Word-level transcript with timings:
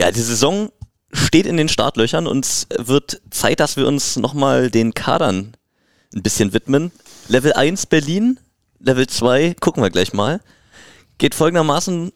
Ja, 0.00 0.12
die 0.12 0.20
Saison 0.20 0.70
steht 1.12 1.46
in 1.46 1.56
den 1.56 1.68
Startlöchern 1.68 2.28
und 2.28 2.44
es 2.44 2.68
wird 2.76 3.20
Zeit, 3.30 3.58
dass 3.58 3.76
wir 3.76 3.86
uns 3.86 4.16
nochmal 4.16 4.70
den 4.70 4.94
Kadern 4.94 5.56
ein 6.14 6.22
bisschen 6.22 6.52
widmen. 6.52 6.92
Level 7.26 7.52
1 7.52 7.86
Berlin, 7.86 8.38
Level 8.78 9.08
2 9.08 9.54
gucken 9.58 9.82
wir 9.82 9.90
gleich 9.90 10.12
mal. 10.12 10.40
Geht 11.18 11.34
folgendermaßen, 11.34 12.12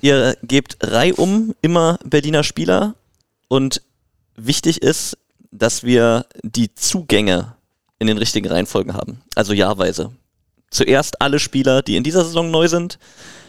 ihr 0.00 0.36
gebt 0.44 0.76
reihum 0.80 1.54
immer 1.60 1.98
Berliner 2.04 2.44
Spieler 2.44 2.94
und 3.48 3.82
wichtig 4.36 4.80
ist, 4.82 5.18
dass 5.50 5.82
wir 5.82 6.26
die 6.44 6.72
Zugänge 6.74 7.56
in 7.98 8.06
den 8.06 8.18
richtigen 8.18 8.48
Reihenfolgen 8.48 8.94
haben. 8.94 9.22
Also 9.34 9.52
jahrweise. 9.54 10.12
Zuerst 10.70 11.20
alle 11.20 11.40
Spieler, 11.40 11.82
die 11.82 11.96
in 11.96 12.04
dieser 12.04 12.24
Saison 12.24 12.50
neu 12.52 12.68
sind, 12.68 12.98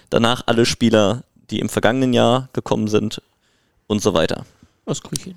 danach 0.09 0.43
alle 0.47 0.65
Spieler, 0.65 1.23
die 1.51 1.59
im 1.59 1.69
vergangenen 1.69 2.13
Jahr 2.13 2.49
gekommen 2.53 2.87
sind 2.87 3.21
und 3.87 4.01
so 4.01 4.13
weiter. 4.13 4.45
Das 4.85 5.01
krieg 5.01 5.17
ich 5.19 5.23
hin. 5.23 5.35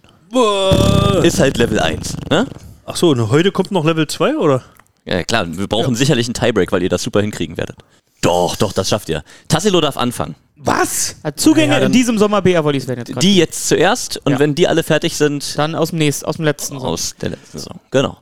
Ist 1.25 1.39
halt 1.41 1.57
Level 1.57 1.81
1. 1.81 2.17
Ne? 2.31 2.47
Ach 2.85 2.97
so, 2.97 3.11
und 3.11 3.31
heute 3.31 3.51
kommt 3.53 3.71
noch 3.71 3.85
Level 3.85 4.07
2, 4.07 4.37
oder? 4.37 4.63
Ja, 5.05 5.23
klar, 5.25 5.47
wir 5.57 5.67
brauchen 5.67 5.95
sicherlich 5.95 6.27
einen 6.27 6.35
Tiebreak, 6.35 6.71
weil 6.73 6.83
ihr 6.83 6.89
das 6.91 7.03
super 7.03 7.21
hinkriegen 7.23 7.57
werdet. 7.57 7.77
Doch, 8.21 8.57
doch, 8.57 8.73
das 8.73 8.89
schafft 8.89 9.09
ihr. 9.09 9.23
Tassilo 9.49 9.81
darf 9.81 9.97
anfangen. 9.97 10.35
Was? 10.57 11.17
Zugänge 11.37 11.73
Ja, 11.75 11.79
dann- 11.81 11.87
in 11.87 11.93
diesem 11.93 12.19
Sommer 12.19 12.43
BA-Volleys 12.43 12.89
werden 12.89 12.99
jetzt 13.01 13.09
gerade. 13.09 13.21
Die 13.27 13.37
jetzt 13.37 13.69
zuerst 13.69 14.19
und 14.27 14.33
Ja. 14.33 14.39
wenn 14.41 14.55
die 14.55 14.67
alle 14.69 14.83
fertig 14.83 15.17
sind, 15.17 15.57
Dann 15.57 15.75
aus 15.75 15.91
dem 15.91 15.99
nächsten, 15.99 16.27
aus 16.27 16.37
dem 16.37 16.45
letzten 16.45 16.75
Sommer. 16.79 16.89
aus 16.91 17.15
der 17.21 17.31
letzten 17.31 17.59
Saison. 17.59 17.81
Genau. 17.91 18.19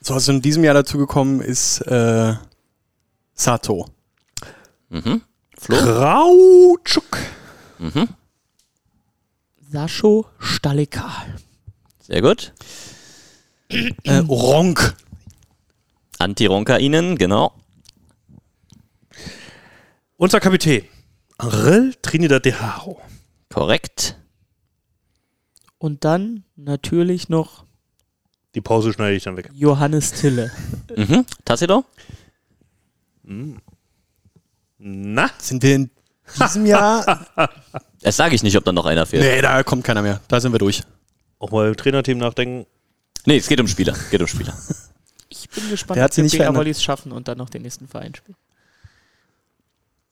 So, 0.00 0.14
was 0.14 0.26
in 0.28 0.40
diesem 0.40 0.64
Jahr 0.64 0.74
dazugekommen 0.74 1.40
ist 1.40 1.80
äh, 1.82 2.34
Sato. 3.34 3.86
Mhm. 4.88 5.22
Flo? 5.58 5.76
Krautschuk. 5.76 7.18
Mhm. 7.78 8.08
Sascho 9.74 10.26
Stalika. 10.38 11.10
Sehr 12.00 12.22
gut. 12.22 12.52
Äh, 14.04 14.18
Ronk. 14.18 14.94
Anti-Ronkainen, 16.20 17.18
genau. 17.18 17.52
Unser 20.16 20.38
Kapitän. 20.38 20.84
Arel 21.38 21.92
Trinidad 22.02 22.44
de 22.44 22.52
Haro. 22.52 23.00
Korrekt. 23.52 24.16
Und 25.78 26.04
dann 26.04 26.44
natürlich 26.54 27.28
noch 27.28 27.64
Die 28.54 28.60
Pause 28.60 28.92
schneide 28.92 29.16
ich 29.16 29.24
dann 29.24 29.36
weg. 29.36 29.50
Johannes 29.54 30.12
Tille. 30.12 30.52
Mhm. 30.96 31.26
Tassilo? 31.44 31.84
Na? 34.78 35.30
Sind 35.38 35.64
wir 35.64 35.74
in 35.74 35.90
diesem 36.38 36.66
Jahr? 36.66 37.26
Das 38.04 38.16
sage 38.16 38.34
ich 38.34 38.42
nicht, 38.42 38.56
ob 38.56 38.64
da 38.64 38.70
noch 38.72 38.84
einer 38.86 39.06
fehlt. 39.06 39.22
nee, 39.22 39.40
da 39.40 39.62
kommt 39.62 39.82
keiner 39.82 40.02
mehr. 40.02 40.20
Da 40.28 40.38
sind 40.38 40.52
wir 40.52 40.58
durch. 40.58 40.82
Auch 41.38 41.50
mal 41.50 41.68
im 41.68 41.76
Trainerteam 41.76 42.18
nachdenken. 42.18 42.66
Nee, 43.24 43.38
es 43.38 43.48
geht 43.48 43.58
um 43.58 43.66
Spieler. 43.66 43.94
Geht 44.10 44.20
um 44.20 44.28
Spieler. 44.28 44.56
Ich 45.36 45.48
bin 45.50 45.68
gespannt, 45.68 45.96
Der 45.96 46.04
hat 46.04 46.10
ob 46.12 46.14
sie 46.14 46.18
wir 46.18 46.24
nicht 46.24 46.36
verändert. 46.36 46.54
BA-Volleys 46.54 46.82
schaffen 46.82 47.10
und 47.10 47.26
dann 47.26 47.36
noch 47.38 47.50
den 47.50 47.62
nächsten 47.62 47.88
Verein 47.88 48.14
spielen. 48.14 48.36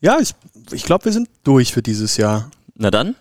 Ja, 0.01 0.19
ich, 0.19 0.35
ich 0.73 0.83
glaube, 0.83 1.05
wir 1.05 1.13
sind 1.13 1.29
durch 1.45 1.73
für 1.73 1.81
dieses 1.81 2.17
Jahr. 2.17 2.51
Na 2.75 2.91
dann. 2.91 3.15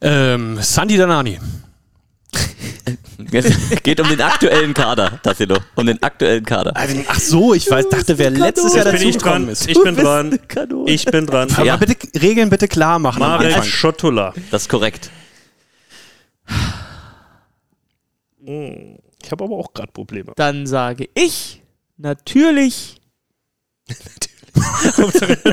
Ähm, 0.00 0.58
Sandy 0.62 0.96
Danani. 0.96 1.40
Es 3.32 3.82
geht 3.82 3.98
um 4.00 4.08
den 4.08 4.20
aktuellen 4.20 4.74
Kader, 4.74 5.18
Tassilo. 5.22 5.56
Um 5.74 5.86
den 5.86 6.02
aktuellen 6.02 6.44
Kader. 6.44 6.72
Ach 6.74 7.18
so, 7.18 7.54
ich 7.54 7.70
weiß, 7.70 7.88
dachte, 7.88 8.18
wer 8.18 8.30
letztes 8.30 8.74
Jahr 8.74 8.86
Jetzt 8.86 9.00
bin 9.00 9.08
ich 9.08 9.16
dazugekommen 9.16 9.42
dran. 9.46 9.52
ist. 9.52 9.68
Ich 9.68 9.82
bin 9.82 9.96
dran. 9.96 10.38
Ich 10.86 11.04
bin 11.06 11.26
dran. 11.26 11.50
Aber 11.54 11.64
Ja. 11.64 11.76
bitte 11.76 11.96
Regeln 12.20 12.50
bitte 12.50 12.68
klar 12.68 12.98
machen 12.98 13.20
Marek. 13.20 13.64
Schottula. 13.64 14.34
Das 14.50 14.62
ist 14.62 14.68
korrekt. 14.68 15.10
Ich 18.42 19.32
habe 19.32 19.44
aber 19.44 19.56
auch 19.56 19.72
gerade 19.72 19.90
Probleme. 19.92 20.32
Dann 20.36 20.66
sage 20.66 21.08
ich 21.14 21.62
natürlich 21.96 23.00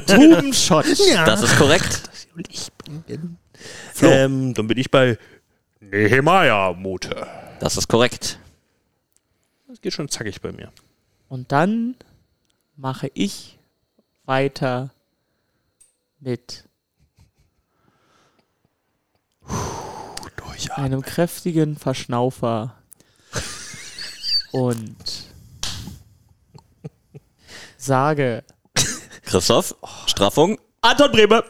Ruben 0.09 0.53
Schott. 0.53 0.85
Das 1.25 1.41
ist 1.44 1.57
korrekt. 1.57 2.03
Ähm, 4.01 4.53
dann 4.53 4.67
bin 4.67 4.77
ich 4.77 4.89
bei 4.91 5.17
Nehemiah 5.81 6.74
Mote. 6.74 7.28
Das 7.59 7.75
ist 7.75 7.88
korrekt. 7.88 8.40
Das 9.68 9.81
geht 9.81 9.94
schon 9.94 10.09
zackig 10.09 10.40
bei 10.40 10.52
mir. 10.52 10.72
Und 11.28 11.52
dann 11.52 11.96
mache 12.75 13.09
ich 13.14 13.58
weiter 14.25 14.92
mit 16.19 16.66
einem 20.75 21.02
kräftigen 21.02 21.75
Verschnaufer 21.78 22.78
und 24.52 25.31
sage 27.78 28.44
Christoph, 29.24 29.75
Straffung. 30.06 30.59
Anton 30.81 31.12
Bremer. 31.12 31.44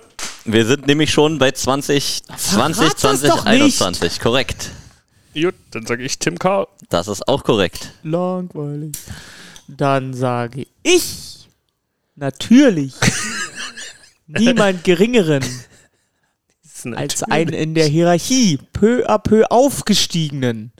Wir 0.45 0.65
sind 0.65 0.87
nämlich 0.87 1.11
schon 1.11 1.37
bei 1.37 1.51
20, 1.51 2.23
20, 2.25 2.75
Verrat 2.75 2.93
das 2.93 3.01
20, 3.01 3.29
doch 3.29 3.45
nicht. 3.45 3.81
21. 3.81 4.19
Korrekt. 4.19 4.71
Gut, 5.33 5.55
dann 5.71 5.85
sage 5.85 6.03
ich 6.03 6.19
Tim 6.19 6.37
K. 6.39 6.67
Das 6.89 7.07
ist 7.07 7.27
auch 7.27 7.43
korrekt. 7.43 7.93
Langweilig. 8.03 8.93
Dann 9.67 10.13
sage 10.13 10.65
ich 10.83 11.47
natürlich 12.15 12.93
niemand 14.27 14.83
Geringeren 14.83 15.43
als 16.95 17.23
einen 17.23 17.53
in 17.53 17.75
der 17.75 17.85
Hierarchie 17.87 18.57
peu 18.73 19.05
à 19.07 19.19
peu 19.19 19.45
aufgestiegenen 19.51 20.71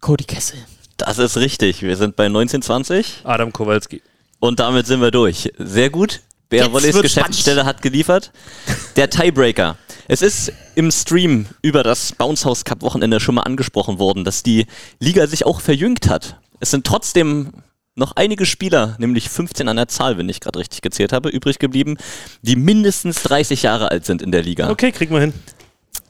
Cody 0.00 0.24
Kessel. 0.24 0.58
Das 0.96 1.18
ist 1.18 1.36
richtig. 1.36 1.82
Wir 1.82 1.96
sind 1.96 2.14
bei 2.16 2.26
1920 2.26 3.22
Adam 3.24 3.52
Kowalski. 3.52 4.02
und 4.38 4.60
damit 4.60 4.86
sind 4.86 5.00
wir 5.00 5.10
durch. 5.10 5.50
Sehr 5.58 5.90
gut. 5.90 6.20
Wolleys 6.50 6.94
wird's 6.94 7.14
Geschäftsstelle 7.14 7.64
hat 7.64 7.82
geliefert. 7.82 8.32
Der 8.96 9.08
Tiebreaker. 9.08 9.76
Es 10.08 10.22
ist 10.22 10.52
im 10.74 10.90
Stream 10.90 11.46
über 11.62 11.82
das 11.82 12.12
Bounce 12.12 12.44
House 12.44 12.64
Cup 12.64 12.82
Wochenende 12.82 13.20
schon 13.20 13.36
mal 13.36 13.42
angesprochen 13.42 13.98
worden, 13.98 14.24
dass 14.24 14.42
die 14.42 14.66
Liga 14.98 15.26
sich 15.26 15.46
auch 15.46 15.60
verjüngt 15.60 16.08
hat. 16.08 16.36
Es 16.58 16.72
sind 16.72 16.84
trotzdem 16.84 17.52
noch 17.94 18.12
einige 18.16 18.46
Spieler, 18.46 18.96
nämlich 18.98 19.28
15 19.28 19.68
an 19.68 19.76
der 19.76 19.88
Zahl, 19.88 20.18
wenn 20.18 20.28
ich 20.28 20.40
gerade 20.40 20.58
richtig 20.58 20.82
gezählt 20.82 21.12
habe, 21.12 21.28
übrig 21.28 21.58
geblieben, 21.58 21.96
die 22.42 22.56
mindestens 22.56 23.22
30 23.22 23.62
Jahre 23.62 23.90
alt 23.90 24.04
sind 24.04 24.22
in 24.22 24.32
der 24.32 24.42
Liga. 24.42 24.70
Okay, 24.70 24.90
kriegen 24.90 25.14
wir 25.14 25.20
hin. 25.20 25.32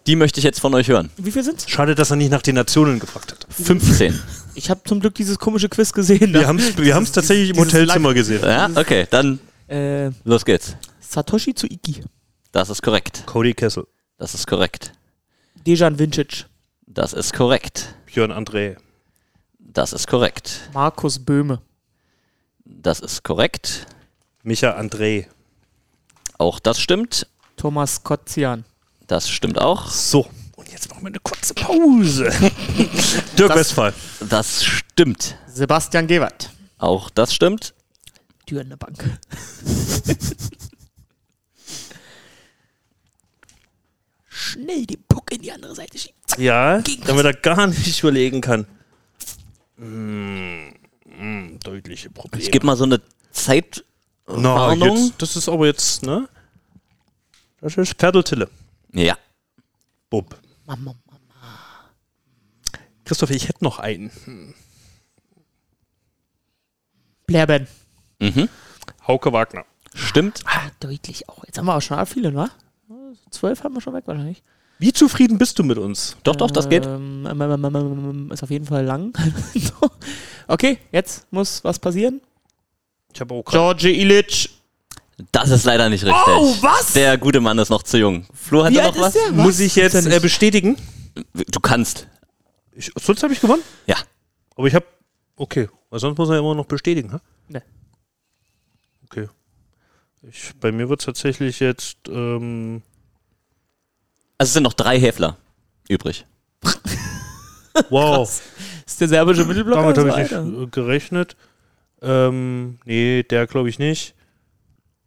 Die 0.07 0.17
möchte 0.17 0.41
ich 0.41 0.45
jetzt 0.45 0.61
von 0.61 0.75
euch 0.75 0.89
hören. 0.89 1.11
Wie 1.19 1.31
viel 1.31 1.45
sind's? 1.45 1.69
Schade, 1.69 1.95
dass 1.95 2.11
er 2.11 2.17
nicht 2.17 2.31
nach 2.31 2.43
den 2.43 2.55
Nationen 2.55 3.01
gefragt 3.01 3.33
hat. 3.33 3.47
15. 3.51 4.19
Ich 4.55 4.71
habe 4.71 4.81
zum 4.85 5.01
Glück 5.01 5.15
dieses 5.15 5.39
komische 5.39 5.69
Quiz 5.69 5.93
gesehen. 5.93 6.33
Wir 6.33 6.47
haben 6.47 6.59
es 6.59 6.77
wir 6.77 6.95
haben's 6.95 7.13
tatsächlich 7.13 7.51
im 7.51 7.59
Hotelzimmer 7.59 8.15
gesehen. 8.15 8.43
Ja, 8.43 8.71
okay, 8.75 9.07
dann 9.11 9.41
Äh, 9.71 10.11
los 10.25 10.45
geht's. 10.45 10.77
Satoshi 11.01 11.55
Tsuiki. 11.55 12.03
Das 12.53 12.71
ist 12.71 12.83
korrekt. 12.83 13.23
Cody 13.27 13.55
Kessel. 13.55 13.87
Das 14.19 14.35
ist 14.35 14.47
korrekt. 14.47 14.93
Dejan 15.67 15.99
Vincic. 15.99 16.47
Das 16.87 17.13
ist 17.13 17.33
korrekt. 17.33 17.95
Björn 18.07 18.33
André. 18.33 18.77
Das 19.59 19.93
ist 19.93 20.09
korrekt. 20.09 20.69
Markus 20.75 21.19
Böhme. 21.19 21.61
Das 22.65 23.01
ist 23.01 23.23
korrekt. 23.23 23.87
Micha 24.43 24.77
André. 24.79 25.27
Auch 26.39 26.59
das 26.59 26.81
stimmt. 26.81 27.27
Thomas 27.57 28.03
Kotzian. 28.03 28.65
Das 29.07 29.29
stimmt 29.31 29.61
auch. 29.61 29.89
So. 29.89 30.29
Und 30.57 30.71
jetzt 30.73 30.89
machen 30.91 31.03
wir 31.03 31.09
eine 31.09 31.21
kurze 31.21 31.55
Pause. 31.55 32.25
Dirk 33.39 33.49
Das- 33.49 33.57
Westphal. 33.57 33.95
Das 34.29 34.65
stimmt. 34.65 35.37
Sebastian 35.47 36.07
Gewert. 36.07 36.51
Auch 36.79 37.11
das 37.11 37.35
stimmt. 37.35 37.75
Dürne 38.51 38.77
Bank. 38.77 39.19
Schnell 44.29 44.87
den 44.87 45.03
Puck 45.05 45.33
in 45.33 45.43
die 45.43 45.53
andere 45.53 45.75
Seite 45.75 45.97
schieben. 45.99 46.19
Ja, 46.39 46.83
damit 47.07 47.25
er 47.25 47.35
gar 47.35 47.69
nicht 47.69 48.01
überlegen 48.01 48.41
kann. 48.41 48.67
Mm, 49.77 50.73
mm, 51.05 51.59
deutliche 51.61 52.11
Probleme. 52.11 52.43
Ich 52.43 52.51
gebe 52.51 52.67
mal 52.67 52.77
so 52.77 52.85
eine 52.85 53.01
Zeit. 53.31 53.85
Na, 54.27 54.55
Warnung. 54.55 54.97
jetzt, 54.97 55.23
das 55.23 55.37
ist 55.37 55.49
aber 55.49 55.67
jetzt, 55.67 56.03
ne? 56.03 56.29
Das 57.61 57.77
ist 57.77 57.95
Pferdeltille. 57.95 58.49
Ja. 58.93 59.17
Bub. 60.09 60.37
Mama. 60.67 60.95
Christoph, 63.05 63.31
ich 63.31 63.49
hätte 63.49 63.65
noch 63.65 63.79
einen. 63.79 64.55
Blairben. 67.27 67.67
Mhm. 68.21 68.49
Hauke 69.07 69.33
Wagner. 69.33 69.65
Stimmt. 69.95 70.41
Ah, 70.47 70.71
deutlich 70.81 71.29
auch. 71.29 71.45
Jetzt 71.45 71.59
haben 71.59 71.67
wir 71.67 71.77
auch 71.77 71.83
schon 71.83 72.05
viele, 72.07 72.33
ne? 72.33 72.51
Zwölf 73.31 73.65
haben 73.65 73.75
wir 73.75 73.81
schon 73.81 73.95
weg 73.95 74.05
wahrscheinlich. 74.07 74.43
Wie 74.79 74.93
zufrieden 74.93 75.37
bist 75.37 75.59
du 75.59 75.63
mit 75.63 75.79
uns? 75.79 76.17
Doch, 76.23 76.37
doch, 76.37 76.51
das 76.51 76.69
geht. 76.69 76.87
Ähm, 76.87 77.27
ähm, 77.31 77.41
ähm, 77.41 77.65
ähm, 77.65 78.31
ist 78.33 78.43
auf 78.43 78.51
jeden 78.51 78.67
Fall 78.67 78.85
lang. 78.85 79.13
Okay, 80.51 80.79
jetzt 80.91 81.29
muss 81.31 81.63
was 81.63 81.79
passieren. 81.79 82.21
Ich 83.15 83.21
habe 83.21 83.35
auch. 83.35 83.45
George 83.45 83.89
Illich. 83.89 84.51
Das 85.31 85.51
ist 85.51 85.65
leider 85.65 85.89
nicht 85.89 86.03
richtig. 86.05 86.21
Oh, 86.27 86.57
was? 86.61 86.93
Der 86.93 87.17
gute 87.19 87.41
Mann 87.41 87.57
ist 87.59 87.69
noch 87.69 87.85
zu 87.85 87.99
jung. 87.99 88.27
Flo, 88.35 88.65
hat 88.65 88.73
Wie 88.73 88.79
noch 88.79 88.99
was? 88.99 89.13
der? 89.13 89.31
Muss 89.31 89.61
ich 89.61 89.77
jetzt 89.77 89.95
äh, 89.95 90.19
bestätigen? 90.19 90.77
Du 91.53 91.61
kannst. 91.61 92.09
Ich, 92.73 92.91
sonst 93.01 93.23
habe 93.23 93.33
ich 93.33 93.41
gewonnen? 93.41 93.63
Ja. 93.87 93.95
Aber 94.57 94.67
ich 94.67 94.75
habe. 94.75 94.87
Okay. 95.37 95.69
Weil 95.89 96.01
sonst 96.01 96.19
muss 96.19 96.29
er 96.31 96.35
ja 96.35 96.41
immer 96.41 96.57
noch 96.57 96.67
bestätigen, 96.67 97.13
hä? 97.13 97.19
Nee. 97.47 97.63
Okay. 99.11 99.29
Ich, 100.23 100.53
bei 100.61 100.71
mir 100.71 100.89
wird 100.89 101.01
es 101.01 101.07
tatsächlich 101.07 101.61
jetzt. 101.61 101.97
Ähm, 102.09 102.83
Also 104.39 104.51
es 104.51 104.53
sind 104.55 104.63
noch 104.63 104.75
drei 104.75 105.01
Häfler 105.01 105.37
übrig. 105.89 106.27
wow. 107.91 108.29
Ist 108.87 109.01
der 109.01 109.09
serbische 109.09 109.45
Mittelblock? 109.45 109.77
Damit 109.77 109.99
habe 109.99 110.11
oder 110.11 110.23
ich 110.23 110.31
nicht 110.31 110.63
äh, 110.63 110.67
gerechnet. 110.67 111.37
Ähm, 112.03 112.79
nee, 112.85 113.23
der 113.25 113.47
glaube 113.47 113.69
ich 113.69 113.79
nicht. 113.79 114.15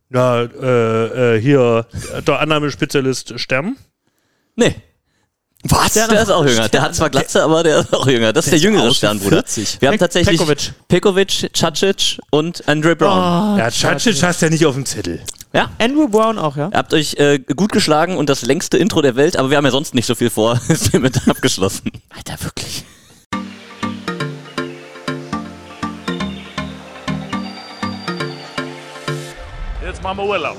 Ja, 0.09 0.41
äh, 0.43 1.35
äh, 1.35 1.41
hier, 1.41 1.87
der 2.27 2.39
Annahmespezialist 2.39 3.39
Stern. 3.39 3.77
Nee. 4.55 4.75
Was? 5.63 5.93
Der, 5.93 6.11
ist 6.21 6.29
auch 6.29 6.45
jünger. 6.45 6.67
Der 6.67 6.81
hat 6.81 6.93
zwar 6.93 7.09
Glatze, 7.09 7.41
aber 7.41 7.63
der 7.63 7.79
ist 7.79 7.93
auch 7.93 8.05
jünger. 8.05 8.33
Das 8.33 8.45
ist 8.45 8.51
der, 8.51 8.59
jüngere 8.59 8.93
Sternbruder. 8.93 9.37
40. 9.37 9.77
Wir 9.79 9.89
haben 9.89 9.97
tatsächlich 9.97 10.37
Pekovic. 10.37 10.73
Pekovic, 10.89 11.53
Cacic 11.53 12.19
und 12.31 12.67
Andre 12.67 12.95
Brown. 12.97 13.17
Ah, 13.17 13.55
Ja, 13.57 13.69
Cacic 13.69 14.21
hast 14.21 14.41
du 14.41 14.47
ja 14.47 14.49
nicht 14.49 14.65
auf 14.65 14.75
dem 14.75 14.85
Zettel. 14.85 15.21
Ja. 15.53 15.69
Andrew 15.79 16.07
Brown 16.09 16.37
auch, 16.37 16.57
ja? 16.57 16.69
Ihr 16.73 16.77
habt 16.77 16.93
euch 16.93 17.13
äh, 17.15 17.37
gut 17.39 17.71
geschlagen 17.71 18.17
und 18.17 18.27
das 18.27 18.41
längste 18.41 18.77
Intro 18.77 19.01
der 19.01 19.15
Welt, 19.15 19.37
aber 19.37 19.51
wir 19.51 19.57
haben 19.57 19.65
ja 19.65 19.71
sonst 19.71 19.93
nicht 19.93 20.05
so 20.07 20.15
viel 20.15 20.29
vor. 20.31 20.59
Ist 20.67 20.89
hiermit 20.91 21.21
abgeschlossen. 21.29 21.91
Alter, 22.09 22.43
wirklich. 22.43 22.83
Jetzt 29.85 30.01
machen 30.01 30.17
wir 30.17 30.25
Urlaub. 30.25 30.57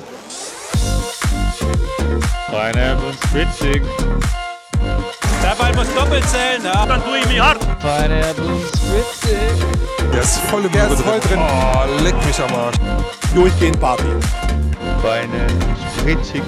Pineapple 2.48 3.12
Spritzig. 3.26 3.82
Der 5.42 5.54
Ball 5.58 5.74
muss 5.74 5.92
doppelt 5.94 6.24
zählen, 6.28 6.62
ja. 6.64 6.86
Dann 6.86 7.02
tue 7.04 7.18
ich 7.18 7.26
mich 7.28 7.40
hart. 7.40 7.60
Pineapple 7.80 8.44
Spritzig. 8.68 9.38
Der 10.12 10.20
ist 10.22 10.38
voll, 10.38 10.62
der 10.68 10.88
ist 10.90 11.00
voll 11.02 11.20
drin. 11.20 11.38
Oh, 11.40 12.02
leck 12.02 12.14
mich 12.26 12.38
am 12.40 12.54
Arsch. 12.54 12.76
Durchgehend 13.34 13.80
Party. 13.80 14.04
Pineapple 15.02 15.76
Spritzig. 15.98 16.42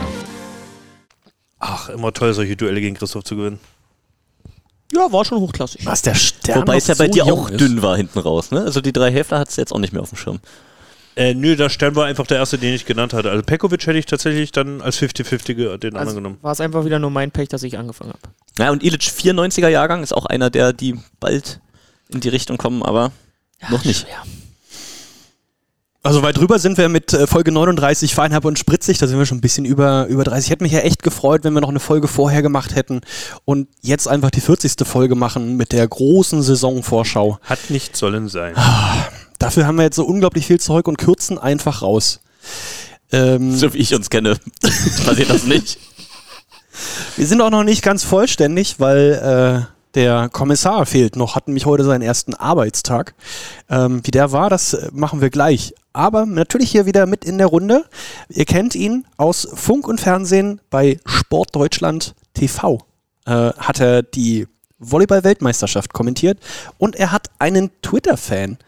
Ach, 1.59 1.89
immer 1.89 2.13
toll, 2.13 2.33
solche 2.35 2.57
Duelle 2.57 2.81
gegen 2.81 2.97
Christoph 2.97 3.25
zu 3.25 3.37
gewinnen. 3.37 3.61
Ja, 4.93 5.11
war 5.13 5.25
schon 5.25 5.41
hochklassig. 5.41 5.85
Was, 5.85 6.03
der 6.03 6.15
Stern 6.15 6.61
Wobei 6.61 6.77
es 6.77 6.87
ja 6.87 6.95
noch 6.95 6.99
bei 6.99 7.07
so 7.07 7.13
dir 7.13 7.25
auch 7.25 7.51
ist. 7.51 7.61
dünn 7.61 7.83
war 7.83 7.97
hinten 7.97 8.19
raus. 8.21 8.53
Ne? 8.53 8.61
Also 8.61 8.81
die 8.81 8.93
drei 8.93 9.11
Häfler 9.11 9.41
hat 9.41 9.49
es 9.49 9.57
jetzt 9.57 9.73
auch 9.73 9.79
nicht 9.81 9.93
mehr 9.93 10.03
auf 10.03 10.11
dem 10.11 10.19
Schirm. 10.19 10.39
Äh, 11.17 11.33
nö, 11.35 11.57
der 11.57 11.71
Stern 11.71 11.97
war 11.97 12.05
einfach 12.05 12.27
der 12.27 12.37
erste, 12.37 12.59
den 12.59 12.75
ich 12.75 12.85
genannt 12.85 13.15
hatte. 13.15 13.31
Also 13.31 13.43
Pekovic 13.43 13.87
hätte 13.87 13.99
ich 13.99 14.05
tatsächlich 14.07 14.53
dann 14.53 14.83
als 14.83 14.99
50-50 14.99 15.55
ge- 15.55 15.79
den 15.79 15.95
anderen 15.95 15.97
Also 15.97 16.15
genommen. 16.17 16.39
war 16.43 16.53
es 16.53 16.61
einfach 16.61 16.85
wieder 16.85 16.99
nur 16.99 17.11
mein 17.11 17.31
Pech, 17.31 17.49
dass 17.49 17.63
ich 17.63 17.79
angefangen 17.79 18.11
habe. 18.11 18.21
Ja, 18.59 18.71
und 18.71 18.83
Ilic 18.83 19.01
94er 19.03 19.69
Jahrgang 19.69 20.03
ist 20.03 20.13
auch 20.13 20.27
einer, 20.27 20.51
der 20.51 20.73
die 20.75 20.99
bald 21.19 21.61
in 22.11 22.21
die 22.21 22.29
Richtung 22.29 22.59
kommen, 22.59 22.83
aber 22.83 23.13
noch 23.71 23.85
nicht. 23.85 24.07
Also 26.03 26.23
weit 26.23 26.37
drüber 26.37 26.61
sind 26.61 26.79
wir 26.79 26.89
mit 26.89 27.13
äh, 27.15 27.27
Folge 27.27 27.51
39 27.51 28.15
Feinhab 28.15 28.45
und 28.45 28.59
Spritzig, 28.61 28.99
da 28.99 29.09
sind 29.09 29.19
wir 29.19 29.27
schon 29.27 29.39
ein 29.39 29.41
bisschen 29.41 29.65
über, 29.65 30.07
über 30.07 30.23
30. 30.23 30.45
Ich 30.47 30.51
hätte 30.53 30.63
mich 30.63 30.73
ja 30.73 30.79
echt 30.81 31.03
gefreut, 31.03 31.43
wenn 31.43 31.53
wir 31.55 31.61
noch 31.61 31.69
eine 31.71 31.81
Folge 31.81 32.07
vorher 32.07 32.43
gemacht 32.43 32.77
hätten 32.77 33.01
und 33.45 33.67
jetzt 33.81 34.07
einfach 34.07 34.31
die 34.31 34.41
40. 34.41 34.87
Folge 34.87 35.17
machen 35.17 35.57
mit 35.57 35.73
der 35.73 35.89
großen 35.89 36.43
Saisonvorschau. 36.43 37.39
Hat 37.43 37.71
nicht 37.71 37.97
sollen 37.97 38.29
sein. 38.29 38.55
Dafür 39.47 39.69
haben 39.69 39.77
wir 39.77 39.85
jetzt 39.85 39.95
so 39.95 40.05
unglaublich 40.05 40.45
viel 40.45 40.59
Zeug 40.59 40.89
und 40.89 40.99
kürzen 40.99 41.39
einfach 41.39 41.81
raus. 41.81 42.19
Ähm, 43.13 43.55
So 43.55 43.73
wie 43.75 43.79
ich 43.79 43.95
uns 43.95 44.11
kenne, 44.11 44.39
passiert 45.07 45.31
das 45.31 45.45
nicht. 45.45 45.79
Wir 47.17 47.29
sind 47.29 47.41
auch 47.41 47.51
noch 47.51 47.63
nicht 47.63 47.81
ganz 47.81 48.03
vollständig, 48.03 48.81
weil 48.81 49.69
äh, 49.71 49.73
der 49.95 50.29
Kommissar 50.31 50.85
fehlt 50.85 51.15
noch, 51.15 51.37
hat 51.37 51.47
nämlich 51.47 51.65
heute 51.65 51.85
seinen 51.85 52.03
ersten 52.03 52.35
Arbeitstag. 52.35 53.15
Ähm, 53.71 54.01
wie 54.03 54.11
der 54.11 54.33
war, 54.33 54.51
das 54.51 54.75
äh, 54.75 54.89
machen 54.93 55.21
wir 55.21 55.31
gleich. 55.31 55.77
Aber 55.93 56.27
natürlich 56.27 56.73
hier 56.73 56.87
wieder 56.87 57.07
mit 57.07 57.25
in 57.25 57.39
der 57.39 57.47
Runde. 57.47 57.85
Ihr 58.29 58.47
kennt 58.47 58.75
ihn 58.75 59.07
aus 59.17 59.47
Funk 59.55 59.87
und 59.87 60.01
Fernsehen 60.01 60.61
bei 60.71 60.99
Sportdeutschland 61.07 62.17
TV. 62.35 62.85
Äh, 63.27 63.53
hat 63.53 63.79
er 63.79 64.03
die 64.03 64.49
Volleyball-Weltmeisterschaft 64.81 65.93
kommentiert 65.93 66.41
und 66.79 66.97
er 66.97 67.13
hat 67.13 67.31
einen 67.39 67.71
Twitter-Fan 67.83 68.59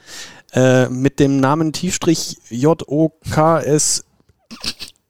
äh, 0.52 0.88
mit 0.88 1.20
dem 1.20 1.40
Namen 1.40 1.72
Tiefstrich 1.72 2.38
J-O-K-S 2.50 4.04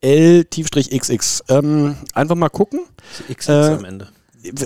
L-XX. 0.00 1.44
Ähm, 1.49 1.96
einfach 2.14 2.35
mal 2.35 2.49
gucken. 2.49 2.81
XX 3.29 3.49
Äh, 3.49 3.52
am 3.52 3.85
Ende. 3.85 4.08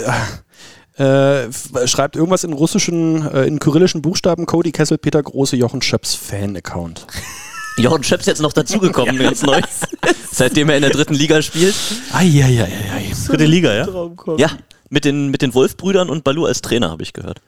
Äh, 0.99 1.51
schreibt 1.87 2.17
irgendwas 2.17 2.45
in 2.45 2.53
russischen, 2.53 3.27
äh, 3.27 3.47
in 3.47 3.59
kyrillischen 3.59 4.03
Buchstaben, 4.03 4.45
Cody 4.45 4.73
Kessel, 4.73 4.99
Peter 4.99 5.23
Große, 5.23 5.57
Jochen 5.57 5.81
Schöps 5.81 6.15
Fan-Account. 6.15 7.07
Jochen 7.79 8.05
Schöps 8.05 8.27
jetzt 8.27 8.43
noch 8.43 8.53
dazugekommen, 8.53 9.17
ganz 9.23 9.43
neu. 9.43 9.59
Seitdem 10.31 10.69
er 10.69 10.77
in 10.77 10.83
der 10.83 10.91
dritten 10.91 11.15
Liga 11.15 11.41
spielt. 11.41 11.75
Eieieiei. 12.13 13.11
Dritte 13.27 13.47
Liga, 13.47 13.73
ja? 13.73 13.89
Ja, 14.37 14.51
mit 14.91 15.07
den, 15.07 15.29
mit 15.29 15.41
den 15.41 15.55
Wolf-Brüdern 15.55 16.11
und 16.11 16.25
Balu 16.25 16.45
als 16.45 16.61
Trainer, 16.61 16.91
habe 16.91 17.03
ich 17.03 17.15
gehört. 17.15 17.41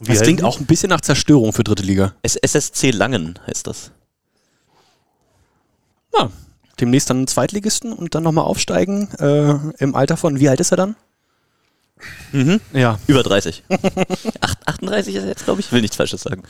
Wie 0.00 0.12
Das 0.12 0.22
klingt 0.22 0.42
auch 0.44 0.60
ein 0.60 0.66
bisschen 0.66 0.90
nach 0.90 1.00
Zerstörung 1.00 1.52
für 1.52 1.64
dritte 1.64 1.82
Liga. 1.82 2.14
S 2.22 2.36
SSC 2.36 2.90
Langen 2.90 3.38
heißt 3.46 3.66
das. 3.66 3.92
Ja. 6.14 6.30
Demnächst 6.78 7.08
dann 7.08 7.18
einen 7.18 7.26
Zweitligisten 7.26 7.92
und 7.92 8.14
dann 8.14 8.22
nochmal 8.22 8.44
aufsteigen. 8.44 9.08
Äh, 9.18 9.54
Im 9.78 9.94
Alter 9.94 10.16
von, 10.18 10.38
wie 10.40 10.48
alt 10.48 10.60
ist 10.60 10.72
er 10.72 10.76
dann? 10.76 10.96
Mhm. 12.32 12.60
Ja. 12.74 12.98
Über 13.06 13.22
30. 13.22 13.64
Acht, 14.40 14.58
38 14.68 15.14
ist 15.14 15.22
er 15.22 15.28
jetzt, 15.28 15.44
glaube 15.44 15.60
ich. 15.60 15.72
Will 15.72 15.80
nichts 15.80 15.96
Falsches 15.96 16.22
sagen. 16.22 16.42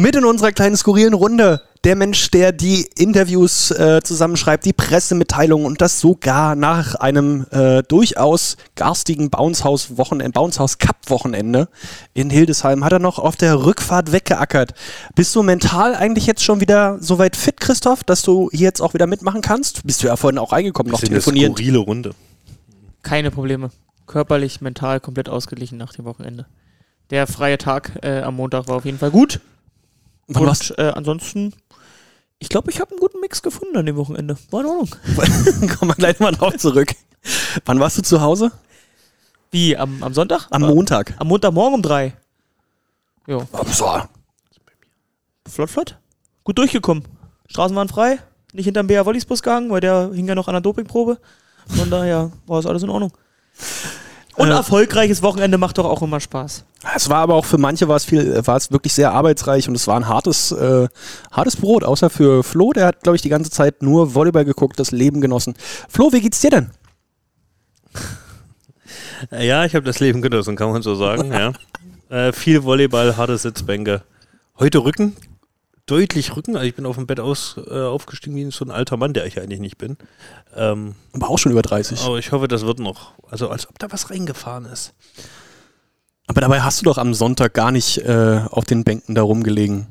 Mit 0.00 0.14
in 0.14 0.24
unserer 0.24 0.52
kleinen 0.52 0.76
skurrilen 0.76 1.12
Runde 1.12 1.60
der 1.82 1.96
Mensch, 1.96 2.30
der 2.30 2.52
die 2.52 2.88
Interviews 2.96 3.72
äh, 3.72 4.00
zusammenschreibt, 4.00 4.64
die 4.64 4.72
Pressemitteilungen 4.72 5.66
und 5.66 5.80
das 5.80 5.98
sogar 5.98 6.54
nach 6.54 6.94
einem 6.94 7.46
äh, 7.50 7.82
durchaus 7.82 8.56
garstigen 8.76 9.28
Bouncehouse-Wochenende, 9.28 10.30
Bouncehouse-Cup-Wochenende 10.34 11.68
in 12.14 12.30
Hildesheim 12.30 12.84
hat 12.84 12.92
er 12.92 13.00
noch 13.00 13.18
auf 13.18 13.34
der 13.34 13.64
Rückfahrt 13.64 14.12
weggeackert. 14.12 14.72
Bist 15.16 15.34
du 15.34 15.42
mental 15.42 15.96
eigentlich 15.96 16.26
jetzt 16.26 16.44
schon 16.44 16.60
wieder 16.60 16.98
so 17.00 17.18
weit 17.18 17.34
fit, 17.34 17.58
Christoph, 17.58 18.04
dass 18.04 18.22
du 18.22 18.50
hier 18.52 18.66
jetzt 18.68 18.80
auch 18.80 18.94
wieder 18.94 19.08
mitmachen 19.08 19.40
kannst? 19.40 19.84
Bist 19.84 20.04
du 20.04 20.06
ja 20.06 20.14
vorhin 20.14 20.38
auch 20.38 20.52
reingekommen, 20.52 20.92
noch 20.92 21.00
Das 21.00 21.08
ist 21.08 21.10
eine 21.10 21.18
telefonieren. 21.18 21.54
skurrile 21.54 21.78
Runde. 21.78 22.10
Keine 23.02 23.32
Probleme. 23.32 23.72
Körperlich, 24.06 24.60
mental 24.60 25.00
komplett 25.00 25.28
ausgeglichen 25.28 25.76
nach 25.76 25.92
dem 25.92 26.04
Wochenende. 26.04 26.46
Der 27.10 27.26
freie 27.26 27.58
Tag 27.58 27.98
äh, 28.02 28.20
am 28.20 28.36
Montag 28.36 28.68
war 28.68 28.76
auf 28.76 28.84
jeden 28.84 28.98
Fall 28.98 29.10
gut. 29.10 29.40
Wann 30.28 30.46
Und 30.46 30.74
äh, 30.78 30.92
ansonsten, 30.94 31.54
ich 32.38 32.48
glaube, 32.48 32.70
ich 32.70 32.80
habe 32.80 32.90
einen 32.92 33.00
guten 33.00 33.20
Mix 33.20 33.42
gefunden 33.42 33.76
an 33.76 33.86
dem 33.86 33.96
Wochenende. 33.96 34.36
War 34.50 34.60
in 34.60 34.66
Ordnung. 34.66 34.88
kommen 35.78 35.90
wir 35.90 35.94
gleich 35.94 36.20
mal 36.20 36.32
drauf 36.32 36.56
zurück. 36.56 36.94
Wann 37.64 37.80
warst 37.80 37.98
du 37.98 38.02
zu 38.02 38.20
Hause? 38.20 38.52
Wie, 39.50 39.76
am, 39.76 40.02
am 40.02 40.14
Sonntag? 40.14 40.46
Am 40.50 40.62
Äh, 40.62 40.66
Montag. 40.68 41.14
Am 41.18 41.26
Montagmorgen 41.28 41.74
um 41.74 41.82
drei. 41.82 42.14
Jo, 43.26 43.46
So. 43.72 44.02
flott, 45.48 45.70
flott. 45.70 45.98
Gut 46.44 46.58
durchgekommen. 46.58 47.04
Straßen 47.48 47.74
waren 47.76 47.88
frei. 47.88 48.18
Nicht 48.52 48.66
hinterm 48.66 48.86
BA 48.86 49.04
Wollisbus 49.04 49.42
gehangen, 49.42 49.70
weil 49.70 49.80
der 49.80 50.10
hing 50.12 50.26
ja 50.28 50.34
noch 50.34 50.48
an 50.48 50.54
der 50.54 50.60
Dopingprobe. 50.60 51.18
Von 51.76 51.90
daher 51.90 52.32
war 52.46 52.58
es 52.60 52.66
alles 52.66 52.82
in 52.82 52.90
Ordnung. 52.90 53.12
Und 54.38 54.48
Äh, 54.50 54.54
erfolgreiches 54.54 55.20
Wochenende 55.22 55.58
macht 55.58 55.78
doch 55.78 55.84
auch 55.84 56.00
immer 56.00 56.20
Spaß. 56.20 56.64
Es 56.94 57.08
war 57.10 57.18
aber 57.18 57.34
auch 57.34 57.44
für 57.44 57.58
manche 57.58 57.88
war 57.88 57.96
es 57.96 58.04
viel, 58.04 58.40
war 58.46 58.56
es 58.56 58.70
wirklich 58.70 58.92
sehr 58.92 59.12
arbeitsreich 59.12 59.68
und 59.68 59.74
es 59.74 59.88
war 59.88 59.96
ein 59.96 60.06
hartes, 60.06 60.52
äh, 60.52 60.86
hartes 61.32 61.56
Brot, 61.56 61.82
außer 61.82 62.08
für 62.08 62.44
Flo, 62.44 62.72
der 62.72 62.86
hat, 62.86 63.02
glaube 63.02 63.16
ich, 63.16 63.22
die 63.22 63.30
ganze 63.30 63.50
Zeit 63.50 63.82
nur 63.82 64.14
Volleyball 64.14 64.44
geguckt, 64.44 64.78
das 64.78 64.92
Leben 64.92 65.20
genossen. 65.20 65.54
Flo, 65.88 66.12
wie 66.12 66.20
geht's 66.20 66.40
dir 66.40 66.50
denn? 66.50 66.70
Äh, 69.32 69.46
Ja, 69.46 69.64
ich 69.64 69.74
habe 69.74 69.84
das 69.84 69.98
Leben 69.98 70.22
genossen, 70.22 70.54
kann 70.56 70.70
man 70.70 70.82
so 70.82 70.94
sagen. 70.94 71.32
ja. 71.32 71.52
äh, 72.28 72.32
viel 72.32 72.62
Volleyball, 72.62 73.16
harte 73.16 73.36
Sitzbänke. 73.38 74.02
Heute 74.58 74.78
Rücken, 74.78 75.16
deutlich 75.90 76.36
Rücken. 76.36 76.56
Also 76.56 76.66
ich 76.68 76.74
bin 76.74 76.86
auf 76.86 76.96
dem 76.96 77.06
Bett 77.06 77.18
aus, 77.20 77.56
äh, 77.68 77.82
aufgestiegen 77.82 78.36
wie 78.36 78.50
so 78.50 78.64
ein 78.64 78.70
alter 78.70 78.96
Mann, 78.96 79.12
der 79.12 79.26
ich 79.26 79.40
eigentlich 79.40 79.60
nicht 79.60 79.78
bin. 79.78 79.96
Ähm, 80.54 80.94
Aber 81.12 81.30
auch 81.30 81.38
schon 81.38 81.52
über 81.52 81.62
30. 81.62 82.02
aber 82.02 82.18
ich 82.18 82.30
hoffe, 82.32 82.46
das 82.46 82.64
wird 82.64 82.78
noch. 82.78 83.12
Also 83.30 83.48
als 83.48 83.68
ob 83.68 83.78
da 83.78 83.90
was 83.90 84.10
reingefahren 84.10 84.66
ist. 84.66 84.94
Aber 86.26 86.40
dabei 86.40 86.60
hast 86.60 86.80
du 86.80 86.84
doch 86.84 86.98
am 86.98 87.14
Sonntag 87.14 87.54
gar 87.54 87.72
nicht 87.72 87.98
äh, 87.98 88.42
auf 88.50 88.64
den 88.64 88.84
Bänken 88.84 89.14
da 89.14 89.22
rumgelegen. 89.22 89.86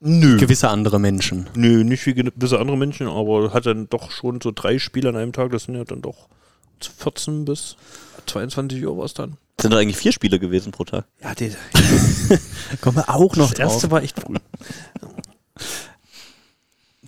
Nö. 0.00 0.38
Gewisse 0.38 0.68
andere 0.68 0.98
Menschen. 0.98 1.48
Nö, 1.54 1.84
nicht 1.84 2.04
wie 2.06 2.14
gewisse 2.14 2.58
andere 2.58 2.76
Menschen, 2.76 3.08
aber 3.08 3.52
hat 3.52 3.66
dann 3.66 3.88
doch 3.88 4.10
schon 4.10 4.40
so 4.40 4.50
drei 4.54 4.78
Spiele 4.78 5.08
an 5.08 5.16
einem 5.16 5.32
Tag. 5.32 5.50
Das 5.50 5.64
sind 5.64 5.74
ja 5.74 5.84
dann 5.84 6.02
doch 6.02 6.28
14 6.80 7.44
bis 7.44 7.76
22 8.26 8.84
Uhr 8.84 8.96
war 8.96 9.04
es 9.04 9.14
dann. 9.14 9.36
Sind 9.60 9.72
doch 9.72 9.78
eigentlich 9.78 9.96
vier 9.96 10.12
Spiele 10.12 10.38
gewesen 10.38 10.70
pro 10.72 10.84
Tag. 10.84 11.06
Ja, 11.22 11.34
die, 11.34 11.50
Da 11.50 12.76
kommen 12.80 12.96
wir 12.96 13.08
auch 13.08 13.36
noch 13.36 13.50
das 13.50 13.58
erste 13.58 13.90
war 13.90 14.02
echt 14.02 14.20
früh. 14.20 14.36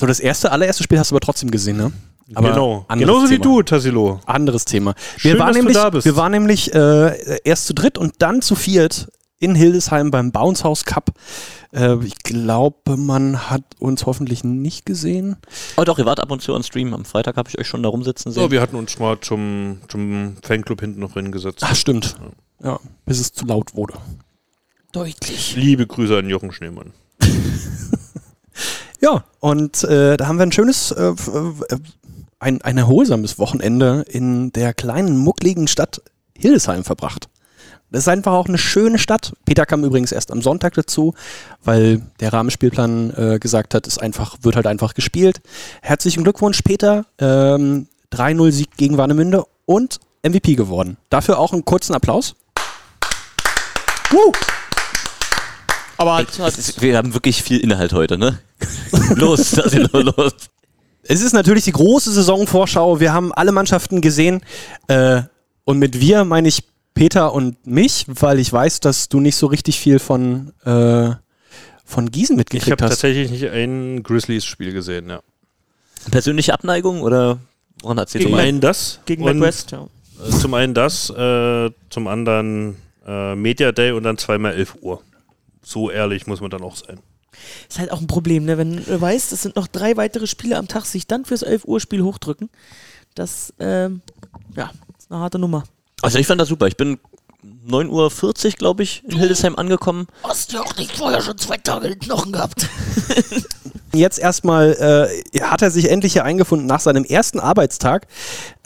So, 0.00 0.06
das 0.06 0.20
erste, 0.20 0.52
allererste 0.52 0.82
Spiel 0.82 0.98
hast 0.98 1.10
du 1.10 1.16
aber 1.16 1.20
trotzdem 1.20 1.50
gesehen, 1.50 1.76
ne? 1.76 1.92
Aber 2.34 2.50
genau. 2.50 2.86
Genauso 2.88 3.26
wie 3.26 3.38
Thema. 3.38 3.42
du, 3.42 3.62
Tassilo. 3.62 4.20
Anderes 4.26 4.64
Thema. 4.64 4.94
Schön, 5.16 5.32
wir 5.32 5.38
waren 5.38 5.48
dass 5.48 5.56
du 5.56 5.60
nämlich, 5.62 5.76
da 5.76 5.90
bist. 5.90 6.04
Wir 6.04 6.16
waren 6.16 6.32
nämlich 6.32 6.74
äh, 6.74 7.38
erst 7.42 7.66
zu 7.66 7.74
dritt 7.74 7.98
und 7.98 8.14
dann 8.18 8.42
zu 8.42 8.54
viert 8.54 9.08
in 9.38 9.54
Hildesheim 9.54 10.10
beim 10.10 10.32
Bounce 10.32 10.64
House 10.64 10.84
Cup. 10.84 11.12
Äh, 11.72 11.96
ich 12.04 12.18
glaube, 12.18 12.96
man 12.96 13.50
hat 13.50 13.62
uns 13.78 14.06
hoffentlich 14.06 14.44
nicht 14.44 14.86
gesehen. 14.86 15.36
Oh 15.76 15.84
doch, 15.84 15.98
ihr 15.98 16.06
wart 16.06 16.20
ab 16.20 16.30
und 16.30 16.42
zu 16.42 16.54
on 16.54 16.62
Stream. 16.62 16.94
Am 16.94 17.04
Freitag 17.04 17.36
habe 17.36 17.48
ich 17.48 17.58
euch 17.58 17.66
schon 17.66 17.82
da 17.82 17.88
rumsitzen 17.88 18.32
sehen. 18.32 18.42
So, 18.42 18.50
wir 18.50 18.60
hatten 18.60 18.76
uns 18.76 18.98
mal 18.98 19.20
zum, 19.20 19.78
zum 19.88 20.36
Fanclub 20.42 20.80
hinten 20.80 21.00
noch 21.00 21.14
hingesetzt. 21.14 21.60
Ach, 21.62 21.74
stimmt. 21.74 22.16
Ja, 22.62 22.80
bis 23.06 23.20
es 23.20 23.32
zu 23.32 23.46
laut 23.46 23.74
wurde. 23.74 23.94
Deutlich. 24.92 25.54
Liebe 25.54 25.86
Grüße 25.86 26.18
an 26.18 26.28
Jochen 26.28 26.52
Schneemann. 26.52 26.92
Ja, 29.00 29.24
und 29.40 29.84
äh, 29.84 30.16
da 30.16 30.26
haben 30.26 30.38
wir 30.38 30.42
ein 30.44 30.52
schönes, 30.52 30.90
äh, 30.90 31.10
äh, 31.10 31.78
ein, 32.40 32.62
ein 32.62 32.78
erholsames 32.78 33.38
Wochenende 33.38 34.04
in 34.08 34.50
der 34.52 34.74
kleinen, 34.74 35.16
muckligen 35.16 35.68
Stadt 35.68 36.02
Hildesheim 36.36 36.84
verbracht. 36.84 37.28
Das 37.90 38.00
ist 38.02 38.08
einfach 38.08 38.32
auch 38.32 38.46
eine 38.48 38.58
schöne 38.58 38.98
Stadt. 38.98 39.32
Peter 39.46 39.64
kam 39.64 39.82
übrigens 39.84 40.12
erst 40.12 40.30
am 40.30 40.42
Sonntag 40.42 40.74
dazu, 40.74 41.14
weil 41.64 42.02
der 42.20 42.32
Rahmenspielplan 42.34 43.14
äh, 43.16 43.38
gesagt 43.38 43.74
hat, 43.74 43.86
es 43.86 43.96
einfach, 43.98 44.36
wird 44.42 44.56
halt 44.56 44.66
einfach 44.66 44.92
gespielt. 44.94 45.40
Herzlichen 45.80 46.22
Glückwunsch, 46.22 46.60
Peter. 46.62 47.06
Ähm, 47.18 47.88
3-0-Sieg 48.12 48.76
gegen 48.76 48.98
Warnemünde 48.98 49.44
und 49.64 50.00
MVP 50.22 50.54
geworden. 50.54 50.98
Dafür 51.08 51.38
auch 51.38 51.52
einen 51.52 51.64
kurzen 51.64 51.94
Applaus. 51.94 52.34
Woo! 54.10 54.32
Aber 55.96 56.20
ist- 56.20 56.80
wir 56.80 56.96
haben 56.96 57.14
wirklich 57.14 57.42
viel 57.42 57.58
Inhalt 57.58 57.92
heute, 57.92 58.18
ne? 58.18 58.38
los, 59.16 59.50
da 59.52 59.68
sind 59.68 59.92
wir 59.92 60.04
los. 60.04 60.32
Es 61.02 61.22
ist 61.22 61.32
natürlich 61.32 61.64
die 61.64 61.72
große 61.72 62.12
Saisonvorschau. 62.12 63.00
Wir 63.00 63.12
haben 63.12 63.32
alle 63.32 63.50
Mannschaften 63.52 64.00
gesehen. 64.00 64.42
Äh, 64.88 65.22
und 65.64 65.78
mit 65.78 66.00
wir 66.00 66.24
meine 66.24 66.48
ich 66.48 66.64
Peter 66.98 67.32
und 67.32 67.66
mich, 67.66 68.06
weil 68.08 68.38
ich 68.38 68.52
weiß, 68.52 68.80
dass 68.80 69.08
du 69.08 69.20
nicht 69.20 69.36
so 69.36 69.46
richtig 69.46 69.78
viel 69.78 69.98
von, 69.98 70.52
äh, 70.64 71.10
von 71.84 72.10
Gießen 72.10 72.34
Ich 72.34 72.38
mitgekriegt 72.38 72.72
habe 72.72 72.84
hast. 72.84 72.90
tatsächlich 72.90 73.30
nicht 73.30 73.48
ein 73.48 74.02
Grizzlies-Spiel 74.02 74.72
gesehen, 74.72 75.08
ja. 75.08 75.20
Persönliche 76.10 76.54
Abneigung 76.54 77.02
oder 77.02 77.38
woran 77.82 78.00
hat 78.00 78.10
sie 78.10 78.20
Zum 78.20 78.34
einen 78.34 78.60
das. 78.60 79.00
Gegen 79.04 79.22
und, 79.22 79.38
McWest, 79.38 79.70
ja. 79.70 79.86
äh, 80.26 80.30
Zum 80.30 80.54
einen 80.54 80.74
das, 80.74 81.10
äh, 81.10 81.70
zum 81.90 82.08
anderen 82.08 82.76
äh, 83.06 83.34
Media 83.34 83.72
Day 83.72 83.92
und 83.92 84.02
dann 84.02 84.18
zweimal 84.18 84.54
11 84.54 84.78
Uhr. 84.80 85.02
So 85.62 85.90
ehrlich 85.90 86.26
muss 86.26 86.40
man 86.40 86.50
dann 86.50 86.62
auch 86.62 86.76
sein. 86.76 87.00
Ist 87.68 87.78
halt 87.78 87.92
auch 87.92 88.00
ein 88.00 88.06
Problem, 88.08 88.44
ne? 88.44 88.58
wenn 88.58 88.84
du 88.84 89.00
weißt, 89.00 89.32
es 89.32 89.42
sind 89.42 89.54
noch 89.54 89.68
drei 89.68 89.96
weitere 89.96 90.26
Spiele 90.26 90.56
am 90.56 90.66
Tag, 90.66 90.84
sich 90.86 91.06
dann 91.06 91.24
fürs 91.24 91.42
11 91.42 91.64
Uhr 91.66 91.78
Spiel 91.78 92.02
hochdrücken. 92.02 92.50
Das, 93.14 93.52
ähm, 93.60 94.00
ja, 94.56 94.72
ist 94.98 95.10
eine 95.10 95.20
harte 95.20 95.38
Nummer. 95.38 95.62
Also 96.02 96.18
ich 96.18 96.26
fand 96.26 96.40
das 96.40 96.48
super. 96.48 96.66
Ich 96.66 96.76
bin 96.76 96.98
9.40 97.68 98.46
Uhr, 98.46 98.50
glaube 98.52 98.82
ich, 98.82 99.04
in 99.04 99.16
Hildesheim 99.16 99.56
angekommen. 99.56 100.06
Hast 100.22 100.52
du 100.52 100.58
auch 100.58 100.76
nicht 100.76 100.96
vorher 100.96 101.20
schon 101.22 101.38
zwei 101.38 101.56
Tage 101.56 101.88
den 101.88 101.98
Knochen 101.98 102.32
gehabt? 102.32 102.68
Jetzt 103.92 104.18
erstmal 104.18 104.72
äh, 105.34 105.40
hat 105.40 105.62
er 105.62 105.70
sich 105.70 105.90
endlich 105.90 106.12
hier 106.12 106.24
eingefunden 106.24 106.66
nach 106.66 106.80
seinem 106.80 107.04
ersten 107.04 107.40
Arbeitstag 107.40 108.06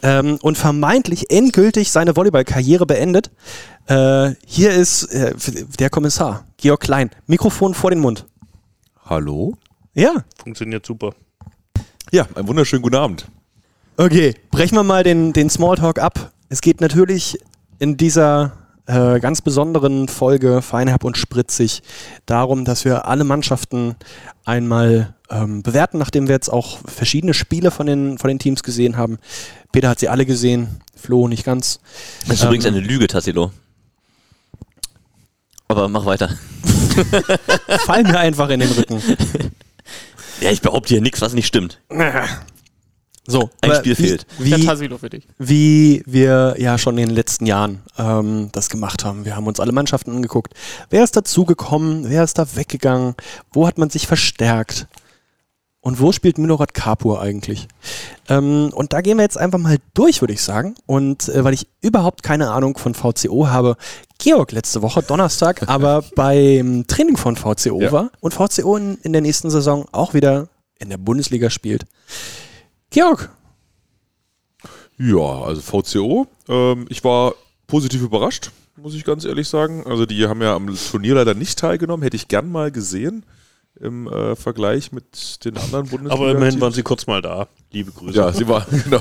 ähm, 0.03 0.39
und 0.43 0.59
vermeintlich 0.59 1.31
endgültig 1.31 1.93
seine 1.93 2.17
Volleyballkarriere 2.17 2.87
beendet. 2.87 3.31
Äh, 3.87 4.33
hier 4.45 4.73
ist 4.73 5.05
äh, 5.15 5.35
der 5.79 5.91
Kommissar, 5.91 6.45
Georg 6.57 6.81
Klein. 6.81 7.11
Mikrofon 7.27 7.75
vor 7.75 7.91
den 7.91 8.01
Mund. 8.01 8.27
Hallo? 9.05 9.57
Ja, 9.95 10.25
Funktioniert 10.43 10.85
super. 10.85 11.13
Ja, 12.11 12.27
einen 12.35 12.49
wunderschönen 12.49 12.83
guten 12.83 12.97
Abend. 12.97 13.27
Okay, 13.97 14.35
brechen 14.51 14.75
wir 14.77 14.83
mal 14.83 15.05
den, 15.05 15.33
den 15.33 15.51
Smalltalk 15.51 15.99
ab. 15.99 16.33
Es 16.53 16.61
geht 16.61 16.83
natürlich 16.83 17.39
in 17.79 17.97
dieser 17.97 18.53
äh, 18.85 19.21
ganz 19.21 19.41
besonderen 19.41 20.07
Folge 20.07 20.61
Feinherb 20.61 21.03
und 21.03 21.17
Spritzig 21.17 21.83
darum, 22.27 22.67
dass 22.67 22.85
wir 22.85 23.07
alle 23.07 23.25
Mannschaften 23.25 23.97
einmal 24.45 25.15
ähm, 25.31 25.63
bewerten, 25.63 25.97
nachdem 25.97 26.29
wir 26.29 26.35
jetzt 26.35 26.51
auch 26.51 26.81
verschiedene 26.85 27.33
Spiele 27.33 27.71
von 27.71 27.87
den, 27.87 28.19
von 28.19 28.29
den 28.29 28.39
Teams 28.39 28.63
gesehen 28.63 28.99
haben. 28.99 29.17
Peter 29.73 29.89
hat 29.89 29.99
sie 29.99 30.11
alle 30.11 30.27
gesehen, 30.27 30.83
Flo 30.95 31.27
nicht 31.27 31.47
ganz. 31.47 31.81
Das 32.27 32.35
ist 32.35 32.43
Ähm, 32.43 32.49
übrigens 32.49 32.67
eine 32.67 32.81
Lüge, 32.81 33.07
Tassilo. 33.07 33.51
Aber 35.69 35.89
mach 35.89 36.05
weiter. 36.05 36.37
Fall 37.87 38.03
mir 38.03 38.19
einfach 38.19 38.51
in 38.51 38.61
den 38.61 38.71
Rücken. 38.73 39.03
Ja, 40.43 40.51
ich 40.51 40.61
behaupte 40.61 40.91
hier 40.91 41.01
nichts, 41.01 41.23
was 41.23 41.33
nicht 41.33 41.47
stimmt. 41.47 41.81
So, 43.27 43.51
Ein 43.61 43.75
Spiel 43.77 43.97
wie, 43.99 44.03
fehlt. 44.03 44.27
Der 44.41 44.59
Wie, 44.59 44.67
Tassilo 44.67 44.99
für 44.99 45.09
dich. 45.09 45.29
wie 45.39 46.03
wir 46.07 46.57
ja 46.59 46.77
schon 46.77 46.99
in 46.99 47.07
den 47.09 47.15
letzten 47.15 47.47
Jahren 47.47 47.81
ähm, 47.97 48.49
das 48.53 48.69
gemacht 48.69 49.05
haben. 49.05 49.25
Wir 49.25 49.37
haben 49.37 49.47
uns 49.47 49.61
alle 49.61 49.71
Mannschaften 49.71 50.11
angeguckt. 50.11 50.55
Wer 50.91 51.05
ist 51.05 51.15
dazugekommen? 51.17 52.11
Wer 52.11 52.25
ist 52.25 52.39
da 52.39 52.57
weggegangen? 52.57 53.15
Wo 53.53 53.67
hat 53.67 53.79
man 53.79 53.91
sich 53.91 54.09
verstärkt? 54.09 54.89
Und 55.85 56.01
wo 56.01 56.13
spielt 56.13 56.39
Milorad 56.39 56.75
Kapur 56.75 57.21
eigentlich? 57.21 57.67
Ähm, 58.29 58.71
und 58.75 58.93
da 58.93 59.01
gehen 59.01 59.17
wir 59.19 59.23
jetzt 59.25 59.39
einfach 59.39 59.59
mal 59.59 59.79
durch, 59.95 60.21
würde 60.21 60.33
ich 60.33 60.43
sagen. 60.43 60.75
Und 60.87 61.29
äh, 61.29 61.45
weil 61.45 61.55
ich 61.55 61.67
überhaupt 61.81 62.23
keine 62.25 62.51
Ahnung 62.51 62.77
von 62.79 62.95
VCO 62.95 63.49
habe, 63.49 63.77
Georg 64.19 64.51
letzte 64.53 64.83
Woche, 64.83 65.03
Donnerstag, 65.03 65.63
aber 65.69 66.05
beim 66.17 66.87
Training 66.89 67.17
von 67.17 67.37
VCO 67.37 67.81
Ja. 67.81 67.93
war 67.93 68.11
und 68.21 68.35
VCO 68.35 68.77
in, 68.77 68.97
in 69.03 69.13
der 69.13 69.23
nächsten 69.23 69.51
Saison 69.51 69.87
auch 69.93 70.13
wieder 70.15 70.49
in 70.79 70.89
der 70.89 70.99
Bundesliga 70.99 71.51
spielt. 71.51 71.85
Georg, 72.93 73.31
Ja, 74.99 75.43
also 75.43 75.63
VCO. 75.63 76.27
Ähm, 76.49 76.85
ich 76.91 77.03
war 77.03 77.35
positiv 77.67 78.03
überrascht, 78.03 78.51
muss 78.77 78.95
ich 78.95 79.05
ganz 79.05 79.25
ehrlich 79.25 79.49
sagen. 79.49 79.85
Also 79.87 80.05
die 80.05 80.27
haben 80.27 80.43
ja 80.43 80.55
am 80.55 80.73
Turnier 80.91 81.15
leider 81.15 81.33
nicht 81.33 81.59
teilgenommen. 81.59 82.03
Hätte 82.03 82.17
ich 82.17 82.29
gern 82.29 82.53
mal 82.53 82.71
gesehen 82.71 83.25
im 83.81 84.07
äh, 84.09 84.37
Vergleich 84.37 84.93
mit 84.93 85.45
den 85.45 85.57
anderen 85.57 85.89
Bundesliga. 85.89 86.15
Aber 86.15 86.31
immerhin 86.31 86.61
waren 86.61 86.75
sie 86.75 86.83
kurz 86.83 87.07
mal 87.07 87.23
da. 87.23 87.49
Liebe 87.71 87.91
Grüße. 87.93 88.17
Ja, 88.17 88.31
sie 88.31 88.47
waren, 88.47 88.67
genau. 88.85 89.01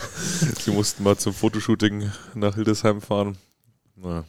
Sie 0.57 0.71
mussten 0.71 1.03
mal 1.03 1.17
zum 1.17 1.33
Fotoshooting 1.33 2.09
nach 2.33 2.55
Hildesheim 2.55 3.01
fahren. 3.01 3.37
Na. 3.97 4.23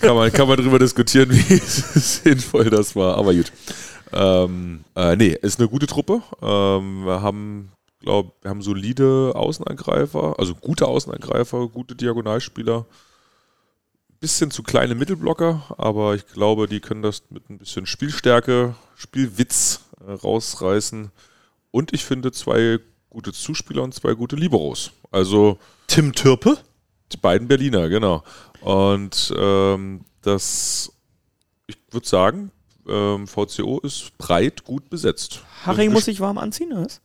Kann 0.00 0.16
man, 0.16 0.32
kann 0.32 0.48
man 0.48 0.56
drüber 0.56 0.78
diskutieren, 0.78 1.30
wie 1.32 1.58
sinnvoll 2.00 2.70
das 2.70 2.96
war, 2.96 3.16
aber 3.18 3.34
gut. 3.34 3.52
Ähm, 4.12 4.84
äh, 4.96 5.16
nee, 5.16 5.36
ist 5.42 5.58
eine 5.58 5.68
gute 5.68 5.86
Truppe. 5.86 6.22
Ähm, 6.42 7.04
wir 7.04 7.20
haben, 7.22 7.70
glaube 8.04 8.32
wir 8.42 8.50
haben 8.50 8.62
solide 8.62 9.32
Außenangreifer, 9.34 10.38
also 10.38 10.54
gute 10.54 10.86
Außenangreifer, 10.86 11.68
gute 11.68 11.96
Diagonalspieler. 11.96 12.86
Bisschen 14.20 14.50
zu 14.50 14.62
kleine 14.62 14.94
Mittelblocker, 14.94 15.74
aber 15.76 16.14
ich 16.14 16.26
glaube, 16.26 16.66
die 16.66 16.80
können 16.80 17.02
das 17.02 17.24
mit 17.30 17.50
ein 17.50 17.58
bisschen 17.58 17.84
Spielstärke, 17.84 18.74
Spielwitz 18.94 19.80
äh, 20.06 20.12
rausreißen. 20.12 21.10
Und 21.70 21.92
ich 21.92 22.04
finde 22.04 22.32
zwei 22.32 22.78
gute 23.10 23.32
Zuspieler 23.32 23.82
und 23.82 23.92
zwei 23.92 24.14
gute 24.14 24.36
Liberos. 24.36 24.92
Also 25.10 25.58
Tim 25.88 26.12
Türpe? 26.12 26.58
die 27.12 27.16
beiden 27.16 27.48
Berliner, 27.48 27.88
genau. 27.88 28.22
Und 28.60 29.32
ähm, 29.36 30.04
das, 30.22 30.92
ich 31.66 31.76
würde 31.90 32.06
sagen, 32.06 32.50
ähm, 32.88 33.26
VCO 33.26 33.80
ist 33.80 34.16
breit 34.18 34.64
gut 34.64 34.90
besetzt. 34.90 35.42
Haring 35.64 35.88
Und 35.88 35.94
muss 35.94 36.04
sich 36.06 36.20
warm 36.20 36.38
anziehen, 36.38 36.72
oder 36.72 36.84
was? 36.84 37.00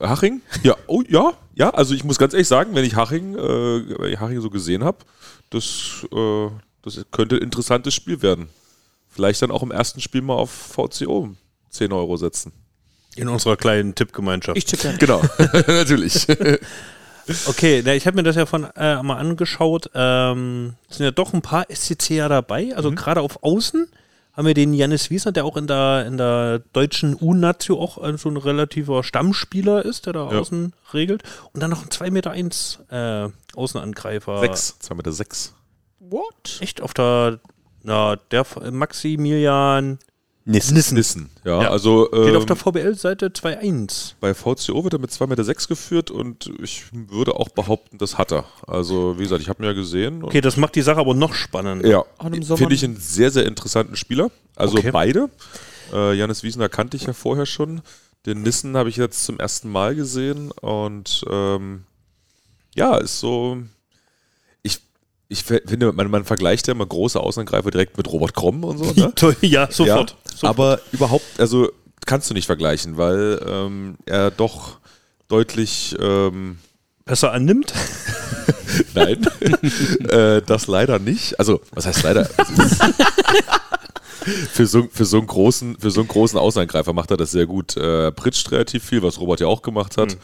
Haching? 0.00 0.40
Ja, 0.62 0.76
oh 0.86 1.02
ja, 1.08 1.32
ja. 1.54 1.70
Also 1.70 1.94
ich 1.94 2.04
muss 2.04 2.18
ganz 2.18 2.32
ehrlich 2.32 2.48
sagen, 2.48 2.74
wenn 2.74 2.84
ich 2.84 2.96
Haching, 2.96 3.34
äh, 3.34 3.98
wenn 3.98 4.12
ich 4.12 4.20
Haching 4.20 4.40
so 4.40 4.50
gesehen 4.50 4.84
habe, 4.84 4.98
das, 5.50 6.06
äh, 6.12 6.48
das 6.82 7.04
könnte 7.10 7.36
ein 7.36 7.42
interessantes 7.42 7.94
Spiel 7.94 8.22
werden. 8.22 8.48
Vielleicht 9.08 9.42
dann 9.42 9.50
auch 9.50 9.62
im 9.62 9.70
ersten 9.70 10.00
Spiel 10.00 10.22
mal 10.22 10.34
auf 10.34 10.50
VCO 10.50 11.34
10 11.70 11.92
Euro 11.92 12.16
setzen. 12.16 12.52
In 13.14 13.28
unserer 13.28 13.56
kleinen 13.56 13.94
Tippgemeinschaft. 13.94 14.56
Ich 14.56 14.64
tippe 14.64 14.88
ja. 14.88 14.96
Genau, 14.96 15.22
natürlich. 15.66 16.26
Okay, 17.46 17.82
na, 17.84 17.94
ich 17.94 18.06
habe 18.06 18.16
mir 18.16 18.24
das 18.24 18.36
ja 18.36 18.46
von 18.46 18.64
äh, 18.76 19.00
mal 19.02 19.16
angeschaut. 19.16 19.90
Ähm, 19.94 20.74
es 20.90 20.96
sind 20.96 21.04
ja 21.04 21.12
doch 21.12 21.32
ein 21.32 21.42
paar 21.42 21.66
SCC 21.70 22.16
ja 22.16 22.28
dabei. 22.28 22.74
Also 22.74 22.90
gerade 22.90 23.20
auf 23.20 23.42
Außen 23.44 23.88
haben 24.34 24.46
wir 24.46 24.54
den 24.54 24.72
Janis 24.74 25.10
Wiesner, 25.10 25.32
der 25.32 25.44
auch 25.44 25.56
in 25.56 25.66
der, 25.66 26.06
in 26.06 26.16
der 26.16 26.60
deutschen 26.72 27.16
U-Nazio 27.20 27.78
auch 27.80 28.02
äh, 28.02 28.16
so 28.16 28.28
ein 28.30 28.36
relativer 28.38 29.04
Stammspieler 29.04 29.84
ist, 29.84 30.06
der 30.06 30.14
da 30.14 30.30
Ja. 30.32 30.38
außen 30.40 30.72
regelt. 30.94 31.22
Und 31.52 31.62
dann 31.62 31.70
noch 31.70 31.82
ein 31.82 31.88
2,1 31.90 32.10
Meter 32.10 32.30
eins, 32.30 32.78
äh, 32.90 33.28
Außenangreifer. 33.54 34.40
sechs, 34.40 34.78
2 34.78 34.94
Meter 34.94 35.12
sechs. 35.12 35.54
What? 36.00 36.58
Echt 36.60 36.80
auf 36.80 36.94
der, 36.94 37.40
na, 37.82 38.16
der 38.30 38.44
Maximilian 38.70 39.98
Nissen. 40.44 40.74
Nissen. 40.74 40.94
Nissen. 40.96 41.30
Ja, 41.44 41.62
Ja. 41.62 41.70
also 41.70 42.12
ähm, 42.12 42.34
auf 42.36 42.46
der 42.46 42.56
VBL-Seite 42.56 43.26
2,1. 43.28 44.14
bei 44.20 44.34
VCO 44.34 44.82
wird 44.82 44.92
er 44.94 44.98
mit 44.98 45.10
2,6 45.10 45.26
Meter 45.28 45.44
sechs 45.44 45.68
geführt 45.68 46.10
und 46.10 46.50
ich 46.62 46.84
würde 46.92 47.36
auch 47.36 47.48
behaupten, 47.50 47.98
das 47.98 48.18
hat 48.18 48.32
er. 48.32 48.44
Also, 48.66 49.18
wie 49.18 49.22
gesagt, 49.22 49.40
ich 49.42 49.48
habe 49.48 49.62
ihn 49.62 49.66
ja 49.66 49.72
gesehen. 49.72 50.24
Okay, 50.24 50.40
das 50.40 50.56
macht 50.56 50.74
die 50.74 50.82
Sache 50.82 50.98
aber 50.98 51.14
noch 51.14 51.34
spannender. 51.34 51.88
Ja, 51.88 52.04
finde 52.56 52.74
ich 52.74 52.84
einen 52.84 52.96
sehr, 52.96 53.30
sehr 53.30 53.46
interessanten 53.46 53.94
Spieler. 53.96 54.30
Also 54.56 54.78
Okay. 54.78 54.90
beide. 54.90 55.30
Äh, 55.92 56.14
Janis 56.14 56.42
Wiesner 56.42 56.68
kannte 56.68 56.96
ich 56.96 57.04
ja 57.04 57.12
vorher 57.12 57.46
schon. 57.46 57.80
Den 58.26 58.42
Nissen 58.42 58.76
habe 58.76 58.88
ich 58.88 58.96
jetzt 58.96 59.24
zum 59.24 59.38
ersten 59.38 59.70
Mal 59.70 59.94
gesehen 59.94 60.50
und 60.60 61.24
ähm, 61.30 61.84
ja, 62.74 62.96
ist 62.96 63.18
so. 63.20 63.58
Ich, 64.62 64.78
ich 65.28 65.42
finde, 65.42 65.92
man, 65.92 66.08
man 66.10 66.24
vergleicht 66.24 66.68
ja 66.68 66.72
immer 66.72 66.86
große 66.86 67.18
Außenangreifer 67.18 67.70
direkt 67.72 67.96
mit 67.98 68.10
Robert 68.12 68.32
Kromm 68.34 68.62
und 68.64 68.78
so. 68.78 68.92
Ne? 68.92 69.12
Ja, 69.42 69.70
sofort. 69.70 70.10
Ja, 70.12 70.21
sofort. 70.32 70.50
aber 70.50 70.80
überhaupt, 70.92 71.24
also 71.38 71.70
kannst 72.06 72.30
du 72.30 72.34
nicht 72.34 72.46
vergleichen, 72.46 72.96
weil 72.96 73.40
ähm, 73.46 73.96
er 74.06 74.30
doch 74.30 74.78
deutlich. 75.28 75.94
Ähm, 76.00 76.58
Besser 77.04 77.32
annimmt. 77.32 77.72
Nein, 78.94 79.26
äh, 80.08 80.40
das 80.42 80.66
leider 80.66 80.98
nicht. 80.98 81.38
Also, 81.38 81.60
was 81.72 81.86
heißt 81.86 82.02
leider? 82.04 82.24
für, 84.52 84.66
so, 84.66 84.88
für, 84.90 85.04
so 85.04 85.18
einen 85.18 85.26
großen, 85.26 85.78
für 85.78 85.90
so 85.90 86.00
einen 86.00 86.08
großen 86.08 86.38
Außenangreifer 86.38 86.92
macht 86.92 87.10
er 87.10 87.16
das 87.16 87.32
sehr 87.32 87.46
gut. 87.46 87.76
Äh, 87.76 88.12
pritscht 88.12 88.50
relativ 88.50 88.84
viel, 88.84 89.02
was 89.02 89.20
Robert 89.20 89.40
ja 89.40 89.46
auch 89.46 89.62
gemacht 89.62 89.96
hat. 89.96 90.16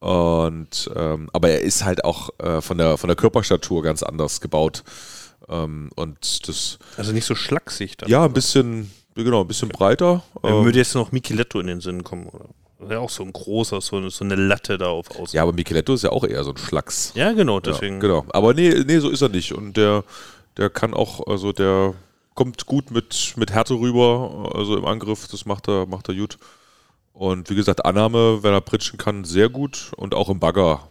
Und, 0.00 0.90
ähm, 0.94 1.28
aber 1.32 1.50
er 1.50 1.62
ist 1.62 1.84
halt 1.84 2.04
auch 2.04 2.30
äh, 2.38 2.60
von, 2.60 2.78
der, 2.78 2.96
von 2.98 3.08
der 3.08 3.16
Körperstatur 3.16 3.82
ganz 3.82 4.02
anders 4.02 4.40
gebaut. 4.40 4.84
Ähm, 5.48 5.90
und 5.96 6.48
das, 6.48 6.78
Also 6.96 7.12
nicht 7.12 7.24
so 7.24 7.34
schlaksig 7.34 7.96
dann. 7.96 8.08
ja, 8.08 8.24
ein 8.24 8.32
bisschen, 8.32 8.92
genau, 9.24 9.40
ein 9.42 9.46
bisschen 9.48 9.68
breiter. 9.68 10.22
Mir 10.42 10.50
Ähm, 10.50 10.64
würde 10.64 10.78
jetzt 10.78 10.94
noch 10.94 11.12
Micheletto 11.12 11.60
in 11.60 11.66
den 11.66 11.80
Sinn 11.80 12.04
kommen. 12.04 12.26
Oder? 12.28 12.90
Ja, 12.90 12.98
auch 13.00 13.10
so 13.10 13.22
ein 13.24 13.32
großer, 13.32 13.80
so, 13.80 13.96
eine- 13.96 14.10
so 14.10 14.24
eine 14.24 14.36
Latte 14.36 14.78
da 14.78 14.86
auf 14.88 15.10
Außen. 15.18 15.36
ja, 15.36 15.42
aber 15.42 15.52
Micheletto 15.52 15.94
ist 15.94 16.02
ja 16.02 16.10
auch 16.10 16.24
eher 16.24 16.44
so 16.44 16.50
ein 16.50 16.56
Schlacks. 16.56 17.12
Ja, 17.14 17.32
genau, 17.32 17.58
deswegen. 17.60 17.96
Ja, 17.96 18.00
genau. 18.00 18.24
Aber 18.30 18.54
nee, 18.54 18.72
nee, 18.86 18.98
so 18.98 19.10
ist 19.10 19.20
er 19.22 19.28
nicht. 19.28 19.52
Und 19.52 19.76
der, 19.76 20.04
der 20.56 20.70
kann 20.70 20.94
auch, 20.94 21.26
also 21.26 21.52
der 21.52 21.94
kommt 22.34 22.66
gut 22.66 22.90
mit, 22.92 23.34
mit 23.36 23.50
Härte 23.50 23.74
rüber, 23.74 24.52
also 24.54 24.76
im 24.76 24.84
Angriff, 24.84 25.26
das 25.28 25.44
macht 25.44 25.68
er, 25.68 25.86
macht 25.86 26.08
er 26.08 26.14
gut. 26.14 26.38
Und 27.12 27.50
wie 27.50 27.56
gesagt, 27.56 27.84
Annahme, 27.84 28.44
wenn 28.44 28.52
er 28.52 28.60
pritschen 28.60 28.96
kann, 28.96 29.24
sehr 29.24 29.48
gut. 29.48 29.90
Und 29.96 30.14
auch 30.14 30.28
im 30.28 30.38
Bagger 30.38 30.88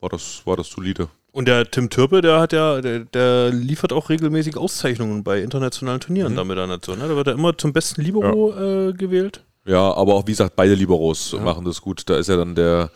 war 0.00 0.08
das, 0.08 0.40
war 0.46 0.56
das 0.56 0.68
solide. 0.70 1.08
Und 1.32 1.48
der 1.48 1.70
Tim 1.70 1.88
Türpe, 1.88 2.20
der 2.20 2.40
hat 2.40 2.52
ja, 2.52 2.80
der, 2.82 3.00
der 3.00 3.50
liefert 3.50 3.92
auch 3.92 4.10
regelmäßig 4.10 4.58
Auszeichnungen 4.58 5.24
bei 5.24 5.40
internationalen 5.40 6.00
Turnieren 6.00 6.36
damit 6.36 6.58
an 6.58 6.68
Nation. 6.68 6.98
Ne? 6.98 7.08
Da 7.08 7.16
wird 7.16 7.26
er 7.26 7.32
immer 7.32 7.56
zum 7.56 7.72
besten 7.72 8.02
Libero 8.02 8.52
äh, 8.52 8.92
gewählt. 8.92 9.42
Ja, 9.64 9.94
aber 9.94 10.14
auch 10.14 10.26
wie 10.26 10.32
gesagt, 10.32 10.56
beide 10.56 10.74
Liberos 10.74 11.32
machen 11.42 11.64
das 11.64 11.80
gut. 11.80 12.02
Da 12.06 12.16
ist 12.18 12.28
ja 12.28 12.36
dann 12.36 12.54
der, 12.54 12.90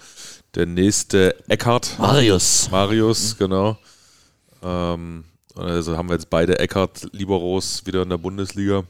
der 0.55 0.67
nächste 0.67 1.35
Eckhart. 1.49 1.97
Marius. 1.99 2.69
Marius, 2.71 3.39
genau. 3.39 3.79
Ähm, 4.63 5.25
also 5.55 5.97
haben 5.97 6.09
wir 6.09 6.15
jetzt 6.15 6.29
beide 6.29 6.59
Eckart 6.59 7.09
Liberos 7.13 7.87
wieder 7.87 8.03
in 8.03 8.11
der 8.11 8.19
Bundesliga. 8.19 8.85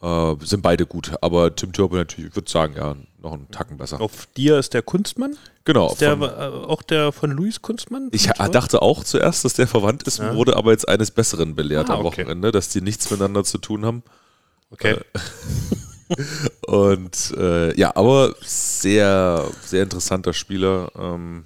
Äh, 0.00 0.34
sind 0.44 0.62
beide 0.62 0.86
gut, 0.86 1.12
aber 1.20 1.54
Tim 1.56 1.72
Turbo 1.72 1.96
natürlich, 1.96 2.30
ich 2.30 2.36
würde 2.36 2.50
sagen, 2.50 2.74
ja, 2.76 2.94
noch 3.22 3.32
einen 3.32 3.50
Tacken 3.50 3.76
besser. 3.76 4.00
Auf 4.00 4.26
dir 4.36 4.58
ist 4.58 4.72
der 4.74 4.82
Kunstmann. 4.82 5.36
Genau. 5.64 5.90
Ist 5.92 6.00
der, 6.00 6.16
von- 6.16 6.28
äh, 6.30 6.32
auch 6.66 6.82
der 6.82 7.12
von 7.12 7.30
Luis 7.30 7.60
Kunstmann? 7.62 8.08
ich 8.12 8.26
dachte 8.28 8.80
auch 8.82 9.04
zuerst, 9.04 9.44
dass 9.44 9.54
der 9.54 9.66
verwandt 9.66 10.04
ist, 10.04 10.18
Ja. 10.18 10.34
wurde 10.34 10.56
aber 10.56 10.70
jetzt 10.72 10.88
eines 10.88 11.10
Besseren 11.10 11.54
belehrt 11.54 11.90
Ah, 11.90 11.94
am 11.94 12.06
okay. 12.06 12.22
Wochenende, 12.22 12.50
dass 12.52 12.68
die 12.70 12.80
nichts 12.80 13.10
miteinander 13.10 13.44
zu 13.44 13.58
tun 13.58 13.84
haben. 13.84 14.02
Okay. 14.70 14.96
Und 16.66 17.34
äh, 17.36 17.78
ja, 17.78 17.94
aber 17.94 18.34
sehr, 18.40 19.48
sehr 19.64 19.82
interessanter 19.84 20.32
Spieler. 20.32 20.90
Ähm, 20.98 21.44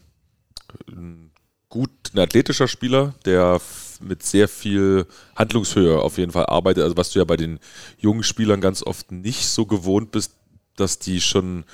ein 0.89 1.31
gut, 1.69 1.91
ein 2.15 2.21
athletischer 2.21 2.69
Spieler, 2.69 3.15
der 3.25 3.61
mit 4.01 4.23
sehr 4.23 4.49
viel 4.49 5.07
Handlungshöhe 5.37 5.99
auf 6.01 6.19
jeden 6.19 6.33
Fall 6.33 6.47
arbeitet. 6.47 6.83
Also 6.85 6.97
was 6.97 7.11
du 7.11 7.19
ja 7.19 7.25
bei 7.25 7.37
den 7.37 7.59
jungen 7.99 8.23
Spielern 8.23 8.61
ganz 8.61 8.83
oft 8.83 9.13
nicht 9.13 9.47
so 9.49 9.67
gewohnt 9.67 10.13
bist, 10.13 10.33
dass 10.77 10.99
die 10.99 11.21
schon 11.21 11.65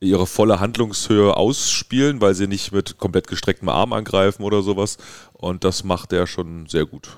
ihre 0.00 0.26
volle 0.26 0.60
Handlungshöhe 0.60 1.36
ausspielen, 1.36 2.20
weil 2.20 2.34
sie 2.34 2.46
nicht 2.46 2.72
mit 2.72 2.96
komplett 2.98 3.26
gestrecktem 3.26 3.68
Arm 3.68 3.92
angreifen 3.92 4.42
oder 4.44 4.62
sowas. 4.62 4.96
Und 5.34 5.62
das 5.64 5.84
macht 5.84 6.12
er 6.12 6.26
schon 6.26 6.66
sehr 6.66 6.86
gut. 6.86 7.08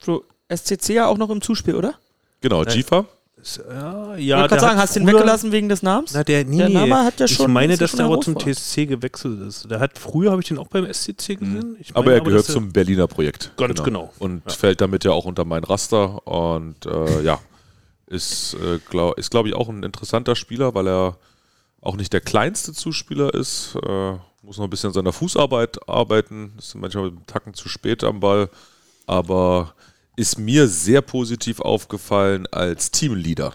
So, 0.00 0.24
SCC 0.48 0.94
ja 0.94 1.06
auch 1.08 1.18
noch 1.18 1.28
im 1.30 1.40
Zuspiel, 1.42 1.74
oder? 1.74 1.94
Genau. 2.40 2.62
Jifa. 2.64 3.04
Ja, 3.68 4.16
Ich 4.16 4.26
ja 4.26 4.38
wollte 4.38 4.48
gerade 4.48 4.48
der 4.48 4.60
sagen, 4.60 4.76
hat 4.76 4.82
hast 4.82 4.96
du 4.96 5.00
den 5.00 5.08
früher- 5.08 5.18
weggelassen 5.18 5.52
wegen 5.52 5.68
des 5.68 5.82
Namens? 5.82 6.12
Na, 6.12 6.24
der, 6.24 6.44
nee, 6.44 6.58
Der. 6.58 6.68
Name 6.70 7.04
hat 7.04 7.20
ja 7.20 7.28
schon- 7.28 7.46
Ich 7.46 7.52
meine, 7.52 7.72
ja 7.74 7.78
dass 7.78 7.92
der 7.92 8.04
aber 8.06 8.20
zum. 8.20 8.36
TSC 8.38 8.86
gewechselt 8.86 9.40
ist. 9.42 9.70
Der 9.70 9.78
hat 9.80 9.96
früher 9.98 10.30
habe 10.32 10.40
ich 10.42 10.48
den 10.48 10.58
auch 10.58 10.66
beim 10.68 10.84
SCC 10.84 11.36
gesehen. 11.36 11.76
Ich 11.80 11.90
Mhm. 11.90 11.96
Aber 11.96 12.06
meine 12.06 12.16
er 12.18 12.24
gehört 12.24 12.48
dass 12.48 12.52
zum 12.54 12.72
Berliner 12.72 13.06
Projekt. 13.06 13.52
Ganz 13.56 13.82
genau. 13.82 14.12
Und 14.18 14.42
Ja. 14.48 14.52
fällt 14.54 14.80
damit 14.80 15.04
ja 15.04 15.12
auch 15.12 15.24
unter 15.24 15.44
mein 15.44 15.62
Raster. 15.64 16.26
Und 16.26 16.84
äh, 16.86 17.22
ja, 17.22 17.38
ist, 18.08 18.54
äh, 18.54 18.78
glaub, 18.88 19.16
glaube 19.30 19.48
ich, 19.48 19.54
auch 19.54 19.68
ein 19.68 19.82
interessanter 19.82 20.36
Spieler, 20.36 20.74
weil 20.74 20.88
er 20.88 21.18
auch 21.80 21.96
nicht 21.96 22.12
der 22.12 22.20
kleinste 22.20 22.72
Zuspieler 22.72 23.32
ist. 23.34 23.76
Äh, 23.76 24.12
muss 24.42 24.56
noch 24.56 24.64
ein 24.64 24.70
bisschen 24.70 24.88
an 24.88 24.94
seiner 24.94 25.12
Fußarbeit 25.12 25.88
arbeiten. 25.88 26.52
Ist 26.58 26.74
manchmal 26.74 27.04
mit 27.04 27.12
einem 27.12 27.26
Tacken 27.26 27.54
zu 27.54 27.68
spät 27.68 28.02
am 28.04 28.20
Ball. 28.20 28.48
Aber 29.06 29.74
ist 30.16 30.38
mir 30.38 30.66
sehr 30.66 31.00
positiv 31.00 31.60
aufgefallen 31.60 32.46
als 32.48 32.90
Teamleader. 32.90 33.52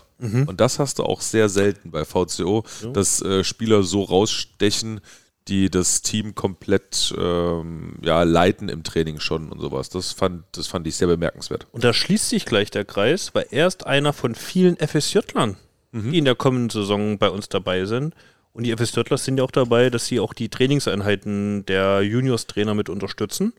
Und 0.47 0.61
das 0.61 0.79
hast 0.79 0.99
du 0.99 1.03
auch 1.03 1.19
sehr 1.19 1.49
selten 1.49 1.91
bei 1.91 2.05
VCO, 2.05 2.63
dass 2.93 3.21
äh, 3.21 3.43
Spieler 3.43 3.83
so 3.83 4.03
rausstechen, 4.03 5.01
die 5.47 5.69
das 5.69 6.01
Team 6.01 6.35
komplett 6.35 7.13
ähm, 7.17 7.95
ja, 8.01 8.23
leiten 8.23 8.69
im 8.69 8.83
Training 8.83 9.19
schon 9.19 9.51
und 9.51 9.59
sowas. 9.59 9.89
Das 9.89 10.11
fand, 10.13 10.43
das 10.53 10.67
fand 10.67 10.87
ich 10.87 10.95
sehr 10.95 11.07
bemerkenswert. 11.07 11.67
Und 11.71 11.83
da 11.83 11.93
schließt 11.93 12.29
sich 12.29 12.45
gleich 12.45 12.71
der 12.71 12.85
Kreis, 12.85 13.33
weil 13.35 13.47
er 13.51 13.67
ist 13.67 13.85
einer 13.85 14.13
von 14.13 14.35
vielen 14.35 14.77
FSJlern, 14.77 15.57
Mhm. 15.91 16.11
die 16.11 16.17
in 16.17 16.25
der 16.25 16.35
kommenden 16.35 16.69
Saison 16.71 17.17
bei 17.19 17.29
uns 17.29 17.49
dabei 17.49 17.85
sind. 17.85 18.15
Und 18.53 18.63
die 18.65 18.71
FSJler 18.75 19.17
sind 19.17 19.37
ja 19.37 19.43
auch 19.43 19.51
dabei, 19.51 19.89
dass 19.89 20.05
sie 20.07 20.19
auch 20.19 20.33
die 20.33 20.49
Trainingseinheiten 20.49 21.65
der 21.65 22.01
Juniors-Trainer 22.01 22.73
mit 22.73 22.89
unterstützen. 22.89 23.53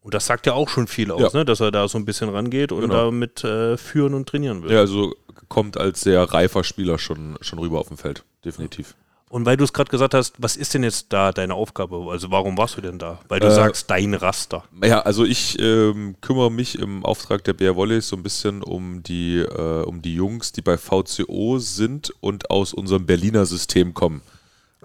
Und 0.00 0.14
das 0.14 0.26
sagt 0.26 0.46
ja 0.46 0.52
auch 0.54 0.68
schon 0.68 0.86
viel 0.86 1.10
aus, 1.10 1.32
Ja. 1.32 1.38
ne? 1.40 1.44
dass 1.44 1.60
er 1.60 1.70
da 1.70 1.88
so 1.88 1.98
ein 1.98 2.04
bisschen 2.04 2.28
rangeht 2.28 2.72
und 2.72 2.82
Genau. 2.82 3.06
damit 3.06 3.42
äh, 3.44 3.76
führen 3.76 4.14
und 4.14 4.28
trainieren 4.28 4.62
will. 4.62 4.70
Ja, 4.72 4.80
also 4.80 5.14
kommt 5.48 5.76
als 5.76 6.00
sehr 6.02 6.22
reifer 6.22 6.62
Spieler 6.64 6.98
schon, 6.98 7.36
schon 7.40 7.58
rüber 7.58 7.78
auf 7.80 7.88
dem 7.88 7.96
Feld. 7.96 8.24
Definitiv. 8.44 8.94
Und 9.28 9.44
weil 9.44 9.56
du 9.56 9.64
es 9.64 9.72
gerade 9.72 9.90
gesagt 9.90 10.14
hast, 10.14 10.34
was 10.38 10.56
ist 10.56 10.72
denn 10.74 10.84
jetzt 10.84 11.12
da 11.12 11.32
deine 11.32 11.54
Aufgabe? 11.54 12.06
Also 12.10 12.30
warum 12.30 12.56
warst 12.56 12.76
du 12.76 12.80
denn 12.80 12.98
da? 12.98 13.18
Weil 13.28 13.40
du 13.40 13.48
Äh, 13.48 13.54
sagst, 13.54 13.90
dein 13.90 14.14
Raster. 14.14 14.64
Ja, 14.84 15.00
also 15.00 15.24
ich 15.24 15.58
ähm, 15.58 16.14
kümmere 16.20 16.50
mich 16.50 16.78
im 16.78 17.04
Auftrag 17.04 17.42
der 17.42 17.52
BR 17.54 17.74
Volleys 17.74 18.08
so 18.08 18.16
ein 18.16 18.22
bisschen 18.22 18.62
um 18.62 19.02
die, 19.02 19.38
äh, 19.38 19.82
um 19.82 20.00
die 20.00 20.14
Jungs, 20.14 20.52
die 20.52 20.62
bei 20.62 20.78
VCO 20.78 21.58
sind 21.58 22.12
und 22.20 22.50
aus 22.50 22.72
unserem 22.72 23.04
Berliner 23.04 23.46
System 23.46 23.94
kommen. 23.94 24.22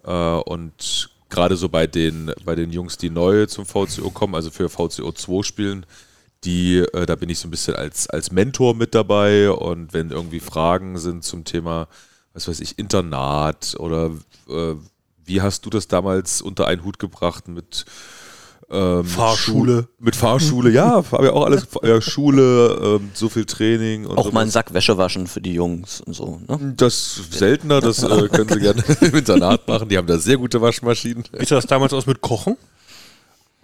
Äh, 0.03 0.11
und 0.11 1.11
gerade 1.29 1.55
so 1.55 1.69
bei 1.69 1.85
den, 1.85 2.33
bei 2.43 2.55
den 2.55 2.71
Jungs, 2.71 2.97
die 2.97 3.11
neu 3.11 3.45
zum 3.45 3.67
VCO 3.67 4.09
kommen, 4.09 4.33
also 4.33 4.49
für 4.49 4.69
VCO 4.69 5.11
2 5.11 5.43
spielen, 5.43 5.85
die, 6.45 6.79
äh, 6.79 7.05
da 7.05 7.13
bin 7.15 7.29
ich 7.29 7.37
so 7.37 7.47
ein 7.47 7.51
bisschen 7.51 7.75
als, 7.75 8.09
als 8.09 8.31
Mentor 8.31 8.73
mit 8.73 8.95
dabei 8.95 9.51
und 9.51 9.93
wenn 9.93 10.09
irgendwie 10.09 10.39
Fragen 10.39 10.97
sind 10.97 11.23
zum 11.23 11.43
Thema, 11.45 11.87
was 12.33 12.47
weiß 12.47 12.59
ich, 12.61 12.77
Internat 12.79 13.75
oder 13.79 14.11
äh, 14.49 14.75
wie 15.25 15.41
hast 15.41 15.65
du 15.65 15.69
das 15.69 15.87
damals 15.87 16.41
unter 16.41 16.67
einen 16.67 16.83
Hut 16.83 16.99
gebracht 16.99 17.47
mit 17.47 17.85
ähm, 18.73 19.03
Fahrschule. 19.03 19.81
Schu- 19.81 19.87
Mit 20.05 20.15
Fahrschule, 20.15 20.69
ja, 20.69 21.03
habe 21.11 21.25
ja 21.25 21.33
auch 21.33 21.45
alles, 21.45 21.67
ja, 21.83 21.99
Schule, 21.99 22.99
ähm, 23.01 23.11
so 23.13 23.27
viel 23.27 23.43
Training 23.45 24.05
und 24.05 24.17
Auch 24.17 24.23
sowas. 24.23 24.33
mal 24.33 24.41
einen 24.41 24.51
Sack 24.51 24.73
Wäsche 24.73 24.97
waschen 24.97 25.27
für 25.27 25.41
die 25.41 25.53
Jungs 25.53 25.99
und 25.99 26.13
so. 26.13 26.39
Ne? 26.47 26.73
Das 26.77 27.15
seltener, 27.31 27.81
das 27.81 28.01
äh, 28.01 28.29
können 28.29 28.47
sie 28.49 28.59
gerne 28.61 28.81
im 29.01 29.15
Internat 29.15 29.67
machen. 29.67 29.89
Die 29.89 29.97
haben 29.97 30.07
da 30.07 30.17
sehr 30.17 30.37
gute 30.37 30.61
Waschmaschinen. 30.61 31.25
Wie 31.37 31.45
sah 31.45 31.55
das 31.55 31.67
damals 31.67 31.91
aus 31.93 32.05
mit 32.05 32.21
Kochen? 32.21 32.55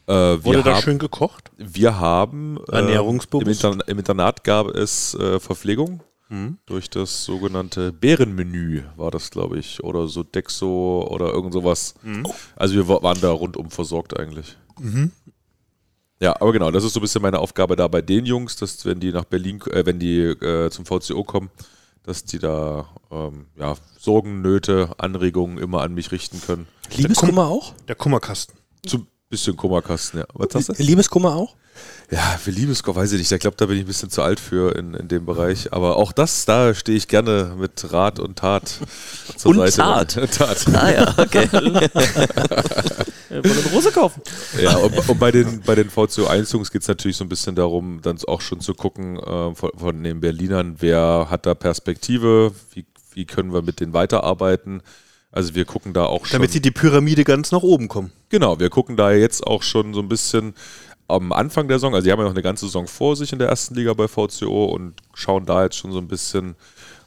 Äh, 0.08 0.14
Wurde 0.44 0.64
da 0.64 0.76
haben, 0.76 0.82
schön 0.82 1.00
gekocht? 1.00 1.52
wir 1.58 2.00
haben 2.00 2.58
äh, 2.58 2.72
im, 2.72 2.76
Ernährungsbewusst? 2.76 3.48
Intern 3.64 3.82
im 3.88 4.00
Internat 4.00 4.44
gab 4.44 4.68
es 4.68 5.14
äh, 5.16 5.40
Verpflegung 5.40 6.02
Mhm. 6.30 6.58
durch 6.66 6.90
das 6.90 7.24
sogenannte 7.24 7.94
Bärenmenü, 7.94 8.84
war 8.98 9.12
das, 9.12 9.32
glaube 9.32 9.58
ich, 9.60 9.84
oder 9.84 10.08
so 10.08 10.24
Dexo 10.24 11.08
oder 11.10 11.32
irgend 11.32 11.54
sowas. 11.54 11.96
Mhm. 12.04 12.26
Also 12.56 12.76
wir 12.76 12.88
wa- 12.88 13.02
waren 13.02 13.20
da 13.22 13.32
rundum 13.32 13.72
versorgt 13.72 14.20
eigentlich. 14.20 14.58
Ja, 16.20 16.36
aber 16.42 16.52
genau, 16.52 16.72
das 16.72 16.84
ist 16.84 16.94
so 16.94 17.00
ein 17.00 17.02
bisschen 17.04 17.22
meine 17.22 17.40
Aufgabe 17.40 17.76
da 17.76 17.88
bei 17.88 18.02
den 18.02 18.26
Jungs, 18.26 18.56
dass 18.56 18.84
wenn 18.86 19.00
die 19.00 19.12
nach 19.12 19.26
Berlin, 19.26 19.62
äh, 19.72 19.86
wenn 19.86 20.00
die 20.00 20.20
äh, 20.22 20.70
zum 20.72 20.86
VCO 20.86 21.24
kommen, 21.24 21.50
dass 22.04 22.24
die 22.24 22.40
da 22.40 22.90
ähm, 23.12 23.46
ja, 23.56 23.76
Sorgen, 24.00 24.42
Nöte, 24.42 24.90
Anregungen 24.98 25.58
immer 25.60 25.82
an 25.82 25.94
mich 25.94 26.12
richten 26.12 26.42
können. 26.42 26.68
Liebeskummer 26.96 27.48
auch? 27.48 27.74
Der 27.88 27.96
Kummerkasten. 27.96 28.56
Zum 28.86 29.08
bisschen 29.30 29.56
Kummerkasten, 29.56 30.20
ja. 30.20 30.26
Was 30.34 30.56
hast 30.56 30.70
du? 30.70 30.84
Liebeskummer 30.84 31.36
auch? 31.36 31.56
Ja, 32.10 32.38
für 32.42 32.52
Liebesgott 32.52 32.96
weiß 32.96 33.12
ich 33.12 33.20
nicht. 33.20 33.32
Ich 33.32 33.40
glaube, 33.40 33.58
da 33.58 33.66
bin 33.66 33.76
ich 33.76 33.84
ein 33.84 33.88
bisschen 33.88 34.10
zu 34.10 34.22
alt 34.22 34.40
für 34.40 34.76
in, 34.78 34.94
in 34.94 35.10
dem 35.10 35.26
Bereich. 35.26 35.74
Aber 35.74 35.98
auch 35.98 36.13
das, 36.13 36.46
da 36.46 36.74
stehe 36.74 36.98
ich 36.98 37.10
gerne 37.10 37.54
mit 37.58 37.92
Rat 37.92 38.20
und 38.20 38.40
Tat 38.40 38.80
zur 39.36 39.52
Und 39.52 39.70
Seite. 39.70 40.28
Tat. 40.30 40.66
Ah 40.74 40.90
ja, 40.90 41.13
okay. 41.18 41.50
Wollen 41.52 41.76
eine 43.30 43.72
Rose 43.74 43.92
kaufen. 43.92 44.22
Ja, 44.60 44.78
und, 44.78 45.10
und 45.10 45.20
bei 45.20 45.32
den, 45.32 45.62
bei 45.62 45.76
den 45.76 45.90
VCO-1-Jungs 45.90 46.72
geht 46.72 46.84
es 46.84 46.88
natürlich 46.88 47.18
so 47.18 47.26
ein 47.26 47.30
bisschen 47.30 47.56
darum, 47.56 48.00
dann 48.02 48.18
auch 48.26 48.40
schon 48.40 48.62
zu 48.62 48.74
gucken 48.74 49.18
äh, 49.20 49.54
von, 49.54 49.72
von 49.76 50.04
den 50.04 50.22
Berlinern, 50.22 50.78
wer 50.80 51.28
hat 51.30 51.46
da 51.46 51.54
Perspektive, 51.54 52.54
wie, 52.74 52.86
wie 53.13 53.26
können 53.26 53.54
wir 53.54 53.62
mit 53.62 53.82
denen 53.82 53.92
weiterarbeiten. 53.92 54.82
Also 55.38 55.54
wir 55.54 55.65
gucken 55.65 55.93
da 55.93 56.06
auch 56.06 56.26
schon. 56.26 56.39
Damit 56.39 56.52
sie 56.52 56.62
die 56.62 56.71
Pyramide 56.71 57.23
ganz 57.23 57.52
nach 57.52 57.62
oben 57.62 57.88
kommen. 57.88 58.12
Genau, 58.30 58.60
wir 58.60 58.71
gucken 58.71 58.97
da 58.97 59.12
jetzt 59.12 59.45
auch 59.45 59.62
schon 59.62 59.93
so 59.93 60.00
ein 60.00 60.10
bisschen 60.10 60.56
am 61.08 61.32
Anfang 61.32 61.67
der 61.67 61.78
Saison, 61.78 61.93
also 61.93 62.04
die 62.04 62.12
haben 62.12 62.17
ja 62.17 62.26
noch 62.26 62.34
eine 62.34 62.41
ganze 62.41 62.65
Saison 62.65 62.88
vor 62.88 63.15
sich 63.15 63.32
in 63.32 63.38
der 63.38 63.47
ersten 63.47 63.76
Liga 63.76 63.93
bei 63.93 64.08
VCO 64.08 64.65
und 64.65 64.95
schauen 65.13 65.45
da 65.45 65.63
jetzt 65.63 65.78
schon 65.78 65.91
so 65.91 66.00
ein 66.00 66.08
bisschen, 66.08 66.56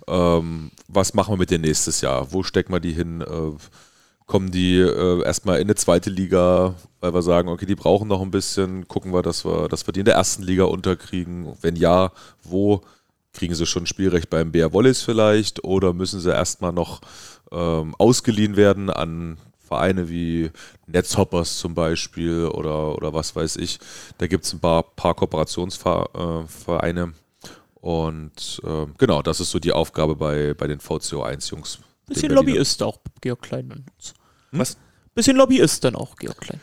ähm, 0.06 0.70
was 0.86 1.12
machen 1.12 1.32
wir 1.34 1.38
mit 1.38 1.50
denen 1.50 1.64
nächstes 1.64 2.02
Jahr? 2.02 2.32
Wo 2.32 2.44
stecken 2.44 2.72
wir 2.72 2.78
die 2.78 2.92
hin? 2.92 3.20
Äh, 3.20 3.56
kommen 4.26 4.52
die 4.52 4.78
äh, 4.78 5.24
erstmal 5.24 5.56
in 5.56 5.66
eine 5.66 5.74
zweite 5.74 6.08
Liga, 6.08 6.76
weil 7.00 7.12
wir 7.12 7.22
sagen, 7.22 7.48
okay, 7.48 7.66
die 7.66 7.74
brauchen 7.74 8.06
noch 8.06 8.22
ein 8.22 8.30
bisschen, 8.30 8.86
gucken 8.86 9.12
wir, 9.12 9.22
dass 9.22 9.44
wir, 9.44 9.66
dass 9.66 9.88
wir 9.88 9.92
die 9.92 10.00
in 10.00 10.06
der 10.06 10.14
ersten 10.14 10.44
Liga 10.44 10.64
unterkriegen. 10.64 11.52
Wenn 11.62 11.74
ja, 11.74 12.12
wo? 12.44 12.80
Kriegen 13.32 13.54
sie 13.54 13.66
schon 13.66 13.86
Spielrecht 13.86 14.30
beim 14.30 14.52
BR 14.52 14.72
Wallis 14.72 15.02
vielleicht 15.02 15.62
oder 15.64 15.92
müssen 15.92 16.20
sie 16.20 16.32
erstmal 16.32 16.72
noch 16.72 17.00
ähm, 17.52 17.94
ausgeliehen 17.98 18.56
werden 18.56 18.90
an 18.90 19.38
Vereine 19.58 20.08
wie 20.08 20.50
Netzhoppers 20.86 21.58
zum 21.58 21.74
Beispiel 21.74 22.46
oder, 22.46 22.96
oder 22.96 23.14
was 23.14 23.36
weiß 23.36 23.56
ich. 23.56 23.78
Da 24.18 24.26
gibt 24.26 24.44
es 24.44 24.52
ein 24.52 24.60
paar, 24.60 24.82
paar 24.82 25.14
Kooperationsvereine. 25.14 27.14
Und 27.74 28.60
äh, 28.64 28.86
genau, 28.98 29.22
das 29.22 29.40
ist 29.40 29.50
so 29.50 29.58
die 29.58 29.72
Aufgabe 29.72 30.16
bei, 30.16 30.54
bei 30.54 30.66
den 30.66 30.80
VCO1-Jungs. 30.80 31.78
Bisschen 32.06 32.32
Lobbyist 32.32 32.82
auch, 32.82 32.98
Georg 33.20 33.42
Klein. 33.42 33.84
Hm? 34.50 34.58
Was? 34.58 34.76
Bisschen 35.14 35.36
Lobbyist 35.36 35.82
dann 35.82 35.96
auch, 35.96 36.14
Georg 36.16 36.40
Klein. 36.40 36.60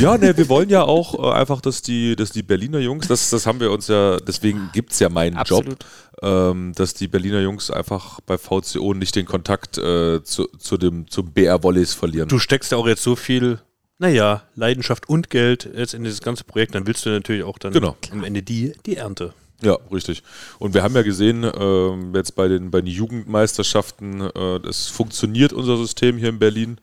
Ja, 0.00 0.18
ne, 0.18 0.36
wir 0.36 0.48
wollen 0.48 0.68
ja 0.68 0.82
auch 0.82 1.14
äh, 1.22 1.32
einfach, 1.32 1.60
dass 1.60 1.80
die, 1.80 2.16
dass 2.16 2.30
die 2.30 2.42
Berliner 2.42 2.80
Jungs, 2.80 3.06
das, 3.06 3.30
das 3.30 3.46
haben 3.46 3.60
wir 3.60 3.70
uns 3.70 3.86
ja, 3.86 4.16
deswegen 4.16 4.70
gibt 4.72 4.92
es 4.92 4.98
ja 4.98 5.08
meinen 5.08 5.36
Job, 5.44 5.60
Absolut. 5.60 5.86
ähm, 6.22 6.72
dass 6.74 6.94
die 6.94 7.06
Berliner 7.06 7.40
Jungs 7.40 7.70
einfach 7.70 8.18
bei 8.26 8.36
VCO 8.36 8.94
nicht 8.94 9.14
den 9.14 9.26
Kontakt 9.26 9.78
äh, 9.78 10.22
zu, 10.24 10.48
zu 10.58 10.76
dem, 10.76 11.08
zum 11.08 11.32
BR 11.32 11.62
Volleys 11.62 11.94
verlieren. 11.94 12.28
Du 12.28 12.40
steckst 12.40 12.72
ja 12.72 12.78
auch 12.78 12.88
jetzt 12.88 13.02
so 13.04 13.14
viel, 13.14 13.60
naja, 13.98 14.42
Leidenschaft 14.56 15.08
und 15.08 15.30
Geld 15.30 15.70
jetzt 15.76 15.94
in 15.94 16.02
dieses 16.02 16.20
ganze 16.20 16.42
Projekt, 16.42 16.74
dann 16.74 16.88
willst 16.88 17.06
du 17.06 17.10
natürlich 17.10 17.44
auch 17.44 17.58
dann 17.58 17.72
Genau. 17.72 17.96
am 18.10 18.24
Ende 18.24 18.42
die, 18.42 18.72
die 18.86 18.96
Ernte. 18.96 19.34
Ja, 19.62 19.78
richtig. 19.92 20.24
Und 20.58 20.74
wir 20.74 20.82
haben 20.82 20.96
ja 20.96 21.02
gesehen, 21.02 21.48
ähm, 21.58 22.12
jetzt 22.14 22.34
bei 22.34 22.48
den, 22.48 22.72
bei 22.72 22.80
den 22.80 22.88
Jugendmeisterschaften, 22.88 24.20
äh, 24.20 24.56
es 24.68 24.88
funktioniert 24.88 25.52
unser 25.52 25.76
System 25.76 26.18
hier 26.18 26.30
in 26.30 26.38
Berlin, 26.40 26.78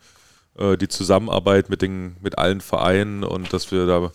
äh, 0.58 0.78
die 0.78 0.88
Zusammenarbeit 0.88 1.70
mit, 1.70 1.82
den, 1.82 2.16
mit 2.22 2.38
allen 2.38 2.62
Vereinen 2.62 3.24
und 3.24 3.54
dass 3.54 3.72
wir 3.72 3.86
da 3.86 4.12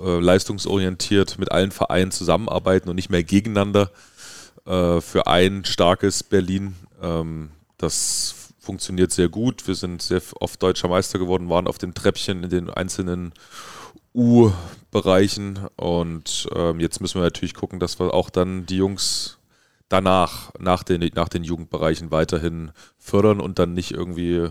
äh, 0.00 0.20
leistungsorientiert 0.20 1.38
mit 1.38 1.52
allen 1.52 1.70
Vereinen 1.70 2.10
zusammenarbeiten 2.10 2.88
und 2.88 2.96
nicht 2.96 3.10
mehr 3.10 3.24
gegeneinander 3.24 3.90
äh, 4.66 5.00
für 5.00 5.26
ein 5.26 5.64
starkes 5.64 6.22
Berlin. 6.22 6.74
Ähm, 7.02 7.50
das 7.78 8.34
funktioniert 8.58 9.10
sehr 9.10 9.28
gut. 9.28 9.66
Wir 9.66 9.74
sind 9.74 10.02
sehr 10.02 10.22
oft 10.40 10.62
deutscher 10.62 10.88
Meister 10.88 11.18
geworden, 11.18 11.48
waren 11.48 11.66
auf 11.66 11.78
dem 11.78 11.94
Treppchen 11.94 12.44
in 12.44 12.50
den 12.50 12.70
einzelnen 12.70 13.32
U-Bereichen 14.14 15.58
und 15.76 16.48
ähm, 16.54 16.80
jetzt 16.80 17.00
müssen 17.00 17.16
wir 17.20 17.22
natürlich 17.22 17.54
gucken, 17.54 17.78
dass 17.78 17.98
wir 17.98 18.12
auch 18.12 18.28
dann 18.28 18.66
die 18.66 18.76
Jungs 18.76 19.38
danach, 19.88 20.52
nach 20.58 20.82
den, 20.82 21.10
nach 21.14 21.28
den 21.28 21.44
Jugendbereichen 21.44 22.10
weiterhin 22.10 22.72
fördern 22.98 23.40
und 23.40 23.58
dann 23.58 23.74
nicht 23.74 23.92
irgendwie 23.92 24.48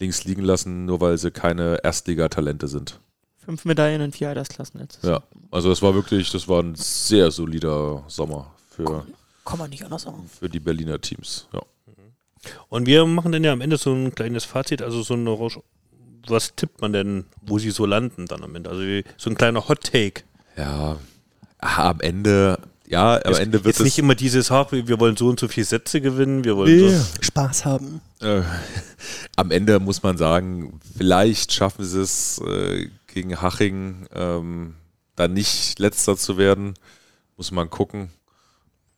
links 0.00 0.24
liegen 0.24 0.42
lassen, 0.42 0.86
nur 0.86 1.00
weil 1.00 1.16
sie 1.18 1.30
keine 1.30 1.78
Erstligatalente 1.84 2.66
sind. 2.68 2.98
Fünf 3.44 3.64
Medaillen 3.64 4.00
in 4.00 4.12
vier 4.12 4.30
Altersklassen 4.30 4.80
jetzt. 4.80 5.02
Ja, 5.04 5.22
also 5.50 5.70
das 5.70 5.82
war 5.82 5.94
wirklich, 5.94 6.30
das 6.30 6.48
war 6.48 6.62
ein 6.62 6.74
sehr 6.74 7.30
solider 7.30 8.04
Sommer 8.08 8.52
für, 8.70 9.06
Kann 9.44 9.58
man 9.58 9.70
nicht 9.70 9.84
anders 9.84 10.02
sagen. 10.02 10.28
für 10.28 10.48
die 10.48 10.60
Berliner 10.60 11.00
Teams. 11.00 11.48
Ja. 11.52 11.60
Und 12.68 12.86
wir 12.86 13.04
machen 13.06 13.32
dann 13.32 13.44
ja 13.44 13.52
am 13.52 13.60
Ende 13.60 13.76
so 13.76 13.92
ein 13.92 14.14
kleines 14.14 14.44
Fazit, 14.44 14.82
also 14.82 15.02
so 15.02 15.14
eine 15.14 15.30
Rausch. 15.30 15.58
Was 16.26 16.54
tippt 16.54 16.80
man 16.80 16.92
denn, 16.92 17.24
wo 17.42 17.58
sie 17.58 17.70
so 17.70 17.86
landen 17.86 18.26
dann 18.26 18.42
am 18.42 18.54
Ende? 18.54 18.70
Also 18.70 18.82
so 19.16 19.30
ein 19.30 19.36
kleiner 19.36 19.68
Hot 19.68 19.82
Take. 19.82 20.22
Ja, 20.56 20.98
ah, 21.58 21.90
am 21.90 22.00
Ende, 22.00 22.58
ja, 22.90 23.24
am 23.24 23.34
Ende 23.34 23.64
wird 23.64 23.76
Jetzt 23.76 23.84
nicht 23.84 23.94
es 23.94 23.98
immer 23.98 24.14
dieses, 24.14 24.50
ach, 24.50 24.72
wir 24.72 24.98
wollen 25.00 25.16
so 25.16 25.28
und 25.28 25.38
so 25.40 25.48
viele 25.48 25.64
Sätze 25.64 26.00
gewinnen, 26.00 26.44
wir 26.44 26.56
wollen 26.56 26.90
so. 26.90 27.06
Spaß 27.20 27.64
haben. 27.64 28.00
Äh, 28.20 28.42
am 29.36 29.50
Ende 29.50 29.78
muss 29.80 30.02
man 30.02 30.18
sagen, 30.18 30.80
vielleicht 30.96 31.52
schaffen 31.52 31.84
sie 31.84 32.00
es 32.02 32.40
äh, 32.46 32.88
gegen 33.06 33.40
Haching 33.40 34.06
ähm, 34.12 34.74
dann 35.16 35.32
nicht 35.32 35.78
letzter 35.78 36.16
zu 36.16 36.36
werden. 36.36 36.74
Muss 37.36 37.52
man 37.52 37.70
gucken. 37.70 38.10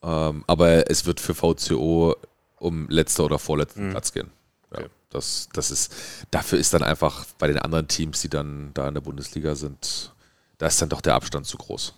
Ähm, 0.03 0.43
aber 0.47 0.91
es 0.91 1.07
wird 1.07 1.21
für 1.21 1.35
VCO 1.35 2.17
um 2.59 2.89
letzter 2.89 3.25
oder 3.25 3.39
vorletzten 3.39 3.89
Mhm. 3.89 3.91
Platz 3.91 4.13
gehen. 4.13 4.31
Ja, 4.73 4.79
Okay. 4.79 4.89
das, 5.11 5.49
das 5.53 5.71
ist, 5.71 5.95
dafür 6.31 6.59
ist 6.59 6.73
dann 6.75 6.83
einfach 6.83 7.25
bei 7.39 7.47
den 7.47 7.59
anderen 7.59 7.87
Teams, 7.89 8.21
die 8.23 8.29
dann 8.31 8.71
da 8.75 8.89
in 8.89 8.95
der 8.95 9.01
Bundesliga 9.03 9.55
sind, 9.55 10.13
da 10.59 10.67
ist 10.67 10.81
dann 10.81 10.89
doch 10.89 11.01
der 11.03 11.15
Abstand 11.15 11.47
zu 11.47 11.57
groß. 11.59 11.95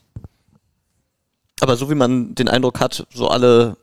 Aber 1.61 1.77
so 1.77 1.91
wie 1.91 1.95
man 1.95 2.35
den 2.35 2.49
Eindruck 2.49 2.81
hat, 2.81 3.07
so 3.15 3.29
alle, 3.29 3.77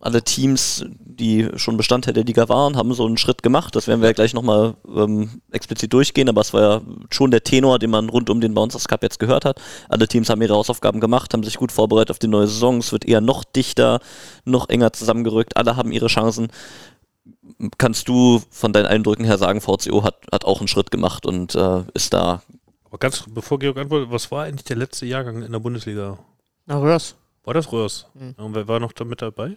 alle 0.00 0.22
Teams, 0.22 0.84
die 1.18 1.48
schon 1.56 1.76
Bestandteil 1.76 2.14
der 2.14 2.24
Liga 2.24 2.48
waren, 2.48 2.76
haben 2.76 2.94
so 2.94 3.04
einen 3.04 3.18
Schritt 3.18 3.42
gemacht. 3.42 3.76
Das 3.76 3.86
werden 3.86 4.00
wir 4.00 4.08
ja 4.08 4.14
gleich 4.14 4.32
nochmal 4.32 4.74
ähm, 4.88 5.42
explizit 5.50 5.92
durchgehen, 5.92 6.28
aber 6.28 6.40
es 6.40 6.54
war 6.54 6.62
ja 6.62 6.80
schon 7.10 7.30
der 7.30 7.42
Tenor, 7.42 7.78
den 7.78 7.90
man 7.90 8.08
rund 8.08 8.30
um 8.30 8.40
den 8.40 8.54
Bouncers 8.54 8.88
Cup 8.88 9.02
jetzt 9.02 9.18
gehört 9.18 9.44
hat. 9.44 9.60
Alle 9.88 10.08
Teams 10.08 10.30
haben 10.30 10.40
ihre 10.40 10.54
Hausaufgaben 10.54 11.00
gemacht, 11.00 11.34
haben 11.34 11.42
sich 11.42 11.56
gut 11.56 11.72
vorbereitet 11.72 12.10
auf 12.10 12.18
die 12.18 12.28
neue 12.28 12.46
Saison. 12.46 12.78
Es 12.78 12.92
wird 12.92 13.04
eher 13.04 13.20
noch 13.20 13.44
dichter, 13.44 14.00
noch 14.44 14.68
enger 14.68 14.92
zusammengerückt. 14.92 15.56
Alle 15.56 15.76
haben 15.76 15.92
ihre 15.92 16.06
Chancen. 16.06 16.48
Kannst 17.76 18.08
du 18.08 18.40
von 18.50 18.72
deinen 18.72 18.86
Eindrücken 18.86 19.24
her 19.24 19.38
sagen, 19.38 19.60
VCO 19.60 20.02
hat, 20.02 20.16
hat 20.32 20.44
auch 20.44 20.60
einen 20.60 20.68
Schritt 20.68 20.90
gemacht 20.90 21.26
und 21.26 21.54
äh, 21.54 21.82
ist 21.92 22.14
da 22.14 22.42
Aber 22.86 22.98
ganz 22.98 23.24
bevor 23.28 23.58
Georg 23.58 23.76
antwortet, 23.76 24.10
was 24.10 24.30
war 24.30 24.44
eigentlich 24.44 24.64
der 24.64 24.76
letzte 24.76 25.06
Jahrgang 25.06 25.42
in 25.42 25.52
der 25.52 25.58
Bundesliga? 25.58 26.18
Na, 26.68 26.78
Röhrs. 26.78 27.14
War 27.44 27.54
das 27.54 27.72
Röhrs? 27.72 28.06
Mhm. 28.12 28.34
Und 28.36 28.54
wer 28.54 28.68
war 28.68 28.78
noch 28.78 28.92
da 28.92 29.04
mit 29.04 29.22
dabei? 29.22 29.56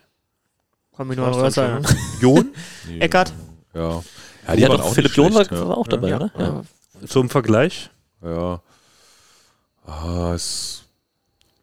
Kann 0.96 1.08
mich 1.08 1.18
nur 1.18 1.28
an 1.28 1.34
Röhrs 1.34 1.54
sagen. 1.56 1.86
John? 2.22 2.54
Eckart. 3.00 3.34
Ja. 3.74 4.02
ja 4.48 4.70
waren 4.70 4.78
doch, 4.78 4.86
auch 4.86 4.94
Philipp 4.94 5.12
John 5.14 5.34
war, 5.34 5.44
ja. 5.44 5.68
war 5.68 5.78
auch 5.78 5.88
dabei, 5.88 6.10
Ja. 6.10 6.16
oder? 6.16 6.32
Ja. 6.40 6.64
Zum 7.08 7.30
Vergleich? 7.30 7.90
Ja. 8.24 8.62
Ah, 9.86 10.32
es 10.34 10.86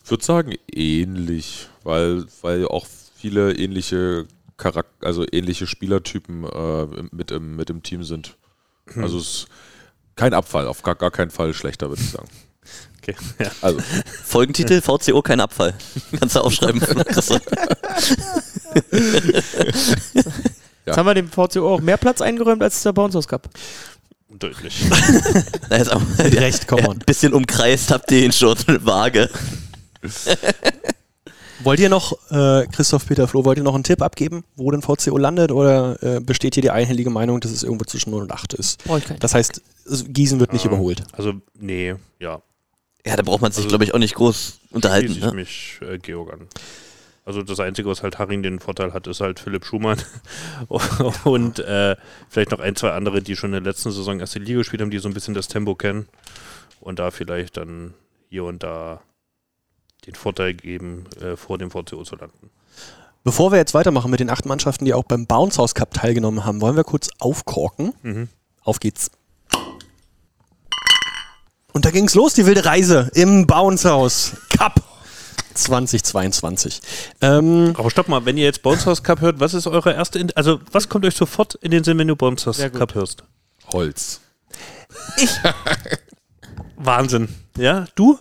ich 0.04 0.10
würde 0.10 0.24
sagen 0.24 0.54
ähnlich, 0.72 1.68
weil, 1.82 2.24
weil 2.40 2.66
auch 2.66 2.86
viele 3.16 3.54
ähnliche 3.54 4.26
Charak 4.56 4.86
also 5.02 5.24
ähnliche 5.30 5.66
Spielertypen 5.66 6.44
äh, 6.44 6.86
mit, 7.10 7.30
im, 7.30 7.56
mit 7.56 7.68
im 7.70 7.82
Team 7.82 8.02
sind. 8.04 8.36
Also 8.96 9.18
es 9.18 9.24
ist 9.24 9.48
kein 10.14 10.32
Abfall, 10.32 10.66
auf 10.66 10.82
gar, 10.82 10.94
gar 10.94 11.10
keinen 11.10 11.30
Fall 11.30 11.52
schlechter, 11.52 11.90
würde 11.90 12.00
ich 12.00 12.10
sagen. 12.10 12.28
Okay. 13.08 13.16
Ja. 13.38 13.50
Also, 13.62 13.78
Folgentitel 14.24 14.80
VCO 14.82 15.22
kein 15.22 15.40
Abfall. 15.40 15.74
Kannst 16.18 16.36
du 16.36 16.40
aufschreiben. 16.40 16.80
Jetzt 20.86 20.96
haben 20.96 21.06
wir 21.06 21.14
dem 21.14 21.28
VCO 21.30 21.74
auch 21.74 21.80
mehr 21.80 21.96
Platz 21.96 22.20
eingeräumt 22.20 22.62
als 22.62 22.82
der 22.82 22.92
Bouncers 22.92 23.28
Cup. 23.28 23.48
Deutlich. 24.30 24.82
Na, 25.70 25.78
jetzt 25.78 25.90
auch, 25.92 26.00
Recht, 26.18 26.68
komm 26.68 26.78
ja, 26.80 26.90
ein 26.90 26.98
bisschen 27.00 27.32
umkreist 27.32 27.90
habt 27.90 28.10
ihr 28.12 28.24
ihn 28.24 28.32
schon, 28.32 28.56
vage. 28.66 29.28
Wollt 31.64 31.80
ihr 31.80 31.88
noch, 31.88 32.12
äh, 32.30 32.66
Christoph 32.70 33.06
Peter 33.06 33.26
Flo, 33.26 33.44
wollt 33.44 33.58
ihr 33.58 33.64
noch 33.64 33.74
einen 33.74 33.84
Tipp 33.84 34.00
abgeben, 34.00 34.44
wo 34.54 34.70
denn 34.70 34.82
VCO 34.82 35.16
landet 35.18 35.50
oder 35.50 36.00
äh, 36.02 36.20
besteht 36.20 36.54
hier 36.54 36.62
die 36.62 36.70
einhellige 36.70 37.10
Meinung, 37.10 37.40
dass 37.40 37.50
es 37.50 37.62
irgendwo 37.64 37.84
zwischen 37.84 38.10
0 38.10 38.22
und 38.22 38.32
8 38.32 38.54
ist? 38.54 38.78
Das 39.18 39.34
heißt, 39.34 39.60
es- 39.90 40.04
Gießen 40.08 40.38
wird 40.40 40.52
nicht 40.52 40.64
Ah. 40.66 40.68
überholt. 40.68 41.02
Also, 41.12 41.32
nee, 41.58 41.94
ja. 42.20 42.40
Ja, 43.08 43.16
da 43.16 43.22
braucht 43.22 43.40
man 43.40 43.50
sich, 43.52 43.64
Also, 43.64 43.68
glaube 43.70 43.84
ich, 43.84 43.94
auch 43.94 43.98
nicht 43.98 44.14
groß 44.14 44.60
unterhalten. 44.70 45.08
Schließe 45.08 45.26
ich 45.26 45.32
Ne? 45.32 45.38
mich 45.38 45.78
äh, 45.82 45.98
Georg 45.98 46.32
an. 46.32 46.46
Also 47.24 47.42
das 47.42 47.58
Einzige, 47.60 47.88
was 47.88 48.02
halt 48.02 48.18
Haring 48.18 48.42
den 48.42 48.58
Vorteil 48.58 48.92
hat, 48.94 49.06
ist 49.06 49.20
halt 49.20 49.38
Philipp 49.40 49.64
Schumann 49.64 50.00
und 51.24 51.58
äh, 51.58 51.96
vielleicht 52.28 52.50
noch 52.52 52.60
ein, 52.60 52.74
zwei 52.76 52.90
andere, 52.92 53.20
die 53.22 53.36
schon 53.36 53.50
in 53.54 53.62
der 53.64 53.72
letzten 53.72 53.90
Saison 53.90 54.20
erste 54.20 54.38
Liga 54.38 54.58
gespielt 54.58 54.80
haben, 54.82 54.90
die 54.90 54.98
so 54.98 55.08
ein 55.08 55.14
bisschen 55.14 55.34
das 55.34 55.48
Tempo 55.48 55.74
kennen 55.74 56.06
und 56.80 56.98
da 56.98 57.10
vielleicht 57.10 57.56
dann 57.58 57.92
hier 58.30 58.44
und 58.44 58.62
da 58.62 59.00
den 60.06 60.14
Vorteil 60.14 60.54
geben, 60.54 61.04
äh, 61.20 61.36
vor 61.36 61.58
dem 61.58 61.70
VCO 61.70 62.02
zu 62.04 62.16
landen. 62.16 62.50
Bevor 63.24 63.52
wir 63.52 63.58
jetzt 63.58 63.74
weitermachen 63.74 64.10
mit 64.10 64.20
den 64.20 64.30
acht 64.30 64.46
Mannschaften, 64.46 64.86
die 64.86 64.94
auch 64.94 65.04
beim 65.04 65.26
Bounce 65.26 65.58
House 65.58 65.74
Cup 65.74 65.92
teilgenommen 65.92 66.46
haben, 66.46 66.60
wollen 66.62 66.76
wir 66.76 66.84
kurz 66.84 67.10
aufkorken. 67.18 67.92
Mhm. 68.02 68.28
Auf 68.62 68.80
geht's. 68.80 69.10
Und 71.78 71.84
da 71.84 71.92
ging's 71.92 72.16
los, 72.16 72.34
die 72.34 72.44
wilde 72.44 72.64
Reise 72.64 73.08
im 73.14 73.46
Bounce 73.46 73.88
House 73.88 74.32
Cup 74.50 74.82
2022. 75.54 76.80
Ähm, 77.20 77.72
Aber 77.78 77.88
stopp 77.88 78.08
mal, 78.08 78.24
wenn 78.24 78.36
ihr 78.36 78.46
jetzt 78.46 78.62
Bounce 78.62 78.84
House 78.86 79.04
Cup 79.04 79.20
hört, 79.20 79.38
was 79.38 79.54
ist 79.54 79.68
eure 79.68 79.92
erste, 79.92 80.18
In 80.18 80.32
also 80.34 80.58
was 80.72 80.88
kommt 80.88 81.06
euch 81.06 81.14
sofort 81.14 81.54
in 81.54 81.70
den 81.70 81.84
Sinn, 81.84 81.96
wenn 81.98 82.08
du 82.08 82.16
Bounce 82.16 82.46
House. 82.46 82.60
Cup 82.72 82.96
hörst? 82.96 83.22
Holz. 83.72 84.20
Wahnsinn. 86.76 87.28
Ja, 87.56 87.86
du? 87.94 88.18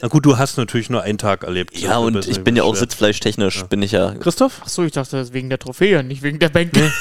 Na 0.00 0.06
gut, 0.06 0.24
du 0.24 0.38
hast 0.38 0.56
natürlich 0.56 0.88
nur 0.88 1.02
einen 1.02 1.18
Tag 1.18 1.42
erlebt. 1.42 1.76
Ja, 1.76 1.94
Das 1.94 1.98
und 1.98 2.28
ich 2.28 2.44
bin 2.44 2.54
ja 2.54 2.62
auch 2.62 2.74
schwer. 2.74 2.82
sitzfleischtechnisch, 2.82 3.64
bin 3.64 3.82
ich 3.82 3.90
ja. 3.90 4.14
Christoph? 4.14 4.62
Achso, 4.62 4.84
ich 4.84 4.92
dachte, 4.92 5.16
das 5.16 5.30
ist 5.30 5.34
wegen 5.34 5.48
der 5.48 5.58
Trophäe, 5.58 6.04
nicht 6.04 6.22
wegen 6.22 6.38
der 6.38 6.50
Bänke. 6.50 6.92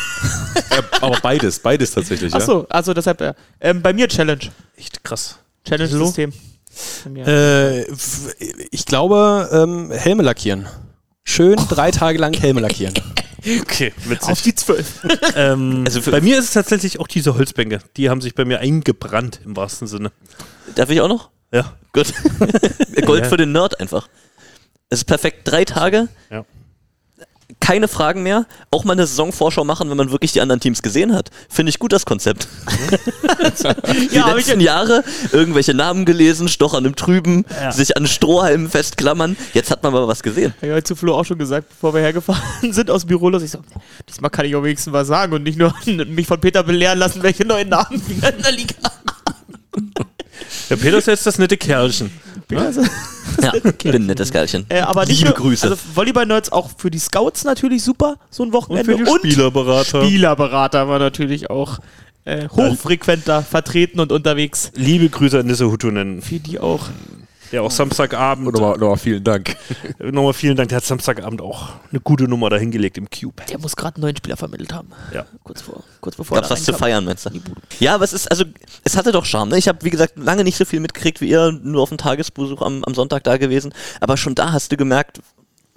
Äh, 0.71 0.81
aber 1.01 1.19
beides, 1.21 1.59
beides 1.59 1.91
tatsächlich, 1.91 2.31
ja. 2.33 2.39
Achso, 2.39 2.65
also 2.67 2.95
deshalb, 2.95 3.21
äh, 3.21 3.35
ähm, 3.61 3.83
bei 3.83 3.93
mir 3.93 4.07
Challenge. 4.07 4.41
Echt 4.75 5.03
krass. 5.03 5.37
Challenge-System. 5.65 6.33
Äh, 7.15 7.83
ich 8.71 8.85
glaube, 8.85 9.49
ähm, 9.51 9.91
Helme 9.91 10.23
lackieren. 10.23 10.67
Schön 11.23 11.55
drei 11.69 11.91
Tage 11.91 12.17
lang 12.17 12.33
Helme 12.33 12.61
lackieren. 12.61 12.93
Okay, 13.61 13.93
witzig. 14.05 14.29
Auf 14.29 14.41
die 14.41 14.53
zwölf. 14.53 14.99
ähm, 15.37 15.85
Also 15.87 16.11
bei 16.11 16.19
mir 16.19 16.37
ist 16.37 16.43
es 16.45 16.51
tatsächlich 16.51 16.99
auch 16.99 17.07
diese 17.07 17.35
Holzbänke. 17.35 17.79
Die 17.95 18.09
haben 18.09 18.19
sich 18.19 18.35
bei 18.35 18.43
mir 18.43 18.59
eingebrannt, 18.59 19.39
im 19.45 19.55
wahrsten 19.55 19.87
Sinne. 19.87 20.11
Darf 20.75 20.89
ich 20.89 20.99
auch 20.99 21.07
noch? 21.07 21.29
Ja. 21.53 21.73
Gut. 21.93 22.13
Gold 23.05 23.23
Ja. 23.23 23.29
für 23.29 23.37
den 23.37 23.53
Nerd 23.53 23.79
einfach. 23.79 24.09
Es 24.89 24.99
ist 24.99 25.05
perfekt. 25.05 25.47
Drei 25.47 25.63
Tage. 25.63 26.09
Ja. 26.29 26.43
Keine 27.59 27.87
Fragen 27.87 28.23
mehr. 28.23 28.45
Auch 28.71 28.83
mal 28.83 28.93
eine 28.93 29.05
Saisonvorschau 29.07 29.63
machen, 29.63 29.89
wenn 29.89 29.97
man 29.97 30.11
wirklich 30.11 30.31
die 30.31 30.41
anderen 30.41 30.59
Teams 30.59 30.81
gesehen 30.81 31.13
hat. 31.15 31.29
Finde 31.49 31.71
ich 31.71 31.79
gut, 31.79 31.91
das 31.91 32.05
Konzept. 32.05 32.47
die 34.11 34.15
Ja, 34.15 34.31
letzten 34.33 34.59
Jahre 34.59 35.03
irgendwelche 35.31 35.73
Namen 35.73 36.05
gelesen, 36.05 36.47
stochern 36.47 36.85
im 36.85 36.95
Trüben, 36.95 37.45
Ja. 37.59 37.71
sich 37.71 37.97
an 37.97 38.07
Strohhalmen 38.07 38.69
festklammern. 38.69 39.35
Jetzt 39.53 39.71
hat 39.71 39.83
man 39.83 39.93
mal 39.93 40.07
was 40.07 40.21
gesehen. 40.23 40.53
Hab 40.57 40.63
ich 40.63 40.71
heute 40.71 40.83
zu 40.83 40.95
Flo 40.95 41.15
auch 41.15 41.25
schon 41.25 41.37
gesagt, 41.37 41.69
bevor 41.69 41.93
wir 41.93 42.01
hergefahren 42.01 42.41
sind 42.73 42.89
aus 42.91 43.01
dem 43.01 43.09
Büro 43.09 43.29
los. 43.29 43.41
Ich 43.43 43.51
so, 43.51 43.59
diesmal 44.07 44.29
kann 44.29 44.45
ich 44.45 44.55
auch 44.55 44.63
wenigstens 44.63 44.93
was 44.93 45.07
sagen 45.07 45.33
und 45.33 45.43
nicht 45.43 45.57
nur 45.57 45.73
mich 45.85 46.27
von 46.27 46.39
Peter 46.39 46.63
belehren 46.63 46.99
lassen, 46.99 47.23
welche 47.23 47.45
neuen 47.45 47.69
Namen 47.69 48.01
wir 48.07 48.33
in 48.35 48.41
der 48.43 48.51
Liga 48.51 48.75
haben. 48.83 49.91
Der 50.69 50.75
Peter 50.77 50.97
ist 50.97 51.07
jetzt 51.07 51.25
das 51.25 51.37
nette 51.39 51.57
Kerlchen. 51.57 52.11
Also, 52.55 52.81
Ja, 53.83 53.91
bin 53.91 54.03
ein 54.03 54.05
nettes 54.07 54.31
Kerlchen. 54.31 54.65
äh, 54.69 54.81
aber 54.81 55.05
Liebe 55.05 55.25
nur, 55.25 55.33
Grüße. 55.33 55.69
Also 55.69 55.77
Volleyball-Nerds 55.95 56.51
auch 56.51 56.69
für 56.77 56.91
die 56.91 56.99
Scouts 56.99 57.43
natürlich 57.43 57.83
super, 57.83 58.17
so 58.29 58.43
ein 58.43 58.47
Und 58.47 58.53
Wochenende. 58.53 58.97
für 58.97 59.19
die 59.23 59.31
Spielerberater. 59.31 60.03
Spielerberater 60.03 60.87
war 60.87 60.99
natürlich 60.99 61.49
auch 61.49 61.79
äh, 62.25 62.47
hochfrequenter 62.49 63.41
vertreten 63.41 63.99
und 63.99 64.11
unterwegs. 64.11 64.71
Liebe 64.75 65.09
Grüße 65.09 65.39
an 65.39 65.47
Nisse 65.47 65.69
Hutunen, 65.71 66.21
Für 66.21 66.39
die 66.39 66.59
auch. 66.59 66.89
Der 67.51 67.63
auch 67.63 67.71
Samstagabend, 67.71 68.47
Und 68.47 68.53
nochmal, 68.53 68.77
nochmal 68.77 68.97
vielen 68.97 69.23
Dank. 69.23 69.55
nochmal 69.99 70.33
vielen 70.33 70.55
Dank, 70.55 70.69
der 70.69 70.77
hat 70.77 70.85
Samstagabend 70.85 71.41
auch 71.41 71.69
eine 71.91 71.99
gute 72.01 72.25
Nummer 72.25 72.49
dahingelegt 72.49 72.97
im 72.97 73.09
Cube. 73.09 73.43
Der 73.49 73.59
muss 73.59 73.75
gerade 73.75 73.95
einen 73.95 74.03
neuen 74.03 74.15
Spieler 74.15 74.37
vermittelt 74.37 74.73
haben. 74.73 74.89
Ja. 75.13 75.25
Kurz, 75.43 75.61
vor, 75.61 75.83
kurz 76.01 76.15
bevor 76.15 76.35
Gab's 76.35 76.49
er 76.49 76.53
was 76.53 76.63
zu 76.63 76.73
feiern, 76.73 77.05
meinst 77.05 77.25
du? 77.25 77.31
Ja, 77.79 77.95
aber 77.95 78.03
es 78.03 78.13
ist, 78.13 78.29
also, 78.29 78.45
es 78.83 78.97
hatte 78.97 79.11
doch 79.11 79.25
Charme. 79.25 79.49
Ne? 79.49 79.57
Ich 79.57 79.67
habe, 79.67 79.83
wie 79.83 79.89
gesagt, 79.89 80.17
lange 80.17 80.43
nicht 80.43 80.57
so 80.57 80.65
viel 80.65 80.79
mitgekriegt 80.79 81.21
wie 81.21 81.29
ihr, 81.29 81.51
nur 81.51 81.81
auf 81.81 81.89
dem 81.89 81.97
Tagesbesuch 81.97 82.61
am, 82.61 82.83
am 82.83 82.93
Sonntag 82.93 83.23
da 83.23 83.37
gewesen. 83.37 83.73
Aber 83.99 84.17
schon 84.17 84.35
da 84.35 84.51
hast 84.51 84.71
du 84.71 84.77
gemerkt, 84.77 85.19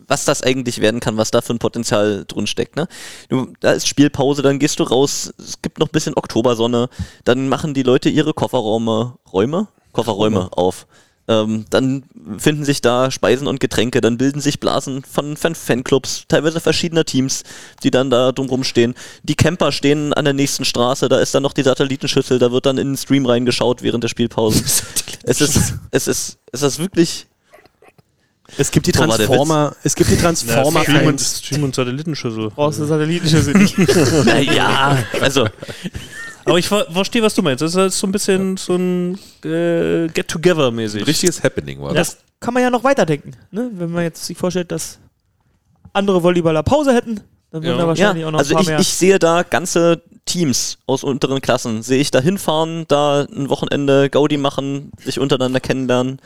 was 0.09 0.25
das 0.25 0.43
eigentlich 0.43 0.81
werden 0.81 1.01
kann, 1.01 1.17
was 1.17 1.31
da 1.31 1.41
für 1.41 1.55
ein 1.55 1.59
Potenzial 1.59 2.25
drin 2.27 2.47
steckt. 2.47 2.77
Ne? 2.77 2.87
Du, 3.29 3.53
da 3.61 3.73
ist 3.73 3.89
Spielpause, 3.89 4.43
dann 4.43 4.59
gehst 4.59 4.79
du 4.79 4.85
raus, 4.85 5.33
es 5.39 5.63
gibt 5.63 5.79
noch 5.79 5.89
ein 5.89 5.93
bisschen 5.93 6.15
Oktobersonne, 6.17 6.89
dann 7.25 7.49
machen 7.49 7.75
die 7.75 7.83
Leute 7.83 8.09
ihre 8.09 8.35
Kofferräume, 8.35 9.17
Räume? 9.33 9.69
Kofferräume 9.93 10.49
auf. 10.53 10.87
Ähm, 11.33 11.65
dann 11.71 12.05
finden 12.39 12.65
sich 12.65 12.81
da 12.81 13.11
Speisen 13.11 13.47
und 13.47 13.61
Getränke, 13.61 14.01
dann 14.01 14.19
bilden 14.19 14.41
sich 14.41 14.61
Blasen 14.61 15.03
von, 15.05 15.37
von 15.37 15.55
Fanclubs, 15.55 16.25
teilweise 16.29 16.61
verschiedener 16.61 17.05
Teams, 17.05 17.43
die 17.83 17.91
dann 17.91 18.11
da 18.11 18.33
drumrum 18.33 18.65
stehen. 18.65 18.95
Die 19.23 19.35
Camper 19.35 19.73
stehen 19.73 20.13
an 20.13 20.25
der 20.25 20.35
nächsten 20.35 20.65
Straße, 20.65 21.09
da 21.09 21.19
ist 21.21 21.35
dann 21.35 21.43
noch 21.43 21.53
die 21.53 21.63
Satellitenschüssel, 21.63 22.39
da 22.39 22.53
wird 22.53 22.67
dann 22.67 22.79
in 22.79 22.89
den 22.89 22.97
Stream 22.97 23.25
reingeschaut 23.27 23.83
während 23.83 24.05
der 24.05 24.09
Spielpausen. 24.09 24.63
es 25.25 25.41
ist, 25.41 25.75
es 25.91 26.09
ist, 26.09 26.39
es 26.53 26.63
ist 26.63 26.79
wirklich, 26.79 27.27
Es 28.59 28.71
gibt 28.71 28.87
die 28.87 28.93
Transformer, 28.93 29.75
es 29.83 29.95
gibt 29.95 30.11
die 30.11 30.17
Transformer 30.17 30.83
Stream, 30.83 31.07
und. 31.07 31.21
Stream 31.21 31.65
und 31.65 31.75
Satellitenschüssel. 31.75 32.51
Brauchst 32.51 32.81
du 32.81 32.85
Satellitenschüssel 32.85 33.57
nicht. 33.57 33.79
naja, 34.25 35.03
also, 35.21 35.47
Aber 36.45 36.59
ich 36.59 36.69
ver 36.69 36.87
verstehe, 36.91 37.23
was 37.23 37.35
du 37.35 37.43
meinst. 37.43 37.63
Das 37.63 37.75
ist 37.75 37.99
so 37.99 38.07
ein 38.07 38.13
bisschen 38.13 38.57
so 38.57 38.75
ein 38.75 39.15
äh, 39.45 40.09
Get-Together-mäßig. 40.09 41.07
Richtiges 41.07 41.43
Happening 41.43 41.81
war 41.81 41.95
das. 41.95 42.17
Das 42.17 42.25
kann 42.41 42.55
man 42.55 42.63
ja 42.63 42.71
noch 42.71 42.85
weiterdenken. 42.85 43.33
Ne? 43.51 43.71
Wenn 43.73 43.91
man 43.91 44.03
jetzt 44.03 44.25
sich 44.27 44.37
vorstellt, 44.37 44.73
dass 44.73 44.99
andere 45.93 46.23
Volleyballer 46.23 46.63
Pause 46.63 46.95
hätten, 46.95 47.21
dann 47.51 47.63
würden 47.63 47.77
Ja. 47.77 47.83
da 47.83 47.87
wahrscheinlich 47.87 48.23
ja, 48.23 48.29
auch 48.29 48.33
noch 48.33 48.39
also 48.39 48.55
ein 48.55 48.57
paar 48.57 48.63
ich, 48.63 48.69
mehr. 48.69 48.79
ich 48.81 48.89
sehe 48.89 49.19
da 49.19 49.43
ganze 49.43 50.03
Teams 50.25 50.79
aus 50.87 51.05
unteren 51.05 51.41
Klassen, 51.41 51.83
sehe 51.83 52.01
ich 52.01 52.11
da 52.11 52.21
hinfahren, 52.21 52.87
da 52.89 53.23
ein 53.23 53.49
Wochenende 53.49 54.09
Gaudi 54.09 54.37
machen, 54.37 54.93
sich 54.99 55.19
untereinander 55.19 55.61
kennenlernen. 55.61 56.21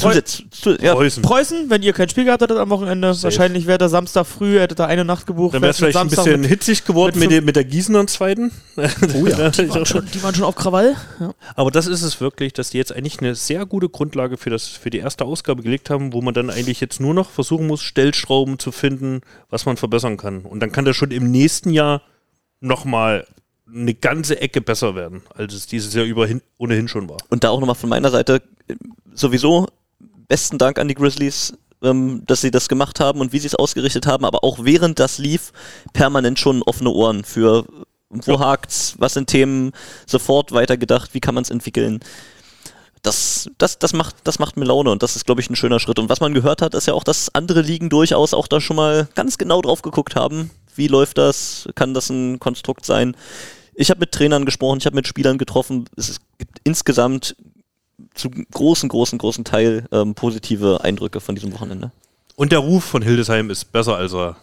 Zusatz, 0.00 0.42
zu, 0.50 0.70
ja, 0.80 0.94
Preußen. 0.94 1.22
Preußen, 1.22 1.68
wenn 1.70 1.82
ihr 1.82 1.92
kein 1.92 2.08
Spiel 2.08 2.24
gehabt 2.24 2.42
hättet 2.42 2.56
am 2.56 2.70
Wochenende, 2.70 3.14
wahrscheinlich 3.22 3.66
wäre 3.66 3.78
der 3.78 3.88
Samstag 3.90 4.26
früh, 4.26 4.58
hättet 4.58 4.80
ihr 4.80 4.86
eine 4.86 5.04
Nacht 5.04 5.26
gebucht. 5.26 5.54
Dann 5.54 5.62
wäre 5.62 5.70
es 5.70 5.76
vielleicht 5.76 5.96
ein 5.96 6.08
Samstag 6.08 6.24
bisschen 6.24 6.40
mit- 6.40 6.50
hitzig 6.50 6.84
geworden 6.84 7.18
mit 7.18 7.28
mit, 7.28 7.30
der- 7.30 7.42
mit 7.42 7.56
der 7.56 7.64
Gießener 7.64 8.06
zweiten. 8.06 8.50
Oh 8.76 9.26
ja. 9.26 9.50
die, 9.50 9.68
waren 9.68 9.84
schon, 9.86 10.06
die 10.12 10.22
waren 10.22 10.34
schon 10.34 10.44
auf 10.44 10.54
Krawall. 10.56 10.96
Ja. 11.20 11.34
Aber 11.54 11.70
das 11.70 11.86
ist 11.86 12.02
es 12.02 12.20
wirklich, 12.20 12.52
dass 12.54 12.70
die 12.70 12.78
jetzt 12.78 12.92
eigentlich 12.92 13.20
eine 13.20 13.34
sehr 13.34 13.66
gute 13.66 13.88
Grundlage 13.90 14.38
für, 14.38 14.50
das, 14.50 14.66
für 14.68 14.90
die 14.90 14.98
erste 14.98 15.24
Ausgabe 15.24 15.62
gelegt 15.62 15.90
haben, 15.90 16.12
wo 16.14 16.22
man 16.22 16.32
dann 16.34 16.48
eigentlich 16.50 16.80
jetzt 16.80 16.98
nur 17.00 17.12
noch 17.14 17.28
versuchen 17.30 17.66
muss, 17.66 17.82
Stellschrauben 17.82 18.58
zu 18.58 18.72
finden, 18.72 19.20
was 19.50 19.66
man 19.66 19.76
verbessern 19.76 20.16
kann. 20.16 20.40
Und 20.40 20.60
dann 20.60 20.72
kann 20.72 20.84
das 20.86 20.96
schon 20.96 21.10
im 21.10 21.30
nächsten 21.30 21.70
Jahr 21.70 22.02
nochmal 22.60 23.26
eine 23.74 23.94
ganze 23.94 24.40
Ecke 24.40 24.60
besser 24.60 24.94
werden, 24.94 25.22
als 25.34 25.54
es 25.54 25.66
dieses 25.66 25.94
Jahr 25.94 26.04
überhin, 26.04 26.42
ohnehin 26.58 26.88
schon 26.88 27.08
war. 27.08 27.18
Und 27.30 27.44
da 27.44 27.50
auch 27.50 27.60
nochmal 27.60 27.74
von 27.76 27.88
meiner 27.88 28.10
Seite 28.10 28.42
äh, 28.68 28.74
sowieso 29.14 29.68
besten 30.28 30.58
Dank 30.58 30.78
an 30.78 30.88
die 30.88 30.94
Grizzlies, 30.94 31.54
ähm, 31.82 32.22
dass 32.26 32.40
sie 32.40 32.50
das 32.50 32.68
gemacht 32.68 33.00
haben 33.00 33.20
und 33.20 33.32
wie 33.32 33.38
sie 33.38 33.46
es 33.46 33.54
ausgerichtet 33.54 34.06
haben, 34.06 34.24
aber 34.24 34.44
auch 34.44 34.58
während 34.62 34.98
das 34.98 35.18
lief, 35.18 35.52
permanent 35.92 36.38
schon 36.38 36.62
offene 36.62 36.90
Ohren 36.90 37.24
für 37.24 37.66
wo 38.12 38.38
hakt's, 38.38 38.94
was 38.98 39.14
sind 39.14 39.28
Themen, 39.28 39.72
sofort 40.06 40.52
weitergedacht, 40.52 41.14
wie 41.14 41.20
kann 41.20 41.34
man 41.34 41.42
es 41.42 41.50
entwickeln. 41.50 42.00
Das, 43.02 43.50
das, 43.58 43.78
das, 43.78 43.94
macht, 43.94 44.16
das 44.24 44.38
macht 44.38 44.56
mir 44.56 44.64
Laune 44.64 44.90
und 44.90 45.02
das 45.02 45.16
ist, 45.16 45.26
glaube 45.26 45.40
ich, 45.40 45.50
ein 45.50 45.56
schöner 45.56 45.80
Schritt. 45.80 45.98
Und 45.98 46.08
was 46.08 46.20
man 46.20 46.34
gehört 46.34 46.62
hat, 46.62 46.74
ist 46.74 46.86
ja 46.86 46.94
auch, 46.94 47.02
dass 47.04 47.34
andere 47.34 47.62
Ligen 47.62 47.88
durchaus 47.88 48.32
auch 48.32 48.46
da 48.46 48.60
schon 48.60 48.76
mal 48.76 49.08
ganz 49.14 49.38
genau 49.38 49.60
drauf 49.60 49.82
geguckt 49.82 50.14
haben. 50.14 50.50
Wie 50.76 50.86
läuft 50.86 51.18
das? 51.18 51.68
Kann 51.74 51.94
das 51.94 52.10
ein 52.10 52.38
Konstrukt 52.38 52.86
sein? 52.86 53.16
Ich 53.74 53.90
habe 53.90 54.00
mit 54.00 54.12
Trainern 54.12 54.44
gesprochen, 54.44 54.78
ich 54.78 54.86
habe 54.86 54.94
mit 54.94 55.08
Spielern 55.08 55.38
getroffen. 55.38 55.86
Es 55.96 56.20
gibt 56.38 56.60
insgesamt 56.62 57.34
zu 58.14 58.30
großen, 58.30 58.88
großen, 58.88 59.18
großen 59.18 59.44
Teil 59.44 59.86
ähm, 59.92 60.14
positive 60.14 60.80
Eindrücke 60.82 61.20
von 61.20 61.34
diesem 61.34 61.52
Wochenende. 61.52 61.90
Und 62.36 62.52
der 62.52 62.60
Ruf 62.60 62.84
von 62.84 63.02
Hildesheim 63.02 63.50
ist 63.50 63.72
besser, 63.72 63.96
als 63.96 64.14
er 64.14 64.36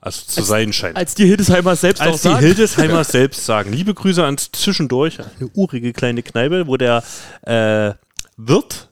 als 0.00 0.26
zu 0.26 0.42
sein 0.42 0.72
scheint. 0.72 0.96
Als 0.96 1.14
die 1.14 1.26
Hildesheimer 1.26 1.76
selbst 1.76 2.02
auch 2.02 2.06
Als 2.06 2.22
die 2.22 2.28
sagen. 2.28 2.44
Hildesheimer 2.44 3.04
selbst 3.04 3.46
sagen. 3.46 3.72
Liebe 3.72 3.94
Grüße 3.94 4.24
ans 4.24 4.50
Zwischendurch, 4.50 5.18
eine 5.20 5.48
urige 5.54 5.92
kleine 5.92 6.22
Kneipe, 6.24 6.66
wo 6.66 6.76
der 6.76 7.04
äh, 7.42 7.94
Wirt, 8.36 8.88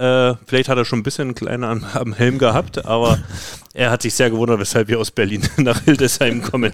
äh, 0.00 0.34
vielleicht 0.46 0.70
hat 0.70 0.78
er 0.78 0.86
schon 0.86 1.00
ein 1.00 1.02
bisschen 1.02 1.28
einen 1.28 1.34
kleinen 1.34 1.64
am, 1.64 1.84
am 1.94 2.14
Helm 2.14 2.38
gehabt, 2.38 2.84
aber 2.86 3.18
er 3.74 3.90
hat 3.90 4.00
sich 4.00 4.14
sehr 4.14 4.30
gewundert, 4.30 4.58
weshalb 4.58 4.88
wir 4.88 4.98
aus 4.98 5.10
Berlin 5.10 5.46
nach 5.58 5.82
Hildesheim 5.82 6.40
kommen. 6.40 6.72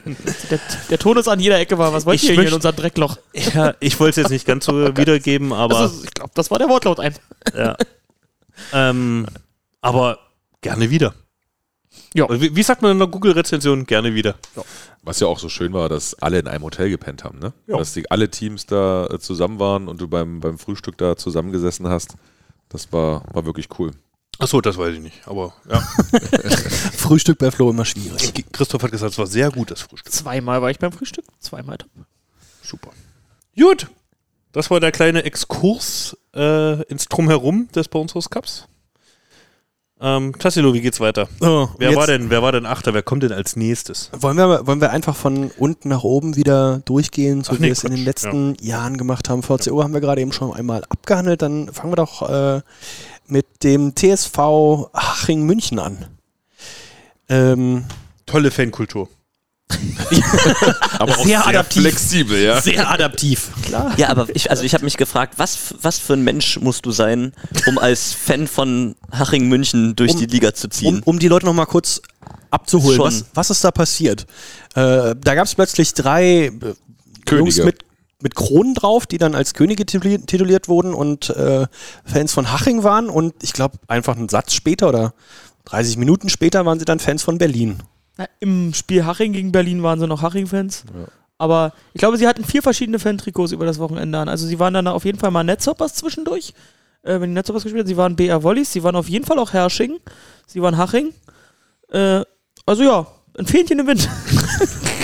Der, 0.50 0.60
der 0.90 0.98
Tonus 0.98 1.26
an 1.26 1.40
jeder 1.40 1.58
Ecke 1.58 1.76
war, 1.76 1.92
was 1.92 2.06
wollt 2.06 2.22
Ich 2.22 2.28
ihr 2.28 2.36
hier 2.36 2.46
in 2.46 2.54
unserem 2.54 2.76
Dreckloch? 2.76 3.16
Ja, 3.32 3.74
ich 3.80 3.98
wollte 3.98 4.20
es 4.20 4.24
jetzt 4.24 4.30
nicht 4.30 4.46
ganz 4.46 4.66
so 4.66 4.72
wiedergeben, 4.96 5.52
aber 5.52 5.76
Also, 5.76 6.04
ich 6.04 6.14
glaube, 6.14 6.30
das 6.34 6.52
war 6.52 6.58
der 6.58 6.68
Wortlaut 6.68 7.00
ein. 7.00 7.14
ja. 7.56 7.76
ähm, 8.72 9.26
aber 9.80 10.18
gerne 10.60 10.90
wieder. 10.90 11.14
Ja. 12.14 12.28
Wie, 12.30 12.54
wie 12.54 12.62
sagt 12.62 12.82
man 12.82 12.92
in 12.92 12.98
der 12.98 13.08
Google-Rezension? 13.08 13.86
Gerne 13.86 14.14
wieder. 14.14 14.36
Was 15.02 15.18
ja 15.20 15.26
auch 15.26 15.38
so 15.38 15.48
schön 15.48 15.72
war, 15.72 15.88
dass 15.88 16.14
alle 16.14 16.38
in 16.38 16.46
einem 16.46 16.62
Hotel 16.62 16.90
gepennt 16.90 17.24
haben, 17.24 17.38
ne? 17.40 17.52
Ja. 17.66 17.76
Dass 17.78 17.92
die, 17.92 18.10
alle 18.10 18.30
Teams 18.30 18.66
da 18.66 19.06
äh, 19.06 19.18
zusammen 19.18 19.58
waren 19.58 19.88
und 19.88 20.00
du 20.00 20.08
beim, 20.08 20.40
beim 20.40 20.58
Frühstück 20.58 20.96
da 20.98 21.16
zusammengesessen 21.16 21.88
hast. 21.88 22.16
Das 22.68 22.92
war, 22.92 23.22
war 23.32 23.44
wirklich 23.44 23.68
cool. 23.78 23.92
Achso, 24.38 24.60
das 24.60 24.76
weiß 24.76 24.94
ich 24.94 25.00
nicht. 25.00 25.26
Aber 25.26 25.54
ja. 25.68 25.80
Frühstück 26.96 27.38
bei 27.38 27.50
Flo 27.50 27.70
immer 27.70 27.84
schwierig. 27.84 28.32
Christoph 28.52 28.82
hat 28.82 28.90
gesagt, 28.90 29.12
es 29.12 29.18
war 29.18 29.26
sehr 29.26 29.50
gut, 29.50 29.70
das 29.70 29.80
Frühstück. 29.80 30.12
Zweimal 30.12 30.60
war 30.60 30.70
ich 30.70 30.78
beim 30.78 30.92
Frühstück, 30.92 31.24
zweimal 31.40 31.78
top. 31.78 31.90
Super. 32.62 32.90
Gut. 33.56 33.88
Das 34.52 34.70
war 34.70 34.80
der 34.80 34.92
kleine 34.92 35.24
Exkurs 35.24 36.16
äh, 36.34 36.82
ins 36.84 37.06
Drumherum 37.06 37.68
des 37.74 37.88
Bouncers 37.88 38.30
Cups. 38.30 38.66
Ähm, 39.98 40.34
Tassilo, 40.38 40.74
wie 40.74 40.82
geht's 40.82 41.00
weiter? 41.00 41.26
Oh, 41.40 41.68
Wer 41.78 41.96
war 41.96 42.06
denn, 42.06 42.28
wer 42.28 42.42
war 42.42 42.52
denn 42.52 42.66
Achter? 42.66 42.92
Wer 42.92 43.02
kommt 43.02 43.22
denn 43.22 43.32
als 43.32 43.56
nächstes? 43.56 44.10
Wollen 44.18 44.36
wir, 44.36 44.66
wollen 44.66 44.80
wir 44.80 44.90
einfach 44.90 45.16
von 45.16 45.50
unten 45.56 45.88
nach 45.88 46.02
oben 46.04 46.36
wieder 46.36 46.82
durchgehen, 46.84 47.42
so 47.42 47.52
Ach 47.52 47.56
wie 47.56 47.62
nee, 47.62 47.66
wir 47.68 47.72
es 47.72 47.84
in 47.84 47.94
den 47.94 48.04
letzten 48.04 48.56
Jahren 48.60 48.98
gemacht 48.98 49.30
haben? 49.30 49.42
VCO 49.42 49.82
haben 49.82 49.94
wir 49.94 50.02
gerade 50.02 50.20
eben 50.20 50.32
schon 50.32 50.52
einmal 50.52 50.84
abgehandelt. 50.90 51.40
Dann 51.40 51.72
fangen 51.72 51.92
wir 51.92 51.96
doch 51.96 52.28
äh, 52.28 52.60
mit 53.26 53.46
dem 53.62 53.94
TSV 53.96 54.36
Haching 54.92 55.44
München 55.46 55.78
an. 55.78 56.04
Ähm, 57.30 57.84
Tolle 58.26 58.50
Fankultur. 58.50 59.08
Aber 60.98 61.12
auch 61.12 61.16
Sehr 61.24 61.26
sehr, 61.40 61.46
adaptiv. 61.48 61.82
flexibel, 61.82 62.40
ja. 62.42 62.60
Sehr 62.60 62.88
adaptiv. 62.88 63.50
Klar. 63.62 63.92
Ja, 63.98 64.08
aber 64.10 64.26
ich, 64.34 64.50
also 64.50 64.62
ich 64.62 64.74
habe 64.74 64.84
mich 64.84 64.96
gefragt, 64.96 65.34
was, 65.38 65.74
was 65.82 65.98
für 65.98 66.12
ein 66.14 66.22
Mensch 66.22 66.58
musst 66.60 66.86
du 66.86 66.92
sein, 66.92 67.32
um 67.66 67.78
als 67.78 68.12
Fan 68.12 68.46
von 68.46 68.94
Haching 69.12 69.48
München 69.48 69.96
durch 69.96 70.12
Um- 70.12 70.18
die 70.20 70.26
Liga 70.26 70.54
zu 70.54 70.66
Um, 70.68 70.70
ziehen? 70.70 71.02
um 71.04 71.18
die 71.18 71.28
Leute 71.28 71.46
noch 71.46 71.54
mal 71.54 71.66
kurz 71.66 72.00
abzuholen, 72.50 73.00
was, 73.00 73.24
was 73.34 73.50
ist 73.50 73.64
da 73.64 73.70
passiert? 73.72 74.22
Äh, 74.74 75.14
da 75.20 75.34
gab 75.34 75.46
es 75.46 75.54
plötzlich 75.54 75.94
drei 75.94 76.24
äh, 76.24 76.50
Jungs 76.50 77.56
Könige. 77.56 77.64
mit, 77.64 77.78
mit 78.22 78.34
Kronen 78.36 78.74
drauf, 78.74 79.06
die 79.06 79.18
dann 79.18 79.34
als 79.34 79.52
Könige 79.54 79.82
tituli- 79.84 80.24
tituliert 80.24 80.68
wurden 80.68 80.94
und 80.94 81.30
äh, 81.30 81.66
Fans 82.04 82.32
von 82.32 82.52
Haching 82.52 82.84
waren. 82.84 83.08
Und 83.10 83.34
ich 83.42 83.52
glaube, 83.52 83.78
einfach 83.88 84.16
einen 84.16 84.28
Satz 84.28 84.54
später 84.54 84.88
oder 84.88 85.12
30 85.64 85.96
Minuten 85.96 86.28
später 86.28 86.64
waren 86.64 86.78
sie 86.78 86.84
dann 86.84 87.00
Fans 87.00 87.22
von 87.24 87.38
Berlin. 87.38 87.78
Na, 88.16 88.26
Im 88.40 88.72
Spiel 88.74 89.04
Haching 89.04 89.32
gegen 89.32 89.52
Berlin 89.52 89.82
waren 89.82 89.98
sie 89.98 90.06
noch 90.06 90.22
Haching-Fans. 90.22 90.84
Aber 91.38 91.72
ich 91.92 91.98
glaube, 91.98 92.16
sie 92.16 92.26
hatten 92.26 92.44
vier 92.44 92.62
verschiedene 92.62 92.98
Fan-Trikots 92.98 93.52
über 93.52 93.66
das 93.66 93.78
Wochenende 93.78 94.18
an. 94.18 94.28
Also 94.28 94.46
sie 94.46 94.58
waren 94.58 94.72
dann 94.74 94.86
auf 94.86 95.04
jeden 95.04 95.18
Fall 95.18 95.30
mal 95.30 95.44
Netzhoppers 95.44 95.94
zwischendurch, 95.94 96.54
äh, 97.02 97.20
wenn 97.20 97.30
die 97.30 97.34
Netzhoppers 97.34 97.64
gespielt 97.64 97.82
haben. 97.82 97.88
Sie 97.88 97.96
waren 97.96 98.16
BR 98.16 98.42
Wollies, 98.42 98.72
sie 98.72 98.82
waren 98.82 98.96
auf 98.96 99.08
jeden 99.08 99.26
Fall 99.26 99.38
auch 99.38 99.52
Hersching, 99.52 99.98
sie 100.46 100.62
waren 100.62 100.78
Haching. 100.78 101.12
Äh, 101.90 102.22
also 102.64 102.82
ja, 102.82 103.06
ein 103.38 103.46
Fähnchen 103.46 103.78
im 103.78 103.86
Wind. 103.86 104.08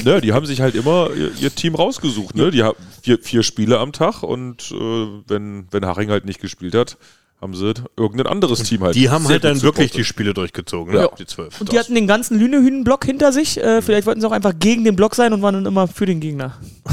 Ne, 0.05 0.21
die 0.21 0.33
haben 0.33 0.47
sich 0.47 0.61
halt 0.61 0.75
immer 0.75 1.11
ihr, 1.15 1.31
ihr 1.39 1.55
Team 1.55 1.77
rausgesucht. 1.77 2.35
Ne? 2.35 2.51
Die 2.51 2.65
haben 2.65 2.77
vier, 3.03 3.21
vier 3.21 3.45
Spiele 3.45 3.79
am 3.79 3.93
Tag 3.93 4.25
und 4.25 4.73
äh, 4.73 5.07
wenn, 5.29 5.69
wenn 5.71 5.87
Haring 5.87 6.11
halt 6.11 6.25
nicht 6.25 6.41
gespielt 6.41 6.75
hat, 6.75 6.99
haben 7.43 7.55
sie 7.57 7.75
irgendein 7.97 8.29
anderes 8.29 8.63
Team 8.63 8.83
halt. 8.85 8.95
Die 8.95 9.11
haben 9.11 9.27
halt 9.29 9.43
dann 9.45 9.61
wirklich 9.63 9.91
die. 9.91 10.05
Spiele 10.05 10.33
durchgezogen, 10.33 10.95
Ja. 10.95 11.03
ne? 11.03 11.11
die 11.19 11.27
zwölf. 11.27 11.61
Und 11.61 11.73
die 11.73 11.79
hatten 11.79 11.95
den 11.95 12.07
ganzen 12.07 12.39
Lünehühnen-Block 12.39 13.05
hinter 13.05 13.33
sich. 13.33 13.59
Äh, 13.59 13.83
vielleicht 13.83 14.07
wollten 14.07 14.21
sie 14.21 14.27
auch 14.29 14.33
einfach 14.33 14.53
gegen 14.59 14.85
den 14.85 14.95
Block 14.97 15.15
sein 15.17 15.33
und 15.33 15.43
waren 15.43 15.55
dann 15.57 15.67
immer 15.67 15.89
für 15.89 16.07
den 16.07 16.21
Gegner. 16.21 16.57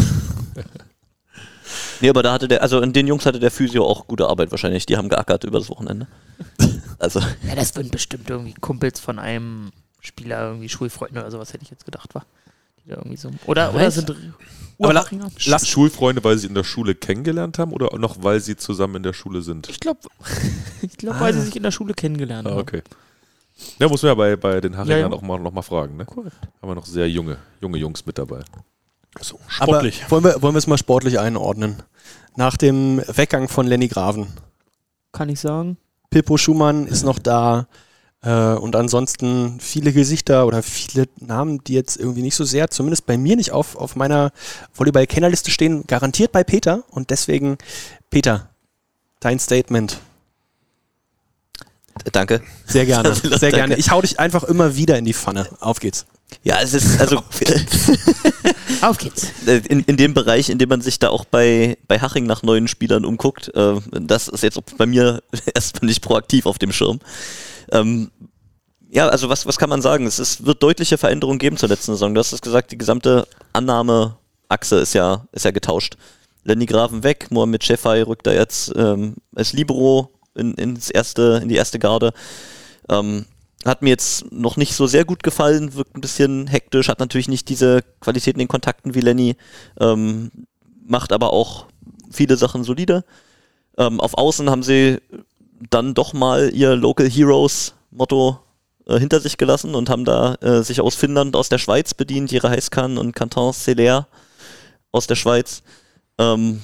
Nee, 2.02 2.10
aber 2.10 2.24
da 2.24 2.32
hatte 2.32 2.48
der, 2.48 2.62
also 2.62 2.80
in 2.80 2.94
den 2.94 3.08
Jungs 3.08 3.26
hatte 3.26 3.40
der 3.42 3.52
Physio 3.52 3.86
auch 3.86 4.08
gute 4.08 4.28
Arbeit 4.28 4.52
wahrscheinlich. 4.52 4.86
Die 4.86 4.96
haben 4.96 5.10
geackert 5.10 5.44
über 5.44 5.60
das 5.60 5.70
Wochenende. 5.70 6.08
Also, 6.98 7.22
Ja, 7.48 7.56
das 7.56 7.76
würden 7.78 7.92
bestimmt 7.92 8.30
irgendwie 8.30 8.54
Kumpels 8.60 9.00
von 9.00 9.20
einem 9.20 9.72
Spieler, 10.02 10.48
irgendwie 10.48 10.68
Schulfreunde 10.68 11.22
oder 11.22 11.32
sowas, 11.32 11.54
hätte 11.54 11.64
ich 11.64 11.70
jetzt 11.70 11.86
gedacht, 11.86 12.14
war. 12.14 12.26
Irgendwie 12.98 13.18
so. 13.18 13.30
Oder, 13.46 13.74
oder 13.74 13.92
sind 13.92 14.14
Aber 14.80 14.94
la- 14.94 15.60
Schulfreunde, 15.60 16.24
weil 16.24 16.38
sie 16.38 16.48
in 16.48 16.54
der 16.56 16.64
Schule 16.64 16.96
kennengelernt 16.96 17.60
haben 17.60 17.74
oder 17.74 17.98
noch 17.98 18.24
weil 18.24 18.40
sie 18.40 18.56
zusammen 18.56 18.96
in 18.98 19.04
der 19.04 19.14
Schule 19.14 19.42
sind? 19.42 19.68
Ich 19.70 19.80
glaube, 19.80 20.00
ich 20.82 20.98
glaub, 20.98 21.20
weil 21.20 21.34
sie 21.34 21.42
sich 21.42 21.56
in 21.56 21.64
der 21.64 21.72
Schule 21.72 21.94
kennengelernt 21.94 22.48
Ah, 22.48 22.52
haben. 22.52 22.60
okay. 22.62 22.82
Ja, 23.78 23.90
muss 23.90 24.02
man 24.04 24.10
ja 24.12 24.16
bei, 24.16 24.36
bei 24.38 24.62
den 24.62 24.78
Haringern 24.78 25.00
Ja, 25.00 25.08
ja. 25.08 25.12
auch 25.14 25.22
mal, 25.22 25.38
noch 25.40 25.52
mal 25.52 25.62
fragen. 25.62 25.98
Ne? 25.98 26.06
Korrekt. 26.06 26.38
Haben 26.62 26.70
wir 26.72 26.76
noch 26.76 26.86
sehr 26.86 27.10
junge, 27.10 27.38
junge 27.62 27.78
Jungs 27.78 28.06
mit 28.06 28.18
dabei. 28.18 28.40
So, 29.20 29.38
Aber 29.60 29.74
sportlich. 29.74 30.10
wollen 30.10 30.24
wir, 30.24 30.42
wollen 30.42 30.54
wir 30.54 30.60
es 30.60 30.68
mal 30.68 30.78
sportlich 30.78 31.20
einordnen? 31.20 31.84
Nach 32.38 32.56
dem 32.56 33.02
Weggang 33.08 33.50
von 33.50 33.68
Lenny 33.68 33.88
Graven. 33.90 34.28
Kann 35.12 35.28
ich 35.28 35.40
sagen. 35.42 35.78
Pippo 36.10 36.38
Schumann 36.38 36.88
ist 36.88 37.04
noch 37.04 37.20
da. 37.20 37.68
Äh, 38.22 38.54
und 38.54 38.76
ansonsten 38.76 39.60
viele 39.60 39.94
Gesichter 39.94 40.46
oder 40.46 40.62
viele 40.62 41.08
Namen, 41.20 41.64
die 41.64 41.74
jetzt 41.74 41.98
irgendwie 41.98 42.22
nicht 42.22 42.36
so 42.36 42.44
sehr, 42.44 42.70
zumindest 42.70 43.06
bei 43.06 43.18
mir 43.18 43.36
nicht 43.36 43.52
auf, 43.52 43.76
auf 43.76 43.96
meiner 43.96 44.32
Volleyball-Kennerliste 44.74 45.52
stehen, 45.52 45.86
garantiert 45.88 46.32
bei 46.32 46.44
Peter. 46.44 46.84
Und 46.90 47.12
deswegen, 47.12 47.58
Peter, 48.10 48.50
dein 49.20 49.40
Statement. 49.40 50.00
danke. 52.12 52.42
Sehr 52.66 52.86
gerne, 52.86 53.16
sehr 53.40 53.52
gerne. 53.52 53.76
Ich 53.76 53.92
hau 53.92 54.02
dich 54.02 54.20
einfach 54.20 54.44
immer 54.44 54.76
wieder 54.76 54.98
in 54.98 55.06
die 55.06 55.14
Pfanne. 55.14 55.48
Auf 55.60 55.80
geht's. 55.80 56.06
Ja, 56.44 56.60
es 56.62 56.74
ist, 56.74 57.00
also 57.00 57.18
Auf 58.82 58.98
geht's. 58.98 59.28
äh, 59.48 59.62
in, 59.68 59.82
in 59.86 59.98
dem 59.98 60.14
Bereich, 60.14 60.50
in 60.50 60.58
dem 60.58 60.70
man 60.70 60.82
sich 60.82 61.00
da 61.00 61.10
auch 61.10 61.26
bei, 61.26 61.78
bei 61.88 62.00
Haching 62.00 62.26
nach 62.26 62.44
neuen 62.44 62.68
Spielern 62.68 63.04
umguckt, 63.04 63.50
äh, 63.56 63.76
das 63.92 64.28
ist 64.28 64.44
jetzt 64.44 64.60
bei 64.78 64.86
mir 64.86 65.24
erstmal 65.56 65.88
nicht 65.88 66.02
proaktiv 66.02 66.46
auf 66.46 66.60
dem 66.60 66.72
Schirm. 66.72 67.00
Ähm, 67.72 68.12
ja, 68.90 69.08
also 69.08 69.30
was, 69.30 69.46
was 69.46 69.58
kann 69.58 69.70
man 69.70 69.82
sagen? 69.82 70.06
Es 70.08 70.20
ist, 70.20 70.46
wird 70.46 70.64
deutliche 70.64 70.98
Veränderungen 70.98 71.40
geben 71.40 71.58
zur 71.58 71.70
letzten 71.70 71.92
Saison. 71.94 72.14
Du 72.14 72.20
hast 72.20 72.34
es 72.34 72.42
gesagt, 72.42 72.72
die 72.72 72.78
gesamte 72.78 73.28
Annahmeachse 73.54 74.80
ist 74.80 74.94
ja, 74.94 75.28
ist 75.32 75.46
ja 75.46 75.52
getauscht. 75.52 75.96
Lenny 76.44 76.66
Graven 76.66 77.04
weg, 77.04 77.28
Mohamed 77.30 77.64
Shefai 77.64 78.04
rückt 78.04 78.26
da 78.26 78.32
jetzt 78.32 78.72
ähm, 78.76 79.16
als 79.36 79.54
Libero 79.54 80.12
in, 80.36 80.54
ins 80.56 80.90
erste, 80.90 81.40
in 81.44 81.50
die 81.50 81.56
erste 81.56 81.78
Garde. 81.78 82.14
Ähm, 82.90 83.26
hat 83.66 83.82
mir 83.82 83.90
jetzt 83.90 84.32
noch 84.32 84.58
nicht 84.58 84.74
so 84.74 84.88
sehr 84.88 85.06
gut 85.06 85.22
gefallen, 85.22 85.76
wirkt 85.76 85.96
ein 85.96 86.02
bisschen 86.02 86.48
hektisch, 86.48 86.88
hat 86.88 87.00
natürlich 87.00 87.28
nicht 87.28 87.50
diese 87.50 87.84
Qualität 88.00 88.36
in 88.36 88.40
den 88.40 88.48
Kontakten 88.48 88.96
wie 88.96 89.02
Lenny, 89.02 89.36
ähm, 89.80 90.32
macht 90.86 91.12
aber 91.12 91.34
auch 91.34 91.66
viele 92.10 92.38
Sachen 92.38 92.64
solide. 92.64 93.04
Ähm, 93.78 94.00
auf 94.00 94.18
Außen 94.18 94.50
haben 94.50 94.64
sie 94.64 95.00
dann 95.70 95.94
doch 95.94 96.14
mal 96.14 96.52
ihr 96.54 96.76
Local 96.76 97.10
Heroes 97.10 97.74
Motto 97.92 98.40
äh, 98.88 99.00
hinter 99.00 99.20
sich 99.20 99.38
gelassen 99.38 99.76
und 99.76 99.90
haben 99.90 100.06
da 100.06 100.36
äh, 100.36 100.64
sich 100.64 100.82
aus 100.82 100.96
Finnland, 100.96 101.36
aus 101.36 101.50
der 101.50 101.58
Schweiz 101.58 101.94
bedient, 101.94 102.32
Jere 102.32 102.50
Heiskan 102.50 102.98
und 102.98 103.16
Canton 103.16 103.54
Celer 103.54 104.08
aus 104.92 105.08
der 105.08 105.16
Schweiz. 105.16 105.62
Ähm, 106.18 106.62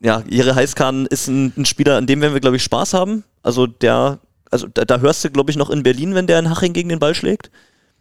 ja, 0.00 0.22
Jere 0.28 0.54
Heiskan 0.54 1.06
ist 1.06 1.28
ein, 1.28 1.52
ein 1.56 1.64
Spieler, 1.64 1.96
an 1.96 2.06
dem 2.06 2.20
werden 2.20 2.34
wir, 2.34 2.40
glaube 2.40 2.56
ich, 2.56 2.62
Spaß 2.62 2.94
haben. 2.94 3.24
Also 3.42 3.66
der, 3.66 4.18
also 4.50 4.66
da, 4.66 4.84
da 4.84 4.98
hörst 4.98 5.24
du, 5.24 5.30
glaube 5.30 5.50
ich, 5.50 5.56
noch 5.56 5.70
in 5.70 5.82
Berlin, 5.82 6.14
wenn 6.14 6.26
der 6.26 6.38
in 6.38 6.50
Haching 6.50 6.72
gegen 6.72 6.88
den 6.88 6.98
Ball 6.98 7.14
schlägt. 7.14 7.50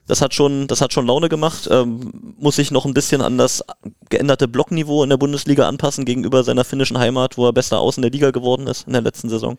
Das 0.08 0.22
hat 0.22 0.34
schon, 0.34 0.68
das 0.68 0.82
hat 0.82 0.94
schon 0.94 1.08
Laune 1.08 1.30
gemacht. 1.30 1.68
Ähm, 1.72 2.12
muss 2.38 2.58
sich 2.58 2.70
noch 2.72 2.86
ein 2.86 2.94
bisschen 2.94 3.22
an 3.22 3.38
das 3.38 3.64
geänderte 4.10 4.48
Blockniveau 4.48 5.04
in 5.04 5.10
der 5.10 5.18
Bundesliga 5.18 5.68
anpassen 5.68 6.06
gegenüber 6.06 6.44
seiner 6.44 6.64
finnischen 6.64 6.98
Heimat, 7.00 7.38
wo 7.38 7.48
er 7.48 7.54
bester 7.54 7.80
Außen 7.80 8.02
der 8.02 8.12
Liga 8.12 8.32
geworden 8.32 8.68
ist 8.68 8.86
in 8.86 8.94
der 8.94 9.02
letzten 9.02 9.30
Saison. 9.30 9.58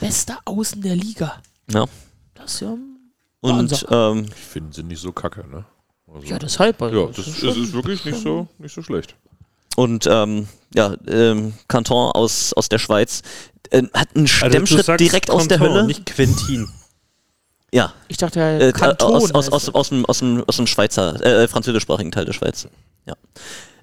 Bester 0.00 0.38
Außen 0.46 0.80
der 0.80 0.96
Liga. 0.96 1.34
Ja. 1.70 1.86
Das 2.34 2.54
ist 2.54 2.60
ja. 2.60 2.74
Und 3.40 3.86
ähm, 3.90 4.26
Ich 4.34 4.44
finde 4.44 4.72
sie 4.72 4.82
nicht 4.82 5.00
so 5.00 5.12
kacke, 5.12 5.46
ne? 5.48 5.64
Also, 6.12 6.26
Ja, 6.26 6.38
deshalb. 6.38 6.80
Also, 6.80 7.06
ja, 7.06 7.06
das 7.08 7.26
ist, 7.26 7.42
ist 7.42 7.72
wirklich 7.72 8.04
nicht 8.04 8.20
so, 8.22 8.46
nicht 8.58 8.74
so 8.74 8.82
schlecht. 8.82 9.16
Und 9.76 10.06
ähm, 10.06 10.48
ja, 10.74 10.94
ähm, 11.06 11.54
Canton 11.68 12.12
aus, 12.12 12.52
aus 12.52 12.68
der 12.68 12.78
Schweiz 12.78 13.22
äh, 13.70 13.82
hat 13.94 14.08
einen 14.14 14.24
Also 14.26 14.46
Stemmschritt 14.48 14.84
sagst 14.86 15.00
direkt 15.00 15.30
aus 15.30 15.48
der 15.48 15.58
Canton, 15.58 15.74
Hölle. 15.76 15.86
Nicht 15.86 16.06
Quentin. 16.06 16.68
Ja, 17.72 17.92
Ich 18.08 18.18
dachte 18.18 18.38
ja, 18.38 18.58
äh, 18.58 18.72
Kanton. 18.72 19.14
aus, 19.14 19.32
aus, 19.34 19.46
heißt 19.46 19.52
aus, 19.52 19.64
das. 19.66 19.74
aus, 19.74 19.88
dem, 19.88 20.06
aus, 20.06 20.18
dem, 20.18 20.44
aus 20.46 20.56
dem 20.56 20.66
Schweizer, 20.66 21.20
äh, 21.24 21.48
französischsprachigen 21.48 22.12
Teil 22.12 22.26
der 22.26 22.32
Schweiz. 22.32 22.68
Ja. 23.06 23.14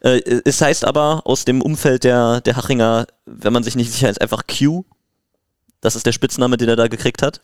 Äh, 0.02 0.42
es 0.46 0.62
heißt 0.62 0.86
aber 0.86 1.22
aus 1.26 1.46
dem 1.46 1.62
Umfeld 1.62 2.04
der, 2.04 2.42
der 2.42 2.56
Hachinger, 2.56 3.08
wenn 3.26 3.54
man 3.54 3.64
sich 3.64 3.76
nicht 3.76 3.92
sicher 3.92 4.10
ist, 4.10 4.22
einfach 4.22 4.44
Q. 4.48 4.86
Das 5.82 5.96
ist 5.96 6.06
der 6.06 6.12
Spitzname, 6.12 6.58
den 6.58 6.70
er 6.70 6.76
da 6.76 6.88
gekriegt 6.88 7.22
hat. 7.22 7.42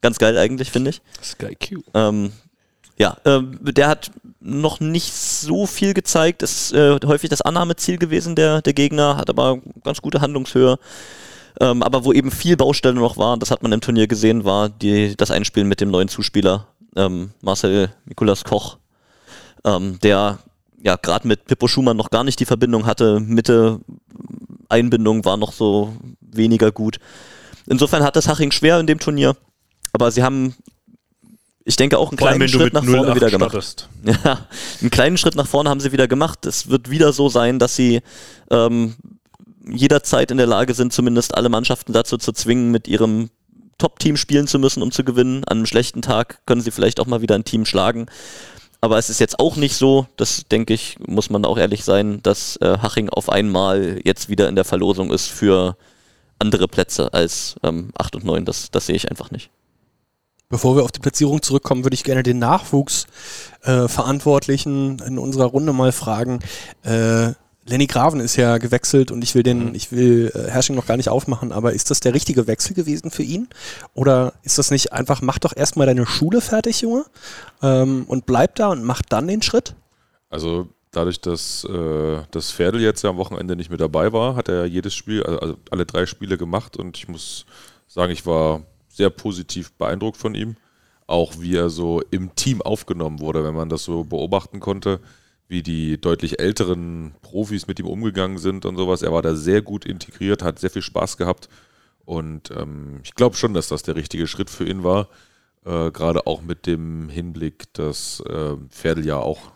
Ganz 0.00 0.18
geil 0.18 0.36
eigentlich, 0.36 0.70
finde 0.70 0.90
ich. 0.90 1.02
Sky 1.22 1.54
Q. 1.54 1.82
Ähm, 1.94 2.32
ja, 2.96 3.16
ähm, 3.24 3.58
der 3.62 3.88
hat 3.88 4.10
noch 4.40 4.80
nicht 4.80 5.12
so 5.12 5.66
viel 5.66 5.94
gezeigt. 5.94 6.42
Ist 6.42 6.72
äh, 6.72 6.98
häufig 7.06 7.30
das 7.30 7.40
Annahmeziel 7.40 7.98
gewesen 7.98 8.36
der, 8.36 8.62
der 8.62 8.72
Gegner, 8.72 9.16
hat 9.16 9.30
aber 9.30 9.58
ganz 9.82 10.00
gute 10.02 10.20
Handlungshöhe. 10.20 10.78
Ähm, 11.60 11.82
aber 11.82 12.04
wo 12.04 12.12
eben 12.12 12.30
viel 12.30 12.56
Baustelle 12.56 12.94
noch 12.94 13.16
war, 13.16 13.36
das 13.36 13.50
hat 13.50 13.62
man 13.62 13.72
im 13.72 13.80
Turnier 13.80 14.06
gesehen, 14.06 14.44
war 14.44 14.68
die, 14.68 15.16
das 15.16 15.30
Einspielen 15.30 15.68
mit 15.68 15.80
dem 15.80 15.90
neuen 15.90 16.08
Zuspieler, 16.08 16.66
ähm, 16.96 17.30
Marcel 17.42 17.92
Nikolas 18.06 18.44
Koch, 18.44 18.78
ähm, 19.64 19.98
der 20.02 20.38
ja 20.82 20.96
gerade 20.96 21.26
mit 21.26 21.46
Pippo 21.46 21.68
Schumann 21.68 21.96
noch 21.96 22.10
gar 22.10 22.24
nicht 22.24 22.40
die 22.40 22.44
Verbindung 22.44 22.86
hatte. 22.86 23.20
Mitte 23.20 23.80
Einbindung 24.68 25.24
war 25.24 25.36
noch 25.36 25.52
so 25.52 25.96
weniger 26.20 26.72
gut. 26.72 26.98
Insofern 27.66 28.02
hat 28.02 28.16
das 28.16 28.28
Haching 28.28 28.50
schwer 28.50 28.78
in 28.80 28.86
dem 28.86 28.98
Turnier. 28.98 29.36
Aber 29.92 30.10
sie 30.10 30.22
haben, 30.22 30.54
ich 31.64 31.76
denke, 31.76 31.98
auch 31.98 32.10
einen 32.10 32.18
Vor 32.18 32.28
kleinen 32.28 32.48
Schritt 32.48 32.74
nach 32.74 32.84
vorne 32.84 33.06
0 33.06 33.14
wieder 33.16 33.30
gemacht. 33.30 33.50
startest. 33.50 33.88
Ja, 34.24 34.46
einen 34.80 34.90
kleinen 34.90 35.16
Schritt 35.16 35.36
nach 35.36 35.46
vorne 35.46 35.70
haben 35.70 35.80
sie 35.80 35.92
wieder 35.92 36.08
gemacht. 36.08 36.44
Es 36.44 36.68
wird 36.68 36.90
wieder 36.90 37.12
so 37.12 37.28
sein, 37.28 37.58
dass 37.58 37.76
sie 37.76 38.02
ähm, 38.50 38.96
jederzeit 39.66 40.30
in 40.30 40.36
der 40.36 40.46
Lage 40.46 40.74
sind, 40.74 40.92
zumindest 40.92 41.34
alle 41.34 41.48
Mannschaften 41.48 41.92
dazu 41.92 42.18
zu 42.18 42.32
zwingen, 42.32 42.70
mit 42.70 42.88
ihrem 42.88 43.30
Top-Team 43.78 44.16
spielen 44.16 44.46
zu 44.46 44.58
müssen, 44.58 44.82
um 44.82 44.92
zu 44.92 45.04
gewinnen. 45.04 45.44
An 45.44 45.58
einem 45.58 45.66
schlechten 45.66 46.02
Tag 46.02 46.40
können 46.46 46.60
sie 46.60 46.70
vielleicht 46.70 47.00
auch 47.00 47.06
mal 47.06 47.22
wieder 47.22 47.34
ein 47.34 47.44
Team 47.44 47.64
schlagen. 47.64 48.06
Aber 48.80 48.98
es 48.98 49.08
ist 49.08 49.18
jetzt 49.18 49.40
auch 49.40 49.56
nicht 49.56 49.76
so, 49.76 50.06
das 50.16 50.44
denke 50.50 50.74
ich, 50.74 50.98
muss 51.06 51.30
man 51.30 51.46
auch 51.46 51.56
ehrlich 51.56 51.84
sein, 51.84 52.20
dass 52.22 52.56
äh, 52.56 52.78
Haching 52.82 53.08
auf 53.08 53.30
einmal 53.30 54.00
jetzt 54.04 54.28
wieder 54.28 54.48
in 54.48 54.56
der 54.56 54.64
Verlosung 54.64 55.10
ist 55.10 55.28
für 55.28 55.76
andere 56.38 56.68
Plätze 56.68 57.14
als 57.14 57.56
ähm, 57.62 57.90
8 57.96 58.16
und 58.16 58.24
9. 58.24 58.44
Das, 58.44 58.70
das 58.70 58.84
sehe 58.86 58.96
ich 58.96 59.10
einfach 59.10 59.30
nicht. 59.30 59.48
Bevor 60.50 60.76
wir 60.76 60.84
auf 60.84 60.92
die 60.92 61.00
Platzierung 61.00 61.40
zurückkommen, 61.40 61.84
würde 61.84 61.94
ich 61.94 62.04
gerne 62.04 62.22
den 62.22 62.38
Nachwuchsverantwortlichen 62.38 64.98
in 64.98 65.18
unserer 65.18 65.46
Runde 65.46 65.72
mal 65.72 65.90
fragen. 65.90 66.40
Äh, 66.82 67.32
Lenny 67.66 67.86
Graven 67.86 68.20
ist 68.20 68.36
ja 68.36 68.58
gewechselt 68.58 69.10
und 69.10 69.24
ich 69.24 69.34
will 69.34 69.42
den, 69.42 69.74
ich 69.74 69.90
will 69.90 70.30
äh, 70.34 70.50
Hersching 70.50 70.76
noch 70.76 70.86
gar 70.86 70.98
nicht 70.98 71.08
aufmachen, 71.08 71.50
aber 71.50 71.72
ist 71.72 71.90
das 71.90 72.00
der 72.00 72.12
richtige 72.12 72.46
Wechsel 72.46 72.74
gewesen 72.74 73.10
für 73.10 73.22
ihn? 73.22 73.48
Oder 73.94 74.34
ist 74.42 74.58
das 74.58 74.70
nicht 74.70 74.92
einfach, 74.92 75.22
mach 75.22 75.38
doch 75.38 75.56
erstmal 75.56 75.86
deine 75.86 76.04
Schule 76.04 76.42
fertig, 76.42 76.82
Junge, 76.82 77.06
ähm, 77.62 78.04
und 78.06 78.26
bleib 78.26 78.56
da 78.56 78.68
und 78.68 78.84
mach 78.84 79.00
dann 79.02 79.28
den 79.28 79.40
Schritt? 79.40 79.74
Also 80.28 80.68
dadurch, 80.90 81.20
dass 81.20 81.64
äh, 81.64 82.18
das 82.30 82.52
Pferdel 82.52 82.82
jetzt 82.82 83.02
ja 83.02 83.10
am 83.10 83.16
Wochenende 83.16 83.56
nicht 83.56 83.70
mit 83.70 83.80
dabei 83.80 84.12
war, 84.12 84.36
hat 84.36 84.48
er 84.48 84.66
jedes 84.66 84.94
Spiel, 84.94 85.22
also, 85.22 85.38
also 85.38 85.56
alle 85.70 85.86
drei 85.86 86.04
Spiele 86.04 86.36
gemacht 86.36 86.76
und 86.76 86.98
ich 86.98 87.08
muss 87.08 87.46
sagen, 87.88 88.12
ich 88.12 88.26
war 88.26 88.62
sehr 88.88 89.10
positiv 89.10 89.72
beeindruckt 89.72 90.18
von 90.18 90.34
ihm. 90.34 90.56
Auch 91.06 91.34
wie 91.38 91.56
er 91.56 91.68
so 91.68 92.00
im 92.10 92.34
Team 92.34 92.62
aufgenommen 92.62 93.20
wurde, 93.20 93.44
wenn 93.44 93.54
man 93.54 93.68
das 93.68 93.84
so 93.84 94.04
beobachten 94.04 94.60
konnte, 94.60 95.00
wie 95.48 95.62
die 95.62 96.00
deutlich 96.00 96.40
älteren 96.40 97.14
Profis 97.22 97.66
mit 97.66 97.78
ihm 97.78 97.86
umgegangen 97.86 98.38
sind 98.38 98.64
und 98.64 98.76
sowas. 98.76 99.02
Er 99.02 99.12
war 99.12 99.22
da 99.22 99.34
sehr 99.34 99.62
gut 99.62 99.84
integriert, 99.84 100.42
hat 100.42 100.58
sehr 100.58 100.70
viel 100.70 100.82
Spaß 100.82 101.16
gehabt 101.16 101.48
und 102.04 102.50
ähm, 102.50 103.00
ich 103.02 103.14
glaube 103.14 103.36
schon, 103.36 103.54
dass 103.54 103.68
das 103.68 103.82
der 103.82 103.96
richtige 103.96 104.26
Schritt 104.26 104.50
für 104.50 104.66
ihn 104.66 104.84
war. 104.84 105.08
Äh, 105.64 105.90
Gerade 105.90 106.26
auch 106.26 106.42
mit 106.42 106.66
dem 106.66 107.08
Hinblick, 107.08 107.72
dass 107.74 108.20
äh, 108.20 108.56
Pferdel 108.70 109.06
ja 109.06 109.18
auch 109.18 109.52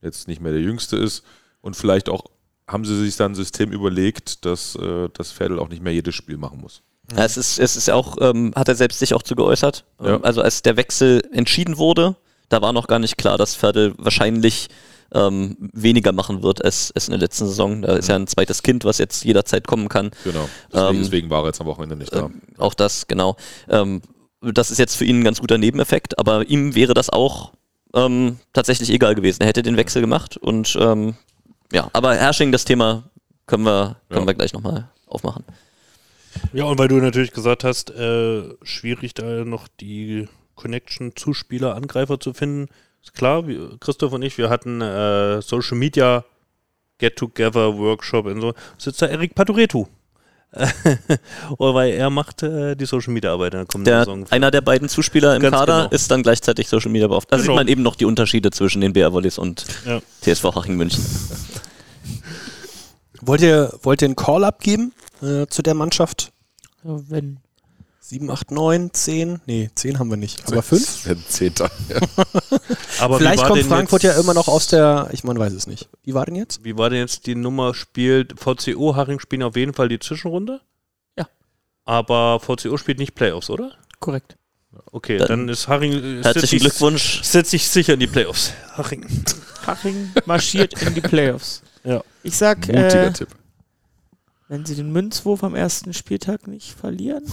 jetzt 0.00 0.28
nicht 0.28 0.40
mehr 0.40 0.52
der 0.52 0.60
Jüngste 0.60 0.96
ist 0.96 1.24
und 1.60 1.76
vielleicht 1.76 2.08
auch 2.08 2.24
haben 2.68 2.84
sie 2.84 2.96
sich 2.96 3.16
dann 3.16 3.32
ein 3.32 3.34
System 3.34 3.72
überlegt, 3.72 4.44
dass 4.44 4.76
äh, 4.76 5.08
das 5.12 5.32
Pferdel 5.32 5.58
auch 5.58 5.68
nicht 5.68 5.82
mehr 5.82 5.92
jedes 5.92 6.14
Spiel 6.14 6.36
machen 6.36 6.60
muss. 6.60 6.82
Ja, 7.14 7.24
es 7.24 7.36
ist, 7.36 7.58
es 7.58 7.76
ist 7.76 7.88
ja 7.88 7.94
auch, 7.94 8.16
ähm, 8.20 8.52
hat 8.54 8.68
er 8.68 8.74
selbst 8.74 8.98
sich 8.98 9.12
auch 9.14 9.22
zu 9.22 9.34
geäußert. 9.34 9.84
Ja. 10.00 10.20
Also 10.20 10.40
als 10.40 10.62
der 10.62 10.76
Wechsel 10.76 11.22
entschieden 11.32 11.76
wurde, 11.76 12.16
da 12.48 12.62
war 12.62 12.72
noch 12.72 12.86
gar 12.86 12.98
nicht 12.98 13.18
klar, 13.18 13.36
dass 13.36 13.56
Pferdel 13.56 13.94
wahrscheinlich 13.98 14.68
ähm, 15.14 15.56
weniger 15.72 16.12
machen 16.12 16.42
wird 16.42 16.64
als, 16.64 16.92
als 16.94 17.08
in 17.08 17.12
der 17.12 17.20
letzten 17.20 17.46
Saison. 17.46 17.82
Da 17.82 17.96
ist 17.96 18.08
ja 18.08 18.16
ein 18.16 18.26
zweites 18.26 18.62
Kind, 18.62 18.84
was 18.84 18.98
jetzt 18.98 19.24
jederzeit 19.24 19.66
kommen 19.66 19.88
kann. 19.88 20.10
Genau. 20.24 20.48
Deswegen, 20.72 20.88
Ähm, 20.94 21.02
deswegen 21.02 21.30
war 21.30 21.42
er 21.42 21.46
jetzt 21.48 21.60
am 21.60 21.66
Wochenende 21.66 21.96
nicht 21.96 22.14
da. 22.14 22.26
Ähm, 22.26 22.40
auch 22.58 22.74
das, 22.74 23.06
genau. 23.06 23.36
Ähm, 23.68 24.02
das 24.40 24.70
ist 24.70 24.78
jetzt 24.78 24.96
für 24.96 25.04
ihn 25.04 25.20
ein 25.20 25.24
ganz 25.24 25.40
guter 25.40 25.58
Nebeneffekt, 25.58 26.18
aber 26.18 26.48
ihm 26.48 26.74
wäre 26.74 26.94
das 26.94 27.10
auch 27.10 27.52
ähm, 27.94 28.38
tatsächlich 28.52 28.90
egal 28.90 29.14
gewesen. 29.14 29.42
Er 29.42 29.48
hätte 29.48 29.62
den 29.62 29.76
Wechsel 29.76 30.00
gemacht 30.02 30.36
und 30.36 30.76
ähm, 30.80 31.14
ja, 31.72 31.88
aber 31.92 32.14
Herrsching, 32.14 32.50
das 32.52 32.64
Thema 32.64 33.04
können 33.46 33.64
wir, 33.64 33.96
können 34.08 34.22
Ja. 34.22 34.26
wir 34.26 34.34
gleich 34.34 34.52
nochmal 34.52 34.88
aufmachen. 35.06 35.44
Ja, 36.52 36.64
und 36.64 36.78
weil 36.78 36.88
du 36.88 36.96
natürlich 36.96 37.32
gesagt 37.32 37.62
hast, 37.64 37.90
äh, 37.90 38.42
schwierig 38.62 39.12
da 39.14 39.44
noch 39.44 39.68
die 39.80 40.28
Connection 40.54 41.14
zu 41.16 41.34
Spieler, 41.34 41.74
Angreifer 41.74 42.18
zu 42.18 42.32
finden. 42.32 42.68
Ist 43.02 43.14
klar, 43.14 43.42
Christoph 43.80 44.12
und 44.12 44.22
ich, 44.22 44.38
wir 44.38 44.48
hatten 44.50 44.80
äh, 44.80 45.42
Social 45.42 45.76
Media 45.76 46.24
Get-Together 46.98 47.76
Workshop 47.76 48.26
und 48.26 48.40
so. 48.40 48.54
Sitzt 48.78 49.02
da 49.02 49.06
Erik 49.06 49.34
Paduretu. 49.34 49.86
Oder 51.58 51.74
weil 51.74 51.94
er 51.94 52.10
macht 52.10 52.42
äh, 52.42 52.76
die 52.76 52.84
Social 52.84 53.12
Media 53.14 53.32
Arbeit 53.32 53.54
in 53.54 53.60
der 53.60 53.66
kommenden 53.66 53.90
Der, 53.92 54.00
Saison. 54.00 54.26
einer 54.30 54.50
der 54.50 54.60
beiden 54.60 54.88
Zuspieler 54.88 55.34
im 55.34 55.40
Ganz 55.42 55.56
Kader 55.56 55.76
genau. 55.84 55.90
ist 55.94 56.10
dann 56.10 56.22
gleichzeitig 56.22 56.68
Social 56.68 56.90
Media 56.92 57.08
beauftragt. 57.08 57.32
Da 57.32 57.36
Genau. 57.42 57.52
sieht 57.54 57.56
man 57.56 57.68
eben 57.68 57.82
noch 57.82 57.96
die 57.96 58.04
Unterschiede 58.04 58.50
zwischen 58.50 58.82
den 58.82 58.92
BR 58.92 59.12
Volleys 59.14 59.38
und 59.38 59.64
Ja. 59.86 60.00
TSV 60.20 60.44
Haching 60.54 60.76
München. 60.76 61.02
Wollt 63.22 63.40
ihr, 63.40 63.72
wollt 63.82 64.02
ihr 64.02 64.06
einen 64.06 64.16
Call 64.16 64.44
abgeben 64.44 64.92
äh, 65.22 65.46
zu 65.46 65.62
der 65.62 65.74
Mannschaft? 65.74 66.32
Wenn. 66.82 67.38
7, 68.12 68.28
8, 68.30 68.50
9, 68.50 68.90
10? 68.92 69.40
Nee, 69.46 69.70
10 69.74 69.98
haben 69.98 70.10
wir 70.10 70.18
nicht. 70.18 70.46
Aber 70.46 70.60
5? 70.62 71.06
Ein 71.08 71.24
Zehnter. 71.26 71.70
Ja. 71.88 71.98
Aber 73.00 73.16
Vielleicht 73.16 73.42
kommt 73.42 73.62
Frankfurt 73.62 74.02
ja 74.02 74.12
immer 74.20 74.34
noch 74.34 74.48
aus 74.48 74.66
der, 74.66 75.08
ich 75.12 75.24
man 75.24 75.38
weiß 75.38 75.54
es 75.54 75.66
nicht. 75.66 75.88
Wie 76.04 76.12
war 76.12 76.26
denn 76.26 76.34
jetzt? 76.34 76.62
Wie 76.62 76.76
war 76.76 76.90
denn 76.90 76.98
jetzt 76.98 77.26
die 77.26 77.34
Nummer? 77.34 77.72
Spielt 77.72 78.38
VCO 78.38 78.96
Haring 78.96 79.18
spielen 79.18 79.42
auf 79.42 79.56
jeden 79.56 79.72
Fall 79.72 79.88
die 79.88 79.98
Zwischenrunde? 79.98 80.60
Ja. 81.18 81.26
Aber 81.86 82.38
VCO 82.38 82.76
spielt 82.76 82.98
nicht 82.98 83.14
Playoffs, 83.14 83.48
oder? 83.48 83.72
Korrekt. 83.98 84.36
Okay, 84.90 85.16
Dann 85.16 85.28
dann, 85.28 85.48
ist 85.48 85.68
Haring. 85.68 85.92
äh, 85.92 86.22
Herzlichen 86.22 86.22
setzt 86.40 86.50
sich- 86.50 86.60
Glückwunsch. 86.60 87.22
Setzt 87.22 87.50
sich 87.50 87.66
sicher 87.66 87.94
in 87.94 88.00
die 88.00 88.06
Playoffs. 88.08 88.52
Haring. 88.76 89.06
Haching 89.66 90.12
marschiert 90.26 90.82
in 90.82 90.92
die 90.94 91.00
Playoffs. 91.00 91.62
Ja. 91.82 92.02
Ich 92.22 92.36
sag, 92.36 92.58
Mutiger 92.68 93.06
äh, 93.06 93.12
Tipp. 93.12 93.28
Wenn 94.52 94.66
sie 94.66 94.74
den 94.74 94.92
Münzwurf 94.92 95.44
am 95.44 95.54
ersten 95.54 95.94
Spieltag 95.94 96.46
nicht 96.46 96.74
verlieren, 96.74 97.24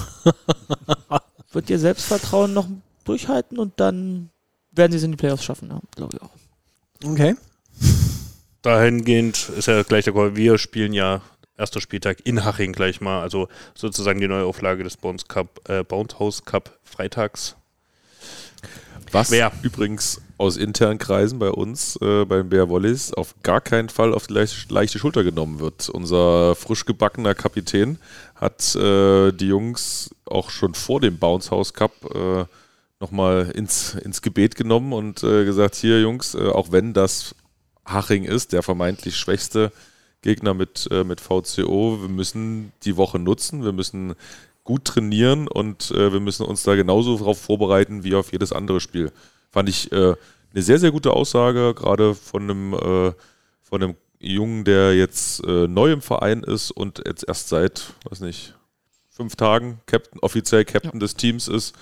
wird 1.51 1.69
ihr 1.69 1.77
Selbstvertrauen 1.77 2.53
noch 2.53 2.65
durchhalten 3.03 3.59
und 3.59 3.77
dann 3.81 4.29
werden 4.71 4.93
sie 4.93 4.99
es 4.99 5.03
in 5.03 5.11
die 5.11 5.17
Playoffs 5.17 5.43
schaffen, 5.43 5.67
ja, 5.69 5.81
glaube 5.97 6.15
ich 6.15 6.21
auch. 6.21 6.31
Okay. 7.03 7.35
Dahingehend 8.61 9.49
ist 9.49 9.65
ja 9.65 9.83
gleich 9.83 10.05
der 10.05 10.13
Call. 10.13 10.37
Wir 10.37 10.57
spielen 10.57 10.93
ja 10.93 11.21
erster 11.57 11.81
Spieltag 11.81 12.25
in 12.25 12.45
Haching 12.45 12.71
gleich 12.71 13.01
mal. 13.01 13.21
Also 13.21 13.49
sozusagen 13.75 14.21
die 14.21 14.29
neue 14.29 14.45
Auflage 14.45 14.85
des 14.85 14.95
Bounce 14.95 15.25
Cup, 15.27 15.67
äh, 15.67 15.83
Bounce 15.83 16.19
House 16.19 16.45
Cup 16.45 16.79
freitags. 16.83 17.57
Was 19.11 19.29
Wer? 19.29 19.51
übrigens 19.61 20.21
aus 20.39 20.55
internen 20.55 20.99
Kreisen 20.99 21.37
bei 21.37 21.51
uns, 21.51 21.97
äh, 22.01 22.23
beim 22.23 22.47
Bär 22.47 22.69
Wallis, 22.69 23.13
auf 23.13 23.35
gar 23.43 23.59
keinen 23.59 23.89
Fall 23.89 24.13
auf 24.13 24.27
die 24.27 24.33
leicht, 24.33 24.71
leichte 24.71 24.97
Schulter 24.97 25.25
genommen 25.25 25.59
wird. 25.59 25.89
Unser 25.89 26.55
frisch 26.55 26.85
gebackener 26.85 27.35
Kapitän 27.35 27.99
hat 28.35 28.73
äh, 28.75 29.33
die 29.33 29.47
Jungs 29.47 30.15
auch 30.25 30.49
schon 30.49 30.75
vor 30.75 31.01
dem 31.01 31.17
Bounce 31.17 31.51
House 31.51 31.73
Cup 31.73 31.91
äh, 32.15 32.45
nochmal 33.01 33.51
ins, 33.53 33.95
ins 33.95 34.21
Gebet 34.21 34.55
genommen 34.55 34.93
und 34.93 35.23
äh, 35.23 35.43
gesagt, 35.43 35.75
hier 35.75 35.99
Jungs, 35.99 36.35
äh, 36.35 36.47
auch 36.47 36.71
wenn 36.71 36.93
das 36.93 37.35
Haching 37.85 38.23
ist, 38.23 38.53
der 38.53 38.63
vermeintlich 38.63 39.17
schwächste 39.17 39.73
Gegner 40.21 40.53
mit, 40.53 40.87
äh, 40.89 41.03
mit 41.03 41.19
VCO, 41.19 41.99
wir 42.01 42.09
müssen 42.09 42.71
die 42.83 42.95
Woche 42.95 43.19
nutzen, 43.19 43.65
wir 43.65 43.73
müssen 43.73 44.15
gut 44.63 44.85
trainieren 44.85 45.49
und 45.49 45.91
äh, 45.91 46.13
wir 46.13 46.21
müssen 46.21 46.45
uns 46.45 46.63
da 46.63 46.75
genauso 46.75 47.17
darauf 47.17 47.41
vorbereiten 47.41 48.05
wie 48.05 48.15
auf 48.15 48.31
jedes 48.31 48.53
andere 48.53 48.79
Spiel. 48.79 49.11
Fand 49.51 49.69
ich 49.69 49.91
äh, 49.91 50.15
eine 50.53 50.61
sehr, 50.61 50.79
sehr 50.79 50.91
gute 50.91 51.11
Aussage, 51.11 51.73
gerade 51.73 52.15
von 52.15 52.43
einem, 52.43 52.73
äh, 52.73 53.13
von 53.61 53.83
einem 53.83 53.95
Jungen, 54.19 54.63
der 54.63 54.95
jetzt 54.95 55.43
äh, 55.45 55.67
neu 55.67 55.91
im 55.91 56.01
Verein 56.01 56.43
ist 56.43 56.71
und 56.71 57.01
jetzt 57.05 57.27
erst 57.27 57.49
seit, 57.49 57.93
weiß 58.09 58.21
nicht, 58.21 58.55
fünf 59.09 59.35
Tagen 59.35 59.79
Captain, 59.85 60.19
offiziell 60.21 60.65
Captain 60.65 60.99
des 60.99 61.15
Teams 61.15 61.47
ist, 61.47 61.75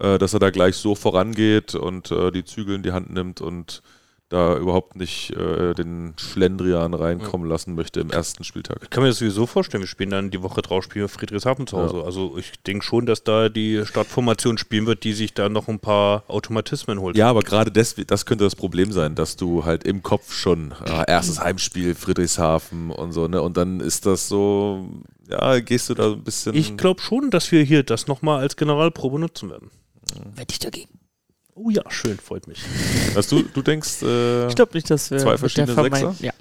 äh, 0.00 0.18
dass 0.18 0.34
er 0.34 0.40
da 0.40 0.50
gleich 0.50 0.76
so 0.76 0.94
vorangeht 0.94 1.74
und 1.74 2.10
äh, 2.10 2.30
die 2.30 2.44
Zügel 2.44 2.74
in 2.74 2.82
die 2.82 2.92
Hand 2.92 3.10
nimmt 3.10 3.40
und 3.40 3.82
da 4.28 4.56
überhaupt 4.58 4.96
nicht 4.96 5.30
äh, 5.30 5.74
den 5.74 6.12
Schlendrian 6.18 6.92
reinkommen 6.92 7.48
lassen 7.48 7.74
möchte 7.74 8.00
im 8.00 8.10
ersten 8.10 8.44
Spieltag. 8.44 8.80
Ich 8.82 8.90
kann 8.90 9.02
mir 9.02 9.08
das 9.08 9.18
sowieso 9.18 9.46
vorstellen. 9.46 9.82
Wir 9.82 9.88
spielen 9.88 10.10
dann 10.10 10.30
die 10.30 10.42
Woche 10.42 10.60
drauf, 10.60 10.84
spielen 10.84 11.04
wir 11.04 11.08
Friedrichshafen 11.08 11.66
zu 11.66 11.78
Hause. 11.78 12.02
Also 12.04 12.36
ich 12.36 12.52
denke 12.66 12.84
schon, 12.84 13.06
dass 13.06 13.24
da 13.24 13.48
die 13.48 13.84
Startformation 13.86 14.58
spielen 14.58 14.86
wird, 14.86 15.04
die 15.04 15.14
sich 15.14 15.32
da 15.32 15.48
noch 15.48 15.68
ein 15.68 15.78
paar 15.78 16.24
Automatismen 16.28 17.00
holt. 17.00 17.16
Ja, 17.16 17.30
aber 17.30 17.40
gerade 17.40 17.70
das, 17.70 17.94
das 17.94 18.26
könnte 18.26 18.44
das 18.44 18.54
Problem 18.54 18.92
sein, 18.92 19.14
dass 19.14 19.36
du 19.36 19.64
halt 19.64 19.84
im 19.84 20.02
Kopf 20.02 20.32
schon 20.32 20.72
ah, 20.72 21.04
erstes 21.04 21.40
Heimspiel 21.40 21.94
Friedrichshafen 21.94 22.90
und 22.90 23.12
so, 23.12 23.28
ne? 23.28 23.40
Und 23.40 23.56
dann 23.56 23.80
ist 23.80 24.04
das 24.04 24.28
so, 24.28 24.86
ja, 25.30 25.60
gehst 25.60 25.88
du 25.88 25.94
da 25.94 26.12
ein 26.12 26.22
bisschen. 26.22 26.54
Ich 26.54 26.76
glaube 26.76 27.00
schon, 27.00 27.30
dass 27.30 27.50
wir 27.50 27.62
hier 27.62 27.82
das 27.82 28.06
nochmal 28.06 28.40
als 28.40 28.56
Generalprobe 28.56 29.18
nutzen 29.18 29.50
werden. 29.50 29.70
Wette 30.34 30.52
ich 30.52 30.58
dagegen. 30.58 30.97
Oh 31.60 31.70
ja, 31.70 31.82
schön, 31.90 32.18
freut 32.18 32.46
mich. 32.46 32.60
dass 33.14 33.26
du, 33.28 33.42
du 33.42 33.62
denkst, 33.62 34.02
äh, 34.02 34.46
Ich 34.48 34.54
glaube 34.54 34.74
nicht, 34.74 34.88
dass 34.88 35.10
wir 35.10 35.18
Zwei 35.18 35.36
verschiedene 35.36 35.74
Sechser? 35.74 36.14
Ja. 36.20 36.32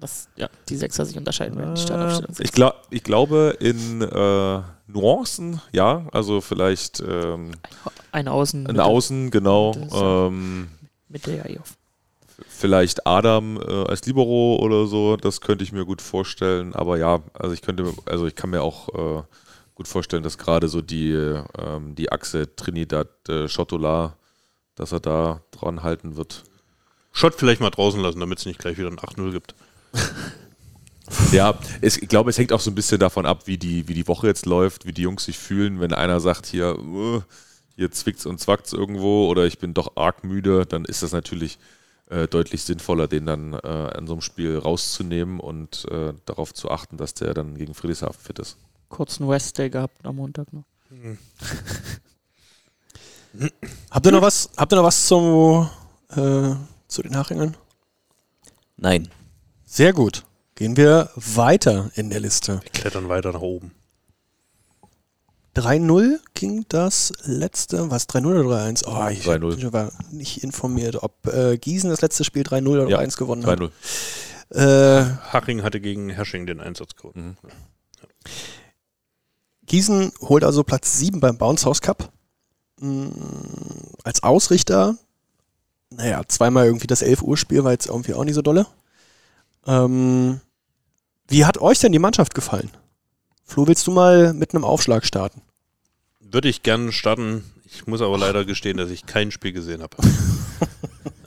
Dass, 0.00 0.28
ja, 0.36 0.48
die 0.68 0.76
Sechser 0.76 1.04
sich 1.04 1.16
unterscheiden 1.16 1.58
werden. 1.58 1.74
Die 1.74 1.92
äh, 1.92 2.44
ich, 2.44 2.52
glaub, 2.52 2.74
ich 2.90 3.02
glaube 3.02 3.56
in 3.60 4.02
äh, 4.02 4.62
Nuancen, 4.86 5.60
ja, 5.72 6.06
also 6.12 6.40
vielleicht 6.40 7.00
ähm, 7.00 7.52
Ein 8.12 8.28
Außen. 8.28 8.66
ein 8.66 8.80
Außen, 8.80 9.30
genau. 9.30 9.72
Das. 9.72 9.92
Ähm, 9.94 10.68
Mit 11.08 11.26
der 11.26 11.50
ja 11.50 11.60
auf. 11.60 11.76
vielleicht 12.48 13.06
Adam 13.06 13.58
äh, 13.60 13.84
als 13.88 14.04
Libero 14.06 14.56
oder 14.56 14.86
so, 14.86 15.16
das 15.16 15.40
könnte 15.40 15.64
ich 15.64 15.72
mir 15.72 15.84
gut 15.84 16.00
vorstellen. 16.02 16.74
Aber 16.74 16.98
ja, 16.98 17.20
also 17.34 17.52
ich 17.52 17.62
könnte, 17.62 17.92
also 18.06 18.26
ich 18.26 18.34
kann 18.34 18.50
mir 18.50 18.62
auch 18.62 18.88
äh, 19.20 19.22
gut 19.74 19.88
vorstellen, 19.88 20.22
dass 20.22 20.38
gerade 20.38 20.68
so 20.68 20.80
die, 20.82 21.12
ähm, 21.12 21.94
die 21.94 22.12
Achse 22.12 22.54
Trinidad 22.54 23.08
äh, 23.28 23.48
Schotola, 23.48 24.16
dass 24.76 24.92
er 24.92 25.00
da 25.00 25.42
dran 25.50 25.82
halten 25.82 26.16
wird. 26.16 26.44
Shot 27.12 27.34
vielleicht 27.34 27.60
mal 27.60 27.70
draußen 27.70 28.00
lassen, 28.00 28.20
damit 28.20 28.38
es 28.38 28.46
nicht 28.46 28.60
gleich 28.60 28.78
wieder 28.78 28.88
ein 28.88 28.98
8-0 28.98 29.32
gibt. 29.32 29.54
Ja, 31.30 31.56
es, 31.80 31.96
ich 31.96 32.08
glaube, 32.08 32.30
es 32.30 32.38
hängt 32.38 32.52
auch 32.52 32.58
so 32.58 32.68
ein 32.70 32.74
bisschen 32.74 32.98
davon 32.98 33.26
ab, 33.26 33.46
wie 33.46 33.58
die, 33.58 33.86
wie 33.86 33.94
die 33.94 34.08
Woche 34.08 34.26
jetzt 34.26 34.44
läuft, 34.44 34.86
wie 34.86 34.92
die 34.92 35.02
Jungs 35.02 35.24
sich 35.24 35.38
fühlen. 35.38 35.78
Wenn 35.78 35.94
einer 35.94 36.18
sagt, 36.18 36.46
hier, 36.46 36.78
uh, 36.80 37.22
hier 37.76 37.92
zwickt's 37.92 38.26
und 38.26 38.40
zwackt's 38.40 38.72
irgendwo 38.72 39.28
oder 39.28 39.46
ich 39.46 39.58
bin 39.58 39.72
doch 39.72 39.96
arg 39.96 40.24
müde, 40.24 40.66
dann 40.66 40.84
ist 40.84 41.04
das 41.04 41.12
natürlich 41.12 41.58
äh, 42.08 42.26
deutlich 42.26 42.62
sinnvoller, 42.62 43.06
den 43.06 43.26
dann 43.26 43.52
äh, 43.52 43.66
an 43.66 44.06
so 44.06 44.14
einem 44.14 44.22
Spiel 44.22 44.58
rauszunehmen 44.58 45.40
und 45.40 45.86
äh, 45.90 46.12
darauf 46.24 46.54
zu 46.54 46.70
achten, 46.70 46.96
dass 46.96 47.14
der 47.14 47.34
dann 47.34 47.56
gegen 47.56 47.74
Friedrichshafen 47.74 48.20
fit 48.20 48.38
ist. 48.38 48.56
Kurzen 48.88 49.28
West-Day 49.28 49.70
gehabt 49.70 50.04
am 50.04 50.16
Montag 50.16 50.52
noch. 50.52 50.64
Habt 53.90 54.06
ihr 54.06 54.12
noch 54.12 54.22
was, 54.22 54.50
habt 54.56 54.72
ihr 54.72 54.76
noch 54.76 54.84
was 54.84 55.06
zu, 55.06 55.68
äh, 56.10 56.54
zu 56.88 57.02
den 57.02 57.16
Hachingern? 57.16 57.56
Nein. 58.76 59.08
Sehr 59.64 59.92
gut. 59.92 60.24
Gehen 60.54 60.76
wir 60.76 61.10
weiter 61.16 61.90
in 61.94 62.08
der 62.10 62.20
Liste. 62.20 62.60
Wir 62.62 62.70
klettern 62.70 63.08
weiter 63.08 63.32
nach 63.32 63.40
oben. 63.40 63.72
3-0 65.54 66.18
ging 66.34 66.66
das 66.68 67.12
letzte, 67.24 67.90
was 67.90 68.08
3-0 68.08 68.26
oder 68.26 68.40
3-1? 68.66 68.84
Oh, 68.86 69.08
ich 69.10 69.26
3-0. 69.26 69.72
war 69.72 69.90
nicht 70.10 70.42
informiert, 70.44 71.02
ob 71.02 71.26
äh, 71.28 71.56
Gießen 71.56 71.88
das 71.88 72.02
letzte 72.02 72.24
Spiel 72.24 72.42
3-0 72.42 72.68
oder 72.68 72.88
Ja, 72.88 72.98
1 72.98 73.16
gewonnen 73.16 73.46
hat. 73.46 73.58
3-0. 73.58 73.70
Äh, 74.50 75.04
Haching 75.32 75.62
hatte 75.62 75.80
gegen 75.80 76.10
Hersching 76.10 76.46
den 76.46 76.60
Einsatzcode. 76.60 77.16
Mhm. 77.16 77.36
Gießen 79.64 80.12
holt 80.20 80.44
also 80.44 80.62
Platz 80.62 80.98
7 80.98 81.20
beim 81.20 81.38
Bounce 81.38 81.64
House 81.66 81.80
Cup. 81.80 82.12
Mm, 82.80 83.08
Als 84.04 84.22
Ausrichter, 84.22 84.96
naja, 85.90 86.22
zweimal 86.28 86.66
irgendwie 86.66 86.86
das 86.86 87.02
11 87.02 87.22
Uhr 87.22 87.36
Spiel 87.36 87.64
war 87.64 87.72
jetzt 87.72 87.86
irgendwie 87.86 88.14
auch 88.14 88.24
nicht 88.24 88.34
so 88.34 88.42
dolle. 88.42 88.66
Ähm, 89.66 90.40
wie 91.28 91.44
hat 91.44 91.58
euch 91.58 91.78
denn 91.80 91.92
die 91.92 91.98
Mannschaft 91.98 92.34
gefallen? 92.34 92.70
Flo, 93.44 93.66
willst 93.66 93.86
du 93.86 93.92
mal 93.92 94.32
mit 94.32 94.54
einem 94.54 94.64
Aufschlag 94.64 95.04
starten? 95.04 95.40
Würde 96.20 96.48
ich 96.48 96.62
gerne 96.62 96.92
starten. 96.92 97.44
Ich 97.64 97.86
muss 97.86 98.00
aber 98.02 98.18
leider 98.18 98.44
gestehen, 98.44 98.76
dass 98.76 98.90
ich 98.90 99.06
kein 99.06 99.30
Spiel 99.30 99.52
gesehen 99.52 99.82
habe. 99.82 99.96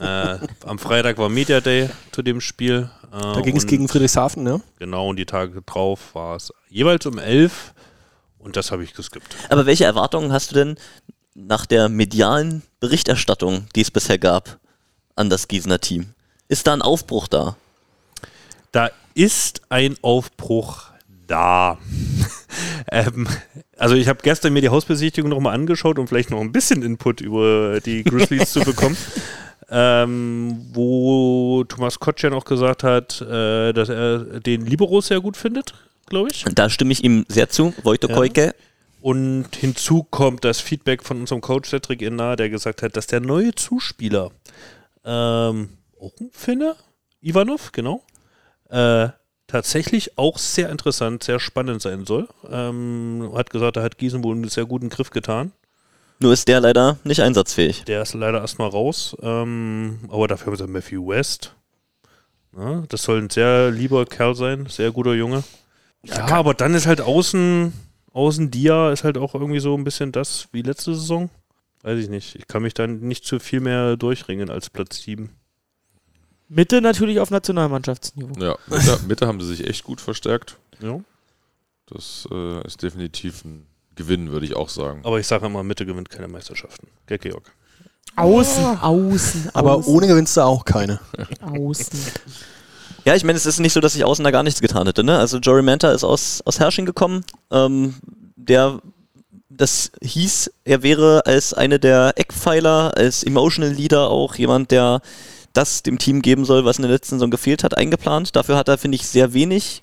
äh, 0.00 0.38
am 0.66 0.78
Freitag 0.78 1.18
war 1.18 1.28
Media 1.28 1.60
Day 1.60 1.90
zu 2.12 2.22
dem 2.22 2.40
Spiel. 2.40 2.90
Äh, 3.12 3.18
Da 3.20 3.40
ging 3.40 3.56
es 3.56 3.66
gegen 3.66 3.88
Friedrichshafen, 3.88 4.42
ne? 4.42 4.60
Genau, 4.78 5.08
und 5.08 5.16
die 5.16 5.26
Tage 5.26 5.60
drauf 5.62 6.14
war 6.14 6.36
es 6.36 6.52
jeweils 6.68 7.04
um 7.06 7.18
11 7.18 7.74
und 8.38 8.56
das 8.56 8.70
habe 8.72 8.84
ich 8.84 8.94
geskippt. 8.94 9.36
Aber 9.48 9.66
welche 9.66 9.84
Erwartungen 9.84 10.32
hast 10.32 10.50
du 10.50 10.54
denn 10.54 10.76
nach 11.46 11.66
der 11.66 11.88
medialen 11.88 12.62
Berichterstattung, 12.80 13.66
die 13.74 13.82
es 13.82 13.90
bisher 13.90 14.18
gab, 14.18 14.58
an 15.16 15.30
das 15.30 15.48
Gießener 15.48 15.80
Team? 15.80 16.14
Ist 16.48 16.66
da 16.66 16.72
ein 16.72 16.82
Aufbruch 16.82 17.28
da? 17.28 17.56
Da 18.72 18.90
ist 19.14 19.62
ein 19.68 19.96
Aufbruch 20.02 20.90
da. 21.26 21.78
ähm, 22.90 23.28
also 23.76 23.94
ich 23.94 24.08
habe 24.08 24.20
gestern 24.22 24.52
mir 24.52 24.62
die 24.62 24.68
Hausbesichtigung 24.68 25.30
nochmal 25.30 25.54
angeschaut, 25.54 25.98
um 25.98 26.08
vielleicht 26.08 26.30
noch 26.30 26.40
ein 26.40 26.52
bisschen 26.52 26.82
Input 26.82 27.20
über 27.20 27.80
die 27.80 28.02
Grizzlies 28.04 28.52
zu 28.52 28.60
bekommen. 28.60 28.96
Ähm, 29.72 30.66
wo 30.72 31.62
Thomas 31.64 32.00
Kotschan 32.00 32.32
auch 32.32 32.44
gesagt 32.44 32.82
hat, 32.82 33.20
äh, 33.20 33.72
dass 33.72 33.88
er 33.88 34.40
den 34.40 34.66
Libero 34.66 35.00
sehr 35.00 35.20
gut 35.20 35.36
findet, 35.36 35.74
glaube 36.06 36.30
ich. 36.32 36.44
Da 36.54 36.68
stimme 36.68 36.90
ich 36.90 37.04
ihm 37.04 37.24
sehr 37.28 37.48
zu. 37.48 37.72
Wojto 37.84 38.08
Ja. 38.08 38.14
Koike. 38.16 38.54
Und 39.00 39.56
hinzu 39.56 40.02
kommt 40.04 40.44
das 40.44 40.60
Feedback 40.60 41.02
von 41.02 41.20
unserem 41.20 41.40
Coach 41.40 41.70
Cedric 41.70 42.02
Inna, 42.02 42.36
der 42.36 42.50
gesagt 42.50 42.82
hat, 42.82 42.96
dass 42.96 43.06
der 43.06 43.20
neue 43.20 43.54
Zuspieler, 43.54 44.30
ähm, 45.04 45.70
auch 45.98 46.12
ein 46.20 46.30
Finne, 46.32 46.76
Ivanov, 47.22 47.72
genau, 47.72 48.02
äh, 48.68 49.08
tatsächlich 49.46 50.16
auch 50.18 50.38
sehr 50.38 50.70
interessant, 50.70 51.24
sehr 51.24 51.40
spannend 51.40 51.82
sein 51.82 52.06
soll. 52.06 52.28
Ähm, 52.50 53.32
hat 53.34 53.50
gesagt, 53.50 53.76
er 53.76 53.82
hat 53.82 53.98
Gießen 53.98 54.22
wohl 54.22 54.36
einen 54.36 54.48
sehr 54.48 54.66
guten 54.66 54.90
Griff 54.90 55.10
getan. 55.10 55.52
Nur 56.20 56.34
ist 56.34 56.48
der 56.48 56.60
leider 56.60 56.98
nicht 57.02 57.22
einsatzfähig. 57.22 57.84
Der 57.84 58.02
ist 58.02 58.14
leider 58.14 58.40
erstmal 58.40 58.68
raus. 58.68 59.16
Ähm, 59.22 60.00
aber 60.10 60.28
dafür 60.28 60.52
haben 60.52 60.56
sie 60.58 60.66
Matthew 60.66 61.08
West. 61.08 61.54
Ja, 62.56 62.82
das 62.88 63.02
soll 63.02 63.22
ein 63.22 63.30
sehr 63.30 63.70
lieber 63.70 64.04
Kerl 64.04 64.34
sein, 64.34 64.66
sehr 64.66 64.90
guter 64.90 65.14
Junge. 65.14 65.44
Ja, 66.02 66.26
aber 66.26 66.54
dann 66.54 66.74
ist 66.74 66.86
halt 66.86 67.00
außen, 67.00 67.72
außen 68.12 68.50
Dia 68.50 68.90
ist 68.92 69.04
halt 69.04 69.18
auch 69.18 69.34
irgendwie 69.34 69.60
so 69.60 69.76
ein 69.76 69.84
bisschen 69.84 70.12
das 70.12 70.48
wie 70.52 70.62
letzte 70.62 70.94
Saison. 70.94 71.30
Weiß 71.82 71.98
ich 71.98 72.08
nicht. 72.08 72.34
Ich 72.36 72.46
kann 72.46 72.62
mich 72.62 72.74
dann 72.74 73.00
nicht 73.00 73.24
zu 73.24 73.38
viel 73.38 73.60
mehr 73.60 73.96
durchringen 73.96 74.50
als 74.50 74.68
Platz 74.70 74.98
7. 74.98 75.30
Mitte 76.48 76.80
natürlich 76.80 77.20
auf 77.20 77.30
Nationalmannschaftsniveau. 77.30 78.34
Ja, 78.42 78.56
Mitte, 78.66 78.98
Mitte 79.06 79.26
haben 79.26 79.40
sie 79.40 79.46
sich 79.46 79.66
echt 79.66 79.84
gut 79.84 80.00
verstärkt. 80.00 80.58
Ja. 80.82 81.00
Das 81.86 82.28
äh, 82.30 82.66
ist 82.66 82.82
definitiv 82.82 83.44
ein 83.44 83.66
Gewinn, 83.94 84.30
würde 84.32 84.46
ich 84.46 84.56
auch 84.56 84.68
sagen. 84.68 85.00
Aber 85.04 85.18
ich 85.18 85.26
sage 85.26 85.46
immer, 85.46 85.62
Mitte 85.62 85.86
gewinnt 85.86 86.10
keine 86.10 86.28
Meisterschaften. 86.28 86.88
Gell, 87.06 87.18
Georg? 87.18 87.52
Außen, 88.16 88.78
außen, 88.80 89.50
Aber 89.54 89.76
außen, 89.76 89.92
ohne 89.94 90.06
gewinnst 90.06 90.36
du 90.36 90.40
auch 90.42 90.64
keine. 90.64 91.00
außen. 91.40 91.98
Ja, 93.04 93.14
ich 93.14 93.24
meine, 93.24 93.36
es 93.36 93.46
ist 93.46 93.60
nicht 93.60 93.72
so, 93.72 93.80
dass 93.80 93.94
ich 93.94 94.04
außen 94.04 94.24
da 94.24 94.30
gar 94.30 94.42
nichts 94.42 94.60
getan 94.60 94.86
hätte. 94.86 95.04
Ne? 95.04 95.18
Also 95.18 95.38
Jory 95.38 95.62
Manta 95.62 95.90
ist 95.92 96.04
aus, 96.04 96.42
aus 96.44 96.60
Hersching 96.60 96.86
gekommen. 96.86 97.24
Ähm, 97.50 97.94
der, 98.36 98.80
das 99.48 99.92
hieß, 100.02 100.50
er 100.64 100.82
wäre 100.82 101.24
als 101.26 101.54
eine 101.54 101.78
der 101.78 102.12
Eckpfeiler, 102.16 102.96
als 102.96 103.24
Emotional 103.24 103.72
Leader 103.72 104.10
auch 104.10 104.34
jemand, 104.34 104.70
der 104.70 105.00
das 105.52 105.82
dem 105.82 105.98
Team 105.98 106.22
geben 106.22 106.44
soll, 106.44 106.64
was 106.64 106.78
in 106.78 106.82
der 106.82 106.92
letzten 106.92 107.16
Saison 107.16 107.30
gefehlt 107.30 107.64
hat, 107.64 107.76
eingeplant. 107.76 108.36
Dafür 108.36 108.56
hat 108.56 108.68
er, 108.68 108.78
finde 108.78 108.96
ich, 108.96 109.06
sehr 109.06 109.32
wenig 109.32 109.82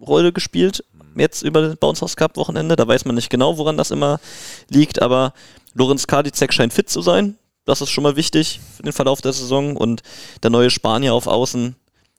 Rolle 0.00 0.32
gespielt. 0.32 0.84
Jetzt 1.16 1.42
über 1.42 1.62
den 1.62 1.76
Bounce 1.76 2.02
House 2.02 2.16
Cup 2.16 2.36
Wochenende. 2.36 2.76
Da 2.76 2.86
weiß 2.86 3.04
man 3.04 3.14
nicht 3.14 3.30
genau, 3.30 3.58
woran 3.58 3.76
das 3.76 3.90
immer 3.90 4.20
liegt, 4.68 5.02
aber 5.02 5.32
Lorenz 5.74 6.06
Kardicek 6.06 6.52
scheint 6.52 6.72
fit 6.72 6.88
zu 6.88 7.00
sein. 7.00 7.36
Das 7.64 7.80
ist 7.80 7.90
schon 7.90 8.02
mal 8.02 8.16
wichtig 8.16 8.60
für 8.76 8.82
den 8.82 8.92
Verlauf 8.92 9.20
der 9.20 9.32
Saison. 9.32 9.76
Und 9.76 10.02
der 10.42 10.50
neue 10.50 10.70
Spanier 10.70 11.14
auf 11.14 11.26
Außen, 11.26 11.76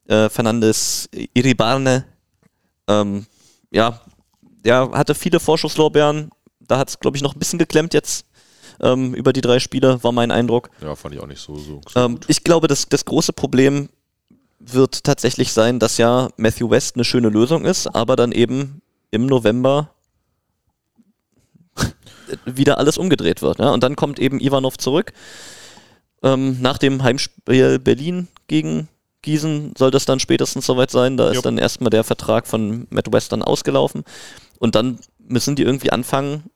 äh, 0.08 0.30
Fernandes 0.30 1.10
Iribarne, 1.34 2.06
ähm, 2.88 3.26
ja, 3.72 4.02
der 4.64 4.92
hatte 4.92 5.16
viele 5.16 5.40
Vorschusslorbeeren. 5.40 6.32
Da 6.60 6.78
hat 6.78 6.90
es, 6.90 7.00
glaube 7.00 7.18
ich, 7.18 7.24
noch 7.24 7.36
ein 7.36 7.40
bisschen 7.40 7.60
geklemmt 7.60 7.94
jetzt 7.94 8.26
ähm, 8.82 9.14
über 9.14 9.34
die 9.34 9.42
drei 9.42 9.60
Spiele, 9.60 10.04
war 10.04 10.12
mein 10.12 10.32
Eindruck. 10.32 10.70
Ja, 10.82 10.96
fand 10.96 11.16
ich 11.16 11.22
auch 11.22 11.28
nicht 11.28 11.42
so, 11.42 11.56
so, 11.56 11.82
so 11.88 12.00
Ähm, 12.00 12.20
ich 12.28 12.44
glaube, 12.44 12.68
das, 12.68 12.88
das 12.88 13.06
große 13.06 13.34
Problem 13.34 13.90
wird 14.60 15.04
tatsächlich 15.04 15.54
sein, 15.54 15.80
dass 15.80 15.98
ja 15.98 16.30
Matthew 16.38 16.70
West 16.70 16.96
eine 16.96 17.04
schöne 17.04 17.30
Lösung 17.30 17.66
ist, 17.66 17.88
aber 17.88 18.16
dann 18.16 18.32
eben 18.32 18.82
im 19.10 19.26
November 19.26 19.90
wieder 22.46 22.78
alles 22.78 22.98
umgedreht 22.98 23.42
wird. 23.42 23.60
Ja? 23.60 23.72
Und 23.72 23.84
dann 23.84 23.96
kommt 23.96 24.20
eben 24.20 24.40
Ivanov 24.40 24.78
zurück. 24.78 25.14
Ähm, 26.24 26.62
nach 26.62 26.78
dem 26.78 27.02
Heimspiel 27.02 27.80
Berlin 27.80 28.28
gegen 28.48 28.88
Gießen 29.22 29.74
soll 29.78 29.92
das 29.92 30.06
dann 30.06 30.20
spätestens 30.20 30.66
soweit 30.66 30.92
sein. 30.92 31.18
Da 31.18 31.30
ist 31.30 31.36
Jupp. 31.36 31.44
dann 31.44 31.58
erstmal 31.58 31.90
der 31.90 32.04
Vertrag 32.04 32.48
von 32.48 32.88
Matt 32.90 33.12
West 33.12 33.32
dann 33.32 33.44
ausgelaufen. 33.44 34.04
Und 34.60 34.76
dann 34.76 35.00
müssen 35.20 35.56
die 35.56 35.64
irgendwie 35.64 35.92
anfangen, 35.92 36.50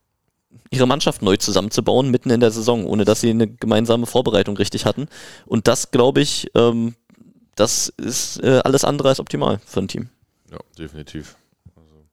ihre 0.72 0.88
Mannschaft 0.88 1.22
neu 1.22 1.38
zusammenzubauen, 1.38 2.10
mitten 2.10 2.30
in 2.30 2.40
der 2.40 2.52
Saison, 2.52 2.86
ohne 2.86 3.06
dass 3.06 3.22
sie 3.22 3.30
eine 3.30 3.48
gemeinsame 3.48 4.06
Vorbereitung 4.06 4.58
richtig 4.58 4.86
hatten. 4.86 5.08
Und 5.46 5.68
das, 5.68 5.92
glaube 5.92 6.22
ich, 6.22 6.50
ähm, 6.56 6.96
das 7.56 7.90
ist 7.90 8.44
äh, 8.44 8.62
alles 8.64 8.84
andere 8.84 9.10
als 9.10 9.20
optimal 9.20 9.60
für 9.66 9.82
ein 9.82 9.88
Team. 9.88 10.10
Ja, 10.52 10.58
definitiv. 10.78 11.36
Also, 11.76 12.06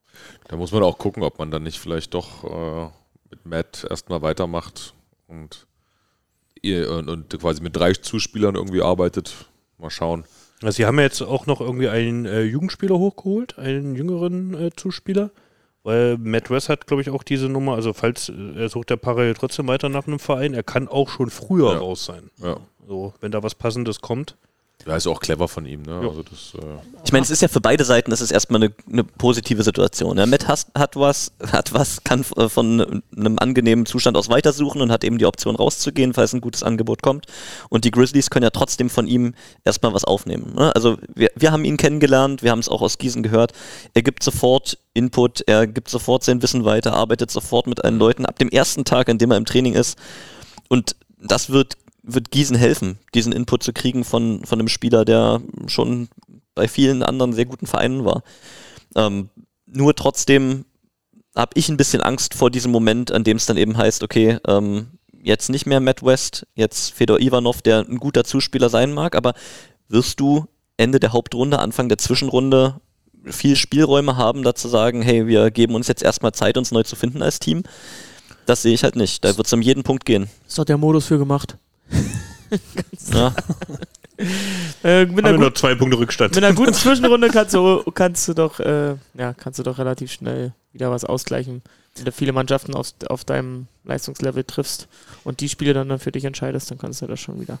da 0.47 0.55
muss 0.55 0.71
man 0.71 0.83
auch 0.83 0.97
gucken, 0.97 1.23
ob 1.23 1.39
man 1.39 1.51
dann 1.51 1.63
nicht 1.63 1.79
vielleicht 1.79 2.13
doch 2.13 2.43
äh, 2.43 2.89
mit 3.31 3.45
Matt 3.45 3.87
erstmal 3.89 4.21
weitermacht 4.21 4.93
und, 5.27 5.65
ihr- 6.61 6.91
und, 6.91 7.09
und 7.09 7.39
quasi 7.39 7.61
mit 7.61 7.75
drei 7.75 7.93
Zuspielern 7.93 8.55
irgendwie 8.55 8.81
arbeitet. 8.81 9.33
Mal 9.77 9.89
schauen. 9.89 10.25
Also 10.63 10.77
sie 10.77 10.85
haben 10.85 10.97
ja 10.97 11.03
jetzt 11.03 11.21
auch 11.21 11.45
noch 11.45 11.61
irgendwie 11.61 11.89
einen 11.89 12.25
äh, 12.25 12.41
Jugendspieler 12.41 12.97
hochgeholt, 12.97 13.57
einen 13.59 13.95
jüngeren 13.95 14.53
äh, 14.53 14.69
Zuspieler. 14.75 15.31
Weil 15.83 16.17
Matt 16.17 16.49
West 16.49 16.69
hat, 16.69 16.87
glaube 16.87 17.01
ich, 17.01 17.09
auch 17.09 17.23
diese 17.23 17.49
Nummer, 17.49 17.75
also 17.75 17.91
falls 17.91 18.29
äh, 18.29 18.33
er 18.61 18.69
sucht 18.69 18.89
der 18.89 18.95
parallel 18.95 19.33
trotzdem 19.33 19.67
weiter 19.67 19.89
nach 19.89 20.07
einem 20.07 20.19
Verein, 20.19 20.53
er 20.53 20.63
kann 20.63 20.87
auch 20.87 21.09
schon 21.09 21.29
früher 21.29 21.73
Ja. 21.73 21.79
raus 21.79 22.05
sein. 22.05 22.29
Ja. 22.41 22.57
So, 22.87 23.13
wenn 23.19 23.31
da 23.31 23.43
was 23.43 23.55
Passendes 23.55 23.99
kommt. 23.99 24.37
Ja, 24.85 24.97
ist 24.97 25.07
auch 25.07 25.21
clever 25.21 25.47
von 25.47 25.65
ihm, 25.65 25.83
ne? 25.83 26.01
Ja. 26.01 26.09
Also 26.09 26.23
das, 26.23 26.53
äh, 26.55 26.65
Ich 27.05 27.13
meine, 27.13 27.23
es 27.23 27.29
ist 27.29 27.41
ja 27.41 27.47
für 27.47 27.61
beide 27.61 27.85
Seiten, 27.85 28.11
es 28.11 28.19
ist 28.19 28.31
erstmal 28.31 28.63
eine, 28.63 28.73
eine 28.91 29.03
positive 29.05 29.63
Situation. 29.63 30.17
Ja, 30.17 30.25
Matt 30.25 30.47
has, 30.49 30.67
hat 30.75 30.97
was, 30.97 31.31
hat 31.51 31.73
was, 31.73 32.03
kann 32.03 32.25
äh, 32.35 32.49
von 32.49 33.01
einem 33.15 33.39
angenehmen 33.39 33.85
Zustand 33.85 34.17
aus 34.17 34.27
weitersuchen 34.27 34.81
und 34.81 34.91
hat 34.91 35.05
eben 35.05 35.17
die 35.17 35.25
Option 35.25 35.55
rauszugehen, 35.55 36.13
falls 36.13 36.33
ein 36.33 36.41
gutes 36.41 36.63
Angebot 36.63 37.01
kommt. 37.01 37.27
Und 37.69 37.85
die 37.85 37.91
Grizzlies 37.91 38.29
können 38.29 38.43
ja 38.43 38.49
trotzdem 38.49 38.89
von 38.89 39.07
ihm 39.07 39.35
erstmal 39.63 39.93
was 39.93 40.03
aufnehmen. 40.03 40.53
Ne? 40.53 40.75
Also 40.75 40.97
wir, 41.15 41.29
wir 41.35 41.53
haben 41.53 41.63
ihn 41.63 41.77
kennengelernt, 41.77 42.43
wir 42.43 42.51
haben 42.51 42.59
es 42.59 42.67
auch 42.67 42.81
aus 42.81 42.97
Gießen 42.97 43.23
gehört. 43.23 43.53
Er 43.93 44.01
gibt 44.01 44.21
sofort 44.21 44.77
Input, 44.93 45.41
er 45.47 45.65
gibt 45.65 45.89
sofort 45.89 46.25
sein 46.25 46.41
Wissen 46.41 46.65
weiter, 46.65 46.93
arbeitet 46.93 47.31
sofort 47.31 47.67
mit 47.67 47.83
allen 47.85 47.99
Leuten 47.99 48.25
ab 48.25 48.37
dem 48.37 48.49
ersten 48.49 48.83
Tag, 48.83 49.07
an 49.07 49.17
dem 49.17 49.31
er 49.31 49.37
im 49.37 49.45
Training 49.45 49.75
ist. 49.75 49.97
Und 50.67 50.97
das 51.19 51.49
wird, 51.49 51.75
wird 52.03 52.31
Gießen 52.31 52.55
helfen, 52.55 52.99
diesen 53.15 53.31
Input 53.31 53.63
zu 53.63 53.73
kriegen 53.73 54.03
von, 54.03 54.45
von 54.45 54.59
einem 54.59 54.67
Spieler, 54.67 55.05
der 55.05 55.41
schon 55.67 56.09
bei 56.53 56.67
vielen 56.67 57.01
anderen 57.01 57.33
sehr 57.33 57.45
guten 57.45 57.65
Vereinen 57.65 58.05
war. 58.05 58.23
Ähm, 58.95 59.29
nur 59.65 59.95
trotzdem 59.95 60.65
habe 61.35 61.51
ich 61.55 61.69
ein 61.69 61.77
bisschen 61.77 62.01
Angst 62.01 62.35
vor 62.35 62.51
diesem 62.51 62.71
Moment, 62.71 63.11
an 63.11 63.23
dem 63.23 63.37
es 63.37 63.45
dann 63.45 63.57
eben 63.57 63.77
heißt, 63.77 64.03
okay, 64.03 64.37
ähm, 64.45 64.87
jetzt 65.23 65.49
nicht 65.49 65.65
mehr 65.65 65.79
Matt 65.79 66.03
West, 66.03 66.45
jetzt 66.53 66.93
Fedor 66.93 67.19
Ivanov, 67.19 67.61
der 67.61 67.79
ein 67.79 67.97
guter 67.97 68.23
Zuspieler 68.23 68.69
sein 68.69 68.93
mag, 68.93 69.15
aber 69.15 69.33
wirst 69.87 70.19
du 70.19 70.45
Ende 70.77 70.99
der 70.99 71.13
Hauptrunde, 71.13 71.59
Anfang 71.59 71.87
der 71.89 71.97
Zwischenrunde 71.97 72.81
viel 73.25 73.55
Spielräume 73.55 74.17
haben, 74.17 74.43
da 74.43 74.53
zu 74.53 74.67
sagen, 74.67 75.01
hey, 75.01 75.27
wir 75.27 75.49
geben 75.49 75.75
uns 75.75 75.87
jetzt 75.87 76.03
erstmal 76.03 76.33
Zeit, 76.33 76.57
uns 76.57 76.71
neu 76.71 76.83
zu 76.83 76.95
finden 76.95 77.23
als 77.23 77.39
Team? 77.39 77.63
Das 78.45 78.61
sehe 78.61 78.73
ich 78.73 78.83
halt 78.83 78.97
nicht. 78.97 79.23
Da 79.23 79.37
wird 79.37 79.47
es 79.47 79.53
um 79.53 79.61
jeden 79.61 79.83
Punkt 79.83 80.05
gehen. 80.05 80.29
Ist 80.45 80.59
doch 80.59 80.65
der 80.65 80.77
Modus 80.77 81.05
für 81.05 81.17
gemacht. 81.17 81.57
Ja. 83.11 83.33
Äh, 84.83 85.05
mit, 85.07 85.17
Haben 85.17 85.25
einer 85.25 85.37
nur 85.39 85.55
zwei 85.55 85.73
Punkte 85.73 85.97
Rückstand. 85.97 86.35
mit 86.35 86.43
einer 86.43 86.53
guten 86.53 86.73
Zwischenrunde 86.73 87.29
kannst 87.29 87.55
du, 87.55 87.83
kannst 87.93 88.27
du 88.27 88.35
doch, 88.35 88.59
äh, 88.59 88.95
ja, 89.15 89.33
kannst 89.33 89.57
du 89.57 89.63
doch 89.63 89.79
relativ 89.79 90.11
schnell 90.11 90.53
wieder 90.71 90.91
was 90.91 91.03
ausgleichen. 91.03 91.63
Wenn 91.95 92.05
du 92.05 92.11
viele 92.11 92.31
Mannschaften 92.31 92.75
auf, 92.75 92.93
auf 93.07 93.25
deinem 93.25 93.67
Leistungslevel 93.85 94.43
triffst 94.43 94.87
und 95.23 95.39
die 95.39 95.49
Spiele 95.49 95.73
dann, 95.73 95.89
dann 95.89 95.97
für 95.97 96.11
dich 96.11 96.25
entscheidest, 96.25 96.69
dann 96.69 96.77
kannst 96.77 97.01
du 97.01 97.07
das 97.07 97.19
schon 97.19 97.41
wieder 97.41 97.57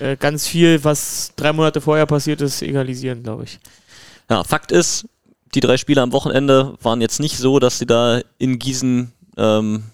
äh, 0.00 0.16
ganz 0.16 0.46
viel, 0.46 0.82
was 0.82 1.32
drei 1.36 1.52
Monate 1.52 1.80
vorher 1.80 2.06
passiert 2.06 2.40
ist, 2.40 2.62
egalisieren, 2.62 3.22
glaube 3.22 3.44
ich. 3.44 3.60
Ja, 4.28 4.44
Fakt 4.44 4.72
ist, 4.72 5.06
die 5.54 5.60
drei 5.60 5.76
Spiele 5.76 6.02
am 6.02 6.12
Wochenende 6.12 6.74
waren 6.82 7.00
jetzt 7.00 7.20
nicht 7.20 7.36
so, 7.38 7.58
dass 7.58 7.78
sie 7.78 7.86
da 7.86 8.20
in 8.38 8.58
Gießen 8.58 9.12
ähm, 9.36 9.84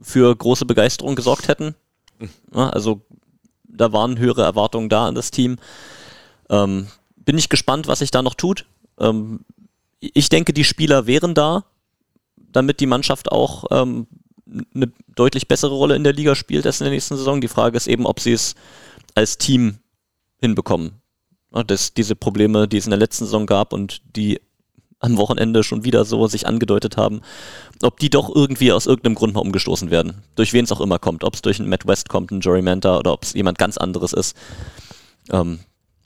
für 0.00 0.34
große 0.34 0.66
Begeisterung 0.66 1.16
gesorgt 1.16 1.48
hätten. 1.48 1.74
Ja, 2.54 2.70
also 2.70 3.02
da 3.64 3.92
waren 3.92 4.18
höhere 4.18 4.42
Erwartungen 4.42 4.88
da 4.88 5.06
an 5.06 5.14
das 5.14 5.30
Team. 5.30 5.56
Ähm, 6.50 6.88
bin 7.16 7.38
ich 7.38 7.48
gespannt, 7.48 7.86
was 7.86 8.00
sich 8.00 8.10
da 8.10 8.22
noch 8.22 8.34
tut. 8.34 8.66
Ähm, 8.98 9.40
ich 10.00 10.28
denke, 10.28 10.52
die 10.52 10.64
Spieler 10.64 11.06
wären 11.06 11.34
da, 11.34 11.64
damit 12.36 12.80
die 12.80 12.86
Mannschaft 12.86 13.30
auch 13.30 13.64
ähm, 13.70 14.06
eine 14.74 14.92
deutlich 15.14 15.48
bessere 15.48 15.74
Rolle 15.74 15.96
in 15.96 16.04
der 16.04 16.12
Liga 16.12 16.34
spielt 16.34 16.66
als 16.66 16.80
in 16.80 16.84
der 16.84 16.92
nächsten 16.92 17.16
Saison. 17.16 17.40
Die 17.40 17.48
Frage 17.48 17.76
ist 17.76 17.86
eben, 17.86 18.06
ob 18.06 18.20
sie 18.20 18.32
es 18.32 18.54
als 19.14 19.38
Team 19.38 19.78
hinbekommen. 20.40 21.00
Ja, 21.54 21.62
das, 21.62 21.94
diese 21.94 22.16
Probleme, 22.16 22.68
die 22.68 22.78
es 22.78 22.86
in 22.86 22.90
der 22.90 22.98
letzten 22.98 23.24
Saison 23.24 23.46
gab 23.46 23.72
und 23.72 24.02
die 24.16 24.40
am 25.02 25.16
Wochenende 25.16 25.62
schon 25.62 25.84
wieder 25.84 26.04
so 26.04 26.26
sich 26.28 26.46
angedeutet 26.46 26.96
haben, 26.96 27.20
ob 27.82 27.98
die 27.98 28.08
doch 28.08 28.34
irgendwie 28.34 28.72
aus 28.72 28.86
irgendeinem 28.86 29.16
Grund 29.16 29.34
mal 29.34 29.40
umgestoßen 29.40 29.90
werden. 29.90 30.22
Durch 30.36 30.52
wen 30.52 30.64
es 30.64 30.72
auch 30.72 30.80
immer 30.80 30.98
kommt. 30.98 31.24
Ob 31.24 31.34
es 31.34 31.42
durch 31.42 31.60
einen 31.60 31.68
Matt 31.68 31.86
West 31.86 32.08
kommt, 32.08 32.30
einen 32.30 32.40
Jory 32.40 32.62
Manta 32.62 32.98
oder 32.98 33.12
ob 33.12 33.24
es 33.24 33.34
jemand 33.34 33.58
ganz 33.58 33.76
anderes 33.76 34.12
ist. 34.12 34.36
Ähm, 35.30 35.58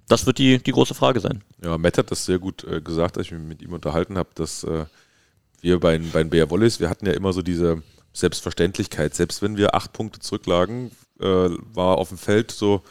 das 0.09 0.26
wird 0.26 0.38
die, 0.38 0.59
die 0.59 0.72
große 0.72 0.94
Frage 0.94 1.20
sein. 1.20 1.42
Ja, 1.62 1.78
Matt 1.78 1.99
hat 1.99 2.11
das 2.11 2.24
sehr 2.24 2.38
gut 2.38 2.64
äh, 2.64 2.80
gesagt, 2.80 3.18
als 3.18 3.26
ich 3.26 3.32
mich 3.32 3.42
mit 3.42 3.62
ihm 3.62 3.72
unterhalten 3.72 4.16
habe, 4.16 4.30
dass 4.34 4.64
äh, 4.64 4.86
wir 5.61 5.80
bei, 5.80 5.99
bei 5.99 6.22
den 6.22 6.30
Bär 6.30 6.51
Wallis, 6.51 6.80
wir 6.80 6.88
hatten 6.88 7.07
ja 7.07 7.12
immer 7.12 7.32
so 7.32 7.42
diese 7.42 7.82
Selbstverständlichkeit. 8.12 9.14
Selbst 9.14 9.42
wenn 9.42 9.57
wir 9.57 9.74
acht 9.74 9.92
Punkte 9.92 10.20
zurücklagen, 10.20 10.90
äh, 11.20 11.24
war 11.24 11.99
auf 11.99 12.09
dem 12.09 12.18
Feld 12.18 12.51
so, 12.51 12.82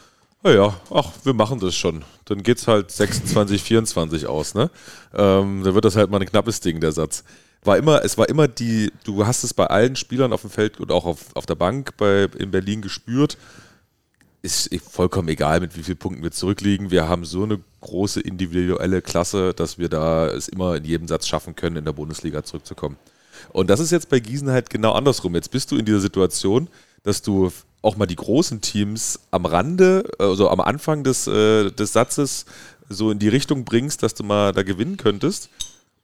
naja, 0.46 0.80
ach, 0.94 1.10
wir 1.24 1.34
machen 1.34 1.58
das 1.58 1.74
schon. 1.74 2.04
Dann 2.26 2.44
geht 2.44 2.58
es 2.58 2.68
halt 2.68 2.92
26, 2.92 3.60
24 3.62 4.26
aus, 4.28 4.54
ne? 4.54 4.70
Ähm, 5.12 5.64
dann 5.64 5.74
wird 5.74 5.84
das 5.84 5.96
halt 5.96 6.08
mal 6.08 6.20
ein 6.20 6.26
knappes 6.26 6.60
Ding, 6.60 6.80
der 6.80 6.92
Satz. 6.92 7.24
War 7.64 7.76
immer, 7.76 8.04
es 8.04 8.16
war 8.16 8.28
immer 8.28 8.46
die, 8.46 8.92
du 9.02 9.26
hast 9.26 9.42
es 9.42 9.52
bei 9.52 9.66
allen 9.66 9.96
Spielern 9.96 10.32
auf 10.32 10.42
dem 10.42 10.50
Feld 10.50 10.78
und 10.78 10.92
auch 10.92 11.04
auf, 11.04 11.34
auf 11.34 11.46
der 11.46 11.56
Bank 11.56 11.96
bei, 11.96 12.28
in 12.38 12.52
Berlin 12.52 12.80
gespürt, 12.80 13.36
ist 14.42 14.70
vollkommen 14.88 15.26
egal, 15.28 15.58
mit 15.58 15.76
wie 15.76 15.82
vielen 15.82 15.98
Punkten 15.98 16.22
wir 16.22 16.30
zurückliegen. 16.30 16.92
Wir 16.92 17.08
haben 17.08 17.24
so 17.24 17.42
eine 17.42 17.58
große 17.80 18.20
individuelle 18.20 19.02
Klasse, 19.02 19.52
dass 19.52 19.78
wir 19.78 19.88
da 19.88 20.28
es 20.28 20.46
immer 20.46 20.76
in 20.76 20.84
jedem 20.84 21.08
Satz 21.08 21.26
schaffen 21.26 21.56
können, 21.56 21.74
in 21.74 21.84
der 21.84 21.92
Bundesliga 21.92 22.44
zurückzukommen. 22.44 22.96
Und 23.52 23.68
das 23.68 23.80
ist 23.80 23.90
jetzt 23.90 24.10
bei 24.10 24.20
Gießen 24.20 24.48
halt 24.48 24.70
genau 24.70 24.92
andersrum. 24.92 25.34
Jetzt 25.34 25.50
bist 25.50 25.72
du 25.72 25.76
in 25.76 25.84
dieser 25.84 26.00
Situation, 26.00 26.68
dass 27.02 27.22
du 27.22 27.50
auch 27.82 27.96
mal 27.96 28.06
die 28.06 28.16
großen 28.16 28.60
Teams 28.60 29.20
am 29.30 29.46
Rande, 29.46 30.04
also 30.18 30.50
am 30.50 30.60
Anfang 30.60 31.04
des, 31.04 31.26
äh, 31.26 31.70
des 31.70 31.92
Satzes 31.92 32.46
so 32.88 33.10
in 33.10 33.18
die 33.18 33.28
Richtung 33.28 33.64
bringst, 33.64 34.02
dass 34.02 34.14
du 34.14 34.24
mal 34.24 34.52
da 34.52 34.62
gewinnen 34.62 34.96
könntest. 34.96 35.50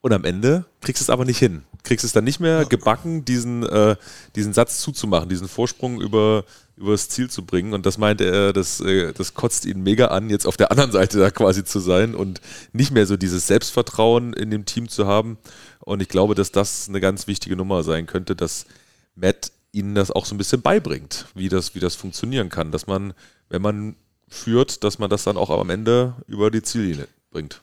Und 0.01 0.12
am 0.12 0.24
Ende 0.24 0.64
kriegst 0.80 1.01
du 1.01 1.05
es 1.05 1.11
aber 1.11 1.24
nicht 1.24 1.38
hin. 1.38 1.62
Kriegst 1.84 2.05
es 2.05 2.12
dann 2.12 2.24
nicht 2.24 2.40
mehr 2.40 2.64
gebacken, 2.64 3.24
diesen, 3.24 3.62
äh, 3.62 3.95
diesen 4.34 4.53
Satz 4.53 4.78
zuzumachen, 4.78 5.28
diesen 5.28 5.47
Vorsprung 5.47 6.01
über, 6.01 6.45
übers 6.76 7.09
Ziel 7.09 7.30
zu 7.30 7.45
bringen. 7.45 7.72
Und 7.72 7.86
das 7.86 7.99
meinte 7.99 8.24
er, 8.24 8.53
das, 8.53 8.80
äh, 8.80 9.12
das 9.12 9.34
kotzt 9.34 9.64
ihn 9.64 9.82
mega 9.84 10.07
an, 10.07 10.28
jetzt 10.28 10.47
auf 10.47 10.57
der 10.57 10.72
anderen 10.72 10.90
Seite 10.90 11.20
da 11.20 11.30
quasi 11.30 11.64
zu 11.64 11.78
sein 11.78 12.16
und 12.16 12.40
nicht 12.72 12.90
mehr 12.90 13.07
so 13.07 13.16
dieses 13.16 13.47
Selbstvertrauen 13.47 14.32
in 14.32 14.51
dem 14.51 14.64
Team 14.64 14.88
zu 14.88 15.07
haben. 15.07 15.38
Und 15.78 16.03
ich 16.03 16.09
glaube, 16.09 16.34
dass 16.34 16.51
das 16.51 16.88
eine 16.88 17.01
ganz 17.01 17.28
wichtige 17.28 17.55
Nummer 17.55 17.84
sein 17.84 18.07
könnte, 18.07 18.34
dass 18.34 18.66
Matt 19.14 19.53
ihnen 19.73 19.95
das 19.95 20.11
auch 20.11 20.27
so 20.27 20.35
ein 20.35 20.39
bisschen 20.39 20.62
beibringt, 20.62 21.27
wie 21.35 21.49
das, 21.49 21.75
wie 21.75 21.81
das 21.81 21.95
funktionieren 21.95 22.49
kann. 22.49 22.70
Dass 22.70 22.87
man, 22.87 23.14
wenn 23.49 23.62
man 23.62 23.97
führt, 24.29 24.85
dass 24.85 24.99
man 24.99 25.11
das 25.11 25.25
dann 25.25 25.37
auch 25.37 25.51
am 25.51 25.70
Ende 25.70 26.14
über 26.27 26.51
die 26.51 26.62
Ziellinie 26.62 27.09
bringt. 27.31 27.62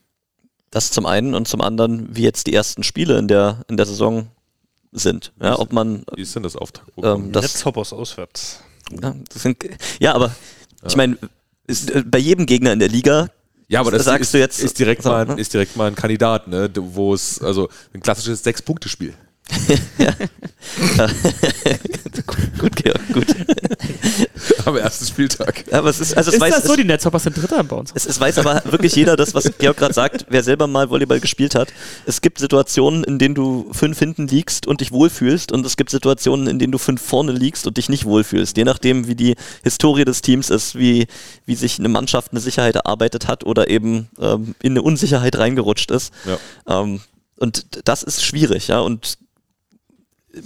Das 0.71 0.91
zum 0.91 1.05
einen 1.05 1.33
und 1.33 1.47
zum 1.47 1.61
anderen, 1.61 2.15
wie 2.15 2.23
jetzt 2.23 2.45
die 2.47 2.53
ersten 2.53 2.83
Spiele 2.83 3.17
in 3.17 3.27
der, 3.27 3.63
in 3.67 3.77
der 3.77 3.85
Saison 3.85 4.27
sind. 4.91 5.31
Ja, 5.41 5.57
ob 5.57 5.73
man, 5.73 6.03
Wie 6.15 6.21
ist 6.21 6.35
denn 6.35 6.43
das 6.43 6.55
Auftaktprogramm? 6.55 7.25
ähm, 7.25 7.31
das, 7.31 7.43
Netzhoppers 7.43 7.93
auswärts. 7.93 8.59
ja, 9.01 9.15
das 9.31 9.41
sind, 9.43 9.57
ja, 9.99 10.13
aber 10.13 10.35
ich 10.87 10.95
meine, 10.95 11.17
äh, 11.67 12.03
bei 12.05 12.17
jedem 12.19 12.45
Gegner 12.45 12.73
in 12.73 12.79
der 12.79 12.89
Liga 12.89 13.29
ja, 13.67 13.81
aber 13.81 13.91
das 13.91 14.05
sagst 14.05 14.21
ist, 14.29 14.33
du 14.33 14.39
jetzt- 14.39 14.59
ist, 14.59 14.79
direkt 14.79 15.05
mal, 15.05 15.27
ne? 15.27 15.39
ist 15.39 15.53
direkt 15.53 15.75
mal 15.75 15.85
ein 15.87 15.95
Kandidat, 15.95 16.47
ne? 16.47 16.71
wo 16.75 17.13
es, 17.13 17.39
also 17.39 17.69
ein 17.93 18.01
klassisches 18.01 18.41
Sechs-Punkte-Spiel. 18.43 19.13
gut, 22.59 22.75
Georg, 22.75 22.99
gut. 23.13 23.27
Am 24.65 24.77
ersten 24.77 25.05
Spieltag. 25.05 25.63
Aber 25.71 25.89
es 25.89 25.99
ist, 25.99 26.15
also 26.15 26.29
es 26.29 26.35
Ist 26.35 26.41
weiß, 26.41 26.55
das 26.55 26.63
so? 26.65 26.75
Die 26.75 26.83
Netzhoppers 26.83 27.23
sind 27.23 27.37
Dritter 27.37 27.63
bei 27.63 27.75
uns. 27.75 27.91
es, 27.95 28.05
es 28.05 28.19
weiß 28.19 28.37
aber 28.39 28.61
wirklich 28.65 28.95
jeder, 28.95 29.15
das, 29.15 29.33
was 29.33 29.51
Georg 29.57 29.77
gerade 29.77 29.93
sagt, 29.93 30.25
wer 30.29 30.43
selber 30.43 30.67
mal 30.67 30.89
Volleyball 30.89 31.19
gespielt 31.19 31.55
hat. 31.55 31.73
Es 32.05 32.21
gibt 32.21 32.39
Situationen, 32.39 33.03
in 33.03 33.19
denen 33.19 33.35
du 33.35 33.69
fünf 33.71 33.99
hinten 33.99 34.27
liegst 34.27 34.67
und 34.67 34.81
dich 34.81 34.91
wohlfühlst 34.91 35.51
und 35.51 35.65
es 35.65 35.77
gibt 35.77 35.89
Situationen, 35.89 36.47
in 36.47 36.59
denen 36.59 36.71
du 36.71 36.77
fünf 36.77 37.01
vorne 37.01 37.31
liegst 37.31 37.65
und 37.65 37.77
dich 37.77 37.89
nicht 37.89 38.05
wohlfühlst. 38.05 38.57
Je 38.57 38.65
nachdem, 38.65 39.07
wie 39.07 39.15
die 39.15 39.35
Historie 39.63 40.05
des 40.05 40.21
Teams 40.21 40.49
ist, 40.49 40.75
wie, 40.75 41.07
wie 41.45 41.55
sich 41.55 41.79
eine 41.79 41.89
Mannschaft 41.89 42.31
eine 42.31 42.39
Sicherheit 42.39 42.75
erarbeitet 42.75 43.27
hat 43.27 43.45
oder 43.45 43.69
eben 43.69 44.09
ähm, 44.19 44.55
in 44.61 44.73
eine 44.73 44.83
Unsicherheit 44.83 45.37
reingerutscht 45.37 45.91
ist. 45.91 46.13
Ja. 46.25 46.81
Ähm, 46.81 47.01
und 47.37 47.65
das 47.85 48.03
ist 48.03 48.23
schwierig, 48.23 48.67
ja. 48.67 48.81
Und 48.81 49.17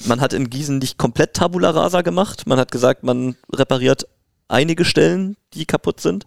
man 0.05 0.21
hat 0.21 0.33
in 0.33 0.49
Gießen 0.49 0.77
nicht 0.77 0.97
komplett 0.97 1.33
Tabula 1.33 1.71
Rasa 1.71 2.01
gemacht. 2.01 2.47
Man 2.47 2.59
hat 2.59 2.71
gesagt, 2.71 3.03
man 3.03 3.35
repariert 3.51 4.07
einige 4.47 4.85
Stellen, 4.85 5.35
die 5.53 5.65
kaputt 5.65 5.99
sind. 5.99 6.25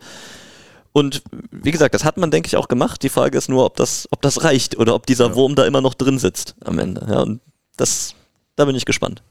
Und 0.92 1.22
wie 1.50 1.72
gesagt, 1.72 1.94
das 1.94 2.04
hat 2.04 2.16
man, 2.16 2.30
denke 2.30 2.46
ich, 2.46 2.56
auch 2.56 2.68
gemacht. 2.68 3.02
Die 3.02 3.10
Frage 3.10 3.36
ist 3.36 3.48
nur, 3.48 3.66
ob 3.66 3.76
das, 3.76 4.08
ob 4.12 4.22
das 4.22 4.44
reicht 4.44 4.78
oder 4.78 4.94
ob 4.94 5.06
dieser 5.06 5.34
Wurm 5.34 5.54
da 5.54 5.66
immer 5.66 5.82
noch 5.82 5.94
drin 5.94 6.18
sitzt 6.18 6.54
am 6.64 6.78
Ende. 6.78 7.06
Ja, 7.08 7.20
und 7.20 7.40
das, 7.76 8.14
da 8.56 8.64
bin 8.64 8.74
ich 8.76 8.86
gespannt. 8.86 9.22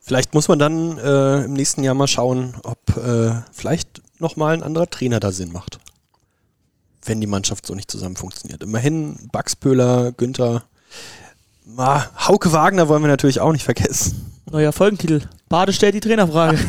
Vielleicht 0.00 0.34
muss 0.34 0.48
man 0.48 0.58
dann 0.58 0.98
äh, 0.98 1.44
im 1.44 1.52
nächsten 1.52 1.82
Jahr 1.84 1.94
mal 1.94 2.06
schauen, 2.06 2.54
ob 2.62 2.78
äh, 2.96 3.32
vielleicht 3.52 4.00
nochmal 4.20 4.54
ein 4.54 4.62
anderer 4.62 4.88
Trainer 4.88 5.20
da 5.20 5.32
Sinn 5.32 5.52
macht. 5.52 5.78
Wenn 7.04 7.20
die 7.20 7.26
Mannschaft 7.26 7.66
so 7.66 7.74
nicht 7.74 7.90
zusammen 7.90 8.16
funktioniert. 8.16 8.62
Immerhin 8.62 9.28
Baxpöhler, 9.32 10.12
Günther, 10.12 10.64
ah, 11.76 12.04
Hauke 12.26 12.52
Wagner 12.52 12.88
wollen 12.88 13.02
wir 13.02 13.08
natürlich 13.08 13.40
auch 13.40 13.52
nicht 13.52 13.64
vergessen. 13.64 14.32
Neuer 14.50 14.72
Folgentitel. 14.72 15.22
Bade 15.48 15.72
stellt 15.72 15.94
die 15.94 16.00
Trainerfrage. 16.00 16.58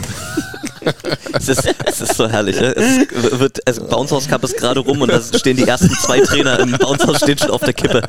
Es 1.33 1.49
ist, 1.49 1.67
es 1.85 2.01
ist 2.01 2.15
so 2.15 2.29
herrlich. 2.29 2.55
Ja? 2.59 2.71
Es 2.71 3.39
wird, 3.39 3.59
also 3.67 3.85
Bounce 3.87 4.15
House 4.15 4.27
Cup 4.27 4.43
ist 4.45 4.55
gerade 4.55 4.79
rum 4.79 5.01
und 5.01 5.11
da 5.11 5.21
stehen 5.21 5.57
die 5.57 5.67
ersten 5.67 5.89
zwei 5.89 6.19
Trainer 6.21 6.59
im 6.59 6.71
Bounce 6.71 7.05
House 7.05 7.17
stehen 7.17 7.37
schon 7.37 7.51
auf 7.51 7.61
der 7.61 7.73
Kippe. 7.73 8.01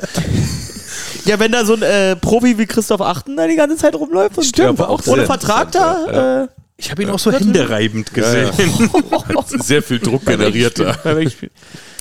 ja, 1.25 1.37
wenn 1.39 1.51
da 1.51 1.65
so 1.65 1.73
ein 1.73 1.81
äh, 1.81 2.15
Profi 2.15 2.57
wie 2.57 2.65
Christoph 2.65 3.01
Achten 3.01 3.35
da 3.35 3.47
die 3.47 3.55
ganze 3.57 3.75
Zeit 3.75 3.95
rumläuft 3.95 4.37
und 4.37 4.45
Stimmt, 4.45 4.79
auch 4.79 5.05
ohne 5.07 5.25
Vertrag 5.25 5.71
da. 5.73 6.43
Äh, 6.43 6.47
Ich 6.77 6.89
habe 6.89 7.03
ihn 7.03 7.09
auch 7.09 7.19
so 7.19 7.31
händereibend 7.33 8.13
gesehen. 8.13 8.49
Sehr 9.59 9.83
viel 9.83 9.99
Druck 9.99 10.25
generiert 10.25 10.79
da. 10.79 10.95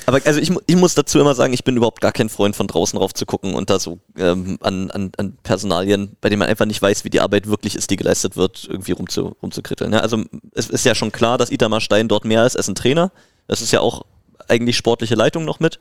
Aber 0.09 0.23
also 0.25 0.41
ich, 0.41 0.51
ich 0.67 0.77
muss 0.77 0.95
dazu 0.95 1.21
immer 1.21 1.35
sagen, 1.35 1.53
ich 1.53 1.65
bin 1.65 1.77
überhaupt 1.77 2.01
gar 2.01 2.13
kein 2.13 2.31
Freund 2.31 2.57
von 2.57 2.67
draußen 2.67 2.99
rauf 2.99 3.13
zu 3.13 3.27
gucken 3.27 3.55
und 3.55 3.69
da 3.69 3.79
so 3.79 3.99
ähm, 4.17 4.57
an, 4.63 4.91
an, 4.91 5.13
an 5.19 5.37
Personalien, 5.43 6.17
bei 6.23 6.31
denen 6.31 6.39
man 6.39 6.49
einfach 6.49 6.65
nicht 6.65 6.81
weiß, 6.81 7.05
wie 7.05 7.11
die 7.11 7.21
Arbeit 7.21 7.47
wirklich 7.47 7.77
ist, 7.77 7.91
die 7.91 7.97
geleistet 7.97 8.35
wird, 8.35 8.67
irgendwie 8.71 8.93
rumzu, 8.93 9.37
rumzukritteln. 9.43 9.93
Ja, 9.93 9.99
also 9.99 10.25
es 10.55 10.71
ist 10.71 10.87
ja 10.87 10.95
schon 10.95 11.13
klar, 11.13 11.37
dass 11.37 11.51
Itamar 11.51 11.83
Stein 11.83 12.09
dort 12.09 12.25
mehr 12.25 12.47
ist 12.47 12.57
als 12.57 12.69
ein 12.69 12.75
Trainer. 12.75 13.13
Das 13.49 13.61
ist 13.61 13.71
ja 13.71 13.81
auch 13.81 14.07
eigentlich 14.49 14.79
sportliche 14.79 15.15
Leitung 15.15 15.45
noch 15.45 15.61
mit. 15.61 15.79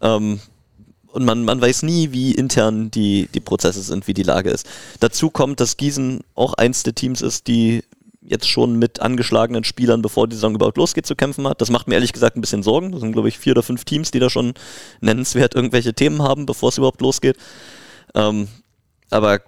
Ähm, 0.00 0.38
und 1.08 1.24
man, 1.24 1.44
man 1.44 1.60
weiß 1.60 1.82
nie, 1.82 2.12
wie 2.12 2.36
intern 2.36 2.92
die, 2.92 3.28
die 3.34 3.40
Prozesse 3.40 3.82
sind, 3.82 4.06
wie 4.06 4.14
die 4.14 4.22
Lage 4.22 4.50
ist. 4.50 4.68
Dazu 5.00 5.28
kommt, 5.28 5.58
dass 5.58 5.76
Gießen 5.76 6.20
auch 6.36 6.54
eins 6.54 6.84
der 6.84 6.94
Teams 6.94 7.20
ist, 7.20 7.48
die 7.48 7.82
jetzt 8.28 8.48
schon 8.48 8.78
mit 8.78 9.00
angeschlagenen 9.00 9.64
Spielern, 9.64 10.02
bevor 10.02 10.26
die 10.28 10.36
Saison 10.36 10.54
überhaupt 10.54 10.76
losgeht, 10.76 11.06
zu 11.06 11.14
kämpfen 11.16 11.46
hat. 11.48 11.60
Das 11.60 11.70
macht 11.70 11.88
mir 11.88 11.94
ehrlich 11.94 12.12
gesagt 12.12 12.36
ein 12.36 12.40
bisschen 12.40 12.62
Sorgen. 12.62 12.92
Das 12.92 13.00
sind, 13.00 13.12
glaube 13.12 13.28
ich, 13.28 13.38
vier 13.38 13.52
oder 13.52 13.62
fünf 13.62 13.84
Teams, 13.84 14.10
die 14.10 14.18
da 14.18 14.28
schon 14.30 14.54
nennenswert 15.00 15.54
irgendwelche 15.54 15.94
Themen 15.94 16.22
haben, 16.22 16.46
bevor 16.46 16.68
es 16.70 16.78
überhaupt 16.78 17.00
losgeht. 17.00 17.36
Ähm, 18.14 18.48
aber 19.10 19.40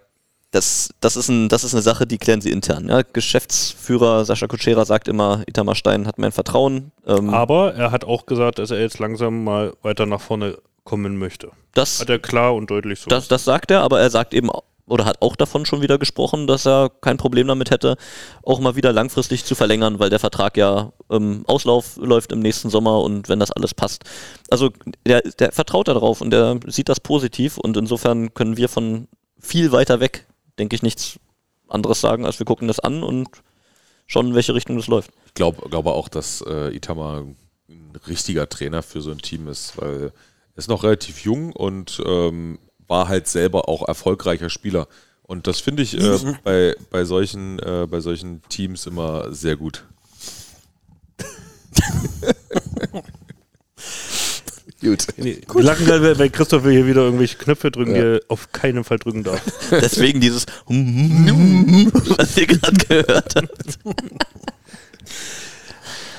das, 0.50 0.88
das, 1.00 1.16
ist 1.16 1.28
ein, 1.28 1.48
das 1.48 1.62
ist 1.64 1.74
eine 1.74 1.82
Sache, 1.82 2.06
die 2.06 2.16
klären 2.18 2.40
sie 2.40 2.50
intern. 2.50 2.88
Ja? 2.88 3.02
Geschäftsführer 3.02 4.24
Sascha 4.24 4.46
Kutschera 4.46 4.84
sagt 4.84 5.08
immer, 5.08 5.42
Itamar 5.46 5.74
Stein 5.74 6.06
hat 6.06 6.18
mein 6.18 6.32
Vertrauen. 6.32 6.92
Ähm, 7.06 7.30
Aber 7.30 7.74
er 7.74 7.90
hat 7.90 8.04
auch 8.04 8.26
gesagt, 8.26 8.58
dass 8.58 8.70
er 8.70 8.80
jetzt 8.80 8.98
langsam 8.98 9.44
mal 9.44 9.74
weiter 9.82 10.06
nach 10.06 10.20
vorne 10.20 10.56
kommen 10.84 11.18
möchte. 11.18 11.50
das, 11.74 12.00
Hat 12.00 12.08
er 12.08 12.18
klar 12.18 12.54
und 12.54 12.70
deutlich 12.70 13.00
so. 13.00 13.10
Das, 13.10 13.28
das 13.28 13.44
sagt 13.44 13.70
er, 13.70 13.82
aber 13.82 14.00
er 14.00 14.08
sagt 14.10 14.32
eben 14.32 14.50
au- 14.50 14.62
oder 14.88 15.04
hat 15.04 15.22
auch 15.22 15.36
davon 15.36 15.66
schon 15.66 15.82
wieder 15.82 15.98
gesprochen, 15.98 16.46
dass 16.46 16.66
er 16.66 16.90
kein 17.00 17.16
Problem 17.16 17.46
damit 17.46 17.70
hätte, 17.70 17.96
auch 18.42 18.60
mal 18.60 18.76
wieder 18.76 18.92
langfristig 18.92 19.44
zu 19.44 19.54
verlängern, 19.54 19.98
weil 19.98 20.10
der 20.10 20.18
Vertrag 20.18 20.56
ja 20.56 20.92
ähm, 21.10 21.44
Auslauf 21.46 21.96
läuft 21.96 22.32
im 22.32 22.40
nächsten 22.40 22.70
Sommer 22.70 23.00
und 23.02 23.28
wenn 23.28 23.40
das 23.40 23.50
alles 23.50 23.74
passt. 23.74 24.04
Also 24.50 24.70
der, 25.06 25.22
der 25.22 25.52
vertraut 25.52 25.88
darauf 25.88 26.20
und 26.20 26.30
der 26.30 26.58
sieht 26.66 26.88
das 26.88 27.00
positiv 27.00 27.58
und 27.58 27.76
insofern 27.76 28.34
können 28.34 28.56
wir 28.56 28.68
von 28.68 29.08
viel 29.38 29.72
weiter 29.72 30.00
weg 30.00 30.26
denke 30.58 30.76
ich, 30.76 30.82
nichts 30.82 31.18
anderes 31.68 32.00
sagen, 32.00 32.26
als 32.26 32.38
wir 32.38 32.46
gucken 32.46 32.68
das 32.68 32.80
an 32.80 33.02
und 33.02 33.28
schauen, 34.06 34.28
in 34.28 34.34
welche 34.34 34.54
Richtung 34.54 34.76
das 34.76 34.86
läuft. 34.86 35.10
Ich 35.26 35.34
glaub, 35.34 35.70
glaube 35.70 35.92
auch, 35.92 36.08
dass 36.08 36.42
äh, 36.46 36.74
Itama 36.74 37.24
ein 37.68 37.92
richtiger 38.06 38.48
Trainer 38.48 38.82
für 38.82 39.00
so 39.00 39.10
ein 39.10 39.18
Team 39.18 39.48
ist, 39.48 39.76
weil 39.78 40.04
er 40.04 40.12
ist 40.56 40.68
noch 40.68 40.82
relativ 40.82 41.24
jung 41.24 41.52
und 41.52 42.02
ähm, 42.04 42.58
war 42.88 43.08
halt 43.08 43.28
selber 43.28 43.68
auch 43.68 43.86
erfolgreicher 43.86 44.50
Spieler. 44.50 44.88
Und 45.22 45.46
das 45.46 45.60
finde 45.60 45.82
ich 45.82 45.94
äh, 45.96 46.18
bei, 46.42 46.74
bei, 46.90 47.04
solchen, 47.04 47.58
äh, 47.58 47.86
bei 47.88 48.00
solchen 48.00 48.42
Teams 48.48 48.86
immer 48.86 49.32
sehr 49.32 49.56
gut. 49.56 49.84
gut. 54.80 55.06
Wir 55.16 55.38
lachen 55.62 55.86
gerade, 55.86 56.18
weil- 56.18 56.30
Christoph 56.30 56.62
hier 56.62 56.86
wieder 56.86 57.02
irgendwelche 57.02 57.36
Knöpfe 57.36 57.70
drücken, 57.70 57.94
die 57.94 58.00
er 58.00 58.20
auf 58.28 58.52
keinen 58.52 58.84
Fall 58.84 58.98
drücken 58.98 59.22
darf. 59.22 59.42
Deswegen 59.70 60.20
dieses, 60.20 60.46
was 60.66 62.36
ihr 62.36 62.46
gerade 62.46 62.76
gehört 62.86 63.34
habt. 63.36 63.78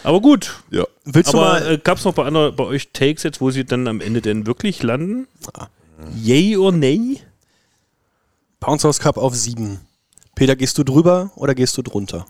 Aber 0.03 0.21
gut. 0.21 0.55
Ja. 0.71 0.85
Willst 1.05 1.33
du 1.33 1.37
Aber 1.39 1.59
mal. 1.59 1.73
äh, 1.73 1.77
gab 1.77 1.97
es 1.97 2.05
noch 2.05 2.13
bei, 2.13 2.23
anderen, 2.25 2.55
bei 2.55 2.63
euch 2.63 2.89
Takes 2.93 3.23
jetzt, 3.23 3.41
wo 3.41 3.51
sie 3.51 3.65
dann 3.65 3.87
am 3.87 4.01
Ende 4.01 4.21
denn 4.21 4.45
wirklich 4.47 4.81
landen? 4.83 5.27
Ah. 5.53 5.67
Yay 6.15 6.55
or 6.57 6.71
nay? 6.71 7.21
Bounce 8.59 8.85
House 8.87 8.99
Cup 8.99 9.17
auf 9.17 9.35
7. 9.35 9.79
Peter, 10.35 10.55
gehst 10.55 10.77
du 10.77 10.83
drüber 10.83 11.31
oder 11.35 11.55
gehst 11.55 11.77
du 11.77 11.81
drunter? 11.81 12.25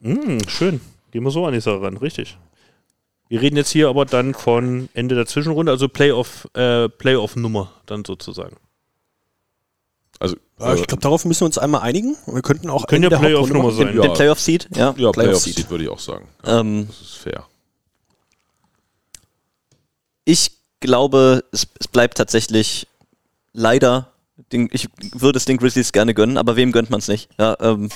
Hm, 0.00 0.38
schön. 0.48 0.80
Gehen 1.10 1.24
wir 1.24 1.30
so 1.30 1.44
an 1.46 1.52
die 1.52 1.60
Sache 1.60 1.82
ran, 1.82 1.96
richtig. 1.96 2.38
Wir 3.28 3.40
reden 3.40 3.56
jetzt 3.56 3.70
hier 3.70 3.88
aber 3.88 4.06
dann 4.06 4.34
von 4.34 4.88
Ende 4.94 5.14
der 5.14 5.26
Zwischenrunde, 5.26 5.70
also 5.70 5.88
Playoff, 5.88 6.48
äh, 6.54 6.88
Playoff-Nummer 6.88 7.72
dann 7.86 8.04
sozusagen. 8.04 8.56
Also, 10.18 10.36
Ja, 10.58 10.74
ich 10.74 10.86
glaube, 10.86 11.00
darauf 11.00 11.24
müssen 11.24 11.40
wir 11.42 11.46
uns 11.46 11.56
einmal 11.58 11.80
einigen. 11.82 12.16
Wir 12.26 12.42
könnten 12.42 12.68
auch 12.70 12.86
Können 12.86 13.04
Ende 13.04 13.16
ja 13.16 13.20
der 13.20 13.26
Playoff-Nummer 13.28 13.70
sein. 13.72 13.96
Ja. 13.96 14.02
Den 14.02 14.12
Playoff-Seed, 14.14 14.68
ja. 14.74 14.86
ja, 14.86 14.92
Playoff 14.92 15.12
Playoff 15.14 15.38
Seed. 15.38 15.56
Seed 15.56 15.70
würde 15.70 15.84
ich 15.84 15.90
auch 15.90 15.98
sagen. 15.98 16.26
Ähm, 16.44 16.86
Das 16.88 17.00
ist 17.00 17.14
fair. 17.16 17.46
ich 20.24 20.52
glaube, 20.80 21.44
es, 21.52 21.66
es 21.78 21.88
bleibt 21.88 22.16
tatsächlich 22.18 22.86
leider, 23.52 24.12
den, 24.52 24.68
ich 24.72 24.88
würde 25.14 25.36
es 25.38 25.44
den 25.44 25.56
Grizzlies 25.58 25.92
gerne 25.92 26.14
gönnen, 26.14 26.36
aber 26.38 26.56
wem 26.56 26.72
gönnt 26.72 26.90
man 26.90 27.00
es 27.00 27.08
nicht? 27.08 27.28
Ja, 27.38 27.56
ähm, 27.60 27.88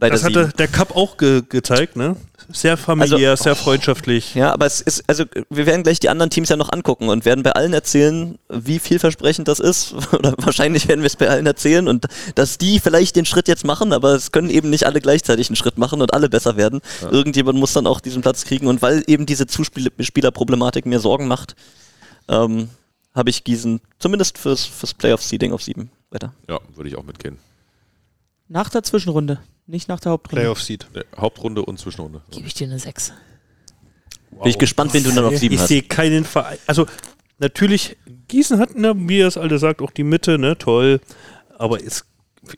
Das 0.00 0.22
hatte 0.24 0.44
Sieben. 0.46 0.56
der 0.58 0.68
Cup 0.68 0.94
auch 0.94 1.16
ge 1.16 1.42
gezeigt, 1.48 1.96
ne? 1.96 2.16
Sehr 2.50 2.76
familiär, 2.78 3.30
Also- 3.32 3.44
sehr 3.44 3.56
freundschaftlich. 3.56 4.34
Ja, 4.34 4.52
aber 4.54 4.64
es 4.64 4.80
ist, 4.80 5.04
also 5.06 5.24
wir 5.50 5.66
werden 5.66 5.82
gleich 5.82 6.00
die 6.00 6.08
anderen 6.08 6.30
Teams 6.30 6.48
ja 6.48 6.56
noch 6.56 6.72
angucken 6.72 7.10
und 7.10 7.26
werden 7.26 7.42
bei 7.42 7.52
allen 7.52 7.74
erzählen, 7.74 8.38
wie 8.48 8.78
vielversprechend 8.78 9.48
das 9.48 9.60
ist. 9.60 9.92
Oder 10.14 10.34
wahrscheinlich 10.38 10.88
werden 10.88 11.02
wir 11.02 11.08
es 11.08 11.16
bei 11.16 11.28
allen 11.28 11.44
erzählen 11.46 11.88
und 11.88 12.06
dass 12.36 12.56
die 12.56 12.80
vielleicht 12.80 13.16
den 13.16 13.26
Schritt 13.26 13.48
jetzt 13.48 13.66
machen, 13.66 13.92
aber 13.92 14.14
es 14.14 14.32
können 14.32 14.48
eben 14.48 14.70
nicht 14.70 14.84
alle 14.86 15.00
gleichzeitig 15.02 15.48
einen 15.50 15.56
Schritt 15.56 15.76
machen 15.76 16.00
und 16.00 16.14
alle 16.14 16.30
besser 16.30 16.56
werden. 16.56 16.80
Irgendjemand 17.10 17.58
muss 17.58 17.74
dann 17.74 17.86
auch 17.86 18.00
diesen 18.00 18.22
Platz 18.22 18.44
kriegen 18.44 18.66
und 18.66 18.80
weil 18.80 19.02
eben 19.06 19.26
diese 19.26 19.46
Zuspielerproblematik 19.46 20.86
mir 20.86 21.00
Sorgen 21.00 21.26
macht, 21.28 21.54
ähm, 22.28 22.68
habe 23.14 23.30
ich 23.30 23.44
Gießen 23.44 23.80
zumindest 23.98 24.38
fürs, 24.38 24.64
fürs 24.64 24.94
Playoff-Seeding 24.94 25.52
auf 25.52 25.62
sieben 25.62 25.90
weiter. 26.10 26.34
Ja, 26.48 26.60
würde 26.74 26.88
ich 26.88 26.96
auch 26.96 27.02
mitgehen. 27.04 27.38
Nach 28.48 28.70
der 28.70 28.82
Zwischenrunde, 28.82 29.40
nicht 29.66 29.88
nach 29.88 30.00
der 30.00 30.12
Hauptrunde. 30.12 30.40
Playoff-Seed. 30.40 30.86
Nee, 30.94 31.02
Hauptrunde 31.16 31.64
und 31.64 31.78
Zwischenrunde. 31.78 32.22
Gebe 32.30 32.46
ich 32.46 32.54
dir 32.54 32.66
eine 32.66 32.78
6. 32.78 33.12
Bin 34.30 34.48
ich 34.50 34.58
gespannt, 34.58 34.94
wen 34.94 35.04
du 35.04 35.10
dann 35.12 35.24
auf 35.24 35.36
sieben 35.36 35.54
Ich 35.54 35.60
hast. 35.60 35.68
sehe 35.68 35.82
keinen 35.82 36.24
Verein. 36.24 36.58
Also, 36.66 36.86
natürlich, 37.38 37.96
Gießen 38.28 38.58
hat, 38.58 38.74
ne, 38.74 38.94
wie 38.96 39.18
ihr 39.18 39.26
es 39.26 39.36
alle 39.36 39.58
sagt, 39.58 39.82
auch 39.82 39.90
die 39.90 40.04
Mitte, 40.04 40.38
ne, 40.38 40.56
toll. 40.56 41.00
Aber 41.58 41.82
es, 41.82 42.04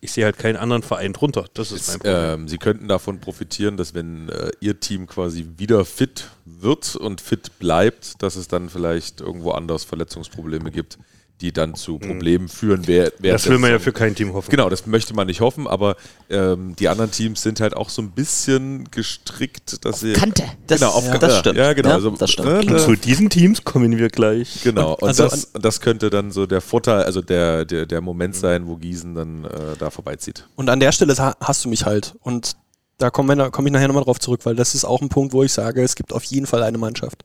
ich 0.01 0.13
sehe 0.13 0.25
halt 0.25 0.39
keinen 0.39 0.57
anderen 0.57 0.83
Verein 0.83 1.13
drunter. 1.13 1.47
Das 1.55 1.73
ist 1.73 1.89
mein 1.89 1.99
Problem. 1.99 2.41
Ähm, 2.41 2.49
sie 2.49 2.59
könnten 2.59 2.89
davon 2.89 3.21
profitieren, 3.21 3.77
dass 3.77 3.95
wenn 3.95 4.29
äh, 4.29 4.51
ihr 4.61 4.81
Team 4.81 5.07
quasi 5.07 5.47
wieder 5.57 5.85
fit 5.85 6.29
wird 6.45 6.97
und 6.97 7.21
fit 7.21 7.59
bleibt, 7.59 8.23
dass 8.23 8.37
es 8.37 8.49
dann 8.49 8.69
vielleicht 8.69 9.21
irgendwo 9.21 9.53
anders 9.53 9.85
Verletzungsprobleme 9.85 10.71
gibt, 10.71 10.99
die 11.41 11.53
dann 11.53 11.75
zu 11.75 11.99
Problemen 11.99 12.49
führen. 12.49 12.83
Wer, 12.87 13.13
wer 13.19 13.33
Mhm. 13.33 13.35
das 13.35 13.49
will 13.49 13.59
man 13.59 13.71
ja 13.71 13.79
für 13.79 13.93
kein 13.93 14.15
Team 14.15 14.33
hoffen. 14.35 14.51
Genau, 14.51 14.69
das 14.69 14.87
möchte 14.87 15.15
man 15.15 15.27
nicht 15.27 15.41
hoffen, 15.41 15.67
aber 15.67 15.97
ähm, 16.29 16.75
die 16.77 16.89
anderen 16.89 17.11
Teams 17.11 17.43
sind 17.43 17.61
halt 17.61 17.75
auch 17.77 17.89
so 17.89 18.03
ein 18.03 18.11
bisschen 18.11 18.89
gestrickt, 18.91 19.85
dass 19.85 20.01
sie. 20.01 20.13
Kante. 20.13 20.45
Das, 20.67 20.81
genau, 20.81 20.93
auf 20.93 21.05
ja, 21.07 21.19
das 21.19 21.39
stimmt. 21.39 21.57
Ja, 21.59 21.73
genau. 21.73 21.89
Ja, 21.91 21.95
also, 21.97 22.11
das 22.11 22.31
stimmt. 22.31 22.49
ne, 22.49 22.59
Und 22.61 22.71
da- 22.73 22.79
zu 22.79 22.95
diesen 22.97 23.31
Teams 23.31 23.65
kommen 23.65 23.97
wir 23.99 24.09
gleich. 24.09 24.61
Genau, 24.63 24.95
und 24.95 25.09
Also 25.09 25.25
das, 25.25 25.53
das 25.53 25.81
könnte 25.81 26.11
dann 26.11 26.31
so 26.31 26.47
der 26.47 26.61
Vorteil, 26.61 27.05
also 27.05 27.23
der, 27.23 27.65
der, 27.65 27.87
der 27.87 28.01
Moment 28.01 28.37
sein, 28.37 28.67
wo 28.67 28.77
Gießen 28.77 29.15
dann 29.15 29.45
äh, 29.45 29.49
da 29.79 29.91
vorbeizieht. 29.91 30.47
Und 30.57 30.69
an 30.71 30.81
der 30.81 30.93
Stelle 30.93 31.17
ha- 31.19 31.37
hast 31.41 31.65
du 31.65 31.69
mich 31.69 31.85
halt. 31.87 32.15
Und 32.21 32.53
da 33.01 33.11
komme 33.11 33.51
komm 33.51 33.67
ich 33.67 33.73
nachher 33.73 33.89
nochmal 33.89 34.05
drauf 34.05 34.21
zurück, 34.21 34.41
weil 34.45 34.55
das 34.55 34.75
ist 34.75 34.85
auch 34.85 35.01
ein 35.01 35.09
Punkt, 35.09 35.33
wo 35.33 35.43
ich 35.43 35.53
sage, 35.53 35.83
es 35.83 35.95
gibt 35.95 36.13
auf 36.13 36.23
jeden 36.25 36.47
Fall 36.47 36.63
eine 36.63 36.77
Mannschaft, 36.77 37.25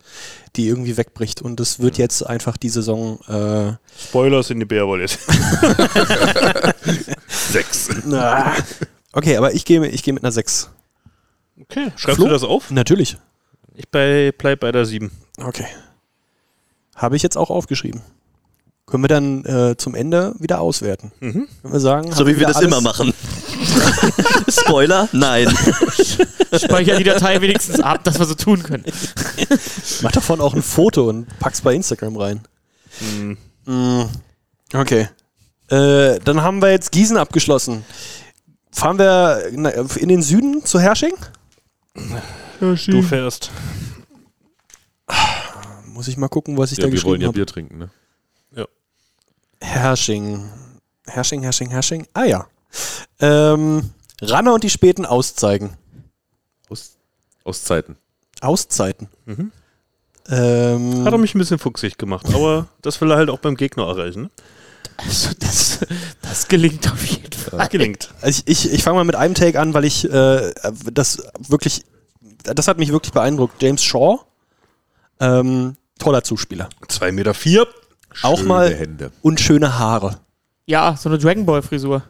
die 0.55 0.67
irgendwie 0.67 0.95
wegbricht. 0.95 1.41
Und 1.41 1.59
es 1.59 1.79
wird 1.79 1.97
jetzt 1.97 2.25
einfach 2.25 2.55
die 2.55 2.69
Saison. 2.69 3.19
Äh, 3.27 3.73
Spoilers 4.07 4.51
in 4.51 4.59
die 4.59 4.65
Bärwolle. 4.65 5.07
Sechs. 7.27 7.89
na. 8.05 8.53
okay, 9.11 9.35
aber 9.35 9.53
ich 9.53 9.65
gehe 9.65 9.85
ich 9.87 10.01
geh 10.01 10.13
mit 10.13 10.23
einer 10.23 10.31
6. 10.31 10.69
Okay, 11.61 11.91
schreibst 11.97 12.17
Flo? 12.17 12.27
du 12.27 12.31
das 12.31 12.43
auf? 12.43 12.71
Natürlich. 12.71 13.17
Ich 13.75 13.89
bei, 13.89 14.33
bleib 14.37 14.61
bei 14.61 14.71
der 14.71 14.85
7. 14.85 15.11
Okay. 15.43 15.67
Habe 16.95 17.17
ich 17.17 17.23
jetzt 17.23 17.37
auch 17.37 17.49
aufgeschrieben. 17.49 18.01
Können 18.87 19.03
wir 19.03 19.07
dann 19.07 19.43
äh, 19.45 19.75
zum 19.77 19.95
Ende 19.95 20.35
wieder 20.37 20.61
auswerten. 20.61 21.11
Mhm. 21.19 21.47
Können 21.61 21.73
wir 21.73 21.79
sagen, 21.79 22.11
So 22.11 22.27
wie 22.27 22.37
wir 22.39 22.45
das 22.47 22.61
immer 22.61 22.81
machen. 22.81 23.13
Spoiler? 24.47 25.09
Nein. 25.11 25.49
Speicher 26.53 26.95
die 26.97 27.03
Datei 27.03 27.41
wenigstens 27.41 27.79
ab, 27.79 28.03
dass 28.03 28.19
wir 28.19 28.25
so 28.25 28.35
tun 28.35 28.61
können. 28.61 28.85
Mach 30.01 30.11
davon 30.11 30.39
auch 30.39 30.53
ein 30.53 30.61
Foto 30.61 31.09
und 31.09 31.25
pack's 31.39 31.61
bei 31.61 31.73
Instagram 31.73 32.15
rein. 32.17 32.41
Mhm. 32.99 33.37
Mm, 33.65 34.03
Okay. 34.73 35.09
Äh, 35.69 36.19
dann 36.23 36.41
haben 36.43 36.61
wir 36.61 36.69
jetzt 36.69 36.91
Gießen 36.91 37.17
abgeschlossen. 37.17 37.83
Fahren 38.71 38.99
wir 38.99 39.47
in 39.97 40.09
den 40.09 40.21
Süden 40.21 40.63
zu 40.63 40.79
Hersching? 40.79 41.13
Du 42.59 43.01
fährst. 43.01 43.49
Muss 45.87 46.07
ich 46.07 46.17
mal 46.17 46.27
gucken, 46.27 46.57
was 46.57 46.71
ich 46.71 46.77
Ja, 46.77 46.85
da 46.85 46.91
wir 46.91 47.01
wollen 47.03 47.19
geschrieben 47.19 47.21
ja 47.21 47.27
habe. 47.29 47.33
Bier 47.35 47.45
trinken, 47.47 47.77
ne? 47.79 47.89
Hersching. 49.65 50.49
Hersching, 51.07 51.41
Hersching, 51.41 51.69
Hersching. 51.69 52.07
Ah 52.13 52.23
ja. 52.23 52.47
Ähm, 53.19 53.91
Ranner 54.21 54.53
und 54.53 54.63
die 54.63 54.69
späten 54.69 55.05
Auszeigen. 55.05 55.77
Aus, 56.69 56.97
aus 57.43 57.63
Zeiten. 57.63 57.97
Auszeiten. 58.41 59.09
Mhm. 59.25 59.51
Ähm, 60.29 61.05
Hat 61.05 61.13
er 61.13 61.17
mich 61.19 61.35
ein 61.35 61.39
bisschen 61.39 61.59
fuchsig 61.59 61.97
gemacht, 61.97 62.25
aber 62.33 62.67
das 62.81 62.99
will 62.99 63.11
er 63.11 63.17
halt 63.17 63.29
auch 63.29 63.39
beim 63.39 63.55
Gegner 63.55 63.87
erreichen. 63.87 64.23
Ne? 64.23 64.29
Also 64.97 65.31
das, 65.39 65.79
das 66.21 66.47
gelingt 66.47 66.91
auf 66.91 67.05
jeden 67.05 67.31
Fall. 67.33 67.67
Gelingt. 67.67 68.09
Also 68.21 68.41
ich, 68.45 68.65
ich, 68.65 68.73
ich 68.73 68.83
fange 68.83 68.95
mal 68.95 69.03
mit 69.03 69.15
einem 69.15 69.35
Take 69.35 69.59
an, 69.59 69.73
weil 69.73 69.85
ich 69.85 70.09
äh, 70.09 70.53
das 70.91 71.27
wirklich, 71.37 71.83
das 72.43 72.67
hat 72.67 72.77
mich 72.77 72.91
wirklich 72.91 73.13
beeindruckt. 73.13 73.61
James 73.61 73.83
Shaw, 73.83 74.19
ähm, 75.19 75.75
toller 75.99 76.23
Zuspieler. 76.23 76.69
2,4 76.87 77.11
Meter. 77.11 77.33
Vier. 77.33 77.67
Auch 78.21 78.43
mal 78.43 78.73
Hände. 78.73 79.11
und 79.21 79.39
schöne 79.39 79.77
Haare. 79.77 80.19
Ja, 80.65 80.95
so 80.97 81.09
eine 81.09 81.17
Dragon 81.17 81.45
Ball 81.45 81.61
Frisur. 81.61 82.03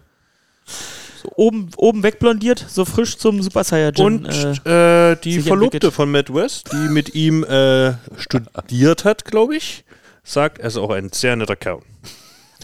So 1.22 1.32
oben, 1.36 1.70
oben 1.78 2.04
wegblondiert, 2.04 2.64
so 2.68 2.86
frisch 2.86 3.18
zum 3.18 3.42
Super 3.42 3.64
Saiyajin. 3.64 4.06
Und 4.06 4.28
äh, 4.66 5.12
äh, 5.12 5.18
die 5.24 5.42
Verlobte 5.42 5.78
entwickelt. 5.78 5.94
von 5.94 6.12
Matt 6.12 6.34
West, 6.34 6.70
die 6.72 6.90
mit 6.90 7.16
ihm 7.16 7.44
äh, 7.44 7.94
studiert 8.18 9.06
hat, 9.06 9.26
glaube 9.26 9.56
ich, 9.56 9.84
sagt, 10.24 10.60
er 10.60 10.68
ist 10.68 10.78
auch 10.78 10.92
ein 10.92 11.10
sehr 11.12 11.36
netter 11.36 11.56
Kerl. 11.56 11.80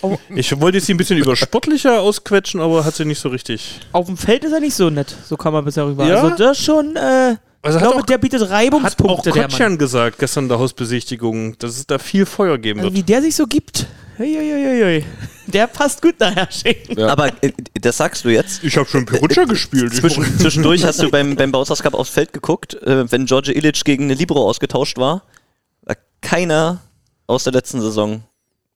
Oh. 0.01 0.17
Ich 0.29 0.59
wollte 0.59 0.79
sie 0.79 0.93
ein 0.93 0.97
bisschen 0.97 1.17
über 1.17 1.35
sportlicher 1.35 2.01
ausquetschen, 2.01 2.59
aber 2.59 2.85
hat 2.85 2.95
sie 2.95 3.05
nicht 3.05 3.19
so 3.19 3.29
richtig. 3.29 3.79
auf 3.91 4.07
dem 4.07 4.17
Feld 4.17 4.43
ist 4.43 4.51
er 4.51 4.59
nicht 4.59 4.73
so 4.73 4.89
nett, 4.89 5.15
so 5.27 5.37
kann 5.37 5.53
man 5.53 5.63
bisher 5.63 5.85
rüber. 5.85 6.07
Ja? 6.07 6.21
Also 6.21 6.35
das 6.35 6.57
schon, 6.57 6.95
äh, 6.95 7.35
Also 7.64 7.78
ich 7.78 7.84
glaube, 7.84 7.99
auch, 7.99 8.05
der 8.05 8.18
bietet 8.18 8.41
hat 8.41 8.47
auch 8.47 8.51
Reibungspunkte, 8.53 9.30
der 9.32 9.43
Mann. 9.43 9.51
Kotschan 9.51 9.78
gesagt 9.78 10.18
gestern 10.18 10.45
in 10.45 10.49
der 10.49 10.59
Hausbesichtigung, 10.59 11.57
dass 11.59 11.78
es 11.78 11.86
da 11.86 11.99
viel 11.99 12.26
Feuer 12.26 12.57
geben 12.57 12.80
Also 12.80 12.89
wird. 12.91 12.97
wie 12.97 13.03
der 13.03 13.22
sich 13.22 13.36
so 13.36 13.45
gibt. 13.45 13.86
Uiuiuiui. 14.20 15.05
Der 15.47 15.68
passt 15.68 16.01
gut 16.01 16.20
nach 16.20 16.36
Hersching. 16.36 16.76
Aber 16.99 17.28
äh, 17.41 17.51
das 17.80 17.97
sagst 17.97 18.24
du 18.26 18.30
jetzt. 18.30 18.64
Ich 18.64 18.78
habe 18.78 18.88
schon 18.88 19.05
Perutscha 19.05 19.43
gespielt. 19.45 19.93
Zwischen, 19.95 20.24
zwischendurch 20.39 20.84
hast 20.84 21.01
du 21.01 21.09
beim, 21.09 21.36
beim 21.36 21.51
Bowsers 21.51 21.82
Cup 21.82 21.93
aufs 21.93 22.09
Feld 22.12 22.34
geguckt, 22.34 22.76
äh, 22.84 23.12
wenn 23.12 23.26
George 23.26 23.51
Illich 23.51 23.84
gegen 23.84 24.05
eine 24.05 24.14
Libero 24.14 24.47
ausgetauscht 24.47 24.97
war, 24.97 25.24
war 25.84 25.95
keiner 26.22 26.82
aus 27.28 27.43
der 27.43 27.53
letzten 27.53 27.82
Saison 27.82 28.24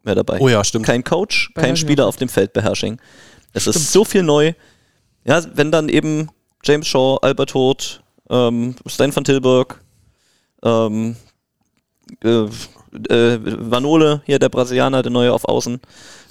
mehr 0.04 0.16
dabei. 0.16 0.40
Oh 0.40 0.50
ja, 0.50 0.64
stimmt. 0.64 0.86
Kein 0.86 1.04
Coach, 1.04 1.52
Bei 1.56 1.64
kein 1.64 1.78
Spieler 1.78 2.08
auf 2.08 2.18
dem 2.18 2.30
Feld 2.30 2.54
bei 2.54 2.62
Hersching. 2.62 3.00
Es 3.54 3.68
ist 3.68 3.92
so 3.92 4.04
viel 4.06 4.24
neu. 4.24 4.54
Ja, 5.26 5.42
wenn 5.56 5.72
dann 5.72 5.90
eben 5.90 6.30
James 6.64 6.88
Shaw, 6.88 7.18
Albert 7.22 7.54
Hoth, 7.54 8.02
ähm, 8.30 8.76
Stein 8.86 9.16
van 9.16 9.24
Tilburg, 9.24 9.82
ähm, 10.64 11.16
äh, 12.24 12.48
äh, 13.10 13.40
Vanole, 13.72 14.22
hier 14.26 14.40
der 14.40 14.50
Brasilianer, 14.50 15.04
der 15.04 15.12
neue 15.12 15.34
auf 15.34 15.46
Außen, 15.46 15.80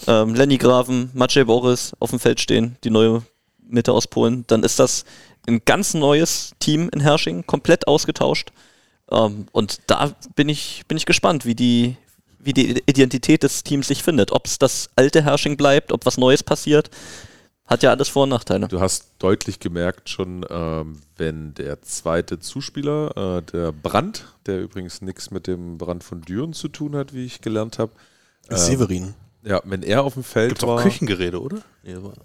ähm, 0.07 0.35
Lenny 0.35 0.59
Graven, 0.59 1.11
Maciej 1.15 1.45
Boris 1.45 1.93
auf 2.01 2.11
dem 2.11 2.19
Feld 2.19 2.41
stehen, 2.41 2.77
die 2.85 2.91
neue 2.91 3.23
Mitte 3.67 3.93
aus 3.93 4.07
Polen, 4.07 4.45
dann 4.47 4.63
ist 4.63 4.79
das 4.79 5.05
ein 5.47 5.63
ganz 5.65 5.95
neues 5.95 6.53
Team 6.59 6.89
in 6.93 7.01
Hersching, 7.01 7.47
komplett 7.47 7.87
ausgetauscht. 7.87 8.51
Ähm, 9.11 9.47
und 9.53 9.81
da 9.87 10.15
bin 10.35 10.49
ich, 10.49 10.83
bin 10.89 10.97
ich 10.97 11.07
gespannt, 11.07 11.45
wie 11.45 11.55
die, 11.55 11.97
wie 12.39 12.53
die 12.53 12.83
Identität 12.87 13.43
des 13.43 13.63
Teams 13.63 13.89
sich 13.89 14.03
findet. 14.03 14.33
Ob 14.33 14.47
es 14.47 14.59
das 14.59 14.91
alte 14.97 15.23
Hersching 15.23 15.57
bleibt, 15.57 15.93
ob 15.93 16.07
was 16.07 16.19
Neues 16.19 16.43
passiert. 16.43 16.91
Hat 17.67 17.83
ja 17.83 17.91
alles 17.91 18.09
Vor- 18.09 18.25
und 18.25 18.29
Nachteile. 18.29 18.69
Du 18.69 18.81
hast 18.81 19.13
deutlich 19.19 19.59
gemerkt 19.59 20.11
schon, 20.11 20.45
ähm, 20.51 21.01
wenn 21.17 21.55
der 21.55 21.81
zweite 21.81 22.39
Zuspieler, 22.39 23.39
äh, 23.39 23.43
der 23.43 23.73
Brand, 23.73 24.27
der 24.47 24.61
übrigens 24.61 25.01
nichts 25.01 25.31
mit 25.31 25.47
dem 25.47 25.79
Brand 25.79 26.05
von 26.05 26.21
Düren 26.21 26.53
zu 26.53 26.69
tun 26.69 26.95
hat, 26.95 27.15
wie 27.15 27.25
ich 27.25 27.41
gelernt 27.41 27.79
habe. 27.79 27.93
Ähm, 28.51 28.57
Severin. 28.59 29.15
Ja, 29.45 29.61
wenn 29.65 29.83
er 29.83 30.05
auf 30.05 30.15
dem 30.15 30.25
Feld 30.25 30.51
Gibt 30.51 30.63
war, 30.63 30.79
auch 30.79 30.83
Küchengeräte, 30.83 31.41
oder? 31.41 31.59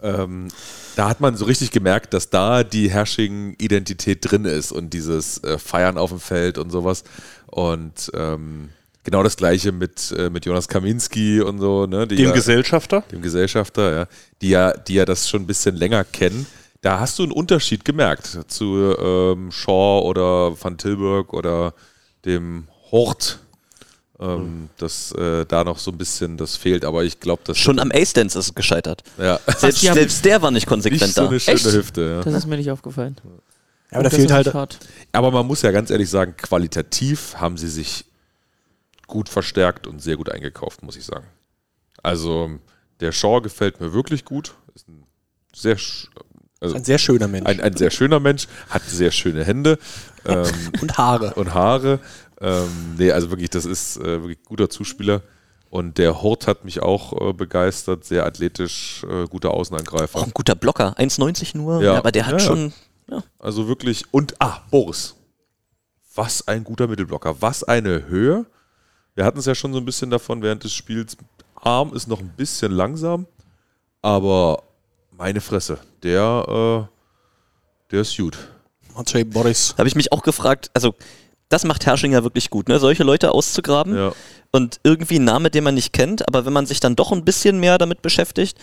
Ähm, 0.01 0.47
da 0.95 1.09
hat 1.09 1.19
man 1.19 1.35
so 1.35 1.45
richtig 1.45 1.71
gemerkt, 1.71 2.13
dass 2.13 2.29
da 2.29 2.63
die 2.63 2.89
Hersching-Identität 2.89 4.19
drin 4.29 4.45
ist 4.45 4.71
und 4.71 4.93
dieses 4.93 5.43
äh, 5.43 5.57
Feiern 5.57 5.97
auf 5.97 6.11
dem 6.11 6.21
Feld 6.21 6.57
und 6.57 6.69
sowas. 6.69 7.03
Und 7.47 8.11
ähm, 8.13 8.69
genau 9.03 9.23
das 9.23 9.37
gleiche 9.37 9.71
mit, 9.71 10.11
äh, 10.17 10.29
mit 10.29 10.45
Jonas 10.45 10.67
Kaminski 10.67 11.41
und 11.41 11.59
so, 11.59 11.85
ne? 11.85 12.07
Die 12.07 12.15
Dem 12.15 12.25
ja, 12.27 12.31
Gesellschafter? 12.31 13.01
dem 13.11 13.21
Gesellschafter, 13.21 13.93
ja, 13.93 14.05
die 14.41 14.49
ja, 14.49 14.73
die 14.73 14.95
ja 14.95 15.05
das 15.05 15.29
schon 15.29 15.43
ein 15.43 15.47
bisschen 15.47 15.75
länger 15.75 16.03
kennen. 16.03 16.45
Da 16.81 16.99
hast 16.99 17.19
du 17.19 17.23
einen 17.23 17.31
Unterschied 17.33 17.83
gemerkt 17.83 18.39
zu 18.47 18.95
ähm, 18.97 19.51
Shaw 19.51 20.01
oder 20.05 20.55
Van 20.61 20.77
Tilburg 20.77 21.33
oder 21.33 21.73
dem 22.25 22.67
Hort. 22.91 23.39
Ähm, 24.21 24.67
dass 24.75 25.13
äh, 25.13 25.45
da 25.45 25.63
noch 25.63 25.79
so 25.79 25.91
ein 25.91 25.97
bisschen 25.97 26.35
das 26.35 26.57
fehlt, 26.57 26.83
aber 26.83 27.05
ich 27.05 27.21
glaube, 27.21 27.41
dass 27.45 27.57
Schon 27.57 27.79
am 27.79 27.89
Ace-Dance 27.89 28.37
ist 28.37 28.47
es 28.47 28.53
gescheitert. 28.53 29.01
ja, 29.17 29.39
Selbst, 29.57 29.79
selbst 29.79 30.25
der 30.25 30.41
war 30.41 30.51
nicht 30.51 30.67
konsequent 30.67 31.01
nicht 31.03 31.15
so 31.15 31.21
da. 31.21 31.29
eine 31.29 31.39
schöne 31.39 31.55
Echt? 31.55 31.65
Hüfte. 31.71 32.01
Ja. 32.01 32.21
Das 32.23 32.33
ist 32.33 32.45
mir 32.45 32.57
nicht 32.57 32.69
aufgefallen. 32.69 33.15
Ja, 33.23 33.97
aber 33.99 34.03
da 34.03 34.09
fehlt 34.09 34.29
halt. 34.33 34.53
hart. 34.53 34.77
Aber 35.13 35.31
man 35.31 35.47
muss 35.47 35.61
ja 35.61 35.71
ganz 35.71 35.89
ehrlich 35.89 36.09
sagen, 36.09 36.35
qualitativ 36.35 37.35
haben 37.37 37.55
sie 37.57 37.69
sich 37.69 38.03
gut 39.09 39.27
verstärkt 39.27 39.85
und 39.87 40.01
sehr 40.01 40.15
gut 40.15 40.29
eingekauft, 40.31 40.81
muss 40.83 40.95
ich 40.95 41.03
sagen. 41.05 41.27
Also 42.01 42.49
der 43.01 43.11
Shaw 43.11 43.41
gefällt 43.41 43.81
mir 43.81 43.91
wirklich 43.93 44.23
gut. 44.23 44.53
Ist 44.73 44.87
ein 44.87 45.03
sehr, 45.53 45.77
also 46.61 46.75
Ein 46.75 46.85
sehr 46.85 46.97
schöner 46.97 47.27
Mensch. 47.27 47.45
ein, 47.47 47.59
ein 47.59 47.75
sehr 47.75 47.91
schöner 47.91 48.19
Mensch, 48.21 48.47
hat 48.69 48.83
sehr 48.83 49.11
schöne 49.11 49.43
Hände 49.43 49.77
ähm, 50.25 50.45
und 50.81 50.97
Haare. 50.97 51.33
und 51.35 51.53
Haare. 51.53 51.99
Ähm, 52.41 52.95
nee, 52.97 53.11
also 53.11 53.29
wirklich, 53.31 53.49
das 53.49 53.65
ist 53.65 53.97
äh, 53.97 54.21
wirklich 54.21 54.41
guter 54.43 54.69
Zuspieler. 54.69 55.21
Und 55.69 55.97
der 55.99 56.21
Hort 56.23 56.47
hat 56.47 56.65
mich 56.65 56.81
auch 56.81 57.29
äh, 57.29 57.33
begeistert, 57.33 58.03
sehr 58.05 58.25
athletisch, 58.25 59.03
äh, 59.09 59.25
guter 59.27 59.51
Außenangreifer. 59.51 60.17
Auch 60.19 60.25
ein 60.25 60.33
guter 60.33 60.55
Blocker, 60.55 60.95
1,90 60.97 61.55
nur, 61.57 61.81
Ja. 61.83 61.95
aber 61.97 62.11
der 62.11 62.25
hat 62.25 62.33
Ja, 62.33 62.39
ja. 62.39 62.45
schon. 62.45 62.73
Also 63.39 63.67
wirklich, 63.67 64.05
und 64.13 64.35
ah, 64.39 64.61
Boris. 64.71 65.15
Was 66.15 66.47
ein 66.47 66.63
guter 66.63 66.87
Mittelblocker, 66.87 67.41
was 67.41 67.63
eine 67.63 68.07
Höhe. 68.07 68.45
Wir 69.19 69.25
hatten 69.25 69.39
es 69.39 69.45
ja 69.45 69.53
schon 69.53 69.73
so 69.73 69.79
ein 69.79 69.83
bisschen 69.83 70.09
davon 70.09 70.41
während 70.41 70.63
des 70.63 70.71
Spiels. 70.71 71.17
Arm 71.55 71.93
ist 71.93 72.07
noch 72.07 72.21
ein 72.21 72.29
bisschen 72.37 72.71
langsam, 72.71 73.25
aber 74.01 74.63
meine 75.11 75.41
Fresse, 75.41 75.77
der, 76.03 76.87
äh, 76.87 77.91
der 77.91 77.99
ist 77.99 78.15
gut. 78.15 78.37
Maciej 78.95 79.25
Boris. 79.25 79.73
Da 79.75 79.79
habe 79.79 79.89
ich 79.89 79.95
mich 79.97 80.13
auch 80.13 80.23
gefragt, 80.23 80.71
also 80.73 80.95
das 81.49 81.65
macht 81.65 81.85
Herrschinger 81.85 82.23
wirklich 82.23 82.49
gut, 82.49 82.69
ne? 82.69 82.79
solche 82.79 83.03
Leute 83.03 83.33
auszugraben 83.33 83.93
Ja. 83.93 84.13
und 84.53 84.79
irgendwie 84.83 85.19
ein 85.19 85.25
Name, 85.25 85.49
den 85.51 85.65
man 85.65 85.75
nicht 85.75 85.91
kennt, 85.91 86.25
aber 86.25 86.45
wenn 86.45 86.53
man 86.53 86.65
sich 86.65 86.79
dann 86.79 86.95
doch 86.95 87.11
ein 87.11 87.25
bisschen 87.25 87.59
mehr 87.59 87.77
damit 87.77 88.01
beschäftigt, 88.01 88.57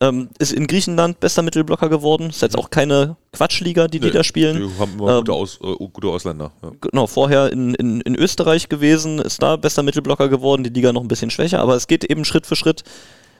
ähm, 0.00 0.28
ist 0.38 0.52
in 0.52 0.66
Griechenland 0.68 1.18
bester 1.20 1.42
Mittelblocker 1.42 1.88
geworden. 1.88 2.30
Ist 2.30 2.42
jetzt 2.42 2.56
auch 2.56 2.70
keine 2.70 3.16
Quatschliga, 3.32 3.88
die 3.88 3.98
die 3.98 4.06
Nee, 4.06 4.12
da 4.12 4.22
spielen. 4.22 4.56
Die 4.68 4.78
haben 4.78 4.92
immer 4.98 5.10
Ähm, 5.10 5.18
gute, 5.18 5.32
Aus, 5.32 5.58
äh, 5.62 5.74
gute 5.92 6.08
Ausländer. 6.08 6.52
Ja. 6.62 6.70
genau, 6.80 7.06
vorher 7.06 7.52
in, 7.52 7.74
in, 7.74 8.00
in 8.02 8.14
Österreich 8.14 8.68
gewesen, 8.68 9.18
ist 9.18 9.42
da 9.42 9.56
bester 9.56 9.82
Mittelblocker 9.82 10.28
geworden, 10.28 10.62
die 10.62 10.70
Liga 10.70 10.92
noch 10.92 11.02
ein 11.02 11.08
bisschen 11.08 11.30
schwächer, 11.30 11.60
aber 11.60 11.74
es 11.74 11.86
geht 11.88 12.04
eben 12.04 12.24
Schritt 12.24 12.46
für 12.46 12.54
Schritt 12.56 12.84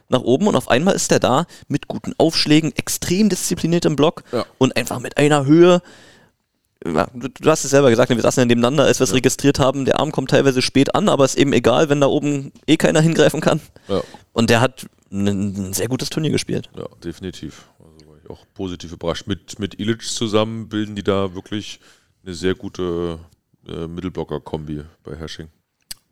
nach 0.09 0.23
oben 0.23 0.47
und 0.49 0.57
auf 0.57 0.69
einmal 0.69 0.95
ist 0.95 1.13
er 1.13 1.21
da 1.21 1.45
mit 1.69 1.87
guten 1.87 2.15
Aufschlägen, 2.19 2.73
extrem 2.77 3.29
diszipliniert 3.29 3.85
im 3.85 3.95
Block 3.95 4.25
Ja. 4.33 4.45
und 4.57 4.77
einfach 4.77 4.99
mit 5.01 5.17
einer 5.19 5.45
Höhe. 5.45 5.81
Ja, 6.87 7.09
du, 7.13 7.29
du 7.29 7.51
hast 7.51 7.65
es 7.65 7.71
selber 7.71 7.91
gesagt, 7.91 8.09
wir 8.09 8.21
saßen 8.21 8.41
ja 8.41 8.45
nebeneinander, 8.47 8.85
als 8.85 9.01
wir 9.01 9.05
es 9.05 9.13
registriert 9.13 9.59
haben, 9.59 9.85
der 9.85 9.99
Arm 10.01 10.11
kommt 10.13 10.31
teilweise 10.31 10.63
spät 10.63 10.95
an, 10.95 11.09
aber 11.09 11.25
ist 11.25 11.37
eben 11.37 11.53
egal, 11.53 11.89
wenn 11.89 12.01
da 12.01 12.07
oben 12.07 12.53
eh 12.67 12.77
keiner 12.77 13.01
hingreifen 13.01 13.41
kann. 13.41 13.61
Ja, 13.89 14.01
Und 14.33 14.49
der 14.49 14.61
hat 14.61 14.87
ein, 15.11 15.73
sehr 15.73 15.89
gutes 15.89 16.11
Turnier 16.11 16.31
gespielt. 16.31 16.71
ja, 16.77 16.87
definitiv. 17.03 17.69
Also 17.79 18.09
war 18.09 18.17
ich 18.23 18.31
auch 18.31 18.45
positiv 18.55 18.93
überrascht. 18.93 19.27
Mit, 19.27 19.59
mit 19.59 19.79
Ilic 19.79 20.03
zusammen 20.03 20.69
bilden 20.69 20.97
die 20.97 21.03
da 21.03 21.35
wirklich 21.35 21.81
eine 22.25 22.35
sehr 22.35 22.55
gute 22.55 23.19
äh, 23.67 23.87
Mittelblocker-Kombi 23.87 24.85
bei 25.03 25.17
Hersching. 25.17 25.49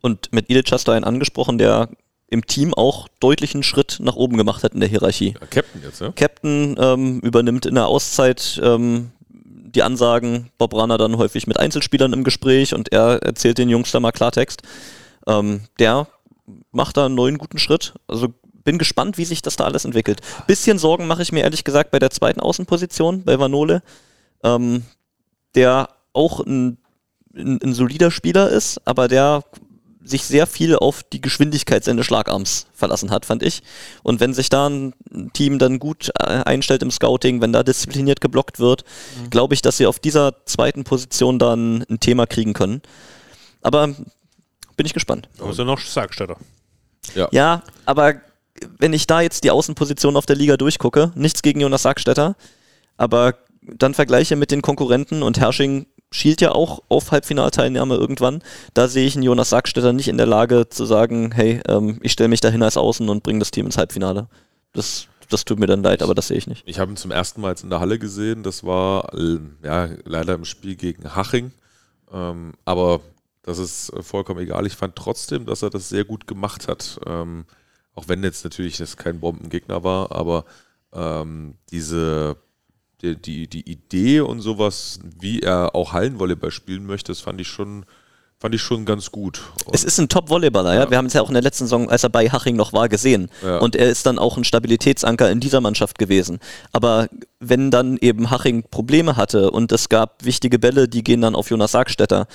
Und 0.01 0.33
mit 0.33 0.49
Ilic 0.51 0.71
hast 0.73 0.89
du 0.89 0.93
einen 0.93 1.05
angesprochen, 1.05 1.59
der 1.59 1.89
im 2.29 2.47
Team 2.47 2.75
auch 2.75 3.09
deutlichen 3.21 3.63
Schritt 3.63 3.99
nach 4.01 4.17
oben 4.17 4.37
gemacht 4.37 4.65
hat 4.65 4.75
in 4.75 4.81
der 4.81 4.89
Hierarchie. 4.89 5.35
Ja, 5.41 5.47
Captain 5.47 5.83
jetzt, 5.83 6.01
ja? 6.01 6.13
Captain 6.13 6.77
ähm, 6.79 7.21
übernimmt 7.21 7.67
in 7.67 7.75
der 7.75 7.87
Auszeit 7.87 8.61
ähm, 8.63 9.13
die 9.29 9.83
Ansagen, 9.83 10.51
Bob 10.59 10.75
Ranner 10.75 10.99
dann 10.99 11.19
häufig 11.19 11.47
mit 11.47 11.59
Einzelspielern 11.59 12.13
im 12.13 12.25
Gespräch 12.25 12.75
und 12.75 12.93
er 12.93 13.23
erzählt 13.23 13.59
den 13.59 13.69
Jungs 13.69 13.93
da 13.93 14.01
mal 14.01 14.13
Klartext. 14.13 14.63
Ähm, 15.27 15.63
der 15.79 16.09
macht 16.73 16.97
da 16.97 17.07
einen 17.07 17.15
neuen 17.15 17.39
guten 17.39 17.59
Schritt. 17.59 17.95
Also 18.07 18.33
bin 18.67 18.77
gespannt, 18.77 19.17
wie 19.17 19.25
sich 19.25 19.41
das 19.41 19.57
da 19.57 19.65
alles 19.65 19.87
entwickelt. 19.87 20.21
Bisschen 20.47 20.79
Sorgen 20.79 21.07
mache 21.07 21.23
ich 21.23 21.33
mir 21.33 21.45
ehrlich 21.45 21.65
gesagt 21.65 21.91
bei 21.91 21.99
der 21.99 22.11
zweiten 22.11 22.41
Außenposition, 22.41 23.25
bei 23.25 23.39
Vanole, 23.39 23.83
ähm, 24.43 24.83
der 25.55 25.89
auch 26.13 26.41
ein, 26.41 26.77
ein, 27.35 27.59
ein 27.63 27.73
solider 27.73 28.11
Spieler 28.11 28.51
ist, 28.51 28.81
aber 28.85 29.09
der 29.09 29.45
sich 30.03 30.25
sehr 30.25 30.47
viel 30.47 30.77
auf 30.77 31.03
die 31.03 31.21
Geschwindigkeit 31.21 31.83
seines 31.85 32.07
Schlagarms 32.07 32.67
verlassen 32.75 33.11
hat, 33.11 33.25
fand 33.25 33.43
ich. 33.43 33.63
Und 34.03 34.21
wenn 34.21 34.35
sich 34.35 34.49
da 34.51 34.69
ein 34.69 34.95
Team 35.33 35.59
dann 35.59 35.79
gut 35.79 36.11
äh, 36.21 36.25
einstellt 36.25 36.83
im 36.83 36.91
Scouting, 36.91 37.41
wenn 37.41 37.53
da 37.53 37.63
diszipliniert 37.63 38.21
geblockt 38.21 38.59
wird, 38.59 38.85
glaube 39.31 39.55
ich, 39.55 39.63
dass 39.63 39.77
sie 39.79 39.87
auf 39.87 39.99
dieser 39.99 40.45
zweiten 40.45 40.85
Position 40.85 41.39
dann 41.39 41.85
ein 41.89 42.01
Thema 42.01 42.27
kriegen 42.27 42.53
können. 42.53 42.83
Aber 43.63 43.89
bin 44.77 44.87
ich 44.87 44.95
gespannt. 44.95 45.29
Ist 45.51 45.59
ja 45.59 45.65
noch 45.65 45.81
Sargstätter. 45.81 46.37
Ja, 47.33 47.63
aber 47.85 48.15
wenn 48.79 48.93
ich 48.93 49.07
da 49.07 49.21
jetzt 49.21 49.45
die 49.45 49.51
Außenposition 49.51 50.17
auf 50.17 50.27
der 50.27 50.37
Liga 50.37 50.57
durchgucke, 50.57 51.13
nichts 51.15 51.43
gegen 51.43 51.61
Jonas 51.61 51.83
Sackstetter, 51.83 52.37
aber 52.97 53.35
dann 53.63 53.95
vergleiche 53.95 54.37
mit 54.37 54.51
den 54.51 54.63
Konkurrenten 54.63 55.23
und 55.23 55.41
Hersching 55.41 55.87
schielt 56.11 56.41
ja 56.41 56.53
auch 56.53 56.83
auf 56.89 57.11
Halbfinalteilnahme 57.11 57.97
irgendwann. 57.97 58.43
Da 58.75 58.89
sehe 58.89 59.07
ich 59.07 59.17
einen 59.17 59.25
Jonas 59.25 59.51
Sackstetter 59.51 59.93
nicht 59.93 60.09
in 60.09 60.17
der 60.17 60.27
Lage 60.27 60.69
zu 60.69 60.85
sagen, 60.85 61.33
hey, 61.33 61.61
ähm, 61.69 61.99
ich 62.03 62.13
stelle 62.13 62.29
mich 62.29 62.41
dahin 62.41 62.63
als 62.63 62.77
Außen 62.77 63.09
und 63.09 63.23
bringe 63.23 63.41
das 63.41 63.51
Team 63.51 63.67
ins 63.67 63.77
Halbfinale. 63.77 64.29
Das, 64.73 65.09
das 65.31 65.45
tut 65.45 65.59
mir 65.59 65.67
dann 65.67 65.83
leid, 65.83 66.03
aber 66.03 66.15
das 66.15 66.29
sehe 66.29 66.37
ich 66.37 66.47
nicht. 66.47 66.63
Ich 66.67 66.79
habe 66.79 66.93
ihn 66.93 66.97
zum 66.97 67.11
ersten 67.11 67.41
Mal 67.41 67.51
jetzt 67.51 67.65
in 67.65 67.71
der 67.71 67.81
Halle 67.81 67.99
gesehen. 67.99 68.45
Das 68.45 68.65
war 68.65 69.13
äh, 69.15 69.39
ja, 69.65 69.89
leider 70.05 70.35
im 70.35 70.45
Spiel 70.45 70.77
gegen 70.77 71.15
Haching. 71.17 71.51
Ähm, 72.13 72.53
aber 72.65 73.01
das 73.43 73.59
ist 73.59 73.93
vollkommen 74.01 74.41
egal. 74.41 74.67
Ich 74.67 74.75
fand 74.75 74.97
trotzdem, 74.97 75.47
dass 75.47 75.63
er 75.63 75.71
das 75.71 75.89
sehr 75.89 76.05
gut 76.05 76.27
gemacht 76.27 76.69
hat. 76.69 77.01
Ähm, 77.07 77.47
auch 77.97 78.07
wenn 78.07 78.23
jetzt 78.23 78.45
natürlich 78.45 78.77
das 78.77 78.97
kein 78.97 79.19
Bombengegner 79.19 79.83
war, 79.83 80.13
aber 80.13 80.45
ähm, 80.93 81.55
diese 81.71 82.37
die, 83.03 83.17
die, 83.17 83.49
die 83.49 83.71
Idee 83.71 84.21
und 84.21 84.41
sowas, 84.41 85.01
wie 85.19 85.41
er 85.41 85.75
auch 85.75 85.93
Hallenvolleyball 85.93 86.51
spielen 86.51 86.87
möchte, 86.87 87.13
das 87.13 87.21
fand 87.21 87.41
ich 87.41 87.49
schon, 87.49 87.85
fand 88.39 88.55
ich 88.55 88.61
schon 88.61 88.85
ganz 88.85 89.11
gut. 89.11 89.41
Und 89.65 89.75
Es 89.75 89.83
ist 89.83 89.99
ein 89.99 90.09
Top-Volleyballer, 90.11 90.75
ja. 90.75 90.81
Ja. 90.85 90.91
Wir 90.91 90.99
haben 90.99 91.07
es 91.07 91.15
ja 91.15 91.23
auch 91.23 91.29
in 91.29 91.35
der 91.35 91.43
letzten 91.43 91.65
Saison, 91.65 91.89
als 91.89 92.03
er 92.05 92.11
bei 92.11 92.29
Haching 92.29 92.55
noch 92.55 92.73
war, 92.75 92.89
gesehen. 92.89 93.31
Ja. 93.43 93.59
Und 93.59 93.75
er 93.77 93.89
ist 93.89 94.05
dann 94.05 94.19
auch 94.19 94.37
ein 94.37 94.45
Stabilitätsanker 94.45 95.31
in 95.31 95.41
dieser 95.41 95.61
Mannschaft 95.63 95.99
gewesen. 95.99 96.39
Aber 96.73 97.09
wenn 97.41 97.71
dann 97.71 97.97
eben 97.99 98.31
Haching 98.31 98.63
Probleme 98.71 99.17
hatte 99.17 99.51
und 99.51 99.73
es 99.73 99.89
gab 99.89 100.23
wichtige 100.25 100.59
Bälle, 100.59 100.87
die 100.87 101.03
gehen 101.03 101.23
dann 101.23 101.35
auf 101.35 101.49
Jonas 101.51 101.73
Sargstetter, 101.73 102.27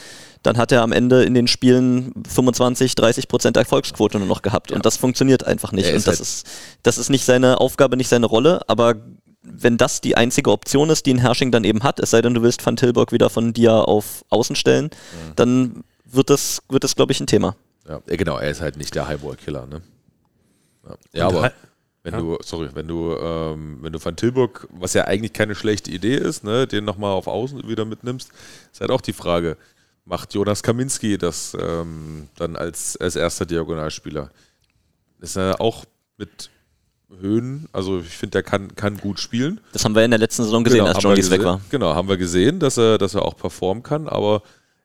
dann 0.41 0.57
hat 0.57 0.71
er 0.71 0.81
am 0.81 0.91
Ende 0.91 1.23
in 1.23 1.35
den 1.35 1.47
Spielen 1.47 2.13
25, 2.27 2.95
30 2.95 3.27
Prozent 3.27 3.57
Erfolgsquote 3.57 4.17
nur 4.17 4.27
noch 4.27 4.41
gehabt. 4.41 4.71
Und 4.71 4.85
das 4.87 4.97
funktioniert 4.97 5.43
einfach 5.45 5.71
nicht. 5.71 5.85
Er 5.85 5.91
und 5.95 6.07
das 6.07 6.07
halt- 6.07 6.19
ist, 6.19 6.47
das 6.81 6.97
ist 6.97 7.09
nicht 7.11 7.25
seine 7.25 7.59
Aufgabe, 7.59 7.95
nicht 7.95 8.09
seine 8.09 8.25
Rolle, 8.25 8.61
aber 8.67 8.95
wenn 9.43 9.77
das 9.77 10.01
die 10.01 10.17
einzige 10.17 10.51
Option 10.51 10.89
ist, 10.91 11.05
die 11.07 11.13
ein 11.13 11.17
Hersching 11.19 11.51
dann 11.51 11.63
eben 11.63 11.81
hat, 11.83 11.99
es 11.99 12.11
sei 12.11 12.21
denn, 12.21 12.33
du 12.35 12.41
willst 12.43 12.63
Van 12.65 12.75
Tilburg 12.75 13.11
wieder 13.11 13.29
von 13.31 13.53
dir 13.53 13.87
auf 13.87 14.23
Außen 14.29 14.55
stellen, 14.55 14.85
Mhm. 14.85 15.31
dann 15.35 15.83
wird 16.11 16.29
das, 16.29 16.61
wird 16.69 16.83
das 16.83 16.95
glaube 16.95 17.11
ich, 17.11 17.19
ein 17.19 17.27
Thema. 17.27 17.55
Ja, 17.87 18.01
ja, 18.07 18.15
genau, 18.15 18.37
er 18.37 18.49
ist 18.51 18.61
halt 18.61 18.77
nicht 18.77 18.93
der 18.95 19.07
Highball-Killer, 19.07 19.65
ne? 19.67 19.81
Ja, 20.87 20.95
ja 21.13 21.27
aber 21.27 21.41
Hi- 21.43 21.51
wenn 22.03 22.13
Ja. 22.13 22.19
du, 22.19 22.37
sorry, 22.43 22.69
wenn 22.73 22.87
du, 22.87 23.15
ähm, 23.15 23.77
wenn 23.81 23.93
du 23.93 24.03
Van 24.03 24.15
Tilburg, 24.15 24.67
was 24.71 24.93
ja 24.93 25.05
eigentlich 25.05 25.33
keine 25.33 25.53
schlechte 25.55 25.91
Idee 25.91 26.15
ist, 26.15 26.43
ne, 26.43 26.65
den 26.65 26.83
nochmal 26.83 27.11
auf 27.11 27.27
Außen 27.27 27.67
wieder 27.67 27.85
mitnimmst, 27.85 28.31
ist 28.71 28.81
halt 28.81 28.89
auch 28.91 29.01
die 29.01 29.13
Frage, 29.13 29.55
macht 30.05 30.33
Jonas 30.33 30.63
Kaminski 30.63 31.17
das 31.19 31.55
ähm, 31.59 32.27
dann 32.37 32.55
als, 32.55 32.97
als 32.97 33.15
erster 33.15 33.45
Diagonalspieler. 33.45 34.31
Ist 35.19 35.37
er 35.37 35.61
auch 35.61 35.85
mit 36.17 36.49
Höhen, 37.19 37.67
also 37.71 37.99
ich 37.99 38.17
finde, 38.17 38.31
der 38.31 38.43
kann, 38.43 38.73
kann 38.75 38.97
gut 38.97 39.19
spielen. 39.19 39.59
Das 39.73 39.85
haben 39.85 39.93
wir 39.93 40.03
in 40.03 40.11
der 40.11 40.19
letzten 40.19 40.43
Saison 40.43 40.63
gesehen, 40.63 40.85
als 40.87 40.95
haben 41.03 41.15
John 41.15 41.31
weg 41.31 41.43
war. 41.43 41.61
Genau, 41.69 41.93
haben 41.93 42.07
wir 42.07 42.17
gesehen, 42.17 42.59
dass 42.59 42.77
er, 42.77 42.97
dass 42.97 43.13
er 43.13 43.23
auch 43.23 43.35
performen 43.37 43.83
kann, 43.83 44.07
aber 44.07 44.41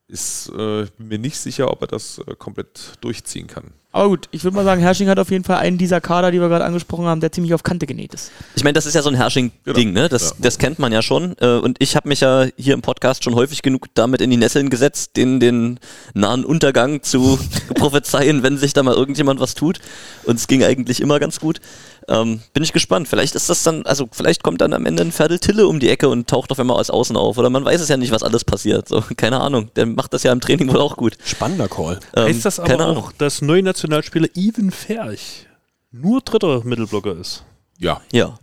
ist 0.09 0.49
äh, 0.57 0.87
mir 0.99 1.19
nicht 1.19 1.39
sicher, 1.39 1.71
ob 1.71 1.83
er 1.83 1.89
das 1.89 2.19
äh, 2.19 2.35
komplett 2.37 2.93
durchziehen 3.01 3.47
kann. 3.47 3.73
Aber 3.97 4.11
gut, 4.11 4.29
ich 4.31 4.45
würde 4.45 4.55
mal 4.55 4.65
sagen, 4.65 4.83
Hersching 4.83 5.09
hat 5.09 5.19
auf 5.19 5.31
jeden 5.31 5.43
Fall 5.43 5.57
einen 5.57 5.79
dieser 5.79 6.03
Kader, 6.03 6.31
die 6.31 6.39
wir 6.39 6.49
gerade 6.49 6.67
angesprochen 6.67 7.07
haben, 7.07 7.21
der 7.23 7.33
ziemlich 7.33 7.55
auf 7.55 7.63
Kante 7.63 7.87
genäht 7.87 8.13
ist. 8.13 8.31
Ich 8.55 8.63
meine, 8.63 8.75
das 8.75 8.85
ist 8.85 8.93
ja 8.93 9.01
so 9.01 9.09
ein 9.09 9.15
Herrsching-Ding, 9.15 9.93
ne? 9.95 10.11
Das, 10.11 10.31
Ja. 10.31 10.37
das 10.39 10.59
kennt 10.59 10.79
man 10.79 10.93
ja 10.93 11.01
schon. 11.01 11.35
Äh, 11.41 11.57
Und 11.57 11.77
ich 11.81 11.97
habe 11.97 12.07
mich 12.09 12.21
ja 12.21 12.45
hier 12.59 12.75
im 12.75 12.83
Podcast 12.83 13.25
schon 13.25 13.35
häufig 13.35 13.63
genug 13.63 13.87
damit 13.95 14.21
in 14.21 14.29
die 14.29 14.37
Nesseln 14.37 14.69
gesetzt, 14.69 15.17
den, 15.17 15.41
den 15.41 15.81
nahen 16.13 16.45
Untergang 16.45 17.03
zu 17.03 17.39
prophezeien, 17.75 18.43
wenn 18.43 18.59
sich 18.59 18.75
da 18.75 18.83
mal 18.83 18.95
irgendjemand 18.95 19.41
was 19.41 19.55
tut. 19.55 19.81
Und 20.25 20.37
es 20.37 20.47
ging 20.47 20.63
eigentlich 20.63 21.01
immer 21.01 21.19
ganz 21.19 21.41
gut. 21.41 21.61
Ähm, 22.09 22.41
bin 22.53 22.63
ich 22.63 22.73
gespannt. 22.73 23.09
Vielleicht 23.09 23.35
ist 23.35 23.49
das 23.51 23.65
dann, 23.65 23.85
also 23.85 24.09
vielleicht 24.13 24.45
kommt 24.45 24.61
dann 24.61 24.73
am 24.75 24.87
Ende 24.87 25.03
ein 25.03 25.11
Ferdel 25.11 25.41
Tille 25.41 25.67
um 25.67 25.81
die 25.81 25.89
Ecke 25.89 26.09
und 26.09 26.29
taucht 26.29 26.53
auf 26.53 26.61
einmal 26.61 26.77
aus 26.79 26.89
Außen 26.91 27.17
auf. 27.17 27.37
Oder 27.39 27.51
man 27.51 27.65
weiß 27.65 27.81
es 27.81 27.89
ja 27.89 27.97
nicht, 27.97 28.13
was 28.13 28.23
alles 28.23 28.45
passiert. 28.45 28.87
So, 28.89 29.03
keine 29.17 29.41
Ahnung. 29.41 29.71
Der 29.75 29.87
macht 29.87 30.13
das 30.13 30.23
ja 30.23 30.31
im 30.33 30.41
Training 30.41 30.69
wohl 30.69 30.81
auch 30.81 30.97
gut. 30.97 31.17
Spannender 31.25 31.67
Call. 31.67 31.99
Ähm, 32.15 32.27
heißt 32.29 32.45
das 32.45 32.61
aber 32.61 32.87
auch, 32.89 33.11
dass 33.13 33.43
neue 33.43 33.63
Nationalspieler 33.87 34.29
Even 34.35 34.71
Ferch 34.73 35.47
nur 35.93 36.21
dritter 36.21 36.65
Mittelblocker 36.65 37.17
ist? 37.17 37.45
Ja, 37.79 38.01
Ja. 38.13 38.39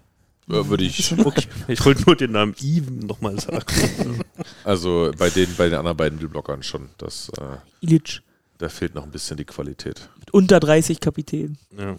äh, 0.49 0.67
würde 0.67 0.85
ich. 0.85 1.11
Okay. 1.19 1.43
Ich 1.67 1.83
wollte 1.85 2.03
nur 2.05 2.15
den 2.15 2.31
Namen 2.31 2.55
Even 2.61 2.99
nochmal 2.99 3.37
sagen. 3.39 3.65
Also 4.63 5.11
bei 5.17 5.29
den, 5.29 5.53
bei 5.57 5.65
den 5.69 5.77
anderen 5.77 5.97
beiden 5.97 6.15
Mittelblockern 6.17 6.63
schon. 6.63 6.89
Das, 6.97 7.29
äh, 7.37 7.57
Ilic. 7.85 8.21
Da 8.63 8.69
fehlt 8.69 8.95
noch 8.95 9.03
ein 9.03 9.11
bisschen 9.11 9.35
die 9.35 9.43
Qualität. 9.43 10.07
Mit 10.19 10.33
unter 10.33 10.59
30 10.59 10.99
Kapitän. 11.01 11.57
ja. 11.77 11.95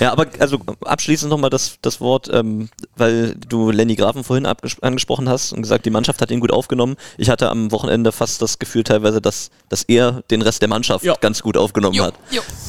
Ja, 0.00 0.12
aber 0.12 0.26
also 0.38 0.60
abschließend 0.84 1.28
nochmal 1.28 1.50
das, 1.50 1.78
das 1.82 2.00
Wort, 2.00 2.28
ähm, 2.32 2.68
weil 2.96 3.34
du 3.34 3.70
Lenny 3.72 3.96
Grafen 3.96 4.22
vorhin 4.22 4.46
angesprochen 4.46 5.28
hast 5.28 5.52
und 5.52 5.62
gesagt, 5.62 5.86
die 5.86 5.90
Mannschaft 5.90 6.20
hat 6.20 6.30
ihn 6.30 6.38
gut 6.38 6.52
aufgenommen. 6.52 6.94
Ich 7.16 7.30
hatte 7.30 7.48
am 7.50 7.72
Wochenende 7.72 8.12
fast 8.12 8.40
das 8.40 8.60
Gefühl 8.60 8.84
teilweise, 8.84 9.20
dass, 9.20 9.50
dass 9.68 9.82
er 9.84 10.22
den 10.30 10.42
Rest 10.42 10.62
der 10.62 10.68
Mannschaft 10.68 11.04
Ja. 11.04 11.14
ganz 11.20 11.42
gut 11.42 11.56
aufgenommen 11.56 12.00
hat. 12.00 12.14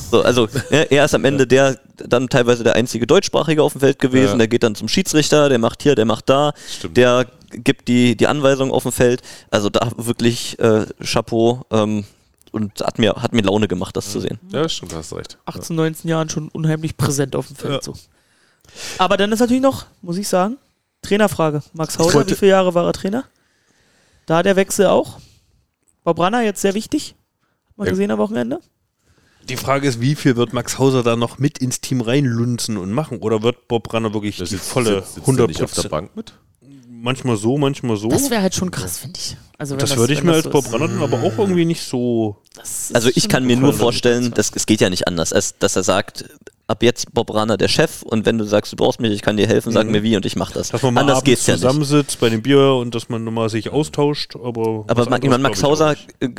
So, 0.09 0.23
also 0.23 0.47
er, 0.71 0.91
er 0.91 1.05
ist 1.05 1.13
am 1.13 1.23
Ende 1.23 1.45
der 1.45 1.77
dann 1.97 2.29
teilweise 2.29 2.63
der 2.63 2.75
einzige 2.75 3.05
Deutschsprachige 3.05 3.61
auf 3.61 3.73
dem 3.73 3.81
Feld 3.81 3.99
gewesen. 3.99 4.31
Ja. 4.33 4.37
Der 4.37 4.47
geht 4.47 4.63
dann 4.63 4.73
zum 4.73 4.87
Schiedsrichter, 4.87 5.49
der 5.49 5.59
macht 5.59 5.83
hier, 5.83 5.93
der 5.95 6.05
macht 6.05 6.29
da, 6.29 6.53
Stimmt. 6.67 6.97
der 6.97 7.27
gibt 7.51 7.87
die, 7.89 8.15
die 8.15 8.25
Anweisung 8.27 8.71
auf 8.71 8.83
dem 8.83 8.91
Feld. 8.91 9.21
Also 9.51 9.69
da 9.69 9.91
wirklich 9.97 10.57
äh, 10.59 10.85
Chapeau 11.03 11.63
ähm, 11.69 12.05
und 12.51 12.81
hat 12.81 12.99
mir, 12.99 13.13
hat 13.15 13.33
mir 13.33 13.41
Laune 13.43 13.67
gemacht, 13.67 13.95
das 13.95 14.11
zu 14.11 14.19
sehen. 14.19 14.39
Ja, 14.51 14.67
stimmt, 14.69 14.93
hast 14.93 15.13
recht. 15.13 15.37
18, 15.45 15.75
19 15.75 16.09
Jahren 16.09 16.29
schon 16.29 16.49
unheimlich 16.49 16.97
präsent 16.97 17.35
auf 17.35 17.47
dem 17.47 17.55
Feld. 17.55 17.83
So. 17.83 17.93
Aber 18.97 19.17
dann 19.17 19.31
ist 19.31 19.39
natürlich 19.39 19.61
noch, 19.61 19.85
muss 20.01 20.17
ich 20.17 20.27
sagen, 20.27 20.57
Trainerfrage. 21.01 21.61
Max 21.73 21.97
Hauser, 21.97 22.27
wie 22.27 22.35
viele 22.35 22.51
Jahre 22.51 22.73
war 22.73 22.85
er 22.85 22.93
Trainer? 22.93 23.23
Da 24.25 24.43
der 24.43 24.55
Wechsel 24.55 24.87
auch. 24.87 25.19
Bob 26.03 26.17
Branner 26.17 26.41
jetzt 26.41 26.61
sehr 26.61 26.73
wichtig. 26.73 27.15
Hat 27.69 27.77
man 27.77 27.87
Ja. 27.87 27.91
gesehen 27.91 28.11
am 28.11 28.19
Wochenende. 28.19 28.59
Die 29.47 29.57
Frage 29.57 29.87
ist, 29.87 29.99
wie 30.01 30.13
viel 30.15 30.35
wird 30.35 30.53
Max 30.53 30.77
Hauser 30.77 31.01
da 31.01 31.15
noch 31.15 31.39
mit 31.39 31.57
ins 31.57 31.81
Team 31.81 32.01
reinlunzen 32.01 32.77
und 32.77 32.91
machen? 32.91 33.19
Oder 33.19 33.41
wird 33.41 33.67
Bob 33.67 33.91
Ranner 33.91 34.13
wirklich 34.13 34.37
Das 34.37 34.49
die 34.49 34.55
sitzt- 34.57 34.69
volle 34.69 34.95
sitzt- 35.01 35.15
sitzt 35.15 35.17
er 35.17 35.21
100 35.27 35.47
nicht 35.47 35.63
auf 35.63 35.71
der 35.73 35.89
Bank 35.89 36.15
mit? 36.15 36.33
Manchmal 37.01 37.37
so, 37.37 37.57
manchmal 37.57 37.97
so. 37.97 38.09
Das 38.09 38.29
wäre 38.29 38.41
halt 38.41 38.53
schon 38.53 38.71
krass, 38.71 38.99
finde 38.99 39.19
ich. 39.19 39.37
Also 39.57 39.75
Das 39.75 39.95
würde 39.97 40.13
ich 40.13 40.23
mir 40.23 40.31
das 40.31 40.37
als 40.37 40.43
so 40.45 40.49
Bob 40.51 40.65
ist. 40.65 40.73
Ranner 40.73 40.87
dann 40.87 41.01
aber 41.01 41.21
auch 41.23 41.37
irgendwie 41.37 41.65
nicht 41.65 41.83
so. 41.83 42.37
Das 42.55 42.91
Also 42.93 43.09
ich 43.13 43.29
kann 43.29 43.45
mir 43.45 43.57
nur 43.57 43.73
vorstellen, 43.73 44.31
dass 44.33 44.51
es 44.53 44.65
geht 44.65 44.81
ja 44.81 44.89
nicht 44.89 45.07
anders, 45.07 45.33
als 45.33 45.57
dass 45.57 45.75
er 45.75 45.83
sagt, 45.83 46.25
ab 46.67 46.83
jetzt 46.83 47.13
Bob 47.13 47.33
Rahner 47.33 47.57
der 47.57 47.67
Chef 47.67 48.03
und 48.03 48.25
wenn 48.25 48.37
du 48.37 48.45
sagst, 48.45 48.71
du 48.71 48.75
brauchst 48.75 49.01
mich, 49.01 49.11
ich 49.11 49.21
kann 49.21 49.37
dir 49.37 49.47
helfen, 49.47 49.71
sag 49.71 49.87
mir 49.87 50.03
wie 50.03 50.15
und 50.15 50.25
ich 50.25 50.35
mach 50.35 50.51
das. 50.51 50.69
Dass 50.69 50.81
man 50.83 50.93
mal 50.93 51.01
anders 51.01 51.23
geht's 51.23 51.47
ja 51.47 51.55
nicht. 51.55 51.61
zusammensitzt 51.61 52.19
bei 52.19 52.29
dem 52.29 52.41
Bier 52.41 52.75
und 52.75 52.93
dass 52.95 53.09
man 53.09 53.23
nochmal 53.23 53.49
sich 53.49 53.71
austauscht, 53.71 54.35
aber. 54.35 54.85
Aber 54.87 54.97
was 54.97 55.09
man, 55.09 55.21
anderes 55.21 55.39
Max 55.41 55.63
Hauser 55.63 55.91
nicht. 55.91 56.09
äh, 56.21 56.29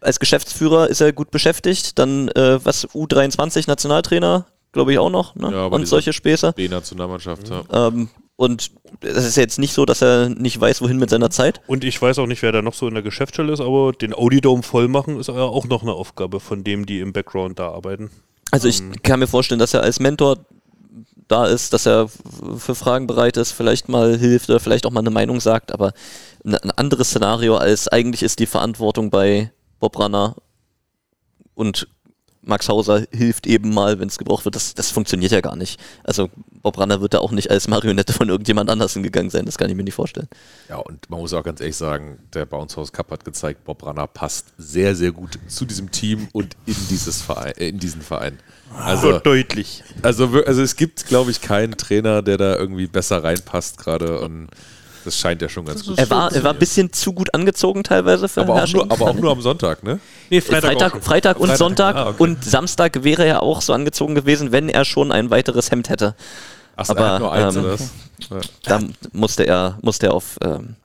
als 0.00 0.18
Geschäftsführer 0.18 0.88
ist 0.88 1.00
er 1.00 1.12
gut 1.12 1.30
beschäftigt, 1.30 1.98
dann 1.98 2.28
äh, 2.28 2.64
was 2.64 2.88
U23 2.88 3.68
Nationaltrainer, 3.68 4.46
glaube 4.72 4.92
ich 4.92 4.98
auch 4.98 5.10
noch, 5.10 5.34
ne? 5.34 5.52
Ja, 5.52 5.66
aber 5.66 5.76
und 5.76 5.86
solche 5.86 6.12
Späße. 6.12 6.52
B-Nationalmannschaft, 6.52 7.48
ja. 7.48 7.88
Ähm, 7.88 8.08
und 8.36 8.70
es 9.00 9.24
ist 9.24 9.36
jetzt 9.36 9.58
nicht 9.58 9.72
so, 9.72 9.86
dass 9.86 10.02
er 10.02 10.28
nicht 10.28 10.60
weiß, 10.60 10.82
wohin 10.82 10.98
mit 10.98 11.10
seiner 11.10 11.30
Zeit. 11.30 11.60
Und 11.66 11.84
ich 11.84 12.00
weiß 12.00 12.18
auch 12.18 12.26
nicht, 12.26 12.42
wer 12.42 12.52
da 12.52 12.62
noch 12.62 12.74
so 12.74 12.86
in 12.86 12.94
der 12.94 13.02
Geschäftsstelle 13.02 13.52
ist, 13.52 13.60
aber 13.60 13.92
den 13.92 14.14
Audi-Dome 14.14 14.62
voll 14.62 14.88
machen 14.88 15.18
ist 15.18 15.28
ja 15.28 15.34
auch 15.34 15.66
noch 15.66 15.82
eine 15.82 15.92
Aufgabe 15.92 16.40
von 16.40 16.62
dem, 16.62 16.84
die 16.84 17.00
im 17.00 17.12
Background 17.12 17.58
da 17.58 17.70
arbeiten. 17.70 18.10
Also 18.50 18.68
ich 18.68 18.82
kann 19.02 19.20
mir 19.20 19.26
vorstellen, 19.26 19.58
dass 19.58 19.74
er 19.74 19.82
als 19.82 20.00
Mentor 20.00 20.38
da 21.28 21.46
ist, 21.46 21.72
dass 21.72 21.86
er 21.86 22.08
für 22.08 22.74
Fragen 22.74 23.06
bereit 23.06 23.36
ist, 23.36 23.52
vielleicht 23.52 23.88
mal 23.88 24.16
hilft 24.16 24.48
oder 24.48 24.60
vielleicht 24.60 24.86
auch 24.86 24.92
mal 24.92 25.00
eine 25.00 25.10
Meinung 25.10 25.40
sagt, 25.40 25.72
aber 25.72 25.92
ein, 26.44 26.54
anderes 26.54 27.08
Szenario 27.08 27.56
als 27.56 27.88
eigentlich 27.88 28.22
ist 28.22 28.38
die 28.38 28.46
Verantwortung 28.46 29.10
bei 29.10 29.50
Bob 29.80 29.98
Ranner 29.98 30.36
und 31.54 31.88
Max 32.46 32.68
Hauser 32.68 33.04
hilft 33.10 33.46
eben 33.46 33.74
mal, 33.74 33.98
wenn 33.98 34.08
es 34.08 34.18
gebraucht 34.18 34.44
wird. 34.44 34.54
Das, 34.54 34.74
das 34.74 34.90
funktioniert 34.90 35.32
ja 35.32 35.40
gar 35.40 35.56
nicht. 35.56 35.80
Also 36.04 36.30
Bob 36.62 36.78
Ranner 36.78 37.00
wird 37.00 37.14
da 37.14 37.18
auch 37.18 37.32
nicht 37.32 37.50
als 37.50 37.66
Marionette 37.66 38.12
von 38.12 38.28
irgendjemand 38.28 38.70
anders 38.70 38.92
hingegangen 38.92 39.30
sein. 39.30 39.46
Das 39.46 39.58
kann 39.58 39.68
ich 39.68 39.76
mir 39.76 39.82
nicht 39.82 39.94
vorstellen. 39.94 40.28
Ja, 40.68 40.76
und 40.76 41.10
man 41.10 41.20
muss 41.20 41.32
auch 41.32 41.42
ganz 41.42 41.60
ehrlich 41.60 41.76
sagen, 41.76 42.18
der 42.32 42.46
Bounce 42.46 42.76
House 42.76 42.92
Cup 42.92 43.10
hat 43.10 43.24
gezeigt, 43.24 43.64
Bob 43.64 43.84
Ranner 43.84 44.06
passt 44.06 44.52
sehr, 44.58 44.94
sehr 44.94 45.10
gut 45.10 45.38
zu 45.48 45.64
diesem 45.64 45.90
Team 45.90 46.28
und 46.32 46.56
in, 46.66 46.76
dieses 46.88 47.20
Verein, 47.20 47.54
äh, 47.56 47.68
in 47.68 47.78
diesen 47.78 48.00
Verein. 48.00 48.38
Also, 48.74 49.18
deutlich. 49.18 49.82
also, 50.02 50.26
also 50.44 50.62
es 50.62 50.76
gibt, 50.76 51.06
glaube 51.06 51.32
ich, 51.32 51.40
keinen 51.40 51.76
Trainer, 51.76 52.22
der 52.22 52.36
da 52.36 52.56
irgendwie 52.56 52.86
besser 52.86 53.24
reinpasst 53.24 53.78
gerade 53.78 54.20
und 54.20 54.48
das 55.06 55.18
scheint 55.18 55.40
ja 55.40 55.48
schon 55.48 55.64
ganz 55.64 55.84
gut 55.86 55.98
Er 55.98 56.10
war, 56.10 56.32
er 56.32 56.42
war 56.42 56.52
ein 56.52 56.58
bisschen 56.58 56.92
zu 56.92 57.12
gut 57.12 57.32
angezogen 57.32 57.84
teilweise 57.84 58.28
für 58.28 58.40
aber 58.40 58.62
auch, 58.62 58.72
nur, 58.72 58.90
aber 58.90 59.06
auch 59.06 59.14
nur 59.14 59.30
am 59.30 59.40
Sonntag, 59.40 59.82
ne? 59.82 60.00
Nee, 60.30 60.40
Freitag, 60.40 60.70
Freitag, 60.70 60.94
und 60.94 61.02
Freitag, 61.02 61.56
Sonntag 61.56 61.96
ah, 61.96 62.08
okay. 62.08 62.22
und 62.22 62.44
Samstag 62.44 63.04
wäre 63.04 63.24
er 63.24 63.42
auch 63.42 63.62
so 63.62 63.72
angezogen 63.72 64.14
gewesen, 64.14 64.52
wenn 64.52 64.68
er 64.68 64.84
schon 64.84 65.12
ein 65.12 65.30
weiteres 65.30 65.70
Hemd 65.70 65.88
hätte. 65.88 66.14
Ach, 66.74 66.88
Aber, 66.88 67.00
er 67.00 67.12
hat 67.12 67.20
nur 67.20 67.32
eins, 67.32 67.56
ähm, 67.56 67.64
oder 67.64 67.72
was? 67.74 67.90
Ja. 68.30 68.40
Da 68.64 68.80
musste 69.12 69.46
er, 69.46 69.78
musste 69.82 70.06
er 70.06 70.14
auf 70.14 70.38
ähm, 70.42 70.76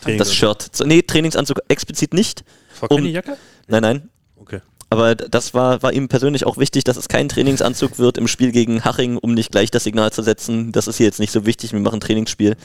Training- 0.00 0.18
das 0.18 0.34
Shirt. 0.34 0.70
Nee, 0.84 1.02
Trainingsanzug 1.02 1.60
explizit 1.68 2.12
nicht. 2.12 2.44
War 2.80 2.88
keine 2.88 3.00
um- 3.00 3.06
Jacke? 3.08 3.36
Nein, 3.68 3.82
nein. 3.82 4.08
Okay. 4.36 4.60
Aber 4.90 5.14
das 5.14 5.54
war, 5.54 5.82
war 5.82 5.92
ihm 5.92 6.08
persönlich 6.08 6.44
auch 6.44 6.58
wichtig, 6.58 6.84
dass 6.84 6.98
es 6.98 7.08
kein 7.08 7.28
Trainingsanzug 7.28 7.98
wird 7.98 8.18
im 8.18 8.28
Spiel 8.28 8.52
gegen 8.52 8.84
Haching, 8.84 9.16
um 9.16 9.32
nicht 9.32 9.50
gleich 9.50 9.70
das 9.70 9.84
Signal 9.84 10.12
zu 10.12 10.22
setzen, 10.22 10.72
das 10.72 10.86
ist 10.86 10.98
hier 10.98 11.06
jetzt 11.06 11.18
nicht 11.20 11.32
so 11.32 11.46
wichtig, 11.46 11.72
wir 11.72 11.80
machen 11.80 11.96
ein 11.96 12.00
Trainingsspiel. 12.00 12.56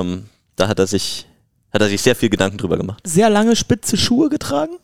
Ähm, 0.00 0.24
da 0.56 0.68
hat 0.68 0.78
er 0.78 0.86
sich, 0.86 1.26
hat 1.72 1.80
er 1.82 1.88
sich 1.88 2.02
sehr 2.02 2.16
viel 2.16 2.28
Gedanken 2.28 2.58
drüber 2.58 2.76
gemacht. 2.76 3.00
Sehr 3.04 3.30
lange 3.30 3.56
spitze 3.56 3.96
Schuhe 3.96 4.28
getragen. 4.28 4.76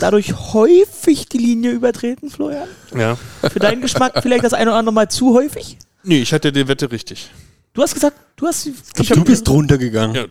Dadurch 0.00 0.34
häufig 0.52 1.28
die 1.28 1.38
Linie 1.38 1.70
übertreten, 1.70 2.30
Florian. 2.30 2.68
Ja. 2.96 3.16
Für 3.48 3.60
deinen 3.60 3.80
Geschmack 3.80 4.20
vielleicht 4.22 4.44
das 4.44 4.52
eine 4.52 4.70
oder 4.70 4.78
andere 4.78 4.92
Mal 4.92 5.08
zu 5.08 5.34
häufig. 5.34 5.78
Nee, 6.02 6.22
ich 6.22 6.32
hatte 6.32 6.50
die 6.52 6.66
Wette 6.66 6.90
richtig. 6.90 7.30
Du 7.74 7.82
hast 7.82 7.94
gesagt, 7.94 8.16
du 8.36 8.46
hast. 8.46 8.66
Ich 8.66 9.08
Du 9.08 9.24
bist 9.24 9.46
drunter 9.46 9.78
gegangen. 9.78 10.14
Ja. 10.14 10.24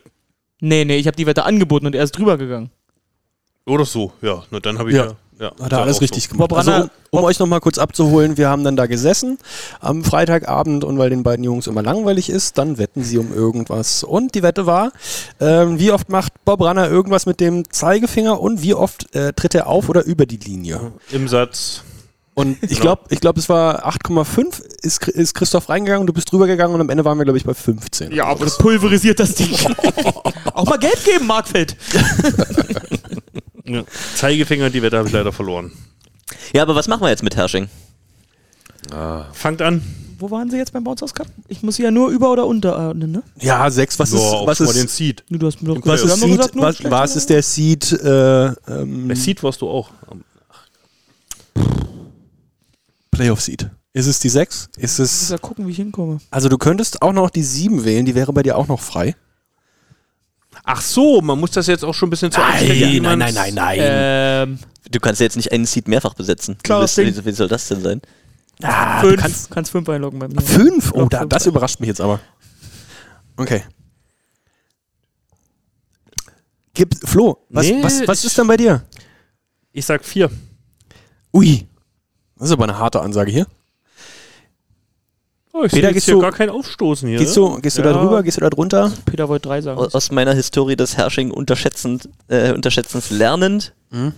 Nee, 0.59 0.83
nee, 0.85 0.97
ich 0.97 1.07
habe 1.07 1.15
die 1.15 1.25
Wette 1.25 1.43
angeboten 1.45 1.85
und 1.85 1.95
er 1.95 2.03
ist 2.03 2.11
drüber 2.11 2.37
gegangen. 2.37 2.71
Oder 3.65 3.85
so, 3.85 4.11
ja. 4.21 4.43
Na, 4.49 4.59
dann 4.59 4.79
habe 4.79 4.89
ich 4.89 4.95
Ja. 4.95 5.05
ja. 5.05 5.15
Ja, 5.39 5.51
Hat 5.61 5.71
er 5.71 5.81
alles 5.81 6.01
richtig 6.01 6.23
so. 6.23 6.29
gemacht. 6.31 6.49
Bob 6.49 6.57
Also, 6.57 6.71
Ranner- 6.71 6.89
um, 7.11 7.19
um 7.19 7.25
euch 7.25 7.39
nochmal 7.39 7.59
kurz 7.61 7.77
abzuholen, 7.77 8.37
wir 8.37 8.49
haben 8.49 8.63
dann 8.63 8.75
da 8.75 8.85
gesessen 8.85 9.37
am 9.79 10.03
Freitagabend 10.03 10.83
und 10.83 10.97
weil 10.97 11.09
den 11.09 11.23
beiden 11.23 11.43
Jungs 11.45 11.67
immer 11.67 11.81
langweilig 11.83 12.29
ist, 12.29 12.57
dann 12.57 12.77
wetten 12.77 13.03
sie 13.03 13.17
um 13.17 13.33
irgendwas. 13.33 14.03
Und 14.03 14.35
die 14.35 14.43
Wette 14.43 14.65
war, 14.65 14.91
ähm, 15.39 15.79
wie 15.79 15.91
oft 15.91 16.09
macht 16.09 16.33
Bob 16.45 16.61
Ranner 16.61 16.89
irgendwas 16.89 17.25
mit 17.25 17.39
dem 17.39 17.69
Zeigefinger 17.71 18.39
und 18.41 18.61
wie 18.61 18.73
oft 18.73 19.13
äh, 19.15 19.33
tritt 19.33 19.55
er 19.55 19.67
auf 19.67 19.89
oder 19.89 20.03
über 20.05 20.25
die 20.25 20.37
Linie. 20.37 20.91
Im 21.11 21.27
Satz. 21.27 21.83
Und 22.33 22.61
ich 22.61 22.69
Genau. 22.69 22.81
glaube, 22.81 23.01
ich 23.09 23.19
glaub, 23.19 23.35
es 23.37 23.49
war 23.49 23.87
8,5, 23.87 24.61
ist, 24.83 25.07
ist 25.07 25.33
Christoph 25.33 25.69
reingegangen, 25.69 26.05
du 26.05 26.13
bist 26.13 26.31
drüber 26.31 26.45
gegangen 26.45 26.75
und 26.75 26.81
am 26.81 26.89
Ende 26.91 27.03
waren 27.03 27.17
wir, 27.17 27.23
glaube 27.23 27.39
ich, 27.39 27.45
bei 27.45 27.55
15. 27.55 28.11
Ja, 28.11 28.25
aber 28.25 28.45
das 28.45 28.59
pulverisiert 28.59 29.19
das 29.19 29.33
Ding. 29.33 29.49
Auch 30.53 30.65
mal 30.65 30.77
Geld 30.77 31.03
geben, 31.03 31.25
Markfeld. 31.25 31.75
Ja. 33.67 33.83
Zeigefinger, 34.15 34.69
die 34.69 34.81
Wette 34.81 34.97
habe 34.97 35.07
ich 35.07 35.13
leider 35.13 35.31
verloren. 35.31 35.71
Ja, 36.53 36.61
aber 36.63 36.75
was 36.75 36.87
machen 36.87 37.01
wir 37.01 37.09
jetzt 37.09 37.23
mit 37.23 37.35
Hersching? 37.35 37.67
Fangt 39.33 39.61
an. 39.61 39.83
Wo 40.19 40.31
waren 40.31 40.49
sie 40.49 40.57
jetzt 40.57 40.73
beim 40.73 40.83
Bounce 40.83 41.03
House 41.03 41.13
Cup? 41.13 41.27
Ich 41.47 41.61
muss 41.61 41.75
sie 41.75 41.83
ja 41.83 41.91
nur 41.91 42.09
über- 42.09 42.31
oder 42.31 42.47
unterordnen, 42.47 43.11
ne? 43.11 43.23
Ja, 43.39 43.69
6, 43.69 43.99
was 43.99 44.13
Ja, 44.13 44.17
ist, 44.17 44.47
was 44.47 44.59
mal 44.61 44.73
den 44.73 44.85
ist, 44.85 44.95
Seed. 44.95 45.23
Du 45.29 45.45
hast 45.45 45.61
mir 45.61 45.75
doch 45.75 45.85
was 45.85 46.01
ist, 46.01 46.15
Seed, 46.19 46.37
gesagt, 46.37 46.55
nur 46.55 46.63
was, 46.65 46.83
was 46.83 47.15
ist 47.17 47.29
der 47.29 47.43
Seed? 47.43 47.91
Äh, 47.91 48.45
ähm, 48.67 49.07
Bei 49.09 49.15
Seed 49.15 49.43
warst 49.43 49.61
du 49.61 49.69
auch. 49.69 49.91
Playoff 53.11 53.41
Seed. 53.41 53.69
Ist 53.93 54.07
es 54.07 54.19
die 54.19 54.29
6? 54.29 54.69
Ist 54.77 54.93
Ich 54.93 54.99
muss 54.99 54.99
es. 55.23 55.29
ja 55.29 55.37
gucken, 55.37 55.67
wie 55.67 55.71
ich 55.71 55.77
hinkomme. 55.77 56.19
Also 56.31 56.49
du 56.49 56.57
könntest 56.57 57.01
auch 57.01 57.13
noch 57.13 57.29
die 57.29 57.43
7 57.43 57.83
wählen, 57.83 58.05
die 58.05 58.15
wäre 58.15 58.31
bei 58.33 58.43
dir 58.43 58.57
auch 58.57 58.67
noch 58.67 58.79
frei. 58.81 59.15
Ach 60.63 60.81
so, 60.81 61.21
man 61.21 61.39
muss 61.39 61.51
das 61.51 61.67
jetzt 61.67 61.83
auch 61.85 61.93
schon 61.93 62.07
ein 62.07 62.09
bisschen 62.11 62.31
zu 62.31 62.39
nein, 62.39 63.01
nein, 63.01 63.19
man's- 63.19 63.33
nein, 63.35 63.53
nein. 63.53 63.79
Ähm, 63.81 64.59
Du 64.89 64.99
kannst 65.01 65.19
ja 65.19 65.25
jetzt 65.25 65.35
nicht 65.35 65.51
einen 65.51 65.65
Seed 65.65 65.87
mehrfach 65.89 66.13
besetzen. 66.13 66.57
Wie, 66.63 66.85
Ding. 67.03 67.15
wie, 67.17 67.25
wie 67.25 67.31
soll 67.33 67.49
das 67.49 67.67
denn 67.67 67.81
sein? 67.81 68.01
Ah, 68.63 69.01
du 69.01 69.09
fünf. 69.09 69.21
kannst 69.21 69.51
kannst 69.51 69.71
fünf 69.71 69.89
einloggen 69.89 70.17
bei 70.19 70.27
mir. 70.29 70.41
fünf? 70.41 70.91
Oh, 70.93 71.05
da, 71.09 71.19
fünf. 71.19 71.29
das 71.29 71.45
überrascht 71.45 71.79
mich 71.81 71.87
jetzt 71.89 71.99
aber. 72.01 72.19
Okay. 73.35 73.63
Gib, 76.73 76.95
Flo, 77.07 77.45
was, 77.49 77.65
Nee, 77.65 77.83
was, 77.83 78.07
was 78.07 78.23
ist 78.23 78.37
denn 78.37 78.47
bei 78.47 78.57
dir? 78.57 78.83
Ich 79.73 79.85
sag 79.85 80.05
vier. 80.05 80.29
Ui, 81.33 81.67
das 82.37 82.47
ist 82.47 82.53
aber 82.53 82.63
eine 82.65 82.77
harte 82.77 83.01
Ansage 83.01 83.31
hier. 83.31 83.47
Oh, 85.59 85.63
ich 85.63 85.71
Peter, 85.71 85.87
sehe 85.87 85.93
gehst 85.93 85.95
jetzt 85.95 86.05
hier 86.05 86.13
du- 86.15 86.21
gar 86.21 86.31
kein 86.31 86.49
Aufstoßen 86.49 87.07
hier. 87.09 87.17
Gehst 87.17 87.35
du, 87.35 87.59
gehst 87.61 87.77
du 87.77 87.81
Ja. 87.81 87.93
da 87.93 87.99
drüber, 87.99 88.21
gehst 88.23 88.37
du 88.37 88.41
da 88.41 88.49
drunter? 88.49 88.91
Peter 89.05 89.27
wollte 89.27 89.47
drei 89.47 89.61
sagen. 89.61 89.79
Aus 89.79 90.11
meiner 90.11 90.33
Historie 90.33 90.75
des 90.75 90.97
Herrsching 90.97 91.31
unterschätzend, 91.31 92.09
äh, 92.27 92.51
unterschätzens 92.53 93.09
lernend 93.09 93.73
Mhm. 93.89 94.13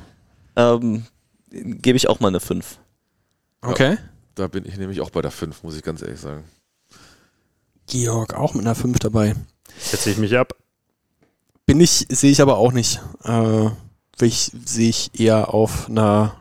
ähm, 0.56 1.06
gebe 1.52 1.96
ich 1.98 2.10
auch 2.10 2.20
mal 2.20 2.28
eine 2.30 2.40
5. 2.40 2.80
Okay. 3.62 3.98
Da 4.36 4.48
bin 4.48 4.66
ich 4.66 4.78
nämlich 4.78 5.00
auch 5.02 5.10
bei 5.12 5.22
der 5.22 5.32
5, 5.32 5.64
muss 5.64 5.76
ich 5.76 5.84
ganz 5.84 6.02
ehrlich 6.02 6.20
sagen. 6.20 6.44
Georg 7.88 8.34
auch 8.36 8.54
mit 8.54 8.66
einer 8.66 8.76
5 8.76 9.00
dabei. 9.00 9.36
Setze 9.80 10.10
ich 10.12 10.18
mich 10.18 10.38
ab. 10.38 10.54
Bin 11.66 11.80
ich, 11.80 12.06
sehe 12.10 12.32
ich 12.32 12.42
aber 12.42 12.58
auch 12.58 12.72
nicht. 12.72 13.00
Äh, 13.24 13.70
ich, 14.22 14.52
sehe 14.66 14.90
ich 14.90 15.12
eher 15.20 15.54
auf 15.54 15.90
einer 15.90 16.36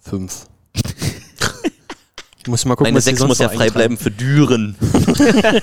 5. 0.00 0.46
ich 2.48 2.50
muss 2.50 2.64
mal 2.64 2.76
gucken, 2.76 2.94
Meine 2.94 2.96
was 2.96 3.04
die 3.04 3.10
6 3.10 3.18
sonst 3.18 3.28
muss 3.28 3.38
ja 3.40 3.50
frei 3.50 3.68
bleiben 3.68 3.98
für 3.98 4.10
Düren. 4.10 4.74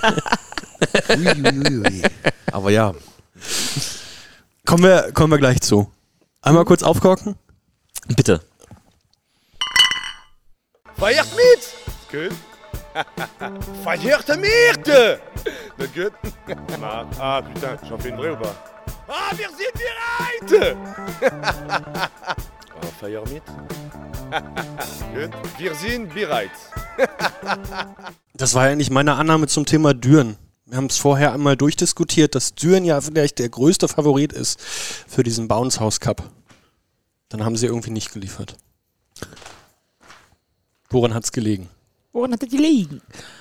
Aber 2.52 2.70
ja, 2.70 2.94
Kommen 4.66 4.84
wir, 4.84 5.12
kommen 5.14 5.32
wir 5.32 5.40
gleich 5.40 5.62
zu. 5.62 5.92
Einmal 6.44 6.64
kurz 6.66 6.84
aufkorken. 6.84 7.38
Bitte. 8.08 8.40
Feiert 10.96 11.26
mit! 11.36 11.74
Gut. 12.12 12.32
Feiert 13.84 14.28
mit! 14.28 14.88
Na 15.78 15.86
gut. 15.88 16.14
Ah, 17.20 17.42
putain, 17.42 17.80
j'en 17.90 18.00
fais 18.00 18.10
une 18.10 18.18
vraie 18.18 18.32
ou 18.32 18.38
pas? 18.38 18.56
Ah, 19.08 19.32
wir 19.36 19.50
sind 19.50 19.74
bereit! 19.74 20.78
feiert 22.96 23.32
mit? 23.32 23.44
gut. 25.14 25.32
Wir 25.58 25.76
sind 25.76 26.14
bereit. 26.14 26.52
Das 28.38 28.54
war 28.54 28.68
ja 28.68 28.76
nicht 28.76 28.90
meine 28.90 29.16
Annahme 29.16 29.48
zum 29.48 29.66
Thema 29.66 29.94
Düren. 29.94 30.36
Wir 30.66 30.76
haben 30.76 30.88
es 30.88 30.98
vorher 30.98 31.32
einmal 31.32 31.56
durchdiskutiert, 31.56 32.36
dass 32.36 32.54
Düren 32.54 32.84
ja 32.84 33.00
vielleicht 33.00 33.40
der 33.40 33.48
größte 33.48 33.88
Favorit 33.88 34.34
ist 34.34 34.60
für 34.62 35.24
diesen 35.24 35.48
Bounce 35.48 35.80
House 35.80 36.02
Cup. 36.02 36.30
Dann 37.30 37.46
haben 37.46 37.56
sie 37.56 37.68
irgendwie 37.68 37.92
nicht 37.92 38.12
geliefert. 38.12 38.58
Woran 40.90 41.14
hat 41.14 41.24
es 41.24 41.32
gelegen? 41.32 41.70
Woran 42.12 42.34
hat 42.34 42.42
liegen? 42.52 43.02
Aber 43.02 43.35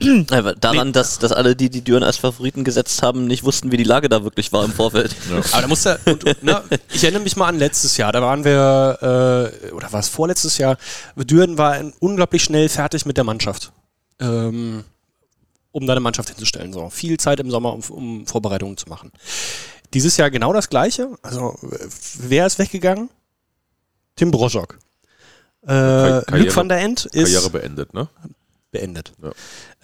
daran, 0.60 0.92
dass, 0.92 1.18
dass 1.18 1.32
alle, 1.32 1.56
die 1.56 1.70
die 1.70 1.82
Düren 1.82 2.02
als 2.02 2.16
Favoriten 2.16 2.64
gesetzt 2.64 3.02
haben, 3.02 3.26
nicht 3.26 3.44
wussten, 3.44 3.72
wie 3.72 3.76
die 3.76 3.84
Lage 3.84 4.08
da 4.08 4.22
wirklich 4.24 4.52
war 4.52 4.64
im 4.64 4.72
Vorfeld. 4.72 5.14
Aber 5.52 5.62
da 5.62 5.68
muss 5.68 5.86
und, 5.86 6.24
und, 6.24 6.42
ne, 6.42 6.62
ich 6.92 7.02
erinnere 7.04 7.22
mich 7.22 7.36
mal 7.36 7.48
an 7.48 7.58
letztes 7.58 7.96
Jahr, 7.96 8.12
da 8.12 8.22
waren 8.22 8.44
wir, 8.44 9.52
äh, 9.66 9.70
oder 9.72 9.92
war 9.92 10.00
es 10.00 10.08
vorletztes 10.08 10.58
Jahr, 10.58 10.76
Düren 11.16 11.58
war 11.58 11.72
ein- 11.72 11.92
unglaublich 12.00 12.44
schnell 12.44 12.68
fertig 12.68 13.06
mit 13.06 13.16
der 13.16 13.24
Mannschaft. 13.24 13.72
Ähm, 14.20 14.84
um 15.72 15.86
da 15.86 15.92
eine 15.92 16.00
Mannschaft 16.00 16.30
hinzustellen. 16.30 16.72
So. 16.72 16.88
Viel 16.88 17.18
Zeit 17.18 17.38
im 17.38 17.50
Sommer, 17.50 17.74
um, 17.74 17.80
um 17.90 18.26
Vorbereitungen 18.26 18.78
zu 18.78 18.88
machen. 18.88 19.12
Dieses 19.92 20.16
Jahr 20.16 20.30
genau 20.30 20.52
das 20.54 20.70
Gleiche. 20.70 21.10
Also, 21.22 21.54
wer 22.18 22.46
ist 22.46 22.58
weggegangen? 22.58 23.10
Tim 24.16 24.30
Broschok. 24.30 24.78
Äh, 25.64 25.66
Karriere- 25.68 26.38
Luc 26.44 26.56
van 26.56 26.68
der 26.70 26.78
End 26.78 27.04
ist 27.04 27.32
Karriere 27.34 27.50
beendet, 27.50 27.92
ne? 27.92 28.08
Beendet. 28.76 29.12
Ja. 29.22 29.32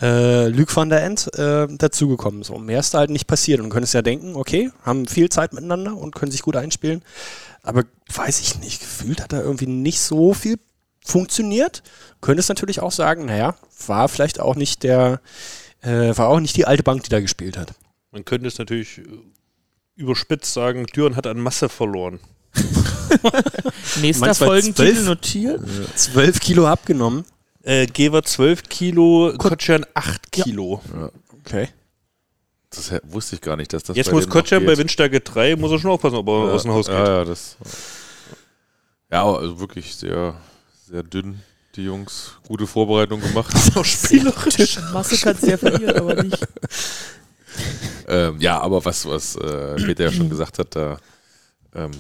Äh, 0.01 0.49
Luc 0.49 0.75
van 0.75 0.91
der 0.91 1.03
End 1.03 1.31
äh, 1.39 1.67
dazugekommen. 1.69 2.43
So, 2.43 2.59
mehr 2.59 2.81
ist 2.81 2.95
da 2.95 2.99
halt 2.99 3.11
nicht 3.11 3.27
passiert. 3.27 3.61
Und 3.61 3.67
du 3.67 3.73
könntest 3.73 3.95
ja 3.95 4.03
denken, 4.03 4.37
okay, 4.37 4.71
haben 4.83 5.07
viel 5.07 5.29
Zeit 5.29 5.53
miteinander 5.53 5.97
und 5.97 6.15
können 6.15 6.33
sich 6.33 6.43
gut 6.43 6.57
einspielen. 6.57 7.03
Aber 7.63 7.85
weiß 8.15 8.41
ich 8.41 8.59
nicht, 8.59 8.81
gefühlt 8.81 9.23
hat 9.23 9.33
da 9.33 9.41
irgendwie 9.41 9.67
nicht 9.67 10.01
so 10.01 10.35
viel 10.35 10.59
funktioniert. 11.05 11.83
Könntest 12.21 12.49
natürlich 12.49 12.81
auch 12.81 12.93
sagen, 12.93 13.27
naja, 13.27 13.57
war 13.87 14.09
vielleicht 14.09 14.41
auch 14.41 14.57
nicht 14.57 14.83
der, 14.83 15.21
äh, 15.81 16.17
war 16.17 16.29
auch 16.29 16.41
nicht 16.41 16.57
die 16.57 16.67
alte 16.67 16.83
Bank, 16.83 17.03
die 17.05 17.11
da 17.11 17.21
gespielt 17.21 17.57
hat. 17.57 17.75
Man 18.11 18.25
könnte 18.25 18.49
es 18.49 18.59
natürlich 18.59 18.99
äh, 18.99 19.05
überspitzt 19.97 20.53
sagen, 20.53 20.87
Düren 20.87 21.17
hat 21.17 21.27
an 21.27 21.41
Masse 21.41 21.69
verloren. 21.69 22.21
Nächster 24.01 24.35
Folgentitel 24.35 25.05
notiert. 25.05 25.63
Zwölf 25.95 26.39
Kilo 26.41 26.67
abgenommen. 26.67 27.25
Äh, 27.63 27.87
Geber 27.87 28.23
12 28.23 28.65
Kilo, 28.65 29.35
Kotschan 29.39 29.87
8 29.95 30.33
Kilo. 30.33 30.81
Okay. 31.41 31.69
Das 32.71 32.93
wusste 33.05 33.37
ich 33.37 33.43
gar 33.43 33.57
nicht, 33.57 33.73
dass 33.73 33.83
das 33.83 33.97
Jetzt 33.97 34.07
bei 34.07 34.13
muss 34.13 34.29
Kotschan 34.29 34.65
bei. 34.65 34.77
Windstärke 34.77 35.21
3, 35.21 35.57
muss 35.57 35.71
er 35.71 35.79
schon 35.79 35.91
aufpassen, 35.91 36.17
ob 36.17 36.29
er 36.29 36.47
ja, 36.47 36.53
aus 36.53 36.63
dem 36.63 36.73
Haus 36.73 36.87
geht. 36.87 36.95
Ja, 36.95 37.19
ja, 37.19 37.25
das. 37.25 37.57
Ja, 39.11 39.31
also 39.31 39.61
wirklich 39.61 39.95
sehr, 39.95 40.41
sehr 40.89 41.03
dünn, 41.03 41.41
die 41.77 41.85
Jungs. 41.85 42.39
Gute 42.49 42.67
Vorbereitung 42.67 43.21
gemacht. 43.21 43.55
Spielerisch. 43.85 44.79
Masse 44.93 45.19
kannst 45.19 45.43
du 45.43 45.49
ja 45.49 45.59
verlieren, 45.59 45.97
aber 45.97 46.23
nicht. 46.23 46.39
ähm, 48.09 48.41
ja, 48.41 48.59
aber 48.59 48.83
was, 48.85 49.05
was 49.05 49.37
äh, 49.37 49.77
Peter 49.77 50.05
ja 50.05 50.13
schon 50.13 50.31
gesagt 50.31 50.59
hat, 50.59 50.75
da 50.75 50.97
ähm, 51.75 51.91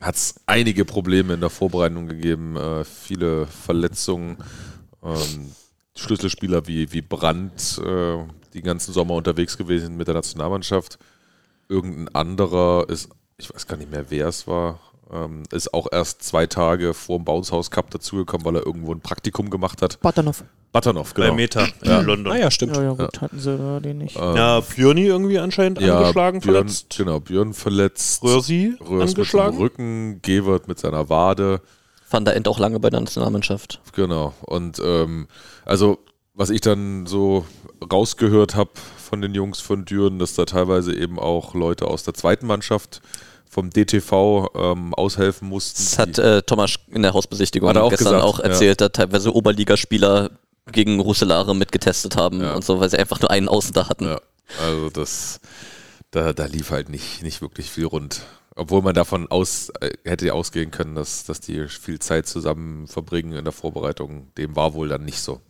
hat 0.00 0.16
es 0.16 0.36
einige 0.46 0.86
Probleme 0.86 1.34
in 1.34 1.40
der 1.40 1.50
Vorbereitung 1.50 2.06
gegeben, 2.06 2.56
äh, 2.56 2.84
viele 2.84 3.46
Verletzungen. 3.46 4.38
Ähm, 5.04 5.52
Schlüsselspieler 5.96 6.66
wie, 6.66 6.92
wie 6.92 7.02
Brandt, 7.02 7.78
äh, 7.84 8.18
die 8.52 8.62
ganzen 8.62 8.92
Sommer 8.92 9.14
unterwegs 9.14 9.56
gewesen 9.56 9.96
mit 9.96 10.08
der 10.08 10.14
Nationalmannschaft. 10.14 10.98
Irgendein 11.68 12.14
anderer 12.14 12.88
ist, 12.88 13.08
ich 13.38 13.52
weiß 13.54 13.66
gar 13.66 13.76
nicht 13.76 13.90
mehr, 13.90 14.06
wer 14.10 14.28
es 14.28 14.46
war, 14.46 14.80
ähm, 15.12 15.44
ist 15.52 15.72
auch 15.72 15.86
erst 15.92 16.22
zwei 16.22 16.46
Tage 16.46 16.94
vor 16.94 17.18
dem 17.18 17.24
Bounce 17.24 17.52
House 17.52 17.70
Cup 17.70 17.90
dazugekommen, 17.90 18.44
weil 18.44 18.56
er 18.56 18.66
irgendwo 18.66 18.92
ein 18.92 19.00
Praktikum 19.00 19.50
gemacht 19.50 19.82
hat. 19.82 20.00
Butternoff. 20.00 20.44
Butternoff, 20.72 21.14
Bei 21.14 21.22
genau. 21.24 21.34
Meta 21.36 21.68
Ja. 21.84 22.00
in 22.00 22.06
London. 22.06 22.32
Ah 22.32 22.36
ja, 22.36 22.50
stimmt. 22.50 22.76
Ja, 22.76 22.82
ja, 22.82 22.92
gut, 22.94 23.20
hatten 23.20 23.38
sie 23.38 23.56
da 23.56 23.78
den 23.78 23.98
nicht. 23.98 24.16
Ähm, 24.16 24.34
Ja, 24.36 24.58
Björni 24.60 25.02
irgendwie 25.04 25.38
anscheinend 25.38 25.80
ja, 25.80 25.98
angeschlagen, 25.98 26.40
Björn, 26.40 26.54
verletzt. 26.56 26.94
Genau, 26.96 27.20
Björn 27.20 27.54
verletzt. 27.54 28.22
Röhrsi 28.24 28.74
Röhrs 28.80 28.90
mit 28.90 28.90
dem 28.90 29.00
angeschlagen. 29.10 29.58
Rücken, 29.58 30.22
Gewert 30.22 30.66
mit 30.66 30.80
seiner 30.80 31.08
Wade. 31.08 31.60
Van 32.14 32.24
der 32.24 32.36
End 32.36 32.46
auch 32.46 32.60
lange 32.60 32.78
bei 32.78 32.90
der 32.90 33.00
Nationalmannschaft. 33.00 33.80
Genau. 33.92 34.32
Und 34.42 34.78
ähm, 34.78 35.26
also, 35.64 35.98
was 36.32 36.50
ich 36.50 36.60
dann 36.60 37.06
so 37.06 37.44
rausgehört 37.92 38.54
habe 38.54 38.70
von 38.96 39.20
den 39.20 39.34
Jungs 39.34 39.60
von 39.60 39.84
Düren, 39.84 40.18
dass 40.18 40.34
da 40.34 40.44
teilweise 40.44 40.94
eben 40.94 41.18
auch 41.18 41.54
Leute 41.54 41.86
aus 41.88 42.04
der 42.04 42.14
zweiten 42.14 42.46
Mannschaft 42.46 43.02
vom 43.50 43.70
DTV 43.70 44.48
ähm, 44.54 44.94
aushelfen 44.94 45.48
mussten. 45.48 45.82
Das 45.82 45.98
hat 45.98 46.18
äh, 46.18 46.42
Thomas 46.42 46.76
in 46.92 47.02
der 47.02 47.14
Hausbesichtigung 47.14 47.76
auch 47.76 47.90
gestern 47.90 48.06
gesagt, 48.14 48.24
auch 48.24 48.38
ja. 48.38 48.46
erzählt, 48.46 48.80
dass 48.80 48.92
teilweise 48.92 49.34
Oberligaspieler 49.34 50.30
gegen 50.72 51.00
Russelare 51.00 51.54
mitgetestet 51.54 52.16
haben 52.16 52.40
Ja. 52.40 52.54
und 52.54 52.64
so, 52.64 52.80
weil 52.80 52.90
sie 52.90 52.98
einfach 52.98 53.20
nur 53.20 53.30
einen 53.30 53.48
Außen 53.48 53.72
da 53.72 53.88
hatten. 53.88 54.06
Ja, 54.06 54.20
also 54.62 54.90
das, 54.90 55.40
da, 56.10 56.32
da 56.32 56.46
lief 56.46 56.70
halt 56.70 56.88
nicht, 56.88 57.22
nicht 57.22 57.42
wirklich 57.42 57.70
viel 57.70 57.86
rund. 57.86 58.22
Obwohl 58.56 58.82
man 58.82 58.94
davon 58.94 59.28
aus, 59.30 59.70
äh, 59.80 59.90
hätte 60.04 60.32
ausgehen 60.32 60.70
können, 60.70 60.94
dass, 60.94 61.24
dass 61.24 61.40
die 61.40 61.66
viel 61.68 61.98
Zeit 61.98 62.26
zusammen 62.26 62.86
verbringen 62.86 63.32
in 63.32 63.44
der 63.44 63.52
Vorbereitung. 63.52 64.32
Dem 64.38 64.54
war 64.54 64.74
wohl 64.74 64.88
dann 64.88 65.04
nicht 65.04 65.18
so. 65.18 65.40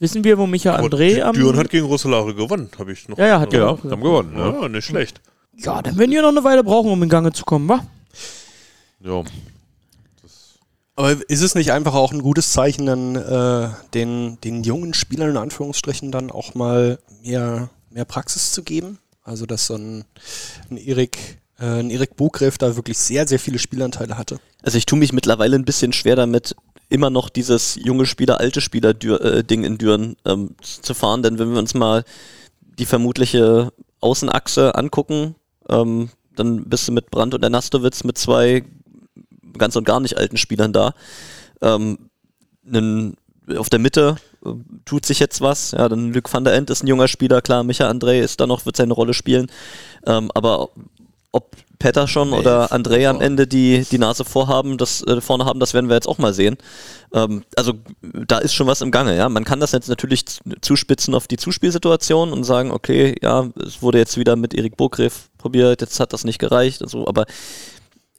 Wissen 0.00 0.24
wir, 0.24 0.36
wo 0.38 0.46
Micha 0.46 0.74
Aber 0.74 0.88
André 0.88 1.22
am. 1.22 1.34
Düren 1.34 1.56
hat 1.56 1.70
gegen 1.70 1.86
Rosselare 1.86 2.34
gewonnen, 2.34 2.68
habe 2.78 2.92
ich 2.92 3.08
noch. 3.08 3.16
Ja, 3.16 3.26
ja, 3.26 3.40
hat 3.40 3.52
ja. 3.52 3.70
er. 3.70 3.90
Haben 3.90 4.02
gewonnen, 4.02 4.34
ne? 4.34 4.58
Ja, 4.60 4.68
nicht 4.68 4.86
schlecht. 4.86 5.20
Ja, 5.56 5.82
dann 5.82 5.96
werden 5.96 6.10
wir 6.10 6.22
noch 6.22 6.30
eine 6.30 6.42
Weile 6.42 6.64
brauchen, 6.64 6.90
um 6.90 7.02
in 7.02 7.08
Gange 7.08 7.32
zu 7.32 7.44
kommen, 7.44 7.68
wa? 7.68 7.86
Ja. 9.00 9.22
Aber 10.96 11.12
ist 11.28 11.42
es 11.42 11.54
nicht 11.54 11.72
einfach 11.72 11.94
auch 11.94 12.12
ein 12.12 12.22
gutes 12.22 12.52
Zeichen, 12.52 12.86
dann 12.86 13.16
äh, 13.16 13.68
den, 13.94 14.38
den 14.42 14.62
jungen 14.62 14.94
Spielern 14.94 15.30
in 15.30 15.36
Anführungsstrichen 15.36 16.12
dann 16.12 16.30
auch 16.30 16.54
mal 16.54 16.98
mehr, 17.22 17.68
mehr 17.90 18.04
Praxis 18.04 18.52
zu 18.52 18.62
geben? 18.62 18.98
Also, 19.22 19.46
dass 19.46 19.66
so 19.66 19.74
ein, 19.74 20.04
ein 20.70 20.76
Erik, 20.76 21.38
äh, 21.64 21.92
Erik 21.92 22.16
Bogreff 22.16 22.58
da 22.58 22.76
wirklich 22.76 22.98
sehr, 22.98 23.26
sehr 23.26 23.38
viele 23.38 23.58
Spielanteile 23.58 24.18
hatte. 24.18 24.38
Also 24.62 24.78
ich 24.78 24.86
tue 24.86 24.98
mich 24.98 25.12
mittlerweile 25.12 25.56
ein 25.56 25.64
bisschen 25.64 25.92
schwer 25.92 26.16
damit, 26.16 26.54
immer 26.88 27.10
noch 27.10 27.28
dieses 27.28 27.76
junge 27.76 28.06
Spieler, 28.06 28.40
alte 28.40 28.60
Spieler 28.60 28.94
Dür 28.94 29.20
äh, 29.20 29.54
in 29.54 29.78
Düren 29.78 30.16
ähm, 30.24 30.54
zu 30.60 30.94
fahren, 30.94 31.22
denn 31.22 31.38
wenn 31.38 31.52
wir 31.52 31.58
uns 31.58 31.74
mal 31.74 32.04
die 32.78 32.86
vermutliche 32.86 33.72
Außenachse 34.00 34.74
angucken, 34.74 35.34
ähm, 35.68 36.10
dann 36.36 36.64
bist 36.64 36.88
du 36.88 36.92
mit 36.92 37.10
Brandt 37.10 37.34
und 37.34 37.40
der 37.40 37.50
Nastowitz 37.50 38.04
mit 38.04 38.18
zwei 38.18 38.64
ganz 39.56 39.76
und 39.76 39.84
gar 39.84 40.00
nicht 40.00 40.18
alten 40.18 40.36
Spielern 40.36 40.72
da. 40.72 40.94
Ähm, 41.62 42.10
einen, 42.66 43.16
auf 43.56 43.70
der 43.70 43.78
Mitte 43.78 44.16
äh, 44.44 44.50
tut 44.84 45.06
sich 45.06 45.20
jetzt 45.20 45.40
was. 45.40 45.72
Ja, 45.72 45.88
dann 45.88 46.12
Luc 46.12 46.32
van 46.32 46.44
der 46.44 46.54
End 46.54 46.70
ist 46.70 46.82
ein 46.82 46.88
junger 46.88 47.08
Spieler, 47.08 47.40
klar, 47.40 47.62
Micha 47.62 47.88
André 47.88 48.20
ist 48.20 48.40
da 48.40 48.46
noch, 48.46 48.66
wird 48.66 48.76
seine 48.76 48.94
Rolle 48.94 49.14
spielen. 49.14 49.50
Ähm, 50.06 50.30
aber 50.34 50.70
ob 51.34 51.56
Pettersson 51.78 52.30
Nee, 52.30 52.36
oder 52.38 52.72
André 52.72 53.06
am 53.08 53.20
Ende 53.20 53.46
die, 53.46 53.84
die 53.90 53.98
Nase 53.98 54.24
vorhaben, 54.24 54.78
das 54.78 55.02
äh, 55.02 55.20
vorne 55.20 55.44
haben, 55.44 55.60
das 55.60 55.74
werden 55.74 55.88
wir 55.88 55.96
jetzt 55.96 56.08
auch 56.08 56.18
mal 56.18 56.32
sehen. 56.32 56.56
Ähm, 57.12 57.44
also 57.56 57.74
da 58.00 58.38
ist 58.38 58.54
schon 58.54 58.66
was 58.66 58.80
im 58.80 58.90
Gange, 58.90 59.16
ja. 59.16 59.28
Man 59.28 59.44
kann 59.44 59.60
das 59.60 59.72
jetzt 59.72 59.88
natürlich 59.88 60.24
zuspitzen 60.60 61.14
auf 61.14 61.26
die 61.26 61.36
Zuspielsituation 61.36 62.32
und 62.32 62.44
sagen, 62.44 62.70
okay, 62.70 63.16
ja, 63.20 63.48
es 63.66 63.82
wurde 63.82 63.98
jetzt 63.98 64.16
wieder 64.16 64.36
mit 64.36 64.54
Erik 64.54 64.76
Burgreff 64.76 65.30
probiert, 65.36 65.80
jetzt 65.80 66.00
hat 66.00 66.12
das 66.12 66.24
nicht 66.24 66.38
gereicht 66.38 66.80
und 66.80 66.88
so, 66.88 67.06
aber 67.06 67.26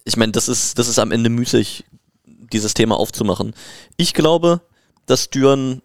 ich 0.04 0.18
meine, 0.18 0.34
das 0.34 0.48
ist, 0.48 0.78
das 0.78 0.88
ist 0.88 1.00
am 1.00 1.12
Ende 1.12 1.30
müßig, 1.30 1.86
dieses 2.26 2.74
Thema 2.74 2.98
aufzumachen. 2.98 3.54
Ich 3.98 4.14
glaube, 4.14 4.62
dass 5.06 5.30
Düren, 5.30 5.82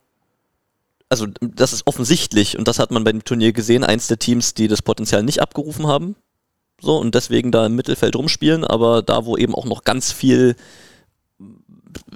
also 1.09 1.27
das 1.41 1.73
ist 1.73 1.87
offensichtlich, 1.87 2.59
und 2.59 2.69
das 2.69 2.79
hat 2.79 2.91
man 2.91 3.05
bei 3.05 3.13
dem 3.13 3.25
Turnier 3.25 3.53
gesehen, 3.53 3.85
eins 3.85 4.09
der 4.09 4.19
Teams, 4.19 4.55
die 4.55 4.69
das 4.69 4.83
Potenzial 4.83 5.23
nicht 5.23 5.41
abgerufen 5.41 5.87
haben. 5.87 6.17
So, 6.81 6.97
und 6.99 7.15
deswegen 7.15 7.53
da 7.53 7.67
im 7.67 7.77
Mittelfeld 7.77 8.17
rumspielen, 8.17 8.65
aber 8.65 9.03
da, 9.03 9.25
wo 9.27 9.37
eben 9.37 9.55
auch 9.55 9.67
noch 9.67 9.85
ganz 9.85 10.13
viel 10.13 10.57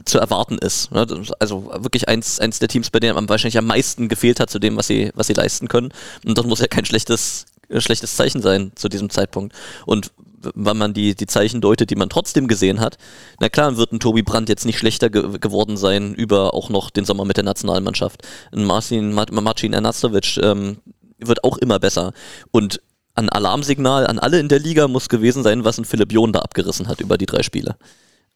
zu 0.04 0.18
erwarten 0.18 0.58
ist. 0.58 0.92
ne, 0.92 1.02
ist 1.02 1.32
Also 1.40 1.70
wirklich 1.78 2.08
eins, 2.08 2.38
eins 2.38 2.58
der 2.58 2.68
Teams, 2.68 2.90
bei 2.90 3.00
denen 3.00 3.16
am 3.16 3.28
wahrscheinlich 3.28 3.58
am 3.58 3.66
meisten 3.66 4.08
gefehlt 4.08 4.40
hat 4.40 4.50
zu 4.50 4.58
dem, 4.58 4.76
was 4.76 4.86
sie, 4.86 5.10
was 5.14 5.26
sie 5.26 5.32
leisten 5.32 5.68
können. 5.68 5.92
Und 6.24 6.38
das 6.38 6.46
muss 6.46 6.60
ja 6.60 6.66
kein 6.66 6.84
schlechtes, 6.84 7.46
äh, 7.68 7.80
schlechtes 7.80 8.16
Zeichen 8.16 8.40
sein 8.42 8.72
zu 8.74 8.88
diesem 8.88 9.10
Zeitpunkt. 9.10 9.54
Und 9.86 10.12
wenn 10.54 10.76
man 10.76 10.92
die, 10.92 11.14
die 11.14 11.26
Zeichen 11.26 11.60
deutet, 11.60 11.90
die 11.90 11.96
man 11.96 12.10
trotzdem 12.10 12.48
gesehen 12.48 12.80
hat, 12.80 12.98
na 13.40 13.48
klar 13.48 13.76
wird 13.76 13.92
ein 13.92 14.00
Tobi 14.00 14.22
Brandt 14.22 14.48
jetzt 14.48 14.66
nicht 14.66 14.78
schlechter 14.78 15.08
ge 15.08 15.38
geworden 15.38 15.76
sein 15.76 16.14
über 16.14 16.54
auch 16.54 16.68
noch 16.68 16.90
den 16.90 17.06
Sommer 17.06 17.24
mit 17.24 17.38
der 17.38 17.44
Nationalmannschaft. 17.44 18.22
Ein 18.52 18.64
Marcin, 18.64 19.12
Ma- 19.12 19.26
Marcin 19.30 19.72
Ernatovic 19.72 20.36
ähm, 20.36 20.76
wird 21.18 21.44
auch 21.44 21.56
immer 21.58 21.78
besser. 21.78 22.12
Und 22.50 22.80
ein 23.14 23.28
Alarmsignal 23.28 24.06
an 24.06 24.18
alle 24.18 24.40
in 24.40 24.48
der 24.48 24.58
Liga 24.58 24.88
muss 24.88 25.08
gewesen 25.08 25.42
sein, 25.42 25.64
was 25.64 25.78
ein 25.78 25.84
Philipp 25.84 26.12
John 26.12 26.32
da 26.32 26.40
abgerissen 26.40 26.88
hat 26.88 27.00
über 27.00 27.16
die 27.18 27.26
drei 27.26 27.42
Spiele. 27.42 27.76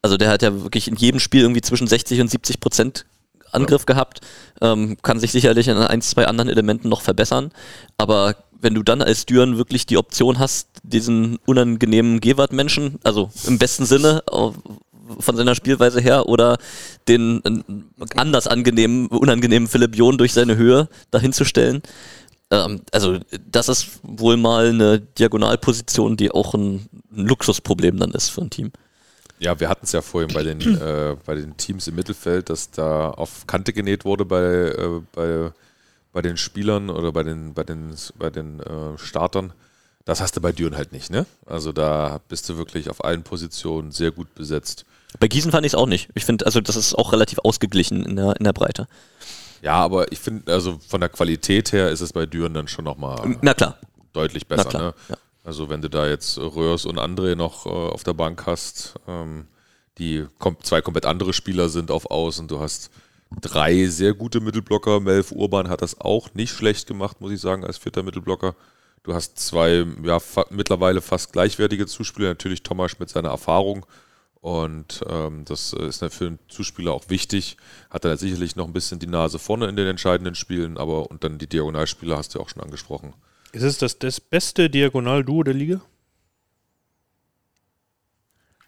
Also 0.03 0.17
der 0.17 0.31
hat 0.31 0.43
ja 0.43 0.63
wirklich 0.63 0.89
in 0.89 0.97
jedem 0.97 1.21
Spiel 1.21 1.43
irgendwie 1.43 1.61
zwischen 1.61 1.87
60 1.87 2.21
und 2.21 2.31
70 2.31 2.61
Prozent 2.61 3.05
Angriff 3.51 3.87
gehabt, 3.87 4.21
ähm, 4.61 4.97
kann 5.03 5.21
sich 5.21 5.33
sicherlich 5.33 5.71
an 5.71 5.79
ein, 5.79 6.03
zwei 6.03 6.27
anderen 6.27 6.51
Elementen 6.51 6.89
noch 6.89 7.01
verbessern, 7.01 7.51
aber 7.97 8.37
wenn 8.61 8.75
du 8.75 8.83
dann 8.83 9.03
als 9.03 9.25
Düren 9.27 9.57
wirklich 9.57 9.87
die 9.87 9.97
Option 9.97 10.39
hast, 10.39 10.69
diesen 10.83 11.39
unangenehmen 11.47 12.21
Gewart-Menschen, 12.21 12.99
also 13.05 13.31
im 13.47 13.59
besten 13.59 13.87
Sinne 13.87 14.23
von 14.27 15.37
seiner 15.37 15.55
Spielweise 15.55 16.01
her, 16.01 16.29
oder 16.29 16.59
den 17.07 17.43
äh, 17.45 17.85
anders 18.17 18.47
angenehmen, 18.47 19.07
unangenehmen 19.07 19.69
Philipp 19.69 19.97
John 19.97 20.19
durch 20.19 20.33
seine 20.33 20.57
Höhe 20.57 20.89
dahinzustellen, 21.11 21.83
ähm, 22.51 22.83
also 22.93 23.19
das 23.51 23.69
ist 23.69 24.01
wohl 24.03 24.37
mal 24.37 24.69
eine 24.69 25.01
Diagonalposition, 25.01 26.17
die 26.17 26.31
auch 26.31 26.55
ein, 26.55 26.89
ein 27.13 27.27
Luxusproblem 27.27 27.99
dann 27.99 28.13
ist 28.13 28.31
für 28.31 28.43
ein 28.43 28.51
Team. 28.51 28.73
Ja, 29.39 29.61
wir 29.61 29.69
hatten 29.69 29.85
es 29.85 29.93
ja 29.93 30.03
vorhin 30.03 30.33
bei 30.33 30.43
den, 30.43 30.61
äh, 30.81 31.17
bei 31.25 31.35
den 31.35 31.57
Teams 31.57 31.87
im 31.87 31.95
Mittelfeld, 31.95 32.51
dass 32.51 32.71
da 32.71 33.11
auf 33.11 33.47
Kante 33.47 33.73
genäht 33.73 34.05
wurde 34.05 34.25
bei, 34.25 34.43
äh, 34.43 35.01
bei, 35.13 35.53
bei 36.13 36.23
den 36.23 36.37
Spielern 36.37 36.91
oder 36.91 37.13
bei 37.13 37.23
den, 37.23 37.55
bei 37.55 37.65
den, 37.65 37.95
bei 38.19 38.31
den 38.31 38.61
äh, 38.61 38.99
Startern. 38.99 39.53
Das 40.05 40.23
hast 40.23 40.37
du 40.37 40.41
bei 40.41 40.53
Düren 40.53 40.75
halt 40.75 40.93
nicht, 40.93 41.11
ne? 41.11 41.27
Also 41.45 41.71
da 41.71 42.21
bist 42.29 42.49
du 42.49 42.57
wirklich 42.57 42.89
auf 42.89 43.05
allen 43.05 43.25
Positionen 43.25 43.93
sehr 43.93 44.11
gut 44.11 44.35
besetzt. 44.35 44.87
Bei 45.21 45.29
Gießen 45.29 45.51
fand 45.51 45.67
ich 45.67 45.73
es 45.73 45.79
auch 45.79 45.87
nicht. 45.87 46.09
Ich 46.15 46.25
finde, 46.25 46.47
also 46.47 46.63
das 46.63 46.77
ist 46.77 46.95
auch 46.95 47.13
relativ 47.13 47.39
ausgeglichen 47.41 48.07
in 48.07 48.17
der, 48.17 48.35
in 48.37 48.45
der 48.45 48.55
Breite. 48.55 48.89
Ja, 49.63 49.75
aber 49.75 50.11
ich 50.13 50.19
finde, 50.19 50.53
also 50.53 50.79
von 50.87 51.01
der 51.01 51.09
Qualität 51.11 51.73
her 51.73 51.91
ist 51.91 52.01
es 52.01 52.13
bei 52.13 52.27
Düren 52.27 52.55
dann 52.55 52.69
schon 52.69 52.85
nochmal 52.85 53.37
Na 53.43 53.55
klar. 53.55 53.79
deutlich 54.13 54.45
Na 54.49 54.57
besser. 54.57 54.69
klar, 54.69 54.83
Ne? 54.83 54.95
ja. 55.11 55.17
Also 55.45 55.69
wenn 55.71 55.81
du 55.81 55.89
da 55.89 56.07
jetzt 56.07 56.37
Röhrs 56.39 56.85
und 56.85 56.99
André 56.99 57.35
noch 57.35 57.65
äh, 57.67 57.71
auf 57.71 58.05
der 58.05 58.13
Bank 58.15 58.45
hast, 58.47 58.95
ähm, 59.09 59.47
die 59.97 60.27
kom 60.39 60.57
zwei 60.63 60.81
komplett 60.83 61.07
andere 61.07 61.33
Spieler 61.33 61.69
sind 61.71 61.91
auf 61.91 62.11
Außen, 62.11 62.47
du 62.49 62.61
hast 62.61 62.91
drei 63.41 63.87
sehr 63.87 64.15
gute 64.15 64.41
Mittelblocker. 64.41 65.01
Melf 65.01 65.33
Urban 65.33 65.69
hat 65.69 65.83
das 65.83 66.01
auch 66.01 66.35
nicht 66.35 66.53
schlecht 66.53 66.87
gemacht, 66.87 67.21
muss 67.21 67.33
ich 67.33 67.41
sagen, 67.41 67.65
als 67.65 67.79
vierter 67.79 68.03
Mittelblocker. 68.03 68.55
Du 69.05 69.15
hast 69.15 69.39
zwei 69.39 69.87
ja, 70.03 70.21
fa 70.21 70.45
mittlerweile 70.51 71.01
fast 71.01 71.33
gleichwertige 71.33 71.87
Zuspieler, 71.87 72.29
natürlich 72.29 72.63
Thomas 72.63 72.99
mit 72.99 73.09
seiner 73.09 73.31
Erfahrung. 73.31 73.87
Und 74.41 75.05
ähm, 75.09 75.45
das 75.45 75.73
ist 75.73 76.05
für 76.13 76.27
einen 76.27 76.39
Zuspieler 76.49 76.93
auch 76.93 77.05
wichtig. 77.09 77.57
Hat 77.91 78.05
er 78.05 78.17
sicherlich 78.17 78.55
noch 78.57 78.67
ein 78.67 78.73
bisschen 78.73 78.99
die 78.99 79.07
Nase 79.09 79.39
vorne 79.39 79.67
in 79.67 79.77
den 79.77 79.87
entscheidenden 79.87 80.35
Spielen, 80.35 80.79
aber 80.79 81.11
und 81.11 81.25
dann 81.25 81.39
die 81.39 81.49
Diagonalspieler 81.49 82.17
hast 82.17 82.35
du 82.35 82.39
ja 82.39 82.45
auch 82.45 82.49
schon 82.49 82.63
angesprochen. 82.63 83.15
Ist 83.53 83.63
es 83.63 83.79
das, 83.79 83.99
das 83.99 84.21
beste 84.21 84.71
Diagonal-Duo 84.71 85.43
der 85.43 85.55
Liga? 85.55 85.81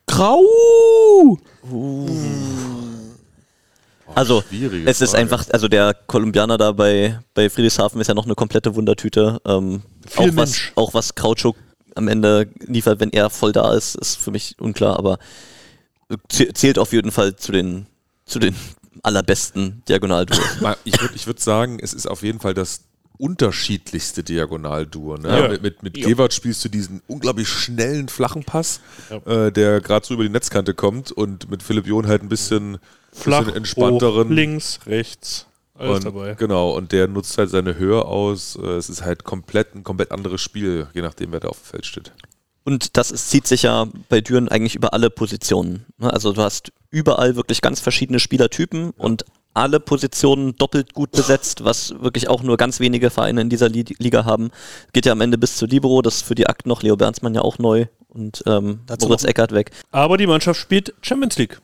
Grau! 0.07 1.39
Also 4.15 4.43
Schwierige 4.43 4.91
es 4.91 5.01
ist 5.01 5.11
Frage. 5.11 5.23
einfach, 5.23 5.47
also 5.51 5.69
der 5.69 5.95
Kolumbianer 5.95 6.59
da 6.59 6.73
bei, 6.73 7.21
bei 7.35 7.49
Friedrichshafen 7.49 8.01
ist 8.01 8.09
ja 8.09 8.15
noch 8.15 8.25
eine 8.25 8.35
komplette 8.35 8.75
Wundertüte. 8.75 9.41
Ähm, 9.47 9.83
auch, 10.17 10.25
Viel 10.25 10.37
was, 10.37 10.51
Mensch. 10.51 10.73
auch 10.75 10.95
was 10.95 11.15
Krautschuk 11.15 11.57
am 11.95 12.09
Ende 12.09 12.49
liefert, 12.67 12.99
wenn 12.99 13.11
er 13.11 13.31
voll 13.31 13.53
da 13.53 13.73
ist, 13.75 13.95
ist 13.95 14.17
für 14.17 14.31
mich 14.33 14.57
unklar, 14.59 14.99
aber 14.99 15.19
zählt 16.29 16.79
auf 16.79 16.93
jeden 16.93 17.11
Fall 17.13 17.37
zu 17.37 17.53
den, 17.53 17.87
zu 18.25 18.39
den 18.39 18.55
allerbesten 19.03 19.83
Diagonalduos. 19.89 20.41
Ich 20.85 21.01
würde 21.01 21.15
ich 21.15 21.27
würd 21.27 21.41
sagen, 21.41 21.79
es 21.81 21.93
ist 21.95 22.07
auf 22.07 22.23
jeden 22.23 22.41
Fall 22.41 22.55
das 22.55 22.83
unterschiedlichste 23.19 24.23
Diagonalduo. 24.25 25.17
Ne? 25.17 25.29
Ja. 25.29 25.49
Mit, 25.49 25.63
mit, 25.63 25.83
mit 25.83 25.97
Ja. 25.99 26.09
Gewart 26.09 26.33
spielst 26.33 26.65
du 26.65 26.69
diesen 26.69 27.03
unglaublich 27.07 27.49
schnellen, 27.49 28.09
flachen 28.09 28.45
Pass, 28.45 28.81
Ja. 29.11 29.47
äh, 29.47 29.53
der 29.53 29.81
gerade 29.81 30.07
so 30.07 30.15
über 30.15 30.23
die 30.23 30.31
Netzkante 30.31 30.75
kommt 30.75 31.13
und 31.13 31.51
mit 31.51 31.63
Philipp 31.63 31.87
John 31.87 32.07
halt 32.07 32.23
ein 32.23 32.29
bisschen, 32.29 32.79
Flach, 33.13 33.41
bisschen 33.41 33.57
entspannteren. 33.57 34.29
hoch, 34.29 34.33
links, 34.35 34.81
rechts, 34.87 35.47
alles 35.75 35.97
und, 35.99 36.05
dabei. 36.07 36.35
Genau, 36.35 36.71
und 36.77 36.93
der 36.93 37.09
nutzt 37.09 37.37
halt 37.39 37.51
seine 37.51 37.77
Höhe 37.77 38.05
aus. 38.05 38.57
Äh, 38.57 38.67
Es 38.77 38.89
ist 38.89 39.03
halt 39.05 39.25
komplett 39.25 39.75
ein 39.75 39.85
komplett 39.85 40.13
anderes 40.13 40.41
Spiel, 40.41 40.87
je 40.95 41.03
nachdem, 41.03 41.33
wer 41.33 41.41
da 41.41 41.49
auf 41.49 41.59
dem 41.61 41.65
Feld 41.67 41.87
steht. 41.87 42.13
Und 42.65 42.97
das 42.97 43.11
ist, 43.11 43.31
zieht 43.31 43.47
sich 43.47 43.63
ja 43.63 43.89
bei 44.09 44.21
Düren 44.21 44.49
eigentlich 44.49 44.75
über 44.75 44.93
alle 44.93 45.11
Positionen. 45.11 45.87
ne? 45.99 46.13
Also 46.13 46.33
du 46.33 46.43
hast 46.43 46.73
überall 46.91 47.37
wirklich 47.37 47.61
ganz 47.63 47.81
verschiedene 47.81 48.21
Spielertypen 48.21 48.91
und 48.91 49.25
alle 49.55 49.81
Positionen 49.81 50.55
doppelt 50.57 50.95
gut 50.95 51.11
besetzt, 51.11 51.65
was 51.65 51.91
wirklich 52.01 52.29
auch 52.29 52.43
nur 52.43 52.57
ganz 52.57 52.79
wenige 52.79 53.11
Vereine 53.11 53.41
in 53.41 53.49
dieser 53.51 53.69
Li 53.69 53.85
Liga 53.99 54.25
haben. 54.25 54.51
Geht 54.93 55.07
ja 55.07 55.13
am 55.13 55.21
Ende 55.21 55.39
bis 55.39 55.57
zu 55.57 55.67
Libero, 55.67 56.03
das 56.03 56.17
ist 56.17 56.23
für 56.27 56.35
die 56.37 56.47
Akt 56.47 56.67
noch 56.67 56.83
Leo 56.83 56.97
Bernsmann 56.97 57.35
ja 57.35 57.41
auch 57.43 57.59
neu 57.59 57.87
und 58.09 58.43
ähm, 58.47 58.81
Dazu 58.87 59.07
Moritz 59.09 59.25
Eckert 59.25 59.53
weg. 59.53 59.73
Aber 59.91 60.19
die 60.19 60.27
Mannschaft 60.29 60.61
spielt 60.61 60.95
Champions 61.03 61.37
League. 61.37 61.61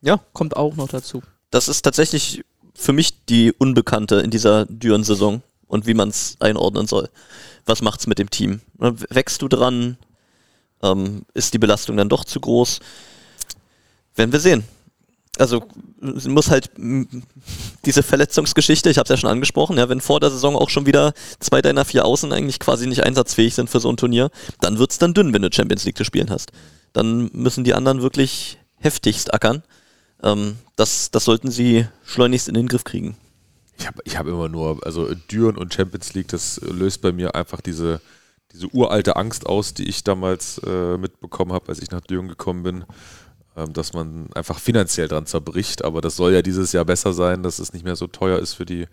Ja, 0.00 0.20
Kommt 0.32 0.56
auch 0.56 0.76
noch 0.76 0.88
dazu. 0.88 1.22
das 1.50 1.66
ist 1.68 1.82
tatsächlich 1.82 2.44
für 2.74 2.92
mich 2.92 3.24
die 3.24 3.52
Unbekannte 3.52 4.16
in 4.16 4.30
dieser 4.30 4.66
Düren-Saison 4.66 5.42
und 5.66 5.86
wie 5.88 5.94
man 5.94 6.10
es 6.10 6.36
einordnen 6.38 6.86
soll. 6.86 7.08
Was 7.66 7.82
macht's 7.82 8.06
mit 8.06 8.20
dem 8.20 8.30
Team? 8.30 8.60
Ne, 8.78 8.94
Wächst 9.10 9.42
du 9.42 9.48
dran? 9.48 9.96
Ähm, 10.82 11.22
ist 11.34 11.54
die 11.54 11.58
Belastung 11.58 11.96
dann 11.96 12.08
doch 12.08 12.24
zu 12.24 12.40
groß? 12.40 12.80
Werden 14.14 14.32
wir 14.32 14.40
sehen. 14.40 14.64
Also 15.38 15.64
es 16.16 16.26
muss 16.26 16.50
halt 16.50 16.70
diese 17.84 18.02
Verletzungsgeschichte, 18.02 18.90
ich 18.90 18.98
habe 18.98 19.04
es 19.04 19.10
ja 19.10 19.16
schon 19.16 19.30
angesprochen, 19.30 19.78
ja, 19.78 19.88
wenn 19.88 20.00
vor 20.00 20.18
der 20.18 20.30
Saison 20.30 20.56
auch 20.56 20.68
schon 20.68 20.86
wieder 20.86 21.12
zwei 21.38 21.62
deiner 21.62 21.84
vier 21.84 22.04
Außen 22.04 22.32
eigentlich 22.32 22.58
quasi 22.58 22.86
nicht 22.86 23.04
einsatzfähig 23.04 23.54
sind 23.54 23.70
für 23.70 23.78
so 23.78 23.88
ein 23.88 23.96
Turnier, 23.96 24.30
dann 24.60 24.78
wird's 24.78 24.98
dann 24.98 25.14
dünn, 25.14 25.32
wenn 25.32 25.42
du 25.42 25.50
Champions 25.52 25.84
League 25.84 25.96
zu 25.96 26.04
spielen 26.04 26.30
hast. 26.30 26.50
Dann 26.92 27.30
müssen 27.32 27.62
die 27.62 27.74
anderen 27.74 28.02
wirklich 28.02 28.58
heftigst 28.76 29.32
ackern. 29.32 29.62
Ähm, 30.22 30.56
das, 30.74 31.10
das 31.12 31.24
sollten 31.24 31.50
sie 31.50 31.86
schleunigst 32.04 32.48
in 32.48 32.54
den 32.54 32.66
Griff 32.66 32.84
kriegen. 32.84 33.16
Ich 33.78 33.86
habe 33.86 34.00
ich 34.04 34.16
hab 34.16 34.26
immer 34.26 34.48
nur, 34.48 34.84
also 34.84 35.14
Düren 35.30 35.56
und 35.56 35.72
Champions 35.72 36.14
League, 36.14 36.28
das 36.28 36.60
löst 36.62 37.00
bei 37.00 37.12
mir 37.12 37.36
einfach 37.36 37.60
diese, 37.60 38.00
diese 38.52 38.68
uralte 38.68 39.16
Angst 39.16 39.46
aus, 39.46 39.74
die 39.74 39.88
ich 39.88 40.04
damals 40.04 40.58
äh, 40.64 40.96
mitbekommen 40.96 41.52
habe, 41.52 41.68
als 41.68 41.80
ich 41.80 41.90
nach 41.90 42.00
Düren 42.00 42.28
gekommen 42.28 42.62
bin, 42.62 42.84
ähm, 43.56 43.72
dass 43.72 43.92
man 43.92 44.32
einfach 44.34 44.58
finanziell 44.58 45.08
dran 45.08 45.26
zerbricht. 45.26 45.84
Aber 45.84 46.00
das 46.00 46.16
soll 46.16 46.32
ja 46.32 46.42
dieses 46.42 46.72
Jahr 46.72 46.84
besser 46.84 47.12
sein, 47.12 47.42
dass 47.42 47.58
es 47.58 47.72
nicht 47.72 47.84
mehr 47.84 47.96
so 47.96 48.06
teuer 48.06 48.38
ist 48.38 48.54
für 48.54 48.64
die, 48.64 48.86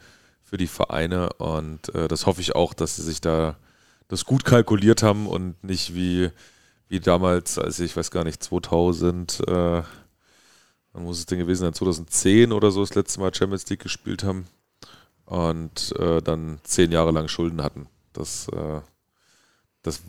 für 0.43 0.57
die 0.57 0.67
Vereine. 0.67 1.29
Und 1.33 1.93
äh, 1.95 2.07
das 2.07 2.25
hoffe 2.25 2.41
ich 2.41 2.55
auch, 2.55 2.73
dass 2.73 2.97
sie 2.97 3.03
sich 3.03 3.21
da 3.21 3.57
das 4.07 4.25
gut 4.25 4.45
kalkuliert 4.45 5.03
haben 5.03 5.27
und 5.27 5.63
nicht 5.63 5.95
wie, 5.95 6.29
wie 6.87 6.99
damals, 6.99 7.57
als 7.57 7.79
ich 7.79 7.95
weiß 7.95 8.11
gar 8.11 8.23
nicht, 8.23 8.43
2000, 8.43 9.41
äh, 9.47 9.83
wann 10.93 11.03
muss 11.03 11.19
es 11.19 11.25
denn 11.25 11.39
gewesen 11.39 11.61
sein, 11.61 11.73
2010 11.73 12.51
oder 12.51 12.71
so 12.71 12.81
das 12.81 12.95
letzte 12.95 13.19
Mal 13.19 13.33
Champions 13.33 13.67
League 13.69 13.81
gespielt 13.81 14.23
haben 14.23 14.47
und 15.25 15.93
äh, 15.99 16.21
dann 16.21 16.59
zehn 16.63 16.91
Jahre 16.91 17.11
lang 17.11 17.27
Schulden 17.27 17.63
hatten. 17.63 17.87
Das, 18.13 18.47
äh, 18.49 18.81
das 19.85 20.01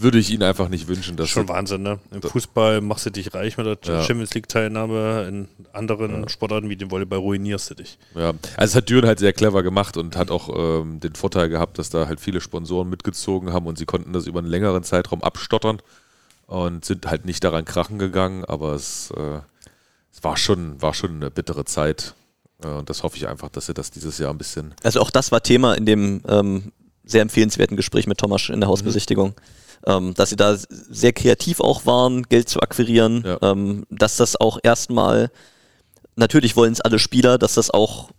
würde 0.00 0.18
ich 0.18 0.30
ihnen 0.30 0.44
einfach 0.44 0.68
nicht 0.68 0.86
wünschen, 0.86 1.16
Das 1.16 1.24
dass 1.24 1.30
ist 1.30 1.34
schon 1.34 1.48
Wahnsinn, 1.48 1.82
ne? 1.82 1.98
Im 2.12 2.22
Fußball 2.22 2.80
machst 2.80 3.06
du 3.06 3.10
dich 3.10 3.34
reich 3.34 3.56
mit 3.56 3.66
der 3.66 3.78
Ja. 3.84 4.04
Champions 4.04 4.32
League-Teilnahme, 4.32 5.26
in 5.28 5.48
anderen 5.72 6.28
Sportarten 6.28 6.68
wie 6.68 6.76
dem 6.76 6.90
Volleyball 6.92 7.18
ruinierst 7.18 7.70
du 7.70 7.74
dich. 7.74 7.98
Ja, 8.14 8.30
also 8.56 8.70
es 8.72 8.74
hat 8.76 8.88
Düren 8.88 9.06
halt 9.06 9.18
sehr 9.18 9.32
clever 9.32 9.64
gemacht 9.64 9.96
und 9.96 10.16
hat 10.16 10.30
auch 10.30 10.50
ähm, 10.82 11.00
den 11.00 11.14
Vorteil 11.16 11.48
gehabt, 11.48 11.78
dass 11.78 11.90
da 11.90 12.06
halt 12.06 12.20
viele 12.20 12.40
Sponsoren 12.40 12.88
mitgezogen 12.88 13.52
haben 13.52 13.66
und 13.66 13.76
sie 13.76 13.86
konnten 13.86 14.12
das 14.12 14.26
über 14.26 14.38
einen 14.38 14.48
längeren 14.48 14.84
Zeitraum 14.84 15.22
abstottern 15.24 15.82
und 16.46 16.84
sind 16.84 17.06
halt 17.06 17.24
nicht 17.24 17.42
daran 17.42 17.64
krachen 17.64 17.98
gegangen, 17.98 18.44
aber 18.44 18.74
es, 18.74 19.10
äh, 19.16 19.40
es 20.12 20.22
war, 20.22 20.36
schon, 20.36 20.80
war 20.80 20.94
schon 20.94 21.16
eine 21.16 21.30
bittere 21.32 21.64
Zeit. 21.64 22.14
Äh, 22.62 22.68
und 22.68 22.88
das 22.88 23.02
hoffe 23.02 23.16
ich 23.16 23.26
einfach, 23.26 23.48
dass 23.48 23.66
sie 23.66 23.74
das 23.74 23.90
dieses 23.90 24.18
Jahr 24.18 24.30
ein 24.30 24.38
bisschen. 24.38 24.74
Also 24.84 25.00
auch 25.00 25.10
das 25.10 25.32
war 25.32 25.42
Thema 25.42 25.74
in 25.74 25.86
dem 25.86 26.22
ähm, 26.28 26.72
sehr 27.08 27.22
empfehlenswerten 27.22 27.76
Gespräch 27.76 28.06
mit 28.06 28.18
Thomas 28.18 28.48
in 28.48 28.60
der 28.60 28.68
Hausbesichtigung. 28.68 29.34
Ähm, 29.86 30.14
dass 30.14 30.30
sie 30.30 30.36
da 30.36 30.56
sehr 30.68 31.12
kreativ 31.12 31.60
auch 31.60 31.86
waren, 31.86 32.24
Geld 32.24 32.48
zu 32.48 32.60
akquirieren, 32.60 33.22
Ja. 33.24 33.38
ähm, 33.42 33.86
dass 33.90 34.16
das 34.16 34.34
auch 34.34 34.58
erstmal, 34.62 35.30
natürlich 36.16 36.56
wollen 36.56 36.72
es 36.72 36.80
alle 36.80 36.98
Spieler, 36.98 37.38
dass 37.38 37.54
das 37.54 37.70
auch 37.70 38.10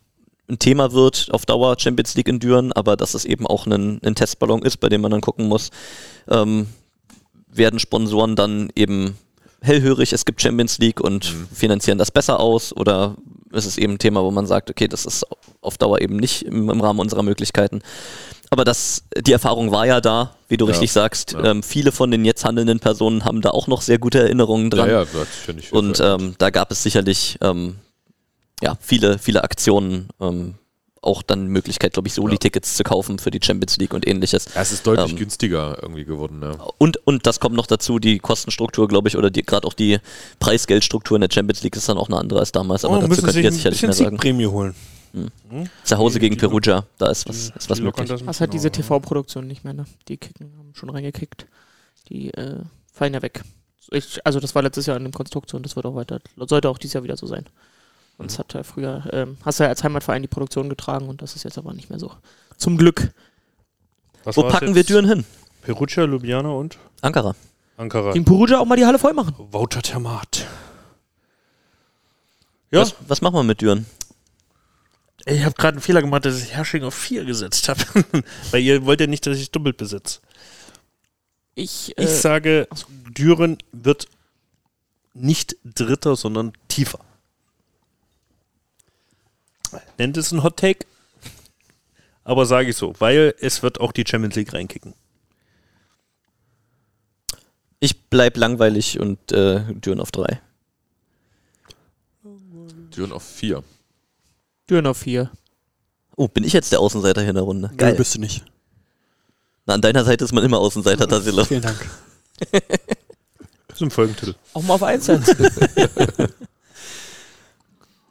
ein 0.49 0.57
Thema 0.57 0.93
wird 0.93 1.27
auf 1.31 1.45
Dauer 1.45 1.75
Champions 1.77 2.15
League 2.15 2.29
in 2.29 2.39
Düren, 2.39 2.71
aber 2.71 2.95
dass 2.95 3.13
es 3.13 3.25
eben 3.25 3.45
auch 3.45 3.67
ein, 3.67 3.99
ein 4.03 4.15
Testballon 4.15 4.61
ist, 4.63 4.77
bei 4.77 4.87
dem 4.89 5.01
man 5.01 5.11
dann 5.11 5.21
gucken 5.21 5.47
muss, 5.47 5.69
ähm, 6.29 6.67
werden 7.51 7.79
Sponsoren 7.79 8.35
dann 8.37 8.69
eben 8.75 9.17
hellhörig, 9.61 10.13
es 10.13 10.25
gibt 10.25 10.41
Champions 10.41 10.77
League 10.79 10.99
und 11.01 11.25
finanzieren 11.53 11.97
das 11.97 12.11
besser 12.11 12.39
aus 12.39 12.75
oder 12.75 13.15
ist 13.51 13.65
es 13.65 13.77
eben 13.77 13.93
ein 13.93 13.99
Thema, 13.99 14.23
wo 14.23 14.31
man 14.31 14.45
sagt, 14.45 14.69
okay, 14.69 14.87
das 14.87 15.05
ist 15.05 15.25
auf 15.61 15.77
Dauer 15.77 16.01
eben 16.01 16.17
nicht 16.17 16.43
im, 16.43 16.69
im 16.69 16.81
Rahmen 16.81 16.99
unserer 16.99 17.23
Möglichkeiten. 17.23 17.81
Aber 18.51 18.63
das, 18.63 19.03
die 19.17 19.31
Erfahrung 19.31 19.71
war 19.71 19.85
ja 19.85 20.01
da, 20.01 20.35
wie 20.47 20.57
du 20.57 20.65
Ja. 20.65 20.71
richtig 20.71 20.91
sagst. 20.91 21.33
Ja. 21.33 21.43
Ähm, 21.45 21.63
viele 21.63 21.91
von 21.91 22.09
den 22.11 22.25
jetzt 22.25 22.45
handelnden 22.45 22.79
Personen 22.79 23.25
haben 23.25 23.41
da 23.41 23.51
auch 23.51 23.67
noch 23.67 23.81
sehr 23.81 23.99
gute 23.99 24.19
Erinnerungen 24.19 24.69
dran. 24.69 24.87
Ja, 24.89 24.99
ja, 25.03 25.05
das 25.05 25.27
finde 25.45 25.61
ich. 25.61 25.71
Und 25.73 25.99
ähm, 25.99 26.35
da 26.37 26.49
gab 26.49 26.71
es 26.71 26.81
sicherlich 26.83 27.37
ähm, 27.41 27.75
ja, 28.61 28.75
viele, 28.79 29.19
viele 29.19 29.43
Aktionen, 29.43 30.09
ähm, 30.19 30.55
auch 31.01 31.21
dann 31.21 31.45
die 31.45 31.51
Möglichkeit, 31.51 31.93
glaube 31.93 32.07
ich, 32.07 32.13
Soli-Tickets 32.13 32.75
zu 32.75 32.83
kaufen 32.83 33.19
für 33.19 33.31
die 33.31 33.39
Champions 33.41 33.77
League 33.77 33.93
und 33.93 34.07
ähnliches. 34.07 34.53
ja, 34.53 34.61
es 34.61 34.71
ist 34.71 34.85
deutlich 34.85 35.11
ähm, 35.11 35.17
günstiger 35.17 35.77
irgendwie 35.81 36.03
geworden. 36.05 36.39
Ne? 36.39 36.57
Und, 36.77 36.97
und 37.07 37.25
das 37.25 37.39
kommt 37.39 37.55
noch 37.55 37.67
dazu, 37.67 37.99
die 37.99 38.19
Kostenstruktur, 38.19 38.87
glaube 38.87 39.07
ich, 39.07 39.15
oder 39.17 39.29
die- 39.29 39.43
gerade 39.43 39.65
auch 39.67 39.73
die 39.73 39.99
Preisgeldstruktur 40.39 41.15
in 41.17 41.21
der 41.21 41.29
Champions 41.31 41.63
League 41.63 41.75
ist 41.75 41.87
dann 41.89 41.97
auch 41.97 42.07
eine 42.09 42.17
andere 42.17 42.39
als 42.39 42.51
damals, 42.51 42.83
aber 42.85 42.97
Oh, 42.97 43.01
dazu 43.07 43.21
könnt 43.21 43.35
ihr 43.37 43.47
ein 43.49 43.53
sicherlich 43.53 43.81
mehr 43.81 43.93
sagen. 43.93 44.11
Siegprämie 44.11 44.47
holen. 44.47 44.75
Zu 45.83 45.97
Hause 45.97 46.15
Die- 46.15 46.19
gegen 46.19 46.35
die- 46.35 46.39
Perugia, 46.39 46.85
da 46.97 47.07
ist 47.09 47.27
was, 47.27 47.49
ist 47.49 47.69
was 47.69 47.79
möglich. 47.79 48.07
das 48.09 48.23
Hast 48.25 48.41
halt 48.41 48.53
diese. 48.53 48.69
TV-Produktion 48.71 49.47
nicht 49.47 49.63
mehr, 49.63 49.73
ne? 49.73 49.85
Die 50.07 50.17
kicken, 50.17 50.51
haben 50.57 50.75
schon 50.75 50.89
reingekickt. 50.91 51.47
Die 52.09 52.31
äh, 52.33 52.59
fallen 52.93 53.13
ja 53.13 53.21
weg. 53.21 53.41
Ich, 53.91 54.23
also 54.23 54.39
das 54.39 54.53
war 54.53 54.61
letztes 54.61 54.85
Jahr 54.85 54.97
in 54.97 55.03
dem 55.03 55.13
Konstrukt 55.13 55.49
so 55.49 55.57
und 55.57 55.63
das 55.65 55.75
wird 55.75 55.85
auch 55.87 55.95
weiter, 55.95 56.19
sollte 56.37 56.69
auch 56.69 56.77
dieses 56.77 56.93
Jahr 56.93 57.03
wieder 57.03 57.17
so 57.17 57.25
sein. 57.25 57.45
Sonst 58.19 58.37
hat 58.37 58.53
er 58.53 58.65
früher, 58.65 59.03
ähm, 59.13 59.37
hast 59.45 59.59
du 59.59 59.63
ja 59.63 59.69
als 59.69 59.81
Heimatverein 59.81 60.21
die 60.21 60.27
Produktion 60.27 60.67
getragen 60.67 61.07
und 61.07 61.21
das 61.21 61.37
ist 61.37 61.43
jetzt 61.43 61.57
aber 61.57 61.73
nicht 61.73 61.89
mehr 61.89 61.99
so. 61.99 62.11
Zum 62.57 62.77
Glück. 62.77 63.13
Was 64.25 64.35
Wo 64.35 64.43
packen 64.43 64.75
wir 64.75 64.83
Düren 64.83 65.07
hin? 65.07 65.25
Perugia, 65.61 66.03
Ljubljana 66.03 66.49
und 66.49 66.77
Ankara. 66.99 67.33
Ankara. 67.77 68.11
Gegen 68.11 68.25
Perugia 68.25 68.59
auch 68.59 68.65
mal 68.65 68.75
die 68.75 68.85
Halle 68.85 68.99
voll 68.99 69.13
machen. 69.13 69.33
Wouter 69.37 69.81
Termat. 69.81 70.45
Ja, 72.71 72.81
Was, 72.81 72.95
was 73.07 73.21
machen 73.21 73.35
wir 73.35 73.43
mit 73.43 73.61
Düren? 73.61 73.85
ich 75.25 75.43
habe 75.45 75.55
gerade 75.55 75.75
einen 75.75 75.81
Fehler 75.81 76.01
gemacht, 76.01 76.25
dass 76.25 76.41
ich 76.43 76.53
Hersching 76.53 76.83
auf 76.83 76.93
4 76.93 77.23
gesetzt 77.23 77.69
habe. 77.69 77.81
Weil 78.51 78.61
ihr 78.61 78.85
wollt 78.85 78.99
ja 78.99 79.07
nicht, 79.07 79.25
dass 79.25 79.37
ich 79.37 79.49
doppelt 79.51 79.77
besitze. 79.77 80.19
Ich, 81.55 81.93
Ich 81.97 81.97
äh, 81.97 82.07
sage, 82.07 82.67
Düren 83.17 83.57
wird 83.71 84.07
nicht 85.13 85.55
Dritter, 85.63 86.15
sondern 86.17 86.51
tiefer. 86.67 86.99
Nennt 89.99 90.17
es 90.17 90.31
ein 90.31 90.43
Hot 90.43 90.57
Take, 90.57 90.87
aber 92.23 92.45
sage 92.45 92.69
ich 92.69 92.77
so, 92.77 92.93
weil 92.99 93.35
es 93.39 93.61
wird 93.63 93.81
auch 93.81 93.91
die 93.91 94.05
Champions 94.07 94.35
League 94.35 94.53
reinkicken. 94.53 94.93
Ich 97.81 98.09
bleib 98.09 98.37
langweilig 98.37 98.99
und 98.99 99.31
äh, 99.31 99.61
Düren 99.73 99.99
auf 99.99 100.11
drei. 100.11 100.41
Düren 102.95 103.11
auf 103.11 103.23
vier. 103.23 103.63
Düren 104.69 104.87
auf 104.87 104.97
vier. 104.99 105.31
Oh, 106.15 106.27
bin 106.27 106.43
ich 106.43 106.53
jetzt 106.53 106.71
der 106.71 106.79
Außenseiter 106.79 107.21
hier 107.21 107.31
in 107.31 107.35
der 107.35 107.43
Runde? 107.43 107.67
Geil. 107.69 107.89
Geil. 107.89 107.95
bist 107.95 108.15
du 108.15 108.19
nicht. 108.19 108.45
Na, 109.65 109.73
an 109.73 109.81
deiner 109.81 110.05
Seite 110.05 110.23
ist 110.23 110.33
man 110.33 110.43
immer 110.43 110.59
Außenseiter, 110.59 111.07
Tassilo. 111.09 111.43
Vielen 111.43 111.61
Dank. 111.61 111.89
Das 113.67 113.75
ist 113.75 113.81
ein 113.81 113.91
Folgentitel. 113.91 114.35
Auch 114.53 114.63
mal 114.63 114.75
auf 114.75 114.83
eins 114.83 115.05
setzen. 115.05 115.47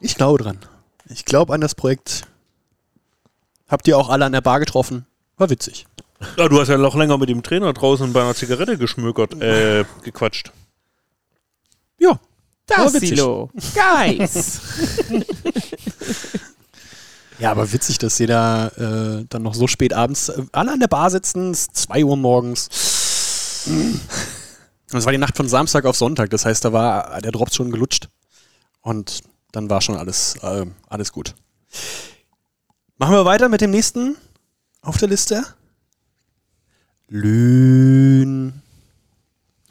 Ich 0.01 0.15
glaube 0.15 0.39
dran. 0.43 0.61
Ich 1.09 1.25
glaube 1.25 1.55
an 1.55 1.61
das 1.61 1.75
Projekt. 1.75 2.27
Habt 3.69 3.87
ihr 3.89 3.99
auch 3.99 4.09
alle 4.09 4.25
an 4.25 4.33
der 4.33 4.41
Bar 4.41 4.61
getroffen? 4.61 5.07
War 5.37 5.51
witzig. 5.51 5.87
Ja, 6.37 6.49
du 6.49 6.61
hast 6.61 6.69
ja 6.69 6.79
noch 6.79 6.97
länger 6.97 7.17
mit 7.19 7.29
dem 7.29 7.43
Trainer 7.43 7.73
draußen 7.73 8.13
bei 8.13 8.23
einer 8.23 8.35
Zigarette 8.35 8.77
geschmökert, 8.77 9.41
äh, 9.41 9.85
gequatscht. 10.03 10.53
Ja. 11.99 12.19
Das 12.67 12.79
Aber 12.79 12.95
witzig. 12.95 13.11
Silo. 13.11 13.51
Guys. 13.75 14.61
Ja, 17.39 17.53
aber 17.53 17.73
witzig, 17.73 17.99
dass 17.99 18.17
sie 18.17 18.27
da 18.27 18.69
äh, 18.69 19.25
dann 19.29 19.43
noch 19.43 19.55
so 19.55 19.69
spät 19.69 19.93
abends 19.93 20.29
äh, 20.29 20.43
alle 20.53 20.73
an 20.73 20.81
der 20.81 20.89
Bar 20.89 21.09
sitzen, 21.11 21.53
es 21.53 21.63
ist 21.63 21.77
2 21.77 22.05
Uhr 22.05 22.17
morgens. 22.17 22.69
Das 24.91 25.05
war 25.05 25.13
die 25.13 25.19
Nacht 25.19 25.37
von 25.37 25.49
Samstag 25.49 25.85
auf 25.85 25.97
Sonntag, 25.97 26.31
das 26.31 26.45
heißt, 26.45 26.65
da 26.65 26.73
war 26.73 27.21
der 27.21 27.31
Drops 27.31 27.55
schon 27.55 27.71
gelutscht. 27.71 28.09
Und 28.81 29.21
dann 29.53 29.71
war 29.71 29.81
schon 29.81 29.97
alles, 29.97 30.37
äh, 30.43 30.67
alles 30.89 31.13
gut. 31.13 31.35
Machen 32.99 33.15
wir 33.15 33.25
weiter 33.25 33.49
mit 33.49 33.61
dem 33.61 33.71
nächsten 33.71 34.17
auf 34.83 34.99
der 34.99 35.09
Liste. 35.09 35.45
Lühn. 37.09 38.63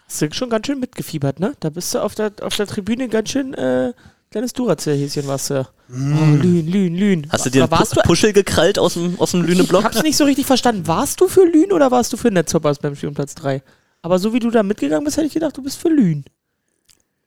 Hast 0.07 0.21
du 0.21 0.31
schon 0.31 0.49
ganz 0.49 0.67
schön 0.67 0.79
mitgefiebert, 0.79 1.39
ne? 1.39 1.53
Da 1.59 1.69
bist 1.69 1.93
du 1.93 1.99
auf 1.99 2.15
der, 2.15 2.31
auf 2.41 2.55
der 2.55 2.65
Tribüne 2.67 3.09
ganz 3.09 3.29
schön, 3.29 3.53
äh, 3.53 3.93
kleines 4.31 4.53
Duracell-Häschen 4.53 5.27
warst 5.27 5.49
du. 5.49 5.67
Oh, 5.89 5.93
Lühn, 5.93 6.65
Lühn, 6.67 6.95
Lühn. 6.95 7.27
Hast 7.29 7.45
du 7.45 7.49
dir 7.49 7.63
einen 7.69 7.83
du, 7.93 8.01
Puschel 8.01 8.33
gekrallt 8.33 8.79
aus 8.79 8.93
dem, 8.93 9.19
aus 9.19 9.31
dem 9.31 9.43
ich 9.43 9.49
Lüne-Block? 9.49 9.83
hab's 9.83 10.03
nicht 10.03 10.17
so 10.17 10.23
richtig 10.23 10.45
verstanden. 10.45 10.87
Warst 10.87 11.21
du 11.21 11.27
für 11.27 11.45
Lühn 11.45 11.71
oder 11.71 11.91
warst 11.91 12.11
du 12.13 12.17
für 12.17 12.31
Netzhoppers 12.31 12.79
beim 12.79 12.95
Spiel 12.95 13.09
um 13.09 13.15
Platz 13.15 13.35
3? 13.35 13.61
Aber 14.01 14.19
so 14.19 14.33
wie 14.33 14.39
du 14.39 14.49
da 14.49 14.63
mitgegangen 14.63 15.03
bist, 15.03 15.17
hätte 15.17 15.27
ich 15.27 15.33
gedacht, 15.33 15.55
du 15.57 15.61
bist 15.61 15.77
für 15.77 15.89
Lühn. 15.89 16.23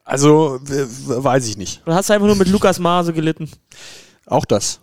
Also, 0.04 0.58
weiß 0.62 1.46
ich 1.48 1.56
nicht. 1.56 1.82
Oder 1.86 1.96
hast 1.96 2.08
du 2.08 2.14
einfach 2.14 2.26
nur 2.26 2.36
mit 2.36 2.48
Lukas 2.48 2.78
Mase 2.78 3.12
gelitten? 3.12 3.48
Auch 4.26 4.44
das. 4.44 4.80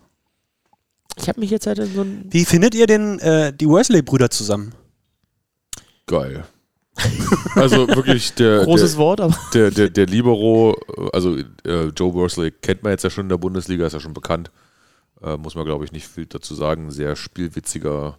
Ich 1.16 1.28
habe 1.28 1.40
mich 1.40 1.50
jetzt 1.50 1.66
halt 1.66 1.78
in 1.78 1.94
so 1.94 2.02
ein. 2.02 2.24
Wie 2.30 2.44
findet 2.44 2.74
ihr 2.74 2.86
denn 2.86 3.18
äh, 3.18 3.52
die 3.52 3.68
Worsley-Brüder 3.68 4.30
zusammen? 4.30 4.74
Geil. 6.06 6.44
Also 7.54 7.86
wirklich 7.88 8.34
der, 8.34 8.64
Großes 8.64 8.92
der, 8.92 8.98
Wort, 8.98 9.20
aber. 9.20 9.36
der, 9.54 9.70
der, 9.70 9.88
der 9.88 10.06
Libero, 10.06 10.76
also 11.12 11.36
äh, 11.64 11.86
Joe 11.96 12.12
Worsley 12.12 12.50
kennt 12.50 12.82
man 12.82 12.92
jetzt 12.92 13.04
ja 13.04 13.10
schon 13.10 13.26
in 13.26 13.28
der 13.28 13.36
Bundesliga, 13.36 13.86
ist 13.86 13.92
ja 13.92 14.00
schon 14.00 14.14
bekannt. 14.14 14.50
Äh, 15.22 15.36
muss 15.36 15.54
man, 15.54 15.64
glaube 15.64 15.84
ich, 15.84 15.92
nicht 15.92 16.06
viel 16.06 16.26
dazu 16.26 16.54
sagen. 16.54 16.90
Sehr 16.90 17.16
spielwitziger, 17.16 18.18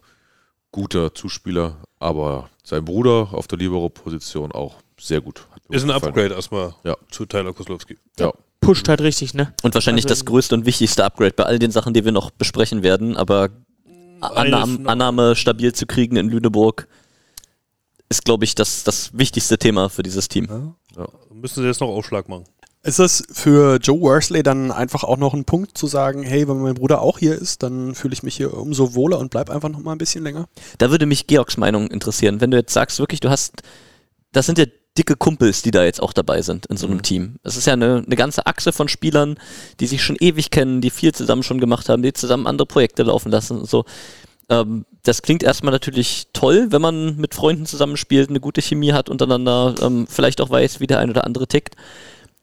guter 0.71 1.13
Zuspieler. 1.13 1.77
Aber 1.99 2.49
sein 2.63 2.85
Bruder 2.85 3.30
auf 3.34 3.47
der 3.47 3.57
Libero-Position 3.57 4.51
auch 4.51 4.76
sehr 4.99 5.21
gut. 5.21 5.45
Ist 5.70 5.84
ein. 5.84 5.91
Upgrade 5.91 6.34
erstmal 6.34 6.74
Ja. 6.84 6.96
zu 7.12 7.26
Tyler 7.26 7.54
Koslowski. 7.54 7.98
Ja. 8.20 8.32
Pusht 8.62 8.88
halt 8.90 9.02
richtig, 9.02 9.34
ne? 9.34 9.54
Und 9.64 9.74
wahrscheinlich 9.74 10.06
Also- 10.06 10.16
das 10.16 10.26
größte 10.26 10.56
und 10.56 10.66
wichtigste 10.66 11.06
Upgrade 11.06 11.34
bei 11.34 11.44
all 11.44 11.60
den 11.60 11.72
Sachen, 11.72 11.94
die 11.94 12.04
wir 12.06 12.12
noch 12.12 12.32
besprechen 12.32 12.84
werden, 12.84 13.16
aber 13.16 13.50
Annahme. 14.22 14.88
Annahme 14.90 15.36
stabil 15.36 15.74
zu 15.74 15.86
kriegen 15.86 16.18
in 16.18 16.30
Lüneburg 16.30 16.88
ist, 18.10 18.26
glaube 18.26 18.44
ich, 18.44 18.56
das, 18.56 18.84
das 18.84 19.12
wichtigste 19.18 19.58
Thema 19.58 19.90
für 19.90 20.04
dieses 20.04 20.28
Team. 20.28 20.74
Müssen 21.32 21.62
sie 21.62 21.68
jetzt 21.68 21.80
noch 21.80 21.88
Aufschlag 21.90 22.28
machen. 22.28 22.44
Ist 22.82 23.00
das 23.00 23.24
für 23.32 23.78
Joe 23.78 24.00
Worsley 24.00 24.41
dann 24.41 24.72
einfach 24.72 25.04
auch 25.04 25.18
noch 25.18 25.34
ein 25.34 25.46
Punkt 25.46 25.78
zu 25.78 25.86
sagen, 25.88 26.24
hey, 26.24 26.48
wenn 26.48 26.62
mein 26.62 26.74
Bruder 26.76 27.02
auch 27.02 27.20
hier 27.20 27.36
ist, 27.36 27.62
dann 27.62 27.94
fühle 27.94 28.14
ich 28.14 28.24
mich 28.24 28.36
hier 28.38 28.54
umso 28.54 28.96
wohler 28.96 29.20
und 29.20 29.30
bleib 29.32 29.50
einfach 29.50 29.70
noch 29.70 29.80
mal 29.80 29.91
ein 29.94 29.98
bisschen 29.98 30.24
länger? 30.24 30.48
Da 30.80 30.90
würde 30.90 31.06
mich 31.06 31.28
Georgs 31.28 31.58
Meinung 31.58 31.88
interessieren. 31.91 32.41
Wenn 32.41 32.52
du 32.52 32.58
jetzt 32.58 32.74
sagst, 32.74 33.00
wirklich, 33.00 33.20
du 33.20 33.30
hast, 33.30 33.62
das 34.32 34.46
sind 34.46 34.58
ja 34.58 34.66
dicke 34.99 35.15
Kumpels, 35.15 35.61
die 35.61 35.71
da 35.71 35.84
jetzt 35.84 36.01
auch 36.01 36.11
dabei 36.11 36.41
sind 36.41 36.65
in 36.65 36.76
so 36.77 36.85
einem 36.85 37.01
Team. 37.01 37.38
Es 37.43 37.55
ist 37.55 37.65
ja 37.65 37.73
eine, 37.73 38.03
eine 38.05 38.15
ganze 38.15 38.45
Achse 38.45 38.73
von 38.73 38.89
Spielern, 38.89 39.39
die 39.80 39.88
sich 39.88 40.03
schon 40.03 40.17
ewig 40.19 40.51
kennen, 40.51 40.81
die 40.81 40.89
viel 40.89 41.13
zusammen 41.13 41.41
schon 41.41 41.59
gemacht 41.59 41.88
haben, 41.88 42.03
die 42.03 42.11
zusammen 42.13 42.45
andere 42.45 42.65
Projekte 42.65 43.03
laufen 43.03 43.31
lassen 43.31 43.59
und 43.59 43.69
so. 43.69 43.85
Ähm, 44.49 44.85
das 45.03 45.21
klingt 45.21 45.41
erstmal 45.41 45.71
natürlich 45.71 46.27
toll, 46.34 46.67
wenn 46.71 46.81
man 46.81 47.15
mit 47.15 47.34
Freunden 47.34 47.65
zusammenspielt, 47.65 48.30
eine 48.30 48.41
gute 48.41 48.61
Chemie 48.61 48.91
hat 48.91 49.09
untereinander, 49.09 49.76
ähm, 49.81 50.05
vielleicht 50.07 50.41
auch 50.41 50.49
weiß, 50.49 50.81
wie 50.81 50.88
der 50.88 50.99
ein 50.99 51.09
oder 51.09 51.23
andere 51.23 51.47
tickt. 51.47 51.76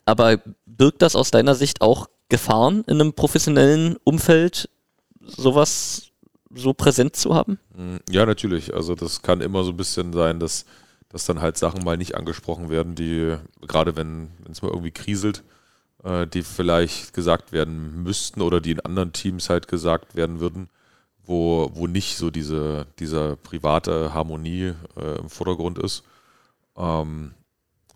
Aber 0.06 0.38
birgt 0.64 1.02
das 1.02 1.14
aus 1.14 1.30
deiner 1.30 1.54
Sicht 1.54 1.82
auch 1.82 2.08
Gefahren 2.28 2.84
in 2.86 3.00
einem 3.00 3.12
professionellen 3.12 3.96
Umfeld, 4.02 4.70
sowas 5.20 6.12
so 6.54 6.72
präsent 6.72 7.16
zu 7.16 7.34
haben? 7.34 7.58
Mm, 7.74 7.96
Ja, 8.10 8.24
natürlich. 8.24 8.72
Also 8.72 8.94
das 8.94 9.20
kann 9.20 9.40
immer 9.42 9.62
so 9.62 9.72
ein 9.72 9.76
bisschen 9.76 10.12
sein, 10.12 10.40
dass, 10.40 10.64
dass 11.08 11.26
dann 11.26 11.40
halt 11.40 11.56
Sachen 11.56 11.84
mal 11.84 11.96
nicht 11.96 12.14
angesprochen 12.14 12.68
werden, 12.68 12.94
die, 12.94 13.36
gerade 13.66 13.96
wenn 13.96 14.30
es 14.50 14.62
mal 14.62 14.70
irgendwie 14.70 14.90
kriselt, 14.90 15.44
äh, 16.04 16.26
die 16.26 16.42
vielleicht 16.42 17.14
gesagt 17.14 17.52
werden 17.52 18.02
müssten 18.02 18.42
oder 18.42 18.60
die 18.60 18.72
in 18.72 18.80
anderen 18.80 19.12
Teams 19.12 19.48
halt 19.48 19.68
gesagt 19.68 20.16
werden 20.16 20.40
würden, 20.40 20.68
wo, 21.24 21.70
wo 21.74 21.86
nicht 21.86 22.16
so 22.16 22.30
diese, 22.30 22.86
diese 22.98 23.36
private 23.36 24.14
Harmonie 24.14 24.74
äh, 24.96 25.18
im 25.18 25.28
Vordergrund 25.28 25.78
ist. 25.78 26.02
Ähm, 26.76 27.34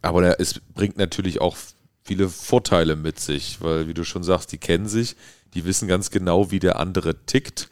aber 0.02 0.22
der, 0.22 0.40
es 0.40 0.60
bringt 0.74 0.96
natürlich 0.96 1.40
auch 1.40 1.56
viele 2.02 2.28
Vorteile 2.28 2.96
mit 2.96 3.20
sich, 3.20 3.60
weil, 3.60 3.86
wie 3.86 3.94
du 3.94 4.04
schon 4.04 4.24
sagst, 4.24 4.52
die 4.52 4.58
kennen 4.58 4.88
sich, 4.88 5.16
die 5.54 5.64
wissen 5.64 5.88
ganz 5.88 6.10
genau, 6.10 6.50
wie 6.50 6.58
der 6.58 6.78
andere 6.78 7.24
tickt 7.26 7.68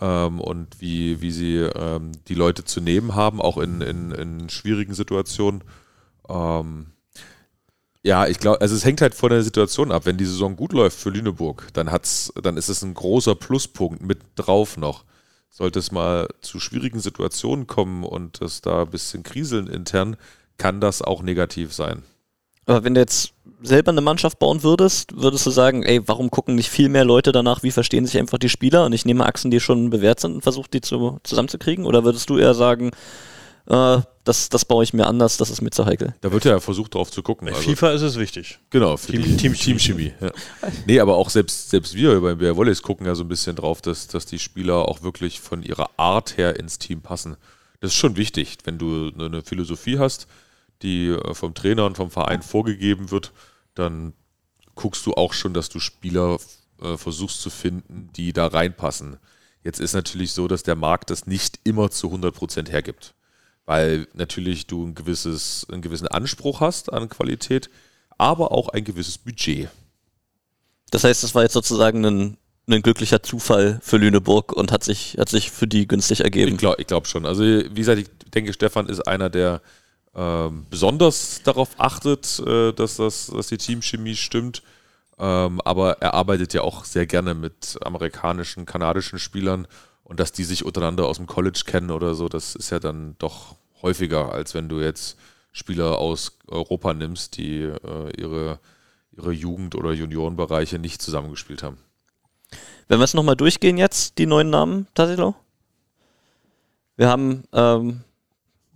ähm, 0.00 0.40
und 0.40 0.80
wie, 0.80 1.20
wie 1.20 1.30
sie 1.30 1.56
ähm, 1.56 2.12
die 2.28 2.34
Leute 2.34 2.64
zu 2.64 2.80
nehmen 2.80 3.14
haben, 3.14 3.40
auch 3.40 3.58
in, 3.58 3.80
in, 3.80 4.12
in 4.12 4.48
schwierigen 4.48 4.94
Situationen. 4.94 5.62
Ähm, 6.28 6.86
ja, 8.02 8.26
ich 8.26 8.38
glaube, 8.38 8.60
also 8.60 8.74
es 8.74 8.84
hängt 8.84 9.00
halt 9.00 9.14
von 9.14 9.30
der 9.30 9.42
Situation 9.42 9.90
ab. 9.92 10.06
Wenn 10.06 10.16
die 10.16 10.24
Saison 10.24 10.56
gut 10.56 10.72
läuft 10.72 10.98
für 10.98 11.10
Lüneburg, 11.10 11.68
dann 11.72 11.90
hat's, 11.90 12.32
dann 12.40 12.56
ist 12.56 12.68
es 12.68 12.82
ein 12.82 12.94
großer 12.94 13.34
Pluspunkt 13.34 14.02
mit 14.02 14.20
drauf 14.36 14.76
noch. 14.76 15.04
Sollte 15.50 15.78
es 15.78 15.90
mal 15.90 16.28
zu 16.40 16.60
schwierigen 16.60 17.00
Situationen 17.00 17.66
kommen 17.66 18.04
und 18.04 18.40
es 18.40 18.60
da 18.60 18.82
ein 18.82 18.90
bisschen 18.90 19.24
kriseln 19.24 19.66
intern, 19.66 20.16
kann 20.56 20.80
das 20.80 21.02
auch 21.02 21.22
negativ 21.22 21.72
sein. 21.72 22.02
Aber 22.68 22.84
wenn 22.84 22.94
du 22.94 23.00
jetzt 23.00 23.32
selber 23.62 23.90
eine 23.90 24.00
Mannschaft 24.00 24.38
bauen 24.38 24.62
würdest, 24.62 25.20
würdest 25.20 25.44
du 25.46 25.50
sagen, 25.50 25.82
ey, 25.82 26.00
warum 26.06 26.30
gucken 26.30 26.54
nicht 26.54 26.68
viel 26.70 26.88
mehr 26.88 27.04
Leute 27.04 27.32
danach, 27.32 27.62
wie 27.64 27.72
verstehen 27.72 28.06
sich 28.06 28.18
einfach 28.18 28.38
die 28.38 28.48
Spieler 28.48 28.84
und 28.84 28.92
ich 28.92 29.04
nehme 29.04 29.26
Achsen, 29.26 29.50
die 29.50 29.58
schon 29.58 29.90
bewährt 29.90 30.20
sind 30.20 30.34
und 30.34 30.42
versuche 30.42 30.70
die 30.72 30.80
zu, 30.80 31.18
zusammenzukriegen? 31.24 31.84
Oder 31.84 32.04
würdest 32.04 32.30
du 32.30 32.38
eher 32.38 32.54
sagen, 32.54 32.90
äh, 33.66 33.98
das, 34.22 34.48
das 34.50 34.64
baue 34.64 34.84
ich 34.84 34.92
mir 34.92 35.06
anders, 35.06 35.38
das 35.38 35.50
ist 35.50 35.60
mir 35.62 35.70
zu 35.70 35.86
heikel? 35.86 36.14
Da 36.20 36.30
wird 36.30 36.44
ja 36.44 36.60
versucht, 36.60 36.94
drauf 36.94 37.10
zu 37.10 37.22
gucken. 37.22 37.48
Bei 37.48 37.54
Also, 37.54 37.68
FIFA 37.70 37.90
ist 37.92 38.02
es 38.02 38.16
wichtig. 38.18 38.58
genau, 38.70 38.96
für 38.96 39.12
Team- 39.12 39.22
die 39.24 39.36
Teamchemie. 39.36 39.78
Teamchemie. 39.78 40.12
Ja. 40.20 40.30
Nee, 40.86 41.00
aber 41.00 41.16
auch 41.16 41.30
selbst, 41.30 41.70
selbst 41.70 41.94
wir 41.94 42.20
bei 42.20 42.34
Bear 42.36 42.56
Volleys 42.56 42.82
gucken 42.82 43.06
ja 43.06 43.14
so 43.16 43.24
ein 43.24 43.28
bisschen 43.28 43.56
drauf, 43.56 43.80
dass, 43.82 44.06
dass 44.06 44.26
die 44.26 44.38
Spieler 44.38 44.86
auch 44.86 45.02
wirklich 45.02 45.40
von 45.40 45.62
ihrer 45.64 45.90
Art 45.96 46.36
her 46.36 46.60
ins 46.60 46.78
Team 46.78 47.00
passen. 47.00 47.36
Das 47.80 47.92
ist 47.92 47.96
schon 47.98 48.16
wichtig, 48.16 48.58
wenn 48.64 48.78
du 48.78 49.10
eine 49.18 49.42
Philosophie 49.42 49.98
hast, 49.98 50.26
die 50.82 51.08
äh, 51.08 51.34
vom 51.34 51.54
Trainer 51.54 51.86
und 51.86 51.96
vom 51.96 52.10
Verein 52.10 52.42
vorgegeben 52.42 53.10
wird, 53.10 53.32
dann 53.74 54.12
guckst 54.74 55.04
du 55.06 55.14
auch 55.14 55.32
schon, 55.32 55.54
dass 55.54 55.68
du 55.68 55.80
Spieler 55.80 56.38
äh, 56.80 56.96
versuchst 56.96 57.40
zu 57.40 57.50
finden, 57.50 58.10
die 58.14 58.32
da 58.32 58.46
reinpassen. 58.46 59.18
Jetzt 59.64 59.80
ist 59.80 59.92
natürlich 59.92 60.32
so, 60.32 60.48
dass 60.48 60.62
der 60.62 60.76
Markt 60.76 61.10
das 61.10 61.26
nicht 61.26 61.60
immer 61.64 61.90
zu 61.90 62.08
100% 62.08 62.70
hergibt, 62.70 63.14
weil 63.66 64.06
natürlich 64.14 64.66
du 64.66 64.86
ein 64.86 64.94
gewisses, 64.94 65.66
einen 65.70 65.82
gewissen 65.82 66.08
Anspruch 66.08 66.60
hast 66.60 66.92
an 66.92 67.08
Qualität, 67.08 67.68
aber 68.16 68.52
auch 68.52 68.68
ein 68.68 68.84
gewisses 68.84 69.18
Budget. 69.18 69.68
Das 70.90 71.04
heißt, 71.04 71.22
das 71.22 71.34
war 71.34 71.42
jetzt 71.42 71.52
sozusagen 71.52 72.04
ein, 72.04 72.36
ein 72.68 72.82
glücklicher 72.82 73.22
Zufall 73.22 73.78
für 73.82 73.98
Lüneburg 73.98 74.52
und 74.52 74.72
hat 74.72 74.84
sich, 74.84 75.16
hat 75.18 75.28
sich 75.28 75.50
für 75.50 75.66
die 75.66 75.86
günstig 75.86 76.20
ergeben. 76.20 76.52
Ich 76.52 76.58
glaube 76.58 76.80
ich 76.80 76.86
glaub 76.86 77.06
schon. 77.06 77.26
Also 77.26 77.42
wie 77.42 77.68
gesagt, 77.74 77.98
ich 77.98 78.08
denke, 78.30 78.52
Stefan 78.52 78.88
ist 78.88 79.00
einer, 79.06 79.28
der 79.28 79.60
ähm, 80.14 80.66
besonders 80.70 81.42
darauf 81.42 81.70
achtet, 81.78 82.40
äh, 82.40 82.72
dass, 82.72 82.96
das, 82.96 83.26
dass 83.28 83.48
die 83.48 83.58
Teamchemie 83.58 84.16
stimmt. 84.16 84.62
Ähm, 85.18 85.60
aber 85.62 86.00
er 86.00 86.14
arbeitet 86.14 86.54
ja 86.54 86.62
auch 86.62 86.84
sehr 86.84 87.06
gerne 87.06 87.34
mit 87.34 87.78
amerikanischen, 87.82 88.66
kanadischen 88.66 89.18
Spielern 89.18 89.66
und 90.04 90.20
dass 90.20 90.32
die 90.32 90.44
sich 90.44 90.64
untereinander 90.64 91.06
aus 91.06 91.18
dem 91.18 91.26
College 91.26 91.62
kennen 91.66 91.90
oder 91.90 92.14
so, 92.14 92.28
das 92.28 92.54
ist 92.54 92.70
ja 92.70 92.78
dann 92.78 93.16
doch 93.18 93.56
häufiger, 93.82 94.32
als 94.32 94.54
wenn 94.54 94.68
du 94.68 94.80
jetzt 94.80 95.18
Spieler 95.52 95.98
aus 95.98 96.38
Europa 96.46 96.94
nimmst, 96.94 97.36
die 97.36 97.62
äh, 97.62 98.10
ihre, 98.16 98.58
ihre 99.12 99.32
Jugend- 99.32 99.74
oder 99.74 99.92
Juniorenbereiche 99.92 100.78
nicht 100.78 101.02
zusammengespielt 101.02 101.62
haben. 101.62 101.78
Wenn 102.86 103.00
wir 103.00 103.04
es 103.04 103.14
nochmal 103.14 103.36
durchgehen 103.36 103.76
jetzt, 103.76 104.18
die 104.18 104.26
neuen 104.26 104.50
Namen, 104.50 104.86
Tassilo? 104.94 105.34
Wir 106.96 107.08
haben, 107.08 107.44
ähm, 107.52 108.00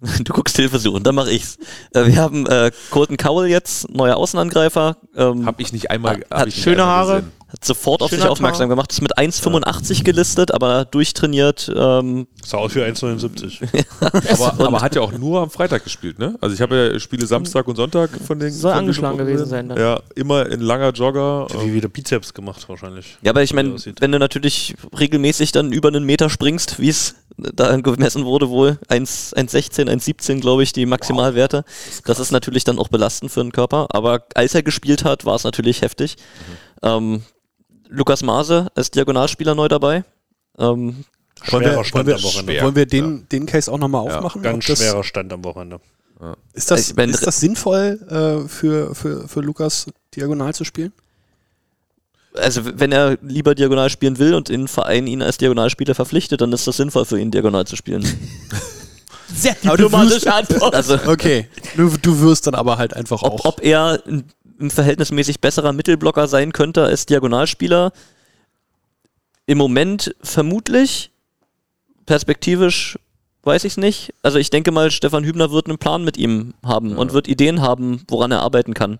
du 0.24 0.32
guckst 0.32 0.56
Hilfesuchen, 0.56 1.02
dann 1.02 1.14
mache 1.14 1.30
ich's. 1.30 1.56
Äh, 1.94 2.06
wir 2.06 2.16
haben 2.16 2.46
äh, 2.46 2.70
Colton 2.90 3.16
Cowell 3.16 3.48
jetzt, 3.48 3.88
neuer 3.94 4.16
Außenangreifer. 4.16 4.96
Ähm, 5.16 5.46
Hab 5.46 5.60
ich 5.60 5.72
nicht 5.72 5.90
einmal, 5.90 6.16
Hat- 6.16 6.30
hab 6.30 6.38
hat 6.40 6.48
ich 6.48 6.56
nicht 6.56 6.64
schöne 6.64 6.82
einmal 6.82 6.96
Haare. 6.96 7.24
Hat 7.52 7.64
sofort 7.64 8.02
auf 8.02 8.10
sich 8.10 8.20
Schöner 8.20 8.30
aufmerksam 8.30 8.68
Tar. 8.68 8.68
gemacht, 8.68 8.92
ist 8.92 9.02
mit 9.02 9.18
1,85 9.18 10.04
gelistet, 10.04 10.54
aber 10.54 10.84
durchtrainiert. 10.86 11.70
Ähm, 11.74 12.26
Sah 12.44 12.58
aus 12.58 12.74
wie 12.74 12.80
1,79. 12.80 13.60
Aber, 14.32 14.66
aber 14.66 14.80
hat 14.80 14.94
ja 14.94 15.02
auch 15.02 15.12
nur 15.12 15.40
am 15.40 15.50
Freitag 15.50 15.84
gespielt, 15.84 16.18
ne? 16.18 16.36
Also 16.40 16.54
ich 16.54 16.60
habe 16.60 16.92
ja 16.92 16.98
Spiele 16.98 17.26
Samstag 17.26 17.68
und 17.68 17.76
Sonntag 17.76 18.10
von 18.26 18.38
den. 18.38 18.50
Soll 18.50 18.72
von 18.72 18.80
angeschlagen 18.80 19.18
Lüneburg 19.18 19.36
gewesen 19.36 19.50
sein 19.50 19.68
dann. 19.68 19.78
Ja, 19.78 20.00
immer 20.14 20.46
in 20.46 20.60
langer 20.60 20.90
Jogger. 20.90 21.46
wie 21.60 21.74
wieder 21.74 21.88
Bizeps 21.88 22.34
gemacht 22.34 22.68
wahrscheinlich. 22.68 23.18
ja, 23.22 23.30
aber 23.30 23.42
ich 23.42 23.52
meine, 23.52 23.76
wenn 24.00 24.12
du 24.12 24.18
natürlich 24.18 24.74
regelmäßig 24.98 25.52
dann 25.52 25.72
über 25.72 25.88
einen 25.88 26.04
Meter 26.04 26.30
springst, 26.30 26.78
wie 26.78 26.88
es 26.88 27.14
da 27.36 27.76
gemessen 27.76 28.24
wurde, 28.24 28.48
wohl 28.48 28.78
1 28.88 29.34
1,16, 29.36 29.88
1,17, 29.88 30.40
glaube 30.40 30.62
ich, 30.62 30.72
die 30.72 30.86
Maximalwerte. 30.86 31.64
Das 32.04 32.18
ist 32.18 32.32
natürlich 32.32 32.64
dann 32.64 32.78
auch 32.78 32.88
belastend 32.88 33.30
für 33.30 33.42
den 33.42 33.52
Körper. 33.52 33.88
Aber 33.90 34.24
als 34.34 34.54
er 34.54 34.62
gespielt 34.62 35.04
hat, 35.04 35.24
war 35.24 35.34
es 35.34 35.44
natürlich 35.44 35.82
heftig. 35.82 36.16
Ähm, 36.82 37.22
Lukas 37.92 38.22
Maase 38.22 38.68
ist 38.74 38.94
Diagonalspieler 38.94 39.54
neu 39.54 39.68
dabei. 39.68 40.04
Wollen 40.56 40.94
Ähm, 40.94 41.04
wir, 41.36 41.44
Schwerer 41.44 41.74
wollen 41.76 41.84
Stand 41.84 42.06
wir, 42.06 42.14
am 42.16 42.22
Wochenende. 42.22 42.52
schwer. 42.52 42.62
wollen 42.64 42.76
wir 42.76 42.86
den, 42.86 43.28
den 43.30 43.46
Case 43.46 43.70
auch 43.70 43.78
nochmal 43.78 44.06
Ja, 44.06 44.16
aufmachen? 44.16 44.42
Ganz 44.42 44.66
das, 44.66 44.78
schwerer 44.78 45.04
Stand 45.04 45.32
am 45.32 45.44
Wochenende. 45.44 45.80
Ist 46.52 46.70
das, 46.70 46.90
Ich 46.90 46.96
ist 46.96 47.26
das 47.26 47.40
sinnvoll 47.40 47.98
äh, 48.08 48.48
für, 48.48 48.94
für, 48.94 49.26
für 49.26 49.40
Lukas 49.40 49.86
diagonal 50.14 50.54
zu 50.54 50.64
spielen? 50.64 50.92
also 52.34 52.62
wenn 52.64 52.92
er 52.92 53.18
lieber 53.20 53.54
diagonal 53.54 53.90
spielen 53.90 54.18
will 54.18 54.34
und 54.34 54.48
in 54.48 54.66
Verein 54.66 55.06
ihn 55.06 55.20
als 55.20 55.36
Diagonalspieler 55.36 55.94
verpflichtet, 55.94 56.40
dann 56.40 56.50
ist 56.52 56.66
das 56.66 56.78
sinnvoll 56.78 57.04
für 57.04 57.20
ihn, 57.20 57.30
diagonal 57.30 57.66
zu 57.66 57.76
spielen. 57.76 58.02
Sehr 59.34 59.54
Aber 59.64 59.76
du 59.76 59.84
diplomatische 59.84 60.32
Antwort. 60.32 60.74
Also 60.74 60.98
Okay, 61.06 61.48
du, 61.76 61.94
du 62.00 62.20
wirst 62.20 62.46
dann 62.46 62.54
aber 62.54 62.78
halt 62.78 62.94
einfach 62.94 63.22
ob, 63.22 63.40
auch. 63.40 63.44
ob 63.44 63.62
er 63.62 64.02
ein, 64.06 64.24
ein 64.62 64.70
verhältnismäßig 64.70 65.40
besserer 65.40 65.72
Mittelblocker 65.72 66.28
sein 66.28 66.52
könnte 66.52 66.84
als 66.84 67.06
Diagonalspieler, 67.06 67.92
im 69.46 69.58
Moment 69.58 70.14
vermutlich, 70.22 71.10
perspektivisch 72.06 72.98
weiß 73.42 73.64
ich 73.64 73.72
es 73.72 73.76
nicht. 73.76 74.14
Also 74.22 74.38
ich 74.38 74.50
denke 74.50 74.70
mal, 74.70 74.90
Stefan 74.90 75.24
Hübner 75.24 75.50
wird 75.50 75.66
einen 75.66 75.78
Plan 75.78 76.04
mit 76.04 76.16
ihm 76.16 76.54
haben 76.64 76.96
und 76.96 77.12
wird 77.12 77.28
Ideen 77.28 77.60
haben, 77.60 78.04
woran 78.08 78.30
er 78.30 78.40
arbeiten 78.40 78.72
kann 78.72 78.98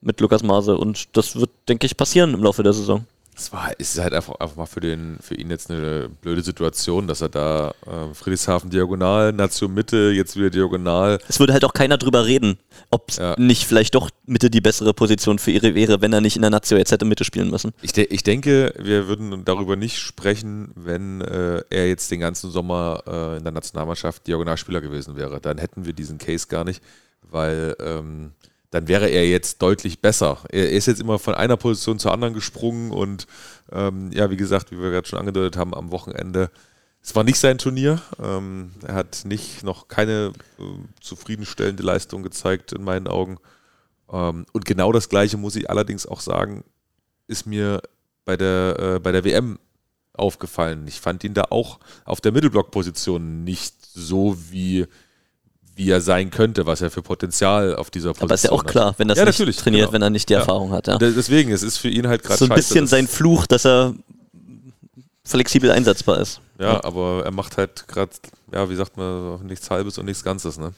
mit 0.00 0.20
Lukas 0.20 0.42
Maase 0.42 0.76
und 0.76 1.16
das 1.16 1.36
wird, 1.36 1.50
denke 1.68 1.86
ich, 1.86 1.96
passieren 1.96 2.34
im 2.34 2.42
Laufe 2.42 2.62
der 2.62 2.72
Saison. 2.72 3.04
Es 3.38 3.52
war, 3.52 3.78
ist 3.78 3.98
halt 3.98 4.14
einfach, 4.14 4.34
einfach 4.40 4.56
mal 4.56 4.64
für, 4.64 4.80
den, 4.80 5.18
für 5.20 5.34
ihn 5.34 5.50
jetzt 5.50 5.70
eine 5.70 6.08
blöde 6.08 6.40
Situation, 6.40 7.06
dass 7.06 7.20
er 7.20 7.28
da 7.28 7.74
äh, 7.86 8.14
Friedrichshafen 8.14 8.70
diagonal, 8.70 9.32
Nation 9.34 9.74
Mitte, 9.74 10.10
jetzt 10.10 10.36
wieder 10.36 10.48
diagonal. 10.48 11.18
Es 11.28 11.38
würde 11.38 11.52
halt 11.52 11.64
auch 11.66 11.74
keiner 11.74 11.98
drüber 11.98 12.24
reden, 12.24 12.56
ob 12.90 13.12
Ja. 13.12 13.34
nicht 13.38 13.66
vielleicht 13.66 13.94
doch 13.94 14.08
Mitte 14.24 14.48
die 14.48 14.62
bessere 14.62 14.94
Position 14.94 15.38
für 15.38 15.50
ihre 15.50 15.74
wäre, 15.74 16.00
wenn 16.00 16.14
er 16.14 16.22
nicht 16.22 16.36
in 16.36 16.42
der 16.42 16.50
Nazio 16.50 16.78
jetzt 16.78 16.92
hätte 16.92 17.04
Mitte 17.04 17.24
spielen 17.24 17.50
müssen. 17.50 17.72
Ich, 17.82 17.92
de 17.92 18.04
ich 18.06 18.22
denke, 18.22 18.72
wir 18.78 19.06
würden 19.06 19.44
darüber 19.44 19.76
nicht 19.76 19.98
sprechen, 19.98 20.72
wenn 20.74 21.20
äh, 21.20 21.62
er 21.68 21.88
jetzt 21.88 22.10
den 22.10 22.20
ganzen 22.20 22.50
Sommer 22.50 23.02
äh, 23.06 23.36
in 23.36 23.42
der 23.44 23.52
Nationalmannschaft 23.52 24.26
Diagonalspieler 24.26 24.80
gewesen 24.80 25.14
wäre. 25.16 25.40
Dann 25.42 25.58
hätten 25.58 25.84
wir 25.84 25.92
diesen 25.92 26.16
Case 26.16 26.46
gar 26.48 26.64
nicht, 26.64 26.82
weil 27.22 27.76
ähm, 27.80 28.32
dann 28.70 28.88
wäre 28.88 29.08
er 29.08 29.28
jetzt 29.28 29.62
deutlich 29.62 30.00
besser. 30.00 30.38
Er 30.48 30.70
ist 30.70 30.86
jetzt 30.86 31.00
immer 31.00 31.18
von 31.18 31.34
einer 31.34 31.56
Position 31.56 31.98
zur 31.98 32.12
anderen 32.12 32.34
gesprungen 32.34 32.90
und 32.90 33.26
ähm, 33.72 34.10
ja, 34.12 34.30
wie 34.30 34.36
gesagt, 34.36 34.70
wie 34.70 34.78
wir 34.78 34.90
gerade 34.90 35.06
schon 35.06 35.18
angedeutet 35.18 35.56
haben, 35.56 35.74
am 35.74 35.92
Wochenende. 35.92 36.50
Es 37.02 37.14
war 37.14 37.22
nicht 37.22 37.38
sein 37.38 37.58
Turnier. 37.58 38.02
Ähm, 38.20 38.72
er 38.84 38.94
hat 38.94 39.22
nicht 39.24 39.62
noch 39.62 39.88
keine 39.88 40.32
äh, 40.58 40.62
zufriedenstellende 41.00 41.82
Leistung 41.82 42.22
gezeigt 42.22 42.72
in 42.72 42.82
meinen 42.82 43.06
Augen. 43.06 43.38
Ähm, 44.10 44.46
und 44.52 44.64
genau 44.64 44.92
das 44.92 45.08
Gleiche 45.08 45.36
muss 45.36 45.56
ich 45.56 45.70
allerdings 45.70 46.06
auch 46.06 46.20
sagen, 46.20 46.64
ist 47.28 47.46
mir 47.46 47.80
bei 48.24 48.36
der, 48.36 48.76
äh, 48.78 48.98
bei 48.98 49.12
der 49.12 49.24
WM 49.24 49.58
aufgefallen. 50.14 50.86
Ich 50.88 51.00
fand 51.00 51.24
ihn 51.24 51.34
da 51.34 51.44
auch 51.50 51.78
auf 52.04 52.20
der 52.20 52.32
Mittelblock-Position 52.32 53.44
nicht 53.44 53.74
so, 53.92 54.36
wie, 54.50 54.86
wie 55.76 55.90
er 55.90 56.00
sein 56.00 56.30
könnte, 56.30 56.66
was 56.66 56.80
er 56.80 56.90
für 56.90 57.02
Potenzial 57.02 57.76
auf 57.76 57.90
dieser 57.90 58.08
Position 58.10 58.26
Aber 58.28 58.34
ist 58.34 58.44
ja 58.44 58.50
auch 58.52 58.64
hat. 58.64 58.66
klar, 58.70 58.94
wenn 58.98 59.08
das 59.08 59.18
Ja, 59.18 59.24
nicht 59.26 59.38
trainiert, 59.60 59.82
genau. 59.84 59.92
wenn 59.92 60.02
er 60.02 60.10
nicht 60.10 60.28
die 60.28 60.32
Ja. 60.32 60.40
Erfahrung 60.40 60.72
hat. 60.72 60.86
Ja. 60.88 60.96
Deswegen, 60.98 61.52
es 61.52 61.62
ist 61.62 61.76
für 61.78 61.88
ihn 61.88 62.08
halt 62.08 62.22
gerade 62.22 62.38
so 62.38 62.46
ein 62.46 62.48
scheiße, 62.48 62.56
bisschen 62.74 62.86
sein 62.86 63.06
Fluch, 63.06 63.46
dass 63.46 63.64
er 63.66 63.94
flexibel 65.24 65.70
einsetzbar 65.70 66.18
ist. 66.18 66.40
Ja, 66.58 66.82
aber 66.84 67.22
er 67.24 67.32
macht 67.32 67.58
halt 67.58 67.86
gerade, 67.88 68.10
ja, 68.54 68.70
wie 68.70 68.76
sagt 68.76 68.96
man, 68.96 69.44
nichts 69.44 69.68
Halbes 69.68 69.98
und 69.98 70.06
nichts 70.06 70.22
Ganzes, 70.24 70.56
ne? 70.56 70.72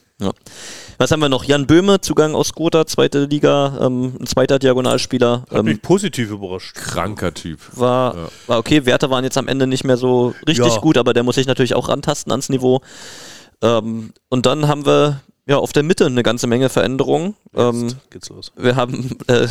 Was 0.97 1.13
haben 1.13 1.21
wir 1.21 1.29
noch? 1.29 1.45
Jan 1.45 1.67
Böhme, 1.69 2.01
Zugang 2.01 2.35
aus 2.35 2.53
Gotha, 2.53 2.85
zweite 2.87 3.27
Liga, 3.27 3.79
ähm, 3.83 4.17
ein 4.21 4.27
zweiter 4.27 4.59
Diagonalspieler. 4.59 5.45
Hat 5.53 5.63
mich 5.65 5.75
Ähm, 5.75 5.81
positiv 5.81 6.31
überrascht. 6.31 6.75
Kranker 6.75 7.33
Typ. 7.33 7.61
war, 7.75 8.17
Ja. 8.17 8.29
war 8.49 8.59
okay, 8.59 8.85
Werte 8.85 9.11
waren 9.11 9.23
jetzt 9.23 9.39
am 9.39 9.47
Ende 9.47 9.69
nicht 9.69 9.85
mehr 9.85 9.97
so 9.97 10.35
richtig 10.49 10.75
Ja. 10.75 10.81
gut, 10.81 10.99
aber 10.99 11.13
der 11.15 11.23
muss 11.23 11.37
sich 11.37 11.47
natürlich 11.47 11.75
auch 11.75 11.89
rantasten 11.89 12.33
ans 12.33 12.49
Niveau. 12.49 12.81
Ähm, 13.63 14.13
und 14.29 14.47
dann 14.47 14.69
haben 14.69 14.87
wir 14.87 15.21
Ja, 15.47 15.57
auf 15.57 15.73
der 15.73 15.83
Mitte 15.83 16.05
eine 16.05 16.23
ganze 16.23 16.47
Menge 16.47 16.69
Veränderungen. 16.69 17.35
Ähm, 17.55 17.85
Jetzt 17.89 18.11
geht's 18.11 18.29
los. 18.29 18.53
wir 18.57 18.77
haben 18.77 19.17
äh, 19.29 19.49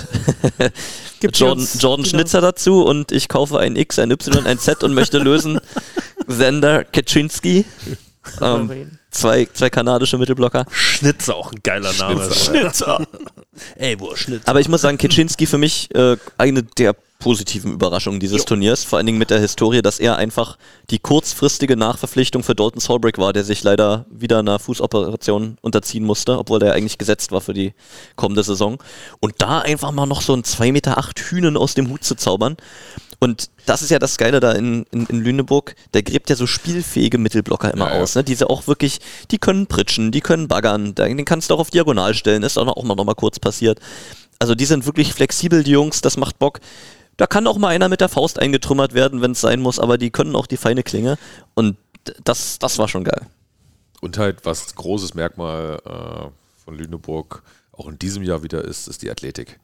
Jordan, 1.34 1.68
Jordan 1.80 2.04
genau. 2.04 2.06
Schnitzer 2.06 2.40
dazu 2.42 2.84
und 2.86 3.12
ich 3.12 3.28
kaufe 3.30 3.58
ein 3.58 3.76
X, 3.76 3.98
ein 3.98 4.12
Y, 4.12 4.46
ein 4.46 4.60
Z 4.60 4.84
und 4.84 4.94
möchte 4.94 5.18
lösen. 5.18 5.60
Xander 6.28 6.84
Kaczynski. 6.84 7.66
Ähm, 8.42 9.00
zwei, 9.10 9.48
zwei 9.54 9.70
kanadische 9.70 10.18
Mittelblocker. 10.18 10.66
Schnitzer, 10.70 11.34
auch 11.38 11.50
ein 11.50 11.60
geiler 11.64 11.94
Name. 11.94 12.30
Schnitzer. 12.34 13.08
Ey, 13.78 13.98
wo 14.02 14.14
Schnitzer? 14.18 14.50
Aber 14.50 14.60
ich 14.60 14.68
muss 14.68 14.82
sagen, 14.82 14.98
Kaczynski 14.98 15.46
für 15.46 15.58
mich 15.58 15.88
äh, 15.96 16.18
eine 16.38 16.64
der 16.64 16.94
positiven 17.20 17.74
Überraschungen 17.74 18.20
dieses 18.20 18.46
Turniers, 18.46 18.84
vor 18.84 18.98
allen 18.98 19.08
Dingen 19.08 19.18
mit 19.18 19.32
der 19.32 19.40
Historie, 19.40 19.82
dass 19.82 20.00
er 20.00 20.18
einfach 20.18 20.58
die 20.92 21.00
kurzfristige 21.00 21.76
Nachverpflichtung 21.76 22.44
für 22.44 22.54
Dalton 22.54 22.80
Solbrick 22.80 23.18
war, 23.18 23.34
der 23.34 23.44
sich 23.44 23.64
leider 23.64 24.06
wieder 24.10 24.40
einer 24.40 24.60
Fußoperation 24.60 25.58
unterziehen 25.62 26.04
musste, 26.04 26.38
obwohl 26.38 26.62
er 26.62 26.74
eigentlich 26.74 26.98
gesetzt 26.98 27.32
war 27.32 27.42
für 27.42 27.54
die 27.54 27.74
kommende 28.16 28.44
Saison. 28.44 28.78
Und 29.20 29.36
da 29.40 29.60
einfach 29.60 29.92
mal 29.92 30.06
noch 30.06 30.22
so 30.22 30.34
ein 30.34 30.44
2,8 30.44 30.72
Meter 30.72 30.98
Hühnen 31.30 31.58
aus 31.58 31.74
dem 31.74 31.90
Hut 31.90 32.04
zu 32.04 32.16
zaubern. 32.16 32.58
Und 33.20 33.50
das 33.66 33.82
ist 33.82 33.90
ja 33.90 33.98
das 33.98 34.18
Geile 34.18 34.40
da 34.40 34.52
in, 34.52 34.86
in, 34.92 35.08
in 35.08 35.20
Lüneburg, 35.22 35.76
der 35.96 36.04
gräbt 36.04 36.30
ja 36.30 36.36
so 36.36 36.46
spielfähige 36.46 37.18
Mittelblocker 37.18 37.74
immer 37.74 37.92
Ja, 37.92 38.00
aus, 38.00 38.14
ne? 38.14 38.24
Diese 38.24 38.50
auch 38.50 38.68
wirklich, 38.68 39.00
die 39.32 39.40
können 39.40 39.66
pritschen, 39.66 40.12
die 40.12 40.22
können 40.22 40.48
baggern, 40.48 40.94
den 40.94 41.26
kannst 41.26 41.50
du 41.50 41.56
auch 41.56 41.60
auf 41.60 41.72
Diagonal 41.72 42.14
stellen, 42.14 42.44
ist 42.44 42.60
auch 42.60 42.66
noch, 42.66 42.82
mal, 42.84 42.94
noch 42.94 43.06
mal 43.06 43.16
kurz 43.16 43.40
passiert. 43.40 43.80
Also 44.40 44.54
die 44.54 44.66
sind 44.66 44.86
wirklich 44.86 45.14
flexibel, 45.14 45.64
die 45.64 45.72
Jungs, 45.72 46.02
das 46.02 46.16
macht 46.16 46.38
Bock. 46.38 46.60
Da 47.18 47.26
kann 47.28 47.48
auch 47.48 47.58
mal 47.58 47.70
einer 47.70 47.90
mit 47.90 48.00
der 48.00 48.10
Faust 48.10 48.40
eingetrümmert 48.40 48.94
werden, 48.94 49.22
wenn 49.22 49.32
es 49.32 49.42
sein 49.42 49.60
muss, 49.60 49.80
aber 49.80 49.98
die 49.98 50.12
können 50.12 50.36
auch 50.36 50.46
die 50.46 50.58
feine 50.58 50.84
Klinge. 50.84 51.18
Und 51.56 51.78
das, 52.24 52.60
das 52.60 52.78
war 52.78 52.88
schon 52.88 53.04
geil. 53.04 53.26
Und 54.02 54.18
halt, 54.18 54.46
was 54.46 54.76
großes 54.76 55.16
Merkmal 55.16 55.80
äh, 55.84 56.30
von 56.64 56.76
Lüneburg 56.76 57.42
auch 57.72 57.88
in 57.88 57.98
diesem 57.98 58.24
Jahr 58.24 58.44
wieder 58.44 58.64
ist, 58.64 58.88
ist 58.88 59.02
die 59.02 59.10
Athletik. 59.10 59.60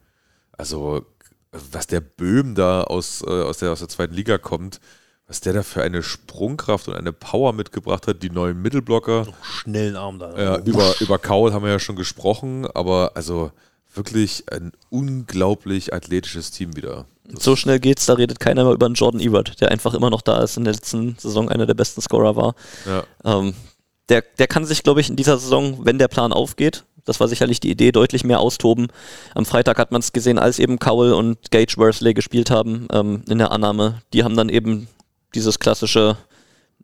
Also, 0.51 1.05
was 1.51 1.87
der 1.87 2.01
Böhm 2.01 2.55
da 2.55 2.81
aus, 2.81 3.21
äh, 3.21 3.29
aus, 3.29 3.59
der, 3.59 3.71
aus 3.71 3.79
der 3.79 3.89
zweiten 3.89 4.13
Liga 4.13 4.39
kommt, 4.39 4.79
was 5.27 5.41
der 5.41 5.53
da 5.53 5.63
für 5.63 5.83
eine 5.83 6.03
Sprungkraft 6.03 6.87
und 6.87 6.95
eine 6.95 7.13
Power 7.13 7.53
mitgebracht 7.53 8.07
hat, 8.07 8.23
die 8.23 8.29
neuen 8.29 8.61
Mittelblocker. 8.61 9.27
Schnellen 9.41 9.95
Arm 9.95 10.19
da. 10.19 10.37
Ja, 10.37 10.57
über, 10.59 10.93
über 10.99 11.19
Kaul 11.19 11.53
haben 11.53 11.63
wir 11.63 11.71
ja 11.71 11.79
schon 11.79 11.95
gesprochen, 11.95 12.65
aber 12.65 13.11
also 13.15 13.51
wirklich 13.93 14.45
ein 14.51 14.73
unglaublich 14.89 15.93
athletisches 15.93 16.51
Team 16.51 16.75
wieder. 16.75 17.05
So 17.25 17.55
schnell 17.55 17.79
geht's, 17.79 18.05
da 18.05 18.13
redet 18.13 18.39
keiner 18.39 18.65
mehr 18.65 18.73
über 18.73 18.85
einen 18.85 18.95
Jordan 18.95 19.21
Ebert, 19.21 19.61
der 19.61 19.71
einfach 19.71 19.93
immer 19.93 20.09
noch 20.09 20.21
da 20.21 20.43
ist, 20.43 20.57
in 20.57 20.65
der 20.65 20.73
letzten 20.73 21.15
Saison 21.17 21.49
einer 21.49 21.65
der 21.65 21.73
besten 21.73 22.01
Scorer 22.01 22.35
war. 22.35 22.55
Ja. 22.85 23.03
Ähm, 23.23 23.53
der, 24.09 24.23
der 24.37 24.47
kann 24.47 24.65
sich, 24.65 24.83
glaube 24.83 24.99
ich, 24.99 25.09
in 25.09 25.15
dieser 25.15 25.37
Saison, 25.37 25.85
wenn 25.85 25.97
der 25.97 26.09
Plan 26.09 26.33
aufgeht, 26.33 26.83
das 27.05 27.19
war 27.19 27.27
sicherlich 27.27 27.59
die 27.59 27.71
Idee, 27.71 27.91
deutlich 27.91 28.23
mehr 28.23 28.39
austoben. 28.39 28.87
Am 29.35 29.45
Freitag 29.45 29.77
hat 29.77 29.91
man 29.91 29.99
es 29.99 30.13
gesehen, 30.13 30.39
als 30.39 30.59
eben 30.59 30.79
Cowell 30.79 31.13
und 31.13 31.51
Gage 31.51 31.75
Worsley 31.77 32.13
gespielt 32.13 32.49
haben 32.49 32.87
ähm, 32.91 33.23
in 33.27 33.37
der 33.37 33.51
Annahme. 33.51 34.01
Die 34.13 34.23
haben 34.23 34.37
dann 34.37 34.49
eben 34.49 34.87
dieses 35.35 35.59
klassische, 35.59 36.17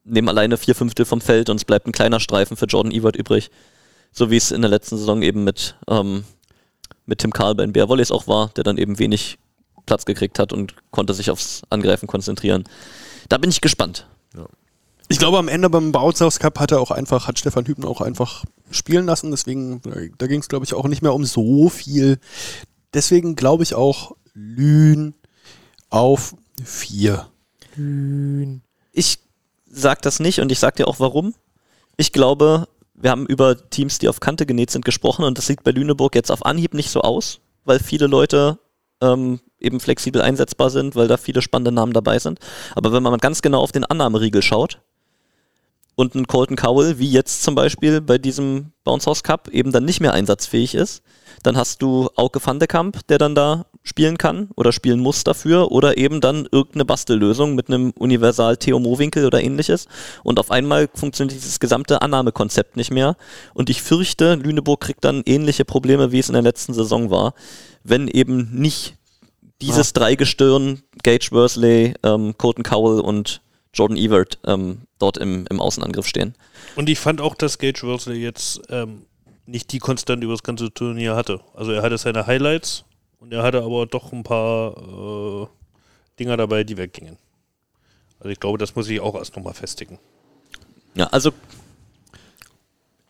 nehmen 0.04 0.28
alleine 0.28 0.58
vier 0.58 0.76
Fünftel 0.76 1.06
vom 1.06 1.22
Feld 1.22 1.50
und 1.50 1.58
es 1.58 1.66
bleibt 1.66 1.88
ein 1.88 1.94
kleiner 1.94 2.20
Streifen 2.20 2.58
für 2.58 2.66
Jordan 2.66 2.92
Ebert 2.92 3.16
übrig. 3.16 3.50
So 4.12 4.30
wie 4.30 4.38
es 4.38 4.52
in 4.52 4.62
der 4.62 4.72
letzten 4.72 4.98
Saison 4.98 5.22
eben 5.22 5.44
mit, 5.44 5.76
ähm, 5.88 6.26
mit 7.06 7.20
Tim 7.20 7.32
Karl 7.32 7.56
bei 7.56 7.64
den 7.64 7.74
Bear 7.74 7.88
Volleys 7.88 8.12
auch 8.12 8.28
war, 8.28 8.50
der 8.58 8.64
dann 8.64 8.78
eben 8.78 9.00
wenig 9.00 9.38
Platz 9.86 10.06
gekriegt 10.06 10.40
hat 10.40 10.54
und 10.54 10.76
konnte 10.92 11.14
sich 11.14 11.32
aufs 11.32 11.62
Angreifen 11.70 12.08
konzentrieren. 12.08 12.64
Da 13.28 13.38
bin 13.38 13.50
ich 13.50 13.62
gespannt. 13.62 14.08
Ich 15.12 15.18
glaube, 15.18 15.40
am 15.40 15.48
Ende 15.48 15.72
beim 15.72 15.92
Bauhaus 15.92 16.38
Cup 16.38 16.60
hat 16.60 16.72
er 16.72 16.80
auch 16.80 16.92
einfach, 16.92 17.28
hat 17.28 17.40
Stefan 17.40 17.66
Hüben 17.66 17.84
auch 17.84 18.00
einfach 18.00 18.46
spielen 18.70 19.08
lassen. 19.08 19.32
Deswegen, 19.32 19.82
äh, 19.92 20.12
da 20.16 20.28
ging 20.28 20.40
es, 20.40 20.48
glaube 20.48 20.66
ich, 20.66 20.76
auch 20.76 20.88
nicht 20.88 21.02
mehr 21.02 21.16
um 21.16 21.26
so 21.26 21.68
viel. 21.68 22.20
Deswegen 22.94 23.36
glaube 23.36 23.64
ich 23.64 23.74
auch 23.74 24.16
Lün 24.36 25.16
auf 25.90 26.36
vier. 26.64 27.28
Ich 28.92 29.20
sag 29.66 30.04
das 30.04 30.20
nicht 30.20 30.42
und 30.42 30.52
ich 30.52 30.60
sag 30.60 30.76
dir 30.76 30.88
auch 30.88 31.00
warum. 31.00 31.34
Ich 31.98 32.14
glaube, 32.14 32.68
wir 32.94 33.10
haben 33.10 33.26
über 33.26 33.70
Teams, 33.72 33.98
die 33.98 34.10
auf 34.10 34.20
Kante 34.20 34.46
genäht 34.46 34.70
sind, 34.70 34.86
gesprochen 34.86 35.26
und 35.26 35.40
das 35.40 35.48
sieht 35.48 35.64
bei 35.64 35.72
Lüneburg 35.72 36.14
jetzt 36.14 36.32
auf 36.32 36.46
Anhieb 36.46 36.76
nicht 36.76 36.92
so 36.92 37.02
aus, 37.02 37.40
weil 37.66 37.80
viele 37.80 38.06
Leute 38.06 38.60
ähm, 39.02 39.40
eben 39.60 39.80
flexibel 39.80 40.22
einsetzbar 40.22 40.70
sind, 40.70 40.96
weil 40.96 41.08
da 41.08 41.18
viele 41.18 41.42
spannende 41.42 41.72
Namen 41.72 41.94
dabei 41.94 42.20
sind. 42.20 42.40
Aber 42.76 42.94
wenn 42.94 43.04
man 43.04 43.18
ganz 43.20 43.42
genau 43.42 43.62
auf 43.62 43.72
den 43.72 43.86
Annahmeriegel 43.86 44.42
schaut 44.42 44.80
und 45.96 46.16
ein 46.16 46.28
Colton 46.28 46.56
Cowell, 46.56 47.00
wie 47.00 47.10
jetzt 47.10 47.44
zum 47.44 47.56
Beispiel 47.56 48.02
bei 48.02 48.18
diesem 48.18 48.72
Bounce 48.84 49.06
House 49.06 49.24
Cup, 49.24 49.50
eben 49.50 49.72
dann 49.72 49.86
nicht 49.86 50.00
mehr 50.00 50.14
einsatzfähig 50.14 50.76
ist, 50.76 51.04
dann 51.44 51.58
hast 51.58 51.82
du 51.82 52.10
Auke 52.16 52.40
van 52.44 52.60
de 52.60 52.68
Kamp, 52.68 53.06
der 53.08 53.18
dann 53.18 53.36
da 53.36 53.66
spielen 53.84 54.18
kann 54.18 54.50
oder 54.56 54.72
spielen 54.72 55.00
muss 55.00 55.24
dafür 55.24 55.72
oder 55.72 55.98
eben 55.98 56.22
dann 56.22 56.48
irgendeine 56.52 56.86
Bastellösung 56.86 57.56
mit 57.56 57.70
einem 57.70 57.92
Universal 57.98 58.58
Theo 58.58 58.80
Mowinkel 58.80 59.26
oder 59.26 59.42
ähnliches 59.42 59.88
und 60.24 60.40
auf 60.40 60.52
einmal 60.52 60.90
funktioniert 60.94 61.36
dieses 61.36 61.60
gesamte 61.60 62.02
Annahmekonzept 62.02 62.78
nicht 62.78 62.92
mehr 62.92 63.16
und 63.54 63.70
ich 63.70 63.82
fürchte, 63.82 64.36
Lüneburg 64.36 64.82
kriegt 64.82 65.04
dann 65.06 65.24
ähnliche 65.26 65.66
Probleme, 65.66 66.12
wie 66.12 66.20
es 66.20 66.30
in 66.30 66.34
der 66.34 66.42
letzten 66.42 66.74
Saison 66.74 67.10
war, 67.10 67.34
wenn 67.84 68.08
eben 68.08 68.50
nicht 68.54 68.99
dieses 69.62 69.94
Dreigestirn, 69.94 70.84
Gage 71.04 71.30
Worsley, 71.32 71.94
ähm, 72.04 72.38
Colton 72.38 72.64
Cowell 72.64 73.02
und 73.02 73.42
Jordan 73.74 73.98
Evert 73.98 74.40
ähm, 74.46 74.82
dort 74.98 75.18
im, 75.18 75.46
im 75.50 75.60
Außenangriff 75.60 76.08
stehen. 76.08 76.36
Und 76.76 76.90
ich 76.90 77.00
fand 77.00 77.22
auch, 77.22 77.36
dass 77.36 77.58
Gage 77.58 77.84
Worsley 77.84 78.18
jetzt 78.18 78.62
ähm, 78.70 79.06
nicht 79.46 79.72
die 79.72 79.80
Konstante 79.80 80.26
über 80.26 80.34
das 80.34 80.44
ganze 80.44 80.74
Turnier 80.74 81.16
hatte. 81.16 81.42
Also 81.54 81.72
er 81.72 81.82
hatte 81.82 81.98
seine 81.98 82.26
Highlights 82.26 82.86
und 83.20 83.34
er 83.34 83.44
hatte 83.44 83.64
aber 83.64 83.86
doch 83.86 84.12
ein 84.12 84.24
paar 84.24 84.78
äh, 84.78 85.48
Dinger 86.20 86.38
dabei, 86.38 86.64
die 86.64 86.78
weggingen. 86.78 87.18
Also 88.20 88.30
ich 88.30 88.40
glaube, 88.40 88.58
das 88.58 88.76
muss 88.76 88.90
ich 88.90 89.00
auch 89.00 89.16
erst 89.16 89.36
nochmal 89.36 89.54
festigen. 89.54 90.00
Ja, 90.96 91.08
also 91.08 91.32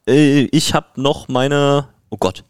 äh, 0.07 0.43
ich 0.51 0.73
habe 0.73 1.01
noch 1.01 1.27
meine, 1.27 1.89
oh 2.09 2.17
Gott, 2.17 2.43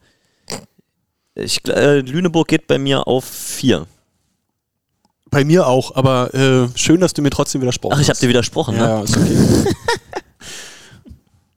ich, 1.35 1.67
äh, 1.67 1.99
Lüneburg 1.99 2.47
geht 2.47 2.67
bei 2.67 2.77
mir 2.77 3.07
auf 3.07 3.25
vier. 3.25 3.87
Bei 5.31 5.43
mir 5.45 5.67
auch, 5.67 5.95
aber 5.95 6.33
äh, 6.33 6.67
schön, 6.75 6.99
dass 7.01 7.13
du 7.13 7.21
mir 7.21 7.29
trotzdem 7.29 7.61
widersprochen 7.61 7.93
Ach, 7.95 7.99
ich 7.99 8.07
habe 8.07 8.13
hast. 8.15 8.23
dir 8.23 8.29
widersprochen, 8.29 8.75
Ja, 8.75 8.81
ne? 8.81 8.87
ja, 8.89 9.01
ist 9.03 9.15
okay. 9.17 9.75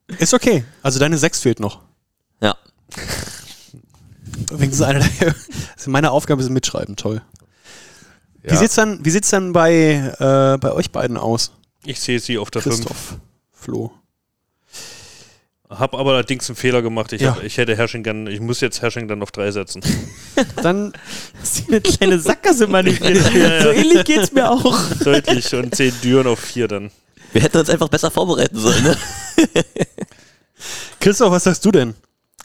ist 0.18 0.34
okay. 0.34 0.64
Also 0.82 0.98
deine 0.98 1.16
sechs 1.18 1.40
fehlt 1.40 1.58
noch. 1.60 1.80
Ja. 2.40 2.54
Wenigstens 4.50 4.82
eine 4.86 5.00
der, 5.20 5.34
also 5.76 5.90
meine 5.90 6.10
Aufgabe 6.10 6.42
ist 6.42 6.50
mitschreiben, 6.50 6.96
toll. 6.96 7.22
Wie 8.42 8.50
Ja. 8.50 8.56
sieht's 8.56 8.74
dann, 8.74 9.02
wie 9.04 9.10
sieht's 9.10 9.30
dann 9.30 9.52
bei, 9.52 9.72
äh, 10.18 10.58
bei 10.58 10.72
euch 10.72 10.90
beiden 10.90 11.16
aus? 11.16 11.52
Ich 11.84 12.00
sehe 12.00 12.20
sie 12.20 12.36
auf 12.38 12.50
der 12.50 12.60
5. 12.62 12.76
Christoph, 12.76 13.16
Flo. 13.52 13.92
Hab 15.78 15.94
aber 15.94 16.10
allerdings 16.12 16.48
einen 16.48 16.56
Fehler 16.56 16.82
gemacht. 16.82 17.12
Ich, 17.12 17.22
Ja. 17.22 17.36
hab, 17.36 17.42
ich 17.42 17.56
hätte 17.58 17.76
Herrsching 17.76 18.02
gern, 18.02 18.26
ich 18.26 18.40
muss 18.40 18.60
jetzt 18.60 18.82
Herrsching 18.82 19.08
dann 19.08 19.22
auf 19.22 19.30
3 19.32 19.50
setzen. 19.52 19.80
Dann 20.62 20.92
Sie 21.42 21.64
eine 21.68 21.80
kleine 21.80 22.18
Sackgasse 22.18 22.66
manipuliert. 22.66 23.24
So 23.62 23.68
ähnlich 23.70 24.04
geht's 24.04 24.32
mir 24.32 24.50
auch. 24.50 24.78
Deutlich. 25.04 25.54
Und 25.54 25.74
10 25.74 25.94
Düren 26.02 26.26
auf 26.26 26.38
4 26.40 26.68
dann. 26.68 26.90
Wir 27.32 27.42
hätten 27.42 27.58
uns 27.58 27.70
einfach 27.70 27.88
besser 27.88 28.10
vorbereiten 28.10 28.58
sollen, 28.58 28.82
ne? 28.82 28.96
Christoph, 31.00 31.30
was 31.32 31.44
sagst 31.44 31.64
du 31.64 31.70
denn? 31.70 31.94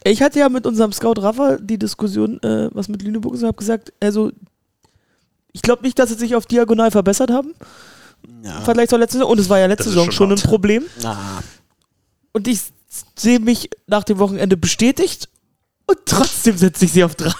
Ich 0.04 0.22
hatte 0.22 0.38
ja 0.38 0.48
mit 0.48 0.66
unserem 0.66 0.92
Scout 0.92 1.14
Rafa 1.20 1.56
die 1.60 1.78
Diskussion, 1.78 2.42
äh, 2.42 2.70
was 2.72 2.88
mit 2.88 3.02
Lüneburg 3.02 3.34
ist, 3.34 3.42
und 3.42 3.48
habe 3.48 3.58
gesagt, 3.58 3.92
also 4.00 4.30
ich 5.52 5.62
glaube 5.62 5.82
nicht, 5.82 5.98
dass 5.98 6.08
sie 6.10 6.14
sich 6.16 6.34
auf 6.34 6.46
diagonal 6.46 6.90
verbessert 6.90 7.30
haben 7.30 7.52
im 8.42 8.62
Vergleich 8.64 8.88
zur 8.88 8.98
letzten 8.98 9.18
Saison. 9.18 9.30
Und 9.32 9.38
es 9.40 9.48
war 9.48 9.58
ja 9.58 9.66
letzte 9.66 9.84
ist 9.88 9.94
Saison 9.94 10.10
schon 10.10 10.28
schon 10.28 10.38
ein. 10.38 10.48
Problem. 10.48 10.84
Ah, 11.04 11.40
Und 12.32 12.48
ich 12.48 12.60
sehe 13.16 13.38
mich 13.40 13.70
nach 13.86 14.04
dem 14.04 14.18
Wochenende 14.18 14.56
bestätigt 14.56 15.28
und 15.86 15.98
trotzdem 16.06 16.56
setze 16.56 16.84
ich 16.84 16.92
sie 16.92 17.04
auf 17.04 17.14
drei. 17.14 17.32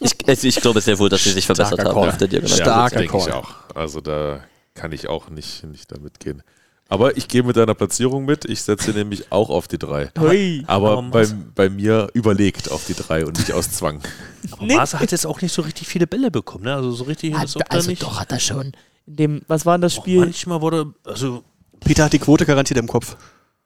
Ich, 0.00 0.12
also 0.28 0.46
ich 0.46 0.56
glaube 0.56 0.80
sehr 0.80 0.98
wohl, 0.98 1.08
dass 1.08 1.24
sie 1.24 1.32
sich 1.32 1.46
verbessert 1.46 1.80
Starker 1.80 1.96
haben 1.98 2.08
auf 2.08 2.16
der 2.16 2.28
Diagonal. 2.28 2.54
Stark. 2.56 2.90
Starker 2.90 2.96
denke 2.98 3.16
ich 3.18 3.24
Call. 3.24 3.32
auch. 3.32 3.54
Also 3.74 4.00
da 4.00 4.40
kann 4.74 4.92
ich 4.92 5.08
auch 5.08 5.28
nicht, 5.28 5.64
nicht 5.64 5.90
damit 5.90 6.20
gehen. 6.20 6.42
Aber 6.88 7.16
ich 7.16 7.26
gehe 7.26 7.42
mit 7.42 7.56
deiner 7.56 7.74
Platzierung 7.74 8.24
mit. 8.26 8.44
Ich 8.44 8.62
setze 8.62 8.90
nämlich 8.90 9.32
auch 9.32 9.48
auf 9.48 9.66
die 9.66 9.78
drei. 9.78 10.10
Hui. 10.18 10.62
Aber 10.66 10.98
Aber 10.98 11.02
bei, 11.02 11.26
bei 11.54 11.70
mir 11.70 12.08
überlegt 12.12 12.70
auf 12.70 12.84
die 12.86 12.94
drei 12.94 13.24
und 13.24 13.38
nicht 13.38 13.52
aus 13.52 13.70
Zwang. 13.72 14.02
Aber 14.52 14.64
Nee. 14.66 14.76
Hat 14.76 15.10
jetzt 15.10 15.26
auch 15.26 15.40
nicht 15.40 15.52
so 15.52 15.62
richtig 15.62 15.88
viele 15.88 16.06
Bälle 16.06 16.30
bekommen, 16.30 16.64
ne? 16.64 16.74
Also 16.74 16.92
so 16.92 17.04
richtig 17.04 17.32
da 17.32 17.60
also 17.70 17.90
nicht. 17.90 18.02
doch 18.02 18.20
hat 18.20 18.30
er 18.30 18.40
schon. 18.40 18.72
In 19.06 19.16
dem, 19.16 19.42
was 19.48 19.64
war 19.64 19.76
denn 19.76 19.82
das 19.82 19.94
Spiel? 19.94 20.20
manchmal 20.20 20.60
wurde, 20.60 20.92
also 21.04 21.42
Peter 21.80 22.04
hat 22.04 22.12
die 22.12 22.18
Quote 22.18 22.44
garantiert 22.44 22.78
im 22.78 22.86
Kopf. 22.88 23.16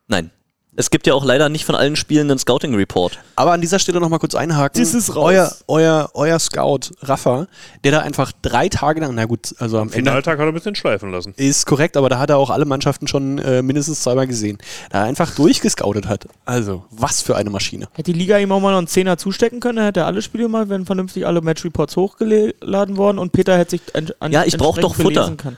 Nein. 0.06 0.30
Es 0.78 0.90
gibt 0.90 1.06
ja 1.06 1.14
auch 1.14 1.24
leider 1.24 1.48
nicht 1.48 1.64
von 1.64 1.74
allen 1.74 1.96
Spielen 1.96 2.30
einen 2.30 2.38
Scouting-Report. 2.38 3.18
Aber 3.34 3.52
an 3.52 3.62
dieser 3.62 3.78
Stelle 3.78 3.98
nochmal 3.98 4.18
kurz 4.18 4.34
einhaken. 4.34 4.78
Das 4.80 4.92
ist 4.92 5.16
raus. 5.16 5.24
Euer, 5.24 5.52
euer, 5.66 6.10
euer 6.12 6.38
Scout, 6.38 6.92
Rafa, 7.00 7.46
der 7.82 7.92
da 7.92 8.00
einfach 8.00 8.30
drei 8.42 8.68
Tage 8.68 9.00
lang, 9.00 9.14
na 9.14 9.24
gut, 9.24 9.54
also 9.58 9.78
am 9.78 9.84
Ende 9.88 9.96
Finaltag 9.96 10.38
hat 10.38 10.44
er 10.44 10.48
ein 10.48 10.54
bisschen 10.54 10.74
schleifen 10.74 11.10
lassen. 11.10 11.32
ist 11.38 11.64
korrekt, 11.64 11.96
aber 11.96 12.10
da 12.10 12.18
hat 12.18 12.28
er 12.28 12.36
auch 12.36 12.50
alle 12.50 12.66
Mannschaften 12.66 13.08
schon 13.08 13.38
äh, 13.38 13.62
mindestens 13.62 14.02
zweimal 14.02 14.26
gesehen. 14.26 14.58
Da 14.90 14.98
er 15.00 15.04
einfach 15.04 15.34
durchgescoutet 15.34 16.06
hat. 16.08 16.26
Also, 16.44 16.84
was 16.90 17.22
für 17.22 17.36
eine 17.36 17.48
Maschine. 17.48 17.88
Hätte 17.94 18.12
die 18.12 18.18
Liga 18.18 18.38
ihm 18.38 18.52
auch 18.52 18.60
mal 18.60 18.72
noch 18.72 18.78
einen 18.78 18.86
Zehner 18.86 19.16
zustecken 19.16 19.60
können, 19.60 19.76
dann 19.76 19.86
hätte 19.86 20.00
er 20.00 20.06
alle 20.06 20.20
Spiele 20.20 20.48
mal, 20.48 20.68
wenn 20.68 20.84
vernünftig 20.84 21.26
alle 21.26 21.40
Match-Reports 21.40 21.96
hochgeladen 21.96 22.98
worden 22.98 23.18
und 23.18 23.32
Peter 23.32 23.56
hätte 23.56 23.70
sich 23.70 23.80
an, 24.20 24.30
Ja, 24.30 24.44
ich 24.44 24.58
brauch 24.58 24.76
doch 24.76 24.94
Futter. 24.94 25.34
Können. 25.36 25.56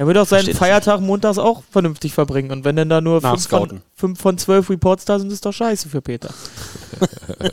Er 0.00 0.06
würde 0.06 0.22
auch 0.22 0.26
seinen 0.26 0.44
Versteht 0.44 0.56
Feiertag 0.56 1.02
montags 1.02 1.36
auch 1.36 1.62
vernünftig 1.62 2.14
verbringen. 2.14 2.52
Und 2.52 2.64
wenn 2.64 2.74
dann 2.74 2.88
da 2.88 3.02
nur 3.02 3.20
fünf 3.20 3.46
von, 3.46 3.82
fünf 3.94 4.18
von 4.18 4.38
zwölf 4.38 4.70
Reports 4.70 5.04
da 5.04 5.18
sind, 5.18 5.30
ist 5.30 5.44
doch 5.44 5.52
scheiße 5.52 5.90
für 5.90 6.00
Peter. 6.00 6.32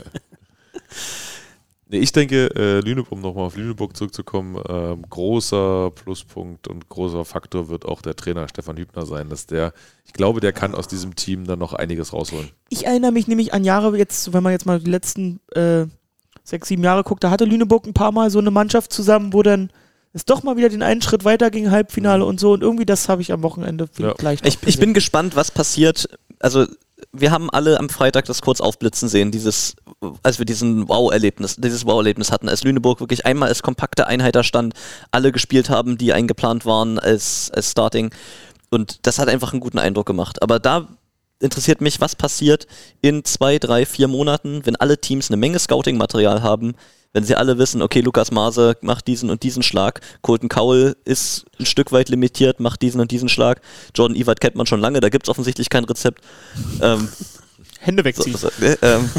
Nee, 1.90 2.00
ich 2.00 2.12
denke, 2.12 2.54
äh, 2.54 2.80
Lüneburg, 2.80 3.12
um 3.12 3.22
nochmal 3.22 3.46
auf 3.46 3.56
Lüneburg 3.56 3.96
zurückzukommen, 3.96 4.62
ähm, 4.68 5.04
großer 5.08 5.90
Pluspunkt 5.94 6.68
und 6.68 6.86
großer 6.90 7.24
Faktor 7.24 7.70
wird 7.70 7.86
auch 7.86 8.02
der 8.02 8.14
Trainer 8.14 8.46
Stefan 8.46 8.76
Hübner 8.76 9.06
sein, 9.06 9.30
dass 9.30 9.46
der, 9.46 9.72
ich 10.04 10.12
glaube, 10.12 10.40
der 10.40 10.52
kann 10.52 10.74
aus 10.74 10.86
diesem 10.86 11.16
Team 11.16 11.46
dann 11.46 11.58
noch 11.58 11.72
einiges 11.72 12.12
rausholen. 12.12 12.50
Ich 12.68 12.84
erinnere 12.84 13.12
mich 13.12 13.26
nämlich 13.26 13.54
an 13.54 13.64
Jahre, 13.64 13.96
jetzt, 13.96 14.34
wenn 14.34 14.42
man 14.42 14.52
jetzt 14.52 14.66
mal 14.66 14.80
die 14.80 14.90
letzten 14.90 15.40
äh, 15.54 15.86
sechs, 16.44 16.68
sieben 16.68 16.84
Jahre 16.84 17.04
guckt, 17.04 17.24
da 17.24 17.30
hatte 17.30 17.46
Lüneburg 17.46 17.86
ein 17.86 17.94
paar 17.94 18.12
Mal 18.12 18.28
so 18.28 18.38
eine 18.38 18.50
Mannschaft 18.50 18.92
zusammen, 18.92 19.32
wo 19.32 19.42
dann 19.42 19.70
es 20.18 20.24
doch 20.24 20.42
mal 20.42 20.56
wieder 20.56 20.68
den 20.68 20.82
einen 20.82 21.02
Schritt 21.02 21.24
weiter 21.24 21.50
ging, 21.50 21.70
Halbfinale 21.70 22.24
und 22.24 22.38
so. 22.38 22.52
Und 22.52 22.62
irgendwie 22.62 22.86
das 22.86 23.08
habe 23.08 23.22
ich 23.22 23.32
am 23.32 23.42
Wochenende 23.42 23.88
Ja. 23.98 24.12
gleich 24.12 24.40
Ich, 24.44 24.58
ich 24.66 24.78
bin 24.78 24.94
gespannt, 24.94 25.36
was 25.36 25.50
passiert. 25.50 26.08
Also, 26.40 26.66
wir 27.12 27.30
haben 27.30 27.50
alle 27.50 27.78
am 27.78 27.88
Freitag 27.88 28.26
das 28.26 28.42
kurz 28.42 28.60
aufblitzen 28.60 29.08
sehen, 29.08 29.30
dieses, 29.30 29.76
als 30.22 30.38
wir 30.38 30.46
diesen 30.46 30.88
Wow-Erlebnis, 30.88 31.56
dieses 31.56 31.86
Wow-Erlebnis 31.86 32.30
hatten, 32.30 32.48
als 32.48 32.64
Lüneburg 32.64 33.00
wirklich 33.00 33.24
einmal 33.24 33.48
als 33.48 33.62
kompakte 33.62 34.06
Einheit 34.06 34.34
da 34.34 34.42
stand, 34.42 34.74
alle 35.10 35.32
gespielt 35.32 35.70
haben, 35.70 35.96
die 35.96 36.12
eingeplant 36.12 36.66
waren 36.66 36.98
als, 36.98 37.50
als 37.54 37.70
Starting. 37.70 38.10
Und 38.70 39.06
das 39.06 39.18
hat 39.18 39.28
einfach 39.28 39.52
einen 39.52 39.60
guten 39.60 39.78
Eindruck 39.78 40.06
gemacht. 40.06 40.42
Aber 40.42 40.58
da 40.58 40.88
interessiert 41.40 41.80
mich, 41.80 42.00
was 42.00 42.16
passiert 42.16 42.66
in 43.00 43.24
zwei, 43.24 43.58
drei, 43.58 43.86
vier 43.86 44.08
Monaten, 44.08 44.66
wenn 44.66 44.76
alle 44.76 44.98
Teams 44.98 45.30
eine 45.30 45.36
Menge 45.36 45.58
Scouting-Material 45.58 46.42
haben, 46.42 46.74
wenn 47.12 47.24
sie 47.24 47.34
alle 47.34 47.58
wissen, 47.58 47.82
okay, 47.82 48.00
Lukas 48.00 48.30
Maase 48.30 48.76
macht 48.80 49.06
diesen 49.06 49.30
und 49.30 49.42
diesen 49.42 49.62
Schlag, 49.62 50.00
Colton 50.22 50.48
Cowell 50.48 50.96
ist 51.04 51.46
ein 51.58 51.66
Stück 51.66 51.92
weit 51.92 52.08
limitiert, 52.08 52.60
macht 52.60 52.82
diesen 52.82 53.00
und 53.00 53.10
diesen 53.10 53.28
Schlag, 53.28 53.60
Jordan 53.94 54.16
Evert 54.16 54.40
kennt 54.40 54.56
man 54.56 54.66
schon 54.66 54.80
lange, 54.80 55.00
da 55.00 55.08
gibt 55.08 55.26
es 55.26 55.30
offensichtlich 55.30 55.70
kein 55.70 55.84
Rezept. 55.84 56.22
Ähm, 56.82 57.08
Hände 57.80 58.02
so, 58.02 58.04
wegziehen. 58.04 58.36
so, 58.36 58.48
äh, 58.60 58.76
ähm, 58.82 59.10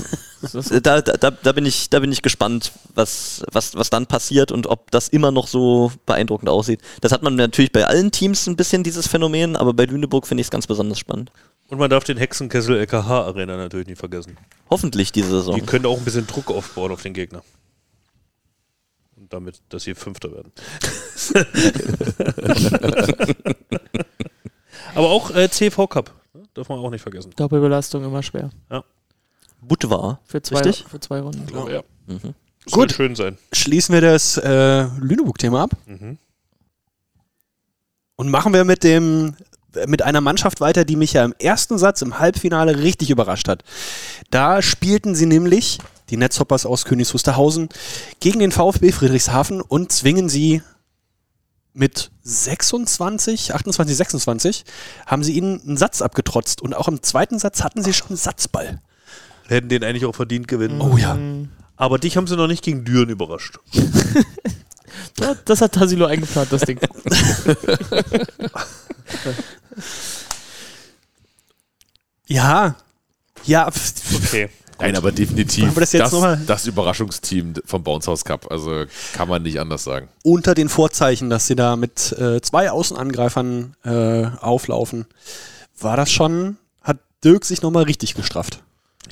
da, 0.84 1.02
da, 1.02 1.14
da, 1.14 1.32
da, 1.32 1.52
bin 1.52 1.66
ich, 1.66 1.90
da 1.90 2.00
bin 2.00 2.12
ich 2.12 2.22
gespannt, 2.22 2.72
was, 2.94 3.44
was, 3.52 3.76
was 3.76 3.90
dann 3.90 4.06
passiert 4.06 4.52
und 4.52 4.68
ob 4.68 4.92
das 4.92 5.08
immer 5.08 5.32
noch 5.32 5.48
so 5.48 5.92
beeindruckend 6.06 6.50
aussieht. 6.50 6.82
Das 7.02 7.12
hat 7.12 7.24
man 7.24 7.36
natürlich 7.36 7.72
bei 7.72 7.86
allen 7.86 8.12
Teams 8.12 8.48
ein 8.48 8.56
bisschen, 8.56 8.84
dieses 8.84 9.08
Phänomen, 9.08 9.56
aber 9.56 9.74
bei 9.74 9.86
Lüneburg 9.86 10.28
finde 10.28 10.42
ich 10.42 10.48
es 10.48 10.52
ganz 10.52 10.68
besonders 10.68 11.00
spannend. 11.00 11.32
Und 11.70 11.78
man 11.78 11.90
darf 11.90 12.04
den 12.04 12.18
Hexenkessel 12.18 12.78
LKH 12.78 13.26
Arena 13.26 13.56
natürlich 13.56 13.88
nicht 13.88 14.00
vergessen. 14.00 14.38
Hoffentlich 14.70 15.12
diese 15.12 15.30
Saison. 15.30 15.56
Die 15.56 15.62
können 15.62 15.86
auch 15.86 15.98
ein 15.98 16.06
bisschen 16.06 16.28
Druck 16.28 16.52
aufbauen 16.52 16.92
auf 16.92 17.04
den 17.04 17.14
Gegner. 17.14 17.44
Damit, 19.30 19.62
dass 19.70 19.84
sie 19.84 19.96
Fünfter 19.96 20.32
werden. 20.32 20.52
Aber 24.96 25.10
auch 25.10 25.32
äh, 25.36 25.50
CV 25.50 25.88
Cup. 25.88 26.12
ne? 26.34 26.44
Darf 26.54 26.70
man 26.70 26.80
auch 26.80 26.90
nicht 26.90 27.02
vergessen. 27.02 27.32
Doppelbelastung 27.36 28.04
immer 28.04 28.24
schwer. 28.24 28.50
Budvar. 29.62 30.20
Für 30.26 30.42
zwei, 30.42 30.62
Richtig? 30.62 30.86
für 30.90 31.00
zwei 31.00 31.20
Runden. 31.22 31.46
Aber 31.56 31.72
ja. 31.72 31.82
Mhm. 32.08 32.34
Soll 32.66 32.88
Gut. 32.88 32.92
schön 32.94 33.16
sein. 33.16 33.38
Schließen 33.54 33.94
wir 33.94 34.02
das 34.02 34.38
äh, 34.38 34.84
Lüneburg-Thema 35.00 35.64
ab 35.64 35.72
Mhm. 35.86 36.18
und 38.16 38.30
machen 38.30 38.54
wir 38.54 38.64
mit 38.64 38.84
dem 38.84 39.36
mit 39.86 40.02
einer 40.02 40.20
Mannschaft 40.20 40.62
weiter, 40.62 40.84
die 40.84 40.96
mich 40.96 41.14
ja 41.14 41.24
im 41.24 41.36
ersten 41.38 41.78
Satz 41.78 42.02
im 42.02 42.18
Halbfinale 42.18 42.80
richtig 42.80 43.12
überrascht 43.12 43.48
hat. 43.48 43.64
Da 44.32 44.64
spielten 44.64 45.14
sie 45.14 45.28
nämlich 45.28 45.78
die 46.10 46.18
Netzhoppers 46.18 46.66
aus 46.66 46.86
Königs 46.86 47.14
Wusterhausen 47.14 47.70
gegen 48.20 48.40
den 48.40 48.52
VfB 48.52 48.92
Friedrichshafen 48.92 49.62
und 49.62 49.92
zwingen 49.92 50.30
sie 50.30 50.62
mit 51.74 52.12
26, 52.24 53.54
28, 53.54 53.96
26 53.96 54.66
haben 55.06 55.24
sie 55.24 55.34
ihnen 55.34 55.62
einen 55.62 55.78
Satz 55.78 56.02
abgetrotzt 56.02 56.62
und 56.62 56.74
auch 56.76 56.88
im 56.88 57.02
zweiten 57.04 57.40
Satz 57.40 57.64
hatten 57.64 57.84
sie 57.84 57.94
schon 57.94 58.08
einen 58.10 58.18
Satzball. 58.18 58.82
Hätten 59.48 59.70
den 59.70 59.84
eigentlich 59.84 60.06
auch 60.06 60.16
verdient 60.16 60.48
gewinnen. 60.48 60.82
Oh 60.82 60.98
ja. 60.98 61.18
Aber 61.78 61.98
dich 62.00 62.18
haben 62.18 62.28
sie 62.28 62.36
noch 62.36 62.48
nicht 62.48 62.64
gegen 62.64 62.84
Düren 62.86 63.10
überrascht. 63.10 63.60
Das 65.46 65.62
hat 65.62 65.74
Tassilo 65.74 66.06
eingeplant, 66.06 66.52
das 66.52 66.62
Ding. 66.62 66.80
Ja. 72.28 72.76
Ja, 73.46 73.70
pf- 73.70 74.50
Okay. 74.80 74.94
Nein, 74.94 74.96
aber 74.96 75.12
definitiv 75.12 75.76
das 75.76 76.12
mal? 76.14 76.40
das 76.48 76.66
Überraschungsteam 76.66 77.54
vom 77.66 77.84
Bounce 77.84 78.10
House 78.10 78.24
Cup. 78.24 78.50
Also 78.50 78.86
kann 79.12 79.28
man 79.28 79.44
nicht 79.44 79.60
anders 79.60 79.84
sagen. 79.84 80.08
unter 80.24 80.56
den 80.56 80.70
Vorzeichen, 80.70 81.30
dass 81.30 81.48
sie 81.48 81.58
da 81.58 81.76
mit 81.76 82.14
äh, 82.14 82.40
zwei 82.40 82.72
Außenangreifern 82.72 83.76
äh, 83.84 84.28
auflaufen, 84.40 85.06
war 85.78 85.98
das 85.98 86.10
schon, 86.10 86.56
hat 86.82 87.00
Dirk 87.26 87.44
sich 87.44 87.62
nochmal 87.62 87.84
richtig 87.84 88.14
gestrafft. 88.14 88.64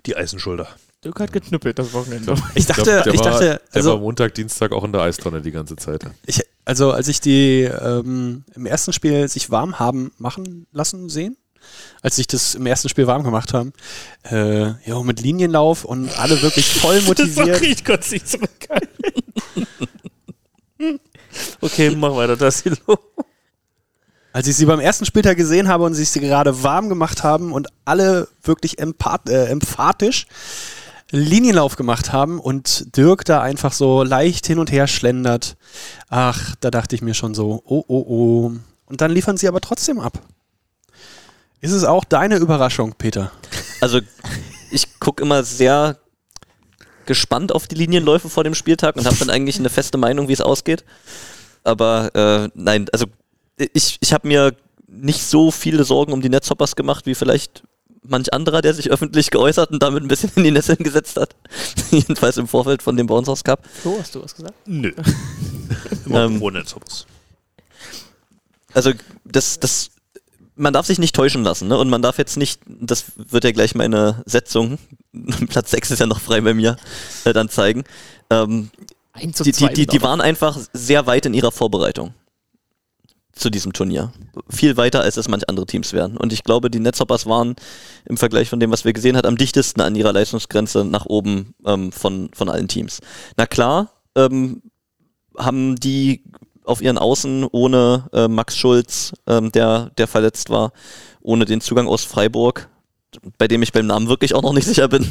Die 0.06 0.16
Eisenschulter. 0.16 0.70
Dirk 1.04 1.20
hat 1.20 1.34
geknüppelt 1.34 1.78
das 1.78 1.92
Wochenende. 1.92 2.36
Ich 2.56 2.66
dachte, 2.66 2.84
der 3.04 3.08
ich 3.08 3.20
war, 3.20 3.32
dachte, 3.32 3.46
der 3.46 3.84
war 3.84 3.92
also, 3.92 3.98
Montag, 3.98 4.36
Dienstag 4.36 4.72
auch 4.72 4.86
in 4.86 4.94
der 4.94 5.02
Eistonne 5.02 5.42
die 5.42 5.52
ganze 5.52 5.76
Zeit. 5.76 6.06
ich, 6.26 6.44
also 6.64 6.92
als 6.92 7.10
ich 7.10 7.20
die 7.20 7.64
ähm, 7.64 8.46
im 8.56 8.66
ersten 8.66 8.94
Spiel 8.94 9.28
sich 9.28 9.52
warm 9.52 9.80
haben 9.80 10.14
machen 10.18 10.66
lassen 10.72 11.10
sehen, 11.10 11.36
als 12.02 12.16
sich 12.18 12.28
das 12.28 12.56
im 12.56 12.66
ersten 12.66 12.90
Spiel 12.90 13.08
warm 13.08 13.24
gemacht 13.24 13.54
haben, 13.54 13.74
äh, 14.30 14.68
ja, 14.88 15.02
mit 15.04 15.22
Linienlauf 15.22 15.86
und 15.86 16.18
alle 16.20 16.42
wirklich 16.42 16.68
voll 16.68 17.02
motiviert. 17.06 17.62
ich 17.62 17.84
konnte 17.84 18.12
nicht 18.12 18.28
zurückhalten. 18.28 19.68
okay, 21.62 21.90
mach 21.96 22.16
weiter, 22.16 22.38
Tassilo. 22.38 23.00
Als 24.34 24.48
ich 24.48 24.56
sie 24.56 24.66
beim 24.66 24.80
ersten 24.80 25.06
Spieltag 25.06 25.36
gesehen 25.38 25.68
habe 25.68 25.84
und 25.84 25.96
sich 25.96 26.10
sie 26.10 26.20
gerade 26.20 26.62
warm 26.62 26.90
gemacht 26.90 27.24
haben 27.24 27.52
und 27.52 27.70
alle 27.86 28.28
wirklich 28.44 28.78
empath 28.78 29.30
äh, 29.30 29.46
emphatisch 29.46 30.28
Linienlauf 31.12 31.76
gemacht 31.76 32.12
haben 32.12 32.40
und 32.40 32.96
Dirk 32.98 33.24
da 33.26 33.42
einfach 33.42 33.72
so 33.72 34.04
leicht 34.04 34.46
hin 34.46 34.60
und 34.60 34.72
her 34.72 34.88
schlendert. 34.88 35.56
Ach, 36.10 36.56
da 36.60 36.70
dachte 36.70 36.96
ich 36.96 37.02
mir 37.02 37.14
schon 37.14 37.34
so, 37.34 37.64
oh, 37.66 37.84
oh, 37.88 38.06
oh. 38.08 38.52
Und 38.86 39.02
dann 39.02 39.12
liefern 39.12 39.38
sie 39.38 39.48
aber 39.48 39.62
trotzdem 39.62 40.00
ab. 40.00 40.22
Ist 41.62 41.72
es 41.72 41.84
auch 41.84 42.04
deine 42.04 42.38
Überraschung, 42.38 42.94
Peter? 42.98 43.32
Also, 43.82 44.00
ich 44.72 45.00
gucke 45.00 45.24
immer 45.24 45.44
sehr 45.44 45.98
gespannt 47.06 47.52
auf 47.54 47.68
die 47.68 47.76
Linienläufe 47.76 48.30
vor 48.30 48.44
dem 48.44 48.54
Spieltag 48.54 48.96
und 48.96 49.06
habe 49.06 49.16
dann 49.16 49.30
eigentlich 49.30 49.58
eine 49.58 49.70
feste 49.70 49.98
Meinung, 49.98 50.28
wie 50.28 50.34
es 50.34 50.42
ausgeht. 50.42 50.84
Aber 51.64 52.14
äh, 52.16 52.50
nein, 52.54 52.88
also 52.92 53.06
ich, 53.74 53.98
ich 54.00 54.14
habe 54.14 54.28
mir 54.28 54.56
nicht 54.88 55.24
so 55.24 55.52
viele 55.52 55.84
Sorgen 55.84 56.14
um 56.14 56.22
die 56.22 56.30
Netzhoppers 56.30 56.76
gemacht, 56.76 57.06
wie 57.06 57.16
vielleicht 57.16 57.64
manch 58.04 58.34
anderer, 58.34 58.62
der 58.62 58.74
sich 58.74 58.90
öffentlich 58.90 59.32
geäußert 59.32 59.72
und 59.72 59.82
damit 59.82 60.04
ein 60.04 60.08
bisschen 60.08 60.32
in 60.36 60.44
die 60.44 60.52
Nesseln 60.52 60.78
gesetzt 60.80 61.18
hat. 61.18 61.36
Jedenfalls 61.92 62.38
im 62.38 62.48
Vorfeld 62.48 62.82
von 62.84 62.96
dem 62.96 63.08
Bounce 63.08 63.30
House 63.30 63.44
Cup. 63.44 63.66
Flo, 63.82 63.98
hast 64.00 64.16
du 64.16 64.24
was 64.24 64.36
gesagt? 64.36 64.54
Nö. 64.66 64.94
Immer 66.06 66.26
Ähm, 66.26 66.42
ohne 66.42 66.64
Zoppers. 66.64 67.06
Also 68.74 68.92
das, 69.26 69.60
das, 69.60 69.90
man 70.58 70.74
darf 70.74 70.86
sich 70.86 71.00
nicht 71.00 71.16
täuschen 71.16 71.44
lassen, 71.44 71.68
ne? 71.68 71.78
Und 71.78 71.90
man 71.90 72.02
darf 72.02 72.18
jetzt 72.18 72.38
nicht, 72.38 72.62
das 72.66 73.06
wird 73.16 73.44
ja 73.44 73.52
gleich 73.52 73.76
meine 73.76 74.24
Setzung, 74.26 74.78
Platz 75.50 75.72
6 75.72 75.92
ist 75.92 76.00
ja 76.00 76.08
noch 76.08 76.20
frei 76.20 76.42
bei 76.42 76.54
mir, 76.54 76.78
äh, 77.26 77.34
dann 77.34 77.50
zeigen. 77.50 77.84
Ähm, 78.30 78.70
die, 79.20 79.52
die, 79.52 79.74
die, 79.74 79.88
die 79.88 80.02
waren 80.02 80.22
einfach 80.22 80.60
sehr 80.74 81.08
weit 81.08 81.26
in 81.26 81.34
ihrer 81.34 81.52
Vorbereitung 81.52 82.14
zu 83.34 83.50
diesem 83.50 83.74
Turnier. 83.74 84.12
Viel 84.50 84.78
weiter, 84.78 85.02
als 85.02 85.18
es 85.18 85.28
manch 85.28 85.48
andere 85.50 85.66
Teams 85.66 85.94
wären. 85.94 86.18
Und 86.18 86.34
ich 86.34 86.44
glaube, 86.44 86.70
die 86.70 86.80
Netzhoppers 86.80 87.26
waren 87.26 87.56
im 88.06 88.18
Vergleich 88.18 88.50
von 88.50 88.60
dem, 88.60 88.72
was 88.72 88.86
wir 88.86 88.94
gesehen 88.94 89.16
haben, 89.18 89.28
am 89.28 89.38
dichtesten 89.38 89.82
an 89.82 89.96
ihrer 89.96 90.14
Leistungsgrenze 90.14 90.84
nach 90.86 91.06
oben 91.06 91.54
ähm, 91.66 91.92
von, 91.92 92.30
von 92.34 92.50
allen 92.50 92.68
Teams. 92.68 93.00
Na 93.38 93.46
klar, 93.46 93.92
ähm, 94.16 94.62
haben 95.38 95.76
die 95.76 96.24
auf 96.68 96.82
ihren 96.82 96.98
Außen 96.98 97.46
ohne 97.52 98.08
äh, 98.14 98.28
Max 98.28 98.58
Schulz, 98.58 99.14
ähm, 99.28 99.52
der, 99.52 99.92
der 99.98 100.08
verletzt 100.08 100.50
war, 100.50 100.72
ohne 101.22 101.46
den 101.46 101.62
Zugang 101.62 101.88
aus 101.88 102.04
Freiburg, 102.04 102.68
bei 103.38 103.48
dem 103.48 103.62
ich 103.64 103.72
beim 103.72 103.88
Namen 103.88 104.08
wirklich 104.10 104.34
auch 104.36 104.42
noch 104.42 104.54
nicht 104.54 104.66
sicher 104.68 104.88
bin. 104.88 105.10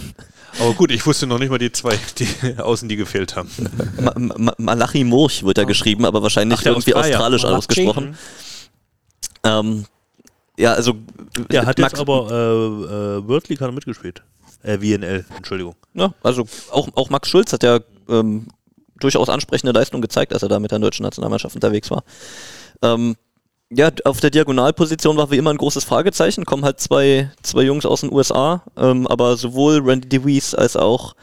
Aber 0.59 0.73
gut, 0.75 0.91
ich 0.91 1.05
wusste 1.07 1.27
noch 1.27 1.39
nicht 1.39 1.51
mal 1.51 1.59
die 1.59 1.73
zwei, 1.73 1.99
die 2.19 2.29
außen, 2.59 2.89
die 2.89 2.97
gefehlt 2.97 3.37
haben. 3.37 3.51
Ma 4.01 4.13
Ma 4.17 4.55
Malachi 4.59 5.05
Murch 5.05 5.45
wird 5.45 5.59
da 5.59 5.65
geschrieben, 5.65 6.05
aber 6.05 6.23
wahrscheinlich 6.23 6.61
Ach, 6.61 6.67
irgendwie 6.67 6.95
Australier. 6.95 7.17
australisch 7.17 7.43
Malachi. 7.43 7.59
ausgesprochen. 7.59 8.19
Ähm, 9.45 9.85
Ja, 10.59 10.73
also 10.73 10.95
Der 11.51 11.67
hat 11.67 11.79
Max- 11.79 11.93
jetzt 11.93 12.01
aber 12.01 12.31
äh, 12.31 12.35
äh, 13.19 13.29
World 13.29 13.49
League 13.49 13.61
hat 13.61 13.69
er 13.69 13.73
mitgespielt. 13.73 14.23
Äh, 14.63 14.79
VNL, 14.79 15.25
Entschuldigung. 15.37 15.75
Ja, 15.95 16.15
also 16.23 16.47
auch, 16.73 16.89
auch 16.95 17.11
Max 17.11 17.29
Schulz 17.29 17.53
hat 17.53 17.63
ja 17.63 17.79
ähm, 18.09 18.47
durchaus 19.01 19.29
ansprechende 19.29 19.73
Leistung 19.73 20.01
gezeigt, 20.01 20.33
als 20.33 20.43
er 20.43 20.49
da 20.49 20.59
mit 20.59 20.71
der 20.71 20.79
deutschen 20.79 21.05
Nationalmannschaft 21.05 21.55
unterwegs 21.55 21.91
war. 21.91 22.05
Ähm, 22.83 23.17
ja, 23.71 23.91
auf 24.05 24.21
der 24.21 24.31
Diagonalposition 24.31 25.17
war 25.17 25.31
wie 25.31 25.39
immer 25.39 25.51
ein 25.51 25.57
großes 25.57 25.85
Fragezeichen. 25.85 26.45
Kommen 26.45 26.65
halt 26.65 26.79
zwei, 26.79 27.31
zwei 27.43 27.63
Jungs 27.63 27.85
aus 27.85 28.03
den 28.03 28.13
USA, 28.13 28.63
ähm, 28.77 29.07
aber 29.09 29.37
sowohl 29.37 29.81
Randy 29.81 30.09
DeWeese 30.09 30.57
als 30.57 30.77
auch 30.77 31.15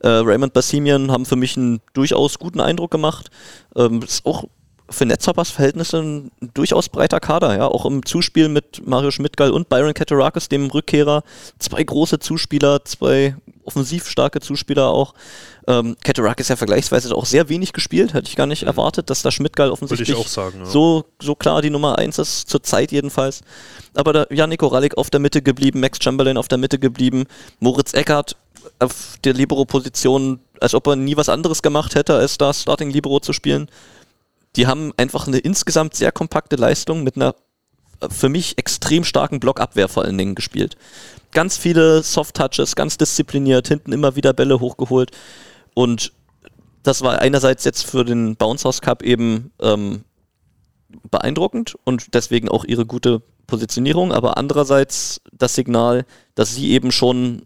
äh, 0.00 0.08
Raymond 0.08 0.54
Bassimian 0.54 1.10
haben 1.10 1.26
für 1.26 1.36
mich 1.36 1.56
einen 1.56 1.80
durchaus 1.92 2.38
guten 2.38 2.60
Eindruck 2.60 2.90
gemacht. 2.90 3.30
Ähm, 3.76 4.02
ist 4.02 4.24
auch 4.24 4.44
für 4.88 5.06
Netzhoppers 5.06 5.50
Verhältnisse 5.50 5.98
ein 5.98 6.30
durchaus 6.54 6.88
breiter 6.88 7.20
Kader, 7.20 7.56
ja, 7.56 7.66
auch 7.66 7.86
im 7.86 8.04
Zuspiel 8.04 8.48
mit 8.48 8.86
Mario 8.86 9.10
Schmidtgall 9.10 9.50
und 9.50 9.68
Byron 9.68 9.94
Katarakis, 9.94 10.48
dem 10.48 10.66
Rückkehrer. 10.66 11.22
Zwei 11.58 11.82
große 11.82 12.18
Zuspieler, 12.18 12.84
zwei 12.84 13.36
offensiv 13.64 14.08
starke 14.08 14.40
Zuspieler 14.40 14.88
auch. 14.88 15.14
Ähm, 15.66 15.96
Katarakis 16.02 16.48
ja 16.48 16.56
vergleichsweise 16.56 17.14
auch 17.14 17.26
sehr 17.26 17.48
wenig 17.48 17.72
gespielt, 17.72 18.14
hätte 18.14 18.28
ich 18.28 18.36
gar 18.36 18.46
nicht 18.46 18.64
erwartet, 18.64 19.10
dass 19.10 19.22
da 19.22 19.30
Schmidtgall 19.30 19.70
offensichtlich 19.70 20.16
Mhm. 20.16 20.22
sagen, 20.24 20.58
ja. 20.60 20.66
so, 20.66 21.04
so 21.20 21.34
klar 21.34 21.62
die 21.62 21.70
Nummer 21.70 21.98
eins 21.98 22.18
ist, 22.18 22.48
zur 22.48 22.62
Zeit 22.62 22.90
jedenfalls. 22.92 23.42
Aber 23.94 24.12
da 24.12 24.26
Janik 24.30 24.62
Oralik 24.62 24.96
auf 24.98 25.10
der 25.10 25.20
Mitte 25.20 25.42
geblieben, 25.42 25.80
Max 25.80 25.98
Chamberlain 26.02 26.36
auf 26.36 26.48
der 26.48 26.58
Mitte 26.58 26.78
geblieben, 26.78 27.24
Moritz 27.60 27.94
Eckert 27.94 28.36
auf 28.78 29.18
der 29.24 29.34
Libero-Position, 29.34 30.40
als 30.60 30.74
ob 30.74 30.86
er 30.86 30.96
nie 30.96 31.16
was 31.16 31.28
anderes 31.28 31.62
gemacht 31.62 31.94
hätte, 31.94 32.14
als 32.14 32.38
da 32.38 32.52
Starting 32.52 32.90
Libero 32.90 33.20
zu 33.20 33.32
spielen. 33.32 33.68
Die 34.56 34.66
haben 34.66 34.92
einfach 34.96 35.26
eine 35.26 35.38
insgesamt 35.38 35.94
sehr 35.94 36.12
kompakte 36.12 36.56
Leistung 36.56 37.02
mit 37.04 37.16
einer 37.16 37.34
äh, 38.00 38.08
für 38.10 38.28
mich 38.28 38.58
extrem 38.58 39.04
starken 39.04 39.40
Blockabwehr 39.40 39.88
vor 39.88 40.04
allen 40.04 40.18
Dingen 40.18 40.34
gespielt. 40.34 40.76
Ganz 41.32 41.56
viele 41.56 42.02
Soft-Touches, 42.02 42.76
ganz 42.76 42.98
diszipliniert, 42.98 43.68
hinten 43.68 43.92
immer 43.92 44.16
wieder 44.16 44.32
Bälle 44.32 44.60
hochgeholt. 44.60 45.10
Und 45.74 46.12
das 46.82 47.02
war 47.02 47.18
einerseits 47.18 47.64
jetzt 47.64 47.86
für 47.86 48.04
den 48.04 48.36
Bounce 48.36 48.64
House 48.64 48.80
Cup 48.80 49.02
eben 49.02 49.50
ähm, 49.60 50.04
beeindruckend 51.10 51.76
und 51.84 52.14
deswegen 52.14 52.48
auch 52.48 52.64
ihre 52.64 52.86
gute 52.86 53.22
Positionierung, 53.46 54.12
aber 54.12 54.36
andererseits 54.36 55.20
das 55.32 55.54
Signal, 55.54 56.04
dass 56.34 56.54
sie 56.54 56.70
eben 56.70 56.92
schon 56.92 57.42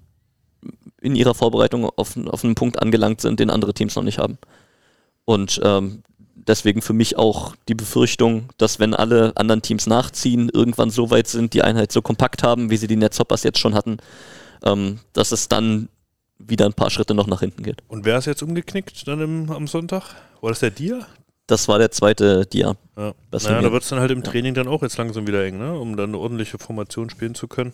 in 1.00 1.14
ihrer 1.14 1.34
Vorbereitung 1.34 1.84
auf, 1.84 2.16
auf 2.16 2.44
einen 2.44 2.54
Punkt 2.54 2.80
angelangt 2.80 3.20
sind, 3.20 3.38
den 3.38 3.50
andere 3.50 3.74
Teams 3.74 3.94
noch 3.94 4.02
nicht 4.02 4.18
haben. 4.18 4.38
Und 5.24 5.60
ähm, 5.62 6.02
deswegen 6.46 6.82
für 6.82 6.92
mich 6.92 7.16
auch 7.16 7.54
die 7.68 7.74
Befürchtung, 7.74 8.48
dass 8.58 8.78
wenn 8.78 8.94
alle 8.94 9.32
anderen 9.36 9.62
Teams 9.62 9.86
nachziehen, 9.86 10.48
irgendwann 10.52 10.90
so 10.90 11.10
weit 11.10 11.28
sind, 11.28 11.54
die 11.54 11.62
Einheit 11.62 11.92
so 11.92 12.02
kompakt 12.02 12.42
haben, 12.42 12.70
wie 12.70 12.76
sie 12.76 12.86
die 12.86 12.96
Netzhoppers 12.96 13.42
jetzt 13.42 13.58
schon 13.58 13.74
hatten, 13.74 13.98
ähm, 14.64 15.00
dass 15.12 15.32
es 15.32 15.48
dann 15.48 15.88
wieder 16.38 16.66
ein 16.66 16.74
paar 16.74 16.90
Schritte 16.90 17.14
noch 17.14 17.26
nach 17.26 17.40
hinten 17.40 17.62
geht. 17.62 17.82
Und 17.88 18.04
wer 18.04 18.18
ist 18.18 18.26
jetzt 18.26 18.42
umgeknickt 18.42 19.06
dann 19.08 19.20
im, 19.20 19.50
am 19.50 19.66
Sonntag? 19.66 20.14
War 20.40 20.50
das 20.50 20.60
der 20.60 20.70
Dia? 20.70 21.06
Das 21.46 21.68
war 21.68 21.78
der 21.78 21.90
zweite 21.92 22.44
Dia. 22.46 22.76
Ja. 22.96 23.14
Naja, 23.30 23.54
da 23.60 23.62
wir. 23.62 23.72
wird 23.72 23.84
es 23.84 23.88
dann 23.88 24.00
halt 24.00 24.10
im 24.10 24.22
Training 24.24 24.54
dann 24.54 24.68
auch 24.68 24.82
jetzt 24.82 24.96
langsam 24.98 25.26
wieder 25.26 25.44
eng, 25.44 25.58
ne? 25.58 25.78
um 25.78 25.96
dann 25.96 26.10
eine 26.10 26.18
ordentliche 26.18 26.58
Formation 26.58 27.08
spielen 27.08 27.34
zu 27.34 27.46
können. 27.46 27.72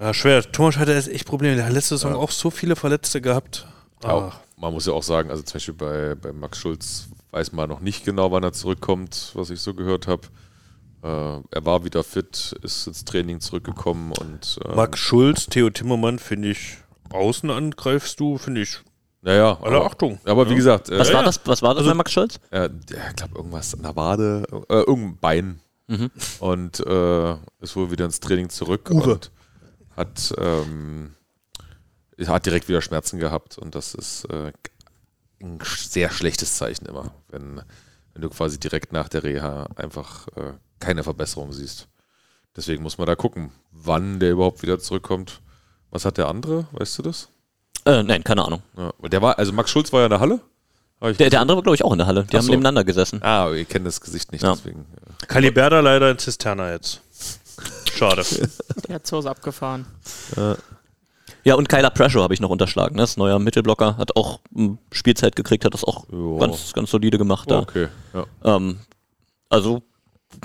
Ja, 0.00 0.12
schwer. 0.12 0.42
Thomas 0.42 0.76
hatte 0.76 0.94
echt 0.94 1.26
Probleme. 1.26 1.54
Der 1.56 1.66
hat 1.66 1.72
letzte 1.72 1.96
Saison 1.96 2.12
Ja. 2.12 2.16
auch 2.18 2.32
so 2.32 2.50
viele 2.50 2.74
Verletzte 2.76 3.20
gehabt. 3.20 3.66
Auch, 4.04 4.32
Ach, 4.32 4.40
man 4.56 4.72
muss 4.72 4.86
ja 4.86 4.92
auch 4.92 5.02
sagen, 5.02 5.30
also 5.30 5.42
zum 5.42 5.54
Beispiel 5.54 5.74
bei, 5.74 6.14
bei 6.14 6.32
Max 6.32 6.58
Schulz 6.58 7.08
weiß 7.30 7.52
man 7.52 7.68
noch 7.68 7.80
nicht 7.80 8.04
genau, 8.04 8.30
wann 8.32 8.42
er 8.42 8.52
zurückkommt, 8.52 9.32
was 9.34 9.50
ich 9.50 9.60
so 9.60 9.74
gehört 9.74 10.06
habe. 10.06 10.22
Äh, 11.02 11.08
er 11.50 11.64
war 11.64 11.84
wieder 11.84 12.02
fit, 12.04 12.54
ist 12.62 12.86
ins 12.86 13.04
Training 13.04 13.40
zurückgekommen 13.40 14.12
und 14.12 14.58
ähm, 14.64 14.76
Max 14.76 14.98
Schulz, 14.98 15.46
Theo 15.46 15.68
Timmermann, 15.70 16.18
finde 16.18 16.48
ich, 16.50 16.78
außen 17.10 17.50
angreifst 17.50 18.18
du, 18.20 18.38
finde 18.38 18.62
ich, 18.62 18.78
naja, 19.20 19.58
alle 19.62 19.76
aber, 19.76 19.86
Achtung. 19.86 20.18
aber 20.24 20.46
wie 20.46 20.50
Ja. 20.50 20.56
gesagt, 20.56 20.88
äh, 20.90 20.98
Was 20.98 21.08
Ja, 21.08 21.14
war 21.14 21.20
ja. 21.22 21.26
das, 21.26 21.40
was 21.44 21.62
war 21.62 21.70
das 21.74 21.78
Also- 21.80 21.90
bei 21.90 21.94
Max 21.94 22.12
Scholz? 22.12 22.40
äh, 22.50 22.68
ich 22.88 23.16
glaube 23.16 23.36
irgendwas 23.36 23.74
an 23.74 23.82
der 23.82 23.96
Wade, 23.96 24.44
äh, 24.68 24.74
irgendein 24.80 25.18
Bein 25.18 25.60
Mhm. 25.86 26.10
und 26.40 26.80
äh, 26.80 27.32
ist 27.60 27.76
wohl 27.76 27.90
wieder 27.90 28.06
ins 28.06 28.18
Training 28.20 28.48
zurück 28.48 28.88
Uwe. 28.90 29.12
und 29.14 29.30
hat, 29.96 30.34
ähm, 30.38 31.13
hat 32.26 32.46
direkt 32.46 32.68
wieder 32.68 32.80
Schmerzen 32.82 33.18
gehabt 33.18 33.58
und 33.58 33.74
das 33.74 33.94
ist 33.94 34.24
äh, 34.26 34.52
ein 35.42 35.58
sehr 35.76 36.10
schlechtes 36.10 36.56
Zeichen 36.56 36.86
immer, 36.86 37.12
wenn, 37.28 37.60
wenn 38.12 38.22
du 38.22 38.30
quasi 38.30 38.58
direkt 38.58 38.92
nach 38.92 39.08
der 39.08 39.22
Reha 39.24 39.66
einfach 39.76 40.28
äh, 40.36 40.52
keine 40.80 41.02
Verbesserung 41.02 41.52
siehst. 41.52 41.88
Deswegen 42.56 42.82
muss 42.82 42.98
man 42.98 43.06
da 43.06 43.16
gucken, 43.16 43.50
wann 43.72 44.20
der 44.20 44.30
überhaupt 44.30 44.62
wieder 44.62 44.78
zurückkommt. 44.78 45.40
Was 45.90 46.04
hat 46.04 46.18
der 46.18 46.28
andere? 46.28 46.66
Weißt 46.72 46.96
du 46.98 47.02
das? 47.02 47.28
Äh, 47.84 48.02
nein, 48.02 48.22
keine 48.24 48.44
Ahnung. 48.44 48.62
Ja, 48.76 48.92
der 49.08 49.22
war, 49.22 49.38
also 49.38 49.52
Max 49.52 49.70
Schulz 49.70 49.92
war 49.92 50.00
ja 50.00 50.06
in 50.06 50.10
der 50.10 50.20
Halle. 50.20 50.40
Der, 51.18 51.28
der 51.30 51.40
andere 51.40 51.56
war, 51.58 51.62
glaube 51.62 51.74
ich, 51.74 51.84
auch 51.84 51.92
in 51.92 51.98
der 51.98 52.06
Halle. 52.06 52.24
Die 52.24 52.30
Ach 52.30 52.38
haben 52.38 52.46
so. 52.46 52.52
nebeneinander 52.52 52.84
gesessen. 52.84 53.22
Ah, 53.22 53.50
ihr 53.52 53.64
kennt 53.66 53.86
das 53.86 54.00
Gesicht 54.00 54.32
nicht, 54.32 54.42
Ja. 54.42 54.54
deswegen. 54.54 54.86
äh, 55.22 55.26
Caliberda 55.26 55.80
leider 55.80 56.10
in 56.10 56.18
Zisterna 56.18 56.72
jetzt. 56.72 57.00
Schade. 57.94 58.24
Der 58.88 58.94
hat 58.96 59.06
zu 59.06 59.16
Hause 59.16 59.30
abgefahren. 59.30 59.84
Ja, 60.36 60.56
und 61.52 61.68
Kyler 61.68 61.90
Pressure 61.90 62.22
habe 62.22 62.32
ich 62.32 62.40
noch 62.40 62.48
unterschlagen. 62.48 62.96
Ne? 62.96 63.02
Das 63.02 63.18
neuer 63.18 63.38
Mittelblocker. 63.38 63.98
Hat 63.98 64.16
auch 64.16 64.40
ähm, 64.56 64.78
Spielzeit 64.90 65.36
gekriegt, 65.36 65.64
hat 65.66 65.74
das 65.74 65.84
auch 65.84 66.06
Ja. 66.10 66.38
ganz, 66.38 66.72
ganz 66.72 66.90
solide 66.90 67.18
gemacht 67.18 67.50
da. 67.50 67.58
Okay, 67.60 67.88
ja. 68.14 68.24
Ähm, 68.42 68.78
also, 69.50 69.82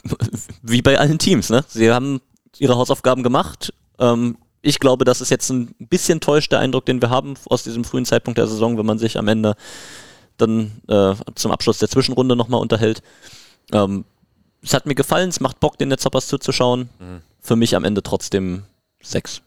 wie 0.61 0.81
bei 0.81 0.99
allen 0.99 1.17
Teams, 1.17 1.49
ne? 1.49 1.63
Sie 1.69 1.89
haben 1.91 2.19
ihre 2.57 2.75
Hausaufgaben 2.75 3.23
gemacht. 3.23 3.73
Ähm, 3.97 4.37
ich 4.61 4.79
glaube, 4.79 5.05
das 5.05 5.21
ist 5.21 5.29
jetzt 5.29 5.49
ein 5.49 5.73
bisschen 5.79 6.19
täuscht 6.19 6.51
der 6.51 6.59
Eindruck, 6.59 6.85
den 6.85 7.01
wir 7.01 7.09
haben 7.09 7.35
aus 7.45 7.63
diesem 7.63 7.85
frühen 7.85 8.05
Zeitpunkt 8.05 8.37
der 8.37 8.47
Saison, 8.47 8.77
wenn 8.77 8.85
man 8.85 8.99
sich 8.99 9.17
am 9.17 9.29
Ende 9.29 9.55
dann 10.35 10.81
äh, 10.89 11.13
zum 11.35 11.51
Abschluss 11.51 11.79
der 11.79 11.89
Zwischenrunde 11.89 12.35
nochmal 12.35 12.59
unterhält. 12.61 13.01
Ähm, 13.71 14.03
es 14.61 14.73
hat 14.73 14.85
mir 14.85 14.95
gefallen, 14.95 15.29
es 15.29 15.39
macht 15.39 15.61
Bock, 15.61 15.77
den 15.77 15.87
Netzhoppers 15.87 16.27
zuzuschauen. 16.27 16.89
Mhm. 16.99 17.21
Für 17.39 17.55
mich 17.55 17.75
am 17.75 17.85
Ende 17.85 18.03
trotzdem 18.03 18.63
sechs. 19.01 19.41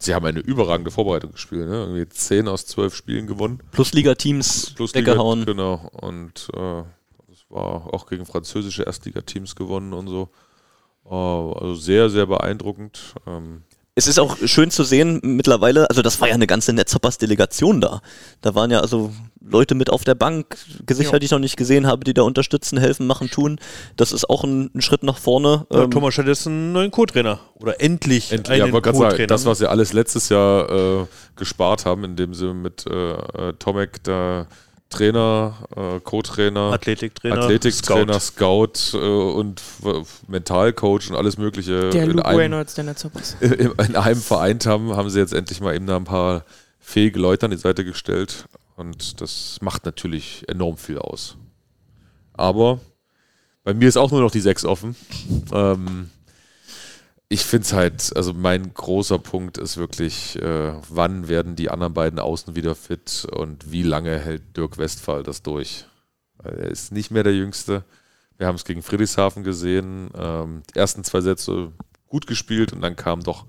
Sie 0.00 0.14
haben 0.14 0.26
eine 0.26 0.40
überragende 0.40 0.90
Vorbereitung 0.90 1.32
gespielt, 1.32 1.68
ne? 1.68 1.76
Irgendwie 1.76 2.08
10 2.08 2.46
aus 2.48 2.66
12 2.66 2.94
Spielen 2.94 3.26
gewonnen. 3.26 3.60
Plus 3.72 3.92
Liga-Teams 3.92 4.74
Plus 4.76 4.94
Liga, 4.94 5.12
weggehauen. 5.12 5.44
Genau. 5.44 5.90
Und 5.92 6.48
äh, 6.54 6.80
es 7.32 7.44
war 7.48 7.92
auch 7.92 8.06
gegen 8.06 8.24
französische 8.24 8.84
Erstligateams 8.84 9.56
gewonnen 9.56 9.92
und 9.92 10.06
so. 10.06 10.28
Äh, 11.04 11.14
also 11.14 11.74
sehr, 11.74 12.10
sehr 12.10 12.26
beeindruckend. 12.26 13.14
Ähm, 13.26 13.62
Es 13.98 14.06
ist 14.06 14.20
auch 14.20 14.36
schön 14.44 14.70
zu 14.70 14.84
sehen 14.84 15.18
mittlerweile, 15.24 15.90
also 15.90 16.02
das 16.02 16.20
war 16.20 16.28
ja 16.28 16.34
eine 16.34 16.46
ganze 16.46 16.72
Netzhoppers-Delegation 16.72 17.80
da. 17.80 18.00
Da 18.42 18.54
waren 18.54 18.70
ja 18.70 18.78
also 18.78 19.10
Leute 19.40 19.74
mit 19.74 19.90
auf 19.90 20.04
der 20.04 20.14
Bank, 20.14 20.56
Gesichter, 20.86 21.14
Ja. 21.14 21.18
die 21.18 21.24
ich 21.26 21.32
noch 21.32 21.40
nicht 21.40 21.56
gesehen 21.56 21.84
habe, 21.88 22.04
die 22.04 22.14
da 22.14 22.22
unterstützen, 22.22 22.78
helfen, 22.78 23.08
machen, 23.08 23.28
tun. 23.28 23.58
Das 23.96 24.12
ist 24.12 24.30
auch 24.30 24.44
ein, 24.44 24.70
ein 24.72 24.82
Schritt 24.82 25.02
nach 25.02 25.18
vorne. 25.18 25.66
Ja, 25.72 25.82
Ähm, 25.82 25.90
Thomas 25.90 26.16
hat 26.16 26.26
jetzt 26.28 26.46
einen 26.46 26.70
neuen 26.72 26.92
Co-Trainer. 26.92 27.40
Oder 27.56 27.80
endlich, 27.80 28.30
Endlich, 28.30 28.58
ja, 28.58 28.66
einen 28.66 28.72
sagen, 28.72 28.92
Co-Trainer. 28.98 29.26
das, 29.26 29.44
was 29.46 29.58
sie 29.58 29.68
alles 29.68 29.92
letztes 29.92 30.28
Jahr 30.28 30.70
äh, 31.02 31.06
gespart 31.34 31.84
haben, 31.84 32.04
indem 32.04 32.34
sie 32.34 32.54
mit 32.54 32.86
äh, 32.86 32.92
äh, 33.14 33.52
Tomek 33.58 34.04
da 34.04 34.46
Trainer, 34.90 35.54
äh, 35.76 36.00
Co-Trainer, 36.00 36.72
Athletiktrainer, 36.72 37.38
Athletiktrainer, 37.38 38.18
Scout, 38.20 38.94
äh, 38.94 38.98
und 38.98 39.62
Mentalcoach 40.28 41.10
und 41.10 41.16
alles 41.16 41.36
Mögliche 41.36 41.90
Der 41.90 42.04
in, 42.04 42.10
Luke 42.12 42.24
einem, 42.24 42.38
Reynolds, 42.38 42.74
der 42.74 42.84
Netzhoppers. 42.84 43.36
in 43.40 43.96
einem 43.96 44.20
vereint 44.20 44.66
haben, 44.66 44.96
haben 44.96 45.10
sie 45.10 45.18
jetzt 45.18 45.34
endlich 45.34 45.60
mal 45.60 45.74
eben 45.74 45.86
da 45.86 45.96
ein 45.96 46.04
paar 46.04 46.44
fähige 46.80 47.18
Leute 47.18 47.46
an 47.46 47.50
die 47.50 47.58
Seite 47.58 47.84
gestellt. 47.84 48.46
Und 48.76 49.20
das 49.20 49.58
macht 49.60 49.84
natürlich 49.84 50.44
enorm 50.48 50.76
viel 50.76 50.98
aus. 50.98 51.36
Aber 52.32 52.80
bei 53.64 53.74
mir 53.74 53.88
ist 53.88 53.96
auch 53.98 54.10
nur 54.10 54.20
noch 54.20 54.30
die 54.30 54.40
6 54.40 54.64
offen. 54.64 54.96
Ähm, 55.52 56.10
ich 57.28 57.44
finde 57.44 57.64
es 57.64 57.72
halt, 57.72 58.16
also 58.16 58.32
mein 58.32 58.72
großer 58.72 59.18
Punkt 59.18 59.58
ist 59.58 59.76
wirklich, 59.76 60.40
äh, 60.40 60.72
wann 60.88 61.28
werden 61.28 61.56
die 61.56 61.70
anderen 61.70 61.92
beiden 61.92 62.18
Außen 62.18 62.56
wieder 62.56 62.74
fit 62.74 63.26
und 63.30 63.70
wie 63.70 63.82
lange 63.82 64.18
hält 64.18 64.56
Dirk 64.56 64.78
Westphal 64.78 65.22
das 65.22 65.42
durch? 65.42 65.84
Er 66.42 66.70
ist 66.70 66.92
nicht 66.92 67.10
mehr 67.10 67.24
der 67.24 67.34
Jüngste. 67.34 67.84
Wir 68.38 68.46
haben 68.46 68.54
es 68.54 68.64
gegen 68.64 68.82
Friedrichshafen 68.82 69.42
gesehen. 69.42 70.10
Ähm, 70.16 70.62
die 70.72 70.78
ersten 70.78 71.04
zwei 71.04 71.20
Sätze 71.20 71.72
gut 72.06 72.26
gespielt 72.26 72.72
und 72.72 72.80
dann 72.80 72.96
kam 72.96 73.22
doch 73.22 73.44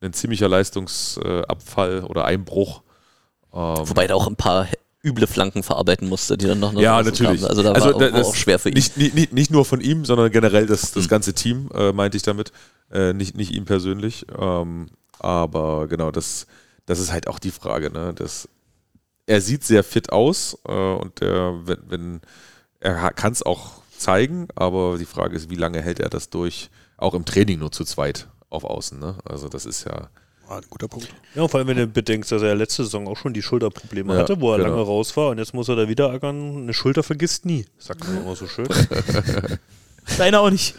ein 0.00 0.12
ziemlicher 0.12 0.48
Leistungsabfall 0.48 2.04
oder 2.04 2.26
Einbruch. 2.26 2.82
Ähm, 3.52 3.88
wobei 3.88 4.06
er 4.06 4.16
auch 4.16 4.28
ein 4.28 4.36
paar 4.36 4.68
üble 5.06 5.26
Flanken 5.26 5.62
verarbeiten 5.62 6.08
musste, 6.08 6.36
die 6.36 6.46
dann 6.46 6.58
noch 6.60 6.72
ja, 6.74 7.02
natürlich. 7.02 7.40
kamen. 7.40 7.50
Also 7.50 7.62
da 7.62 7.72
Also 7.72 7.94
war, 7.98 8.10
da- 8.10 8.22
auch 8.22 8.34
schwer 8.34 8.58
für 8.58 8.68
ihn. 8.68 8.74
Nicht, 8.74 8.96
nicht, 8.96 9.32
nicht, 9.32 9.50
nur 9.50 9.64
von 9.64 9.80
ihm, 9.80 10.04
sondern 10.04 10.30
generell 10.30 10.66
das, 10.66 10.92
das 10.92 11.04
Hm. 11.04 11.08
ganze 11.08 11.34
Team, 11.34 11.70
äh, 11.74 11.92
meinte 11.92 12.16
ich 12.16 12.22
damit. 12.22 12.52
Äh, 12.92 13.12
nicht, 13.12 13.36
nicht 13.36 13.52
ihm 13.52 13.64
persönlich. 13.64 14.26
Ähm, 14.38 14.88
aber 15.18 15.86
genau, 15.88 16.10
das, 16.10 16.46
das 16.86 16.98
ist 16.98 17.12
halt 17.12 17.28
auch 17.28 17.38
die 17.38 17.50
Frage. 17.50 17.90
Ne? 17.90 18.12
Das, 18.14 18.48
er 19.26 19.40
sieht 19.40 19.64
sehr 19.64 19.82
fit 19.84 20.12
aus 20.12 20.58
äh, 20.68 20.72
und 20.72 21.20
der, 21.20 21.54
wenn, 21.64 21.78
wenn 21.88 22.20
er 22.80 23.10
kann 23.12 23.32
es 23.32 23.42
auch 23.42 23.80
zeigen, 23.96 24.48
aber 24.54 24.98
die 24.98 25.06
Frage 25.06 25.34
ist, 25.34 25.48
wie 25.50 25.56
lange 25.56 25.80
hält 25.82 26.00
er 26.00 26.10
das 26.10 26.30
durch? 26.30 26.70
auch 26.98 27.12
im 27.12 27.26
Training 27.26 27.58
nur 27.58 27.70
zu 27.72 27.84
zweit 27.84 28.26
auf 28.48 28.64
Außen. 28.64 28.98
Ne? 28.98 29.16
Also 29.24 29.48
das 29.50 29.66
ist 29.66 29.84
ja. 29.84 30.08
Ah, 30.48 30.60
guter 30.70 30.86
Punkt. 30.88 31.08
Ja, 31.34 31.48
vor 31.48 31.58
allem, 31.58 31.66
wenn 31.68 31.76
du 31.76 31.86
bedenkst, 31.88 32.30
dass 32.30 32.40
er 32.42 32.54
letzte 32.54 32.84
Saison 32.84 33.08
auch 33.08 33.16
schon 33.16 33.34
die 33.34 33.42
Schulterprobleme 33.42 34.14
Ja, 34.14 34.20
hatte, 34.20 34.40
wo 34.40 34.52
er 34.52 34.58
genau. 34.58 34.70
lange 34.70 34.82
raus 34.82 35.16
war 35.16 35.30
und 35.30 35.38
jetzt 35.38 35.54
muss 35.54 35.68
er 35.68 35.74
da 35.76 35.88
wieder 35.88 36.10
ackern. 36.10 36.56
Eine 36.62 36.72
Schulter 36.74 37.02
vergisst 37.02 37.44
nie, 37.44 37.66
sagt 37.78 38.04
man 38.06 38.18
immer 38.22 38.36
so 38.36 38.46
schön. 38.46 38.68
Deiner 40.18 40.38
auch 40.40 40.50
nicht. 40.50 40.76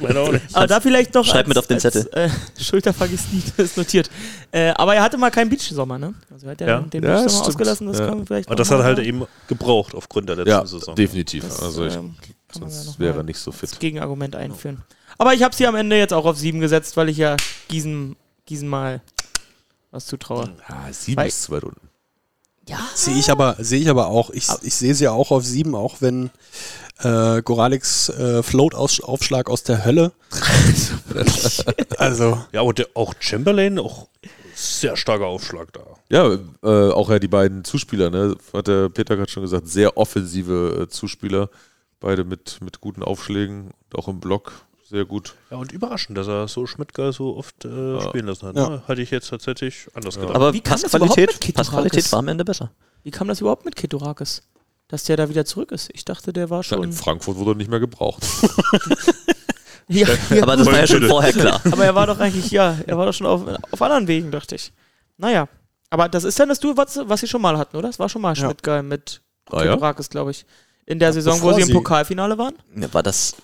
Meine 0.00 0.18
auch 0.18 0.32
nicht. 0.32 0.44
Aber 0.52 0.66
da 0.66 0.80
vielleicht 0.80 1.14
noch. 1.14 1.24
Schreib 1.24 1.46
mit 1.46 1.56
auf 1.56 1.68
den 1.68 1.78
Zettel. 1.78 2.08
Äh, 2.12 2.28
Schulter 2.60 2.92
vergisst 2.92 3.32
nie, 3.32 3.40
das 3.56 3.66
ist 3.66 3.76
notiert. 3.76 4.10
Äh, 4.50 4.70
aber 4.70 4.96
er 4.96 5.02
hatte 5.04 5.16
mal 5.18 5.30
keinen 5.30 5.50
Beach-Sommer, 5.50 6.00
ne? 6.00 6.14
Also 6.32 6.46
er 6.46 6.50
hat 6.52 6.60
ja, 6.60 6.66
Ja. 6.66 6.80
den 6.80 7.02
Ja, 7.04 7.10
Beach-Sommer 7.10 7.30
stimmt. 7.30 7.46
ausgelassen, 7.46 7.86
das 7.86 7.98
Ja. 8.00 8.06
kann 8.08 8.18
man 8.18 8.26
vielleicht. 8.26 8.48
Aber 8.48 8.56
das 8.56 8.68
hat 8.72 8.78
mal 8.78 8.84
halt 8.84 8.98
eben 8.98 9.24
gebraucht 9.46 9.94
aufgrund 9.94 10.28
der 10.28 10.34
letzten 10.36 10.50
Ja, 10.50 10.66
Saison. 10.66 10.96
definitiv. 10.96 11.44
Das, 11.44 11.62
also 11.62 11.86
ich, 11.86 11.94
ähm, 11.94 12.16
sonst 12.52 12.98
wäre 12.98 13.18
er 13.18 13.22
nicht 13.22 13.38
so 13.38 13.52
fit. 13.52 13.70
als 13.70 13.78
Gegenargument 13.78 14.34
einführen. 14.34 14.82
Aber 15.16 15.32
ich 15.32 15.44
habe 15.44 15.54
sie 15.54 15.64
am 15.68 15.76
Ende 15.76 15.96
jetzt 15.96 16.12
auch 16.12 16.24
auf 16.26 16.36
sieben 16.36 16.58
gesetzt, 16.58 16.96
weil 16.96 17.08
ich 17.08 17.18
ja 17.18 17.36
Gießen, 17.68 18.16
Gießen 18.46 18.68
mal 18.68 19.02
was 19.90 20.06
zutraue. 20.06 20.54
Ah, 20.68 20.92
sieben 20.92 21.18
Weil- 21.18 21.28
ist 21.28 21.42
zu 21.42 21.52
weit 21.52 21.64
unten. 21.64 21.88
Ja. 22.68 22.80
Sehe 22.96 23.14
ich 23.14 23.30
aber, 23.30 23.54
sehe 23.60 23.80
ich 23.80 23.88
aber 23.88 24.08
auch. 24.08 24.30
Ich, 24.30 24.48
ich 24.62 24.74
sehe 24.74 24.92
sie 24.94 25.06
auch 25.06 25.30
auf 25.30 25.44
sieben, 25.44 25.76
auch 25.76 26.00
wenn 26.00 26.30
äh, 26.98 27.40
Goraliks 27.42 28.08
äh, 28.08 28.42
Float-Aufschlag 28.42 29.48
aus 29.48 29.62
der 29.62 29.84
Hölle. 29.84 30.10
also, 31.98 32.42
Ja, 32.52 32.62
aber 32.62 32.72
der, 32.74 32.88
auch 32.94 33.14
Chamberlain, 33.20 33.78
auch 33.78 34.08
sehr 34.54 34.96
starker 34.96 35.26
Aufschlag 35.26 35.72
da. 35.74 35.82
Ja, 36.10 36.38
äh, 36.64 36.90
auch 36.92 37.08
ja 37.10 37.18
die 37.18 37.28
beiden 37.28 37.62
Zuspieler, 37.64 38.10
ne? 38.10 38.36
Hat 38.52 38.66
der 38.66 38.88
Peter 38.88 39.16
gerade 39.16 39.30
schon 39.30 39.42
gesagt, 39.42 39.68
sehr 39.68 39.96
offensive 39.96 40.82
äh, 40.82 40.88
Zuspieler. 40.88 41.50
Beide 42.00 42.24
mit, 42.24 42.58
mit 42.62 42.80
guten 42.80 43.02
Aufschlägen 43.02 43.66
und 43.70 43.98
auch 43.98 44.08
im 44.08 44.18
Block 44.20 44.52
sehr 44.88 45.04
gut. 45.04 45.34
Ja, 45.50 45.56
und 45.56 45.72
überraschend, 45.72 46.16
dass 46.16 46.28
er 46.28 46.48
so 46.48 46.66
Schmidtgeil 46.66 47.12
so 47.12 47.36
oft 47.36 47.64
äh, 47.64 48.00
spielen 48.00 48.26
lassen 48.26 48.48
hat. 48.48 48.56
Ja. 48.56 48.68
Ne? 48.68 48.82
Hatte 48.86 49.02
ich 49.02 49.10
jetzt 49.10 49.28
tatsächlich 49.28 49.88
anders 49.94 50.16
gedacht. 50.18 50.34
Aber 50.36 50.52
Wie 50.52 50.60
kam 50.60 50.80
das 50.80 50.94
überhaupt 50.94 51.16
Passqualität, 51.16 51.46
mit? 51.48 51.54
Passqualität 51.56 52.12
war 52.12 52.18
am 52.20 52.28
Ende 52.28 52.44
besser. 52.44 52.70
Wie 53.02 53.10
kam 53.10 53.28
das 53.28 53.40
überhaupt 53.40 53.64
mit 53.64 53.76
Ketorakis? 53.76 54.42
Dass 54.88 55.02
der 55.04 55.16
da 55.16 55.28
wieder 55.28 55.44
zurück 55.44 55.72
ist. 55.72 55.90
Ich 55.92 56.04
dachte, 56.04 56.32
der 56.32 56.48
war 56.50 56.58
Ja, 56.58 56.62
schon. 56.62 56.84
in 56.84 56.92
Frankfurt 56.92 57.36
wurde 57.36 57.52
er 57.52 57.54
nicht 57.56 57.70
mehr 57.70 57.80
gebraucht. 57.80 58.22
ja, 59.88 60.06
ja, 60.30 60.42
Aber 60.42 60.56
das 60.56 60.66
war 60.66 60.78
ja 60.78 60.86
schon 60.86 61.02
vorher 61.06 61.32
klar. 61.32 61.60
aber 61.64 61.84
er 61.84 61.94
war 61.94 62.06
doch 62.06 62.18
eigentlich, 62.18 62.50
ja, 62.50 62.76
er 62.86 62.96
war 62.98 63.06
doch 63.06 63.12
schon 63.12 63.26
auf, 63.26 63.42
auf 63.70 63.82
anderen 63.82 64.08
Wegen, 64.08 64.30
dachte 64.30 64.54
ich. 64.54 64.72
Naja. 65.16 65.48
Aber 65.90 66.08
das 66.08 66.24
ist 66.24 66.38
dann 66.40 66.48
das 66.48 66.58
Duo, 66.58 66.76
was, 66.76 66.98
was 67.04 67.20
sie 67.20 67.28
schon 67.28 67.40
mal 67.42 67.56
hatten, 67.56 67.76
oder? 67.76 67.88
Das 67.88 67.98
war 67.98 68.08
schon 68.08 68.22
mal 68.22 68.30
Ja. 68.36 68.44
Schmidtgeil 68.46 68.82
mit 68.82 69.22
Ah, 69.50 69.62
ja? 69.64 69.72
Ketorakis, 69.74 70.08
glaube 70.10 70.32
ich. 70.32 70.44
In 70.86 70.98
der 70.98 71.12
Saison, 71.12 71.34
wo 71.40 71.46
bevor 71.46 71.54
sie 71.54 71.62
im 71.70 71.76
Pokalfinale 71.76 72.36
waren? 72.38 72.54
Ja, 72.76 72.92
War 72.92 73.02
das, 73.04 73.36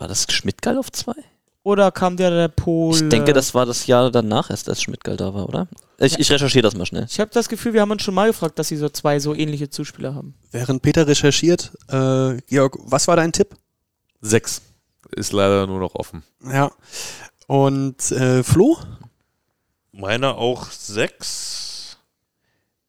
war 0.00 0.08
das 0.08 0.26
Schmidtgeil 0.30 0.78
auf 0.78 0.90
zwei? 0.90 1.14
Oder 1.62 1.92
kam 1.92 2.16
der 2.16 2.30
der 2.30 2.48
Pol? 2.48 2.94
Ich 2.94 3.08
denke, 3.10 3.34
das 3.34 3.54
war 3.54 3.66
das 3.66 3.86
Jahr 3.86 4.10
danach 4.10 4.48
erst, 4.50 4.68
als 4.68 4.80
Schmidtgeil 4.82 5.18
da 5.18 5.34
war, 5.34 5.46
oder? 5.46 5.68
Ich, 5.98 6.18
ich 6.18 6.32
recherchiere 6.32 6.62
das 6.62 6.74
mal 6.74 6.86
schnell. 6.86 7.06
Ich 7.08 7.20
habe 7.20 7.30
das 7.32 7.50
Gefühl, 7.50 7.74
wir 7.74 7.82
haben 7.82 7.90
uns 7.90 8.02
schon 8.02 8.14
mal 8.14 8.28
gefragt, 8.28 8.58
dass 8.58 8.68
sie 8.68 8.76
so 8.76 8.88
zwei 8.88 9.20
so 9.20 9.34
ähnliche 9.34 9.68
Zuspieler 9.68 10.14
haben. 10.14 10.34
während 10.50 10.80
Peter 10.80 11.06
recherchiert, 11.06 11.70
äh, 11.88 12.38
Georg, 12.48 12.78
was 12.84 13.06
war 13.08 13.16
dein 13.16 13.32
Tipp? 13.32 13.54
Sechs. 14.22 14.62
Ist 15.14 15.32
leider 15.32 15.66
nur 15.66 15.80
noch 15.80 15.94
offen. 15.94 16.22
Ja. 16.50 16.70
Und 17.46 18.10
äh, 18.12 18.42
Flo? 18.42 18.78
Meiner 19.92 20.38
auch 20.38 20.70
sechs. 20.70 21.98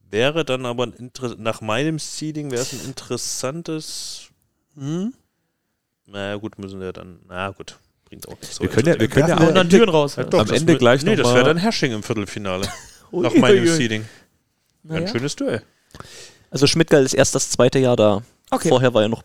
Wäre 0.10 0.46
dann 0.46 0.66
aber 0.66 0.84
ein 0.86 0.94
Inter 0.94 1.36
nach 1.38 1.62
meinem 1.62 2.00
Seeding 2.00 2.52
wäre 2.52 2.62
es 2.62 2.74
ein 2.74 2.86
interessantes. 2.86 4.30
Hm? 4.76 5.14
Na 6.12 6.36
gut, 6.36 6.60
müssen 6.60 6.80
wir 6.80 6.92
dann. 6.92 7.20
Na 7.28 7.50
gut, 7.52 7.78
bringt 8.06 8.28
auch 8.28 8.40
nichts. 8.40 8.60
Wir 8.60 8.68
können 8.68 8.88
ja, 8.88 9.00
wir 9.00 9.08
können 9.08 9.30
ja 9.30 9.38
am, 9.38 9.54
dann 9.56 9.70
Türen 9.70 9.90
raus. 9.90 10.16
Ja, 10.18 10.24
doch, 10.24 10.40
am 10.40 10.52
Ende 10.54 10.78
gleich 10.78 11.04
Nee, 11.04 11.16
noch 11.16 11.24
das 11.24 11.34
wäre 11.34 11.46
dann 11.46 11.58
Hersching 11.58 11.92
im 11.94 12.04
Viertelfinale. 12.04 12.68
nach 13.12 13.34
meinem. 13.36 13.68
Seeding. 13.68 14.06
Ein 14.90 15.08
schönes 15.08 15.36
Duell. 15.36 15.62
Also 16.50 16.68
Schmidtgeil 16.68 17.04
ist 17.06 17.14
erst 17.14 17.36
das 17.36 17.50
zweite 17.50 17.80
Jahr 17.80 17.96
da. 17.96 18.24
Okay. 18.50 18.70
Vorher 18.70 18.94
war 18.94 19.04
er 19.04 19.10
noch. 19.10 19.24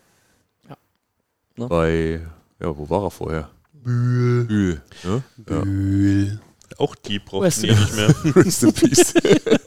bei, 1.56 2.20
ja, 2.60 2.76
wo 2.76 2.88
war 2.88 3.04
er 3.04 3.10
vorher? 3.10 3.50
Bühl. 3.72 4.44
Bühl. 4.44 4.82
Ne? 5.04 5.22
Ja. 5.48 6.38
Auch 6.78 6.94
die 6.94 7.18
braucht 7.18 7.62
du- 7.62 7.66
nicht 7.66 7.96
mehr. 7.96 8.14
Rest 8.36 8.62
in 8.62 8.72
Peace. 8.72 9.14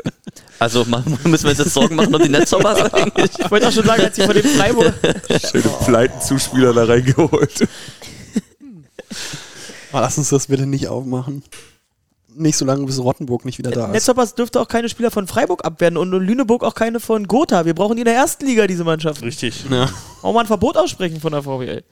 Also 0.59 0.85
ma- 0.85 1.03
müssen 1.23 1.43
wir 1.45 1.49
uns 1.51 1.59
jetzt 1.59 1.73
Sorgen 1.73 1.95
machen 1.95 2.13
um 2.13 2.21
die 2.21 2.29
Netzhoppers 2.29 2.93
eigentlich? 2.93 3.31
Ich 3.39 3.49
wollte 3.51 3.67
auch 3.67 3.71
schon 3.71 3.85
sagen, 3.85 4.03
als 4.03 4.17
ich 4.17 4.25
von 4.25 4.33
dem 4.35 4.45
Freiburg. 4.45 4.93
Schöne 5.49 5.69
Pleitenzuspieler 5.85 6.73
da 6.73 6.83
reingeholt. 6.85 7.67
Ah, 9.91 10.01
lass 10.01 10.19
uns 10.19 10.29
das 10.29 10.45
bitte 10.45 10.67
nicht 10.67 10.87
aufmachen. 10.87 11.41
Nicht 12.35 12.57
so 12.57 12.63
lange, 12.63 12.85
bis 12.85 12.99
Rottenburg 12.99 13.43
nicht 13.43 13.57
wieder 13.57 13.71
da 13.71 13.87
ist. 13.87 13.91
Netzhoppers 13.93 14.35
dürfte 14.35 14.61
auch 14.61 14.67
keine 14.67 14.87
Spieler 14.87 15.09
von 15.09 15.25
Freiburg 15.25 15.65
abwerden 15.65 15.97
und 15.97 16.11
Lüneburg 16.11 16.63
auch 16.63 16.75
keine 16.75 16.99
von 16.99 17.27
Gotha. 17.27 17.65
Wir 17.65 17.73
brauchen 17.73 17.95
die 17.95 18.01
in 18.03 18.05
der 18.05 18.13
ersten 18.13 18.45
Liga, 18.45 18.67
diese 18.67 18.83
Mannschaft. 18.83 19.23
Richtig. 19.23 19.65
Auch 20.21 20.31
mal 20.31 20.41
ein 20.41 20.45
Verbot 20.45 20.77
aussprechen 20.77 21.19
von 21.19 21.31
der 21.31 21.41
VWL. 21.41 21.83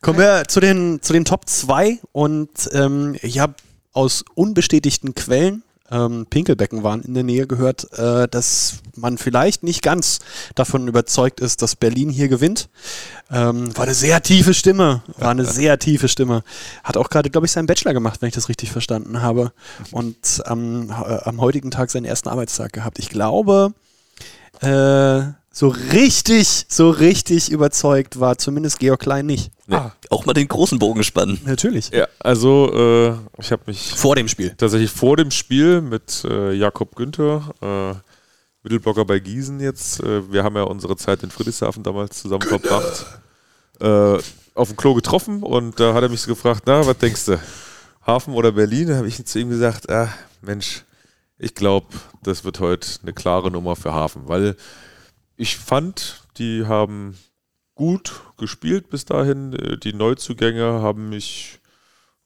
Kommen 0.00 0.18
wir 0.20 0.44
zu 0.46 0.60
den, 0.60 1.02
zu 1.02 1.12
den 1.12 1.24
Top 1.24 1.48
2 1.48 1.98
und 2.12 2.48
ähm, 2.72 3.16
ich 3.22 3.40
habe 3.40 3.54
aus 3.92 4.24
unbestätigten 4.36 5.14
Quellen, 5.16 5.64
ähm, 5.90 6.26
Pinkelbecken 6.28 6.82
waren 6.82 7.02
in 7.02 7.14
der 7.14 7.22
Nähe 7.22 7.46
gehört, 7.46 7.92
äh, 7.98 8.28
dass 8.28 8.78
man 8.96 9.18
vielleicht 9.18 9.62
nicht 9.62 9.82
ganz 9.82 10.20
davon 10.54 10.88
überzeugt 10.88 11.40
ist, 11.40 11.62
dass 11.62 11.76
Berlin 11.76 12.10
hier 12.10 12.28
gewinnt. 12.28 12.68
Ähm, 13.30 13.76
war 13.76 13.84
eine 13.84 13.94
sehr 13.94 14.22
tiefe 14.22 14.54
Stimme, 14.54 15.02
war 15.18 15.30
eine 15.30 15.44
sehr 15.44 15.78
tiefe 15.78 16.08
Stimme. 16.08 16.42
Hat 16.84 16.96
auch 16.96 17.08
gerade, 17.08 17.30
glaube 17.30 17.46
ich, 17.46 17.52
seinen 17.52 17.66
Bachelor 17.66 17.92
gemacht, 17.92 18.22
wenn 18.22 18.28
ich 18.28 18.34
das 18.34 18.48
richtig 18.48 18.70
verstanden 18.70 19.22
habe. 19.22 19.52
Und 19.90 20.42
am, 20.44 20.90
äh, 20.90 20.92
am 20.92 21.40
heutigen 21.40 21.70
Tag 21.70 21.90
seinen 21.90 22.04
ersten 22.04 22.28
Arbeitstag 22.28 22.72
gehabt. 22.72 22.98
Ich 22.98 23.08
glaube, 23.08 23.72
äh, 24.60 25.22
so 25.56 25.68
richtig, 25.68 26.66
so 26.68 26.90
richtig 26.90 27.50
überzeugt 27.50 28.20
war 28.20 28.36
zumindest 28.36 28.78
Georg 28.78 29.00
Klein 29.00 29.24
nicht. 29.24 29.50
Nee, 29.66 29.78
Auch 30.10 30.26
mal 30.26 30.34
den 30.34 30.48
großen 30.48 30.78
Bogen 30.78 31.02
spannen. 31.02 31.40
Natürlich. 31.46 31.88
Ja, 31.92 32.06
also 32.18 32.70
äh, 32.74 33.14
ich 33.40 33.50
habe 33.52 33.62
mich 33.64 33.94
Vor 33.94 34.16
dem 34.16 34.28
Spiel. 34.28 34.50
tatsächlich 34.50 34.90
vor 34.90 35.16
dem 35.16 35.30
Spiel 35.30 35.80
mit 35.80 36.26
äh, 36.28 36.52
Jakob 36.52 36.94
Günther, 36.94 37.54
äh, 37.62 37.94
Mittelblocker 38.64 39.06
bei 39.06 39.18
Gießen 39.18 39.58
jetzt, 39.60 40.00
äh, 40.00 40.30
wir 40.30 40.44
haben 40.44 40.56
ja 40.56 40.64
unsere 40.64 40.94
Zeit 40.98 41.22
in 41.22 41.30
Friedrichshafen 41.30 41.82
damals 41.82 42.20
zusammen 42.20 42.42
verbracht, 42.46 43.06
äh, 43.80 44.18
auf 44.54 44.68
dem 44.68 44.76
Klo 44.76 44.92
getroffen 44.92 45.42
und 45.42 45.80
da 45.80 45.94
hat 45.94 46.02
er 46.02 46.10
mich 46.10 46.20
so 46.20 46.28
gefragt, 46.34 46.64
na, 46.66 46.86
was 46.86 46.98
denkst 46.98 47.24
du, 47.24 47.40
Hafen 48.06 48.34
oder 48.34 48.52
Berlin? 48.52 48.88
Da 48.88 48.96
habe 48.96 49.08
ich 49.08 49.24
zu 49.24 49.38
ihm 49.38 49.48
gesagt, 49.48 49.88
ah, 49.88 50.10
Mensch, 50.42 50.84
ich 51.38 51.54
glaube, 51.54 51.86
das 52.22 52.44
wird 52.44 52.60
heute 52.60 52.86
eine 53.02 53.14
klare 53.14 53.50
Nummer 53.50 53.74
für 53.74 53.94
Hafen, 53.94 54.28
weil 54.28 54.54
ich 55.36 55.56
fand, 55.56 56.22
die 56.38 56.66
haben 56.66 57.16
gut 57.74 58.22
gespielt 58.36 58.90
bis 58.90 59.04
dahin. 59.04 59.52
Äh, 59.52 59.78
Die 59.78 59.92
Neuzugänge 59.92 60.64
haben 60.64 61.08
mich, 61.08 61.60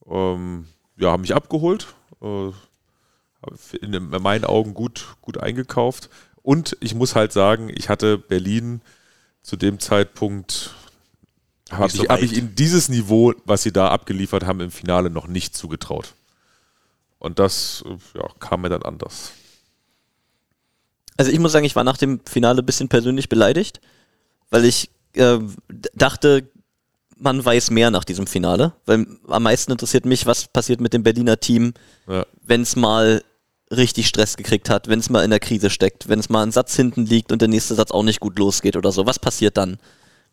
ähm, 0.07 0.67
ja, 0.97 1.11
haben 1.11 1.23
mich 1.23 1.35
abgeholt. 1.35 1.95
Äh, 2.23 2.51
in, 3.81 3.95
in 3.95 4.09
meinen 4.11 4.45
Augen 4.45 4.75
gut, 4.75 5.17
gut 5.23 5.39
eingekauft. 5.39 6.11
Und 6.43 6.77
ich 6.81 6.95
muss 6.95 7.15
halt 7.15 7.33
sagen, 7.33 7.71
ich 7.75 7.89
hatte 7.89 8.19
Berlin 8.19 8.81
zu 9.43 9.57
dem 9.57 9.79
Zeitpunkt, 9.79 10.75
habe 11.71 11.85
Nicht 11.85 11.97
so 11.97 12.05
ich, 12.05 12.09
hab 12.11 12.23
ich 12.23 12.37
ihnen 12.37 12.55
dieses 12.55 12.89
Niveau, 12.89 13.33
was 13.45 13.63
sie 13.63 13.73
da 13.73 13.89
abgeliefert 13.89 14.45
haben 14.45 14.61
im 14.61 14.71
Finale, 14.71 15.11
noch 15.11 15.27
nicht 15.27 15.57
zugetraut. 15.57 16.15
Und 17.19 17.39
das 17.39 17.85
äh, 17.87 18.19
ja, 18.19 18.29
kam 18.39 18.63
mir 18.63 18.69
dann 18.69 18.83
anders. 18.83 19.33
Also 21.21 21.33
ich 21.33 21.39
muss 21.39 21.53
sagen, 21.53 21.67
ich 21.67 21.77
war 21.77 21.85
nach 21.85 21.99
dem 21.99 22.21
Finale 22.25 22.63
ein 22.63 22.65
bisschen 22.67 22.89
persönlich 22.89 23.29
beleidigt, 23.29 23.83
weil 24.49 24.65
ich 24.65 24.89
äh, 25.13 25.39
dachte, 25.95 26.49
man 27.19 27.45
weiß 27.45 27.71
mehr 27.73 27.91
nach 27.91 28.05
diesem 28.05 28.27
Finale. 28.27 28.73
Weil 28.87 29.07
am 29.29 29.43
meisten 29.43 29.71
interessiert 29.71 30.07
mich, 30.07 30.25
was 30.25 30.49
passiert 30.49 30.81
mit 30.81 30.95
dem 30.95 31.03
Berliner 31.03 31.39
Team, 31.39 31.75
Ja. 32.09 32.25
wenn 32.43 32.63
es 32.63 32.75
mal 32.75 33.23
richtig 33.71 34.07
Stress 34.09 34.39
gekriegt 34.39 34.71
hat, 34.71 34.89
wenn 34.89 34.99
es 34.99 35.11
mal 35.11 35.23
in 35.23 35.29
der 35.29 35.41
Krise 35.41 35.69
steckt, 35.69 36.09
wenn 36.09 36.21
es 36.21 36.31
mal 36.31 36.43
ein 36.43 36.53
Satz 36.53 36.75
hinten 36.75 37.05
liegt 37.05 37.33
und 37.33 37.43
der 37.43 37.49
nächste 37.49 37.75
Satz 37.75 37.91
auch 37.91 38.03
nicht 38.03 38.21
gut 38.21 38.39
losgeht 38.39 38.75
oder 38.77 38.91
so. 38.91 39.05
Was 39.05 39.19
passiert 39.19 39.59
dann? 39.59 39.77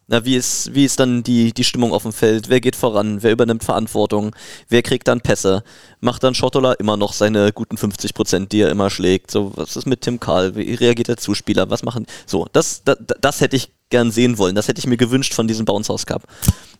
Na, 0.10 0.24
wie 0.24 0.36
ist, 0.38 0.74
wie 0.74 0.86
ist 0.86 1.02
dann 1.02 1.22
die, 1.22 1.52
die 1.54 1.66
Stimmung 1.66 1.92
auf 1.92 2.04
dem 2.04 2.14
Feld? 2.14 2.48
Wer 2.48 2.62
geht 2.62 2.78
voran? 2.78 3.24
Wer 3.24 3.34
übernimmt 3.34 3.66
Verantwortung? 3.66 4.34
Wer 4.70 4.82
kriegt 4.82 5.06
dann 5.10 5.20
Pässe? 5.20 5.64
Macht 6.00 6.24
dann 6.24 6.34
Schottola 6.34 6.72
immer 6.74 6.96
noch 6.96 7.12
seine 7.12 7.52
guten 7.52 7.76
50 7.78 8.14
Prozent, 8.14 8.54
die 8.54 8.62
er 8.62 8.70
immer 8.72 8.90
schlägt? 8.90 9.32
So, 9.32 9.52
was 9.56 9.76
ist 9.76 9.86
mit 9.86 10.00
Tim 10.02 10.22
Karl? 10.22 10.56
Wie 10.56 10.74
reagiert 10.76 11.10
der 11.10 11.18
Zuspieler? 11.18 11.70
Was 11.70 11.84
machen? 11.84 12.06
So, 12.26 12.48
das, 12.54 12.84
das, 12.86 12.98
das 13.20 13.42
hätte 13.42 13.58
ich 13.58 13.70
gern 13.90 14.12
sehen 14.12 14.38
wollen. 14.38 14.56
Das 14.56 14.70
hätte 14.70 14.80
ich 14.80 14.88
mir 14.88 14.96
gewünscht 14.96 15.34
von 15.34 15.46
diesem 15.48 15.66
Bounce 15.66 15.92
House 15.92 16.06
Cup. 16.06 16.24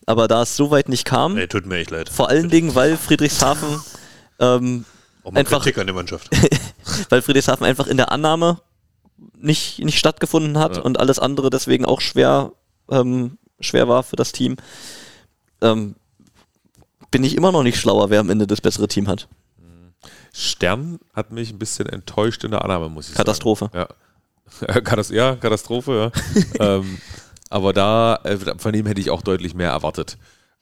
Aber 0.06 0.30
da 0.30 0.44
es 0.44 0.56
so 0.56 0.72
weit 0.72 0.88
nicht 0.88 1.04
kam, 1.04 1.34
Nee, 1.36 1.48
tut 1.48 1.66
mir 1.66 1.80
echt 1.80 1.91
leid. 1.91 2.08
vor 2.08 2.30
allen 2.30 2.49
Dingen, 2.49 2.76
weil 2.76 2.95
Friedrichshafen, 2.95 3.82
ähm, 4.40 4.86
einfach- 5.34 5.64
Kritik 5.64 5.80
an 5.80 5.88
der 5.88 5.95
Mannschaft. 5.95 6.30
weil 7.10 7.22
Friedrichshafen 7.22 7.66
einfach 7.66 7.88
in 7.88 7.98
der 7.98 8.10
Annahme 8.14 8.62
nicht, 9.38 9.80
nicht 9.80 9.99
stattgefunden 9.99 10.58
hat 10.58 10.78
Ja. 10.78 10.82
und 10.84 10.98
alles 10.98 11.20
andere 11.20 11.49
deswegen 11.49 11.84
auch 11.84 11.99
schwer, 11.99 12.54
ähm, 12.89 13.38
schwer 13.59 13.88
war 13.88 14.03
für 14.03 14.15
das 14.15 14.31
Team, 14.31 14.57
ähm, 15.61 15.95
bin 17.11 17.23
ich 17.23 17.35
immer 17.35 17.51
noch 17.51 17.64
nicht 17.64 17.80
schlauer, 17.80 18.09
wer 18.09 18.19
am 18.19 18.30
Ende 18.30 18.47
das 18.47 18.61
bessere 18.61 18.88
Team 18.88 19.07
hat. 19.07 19.27
Stern 20.34 20.99
hat 21.14 21.31
mich 21.31 21.51
ein 21.51 21.57
bisschen 21.57 21.88
enttäuscht 21.88 22.43
in 22.43 22.51
der 22.51 22.64
Annahme, 22.64 22.89
muss 22.89 23.09
ich 23.09 23.15
Katastrophe. 23.15 23.69
sagen. 23.73 23.88
Ja. 24.69 24.81
Katast 24.81 25.11
ja, 25.11 25.35
Katastrophe, 25.35 26.11
ja. 26.59 26.59
ähm, 26.77 26.99
aber 27.49 27.73
da, 27.73 28.19
äh, 28.23 28.38
von 28.57 28.73
ihm 28.73 28.85
hätte 28.85 29.01
ich 29.01 29.09
auch 29.09 29.22
deutlich 29.22 29.55
mehr 29.55 29.72
erwartet. 29.72 30.18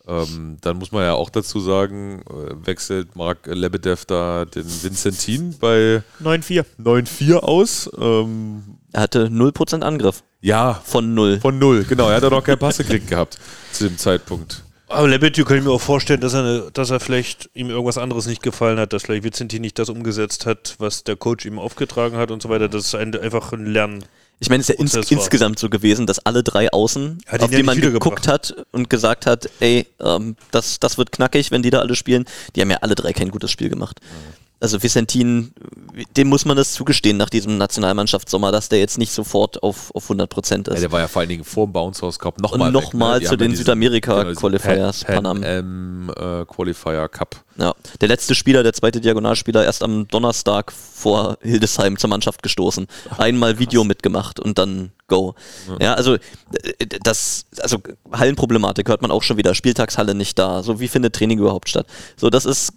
Ähm, 0.08 0.58
dann 0.62 0.78
muss 0.78 0.92
man 0.92 1.04
ja 1.04 1.14
auch 1.14 1.30
dazu 1.30 1.60
sagen, 1.60 2.22
äh, 2.30 2.66
wechselt 2.66 3.16
Mark 3.16 3.48
Lebedev 3.48 4.06
da 4.06 4.46
den 4.46 4.66
Vincentin 4.66 5.58
bei 5.60 6.04
9-4. 6.24 6.64
9-4 6.80 7.36
aus. 7.38 7.90
Ähm, 7.98 8.75
Er 8.96 9.02
hatte 9.02 9.28
0% 9.28 9.82
Angriff. 9.82 10.24
ja, 10.40 10.82
Von 10.86 11.14
0. 11.14 11.42
von 11.42 11.60
null, 11.60 11.84
genau. 11.84 12.08
Er 12.10 12.22
hat 12.22 12.32
noch 12.32 12.42
keinen 12.42 12.60
Pass 12.60 12.78
gekriegt 12.78 13.10
gehabt 13.10 13.38
zu 13.74 13.90
dem 13.90 13.98
Zeitpunkt. 13.98 14.64
Aber 14.88 15.10
Lebetju 15.10 15.44
kann 15.44 15.58
ich 15.58 15.64
mir 15.66 15.72
auch 15.72 15.82
vorstellen, 15.82 16.22
dass 16.22 16.34
er, 16.34 16.72
dass 16.72 16.92
er 16.92 17.02
vielleicht 17.02 17.50
ihm 17.54 17.70
irgendwas 17.70 17.98
anderes 17.98 18.26
nicht 18.26 18.42
gefallen 18.42 18.80
hat, 18.80 18.94
dass 18.94 19.04
vielleicht 19.04 19.26
Vincenti 19.26 19.60
nicht 19.60 19.78
das 19.80 19.90
umgesetzt 19.90 20.46
hat, 20.46 20.76
was 20.78 21.04
der 21.04 21.18
Coach 21.18 21.46
ihm 21.46 21.60
aufgetragen 21.60 22.16
hat 22.16 22.32
und 22.32 22.42
so 22.42 22.48
weiter. 22.48 22.70
Das 22.70 22.86
ist 22.86 22.96
ein, 22.96 23.14
einfach 23.20 23.52
ein 23.52 23.66
Lernen. 23.66 24.06
Ich 24.40 24.50
meine, 24.50 24.62
es 24.62 24.70
ist 24.70 24.94
ja 24.94 25.00
ins, 25.02 25.12
insgesamt 25.12 25.60
so 25.60 25.70
gewesen, 25.70 26.06
dass 26.06 26.20
alle 26.26 26.42
drei 26.42 26.72
Außen, 26.72 27.18
Hat 27.28 27.42
auf 27.44 27.52
ja 27.52 27.58
die 27.58 27.64
man 27.64 27.82
geguckt 27.82 28.30
hat 28.30 28.56
und 28.72 28.90
gesagt 28.90 29.26
hat, 29.26 29.50
ey, 29.60 29.88
ähm, 30.00 30.38
das, 30.52 30.80
das 30.80 30.98
wird 30.98 31.12
knackig, 31.12 31.52
wenn 31.52 31.64
die 31.64 31.70
da 31.70 31.80
alle 31.80 31.96
spielen, 31.96 32.24
die 32.56 32.62
haben 32.62 32.72
ja 32.72 32.78
alle 32.78 32.96
drei 32.96 33.12
kein 33.12 33.30
gutes 33.30 33.52
Spiel 33.52 33.68
gemacht. 33.68 34.00
Also 34.60 34.82
Vicentin, 34.82 35.54
dem 36.16 36.28
muss 36.30 36.46
man 36.46 36.56
das 36.56 36.74
zugestehen 36.74 37.18
nach 37.18 37.30
diesem 37.30 37.58
Nationalmannschaftssommer, 37.58 38.52
dass 38.52 38.70
der 38.70 38.80
jetzt 38.80 38.98
nicht 38.98 39.12
sofort 39.12 39.62
auf, 39.62 39.94
auf 39.94 40.04
100 40.04 40.30
Prozent 40.30 40.68
Ja, 40.68 40.74
ist. 40.74 40.82
der 40.82 40.92
war 40.92 41.02
ja 41.02 41.08
vor 41.08 41.20
allen 41.22 41.30
Dingen 41.30 41.44
vor 41.44 41.68
dem 41.68 41.74
Bounce 41.74 42.02
House 42.02 42.18
Cup 42.18 42.40
nochmal 42.40 42.68
Und 42.68 42.74
nochmal 42.74 43.20
Die 43.20 43.26
zu 43.26 43.34
ja 43.34 43.38
den 43.38 43.56
Südamerika-Qualifiers, 43.56 45.00
diesen 45.00 45.08
Pan, 45.08 45.24
Pan 45.24 45.26
Am. 45.26 45.42
Pan 45.42 46.10
Am 46.18 46.42
äh, 46.42 46.46
Qualifier 46.46 47.08
Cup. 47.10 47.44
Ja, 47.58 47.74
der 48.02 48.08
letzte 48.08 48.36
Spieler, 48.36 48.64
der 48.64 48.74
zweite 48.74 49.00
Diagonalspieler, 49.02 49.64
erst 49.64 49.84
am 49.84 50.08
Donnerstag 50.08 50.72
vor 50.72 51.38
Hildesheim 51.42 51.98
zur 51.98 52.10
Mannschaft 52.10 52.44
gestoßen. 52.44 52.88
Einmal 53.18 53.60
Video 53.60 53.84
mitgemacht 53.84 54.40
und 54.40 54.58
dann 54.58 54.92
Go. 55.08 55.36
Ja, 55.80 55.94
also 55.94 56.16
äh, 56.16 56.20
das, 57.04 57.46
also 57.60 57.78
Hallenproblematik 58.12 58.90
hört 58.90 59.02
man 59.02 59.12
auch 59.12 59.22
schon 59.24 59.38
wieder. 59.38 59.54
Spieltagshalle 59.54 60.16
nicht 60.16 60.40
da. 60.40 60.64
So 60.64 60.80
wie 60.80 60.88
findet 60.88 61.14
Training 61.16 61.40
überhaupt 61.40 61.70
statt? 61.70 61.86
So, 62.18 62.30
das 62.30 62.46
ist, 62.46 62.74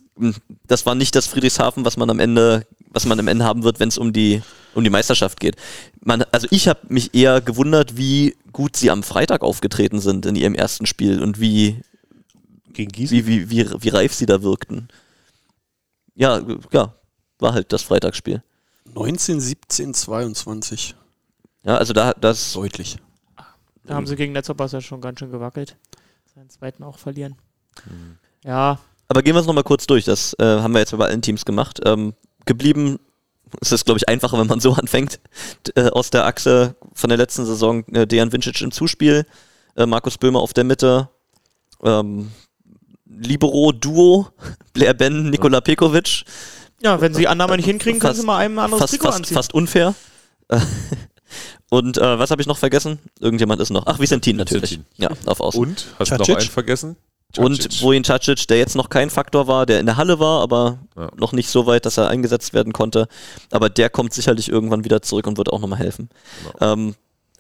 das 0.67 0.87
war 0.87 0.95
nicht 0.95 1.15
das 1.15 1.27
Friedrichshafen, 1.27 1.85
was 1.85 1.97
man 1.97 2.11
am 2.11 2.21
Ende, 2.21 2.67
was 2.91 3.07
man 3.07 3.19
am 3.19 3.29
Ende 3.29 3.45
haben 3.45 3.63
wird, 3.63 3.81
wenn 3.81 3.89
es 3.89 3.99
um 3.99 4.13
die 4.13 4.43
um 4.75 4.85
die 4.85 4.91
Meisterschaft 4.91 5.41
geht. 5.41 5.57
Man, 6.01 6.25
also 6.33 6.47
ich 6.51 6.69
habe 6.69 6.81
mich 6.89 7.15
eher 7.15 7.41
gewundert, 7.41 7.97
wie 7.97 8.37
gut 8.53 8.77
sie 8.77 8.91
am 8.91 9.03
Freitag 9.03 9.43
aufgetreten 9.43 10.01
sind 10.01 10.25
in 10.27 10.37
ihrem 10.37 10.55
ersten 10.55 10.87
Spiel 10.87 11.23
und 11.23 11.41
wie 11.41 11.83
Gegen 12.73 12.93
Gießen? 12.93 13.17
wie, 13.17 13.27
wie, 13.27 13.51
wie, 13.51 13.83
wie 13.83 13.89
reif 13.89 14.15
sie 14.15 14.27
da 14.27 14.43
wirkten. 14.43 14.89
Ja, 16.15 16.41
ja, 16.73 16.95
war 17.39 17.53
halt 17.55 17.73
das 17.73 17.83
Freitagsspiel. 17.83 18.43
19, 18.95 19.41
17, 19.41 19.95
22. 19.95 20.95
Ja, 21.65 21.77
also 21.77 21.93
da, 21.93 22.13
das, 22.13 22.53
Deutlich. 22.53 22.99
Da 23.85 23.95
haben 23.95 24.07
sie 24.07 24.17
gegen 24.17 24.33
Netzerpass 24.33 24.73
ja 24.73 24.81
schon 24.81 25.01
ganz 25.01 25.19
schön 25.19 25.31
gewackelt. 25.31 25.77
Seinen 26.35 26.51
zweiten 26.51 26.83
auch 26.83 26.99
verlieren. 26.99 27.37
Hm. 27.85 28.19
Ja, 28.45 28.79
aber 29.09 29.23
gehen 29.23 29.35
wir 29.35 29.41
es 29.41 29.47
nochmal 29.47 29.65
kurz 29.65 29.87
durch. 29.87 30.05
Das 30.05 30.35
äh, 30.39 30.45
haben 30.45 30.73
wir 30.73 30.81
jetzt 30.81 30.97
bei 30.97 31.05
allen 31.07 31.23
Teams 31.23 31.45
gemacht. 31.45 31.81
Ähm, 31.85 32.15
geblieben 32.47 32.99
es 33.61 33.73
ist, 33.73 33.85
glaube 33.87 33.99
ich, 33.99 34.09
einfacher, 34.09 34.39
wenn 34.39 34.47
man 34.47 34.61
so 34.61 34.73
anfängt. 34.75 35.21
Äh, 35.75 35.89
aus 35.91 36.11
der 36.11 36.27
Achse 36.27 36.75
von 36.93 37.09
der 37.09 37.17
letzten 37.17 37.47
Saison 37.47 37.85
äh, 37.95 38.07
Dejan 38.07 38.33
Vincic 38.33 38.61
im 38.61 38.71
Zuspiel, 38.73 39.27
äh, 39.77 39.87
Markus 39.87 40.19
Böhmer 40.19 40.41
auf 40.41 40.53
der 40.53 40.65
Mitte, 40.65 41.09
ähm, 41.83 42.31
Libero 43.07 43.73
Duo, 43.73 44.29
Blair 44.73 44.95
Ben, 44.95 45.31
Nikola 45.31 45.61
Pekovic. 45.61 46.25
ja, 46.83 47.01
wenn 47.01 47.15
sie 47.15 47.21
die 47.21 47.29
Annahme 47.29 47.57
nicht 47.57 47.67
hinkriegen, 47.67 48.01
können 48.01 48.11
Fast- 48.11 48.21
sie 48.21 48.27
mal 48.27 48.39
einem 48.39 48.59
ein 48.59 48.65
anderes 48.67 48.83
fast, 48.83 48.93
Trikot 48.93 49.07
fast, 49.09 49.19
anziehen. 49.19 49.35
fast 49.35 49.55
unfair. 49.55 49.95
Und 51.71 51.99
äh, 51.99 52.19
was 52.19 52.31
habe 52.31 52.41
ich 52.41 52.49
noch 52.49 52.57
vergessen? 52.57 52.99
Irgendjemand 53.21 53.61
ist 53.61 53.69
noch. 53.71 53.87
Ach, 53.87 53.99
Vicentin 53.99 54.37
natürlich. 54.37 54.71
Vicentin. 54.71 54.87
Ja, 54.97 55.11
auf 55.27 55.41
Außen. 55.41 55.61
Und, 55.61 55.85
hast 55.99 56.11
du 56.11 56.17
noch 56.17 56.29
einen 56.29 56.49
vergessen? 56.49 56.97
Und 57.37 57.59
Cacic. 57.61 57.83
Vojin 57.83 58.03
Cacic, 58.03 58.49
der 58.49 58.57
jetzt 58.59 58.75
noch 58.75 58.89
kein 58.89 59.11
Faktor 59.11 59.47
war, 59.47 59.67
der 59.67 59.81
in 59.81 59.87
der 59.87 59.97
Halle 59.99 60.19
war, 60.19 60.41
aber 60.41 60.79
Ja. 60.97 61.11
noch 61.17 61.33
nicht 61.33 61.51
so 61.51 61.67
weit, 61.67 61.85
dass 61.85 61.99
er 61.99 62.09
eingesetzt 62.09 62.55
werden 62.55 62.73
konnte. 62.73 63.07
Aber 63.51 63.69
der 63.69 63.91
kommt 63.91 64.15
sicherlich 64.15 64.49
irgendwann 64.49 64.85
wieder 64.85 65.03
zurück 65.03 65.27
und 65.27 65.37
wird 65.37 65.53
auch 65.53 65.61
nochmal 65.61 65.79
helfen. 65.79 66.09
Genau. 66.59 66.73
Ähm, 66.73 66.95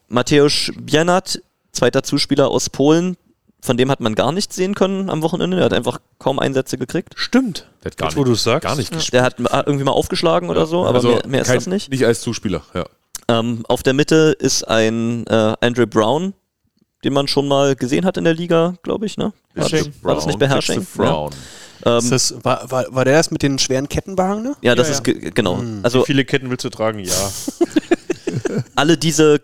Mateusz 0.08 0.70
Biernat, 0.78 1.40
zweiter 1.72 2.02
Zuspieler 2.02 2.48
aus 2.48 2.70
Polen, 2.70 3.16
von 3.60 3.76
dem 3.76 3.90
hat 3.90 4.00
man 4.00 4.14
gar 4.14 4.30
nichts 4.30 4.54
sehen 4.56 4.74
können 4.74 5.10
am 5.10 5.22
Wochenende. 5.22 5.58
Er 5.58 5.64
hat 5.64 5.72
einfach 5.72 6.00
kaum 6.18 6.38
Einsätze 6.38 6.78
gekriegt. 6.78 7.14
Stimmt. 7.16 7.66
Der 7.82 7.90
hat 7.90 7.96
gar 7.98 8.08
Jetzt, 8.08 8.16
wo 8.16 8.20
nicht, 8.20 8.28
du 8.28 8.32
es 8.34 8.44
sagst. 8.44 8.62
gar 8.66 8.76
nicht 8.76 8.92
gespielt. 8.92 9.14
Der 9.14 9.22
hat 9.22 9.36
irgendwie 9.66 9.84
mal 9.84 9.92
aufgeschlagen 9.92 10.48
oder 10.50 10.66
so, 10.66 10.84
aber 10.86 10.96
Also 10.96 11.08
mehr, 11.08 11.26
mehr 11.26 11.40
ist 11.42 11.48
kein- 11.48 11.56
das 11.56 11.66
nicht. 11.66 11.90
Nicht 11.90 12.04
als 12.06 12.20
Zuspieler, 12.20 12.62
ja. 12.74 12.84
Ähm, 13.30 13.64
auf 13.68 13.82
der 13.82 13.92
Mitte 13.94 14.34
ist 14.38 14.62
ein 14.68 15.26
äh, 15.26 15.54
Andrew 15.60 15.86
Brown, 15.86 16.32
den 17.04 17.12
man 17.12 17.28
schon 17.28 17.46
mal 17.48 17.74
gesehen 17.76 18.04
hat 18.04 18.16
in 18.16 18.24
der 18.24 18.34
Liga, 18.34 18.74
glaube 18.82 19.06
ich. 19.06 19.16
Ne? 19.16 19.32
War, 19.54 19.68
Hersching. 19.68 19.92
war 20.02 20.14
das 20.14 20.26
nicht? 20.26 20.38
Christoph 20.40 20.94
Brown. 20.94 21.30
Ja. 21.84 21.98
Ist 21.98 22.04
Ähm, 22.04 22.10
das, 22.10 22.34
war, 22.44 22.70
war, 22.70 22.86
war 22.92 23.04
der 23.04 23.14
das 23.18 23.30
mit 23.30 23.42
den 23.42 23.58
schweren 23.58 23.88
Kettenwagen, 23.88 24.42
ne? 24.42 24.56
ja, 24.62 24.74
das 24.74 24.88
Ja, 24.88 24.94
ist 24.94 25.04
ge- 25.04 25.30
genau. 25.32 25.62
Also 25.84 26.00
Wie 26.00 26.06
viele 26.06 26.24
Ketten 26.24 26.50
willst 26.50 26.64
du 26.64 26.70
tragen? 26.70 26.98
Ja. 26.98 27.12
alle 28.74 28.96
diese 28.96 29.40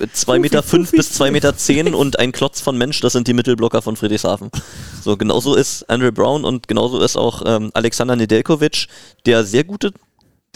2,5 0.00 0.38
Meter 0.38 0.62
fünf 0.62 0.90
bis 0.90 1.20
2,10 1.20 1.30
Meter 1.30 1.56
zehn 1.56 1.94
und 1.94 2.18
ein 2.18 2.32
Klotz 2.32 2.60
von 2.60 2.76
Mensch, 2.78 3.00
das 3.00 3.12
sind 3.12 3.28
die 3.28 3.32
Mittelblocker 3.34 3.82
von 3.82 3.96
Friedrichshafen. 3.96 4.50
So, 5.02 5.16
genauso 5.16 5.54
ist 5.54 5.88
Andrew 5.90 6.12
Brown 6.12 6.44
und 6.44 6.68
genauso 6.68 7.00
ist 7.00 7.16
auch 7.16 7.42
ähm, 7.44 7.70
Alexander 7.74 8.16
Nedeljkovic, 8.16 8.86
der 9.26 9.44
sehr 9.44 9.64
gute 9.64 9.92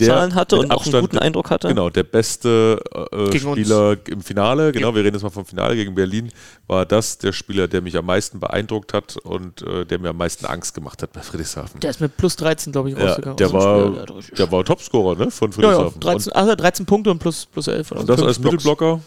Zahlen 0.07 0.35
hatte 0.35 0.57
und 0.57 0.67
auch 0.71 0.85
einen 0.85 0.95
Abstand- 0.95 1.01
guten 1.03 1.19
Eindruck 1.19 1.51
hatte. 1.51 1.69
Genau, 1.69 1.91
der 1.91 2.03
beste 2.05 2.81
äh, 3.13 3.31
Gegen 3.31 3.47
uns. 3.47 3.59
Spieler 3.59 3.97
im 4.07 4.21
Finale, 4.23 4.73
genau, 4.73 4.95
wir 4.95 5.03
reden 5.05 5.15
jetzt 5.17 5.23
mal 5.23 5.31
vom 5.31 5.45
Finale 5.47 5.75
gegen 5.77 5.95
Berlin, 5.95 6.31
war 6.67 6.87
das 6.87 7.19
der 7.19 7.33
Spieler, 7.33 7.69
der 7.69 7.81
mich 7.83 7.97
am 7.97 8.07
meisten 8.07 8.41
beeindruckt 8.41 8.93
hat 8.95 9.17
und 9.17 9.63
äh, 9.63 9.85
der 9.85 9.99
mir 9.99 10.11
am 10.11 10.17
meisten 10.17 10.47
Angst 10.47 10.75
gemacht 10.75 11.03
hat 11.03 11.13
bei 11.13 11.21
Friedrichshafen. 11.21 11.81
Der 11.81 11.91
ist 11.91 12.01
mit 12.01 12.17
plus 12.17 12.37
13, 12.37 12.73
glaube 12.73 12.91
ich, 12.91 12.97
Ja, 12.99 13.07
rausgegangen. 13.07 13.37
der 13.37 13.47
aus 13.49 13.53
dem 13.53 13.61
war, 13.61 13.87
Spiel. 14.23 14.37
Der 14.37 14.47
der 14.47 14.53
war 14.53 14.65
Topscorer 14.65 15.17
ne, 15.17 15.31
von 15.31 15.51
ja, 15.53 15.57
ja, 15.63 15.69
Friedrichshafen. 15.91 16.01
13, 16.01 16.33
also 16.33 16.55
13 16.55 16.87
Punkte 16.87 17.11
und 17.11 17.19
plus, 17.19 17.47
plus 17.47 17.67
11. 17.69 17.93
und, 17.93 17.99
und 17.99 18.09
das 18.09 18.23
als 18.23 18.39
Blocks. 18.39 18.53
Mittelblocker, 18.65 19.01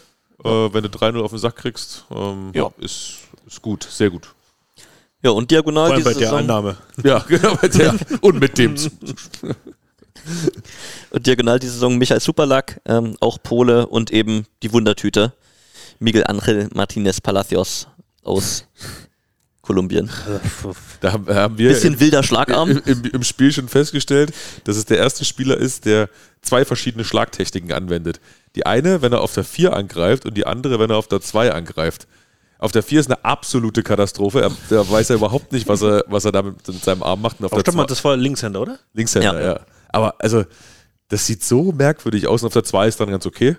äh, 0.44 0.48
wenn 0.74 0.82
du 0.82 0.88
3-0 0.88 1.20
auf 1.22 1.30
den 1.30 1.38
Sack 1.38 1.56
kriegst, 1.56 2.04
ähm, 2.10 2.50
Ja. 2.54 2.70
ist, 2.78 3.18
ist 3.46 3.62
gut, 3.62 3.84
sehr 3.88 4.10
gut. 4.10 4.28
Ja, 5.24 5.30
und 5.30 5.48
diagonal 5.50 5.86
Vor 5.86 5.94
allem 5.94 6.04
bei 6.04 6.10
diese 6.10 6.18
der 6.20 6.28
Saison, 6.30 6.38
Annahme. 6.40 6.76
Ja, 7.04 7.18
genau, 7.20 7.56
mit 7.62 7.78
der, 7.78 7.94
und 8.22 8.40
mit 8.40 8.58
dem. 8.58 8.74
und 11.10 11.26
diagonal 11.26 11.58
die 11.58 11.68
Saison 11.68 11.98
Michael 11.98 12.20
Superlack, 12.20 12.80
ähm, 12.84 13.16
auch 13.20 13.38
Pole 13.42 13.86
und 13.86 14.10
eben 14.12 14.46
die 14.62 14.72
Wundertüte 14.72 15.32
Miguel 15.98 16.24
Angel 16.26 16.68
Martinez 16.74 17.20
Palacios 17.20 17.88
aus 18.24 18.66
Kolumbien. 19.62 20.10
Da 21.00 21.12
haben, 21.12 21.26
haben 21.28 21.56
wir 21.58 21.68
Bisschen 21.68 21.94
im, 21.94 22.00
wilder 22.00 22.22
Schlagarm. 22.24 22.70
im, 22.70 22.82
im, 22.84 23.04
im 23.04 23.22
Spiel 23.22 23.52
schon 23.52 23.68
festgestellt, 23.68 24.32
dass 24.64 24.76
es 24.76 24.84
der 24.86 24.98
erste 24.98 25.24
Spieler 25.24 25.56
ist, 25.56 25.84
der 25.84 26.08
zwei 26.42 26.64
verschiedene 26.64 27.04
Schlagtechniken 27.04 27.72
anwendet. 27.72 28.20
Die 28.56 28.66
eine, 28.66 29.02
wenn 29.02 29.12
er 29.12 29.20
auf 29.20 29.32
der 29.34 29.44
4 29.44 29.72
angreift 29.74 30.26
und 30.26 30.36
die 30.36 30.46
andere, 30.46 30.78
wenn 30.80 30.90
er 30.90 30.96
auf 30.96 31.06
der 31.06 31.20
2 31.20 31.52
angreift. 31.52 32.08
Auf 32.58 32.72
der 32.72 32.82
4 32.82 33.00
ist 33.00 33.06
eine 33.10 33.24
absolute 33.24 33.82
Katastrophe. 33.84 34.40
Er, 34.42 34.50
der 34.70 34.88
weiß 34.88 35.08
ja 35.08 35.14
überhaupt 35.14 35.52
nicht, 35.52 35.68
was 35.68 35.82
er, 35.82 36.04
was 36.08 36.24
er 36.24 36.32
da 36.32 36.42
mit, 36.42 36.56
seinem 36.66 37.02
Arm 37.04 37.20
macht. 37.22 37.38
Und 37.40 37.46
auf 37.46 37.52
Aber 37.52 37.62
der 37.62 37.72
mal, 37.74 37.82
zwei- 37.84 37.88
das 37.88 38.04
war 38.04 38.16
Linkshänder, 38.16 38.60
oder? 38.60 38.78
Linkshänder, 38.94 39.40
Ja. 39.40 39.46
ja. 39.54 39.60
Aber 39.92 40.14
also, 40.18 40.44
das 41.08 41.26
sieht 41.26 41.44
so 41.44 41.72
merkwürdig 41.72 42.26
aus. 42.26 42.42
Und 42.42 42.48
auf 42.48 42.52
der 42.54 42.64
2 42.64 42.88
ist 42.88 43.00
dann 43.00 43.10
ganz 43.10 43.26
okay. 43.26 43.56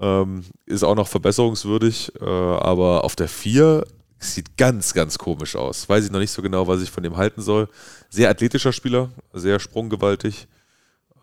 Ähm, 0.00 0.44
ist 0.66 0.82
auch 0.84 0.94
noch 0.94 1.08
verbesserungswürdig. 1.08 2.12
Äh, 2.20 2.24
aber 2.24 3.04
auf 3.04 3.16
der 3.16 3.28
4 3.28 3.84
sieht 4.18 4.56
ganz, 4.56 4.94
ganz 4.94 5.18
komisch 5.18 5.56
aus. 5.56 5.88
Weiß 5.88 6.04
ich 6.04 6.10
noch 6.12 6.20
nicht 6.20 6.30
so 6.30 6.42
genau, 6.42 6.68
was 6.68 6.80
ich 6.80 6.90
von 6.90 7.02
dem 7.02 7.16
halten 7.16 7.42
soll. 7.42 7.68
Sehr 8.08 8.30
athletischer 8.30 8.72
Spieler, 8.72 9.10
sehr 9.32 9.58
sprunggewaltig. 9.58 10.46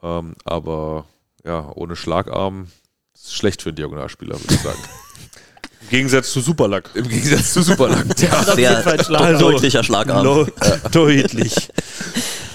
Ähm, 0.04 0.34
aber 0.44 1.06
ja, 1.46 1.72
ohne 1.76 1.96
Schlagarm 1.96 2.68
ist 3.14 3.34
schlecht 3.34 3.62
für 3.62 3.70
einen 3.70 3.78
Diagonalspieler, 3.78 4.40
würde 4.40 4.54
ich 4.54 4.60
sagen. 4.62 4.80
Im 5.82 5.90
Gegensatz 5.90 6.32
zu 6.34 6.42
Superlack. 6.42 6.90
Im 6.94 7.08
Gegensatz 7.08 7.54
zu 7.54 7.64
Superlang. 7.64 8.10
Der, 8.20 8.44
Sehr 8.54 9.04
Schlagarm. 9.04 9.40
deutlicher 9.40 9.84
Schlagarm. 9.84 10.24
Lo- 10.26 10.48
Deutlich. 10.92 11.70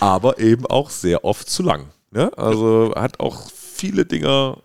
aber 0.01 0.39
eben 0.39 0.66
auch 0.66 0.91
sehr 0.91 1.25
oft 1.25 1.49
zu 1.49 1.62
lang. 1.62 1.89
Ne? 2.11 2.31
Also 2.37 2.93
hat 2.95 3.21
auch 3.21 3.51
viele 3.51 4.05
Dinger 4.07 4.59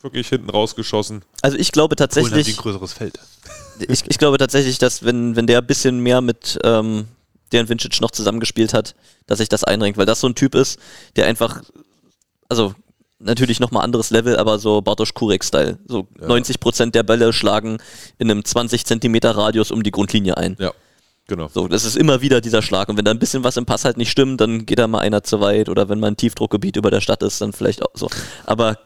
wirklich 0.00 0.28
hinten 0.28 0.50
rausgeschossen. 0.50 1.24
Also 1.42 1.56
ich 1.56 1.72
glaube 1.72 1.96
tatsächlich, 1.96 2.48
ein 2.48 2.56
größeres 2.56 2.92
Feld. 2.92 3.18
ich, 3.80 4.04
ich 4.06 4.18
glaube 4.18 4.38
tatsächlich, 4.38 4.78
dass 4.78 5.04
wenn, 5.04 5.36
wenn 5.36 5.46
der 5.46 5.58
ein 5.58 5.66
bisschen 5.66 6.00
mehr 6.00 6.20
mit 6.20 6.58
ähm, 6.62 7.06
Dejan 7.52 7.68
Vincic 7.68 8.00
noch 8.00 8.10
zusammengespielt 8.10 8.74
hat, 8.74 8.94
dass 9.26 9.38
sich 9.38 9.48
das 9.48 9.64
einrenkt, 9.64 9.98
weil 9.98 10.06
das 10.06 10.20
so 10.20 10.28
ein 10.28 10.34
Typ 10.34 10.54
ist, 10.54 10.78
der 11.16 11.26
einfach, 11.26 11.62
also 12.48 12.74
natürlich 13.18 13.60
nochmal 13.60 13.84
anderes 13.84 14.10
Level, 14.10 14.36
aber 14.36 14.58
so 14.58 14.82
Bartosz 14.82 15.14
Kurek-Style. 15.14 15.78
So 15.86 16.06
90% 16.20 16.90
der 16.90 17.02
Bälle 17.02 17.32
schlagen 17.32 17.78
in 18.18 18.30
einem 18.30 18.44
20 18.44 18.84
Zentimeter 18.84 19.36
Radius 19.36 19.70
um 19.70 19.82
die 19.82 19.90
Grundlinie 19.90 20.36
ein. 20.36 20.56
Ja. 20.58 20.72
Genau. 21.26 21.48
So, 21.48 21.68
das 21.68 21.84
ist 21.84 21.96
immer 21.96 22.20
wieder 22.20 22.40
dieser 22.40 22.60
Schlag. 22.60 22.88
Und 22.88 22.98
wenn 22.98 23.04
da 23.04 23.10
ein 23.10 23.18
bisschen 23.18 23.44
was 23.44 23.56
im 23.56 23.64
Pass 23.64 23.84
halt 23.84 23.96
nicht 23.96 24.10
stimmt, 24.10 24.40
dann 24.40 24.66
geht 24.66 24.78
da 24.78 24.86
mal 24.86 24.98
einer 24.98 25.22
zu 25.22 25.40
weit. 25.40 25.68
Oder 25.70 25.88
wenn 25.88 25.98
mal 26.00 26.08
ein 26.08 26.16
Tiefdruckgebiet 26.16 26.76
über 26.76 26.90
der 26.90 27.00
Stadt 27.00 27.22
ist, 27.22 27.40
dann 27.40 27.52
vielleicht 27.52 27.82
auch 27.82 27.90
so. 27.94 28.10
Aber 28.44 28.78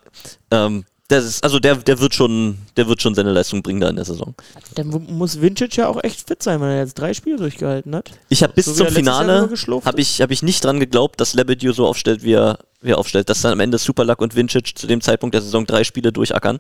ähm, 0.53 0.85
das 1.09 1.25
ist, 1.25 1.43
also 1.43 1.59
der, 1.59 1.75
der 1.77 1.99
wird 2.01 2.15
schon, 2.15 2.59
der 2.77 2.87
wird 2.87 3.01
schon 3.03 3.15
seine 3.15 3.33
Leistung 3.33 3.63
bringen 3.63 3.81
da 3.81 3.89
in 3.89 3.97
der 3.97 4.05
Saison. 4.05 4.35
Dann 4.75 4.89
mu- 4.89 4.99
muss 4.99 5.41
Vincic 5.41 5.75
ja 5.77 5.89
auch 5.89 6.05
echt 6.05 6.29
fit 6.29 6.43
sein, 6.43 6.61
wenn 6.61 6.69
er 6.69 6.79
jetzt 6.81 6.95
drei 6.99 7.15
Spiele 7.15 7.39
durchgehalten 7.39 7.97
hat. 7.97 8.11
Ich 8.29 8.43
habe 8.43 8.53
bis 8.53 8.67
So 8.67 8.73
zum 8.75 8.89
Finale 8.89 9.49
habe 9.85 10.01
ich, 10.01 10.21
hab 10.21 10.31
ich 10.31 10.43
nicht 10.43 10.63
dran 10.63 10.79
geglaubt, 10.79 11.21
dass 11.21 11.33
Lebedew 11.35 11.73
so 11.73 11.87
aufstellt, 11.87 12.23
wie 12.23 12.35
er, 12.35 12.59
wie 12.83 12.91
er 12.91 12.99
aufstellt. 12.99 13.31
Dass 13.31 13.41
dann 13.41 13.53
am 13.53 13.61
Ende 13.61 13.79
Superluck 13.79 14.21
und 14.21 14.37
Vincic 14.37 14.77
zu 14.79 14.87
dem 14.87 15.01
Zeitpunkt 15.01 15.35
der 15.35 15.41
Saison 15.43 15.65
drei 15.67 15.83
Spiele 15.83 16.13
durchackern. 16.13 16.59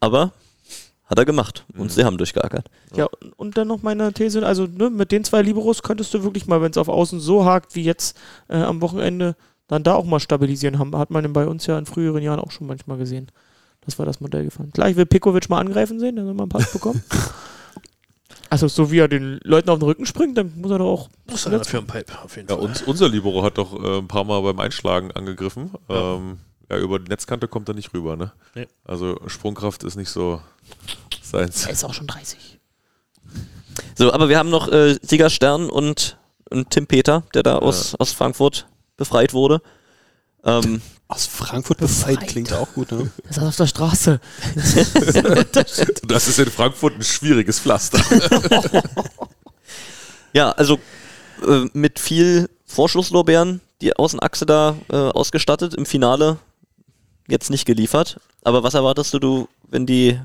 Aber 0.00 0.32
hat 1.06 1.18
er 1.18 1.24
gemacht 1.24 1.66
und 1.76 1.92
sie 1.92 2.04
haben 2.04 2.16
durchgeackert. 2.16 2.70
Ja, 2.94 3.08
und 3.36 3.58
dann 3.58 3.68
noch 3.68 3.82
meine 3.82 4.12
These, 4.12 4.44
also 4.44 4.66
ne, 4.66 4.90
mit 4.90 5.12
den 5.12 5.24
zwei 5.24 5.42
Liberos 5.42 5.82
könntest 5.82 6.14
du 6.14 6.22
wirklich 6.22 6.46
mal, 6.46 6.62
wenn 6.62 6.70
es 6.70 6.78
auf 6.78 6.88
Außen 6.88 7.20
so 7.20 7.44
hakt 7.44 7.74
wie 7.74 7.82
jetzt 7.82 8.16
äh, 8.48 8.56
am 8.56 8.80
Wochenende, 8.80 9.36
dann 9.68 9.82
da 9.82 9.94
auch 9.94 10.04
mal 10.04 10.20
stabilisieren. 10.20 10.78
Haben, 10.78 10.96
hat 10.96 11.10
man 11.10 11.32
bei 11.32 11.46
uns 11.46 11.66
ja 11.66 11.78
in 11.78 11.86
früheren 11.86 12.22
Jahren 12.22 12.40
auch 12.40 12.50
schon 12.50 12.66
manchmal 12.66 12.98
gesehen. 12.98 13.30
Das 13.84 13.98
war 13.98 14.06
das 14.06 14.20
Modell 14.20 14.44
gefahren. 14.44 14.70
Gleich 14.72 14.96
will 14.96 15.06
Pikovic 15.06 15.50
mal 15.50 15.60
angreifen 15.60 16.00
sehen, 16.00 16.16
der 16.16 16.24
soll 16.24 16.34
mal 16.34 16.44
einen 16.44 16.48
Pass 16.48 16.72
bekommen. 16.72 17.02
also 18.50 18.66
so 18.66 18.90
wie 18.90 18.98
er 18.98 19.08
den 19.08 19.40
Leuten 19.42 19.68
auf 19.68 19.78
den 19.78 19.84
Rücken 19.84 20.06
springt, 20.06 20.38
dann 20.38 20.52
muss 20.56 20.70
er 20.70 20.78
doch 20.78 20.86
auch... 20.86 21.08
Ist 21.32 21.46
einer 21.46 21.62
für 21.64 21.78
ein 21.78 21.86
Pipe, 21.86 22.12
auf 22.22 22.36
jeden 22.36 22.48
Ja, 22.48 22.56
Fall. 22.56 22.64
uns, 22.64 22.82
unser 22.82 23.10
Libero 23.10 23.42
hat 23.42 23.58
doch 23.58 23.74
äh, 23.82 23.98
ein 23.98 24.08
paar 24.08 24.24
Mal 24.24 24.40
beim 24.40 24.58
Einschlagen 24.58 25.10
angegriffen. 25.12 25.70
Ja. 25.90 26.16
Ähm, 26.16 26.38
ja, 26.74 26.82
über 26.82 26.98
die 26.98 27.08
Netzkante 27.08 27.48
kommt 27.48 27.68
er 27.68 27.74
nicht 27.74 27.92
rüber, 27.94 28.16
ne? 28.16 28.32
Nee. 28.54 28.68
Also 28.84 29.18
Sprungkraft 29.26 29.84
ist 29.84 29.96
nicht 29.96 30.10
so 30.10 30.40
seins. 31.22 31.64
Er 31.66 31.72
ist 31.72 31.84
auch 31.84 31.94
schon 31.94 32.06
30. 32.06 32.58
So, 33.96 34.12
aber 34.12 34.28
wir 34.28 34.38
haben 34.38 34.50
noch 34.50 34.68
äh, 34.68 34.96
Sieger 35.02 35.30
Stern 35.30 35.70
und, 35.70 36.18
und 36.50 36.70
Tim 36.70 36.86
Peter, 36.86 37.24
der 37.34 37.42
da 37.42 37.58
aus, 37.58 37.94
aus 37.94 38.12
Frankfurt 38.12 38.66
befreit 38.96 39.32
wurde. 39.32 39.60
Ähm, 40.44 40.82
Aus 41.08 41.26
Frankfurt 41.26 41.78
befreit 41.78 42.26
klingt 42.26 42.52
auch 42.52 42.72
gut, 42.74 42.92
ne? 42.92 43.10
Er 43.28 43.32
saß 43.32 43.44
auf 43.44 43.56
der 43.56 43.66
Straße. 43.66 44.20
Das 46.06 46.28
ist 46.28 46.38
in 46.38 46.50
Frankfurt 46.50 46.96
ein 46.96 47.02
schwieriges 47.02 47.60
Pflaster. 47.60 48.00
ja, 50.32 50.50
also 50.50 50.78
äh, 51.46 51.64
mit 51.72 51.98
viel 51.98 52.50
Vorschusslorbeeren 52.66 53.60
die 53.80 53.96
Außenachse 53.96 54.46
da 54.46 54.76
äh, 54.90 54.96
ausgestattet, 54.96 55.74
im 55.74 55.86
Finale 55.86 56.38
jetzt 57.28 57.50
nicht 57.50 57.64
geliefert. 57.64 58.20
Aber 58.42 58.62
was 58.62 58.74
erwartest 58.74 59.14
du, 59.14 59.48
wenn 59.68 59.86
die, 59.86 60.20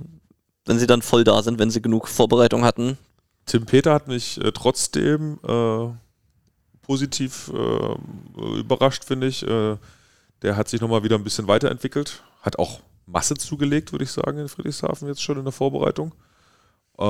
wenn 0.66 0.80
sie 0.80 0.88
dann 0.88 1.02
voll 1.02 1.24
da 1.24 1.42
sind, 1.42 1.60
wenn 1.60 1.72
sie 1.72 1.82
genug 1.82 2.08
Vorbereitung 2.08 2.64
hatten? 2.64 2.98
Tim 3.46 3.66
Peter 3.66 3.94
hat 3.94 4.08
mich 4.08 4.40
äh, 4.44 4.52
trotzdem 4.52 5.40
äh, 5.48 5.88
positiv 6.82 7.52
äh, 7.54 8.60
überrascht, 8.60 9.06
finde 9.06 9.28
ich. 9.28 9.44
Äh, 9.44 9.78
der 10.42 10.56
hat 10.56 10.70
sich 10.70 10.82
nochmal 10.82 11.04
wieder 11.04 11.18
ein 11.18 11.24
bisschen 11.24 11.48
weiterentwickelt, 11.48 12.24
hat 12.42 12.60
auch 12.60 12.80
Masse 13.06 13.36
zugelegt, 13.36 13.92
würde 13.92 14.06
ich 14.06 14.12
sagen, 14.12 14.40
in 14.40 14.48
Friedrichshafen 14.48 15.08
jetzt 15.08 15.22
schon 15.22 15.38
in 15.38 15.44
der 15.44 15.52
Vorbereitung. 15.52 16.14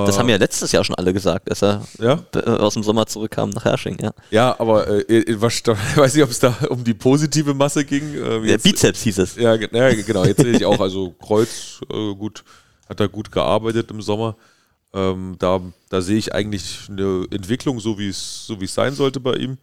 Das 0.05 0.19
haben 0.19 0.29
ja 0.29 0.35
letztes 0.37 0.71
Jahr 0.71 0.83
schon 0.83 0.95
alle 0.95 1.11
gesagt, 1.13 1.49
als 1.49 1.63
er 1.63 1.83
Ja? 1.99 2.23
äh, 2.35 2.39
aus 2.49 2.75
dem 2.75 2.83
Sommer 2.83 3.07
zurückkam 3.07 3.49
nach 3.49 3.65
Hersching. 3.65 3.97
Ja. 3.99 4.11
Ja, 4.29 4.55
aber 4.59 4.87
äh, 5.09 5.25
was, 5.41 5.63
da, 5.63 5.71
ich 5.91 5.97
weiß 5.97 6.13
nicht, 6.13 6.23
ob 6.23 6.29
es 6.29 6.37
da 6.39 6.55
um 6.69 6.83
die 6.83 6.93
positive 6.93 7.53
Masse 7.55 7.83
ging. 7.85 8.13
Äh, 8.13 8.19
Der 8.41 8.43
jetzt- 8.45 8.63
Bizeps 8.63 9.01
hieß 9.01 9.17
es. 9.17 9.35
Ja, 9.35 9.55
ja, 9.55 9.93
genau, 10.05 10.25
jetzt 10.25 10.41
sehe 10.41 10.55
ich 10.55 10.63
auch, 10.65 10.79
also 10.79 11.11
Kreuz, 11.19 11.81
äh, 11.91 12.13
gut, 12.13 12.43
hat 12.87 12.99
er 12.99 13.07
gut 13.09 13.31
gearbeitet 13.31 13.89
im 13.89 14.01
Sommer. 14.03 14.35
Ähm, 14.93 15.35
da, 15.39 15.59
da 15.89 16.01
sehe 16.01 16.17
ich 16.17 16.33
eigentlich 16.35 16.87
eine 16.89 17.25
Entwicklung, 17.31 17.79
so 17.79 17.97
wie 17.99 18.09
es 18.09 18.45
so 18.47 18.59
wie 18.61 18.65
es 18.65 18.73
sein 18.73 18.93
sollte 18.93 19.19
bei 19.19 19.33
ihm. 19.35 19.57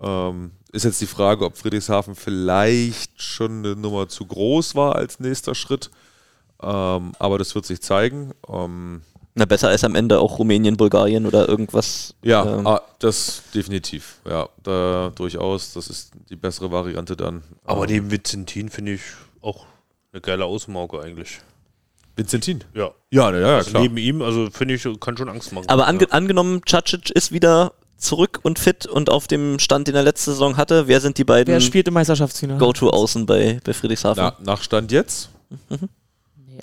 Ähm, 0.00 0.50
ist 0.72 0.84
jetzt 0.84 1.00
die 1.00 1.06
Frage, 1.06 1.44
ob 1.44 1.56
Friedrichshafen 1.56 2.14
vielleicht 2.14 3.20
schon 3.22 3.64
eine 3.64 3.76
Nummer 3.76 4.08
zu 4.08 4.24
groß 4.26 4.74
war 4.74 4.96
als 4.96 5.20
nächster 5.20 5.54
Schritt. 5.54 5.90
Ähm, 6.62 7.12
aber 7.18 7.38
das 7.38 7.54
wird 7.54 7.64
sich 7.66 7.80
zeigen. 7.82 8.32
Na, 9.34 9.44
besser 9.44 9.68
als 9.68 9.84
am 9.84 9.94
Ende 9.94 10.18
auch 10.18 10.38
Rumänien, 10.38 10.76
Bulgarien 10.76 11.26
oder 11.26 11.48
irgendwas. 11.48 12.14
ja, 12.22 12.44
ähm, 12.58 12.66
ah, 12.66 12.82
das 12.98 13.42
definitiv. 13.54 14.16
Ja, 14.28 14.48
da 14.62 15.12
durchaus. 15.14 15.72
Das 15.74 15.88
ist 15.88 16.10
die 16.28 16.36
bessere 16.36 16.72
Variante 16.72 17.16
dann. 17.16 17.42
Aber 17.64 17.84
Ähm, 17.84 17.90
neben 17.90 18.10
Vincentin 18.10 18.68
finde 18.68 18.94
ich 18.94 19.02
auch 19.40 19.66
eine 20.12 20.20
geile 20.20 20.44
Außenmarke 20.44 21.00
eigentlich. 21.00 21.40
Vincentin. 22.16 22.64
Ja. 22.74 22.90
Ja, 23.10 23.30
ja, 23.32 23.38
ja 23.38 23.56
Also 23.58 23.70
klar. 23.70 23.82
neben 23.82 23.96
ihm, 23.96 24.22
also 24.22 24.48
finde 24.50 24.74
ich, 24.74 24.86
kann 25.00 25.16
schon 25.16 25.28
Angst 25.28 25.52
machen. 25.52 25.68
Aber 25.68 25.86
ange 25.86 26.02
ja. 26.02 26.08
angenommen, 26.10 26.62
Cacic 26.62 27.10
ist 27.10 27.30
wieder 27.30 27.72
zurück 27.96 28.40
und 28.42 28.58
fit 28.58 28.86
und 28.86 29.10
auf 29.10 29.28
dem 29.28 29.58
Stand, 29.60 29.86
den 29.88 29.94
er 29.94 30.02
letzte 30.02 30.32
Saison 30.32 30.56
hatte. 30.56 30.88
Wer 30.88 31.00
sind 31.00 31.18
die 31.18 31.22
Wer 31.22 31.44
beiden 31.44 31.60
spielt 31.60 31.86
im 31.86 31.94
Meisterschaftsfinale? 31.94 32.58
Go-To-Außen 32.58 33.24
bei, 33.26 33.60
bei 33.62 33.72
Friedrichshafen? 33.72 34.22
Na, 34.22 34.36
nach 34.42 34.62
Stand 34.62 34.90
jetzt? 34.90 35.30
Nee, 35.70 35.78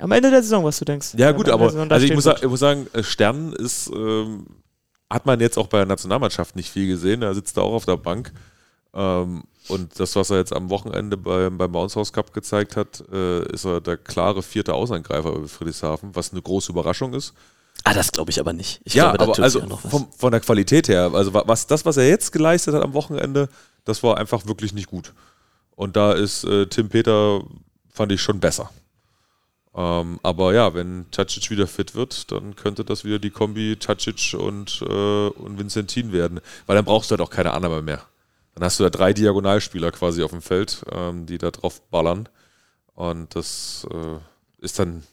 am 0.01 0.11
Ende 0.11 0.29
der 0.31 0.43
Saison, 0.43 0.63
was 0.63 0.77
du 0.79 0.85
denkst. 0.85 1.09
Ja, 1.17 1.31
gut, 1.31 1.49
aber 1.49 1.65
also 1.65 2.05
ich 2.05 2.13
muss, 2.13 2.25
wird. 2.25 2.37
sa- 2.39 2.43
ich 2.43 2.49
muss 2.49 2.59
sagen, 2.59 2.87
äh, 2.93 3.03
Stern 3.03 3.53
ist, 3.53 3.89
ähm, 3.93 4.45
hat 5.09 5.25
man 5.25 5.39
jetzt 5.39 5.57
auch 5.57 5.67
bei 5.67 5.77
der 5.77 5.85
Nationalmannschaft 5.87 6.55
nicht 6.55 6.69
viel 6.71 6.87
gesehen. 6.87 7.21
Er 7.21 7.33
sitzt 7.35 7.57
da 7.57 7.61
auch 7.61 7.73
auf 7.73 7.85
der 7.85 7.97
Bank. 7.97 8.31
Ähm, 8.93 9.43
und 9.67 9.99
das, 9.99 10.15
was 10.15 10.29
er 10.29 10.37
jetzt 10.37 10.53
am 10.53 10.69
Wochenende 10.69 11.17
beim, 11.17 11.57
beim 11.57 11.71
Bounce 11.71 11.95
House 11.99 12.13
Cup 12.13 12.33
gezeigt 12.33 12.75
hat, 12.75 13.03
äh, 13.11 13.43
ist 13.51 13.65
er 13.65 13.81
der 13.81 13.97
klare 13.97 14.41
vierte 14.43 14.73
Außenangreifer 14.73 15.31
bei 15.31 15.47
Friedrichshafen, 15.47 16.15
was 16.15 16.31
eine 16.31 16.41
große 16.41 16.71
Überraschung 16.71 17.13
ist. 17.13 17.33
Ah, 17.83 17.93
das 17.93 18.11
glaube 18.11 18.31
ich 18.31 18.39
aber 18.39 18.53
nicht. 18.53 18.79
Ich 18.83 18.93
ja, 18.93 19.03
glaube, 19.11 19.17
da 19.17 19.23
aber 19.25 19.33
tut 19.33 19.43
also 19.43 19.77
vom, 19.89 20.07
von 20.17 20.31
der 20.31 20.39
Qualität 20.39 20.87
her, 20.87 21.11
also 21.13 21.33
wa- 21.33 21.43
was, 21.45 21.67
das, 21.67 21.83
was 21.85 21.97
er 21.97 22.07
jetzt 22.07 22.31
geleistet 22.31 22.73
hat 22.73 22.83
am 22.83 22.93
Wochenende, 22.93 23.49
das 23.83 24.01
war 24.01 24.17
einfach 24.17 24.45
wirklich 24.47 24.73
nicht 24.73 24.87
gut. 24.89 25.13
Und 25.75 25.95
da 25.97 26.13
ist 26.13 26.45
äh, 26.45 26.67
Tim 26.67 26.87
Peter, 26.89 27.41
fand 27.91 28.11
ich 28.13 28.21
schon 28.21 28.39
besser. 28.39 28.69
Ähm, 29.75 30.19
aber 30.23 30.53
ja, 30.53 30.73
wenn 30.73 31.05
Tacic 31.11 31.49
wieder 31.49 31.67
fit 31.67 31.95
wird, 31.95 32.31
dann 32.31 32.55
könnte 32.55 32.85
das 32.85 33.03
wieder 33.03 33.19
die 33.19 33.29
Kombi 33.29 33.75
Tacic 33.77 34.35
und, 34.39 34.81
äh, 34.81 35.27
und 35.27 35.59
Vincentin 35.59 36.13
werden. 36.13 36.39
Weil 36.65 36.77
dann 36.77 36.85
brauchst 36.85 37.11
du 37.11 37.13
halt 37.13 37.21
auch 37.21 37.29
keine 37.29 37.51
Annahme 37.51 37.81
mehr. 37.81 38.01
Dann 38.55 38.63
hast 38.63 38.79
du 38.79 38.83
da 38.83 38.89
drei 38.89 39.11
Diagonalspieler 39.11 39.91
quasi 39.91 40.23
auf 40.23 40.31
dem 40.31 40.41
Feld, 40.41 40.83
ähm, 40.91 41.25
die 41.25 41.37
da 41.37 41.51
drauf 41.51 41.81
ballern. 41.91 42.29
Und 42.95 43.35
das 43.35 43.85
äh, 43.91 44.63
ist 44.63 44.79
dann 44.79 45.03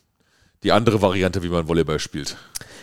die 0.62 0.70
andere 0.70 1.02
Variante, 1.02 1.42
wie 1.42 1.48
man 1.48 1.66
Volleyball 1.66 1.98
spielt. 1.98 2.36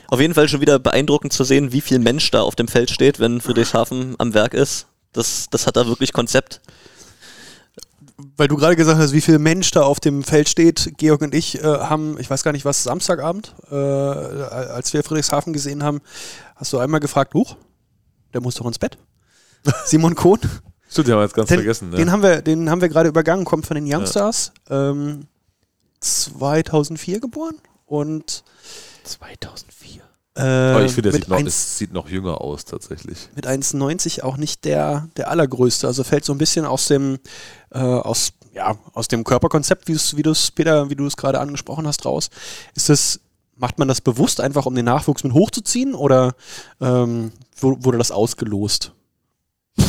Auf 0.10 0.19
jeden 0.19 0.34
Fall 0.34 0.49
schon 0.49 0.60
wieder 0.60 0.80
beeindruckend 0.80 1.31
zu 1.31 1.45
sehen, 1.45 1.72
wie 1.72 1.80
viel 1.80 1.99
Mensch 1.99 2.30
da 2.31 2.41
auf 2.41 2.56
dem 2.56 2.68
Feld 2.68 2.89
steht, 2.89 3.22
wenn 3.22 3.39
Friedrichshafen 3.39 4.15
am 4.18 4.34
Werk 4.34 4.53
ist. 4.53 4.88
Das, 5.14 5.49
das 5.49 5.65
hat 5.65 5.77
da 5.77 5.88
wirklich 5.88 6.11
Konzept. 6.11 6.60
Weil 8.37 8.47
du 8.47 8.57
gerade 8.57 8.75
gesagt 8.75 8.99
hast, 8.99 9.13
wie 9.13 9.21
viel 9.21 9.39
Mensch 9.39 9.71
da 9.71 9.83
auf 9.83 9.99
dem 9.99 10.23
Feld 10.23 10.49
steht. 10.49 10.93
Georg 10.97 11.21
und 11.21 11.33
ich 11.33 11.63
äh, 11.63 11.63
haben, 11.63 12.17
ich 12.19 12.29
weiß 12.29 12.43
gar 12.43 12.51
nicht 12.51 12.65
was, 12.65 12.83
Samstagabend, 12.83 13.55
äh, 13.71 13.75
als 13.75 14.93
wir 14.93 15.03
Friedrichshafen 15.03 15.53
gesehen 15.53 15.83
haben, 15.83 16.01
hast 16.55 16.73
du 16.73 16.79
einmal 16.79 16.99
gefragt, 16.99 17.33
huch, 17.33 17.55
der 18.33 18.41
muss 18.41 18.55
doch 18.55 18.65
ins 18.65 18.79
Bett. 18.79 18.97
Simon 19.85 20.15
Kohn. 20.15 20.39
Stimmt, 20.89 21.07
den 21.07 21.13
haben 21.13 21.19
wir 21.19 21.25
jetzt 21.25 21.35
ganz 21.35 21.49
Den, 21.49 21.57
vergessen. 21.59 21.89
Ne? 21.91 21.97
den 21.97 22.11
haben 22.11 22.23
wir, 22.23 22.41
den 22.41 22.69
haben 22.69 22.81
wir 22.81 22.89
gerade 22.89 23.09
übergangen, 23.09 23.45
kommt 23.45 23.65
von 23.65 23.75
den 23.75 23.85
Youngstars. 23.91 24.51
Ähm, 24.69 25.27
2004 26.01 27.19
geboren 27.19 27.55
und 27.85 28.43
2004. 29.03 30.01
äh, 30.39 30.71
Aber 30.73 30.85
ich 30.85 30.93
finde, 30.93 31.11
der 31.11 31.19
mit, 31.19 31.23
sieht 31.23 31.29
noch, 31.29 31.37
1, 31.37 31.47
es 31.47 31.77
sieht 31.77 31.93
noch 31.93 32.09
jünger 32.09 32.39
aus 32.39 32.63
tatsächlich. 32.63 33.27
mit 33.35 33.45
1,90 33.45 34.23
auch 34.23 34.37
nicht 34.37 34.63
der, 34.63 35.09
der 35.17 35.29
allergrößte. 35.29 35.85
Also 35.85 36.05
fällt 36.05 36.23
so 36.23 36.33
ein 36.33 36.37
bisschen 36.37 36.65
aus 36.65 36.87
dem, 36.87 37.19
äh, 37.71 37.79
aus, 37.79 38.31
ja, 38.53 38.77
aus 38.93 39.09
dem 39.09 39.25
Körperkonzept, 39.25 39.89
wie 39.89 40.23
du 40.23 40.31
es, 40.31 40.51
Peter, 40.51 40.89
wie 40.89 40.95
du 40.95 41.05
es 41.05 41.17
gerade 41.17 41.41
angesprochen 41.41 41.85
hast, 41.85 42.05
raus. 42.05 42.29
Ist 42.73 42.87
das, 42.87 43.19
macht 43.57 43.79
man 43.79 43.89
das 43.89 43.99
bewusst 43.99 44.39
einfach, 44.39 44.65
um 44.65 44.75
den 44.75 44.85
Nachwuchs 44.85 45.25
mit 45.25 45.33
hochzuziehen 45.33 45.93
oder 45.93 46.33
ähm, 46.79 47.33
wurde 47.59 47.97
das 47.97 48.11
ausgelost? 48.11 48.93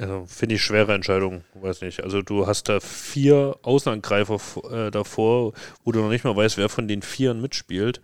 Also, 0.00 0.24
finde 0.26 0.56
ich 0.56 0.62
schwere 0.62 0.92
Entscheidung, 0.92 1.44
weiß 1.54 1.80
nicht. 1.82 2.02
Also 2.02 2.20
du 2.20 2.48
hast 2.48 2.68
da 2.68 2.80
vier 2.80 3.56
Außenangreifer 3.62 4.40
äh, 4.70 4.90
davor, 4.90 5.52
wo 5.84 5.92
du 5.92 6.00
noch 6.00 6.10
nicht 6.10 6.24
mal 6.24 6.34
weißt, 6.34 6.58
wer 6.58 6.68
von 6.68 6.88
den 6.88 7.00
Vieren 7.00 7.40
mitspielt. 7.40 8.00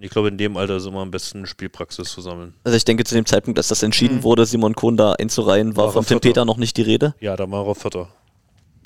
Und 0.00 0.06
ich 0.06 0.12
glaube, 0.12 0.28
in 0.28 0.38
dem 0.38 0.56
Alter 0.56 0.78
ist 0.78 0.86
immer 0.86 1.00
am 1.00 1.10
besten 1.10 1.44
Spielpraxis 1.46 2.10
zu 2.10 2.22
sammeln. 2.22 2.54
Also 2.64 2.74
ich 2.74 2.86
denke, 2.86 3.04
zu 3.04 3.14
dem 3.14 3.26
Zeitpunkt, 3.26 3.58
dass 3.58 3.68
das 3.68 3.82
entschieden 3.82 4.16
Mhm. 4.16 4.22
wurde, 4.22 4.46
Simon 4.46 4.74
Kohn 4.74 4.96
da 4.96 5.12
einzureihen, 5.12 5.76
war 5.76 5.84
War 5.88 5.92
von 5.92 6.04
Tim 6.06 6.14
Vierter. 6.14 6.28
Peter 6.30 6.44
noch 6.46 6.56
nicht 6.56 6.78
die 6.78 6.82
Rede. 6.82 7.14
Ja, 7.20 7.36
da 7.36 7.50
war 7.50 7.66
er 7.66 7.74
Vierter. 7.74 8.08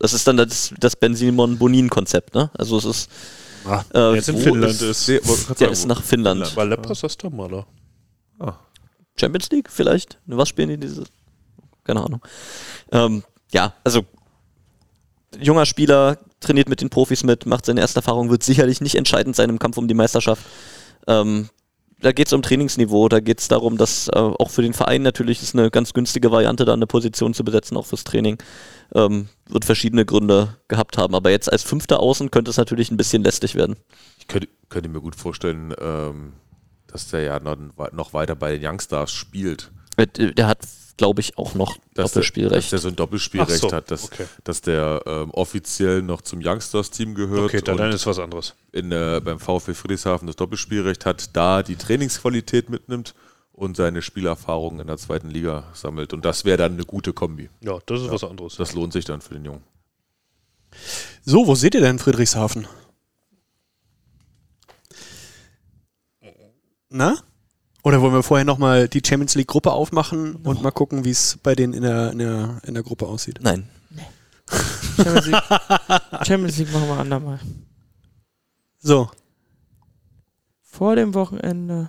Das 0.01 0.13
ist 0.13 0.27
dann 0.27 0.37
das, 0.37 0.75
das 0.81 0.97
Ben-Simon-Bonin-Konzept, 0.97 2.35
ne? 2.35 2.51
Also 2.55 2.79
es 2.79 2.85
ist, 2.85 3.11
äh, 3.95 4.15
Jetzt 4.17 4.29
in 4.29 4.39
Finnland 4.39 4.73
ist, 4.83 5.09
ist, 5.09 5.09
der 5.09 5.23
sagen, 5.23 5.73
ist 5.73 5.87
nach 5.87 6.03
Finnland. 6.03 6.57
war 6.57 6.65
Lepras 6.67 7.03
das 7.03 7.17
da 7.17 7.31
mal 7.31 7.49
da? 8.41 8.59
Champions 9.17 9.49
League 9.51 9.71
vielleicht? 9.71 10.19
Ne, 10.27 10.37
Was 10.37 10.49
spielen 10.49 10.69
die 10.71 10.79
diese? 10.79 11.05
Keine 11.85 12.05
Ahnung. 12.05 12.21
Ähm, 12.91 13.23
ja, 13.53 13.73
also 13.85 14.05
junger 15.39 15.65
Spieler, 15.65 16.19
trainiert 16.41 16.69
mit 16.69 16.81
den 16.81 16.91
Profis 16.91 17.23
mit, 17.23 17.47
macht 17.47 17.67
seine 17.67 17.81
erste 17.83 18.01
Erfahrung, 18.01 18.31
wird 18.31 18.43
sicherlich 18.43 18.81
nicht 18.81 18.97
entscheidend 18.97 19.37
sein 19.37 19.49
im 19.49 19.61
Kampf 19.61 19.79
um 19.79 19.87
die 19.87 19.95
Meisterschaft. 19.95 20.43
Ähm, 21.07 21.49
da 22.01 22.13
geht 22.13 22.27
es 22.27 22.33
um 22.35 22.43
Trainingsniveau, 22.43 23.09
da 23.09 23.21
geht 23.21 23.41
es 23.41 23.49
darum, 23.49 23.79
dass 23.79 24.09
äh, 24.09 24.19
auch 24.19 24.51
für 24.51 24.61
den 24.61 24.75
Verein 24.75 25.03
natürlich 25.03 25.43
ist 25.43 25.55
eine 25.55 25.71
ganz 25.71 25.95
günstige 25.95 26.31
Variante, 26.31 26.65
da 26.65 26.75
eine 26.75 26.87
Position 26.87 27.33
zu 27.33 27.45
besetzen, 27.45 27.77
auch 27.77 27.87
fürs 27.87 28.05
Training. 28.05 28.37
Ähm, 28.95 29.29
wird 29.49 29.65
verschiedene 29.65 30.05
Gründe 30.05 30.57
gehabt 30.69 30.99
haben. 30.99 31.15
Aber 31.15 31.31
jetzt 31.31 31.51
als 31.51 31.63
fünfter 31.63 32.01
Außen 32.01 32.31
könnte 32.31 32.51
es 32.51 32.59
natürlich 32.59 32.91
ein 32.91 32.99
bisschen 32.99 33.25
lästig 33.25 33.55
werden. 33.55 33.77
Ich 34.19 34.27
könnte, 34.27 34.49
könnte 34.69 34.89
mir 34.91 35.01
gut 35.01 35.17
vorstellen, 35.17 35.75
ähm, 35.81 36.35
dass 36.89 37.09
der 37.09 37.23
ja 37.23 37.41
noch, 37.41 37.57
noch 37.93 38.13
weiter 38.13 38.37
bei 38.37 38.57
den 38.57 38.67
Youngstars 38.67 39.11
spielt. 39.11 39.71
Äh, 39.97 40.07
Der 40.35 40.47
hat, 40.47 40.59
glaube 40.97 41.21
ich, 41.21 41.37
auch 41.39 41.55
noch 41.55 41.77
Dass 41.77 41.83
der, 41.95 42.03
dass 42.05 42.13
Doppelspielrecht. 42.13 42.73
der 42.73 42.79
so 42.79 42.89
ein 42.89 42.97
Doppelspielrecht 42.97 43.61
so, 43.61 43.73
hat, 43.73 43.91
dass, 43.91 44.05
okay. 44.05 44.27
dass 44.45 44.61
der 44.61 45.03
ähm, 45.07 45.31
offiziell 45.33 46.03
noch 46.03 46.23
zum 46.23 46.41
Youngstars-Team 46.43 47.15
gehört 47.15 47.45
Okay, 47.47 47.61
dann, 47.63 47.75
und 47.75 47.79
dann 47.81 47.93
ist 47.93 48.07
was 48.07 48.19
anderes. 48.19 48.55
in, 48.73 48.93
äh, 48.93 49.21
beim 49.25 49.39
VfB 49.41 49.75
Friedrichshafen 49.75 50.27
das 50.27 50.37
Doppelspielrecht 50.37 51.05
hat, 51.07 51.37
da 51.37 51.63
die 51.63 51.77
Trainingsqualität 51.77 52.71
mitnimmt 52.71 53.15
und 53.53 53.77
seine 53.77 54.03
Spielerfahrung 54.03 54.81
in 54.81 54.87
der 54.89 54.97
zweiten 54.99 55.31
Liga 55.31 55.65
sammelt. 55.75 56.13
Und 56.13 56.25
das 56.25 56.45
wäre 56.45 56.59
dann 56.59 56.73
eine 56.75 56.85
gute 56.85 57.13
Kombi. 57.13 57.51
Ja, 57.61 57.79
das 57.87 58.03
ist 58.03 58.11
was 58.11 58.25
anderes. 58.25 58.57
Das 58.57 58.73
lohnt 58.75 58.93
sich 58.93 59.05
dann 59.05 59.21
für 59.21 59.35
den 59.35 59.45
Jungen. 59.45 59.63
So, 61.25 61.47
wo 61.47 61.55
seht 61.55 61.75
ihr 61.77 61.81
denn 61.81 62.01
Friedrichshafen? 62.01 62.67
Na? 66.91 67.17
Oder 67.85 68.01
wollen 68.01 68.15
wir 68.15 68.23
vorher 68.23 68.45
nochmal 68.47 68.89
die 68.89 69.03
Champions 69.07 69.35
League 69.35 69.47
Gruppe 69.49 69.71
aufmachen 69.73 70.37
und 70.37 70.63
mal 70.63 70.71
gucken, 70.73 71.05
wie 71.05 71.11
es 71.11 71.39
bei 71.43 71.55
denen 71.55 71.75
in 71.75 71.83
der, 71.83 72.13
in, 72.13 72.19
der, 72.19 72.61
in 72.65 72.75
der 72.75 72.83
Gruppe 72.83 73.07
aussieht? 73.07 73.39
Nein. 73.43 73.69
Champions 74.97 75.27
League, 75.27 75.43
Champions 76.27 76.57
League 76.59 76.73
machen 76.73 76.89
wir 76.89 76.99
andermal. 76.99 77.41
So, 78.81 79.11
Vor 80.63 80.97
dem 80.97 81.15
Wochenende. 81.15 81.89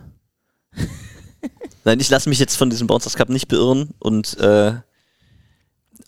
Nein, 1.86 2.00
ich 2.00 2.10
lasse 2.10 2.28
mich 2.30 2.40
jetzt 2.40 2.56
von 2.58 2.70
diesem 2.70 2.88
Bouncers 2.88 3.16
Cup 3.16 3.30
nicht 3.30 3.48
beirren 3.48 3.90
und 4.00 4.38
äh, 4.40 4.74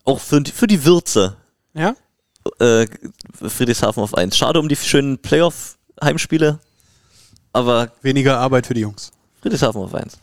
auch 0.04 0.20
für, 0.20 0.42
die- 0.42 0.52
für 0.52 0.68
die 0.68 0.84
Würze 0.86 1.38
ja? 1.74 1.96
äh, 2.60 2.88
Friedrichshafen 3.34 4.02
auf 4.04 4.14
1. 4.16 4.36
Schade 4.38 4.60
um 4.60 4.68
die 4.70 4.76
schönen 4.76 5.18
Playoff-Heimspiele, 5.20 6.60
aber 7.54 7.92
Weniger 8.02 8.38
Arbeit 8.40 8.68
für 8.68 8.74
die 8.74 8.82
Jungs. 8.82 9.12
Friedrichshafen 9.48 9.82
auf 9.82 9.96
1. 9.96 10.20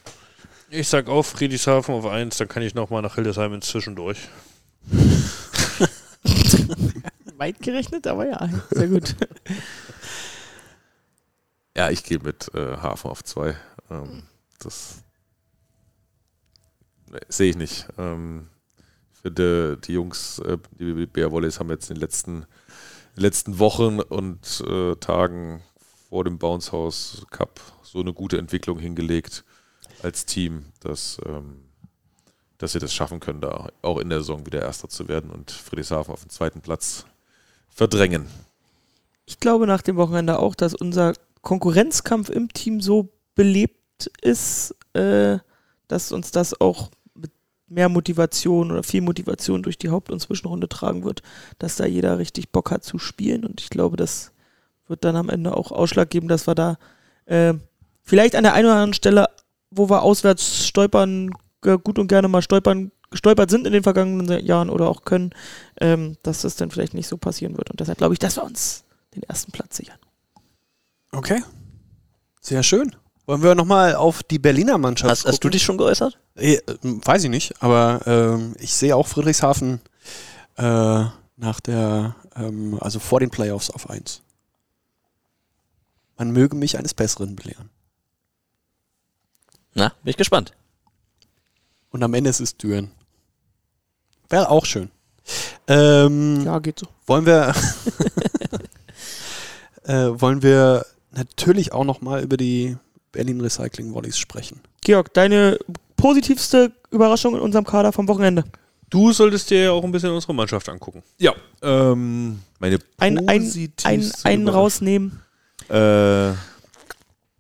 Ich 0.69 0.87
sag 0.87 1.09
auf 1.09 1.29
Friedrichshafen 1.29 1.95
auf 1.95 2.05
1, 2.05 2.37
dann 2.37 2.47
kann 2.47 2.63
ich 2.63 2.75
nochmal 2.75 3.01
nach 3.01 3.15
Hildesheim 3.15 3.55
inzwischen 3.55 3.97
durch. 3.97 4.29
Weit 7.39 7.59
gerechnet, 7.61 8.07
aber 8.07 8.27
ja, 8.27 8.51
sehr 8.71 8.89
gut. 8.89 9.17
Ja, 11.77 11.91
ich 11.91 12.05
gehe 12.05 12.21
mit 12.21 12.55
äh, 12.55 12.77
Hafen 12.77 13.11
auf 13.11 13.25
zwei. 13.25 13.57
Ähm, 13.91 14.23
das 14.61 15.03
sehe 17.27 17.51
ich 17.51 17.57
nicht. 17.57 17.89
Ähm, 17.99 18.47
ich 19.13 19.19
finde, 19.23 19.77
die 19.79 19.95
Jungs, 19.95 20.39
äh, 20.39 20.57
die 20.79 21.07
Bär 21.07 21.33
Volleys 21.33 21.59
haben 21.59 21.71
jetzt 21.71 21.91
in 21.91 21.97
den 21.97 22.01
letzten, 22.01 22.47
letzten 23.17 23.59
Wochen 23.59 23.99
und 23.99 24.63
äh, 24.69 24.95
Tagen 24.95 25.65
vor 26.09 26.23
dem 26.23 26.39
Bounce 26.39 26.71
House 26.71 27.27
Cup 27.33 27.59
so 27.95 28.01
eine 28.01 28.13
gute 28.13 28.39
Entwicklung 28.39 28.79
hingelegt 28.79 29.45
als 30.03 30.27
Team, 30.27 30.67
dass, 30.81 31.19
ähm, 31.25 31.63
dass 32.59 32.73
sie 32.73 32.81
das 32.81 32.93
schaffen 32.93 33.21
können, 33.21 33.41
da 33.41 33.69
auch 33.83 33.99
in 33.99 34.11
der 34.11 34.19
Saison 34.19 34.45
wieder 34.45 34.61
Erster 34.61 34.89
zu 34.89 35.07
werden 35.09 35.31
und 35.31 35.53
Friedrichshafen 35.53 36.13
auf 36.13 36.23
den 36.23 36.31
zweiten 36.31 36.61
Platz 36.61 37.07
verdrängen. 37.71 38.27
Ich 39.27 39.39
glaube 39.39 39.67
nach 39.67 39.81
dem 39.81 39.97
Wochenende 39.97 40.41
auch, 40.41 40.57
dass 40.57 40.75
unser 40.75 41.15
Konkurrenzkampf 41.43 42.31
im 42.31 42.53
Team 42.53 42.81
so 42.81 43.11
belebt 43.37 44.11
ist, 44.21 44.75
äh, 44.95 45.39
dass 45.87 46.11
uns 46.11 46.33
das 46.33 46.61
auch 46.61 46.91
mit 47.15 47.31
mehr 47.69 47.89
Motivation 47.89 48.73
oder 48.73 48.83
viel 48.83 49.03
Motivation 49.03 49.63
durch 49.63 49.79
die 49.79 49.91
Haupt- 49.91 50.11
und 50.11 50.19
Zwischenrunde 50.19 50.69
tragen 50.69 51.05
wird, 51.05 51.23
dass 51.59 51.77
da 51.77 51.87
jeder 51.87 52.19
richtig 52.19 52.51
Bock 52.51 52.73
hat 52.73 52.83
zu 52.83 52.99
spielen. 52.99 53.45
Und 53.45 53.61
ich 53.61 53.71
glaube, 53.71 53.97
das 53.97 54.33
wird 54.89 55.05
dann 55.05 55.15
am 55.15 55.29
Ende 55.29 55.57
auch 55.57 55.71
Ausschlag 55.71 56.11
geben, 56.11 56.27
dass 56.27 56.49
wir 56.49 56.57
da 56.57 56.77
äh, 57.27 57.55
vielleicht 58.05 58.37
an 58.37 58.45
der 58.45 58.55
einen 58.55 58.67
oder 58.67 58.75
anderen 58.75 58.95
Stelle, 58.95 59.27
wo 59.71 59.91
wir 59.91 60.03
auswärts 60.03 60.67
stolpern, 60.67 61.31
gut 61.61 61.99
und 61.99 62.09
gerne 62.09 62.29
mal 62.29 62.43
stolpern, 62.43 62.93
gestolpert 63.11 63.51
sind 63.51 63.67
in 63.67 63.73
den 63.73 63.83
vergangenen 63.83 64.45
Jahren 64.45 64.71
oder 64.71 64.89
auch 64.89 65.05
können, 65.05 65.31
ähm, 65.81 66.17
dass 66.23 66.43
das 66.43 66.57
dann 66.57 66.71
vielleicht 66.71 66.95
nicht 66.95 67.09
so 67.09 67.17
passieren 67.17 67.57
wird. 67.57 67.71
Und 67.71 67.81
deshalb 67.81 67.99
glaube 67.99 68.15
ich, 68.15 68.19
dass 68.19 68.37
wir 68.37 68.45
uns 68.45 68.85
den 69.15 69.23
ersten 69.23 69.53
Platz 69.53 69.77
sichern. 69.77 69.99
Okay. 71.13 71.43
Sehr 72.41 72.63
schön. 72.63 72.95
Wollen 73.27 73.43
wir 73.43 73.55
nochmal 73.55 73.95
auf 73.95 74.23
die 74.23 74.39
Berliner 74.39 74.77
Mannschaft 74.77 75.11
Hast, 75.11 75.25
hast 75.25 75.35
du 75.37 75.39
gucken? 75.39 75.51
dich 75.53 75.63
schon 75.63 75.79
geäußert? 75.79 76.19
Äh, 76.35 76.59
weiß 76.83 77.25
ich 77.25 77.31
nicht, 77.31 77.63
aber 77.63 78.01
ähm, 78.07 78.55
ich 78.59 78.75
sehe 78.75 78.95
auch 78.95 79.07
Friedrichshafen 79.07 79.81
äh, 80.57 81.05
nach 81.37 81.61
der, 81.61 82.17
ähm, 82.37 82.77
also 82.81 82.99
vor 82.99 83.21
den 83.21 83.31
Playoffs 83.31 83.71
auf 83.71 83.89
1. 83.89 84.21
Man 86.19 86.33
möge 86.33 86.55
mich 86.55 86.77
eines 86.77 86.93
Besseren 86.93 87.35
belehren. 87.35 87.71
Na, 89.75 89.89
bin 90.03 90.11
ich 90.11 90.17
gespannt. 90.17 90.53
Und 91.91 92.03
am 92.03 92.15
Ende 92.15 92.31
ist 92.31 92.41
es 92.41 92.57
Düren. 92.57 92.91
Wäre 94.29 94.49
auch 94.51 94.65
schön. 94.65 94.91
Ähm, 95.69 96.43
Ja, 96.45 96.59
geht 96.59 96.79
so. 96.79 96.87
Wollen 97.07 97.27
wir 97.27 97.55
äh, 99.85 100.21
wollen 100.21 100.43
wir 100.43 100.85
natürlich 101.13 101.73
auch 101.73 101.85
nochmal 101.85 102.23
über 102.23 102.37
die 102.37 102.77
Berlin 103.13 103.41
Recycling 103.41 103.95
Volleys 103.95 104.19
sprechen. 104.19 104.61
Georg, 104.81 105.13
deine 105.15 105.59
positivste 105.97 106.73
Überraschung 106.91 107.35
in 107.35 107.41
unserem 107.41 107.65
Kader 107.65 107.93
vom 107.93 108.09
Wochenende? 108.09 108.45
Du 108.91 109.13
solltest 109.13 109.51
dir 109.51 109.63
ja 109.65 109.71
auch 109.73 109.85
ein 109.85 109.93
bisschen 109.93 110.11
unsere 110.11 110.35
Mannschaft 110.35 110.69
angucken. 110.69 111.03
Ja, 111.19 111.33
ähm, 111.63 112.41
meine 112.59 112.79
Ein, 112.99 113.29
ein, 113.29 113.73
ein, 113.85 114.13
einen 114.25 114.49
rausnehmen, 114.49 115.21
Äh, 115.71 116.33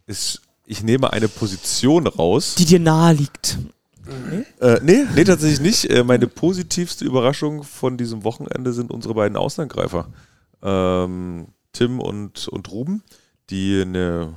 ist, 0.06 0.40
ich 0.66 0.82
nehme 0.82 1.12
eine 1.12 1.28
Position 1.28 2.06
raus. 2.06 2.54
die 2.56 2.64
dir 2.64 2.80
nahe 2.80 3.14
liegt. 3.14 3.58
Äh, 4.60 4.80
nee, 4.82 5.04
nee, 5.14 5.24
tatsächlich 5.24 5.60
nicht. 5.60 5.90
Äh, 5.90 6.04
meine 6.04 6.26
positivste 6.26 7.04
Überraschung 7.04 7.64
von 7.64 7.96
diesem 7.96 8.24
Wochenende 8.24 8.72
sind 8.72 8.90
unsere 8.90 9.14
beiden 9.14 9.36
Außenangreifer. 9.36 10.08
Ähm, 10.62 11.46
Tim 11.72 12.00
und, 12.00 12.48
und 12.48 12.70
Ruben, 12.70 13.02
die 13.50 13.82
eine 13.82 14.32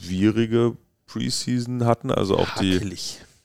schwierige 0.00 0.76
Preseason 1.06 1.84
hatten. 1.84 2.10
Also 2.10 2.36
auch 2.38 2.48
die, 2.60 2.96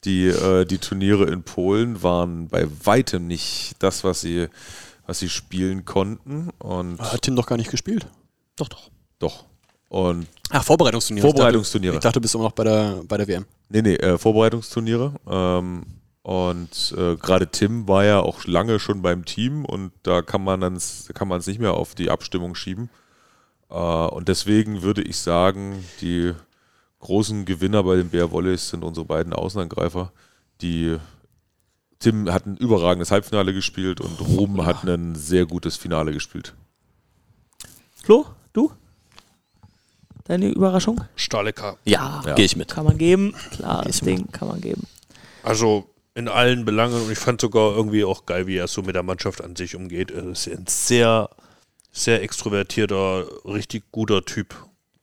die, 0.03 0.27
äh, 0.27 0.65
die 0.65 0.77
Turniere 0.77 1.25
in 1.25 1.43
Polen 1.43 2.03
waren 2.03 2.47
bei 2.47 2.67
weitem 2.83 3.27
nicht 3.27 3.73
das, 3.79 4.03
was 4.03 4.21
sie, 4.21 4.47
was 5.07 5.19
sie 5.19 5.29
spielen 5.29 5.85
konnten. 5.85 6.49
Und 6.59 6.99
Hat 6.99 7.23
Tim 7.23 7.35
doch 7.35 7.47
gar 7.47 7.57
nicht 7.57 7.71
gespielt. 7.71 8.07
Doch, 8.55 8.67
doch. 8.67 8.89
doch. 9.19 9.45
Und 9.89 10.27
Ach, 10.51 10.63
Vorbereitungsturniere. 10.63 11.27
Vorbereitungsturniere. 11.27 11.95
Ich 11.95 11.99
dachte, 11.99 12.19
du 12.19 12.21
bist 12.21 12.35
immer 12.35 12.45
noch 12.45 12.51
bei 12.51 12.63
der, 12.63 13.01
bei 13.07 13.17
der 13.17 13.27
WM. 13.27 13.45
Nee, 13.69 13.81
nee, 13.81 13.95
äh, 13.95 14.17
Vorbereitungsturniere. 14.17 15.13
Ähm, 15.27 15.83
und 16.21 16.93
äh, 16.95 17.15
gerade 17.15 17.47
Tim 17.47 17.87
war 17.87 18.05
ja 18.05 18.19
auch 18.19 18.45
lange 18.45 18.79
schon 18.79 19.01
beim 19.01 19.25
Team 19.25 19.65
und 19.65 19.91
da 20.03 20.21
kann 20.21 20.43
man 20.43 20.61
dann 20.61 20.79
kann 21.13 21.27
man 21.27 21.39
es 21.39 21.47
nicht 21.47 21.59
mehr 21.59 21.73
auf 21.73 21.95
die 21.95 22.11
Abstimmung 22.11 22.53
schieben. 22.55 22.89
Äh, 23.69 23.73
und 23.73 24.27
deswegen 24.27 24.83
würde 24.83 25.01
ich 25.01 25.17
sagen, 25.17 25.83
die 26.01 26.33
großen 26.99 27.45
Gewinner 27.45 27.83
bei 27.83 27.95
den 27.95 28.09
Bär 28.09 28.31
Volleys 28.31 28.69
sind 28.69 28.83
unsere 28.83 29.05
beiden 29.05 29.33
Außenangreifer. 29.33 30.11
Die 30.61 30.97
Tim 31.99 32.31
hat 32.31 32.45
ein 32.45 32.57
überragendes 32.57 33.11
Halbfinale 33.11 33.53
gespielt 33.53 33.99
und 33.99 34.21
Ruben 34.21 34.65
hat 34.65 34.83
ein 34.85 35.15
sehr 35.15 35.45
gutes 35.45 35.77
Finale 35.77 36.13
gespielt. 36.13 36.53
Flo, 38.03 38.25
du? 38.53 38.71
Deine 40.29 40.47
Überraschung? 40.49 41.03
Stahlecker. 41.15 41.77
Ja, 41.85 42.21
Ja. 42.23 42.35
gehe 42.35 42.45
ich 42.45 42.55
mit. 42.55 42.67
Kann 42.69 42.85
man 42.85 42.99
geben. 42.99 43.33
Klares 43.49 43.95
Ist 43.95 44.05
Ding, 44.05 44.31
kann 44.31 44.47
man 44.47 44.61
geben. 44.61 44.83
Also 45.41 45.89
in 46.13 46.27
allen 46.27 46.65
Belangen 46.65 47.01
und 47.01 47.11
ich 47.11 47.17
fand 47.17 47.41
sogar 47.41 47.75
irgendwie 47.75 48.03
auch 48.03 48.27
geil, 48.27 48.45
wie 48.45 48.57
er 48.57 48.67
so 48.67 48.83
mit 48.83 48.93
der 48.93 49.01
Mannschaft 49.01 49.43
an 49.43 49.55
sich 49.55 49.75
umgeht. 49.75 50.11
Er 50.11 50.23
ist 50.29 50.47
ein 50.47 50.65
sehr, 50.67 51.29
sehr 51.91 52.21
extrovertierter, 52.21 53.25
richtig 53.45 53.85
guter 53.91 54.23
Typ, 54.23 54.53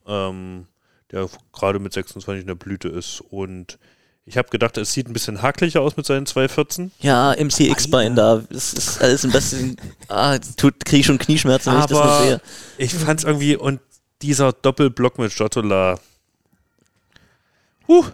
ähm, 0.06 0.66
der 1.10 1.28
gerade 1.52 1.80
mit 1.80 1.92
26 1.92 2.42
in 2.42 2.46
der 2.46 2.54
Blüte 2.54 2.86
ist. 2.88 3.20
Und 3.28 3.78
ich 4.26 4.36
habe 4.36 4.48
gedacht, 4.50 4.76
es 4.76 4.92
sieht 4.92 5.08
ein 5.08 5.12
bisschen 5.12 5.42
haklicher 5.42 5.80
aus 5.80 5.96
mit 5.96 6.06
seinen 6.06 6.26
214. 6.26 6.92
Ja, 7.00 7.34
MCX-Bein 7.36 8.14
da. 8.14 8.44
Das 8.50 8.74
ist 8.74 9.02
alles 9.02 9.24
ein 9.24 9.32
bisschen. 9.32 9.76
Ah, 10.08 10.38
tut, 10.38 10.84
kriege 10.84 11.00
ich 11.00 11.06
schon 11.06 11.18
Knieschmerzen, 11.18 11.72
wenn 11.72 11.80
ich 11.80 11.86
das 11.86 11.90
nur 11.90 12.02
Aber 12.04 12.22
sehe. 12.24 12.40
ich 12.78 12.94
fand 12.94 13.18
es 13.18 13.24
irgendwie, 13.24 13.56
und 13.56 13.80
dieser 14.22 14.52
Doppelblock 14.52 15.18
mit 15.18 15.32
Stottola, 15.32 15.98
huh, 17.88 18.04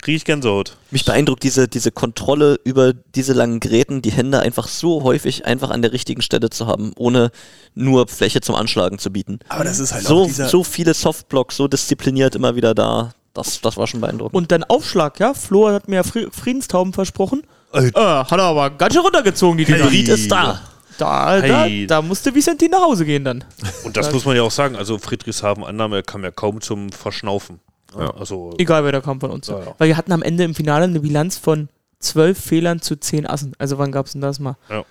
kriege 0.00 0.16
ich 0.16 0.24
Gänsehaut. 0.24 0.76
Mich 0.90 1.04
beeindruckt 1.04 1.42
diese, 1.44 1.68
diese 1.68 1.92
Kontrolle 1.92 2.58
über 2.64 2.92
diese 2.92 3.32
langen 3.32 3.60
Gräten, 3.60 4.02
die 4.02 4.10
Hände 4.10 4.40
einfach 4.40 4.66
so 4.66 5.04
häufig 5.04 5.46
einfach 5.46 5.70
an 5.70 5.80
der 5.82 5.92
richtigen 5.92 6.22
Stelle 6.22 6.50
zu 6.50 6.66
haben, 6.66 6.92
ohne 6.96 7.30
nur 7.74 8.08
Fläche 8.08 8.40
zum 8.40 8.56
Anschlagen 8.56 8.98
zu 8.98 9.10
bieten. 9.12 9.38
Aber 9.48 9.62
das 9.64 9.78
ist 9.78 9.92
halt 9.92 10.04
auch 10.06 10.08
So, 10.08 10.24
dieser, 10.26 10.48
so 10.48 10.64
viele 10.64 10.92
Softblocks, 10.94 11.56
so 11.56 11.68
diszipliniert 11.68 12.34
immer 12.34 12.56
wieder 12.56 12.74
da. 12.74 13.14
das, 13.32 13.60
das 13.60 13.76
war 13.76 13.86
schon 13.86 14.00
beeindruckend. 14.00 14.34
Und 14.34 14.50
dann 14.50 14.64
Aufschlag, 14.64 15.20
ja. 15.20 15.34
Flo 15.34 15.68
hat 15.68 15.88
mir 15.88 15.96
ja 15.96 16.02
Fri 16.02 16.26
Friedenstauben 16.32 16.92
versprochen. 16.92 17.42
Äh, 17.72 17.86
Äh, 17.86 17.92
hat 17.94 18.32
er 18.32 18.40
aber 18.42 18.70
ganz 18.70 18.94
schön 18.94 19.02
runtergezogen, 19.02 19.56
die 19.56 19.64
Dinger. 19.64 19.84
Hybrid 19.84 20.08
ist 20.08 20.30
da. 20.30 20.60
Da, 21.02 21.40
da, 21.40 21.64
Hey. 21.64 21.86
da 21.86 22.02
musste 22.02 22.34
Vicentin 22.34 22.70
nach 22.70 22.82
Hause 22.82 23.04
gehen 23.04 23.24
dann. 23.24 23.44
Und 23.84 23.96
das 23.96 24.12
muss 24.12 24.24
man 24.24 24.36
ja 24.36 24.42
auch 24.42 24.50
sagen. 24.50 24.76
Also 24.76 24.98
Friedrichshafen 24.98 25.64
Annahme 25.64 26.02
kam 26.02 26.22
ja 26.24 26.30
kaum 26.30 26.60
zum 26.60 26.90
Verschnaufen. 26.90 27.60
Ja. 27.98 28.10
Also 28.14 28.54
Egal, 28.58 28.84
wer 28.84 28.92
da 28.92 29.00
kam 29.00 29.20
von 29.20 29.30
uns. 29.30 29.48
Ja, 29.48 29.58
ja. 29.60 29.74
Weil 29.78 29.88
wir 29.88 29.96
hatten 29.96 30.12
am 30.12 30.22
Ende 30.22 30.44
im 30.44 30.54
Finale 30.54 30.84
eine 30.84 31.00
Bilanz 31.00 31.36
von 31.36 31.68
zwölf 31.98 32.38
Fehlern 32.38 32.80
zu 32.80 32.96
zehn 32.96 33.26
Assen. 33.26 33.52
Also 33.58 33.78
wann 33.78 33.92
gab 33.92 34.06
es 34.06 34.12
denn 34.12 34.20
das 34.20 34.38
mal? 34.38 34.56
Ja. 34.70 34.84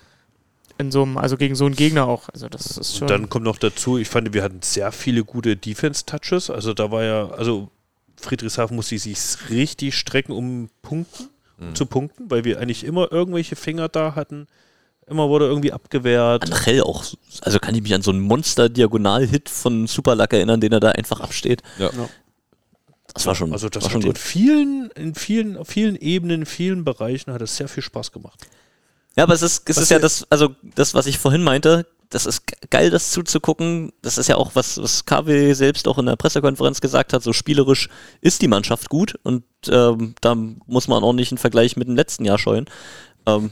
In 0.77 0.91
so 0.91 1.03
einem, 1.03 1.17
also 1.17 1.38
gegen 1.38 1.55
so 1.55 1.65
einen 1.65 1.75
Gegner 1.75 2.07
auch. 2.07 2.29
Also 2.29 2.47
das 2.49 2.77
ist 2.77 2.97
schon. 2.97 3.03
Und 3.03 3.11
dann 3.11 3.29
kommt 3.29 3.45
noch 3.45 3.57
dazu, 3.57 3.97
ich 3.97 4.07
fand, 4.09 4.33
wir 4.33 4.43
hatten 4.43 4.61
sehr 4.61 4.91
viele 4.91 5.23
gute 5.23 5.55
Defense-Touches. 5.55 6.49
Also 6.49 6.73
da 6.73 6.91
war 6.91 7.03
ja, 7.03 7.29
also 7.29 7.69
Friedrichshafen 8.19 8.75
musste 8.75 8.97
sich 8.97 9.17
richtig 9.49 9.95
strecken, 9.97 10.31
um 10.33 10.69
punkten, 10.81 11.29
zu 11.75 11.85
punkten, 11.85 12.31
weil 12.31 12.43
wir 12.43 12.59
eigentlich 12.59 12.83
immer 12.83 13.11
irgendwelche 13.11 13.55
Finger 13.55 13.88
da 13.88 14.15
hatten. 14.15 14.47
Immer 15.07 15.27
wurde 15.29 15.45
irgendwie 15.47 15.73
abgewehrt. 15.73 16.51
Angel 16.51 16.83
auch, 16.83 17.03
also 17.41 17.59
kann 17.59 17.75
ich 17.75 17.81
mich 17.81 17.93
an 17.93 18.01
so 18.01 18.11
einen 18.11 18.21
Monster-Diagonal-Hit 18.21 19.49
von 19.49 19.87
Superluck 19.87 20.31
erinnern, 20.33 20.61
den 20.61 20.71
er 20.71 20.79
da 20.79 20.91
einfach 20.91 21.19
absteht. 21.19 21.61
Ja. 21.77 21.89
Das 23.13 23.25
war 23.25 23.35
schon, 23.35 23.51
Also 23.51 23.67
das 23.67 23.83
war 23.83 23.91
schon 23.91 24.01
in 24.01 24.07
gut. 24.07 24.17
vielen, 24.17 24.89
in 24.91 25.15
vielen, 25.15 25.57
auf 25.57 25.67
vielen 25.67 25.97
Ebenen, 25.97 26.41
in 26.41 26.45
vielen 26.45 26.85
Bereichen 26.85 27.33
hat 27.33 27.41
es 27.41 27.57
sehr 27.57 27.67
viel 27.67 27.83
Spaß 27.83 28.13
gemacht. 28.13 28.39
Ja, 29.17 29.23
aber 29.23 29.33
es 29.33 29.41
ist, 29.41 29.69
es 29.69 29.75
Was 29.75 29.83
ist 29.83 29.89
ja 29.89 29.99
das, 29.99 30.25
also 30.29 30.55
das, 30.75 30.93
was 30.93 31.07
ich 31.07 31.17
vorhin 31.17 31.43
meinte, 31.43 31.85
das 32.09 32.25
ist 32.25 32.47
ge- 32.47 32.57
geil, 32.69 32.89
das 32.89 33.11
zuzugucken. 33.11 33.91
Das 34.01 34.17
ist 34.17 34.27
ja 34.27 34.37
auch 34.37 34.51
was, 34.53 34.81
was 34.81 35.05
KW 35.05 35.51
selbst 35.53 35.89
auch 35.89 35.97
in 35.97 36.05
der 36.05 36.15
Pressekonferenz 36.15 36.79
gesagt 36.79 37.11
hat. 37.11 37.21
So 37.21 37.33
spielerisch 37.33 37.89
ist 38.21 38.41
die 38.41 38.47
Mannschaft 38.47 38.87
gut 38.87 39.19
und 39.23 39.43
ähm, 39.67 40.15
da 40.21 40.35
muss 40.35 40.87
man 40.87 41.03
auch 41.03 41.11
nicht 41.13 41.31
einen 41.33 41.37
Vergleich 41.37 41.75
mit 41.75 41.89
dem 41.89 41.95
letzten 41.97 42.23
Jahr 42.23 42.37
scheuen. 42.39 42.65
Ähm, 43.25 43.51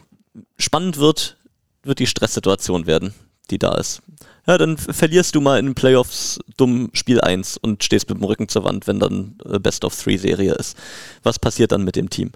spannend 0.58 0.98
wird, 0.98 1.36
wird 1.84 2.00
die 2.00 2.08
Stresssituation 2.08 2.86
werden, 2.88 3.14
die 3.52 3.60
da 3.60 3.76
ist. 3.76 4.02
Ja, 4.48 4.58
dann 4.58 4.78
verlierst 4.78 5.36
du 5.36 5.42
mal 5.42 5.60
in 5.60 5.68
den 5.68 5.76
Playoffs 5.76 6.40
dumm 6.58 6.90
Spiel 6.94 7.22
1 7.22 7.58
und 7.58 7.84
stehst 7.84 8.10
mit 8.10 8.18
dem 8.18 8.24
Rücken 8.24 8.48
zur 8.50 8.64
Wand, 8.64 8.88
wenn 8.88 9.00
dann 9.00 9.38
äh, 9.46 9.60
Best 9.60 9.86
of 9.86 9.96
Three 10.02 10.18
Serie 10.18 10.54
ist. 10.56 10.76
Was 11.24 11.38
passiert 11.38 11.72
dann 11.72 11.84
mit 11.84 11.96
dem 11.96 12.10
Team? 12.10 12.32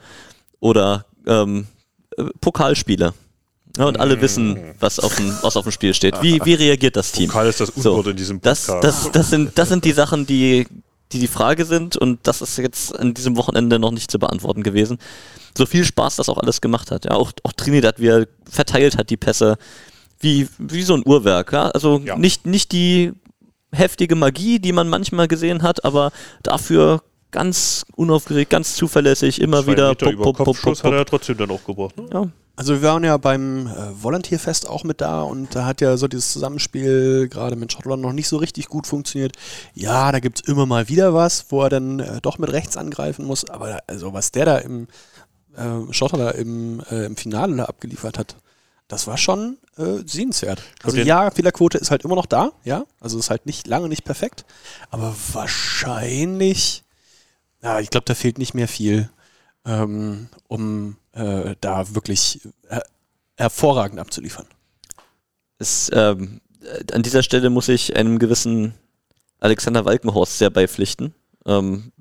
Oder 0.60 1.06
ähm, 1.26 1.68
äh, 2.18 2.24
Pokalspiele. 2.40 3.14
Ja, 3.78 3.86
und 3.86 4.00
alle 4.00 4.22
wissen, 4.22 4.60
was 4.80 5.00
auf 5.00 5.16
dem, 5.16 5.36
was 5.42 5.58
auf 5.58 5.64
dem 5.64 5.72
Spiel 5.72 5.96
steht. 5.96 6.22
Wie, 6.22 6.40
wie 6.46 6.54
reagiert 6.54 6.96
das 6.96 7.12
Team? 7.12 7.30
Karl 7.32 7.48
ist 7.48 7.60
das 7.60 7.70
So, 7.76 7.92
Unwort 7.94 8.08
in 8.08 8.18
diesem 8.18 8.40
Das, 8.40 8.68
Podcast. 8.68 9.06
das, 9.06 9.12
das, 9.12 9.30
sind, 9.32 9.58
das 9.58 9.70
sind 9.70 9.84
die 9.84 9.94
Sachen, 9.94 10.28
die, 10.28 10.68
die 11.14 11.20
die 11.20 11.28
Frage 11.28 11.66
sind 11.66 11.96
und 11.96 12.20
das 12.24 12.42
ist 12.42 12.58
jetzt 12.58 12.98
an 13.00 13.14
diesem 13.14 13.38
Wochenende 13.38 13.80
noch 13.80 13.92
nicht 13.92 14.12
zu 14.12 14.20
beantworten 14.20 14.64
gewesen. 14.64 14.98
So 15.58 15.66
viel 15.66 15.86
Spaß 15.86 16.16
das 16.18 16.28
auch 16.30 16.38
alles 16.38 16.60
gemacht 16.62 16.92
hat. 16.92 17.06
Ja, 17.06 17.12
auch, 17.12 17.32
auch 17.44 17.54
Trinidad, 17.54 18.00
wie 18.00 18.08
er 18.08 18.28
verteilt 18.50 18.98
hat 18.98 19.10
die 19.10 19.18
Pässe, 19.18 19.58
wie, 20.20 20.48
wie 20.58 20.82
so 20.84 20.96
ein 20.96 21.04
Uhrwerk. 21.06 21.54
Ja? 21.54 21.70
Also 21.70 22.00
Ja. 22.04 22.18
nicht, 22.18 22.46
nicht 22.46 22.72
die 22.72 23.14
heftige 23.72 24.16
Magie, 24.16 24.60
die 24.60 24.72
man 24.72 24.90
manchmal 24.90 25.28
gesehen 25.28 25.62
hat, 25.64 25.86
aber 25.86 26.12
dafür 26.42 27.02
ganz 27.34 27.86
unaufgeregt, 27.96 28.50
ganz 28.50 28.76
zuverlässig, 28.76 29.42
immer 29.42 29.64
Zwei 29.64 29.72
wieder. 29.74 29.90
Meter 29.90 30.06
pop, 30.06 30.14
über 30.14 30.24
pop, 30.24 30.38
pop, 30.38 30.46
Kopfschuss 30.46 30.80
pop, 30.80 30.92
hat 30.92 30.98
er 30.98 31.04
pop. 31.04 31.10
trotzdem 31.10 31.38
dann 31.38 31.52
auch 31.52 31.66
gebracht. 31.66 31.98
Ne? 31.98 32.06
Ja. 32.14 32.30
Also 32.56 32.76
wir 32.76 32.88
waren 32.88 33.04
ja 33.04 33.18
beim 33.18 33.66
äh, 33.66 33.72
Volunteerfest 34.04 34.70
auch 34.70 34.84
mit 34.84 35.02
da 35.02 35.24
und 35.24 35.56
da 35.56 35.66
hat 35.66 35.82
ja 35.82 35.98
so 35.98 36.08
dieses 36.08 36.32
Zusammenspiel 36.32 37.28
gerade 37.28 37.56
mit 37.56 37.74
Schottland 37.74 38.04
noch 38.04 38.14
nicht 38.14 38.28
so 38.28 38.38
richtig 38.38 38.68
gut 38.68 38.86
funktioniert. 38.86 39.36
Ja, 39.74 40.12
da 40.12 40.20
gibt 40.20 40.42
es 40.42 40.48
immer 40.48 40.68
mal 40.68 40.88
wieder 40.88 41.16
was, 41.16 41.48
wo 41.50 41.64
er 41.64 41.70
dann 41.70 42.00
äh, 42.00 42.22
doch 42.22 42.38
mit 42.38 42.52
rechts 42.52 42.78
angreifen 42.78 43.26
muss, 43.26 43.50
aber 43.50 43.70
da, 43.70 43.80
also 43.88 44.14
was 44.14 44.32
der 44.32 44.46
da 44.46 44.58
im 44.60 44.88
äh, 45.56 45.92
Schotter 45.92 46.18
da 46.18 46.30
im, 46.30 46.84
äh, 46.92 47.06
im 47.06 47.16
Finale 47.18 47.56
da 47.56 47.66
abgeliefert 47.66 48.20
hat, 48.20 48.36
das 48.88 49.08
war 49.08 49.18
schon 49.18 49.58
äh, 49.78 50.04
sehenswert. 50.06 50.62
Also 50.84 50.98
ja, 50.98 51.32
Fehlerquote 51.32 51.80
ist 51.80 51.90
halt 51.90 52.04
immer 52.04 52.16
noch 52.16 52.28
da, 52.28 52.52
ja, 52.64 52.86
also 53.00 53.18
ist 53.18 53.32
halt 53.32 53.48
nicht 53.48 53.66
lange 53.66 53.90
nicht 53.90 54.04
perfekt, 54.04 54.46
aber 54.92 55.16
wahrscheinlich, 55.34 56.83
ja, 57.64 57.80
ich 57.80 57.90
glaube, 57.90 58.06
da 58.06 58.14
fehlt 58.14 58.38
nicht 58.38 58.54
mehr 58.54 58.68
viel, 58.68 59.10
ähm, 59.66 60.28
um 60.48 60.98
äh, 61.14 61.56
da 61.62 61.96
wirklich 61.96 62.42
äh, 62.70 62.82
hervorragend 63.38 64.00
abzuliefern. 64.00 64.46
Es, 65.58 65.90
ähm, 65.94 66.42
äh, 66.62 66.94
an 66.94 67.04
dieser 67.04 67.24
Stelle 67.24 67.50
muss 67.50 67.70
ich 67.70 67.96
einem 67.96 68.20
gewissen 68.20 68.74
Alexander 69.40 69.86
Walkenhorst 69.86 70.38
sehr 70.38 70.50
beipflichten. 70.50 71.14
Ähm, 71.46 71.92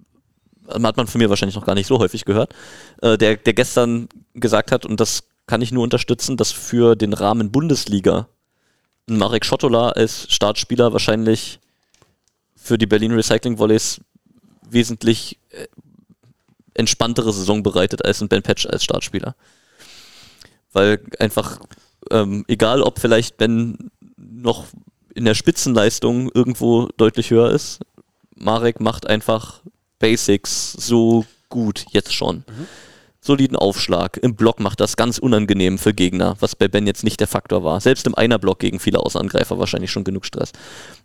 hat 0.68 0.96
man 0.96 1.06
von 1.06 1.20
mir 1.20 1.30
wahrscheinlich 1.30 1.56
noch 1.56 1.66
gar 1.66 1.74
nicht 1.74 1.86
so 1.86 1.98
häufig 1.98 2.24
gehört, 2.24 2.54
äh, 3.00 3.16
der, 3.16 3.36
der 3.36 3.52
gestern 3.52 4.08
gesagt 4.34 4.72
hat, 4.72 4.84
und 4.84 5.00
das 5.00 5.24
kann 5.46 5.62
ich 5.62 5.72
nur 5.72 5.82
unterstützen, 5.82 6.36
dass 6.36 6.52
für 6.52 6.96
den 6.96 7.12
Rahmen 7.12 7.50
Bundesliga 7.50 8.28
Marek 9.08 9.44
Schottola 9.44 9.90
als 9.90 10.32
Startspieler 10.32 10.92
wahrscheinlich 10.92 11.58
für 12.54 12.78
die 12.78 12.86
Berlin 12.86 13.12
Recycling 13.12 13.58
Volleys 13.58 14.00
wesentlich 14.72 15.38
äh, 15.50 15.66
entspanntere 16.74 17.32
Saison 17.32 17.62
bereitet 17.62 18.04
als 18.04 18.20
ein 18.22 18.28
Ben 18.28 18.42
Patch 18.42 18.66
als 18.66 18.84
Startspieler. 18.84 19.34
Weil 20.72 21.00
einfach, 21.18 21.60
ähm, 22.10 22.44
egal 22.48 22.82
ob 22.82 22.98
vielleicht 22.98 23.36
Ben 23.36 23.90
noch 24.16 24.66
in 25.14 25.24
der 25.24 25.34
Spitzenleistung 25.34 26.30
irgendwo 26.32 26.88
deutlich 26.96 27.30
höher 27.30 27.50
ist, 27.50 27.80
Marek 28.34 28.80
macht 28.80 29.06
einfach 29.06 29.60
Basics 29.98 30.72
so 30.72 31.26
gut 31.48 31.84
jetzt 31.90 32.14
schon. 32.14 32.44
Soliden 33.24 33.56
Aufschlag. 33.56 34.16
Im 34.16 34.34
Block 34.34 34.58
macht 34.58 34.80
das 34.80 34.96
ganz 34.96 35.18
unangenehm 35.18 35.78
für 35.78 35.94
Gegner, 35.94 36.34
was 36.40 36.56
bei 36.56 36.66
Ben 36.66 36.88
jetzt 36.88 37.04
nicht 37.04 37.20
der 37.20 37.28
Faktor 37.28 37.62
war. 37.62 37.80
Selbst 37.80 38.04
im 38.08 38.16
Einer-Block 38.16 38.58
gegen 38.58 38.80
viele 38.80 38.98
Außenangreifer 38.98 39.60
wahrscheinlich 39.60 39.92
schon 39.92 40.02
genug 40.02 40.26
Stress. 40.26 40.50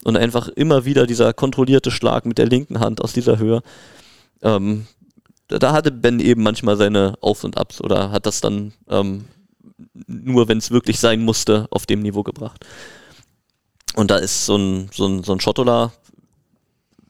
Und 0.03 0.17
einfach 0.17 0.47
immer 0.47 0.83
wieder 0.83 1.05
dieser 1.05 1.31
kontrollierte 1.33 1.91
Schlag 1.91 2.25
mit 2.25 2.39
der 2.39 2.47
linken 2.47 2.79
Hand 2.79 3.01
aus 3.01 3.13
dieser 3.13 3.37
Höhe. 3.37 3.61
Ähm, 4.41 4.87
da, 5.47 5.71
hatte 5.73 5.91
Ben 5.91 6.19
eben 6.19 6.41
manchmal 6.41 6.75
seine 6.75 7.13
Auf- 7.21 7.43
und 7.43 7.55
Abs 7.55 7.81
oder 7.81 8.11
hat 8.11 8.25
das 8.25 8.41
dann 8.41 8.73
ähm, 8.89 9.25
nur, 10.07 10.47
wenn 10.47 10.57
es 10.57 10.71
wirklich 10.71 10.99
sein 10.99 11.21
musste, 11.21 11.67
auf 11.69 11.85
dem 11.85 12.01
Niveau 12.01 12.23
gebracht. 12.23 12.65
Und 13.93 14.09
da 14.09 14.17
ist 14.17 14.47
so 14.47 14.57
ein, 14.57 14.89
so 14.91 15.05
ein, 15.05 15.23
so 15.23 15.33
ein 15.33 15.39
Schottola, 15.39 15.91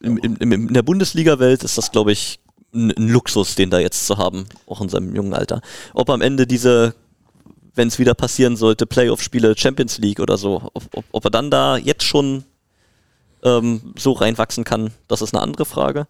im, 0.02 0.18
im, 0.18 0.52
in 0.52 0.74
der 0.74 0.84
Bundesliga-Welt 0.84 1.64
ist 1.64 1.78
das, 1.78 1.92
glaube 1.92 2.12
ich, 2.12 2.40
ein, 2.74 2.90
Luxus, 3.10 3.56
den 3.56 3.70
da 3.70 3.80
jetzt 3.80 4.06
zu 4.06 4.18
haben, 4.18 4.46
auch 4.66 4.82
in 4.82 4.90
seinem 4.90 5.16
jungen 5.16 5.34
Alter. 5.34 5.62
Ob 5.94 6.10
am 6.10 6.22
Ende 6.22 6.48
diese, 6.48 6.96
wenn 7.76 7.88
es 7.88 8.00
wieder 8.00 8.14
passieren 8.14 8.56
sollte, 8.56 8.86
Playoff-Spiele, 8.86 9.58
Champions 9.58 9.98
League 9.98 10.20
oder 10.20 10.38
so, 10.38 10.70
ob, 10.74 10.84
ob, 10.94 11.06
ob 11.12 11.26
er 11.26 11.32
dann 11.32 11.52
da 11.52 11.78
jetzt 11.78 12.04
schon 12.04 12.44
ähm, 13.44 13.94
so 13.98 14.14
reinwachsen 14.14 14.64
kann, 14.64 14.92
das 15.08 15.22
ist 15.22 15.34
eine 15.34 15.44
andere 15.44 15.66
Frage. 15.66 16.08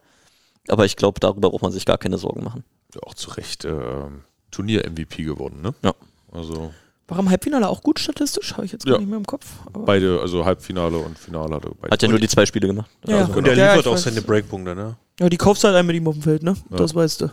Aber 0.67 0.85
ich 0.85 0.95
glaube, 0.95 1.19
darüber 1.19 1.49
braucht 1.49 1.61
man 1.61 1.71
sich 1.71 1.85
gar 1.85 1.97
keine 1.97 2.17
Sorgen 2.17 2.43
machen. 2.43 2.63
Ja, 2.93 3.01
auch 3.03 3.13
zu 3.13 3.31
Recht 3.31 3.65
ähm, 3.65 4.23
Turnier-MVP 4.51 5.23
geworden, 5.23 5.61
ne? 5.61 5.73
Ja. 5.83 5.93
Also 6.31 6.73
War 7.09 7.19
im 7.19 7.29
Halbfinale 7.29 7.69
auch 7.69 7.81
gut 7.83 7.99
statistisch? 7.99 8.53
Habe 8.53 8.65
ich 8.65 8.73
jetzt 8.73 8.85
Ja. 8.85 8.91
gar 8.93 8.99
nicht 8.99 9.07
mehr 9.07 9.17
im 9.17 9.25
Kopf. 9.25 9.45
Aber 9.65 9.85
beide, 9.85 10.19
also 10.21 10.43
Halbfinale 10.43 10.97
und 10.97 11.17
Finale 11.17 11.55
hatte 11.55 11.71
beide. 11.79 11.93
Hat 11.93 12.01
ja 12.01 12.09
nur 12.09 12.19
die 12.19 12.27
zwei 12.27 12.45
Spiele 12.45 12.67
gemacht. 12.67 12.89
Ja, 13.07 13.19
Also, 13.19 13.33
Und 13.33 13.47
der 13.47 13.55
Ja, 13.55 13.63
liefert 13.69 13.85
ich 13.85 13.87
auch 13.87 13.93
weiß. 13.93 14.03
seine 14.03 14.21
Breakpunkte, 14.21 14.75
ne? 14.75 14.97
ja, 15.19 15.29
die 15.29 15.37
kaufst 15.37 15.63
halt 15.63 15.75
ein 15.75 15.85
mit 15.85 15.95
ihm 15.95 16.07
auf 16.07 16.15
dem 16.15 16.23
Feld, 16.23 16.43
ne? 16.43 16.55
Ja. 16.69 16.77
Das 16.77 16.93
weißt 16.93 17.21
du. 17.21 17.29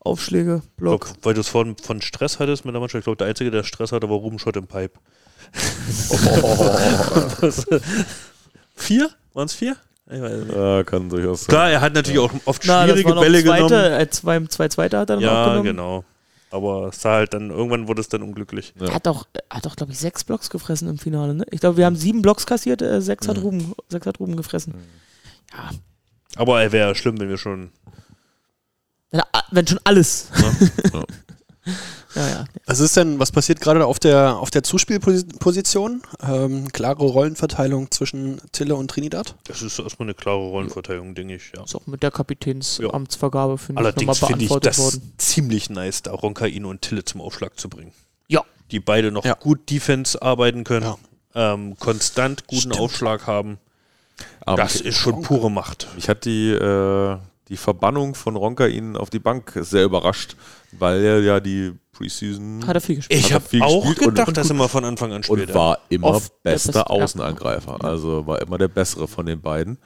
Aufschläge, 0.00 0.62
Block. 0.76 1.04
Block. 1.06 1.16
Weil 1.22 1.34
du 1.34 1.40
es 1.40 1.48
von, 1.48 1.76
von 1.78 2.02
Stress 2.02 2.38
hattest 2.40 2.64
mit 2.66 2.74
der 2.74 2.80
Mannschaft. 2.80 3.00
Ich 3.00 3.04
glaube, 3.04 3.16
der 3.16 3.28
Einzige, 3.28 3.50
der 3.50 3.62
Stress 3.62 3.92
hatte, 3.92 4.08
war 4.10 4.16
Ruben 4.16 4.38
Schott 4.38 4.56
im 4.56 4.66
Pipe. 4.66 4.98
vier? 8.76 9.08
Waren 9.32 9.46
es 9.46 9.54
vier? 9.54 9.76
Ich 10.10 10.20
weiß 10.20 10.44
nicht. 10.44 10.54
Ja, 10.56 10.82
kann 10.84 11.08
durchaus 11.08 11.44
sein. 11.44 11.48
Klar, 11.54 11.70
er 11.70 11.80
hat 11.80 11.94
natürlich 11.94 12.20
auch 12.20 12.30
oft 12.44 12.62
Na, 12.66 12.82
das 12.86 12.90
schwierige 12.90 13.08
waren 13.10 13.14
noch 13.16 13.22
Bälle 13.22 13.42
zweite, 13.42 13.68
genommen. 13.68 14.00
Äh, 14.00 14.10
zwei, 14.10 14.40
zwei 14.46 14.68
Zweite 14.68 14.98
hat 14.98 15.10
er 15.10 15.16
dann 15.16 15.24
auch 15.24 15.32
Ja, 15.32 15.44
genommen. 15.48 15.64
genau. 15.64 16.04
Aber 16.54 16.90
es 16.90 17.02
sah 17.02 17.14
halt 17.14 17.34
dann, 17.34 17.50
irgendwann 17.50 17.88
wurde 17.88 18.00
es 18.00 18.08
dann 18.08 18.22
unglücklich. 18.22 18.74
Ja. 18.78 18.86
Er 18.86 18.94
hat 18.94 19.06
doch, 19.06 19.26
hat 19.50 19.66
doch 19.66 19.74
glaube 19.74 19.90
ich, 19.90 19.98
sechs 19.98 20.22
Blocks 20.22 20.50
gefressen 20.50 20.88
im 20.88 20.98
Finale, 20.98 21.34
ne? 21.34 21.44
Ich 21.50 21.58
glaube, 21.58 21.78
wir 21.78 21.84
haben 21.84 21.96
sieben 21.96 22.22
Blocks 22.22 22.46
kassiert, 22.46 22.80
äh, 22.80 23.02
sechs, 23.02 23.26
hat 23.26 23.38
Ruben, 23.38 23.74
sechs 23.88 24.06
hat 24.06 24.20
Ruben 24.20 24.36
gefressen. 24.36 24.72
Ja, 25.52 25.70
Aber 26.36 26.62
er 26.62 26.70
wäre 26.70 26.94
schlimm, 26.94 27.18
wenn 27.18 27.28
wir 27.28 27.38
schon. 27.38 27.72
wenn, 29.10 29.22
wenn 29.50 29.66
schon 29.66 29.80
alles. 29.82 30.28
Ja. 30.36 31.00
ja, 31.00 31.04
ja. 32.16 32.44
Was 32.66 32.80
ist 32.80 32.96
denn, 32.96 33.18
was 33.18 33.32
passiert 33.32 33.60
gerade 33.60 33.84
auf 33.86 33.98
der, 33.98 34.36
auf 34.36 34.50
der 34.50 34.62
Zuspielposition? 34.62 36.02
Ähm, 36.22 36.68
klare 36.72 37.02
Rollenverteilung 37.04 37.90
zwischen 37.90 38.40
Tille 38.52 38.76
und 38.76 38.88
Trinidad? 38.90 39.34
Das 39.44 39.62
ist 39.62 39.78
erstmal 39.78 40.06
eine 40.06 40.14
klare 40.14 40.38
Rollenverteilung, 40.38 41.14
denke 41.14 41.36
ich, 41.36 41.52
ja. 41.56 41.64
Ist 41.64 41.74
auch 41.74 41.86
mit 41.86 42.02
der 42.02 42.10
Kapitänsamtsvergabe, 42.10 43.58
finde 43.58 43.80
ich, 43.80 43.86
Allerdings 43.86 44.06
nochmal 44.20 44.28
finde 44.30 44.44
ich 44.44 44.48
beantwortet 44.50 44.78
das 44.78 44.84
worden. 44.84 45.12
ziemlich 45.18 45.70
nice, 45.70 46.02
da 46.02 46.12
Roncaino 46.12 46.70
und 46.70 46.82
Tille 46.82 47.04
zum 47.04 47.20
Aufschlag 47.20 47.58
zu 47.58 47.68
bringen. 47.68 47.92
Ja. 48.28 48.42
Die 48.70 48.80
beide 48.80 49.10
noch 49.12 49.24
Ja. 49.24 49.34
gut 49.34 49.70
Defense 49.70 50.20
arbeiten 50.20 50.64
können, 50.64 50.86
Ja. 51.34 51.52
ähm, 51.54 51.76
konstant 51.78 52.46
guten 52.46 52.60
Stimmt. 52.60 52.78
Aufschlag 52.80 53.26
haben. 53.26 53.58
Aber 54.46 54.56
das 54.62 54.80
ist 54.80 54.96
schon 54.96 55.22
pure 55.22 55.50
Macht. 55.50 55.88
ich 55.96 56.08
hatte 56.08 56.28
die, 56.30 56.50
äh, 56.52 57.16
die 57.48 57.56
Verbannung 57.56 58.14
von 58.14 58.36
Ronka 58.36 58.66
ihn 58.66 58.96
auf 58.96 59.10
die 59.10 59.18
Bank 59.18 59.52
sehr 59.60 59.84
überrascht, 59.84 60.36
weil 60.72 61.02
er 61.04 61.20
ja 61.20 61.40
die 61.40 61.72
Preseason 61.94 62.66
Hat 62.66 62.74
er 62.76 62.80
viel 62.82 62.96
gespielt. 62.96 63.20
Ich 63.20 63.32
habe 63.32 63.44
auch 63.62 63.82
gespielt 63.86 64.08
und- 64.08 64.14
gedacht, 64.16 64.36
dass 64.36 64.50
er 64.50 64.54
mal 64.56 64.68
von 64.68 64.84
Anfang 64.84 65.12
an 65.12 65.22
spielt. 65.22 65.48
und 65.48 65.54
war 65.54 65.78
immer 65.88 66.08
Oft 66.08 66.42
bester 66.42 66.72
beste, 66.72 66.78
ja. 66.80 66.86
Außenangreifer. 66.86 67.82
Also 67.82 68.26
war 68.26 68.42
immer 68.42 68.58
der 68.58 68.68
bessere 68.68 69.08
von 69.08 69.24
den 69.24 69.40
beiden. 69.40 69.78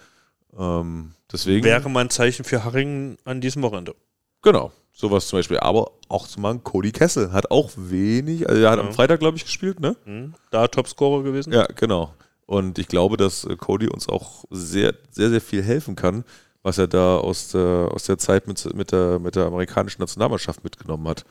Ähm, 0.59 1.13
deswegen, 1.31 1.65
Wäre 1.65 1.89
mal 1.89 2.01
ein 2.01 2.11
Zeichen 2.11 2.45
für 2.45 2.65
Haring 2.65 3.17
an 3.25 3.41
diesem 3.41 3.63
Wochenende. 3.63 3.95
genau, 4.43 4.73
sowas 4.93 5.29
zum 5.29 5.39
Beispiel. 5.39 5.59
Aber 5.61 5.93
auch 6.09 6.27
zum 6.27 6.43
Beispiel 6.43 6.61
Cody 6.63 6.91
Kessel 6.93 7.33
hat 7.33 7.51
auch 7.51 7.71
wenig, 7.77 8.49
also 8.49 8.61
er 8.63 8.71
hat 8.71 8.79
Ja. 8.79 8.85
am 8.85 8.93
Freitag, 8.93 9.21
glaube 9.21 9.37
ich, 9.37 9.45
gespielt, 9.45 9.79
ne? 9.81 9.95
Hm? 10.05 10.35
Da 10.51 10.67
Topscorer 10.67 11.23
gewesen. 11.23 11.53
Ja, 11.53 11.67
genau. 11.67 12.15
Und 12.47 12.79
ich 12.79 12.89
glaube, 12.89 13.17
dass 13.19 13.45
äh, 13.45 13.57
Cody 13.57 13.89
uns 13.89 14.09
auch 14.09 14.45
sehr, 14.51 14.95
sehr, 15.11 15.29
sehr 15.29 15.41
viel 15.43 15.63
helfen 15.63 15.95
kann, 15.97 16.25
was 16.63 16.79
er 16.79 16.89
da 16.89 17.19
aus 17.19 17.49
der, 17.49 17.91
aus 17.93 18.05
der 18.05 18.17
Zeit 18.19 18.49
mit, 18.49 18.75
mit, 18.75 18.91
der, 18.91 19.19
mit 19.19 19.37
der 19.37 19.45
amerikanischen 19.47 20.01
Nationalmannschaft 20.01 20.65
mitgenommen 20.65 21.07
hat. 21.09 21.25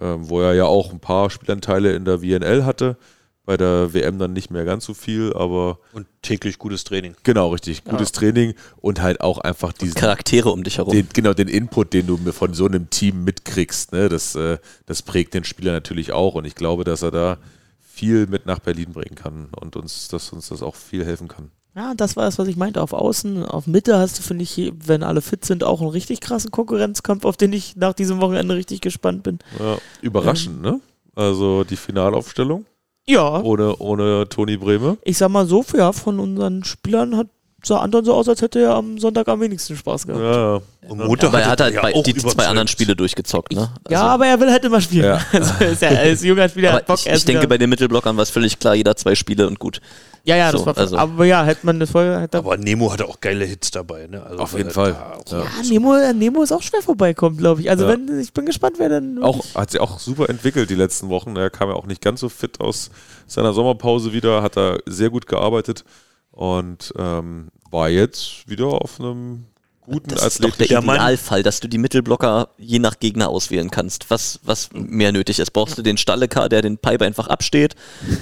Ähm, 0.00 0.28
wo 0.28 0.40
er 0.40 0.54
ja 0.54 0.64
auch 0.64 0.92
ein 0.92 1.00
paar 1.00 1.28
Spielanteile 1.30 1.94
in 1.94 2.04
der 2.04 2.22
WNL 2.22 2.64
hatte. 2.64 2.96
Bei 3.44 3.56
der 3.56 3.92
WM 3.92 4.18
dann 4.18 4.32
nicht 4.32 4.52
mehr 4.52 4.64
ganz 4.64 4.84
so 4.84 4.94
viel, 4.94 5.32
aber 5.34 5.80
Und 5.92 6.06
täglich 6.22 6.58
gutes 6.58 6.84
Training. 6.84 7.16
genau, 7.24 7.48
richtig. 7.48 7.82
Gutes 7.82 8.12
Training 8.12 8.54
und 8.80 9.02
halt 9.02 9.20
auch 9.20 9.38
einfach 9.38 9.72
diesen, 9.72 9.96
Charaktere 9.96 10.50
um 10.50 10.62
dich 10.62 10.78
herum. 10.78 10.92
den, 10.92 11.08
genau, 11.12 11.34
den 11.34 11.48
Input, 11.48 11.92
den 11.92 12.06
du 12.06 12.18
mir 12.18 12.32
von 12.32 12.54
so 12.54 12.66
einem 12.66 12.88
Team 12.88 13.24
mitkriegst. 13.24 13.92
Ne? 13.92 14.08
Das, 14.08 14.36
äh, 14.36 14.58
das 14.86 15.02
prägt 15.02 15.34
den 15.34 15.42
Spieler 15.42 15.72
natürlich 15.72 16.12
auch. 16.12 16.36
Und 16.36 16.44
ich 16.44 16.54
glaube, 16.54 16.84
dass 16.84 17.02
er 17.02 17.10
da 17.10 17.38
viel 17.80 18.28
mit 18.28 18.46
nach 18.46 18.60
Berlin 18.60 18.92
bringen 18.92 19.16
kann 19.16 19.48
und 19.60 19.74
uns, 19.74 20.06
dass 20.06 20.32
uns 20.32 20.48
das 20.48 20.62
auch 20.62 20.76
viel 20.76 21.04
helfen 21.04 21.26
kann. 21.26 21.50
Ja, 21.74 21.94
das 21.94 22.16
war 22.16 22.28
es, 22.28 22.38
was 22.38 22.48
ich 22.48 22.56
meinte. 22.56 22.82
Auf 22.82 22.92
Außen, 22.92 23.46
auf 23.46 23.66
Mitte 23.66 23.98
hast 23.98 24.18
du, 24.18 24.22
finde 24.22 24.42
ich, 24.44 24.72
wenn 24.84 25.02
alle 25.02 25.22
fit 25.22 25.44
sind, 25.44 25.64
auch 25.64 25.80
einen 25.80 25.90
richtig 25.90 26.20
krassen 26.20 26.50
Konkurrenzkampf, 26.50 27.24
auf 27.24 27.36
den 27.38 27.52
ich 27.54 27.76
nach 27.76 27.94
diesem 27.94 28.20
Wochenende 28.20 28.54
richtig 28.54 28.80
gespannt 28.82 29.22
bin. 29.22 29.38
Ja, 29.58 29.78
überraschend, 30.02 30.60
ne? 30.60 30.80
Also 31.14 31.64
die 31.64 31.76
Finalaufstellung 31.76 32.64
Ja, 33.06 33.40
ohne, 33.42 33.76
ohne 33.78 34.28
Toni 34.28 34.56
Breme. 34.56 34.98
ich 35.04 35.16
sag 35.18 35.30
mal 35.30 35.46
so, 35.46 35.64
ja, 35.74 35.92
von 35.92 36.18
unseren 36.20 36.62
Spielern 36.64 37.16
hat 37.16 37.28
sah 37.64 37.78
Anton 37.78 38.04
so 38.04 38.14
aus, 38.14 38.28
als 38.28 38.42
hätte 38.42 38.60
er 38.60 38.74
am 38.74 38.98
Sonntag 38.98 39.28
am 39.28 39.40
wenigsten 39.40 39.76
Spaß 39.76 40.06
gehabt. 40.06 40.22
Ja, 40.22 40.60
Und 40.90 40.98
Montag 40.98 41.28
Aber 41.28 41.40
er 41.40 41.50
hat 41.50 41.60
halt 41.60 41.74
ja 41.74 41.82
bei, 41.82 41.94
auch 41.94 42.02
die 42.02 42.14
zwei 42.14 42.46
anderen 42.46 42.66
Spiele 42.68 42.96
durchgezockt, 42.96 43.52
ne? 43.52 43.70
ja, 43.88 43.98
Also- 44.00 44.10
aber 44.10 44.26
er 44.26 44.40
will 44.40 44.50
halt 44.50 44.64
immer 44.64 44.80
spielen. 44.80 45.04
Ja. 45.04 45.20
Also 45.32 45.64
ist 45.64 45.82
ja 45.82 45.88
als 45.90 46.22
junger 46.24 46.48
Spieler 46.48 46.72
hat 46.72 46.86
Bock 46.86 46.98
ich, 46.98 47.06
erst 47.06 47.20
ich 47.20 47.24
denke, 47.24 47.46
bei 47.46 47.58
den 47.58 47.70
Mittelblockern 47.70 48.16
war 48.16 48.22
es 48.24 48.30
völlig 48.30 48.58
klar, 48.58 48.74
jeder 48.74 48.96
zwei 48.96 49.14
Spiele 49.14 49.46
und 49.46 49.58
gut. 49.60 49.80
Ja, 50.24 50.36
ja, 50.36 50.52
das 50.52 50.60
so, 50.60 50.66
war 50.66 50.76
also- 50.78 50.96
aber 50.96 51.24
ja, 51.24 51.44
hätte 51.44 51.66
man 51.66 51.78
das 51.80 51.90
vorher 51.90 52.20
hätte 52.20 52.38
Aber 52.38 52.56
Nemo 52.56 52.92
hatte 52.92 53.06
auch 53.06 53.20
geile 53.20 53.44
Hits 53.44 53.70
dabei. 53.72 54.06
Ne? 54.08 54.22
Also 54.24 54.38
Auf 54.42 54.56
jeden 54.56 54.70
Fall. 54.70 54.96
Ja. 55.30 55.38
ja, 55.38 55.44
Nemo, 55.68 55.96
Nemo 56.14 56.42
ist 56.42 56.52
auch 56.52 56.62
schwer 56.62 56.82
vorbeikommen, 56.82 57.36
glaube 57.36 57.60
ich. 57.60 57.70
Also 57.70 57.84
Ja. 57.84 57.90
wenn 57.90 58.20
ich 58.20 58.32
bin 58.32 58.46
gespannt, 58.46 58.74
wer 58.78 58.88
dann 58.88 59.22
Auch, 59.22 59.44
hat 59.54 59.70
sich 59.72 59.80
auch 59.80 59.98
super 59.98 60.28
entwickelt 60.28 60.70
die 60.70 60.74
letzten 60.76 61.08
Wochen. 61.08 61.36
Er 61.36 61.50
kam 61.50 61.68
ja 61.68 61.74
auch 61.74 61.86
nicht 61.86 62.00
ganz 62.02 62.20
so 62.20 62.28
fit 62.28 62.60
aus 62.60 62.90
seiner 63.26 63.52
Sommerpause 63.52 64.12
wieder, 64.12 64.42
hat 64.42 64.56
er 64.56 64.78
sehr 64.86 65.10
gut 65.10 65.26
gearbeitet 65.26 65.84
und 66.32 66.92
ähm, 66.98 67.48
war 67.70 67.88
jetzt 67.88 68.48
wieder 68.48 68.66
auf 68.66 68.98
einem 68.98 69.46
guten 69.82 70.08
Das 70.08 70.26
ist 70.26 70.44
doch 70.44 70.56
der 70.56 70.70
Idealfall, 70.70 71.42
dass 71.42 71.60
du 71.60 71.68
die 71.68 71.78
Mittelblocker 71.78 72.48
je 72.58 72.78
nach 72.78 72.98
Gegner 72.98 73.28
auswählen 73.28 73.70
kannst. 73.70 74.10
Was, 74.10 74.40
was 74.42 74.70
mehr 74.72 75.12
nötig 75.12 75.38
ist. 75.38 75.50
Brauchst 75.50 75.76
du 75.76 75.82
den 75.82 75.96
Stallekar, 75.98 76.48
der 76.48 76.62
den 76.62 76.78
Pipe 76.78 77.04
einfach 77.04 77.28
absteht? 77.28 77.74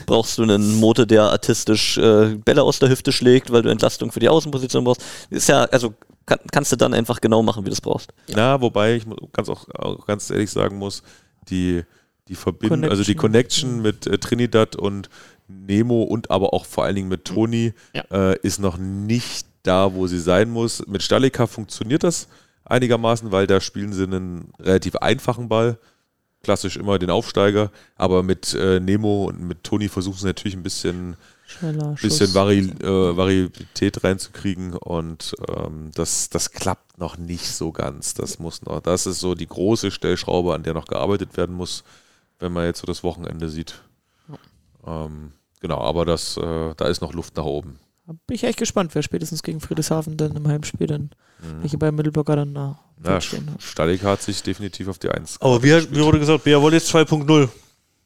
Brauchst 0.06 0.38
du 0.38 0.42
einen 0.42 0.76
Mote, 0.76 1.06
der 1.06 1.24
artistisch 1.24 1.98
äh, 1.98 2.36
Bälle 2.36 2.62
aus 2.62 2.78
der 2.78 2.88
Hüfte 2.88 3.12
schlägt, 3.12 3.52
weil 3.52 3.62
du 3.62 3.70
Entlastung 3.70 4.10
für 4.10 4.20
die 4.20 4.28
Außenposition 4.28 4.84
brauchst? 4.84 5.02
Ist 5.30 5.48
ja, 5.48 5.64
also 5.64 5.94
kann, 6.26 6.38
kannst 6.50 6.72
du 6.72 6.76
dann 6.76 6.94
einfach 6.94 7.20
genau 7.20 7.42
machen, 7.42 7.64
wie 7.64 7.70
du 7.70 7.74
es 7.74 7.80
brauchst. 7.80 8.12
Na, 8.28 8.60
wobei 8.60 8.96
ich 8.96 9.04
ganz 9.32 9.48
auch, 9.48 9.68
auch 9.74 10.06
ganz 10.06 10.30
ehrlich 10.30 10.50
sagen 10.50 10.78
muss, 10.78 11.02
die, 11.48 11.82
die 12.28 12.34
Verbindung, 12.34 12.90
also 12.90 13.04
die 13.04 13.14
Connection. 13.14 13.82
Connection 13.82 13.82
mit 13.82 14.06
äh, 14.06 14.18
Trinidad 14.18 14.76
und 14.76 15.10
Nemo 15.66 16.02
und 16.02 16.30
aber 16.30 16.52
auch 16.54 16.64
vor 16.64 16.84
allen 16.84 16.96
Dingen 16.96 17.08
mit 17.08 17.24
Toni 17.24 17.74
Ja. 17.94 18.04
äh, 18.10 18.38
ist 18.42 18.58
noch 18.58 18.78
nicht 18.78 19.46
da, 19.62 19.94
wo 19.94 20.06
sie 20.06 20.20
sein 20.20 20.50
muss. 20.50 20.86
Mit 20.86 21.02
Stalika 21.02 21.46
funktioniert 21.46 22.02
das 22.02 22.28
einigermaßen, 22.64 23.30
weil 23.32 23.46
da 23.46 23.60
spielen 23.60 23.92
sie 23.92 24.04
einen 24.04 24.52
relativ 24.58 24.96
einfachen 24.96 25.48
Ball. 25.48 25.78
Klassisch 26.42 26.76
immer 26.78 26.98
den 26.98 27.10
Aufsteiger, 27.10 27.70
aber 27.96 28.22
mit 28.22 28.54
äh, 28.54 28.80
Nemo 28.80 29.24
und 29.26 29.42
mit 29.42 29.62
Toni 29.62 29.88
versuchen 29.88 30.16
sie 30.18 30.26
natürlich 30.26 30.56
ein 30.56 30.62
bisschen 30.62 31.16
schneller 31.46 31.96
bisschen 32.00 32.28
Schuss. 32.28 32.34
Vari 32.34 32.60
äh, 32.60 33.16
Varietät 33.16 34.02
reinzukriegen 34.02 34.72
und 34.72 35.34
ähm, 35.54 35.90
das, 35.94 36.30
das 36.30 36.52
klappt 36.52 36.98
noch 36.98 37.18
nicht 37.18 37.46
so 37.46 37.72
ganz. 37.72 38.14
Das 38.14 38.38
muss 38.38 38.62
noch, 38.62 38.80
das 38.80 39.06
ist 39.06 39.20
so 39.20 39.34
die 39.34 39.48
große 39.48 39.90
Stellschraube, 39.90 40.54
an 40.54 40.62
der 40.62 40.72
noch 40.72 40.86
gearbeitet 40.86 41.36
werden 41.36 41.54
muss, 41.54 41.84
wenn 42.38 42.52
man 42.54 42.64
jetzt 42.64 42.80
so 42.80 42.86
das 42.86 43.02
Wochenende 43.04 43.50
sieht. 43.50 43.74
Ähm, 44.86 45.32
genau, 45.60 45.78
aber 45.78 46.04
das, 46.04 46.36
äh, 46.36 46.74
da 46.76 46.88
ist 46.88 47.00
noch 47.00 47.12
Luft 47.12 47.36
nach 47.36 47.44
oben. 47.44 47.78
Bin 48.26 48.34
ich 48.34 48.42
echt 48.42 48.58
gespannt, 48.58 48.94
wer 48.94 49.02
spätestens 49.02 49.42
gegen 49.42 49.60
Friedrichshafen 49.60 50.16
dann 50.16 50.34
im 50.34 50.48
Heimspiel 50.48 50.88
dann, 50.88 51.10
welche 51.60 51.78
beiden 51.78 51.94
Mittelblocker 51.94 52.34
dann 52.34 52.54
da 52.54 52.80
Ja, 53.04 53.20
stehen. 53.20 53.48
Stallik 53.60 54.02
hat 54.02 54.20
sich 54.20 54.42
definitiv 54.42 54.88
auf 54.88 54.98
die 54.98 55.10
Eins. 55.10 55.40
Aber 55.40 55.62
wie, 55.62 55.70
wie 55.92 56.02
wurde 56.02 56.18
gesagt, 56.18 56.42
Bea 56.42 56.60
Wallis 56.60 56.92
2.0. 56.92 57.48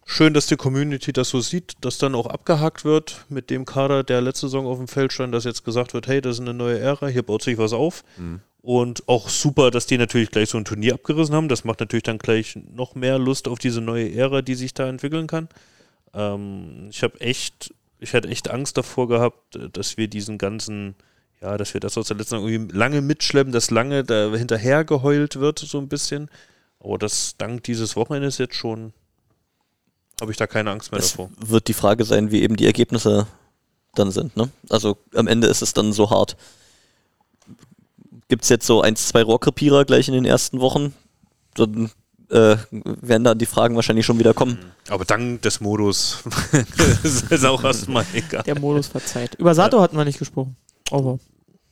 Schön, 0.06 0.34
dass 0.34 0.46
die 0.46 0.56
Community 0.56 1.14
das 1.14 1.30
so 1.30 1.40
sieht, 1.40 1.72
dass 1.80 1.96
dann 1.96 2.14
auch 2.14 2.26
abgehakt 2.26 2.84
wird 2.84 3.24
mit 3.30 3.48
dem 3.48 3.64
Kader, 3.64 4.04
der 4.04 4.20
letzte 4.20 4.46
Saison 4.48 4.66
auf 4.66 4.76
dem 4.76 4.88
Feld 4.88 5.14
stand, 5.14 5.32
dass 5.34 5.44
jetzt 5.44 5.64
gesagt 5.64 5.94
wird, 5.94 6.06
hey, 6.06 6.20
das 6.20 6.36
ist 6.36 6.40
eine 6.40 6.52
neue 6.52 6.78
Ära, 6.78 7.06
hier 7.06 7.22
baut 7.22 7.42
sich 7.42 7.56
was 7.56 7.72
auf. 7.72 8.04
Mhm. 8.18 8.40
Und 8.60 9.08
auch 9.08 9.30
super, 9.30 9.70
dass 9.70 9.86
die 9.86 9.96
natürlich 9.96 10.30
gleich 10.30 10.50
so 10.50 10.58
ein 10.58 10.66
Turnier 10.66 10.94
abgerissen 10.94 11.34
haben. 11.34 11.48
Das 11.48 11.64
macht 11.64 11.80
natürlich 11.80 12.02
dann 12.02 12.18
gleich 12.18 12.58
noch 12.74 12.94
mehr 12.94 13.18
Lust 13.18 13.48
auf 13.48 13.58
diese 13.58 13.80
neue 13.80 14.14
Ära, 14.14 14.42
die 14.42 14.54
sich 14.54 14.74
da 14.74 14.86
entwickeln 14.86 15.26
kann. 15.26 15.48
Ähm, 16.14 16.88
ich 16.90 17.02
habe 17.02 17.20
echt, 17.20 17.74
ich 17.98 18.14
hatte 18.14 18.28
echt 18.28 18.50
Angst 18.50 18.76
davor 18.76 19.08
gehabt, 19.08 19.56
äh, 19.56 19.68
dass 19.70 19.96
wir 19.96 20.08
diesen 20.08 20.38
ganzen, 20.38 20.94
ja, 21.40 21.56
dass 21.56 21.74
wir 21.74 21.80
das 21.80 21.98
aus 21.98 22.08
der 22.08 22.16
letzten 22.16 22.36
irgendwie 22.36 22.76
lange 22.76 23.00
mitschleppen, 23.00 23.52
dass 23.52 23.70
lange 23.70 24.04
da 24.04 24.30
hinterher 24.34 24.84
geheult 24.84 25.36
wird, 25.36 25.58
so 25.58 25.78
ein 25.78 25.88
bisschen. 25.88 26.30
Aber 26.80 26.98
das 26.98 27.36
dank 27.38 27.64
dieses 27.64 27.96
Wochenendes 27.96 28.38
jetzt 28.38 28.54
schon, 28.56 28.92
habe 30.20 30.30
ich 30.30 30.36
da 30.36 30.46
keine 30.46 30.70
Angst 30.70 30.92
mehr 30.92 31.00
Es 31.00 31.12
davor. 31.12 31.30
wird 31.38 31.68
die 31.68 31.74
Frage 31.74 32.04
sein, 32.04 32.30
wie 32.30 32.42
eben 32.42 32.56
die 32.56 32.66
Ergebnisse 32.66 33.26
dann 33.94 34.10
sind. 34.10 34.36
Ne? 34.36 34.50
Also 34.70 34.98
am 35.14 35.26
Ende 35.26 35.46
ist 35.48 35.62
es 35.62 35.72
dann 35.72 35.92
so 35.92 36.10
hart. 36.10 36.36
Gibt 38.28 38.44
es 38.44 38.48
jetzt 38.48 38.66
so 38.66 38.80
eins, 38.80 39.08
zwei 39.08 39.22
Rohrkrepierer 39.22 39.84
gleich 39.84 40.08
in 40.08 40.14
den 40.14 40.24
ersten 40.24 40.60
Wochen? 40.60 40.94
Dann 41.54 41.90
äh, 42.30 42.56
werden 42.70 43.24
dann 43.24 43.38
die 43.38 43.46
Fragen 43.46 43.76
wahrscheinlich 43.76 44.06
schon 44.06 44.18
wieder 44.18 44.34
kommen. 44.34 44.58
Aber 44.88 45.04
dank 45.04 45.42
des 45.42 45.60
Modus 45.60 46.18
ist 47.30 47.44
auch 47.44 47.62
erstmal 47.64 48.04
egal. 48.14 48.42
Der 48.44 48.58
Modus 48.58 48.86
verzeiht. 48.88 49.34
Über 49.36 49.54
Sato 49.54 49.80
hatten 49.80 49.96
wir 49.96 50.04
nicht 50.04 50.18
gesprochen. 50.18 50.56
Aber 50.90 51.18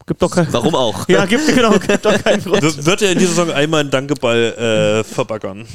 gibt 0.06 0.20
doch 0.22 0.30
kein. 0.30 0.52
Warum 0.52 0.74
auch? 0.74 1.08
Ja, 1.08 1.24
gibt, 1.26 1.46
genau, 1.46 1.70
gibt 1.78 2.04
doch 2.04 2.22
keinen 2.22 2.42
Grund. 2.42 2.62
W- 2.62 2.84
Wird 2.86 3.02
er 3.02 3.12
in 3.12 3.18
dieser 3.18 3.30
Saison 3.34 3.50
einmal 3.50 3.80
einen 3.80 3.90
Dankeball 3.90 5.00
äh, 5.00 5.04
verbaggern? 5.04 5.66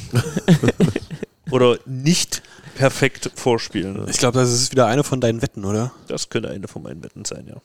Oder 1.50 1.78
nicht 1.86 2.42
perfekt 2.74 3.30
vorspielen? 3.34 4.06
Ich 4.08 4.18
glaube, 4.18 4.38
das 4.38 4.52
ist 4.52 4.70
wieder 4.70 4.86
eine 4.86 5.02
von 5.02 5.20
deinen 5.20 5.40
Wetten, 5.42 5.64
oder? 5.64 5.92
Das 6.06 6.28
könnte 6.28 6.50
eine 6.50 6.68
von 6.68 6.82
meinen 6.82 7.02
Wetten 7.02 7.24
sein, 7.24 7.46
ja. 7.48 7.56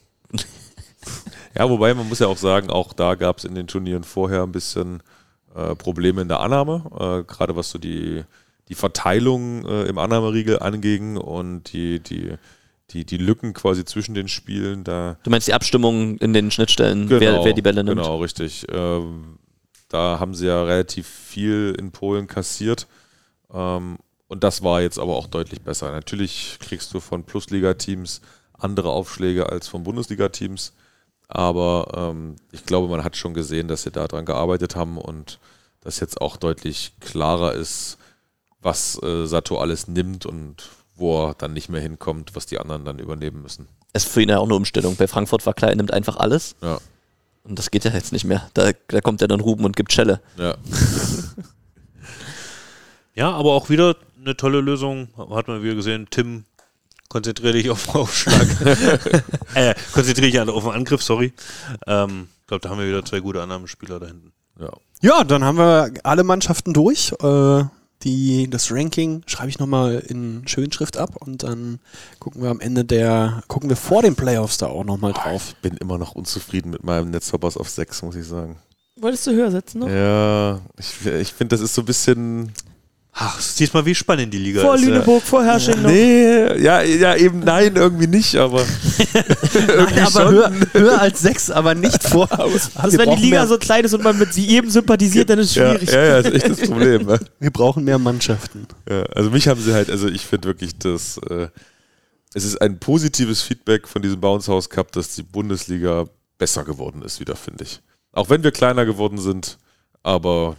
Ja, 1.56 1.69
wobei 1.69 1.94
man 1.94 2.07
muss 2.07 2.19
ja 2.19 2.27
auch 2.27 2.38
sagen, 2.38 2.69
auch 2.69 2.94
da 2.94 3.15
gab 3.15 3.38
es 3.38 3.44
in 3.44 3.53
den 3.56 3.68
Turnieren 3.68 4.03
vorher 4.03 4.44
ein 4.44 4.52
bisschen 4.52 5.03
äh, 5.56 5.76
Probleme 5.76 6.22
in 6.22 6.28
der 6.28 6.40
Annahme, 6.40 6.84
äh, 6.94 7.24
gerade 7.24 7.56
was 7.56 7.70
so 7.70 7.80
die, 7.80 8.24
die 8.70 8.76
Verteilung 8.76 9.66
äh, 9.66 9.84
im 9.84 9.98
Annahmeriegel 9.98 10.60
anging 10.60 11.18
und 11.18 11.72
die, 11.74 12.00
die, 12.00 12.34
die, 12.92 13.06
die 13.06 13.18
Lücken 13.18 13.54
quasi 13.54 13.86
zwischen 13.86 14.16
den 14.16 14.28
Spielen. 14.28 14.84
Da 14.84 15.18
Du 15.24 15.30
meinst 15.30 15.48
die 15.48 15.54
Abstimmung 15.54 16.18
in 16.18 16.34
den 16.34 16.52
Schnittstellen, 16.52 17.10
wer, 17.10 17.44
wer 17.44 17.54
die 17.54 17.62
Bälle 17.62 17.84
nimmt? 17.84 17.98
Genau, 17.98 18.18
richtig. 18.18 18.66
Ähm, 18.72 19.40
da 19.90 20.20
haben 20.20 20.34
sie 20.34 20.48
ja 20.48 20.64
relativ 20.64 21.08
viel 21.08 21.76
in 21.78 21.92
Polen 21.92 22.28
kassiert. 22.28 22.88
Ähm, 23.54 23.98
und 24.28 24.44
das 24.44 24.64
war 24.64 24.82
jetzt 24.82 24.98
aber 24.98 25.16
auch 25.16 25.28
deutlich 25.28 25.62
besser. 25.62 25.92
Natürlich 25.92 26.58
kriegst 26.60 26.94
du 26.94 27.00
von 27.00 27.24
Plusliga-Teams 27.24 28.22
andere 28.58 28.90
Aufschläge 28.90 29.50
als 29.50 29.68
von 29.68 29.84
Bundesliga-Teams. 29.84 30.74
Aber 31.35 31.88
ähm, 31.95 32.35
ich 32.51 32.64
glaube, 32.64 32.88
man 32.88 33.03
hat 33.03 33.18
schon 33.18 33.34
gesehen, 33.34 33.68
dass 33.68 33.81
sie 33.81 33.89
daran 33.89 34.23
gearbeitet 34.23 34.76
haben 34.76 34.99
und 34.99 35.39
dass 35.81 35.99
jetzt 35.99 36.22
auch 36.22 36.38
deutlich 36.38 36.93
klarer 36.99 37.53
ist, 37.53 37.97
was 38.61 39.01
äh, 39.01 39.26
Sato 39.26 39.57
alles 39.57 39.88
nimmt 39.88 40.27
und 40.27 40.69
wo 40.95 41.26
er 41.26 41.34
dann 41.34 41.53
nicht 41.53 41.69
mehr 41.69 41.81
hinkommt, 41.81 42.35
was 42.35 42.45
die 42.45 42.60
anderen 42.60 42.85
dann 42.85 42.99
übernehmen 42.99 43.41
müssen. 43.41 43.68
Es 43.93 44.05
ist 44.05 44.14
für 44.14 44.22
ihn 44.22 44.30
ja 44.30 44.38
auch 44.38 44.45
eine 44.45 44.53
Umstellung. 44.53 44.95
Bei 44.95 45.07
Frankfurt 45.07 45.43
war 45.47 45.55
klar, 45.55 45.72
er 45.72 45.76
nimmt 45.76 45.91
einfach 45.91 46.18
alles. 46.18 46.55
Ja. 46.61 46.77
Und 47.43 47.57
das 47.57 47.72
geht 47.72 47.84
ja 47.84 47.91
jetzt 47.91 48.14
nicht 48.14 48.26
mehr. 48.26 48.47
Da, 48.53 48.72
da 48.89 49.01
kommt 49.01 49.22
ja 49.22 49.27
dann 49.27 49.39
Ruben 49.39 49.65
und 49.65 49.76
gibt 49.76 49.91
Schelle. 49.91 50.22
Ja. 50.38 50.55
Ja, 53.15 53.31
aber 53.31 53.53
auch 53.53 53.69
wieder 53.69 53.95
eine 54.19 54.35
tolle 54.35 54.61
Lösung. 54.61 55.10
Hat 55.18 55.47
man 55.47 55.61
wieder 55.61 55.76
gesehen, 55.76 56.07
Tim, 56.10 56.45
konzentriere 57.10 57.54
dich 57.54 57.70
auf 57.70 57.86
den 57.86 57.96
Aufschlag. 57.96 58.48
äh, 59.54 59.76
konzentriere 59.94 60.32
dich 60.32 60.40
auf 60.40 60.64
den 60.64 60.74
Angriff, 60.74 61.04
sorry. 61.04 61.34
Ähm, 61.88 62.28
glaube, 62.54 62.62
da 62.62 62.70
haben 62.70 62.80
wir 62.80 62.88
wieder 62.88 63.06
zwei 63.06 63.20
gute 63.20 63.42
Annahmespieler 63.42 64.00
da 64.00 64.08
hinten. 64.08 64.32
Ja. 64.60 64.72
Ja, 65.02 65.24
dann 65.24 65.44
haben 65.44 65.58
wir 65.58 65.92
alle 66.04 66.24
Mannschaften 66.24 66.74
durch. 66.74 67.14
Äh, 67.22 67.64
die, 68.04 68.50
das 68.50 68.72
Ranking 68.72 69.24
schreibe 69.26 69.50
ich 69.50 69.60
nochmal 69.60 70.00
in 70.00 70.44
Schönschrift 70.48 70.98
ab 70.98 71.16
und 71.20 71.44
dann 71.44 71.80
gucken 72.20 72.42
wir 72.42 72.50
am 72.50 72.60
Ende 72.60 72.86
der, 72.86 73.44
gucken 73.48 73.70
wir 73.70 73.78
vor 73.78 74.02
den 74.02 74.16
Playoffs 74.16 74.58
da 74.58 74.68
auch 74.68 74.84
nochmal 74.84 75.14
drauf. 75.14 75.50
Ich 75.50 75.56
bin 75.58 75.78
immer 75.78 75.98
noch 75.98 76.14
unzufrieden 76.14 76.70
mit 76.70 76.84
meinem 76.84 77.12
Netzverpass 77.12 77.58
auf 77.58 77.70
6, 77.70 78.04
muss 78.04 78.16
ich 78.16 78.26
sagen. 78.26 78.58
Wolltest 78.98 79.26
du 79.28 79.32
höher 79.32 79.52
setzen 79.52 79.80
noch? 79.80 79.90
Ja, 79.90 80.62
ich, 80.78 81.06
ich 81.06 81.34
finde, 81.34 81.56
das 81.56 81.62
ist 81.62 81.74
so 81.74 81.82
ein 81.82 81.86
bisschen. 81.86 82.52
Ach, 83.15 83.40
siehst 83.40 83.76
mal, 83.76 83.85
wie 83.85 83.94
spannend 83.94 84.34
die 84.34 84.40
Liga 84.40 84.61
Vor 84.61 84.73
ist. 84.73 84.81
ja. 84.81 84.88
Lüneburg, 84.88 85.22
vor 85.22 85.44
Hersching 85.44 85.84
noch. 85.84 85.90
Nee, 85.90 86.60
ja, 86.60 86.81
ja, 86.81 87.15
eben 87.15 87.41
nein, 87.41 87.76
irgendwie 87.76 88.07
nicht, 88.07 88.35
aber. 88.35 88.65
irgendwie 89.53 89.99
aber 89.99 90.10
schon. 90.10 90.34
höher, 90.34 90.52
höher 90.73 90.99
als 90.99 91.22
sechs, 91.22 91.52
aber 91.52 91.76
nicht 91.76 92.02
vor. 92.10 92.27
Also 92.40 92.98
wenn 92.98 93.15
die 93.15 93.22
Liga 93.22 93.45
so 93.45 93.60
klein 93.60 93.85
ist 93.85 93.94
und 93.94 94.03
man 94.03 94.18
mit 94.18 94.34
jedem 94.34 94.72
sympathisiert, 94.72 95.30
dann 95.30 95.38
ist 95.38 95.52
es 95.52 95.56
ja, 95.56 95.69
schwierig. 95.69 95.91
ja, 95.91 96.03
ja, 96.03 96.18
ist 96.18 96.34
echt 96.34 96.49
das 96.49 96.61
Problem. 96.61 97.06
ne? 97.06 97.19
wir 97.40 97.52
brauchen 97.52 97.84
mehr 97.84 97.99
Mannschaften. 97.99 98.65
Ja, 98.90 99.03
also 99.15 99.30
mich 99.30 99.48
haben 99.48 99.61
sie 99.61 99.73
halt, 99.73 99.91
also 99.91 100.07
ich 100.07 100.26
finde 100.26 100.48
wirklich, 100.48 100.76
dass 100.80 101.19
äh, 101.30 101.49
es 102.34 102.45
ist 102.45 102.60
ein 102.64 102.80
positives 102.80 103.44
Feedback 103.44 103.88
von 103.88 104.02
diesem 104.02 104.19
Bounce 104.19 104.52
House 104.52 104.72
Cup, 104.72 104.91
dass 104.91 105.14
die 105.14 105.23
Bundesliga 105.23 106.06
besser 106.40 106.64
geworden 106.64 107.03
ist 107.03 107.19
wieder, 107.19 107.35
finde 107.35 107.64
ich. 107.65 107.80
Auch 108.11 108.31
wenn 108.31 108.44
wir 108.44 108.52
kleiner 108.52 108.85
geworden 108.85 109.19
sind, 109.19 109.60
aber 110.02 110.56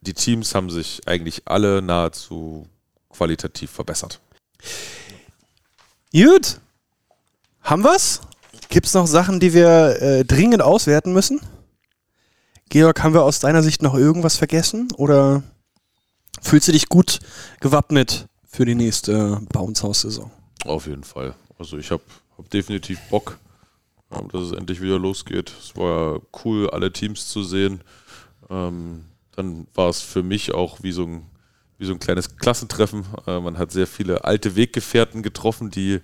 die 0.00 0.14
Teams 0.14 0.54
haben 0.54 0.70
sich 0.70 1.00
eigentlich 1.06 1.42
alle 1.46 1.82
nahezu 1.82 2.66
qualitativ 3.10 3.70
verbessert. 3.70 4.20
Gut. 6.12 6.60
Haben 7.62 7.84
wir's? 7.84 8.20
Gibt's 8.68 8.94
noch 8.94 9.06
Sachen, 9.06 9.40
die 9.40 9.52
wir 9.52 10.00
äh, 10.00 10.24
dringend 10.24 10.62
auswerten 10.62 11.12
müssen? 11.12 11.40
Georg, 12.68 13.02
haben 13.02 13.14
wir 13.14 13.22
aus 13.22 13.40
deiner 13.40 13.62
Sicht 13.62 13.82
noch 13.82 13.94
irgendwas 13.94 14.36
vergessen? 14.36 14.88
Oder 14.96 15.42
fühlst 16.40 16.68
du 16.68 16.72
dich 16.72 16.88
gut 16.88 17.18
gewappnet 17.60 18.28
für 18.48 18.64
die 18.64 18.76
nächste 18.76 19.40
Bounce 19.52 19.82
House 19.82 20.02
Saison? 20.02 20.30
Auf 20.64 20.86
jeden 20.86 21.04
Fall. 21.04 21.34
Also 21.58 21.78
ich 21.78 21.90
habe 21.90 22.02
hab 22.38 22.48
definitiv 22.50 23.00
Bock, 23.10 23.38
ähm, 24.12 24.28
dass 24.28 24.42
es 24.42 24.52
endlich 24.52 24.80
wieder 24.80 24.98
losgeht. 24.98 25.52
Es 25.60 25.76
war 25.76 26.14
ja 26.14 26.20
cool, 26.44 26.70
alle 26.70 26.92
Teams 26.92 27.28
zu 27.28 27.42
sehen. 27.42 27.82
Ähm, 28.48 29.04
dann 29.40 29.66
war 29.74 29.88
es 29.88 30.00
für 30.02 30.22
mich 30.22 30.52
auch 30.52 30.82
wie 30.82 30.92
so 30.92 31.04
ein, 31.04 31.26
wie 31.78 31.86
so 31.86 31.92
ein 31.92 31.98
kleines 31.98 32.36
Klassentreffen. 32.36 33.04
Äh, 33.26 33.40
man 33.40 33.58
hat 33.58 33.72
sehr 33.72 33.86
viele 33.86 34.24
alte 34.24 34.54
Weggefährten 34.54 35.22
getroffen, 35.22 35.70
die 35.70 36.00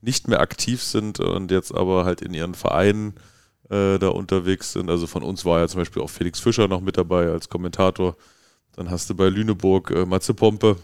nicht 0.00 0.28
mehr 0.28 0.40
aktiv 0.40 0.82
sind 0.82 1.18
und 1.20 1.50
jetzt 1.50 1.74
aber 1.74 2.04
halt 2.04 2.22
in 2.22 2.32
ihren 2.32 2.54
Vereinen 2.54 3.14
äh, 3.70 3.98
da 3.98 4.08
unterwegs 4.08 4.72
sind. 4.72 4.88
Also 4.88 5.06
von 5.06 5.22
uns 5.22 5.44
war 5.44 5.58
ja 5.58 5.68
zum 5.68 5.80
Beispiel 5.80 6.02
auch 6.02 6.10
Felix 6.10 6.38
Fischer 6.38 6.68
noch 6.68 6.80
mit 6.80 6.96
dabei 6.96 7.28
als 7.28 7.48
Kommentator. 7.48 8.16
Dann 8.76 8.90
hast 8.90 9.10
du 9.10 9.14
bei 9.14 9.28
Lüneburg 9.28 9.90
äh, 9.90 10.06
Matze 10.06 10.34
Pompe, 10.34 10.76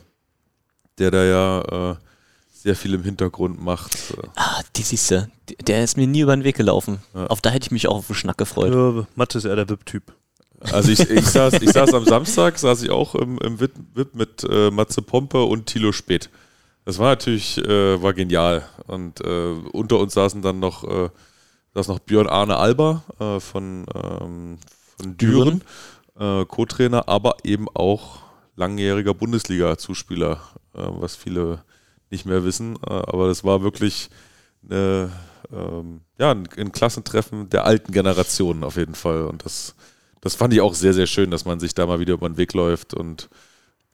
der 0.99 1.11
da 1.13 1.25
ja 1.25 1.93
äh, 1.93 1.97
sehr 2.51 2.75
viel 2.75 2.95
im 2.95 3.05
Hintergrund 3.05 3.63
macht. 3.63 3.97
Ah, 4.35 4.63
die 4.77 4.83
siehste, 4.83 5.31
der 5.67 5.85
ist 5.85 5.97
mir 5.97 6.07
nie 6.07 6.21
über 6.21 6.35
den 6.37 6.45
Weg 6.45 6.57
gelaufen. 6.57 6.99
Ja. 7.15 7.27
Auf 7.27 7.41
da 7.41 7.51
hätte 7.51 7.67
ich 7.67 7.71
mich 7.71 7.87
auch 7.87 7.99
auf 7.99 8.07
den 8.07 8.17
Schnack 8.17 8.39
gefreut. 8.39 8.73
Ja, 8.73 9.07
Mathe 9.15 9.39
ist 9.39 9.45
eher 9.45 9.57
der 9.57 9.69
VIP-Typ. 9.69 10.13
Also 10.71 10.93
ich, 10.93 11.01
ich, 11.01 11.27
saß, 11.27 11.55
ich 11.55 11.71
saß 11.71 11.95
am 11.95 12.05
Samstag, 12.05 12.59
saß 12.59 12.83
ich 12.83 12.91
auch 12.91 13.15
im, 13.15 13.39
im 13.39 13.61
VIP 13.61 14.15
mit 14.15 14.45
äh, 14.49 14.71
Matze 14.71 15.03
Pompe 15.03 15.43
und 15.43 15.67
Thilo 15.67 15.93
Speth. 15.93 16.31
Das 16.85 16.99
war 16.99 17.11
natürlich, 17.11 17.59
äh, 17.59 18.03
war 18.03 18.13
genial. 18.13 18.69
Und 18.87 19.21
äh, 19.21 19.55
unter 19.73 19.99
uns 19.99 20.15
saßen 20.15 20.43
dann 20.43 20.61
noch, 20.61 20.85
äh, 20.85 21.11
saß 21.75 21.89
noch 21.89 22.01
Björn 22.01 22.27
Arne 22.27 22.57
Alba 22.57 23.03
äh, 23.19 23.41
von, 23.41 23.87
ähm, 23.95 24.59
von 24.97 25.17
Düren, 25.17 25.63
äh, 26.19 26.45
Co-Trainer, 26.45 27.09
aber 27.09 27.37
eben 27.45 27.69
auch 27.75 28.21
langjähriger 28.57 29.15
Bundesliga-Zuspieler, 29.15 30.41
äh, 30.75 30.79
was 30.89 31.17
viele 31.17 31.65
nicht 32.11 32.27
mehr 32.27 32.45
wissen. 32.45 32.77
Aber 32.85 33.29
das 33.29 33.43
war 33.43 33.63
wirklich 33.63 34.11
eine, 34.69 35.11
ähm, 35.51 36.03
ja, 36.19 36.31
ein, 36.31 36.49
ein 36.57 36.73
Klassentreffen 36.73 37.49
der 37.49 37.65
alten 37.65 37.93
Generationen 37.93 38.65
auf 38.65 38.77
jeden 38.77 38.95
Fall. 38.95 39.23
Und 39.27 39.45
das, 39.45 39.75
das 40.23 40.37
fand 40.37 40.55
ich 40.55 40.61
auch 40.61 40.75
sehr, 40.75 40.95
sehr 40.95 41.07
schön, 41.07 41.31
dass 41.31 41.45
man 41.45 41.61
sich 41.61 41.75
da 41.75 41.85
mal 41.85 42.01
wieder 42.01 42.15
über 42.15 42.29
den 42.29 42.39
Weg 42.39 42.55
läuft 42.55 42.95
und 42.95 43.29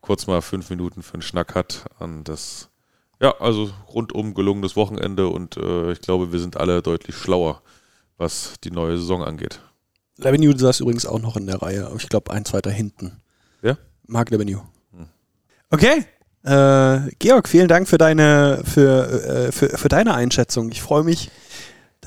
kurz 0.00 0.26
mal 0.26 0.42
fünf 0.42 0.70
Minuten 0.70 1.02
für 1.02 1.14
einen 1.14 1.22
Schnack 1.22 1.55
hat. 1.55 1.86
Und 1.98 2.24
das, 2.24 2.68
ja, 3.20 3.34
also 3.40 3.70
rundum 3.92 4.34
gelungenes 4.34 4.76
Wochenende 4.76 5.28
und 5.28 5.56
äh, 5.56 5.90
ich 5.92 6.00
glaube, 6.00 6.30
wir 6.30 6.38
sind 6.38 6.56
alle 6.56 6.82
deutlich 6.82 7.16
schlauer, 7.16 7.62
was 8.18 8.55
die 8.62 8.70
neue 8.70 8.98
Saison 8.98 9.24
angeht. 9.24 9.60
Levenue 10.18 10.56
saß 10.56 10.80
übrigens 10.80 11.06
auch 11.06 11.20
noch 11.20 11.36
in 11.36 11.46
der 11.46 11.62
Reihe, 11.62 11.86
aber 11.86 11.96
ich 11.96 12.09
glaube 12.09 12.30
eins 12.30 12.52
weiter 12.52 12.70
hinten. 12.70 13.20
Wer? 13.62 13.78
Marc 14.06 14.30
Levenue. 14.30 14.62
Okay. 15.70 16.05
Äh, 16.44 17.10
Georg, 17.18 17.48
vielen 17.48 17.68
Dank 17.68 17.88
für 17.88 17.98
deine, 17.98 18.62
für, 18.64 19.48
äh, 19.48 19.52
für, 19.52 19.70
für 19.70 19.88
deine 19.88 20.14
Einschätzung. 20.14 20.70
Ich 20.70 20.82
freue 20.82 21.05
mich, 21.05 21.30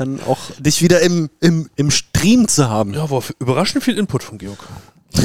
dann 0.02 0.20
auch 0.22 0.40
dich 0.60 0.82
wieder 0.82 1.02
im, 1.02 1.30
im, 1.40 1.70
im 1.76 1.92
Stream 1.92 2.48
zu 2.48 2.70
haben. 2.70 2.94
Ja, 2.94 3.10
war 3.10 3.24
überraschend 3.40 3.84
viel 3.84 3.98
Input 3.98 4.24
von 4.24 4.38
Georg. 4.38 4.60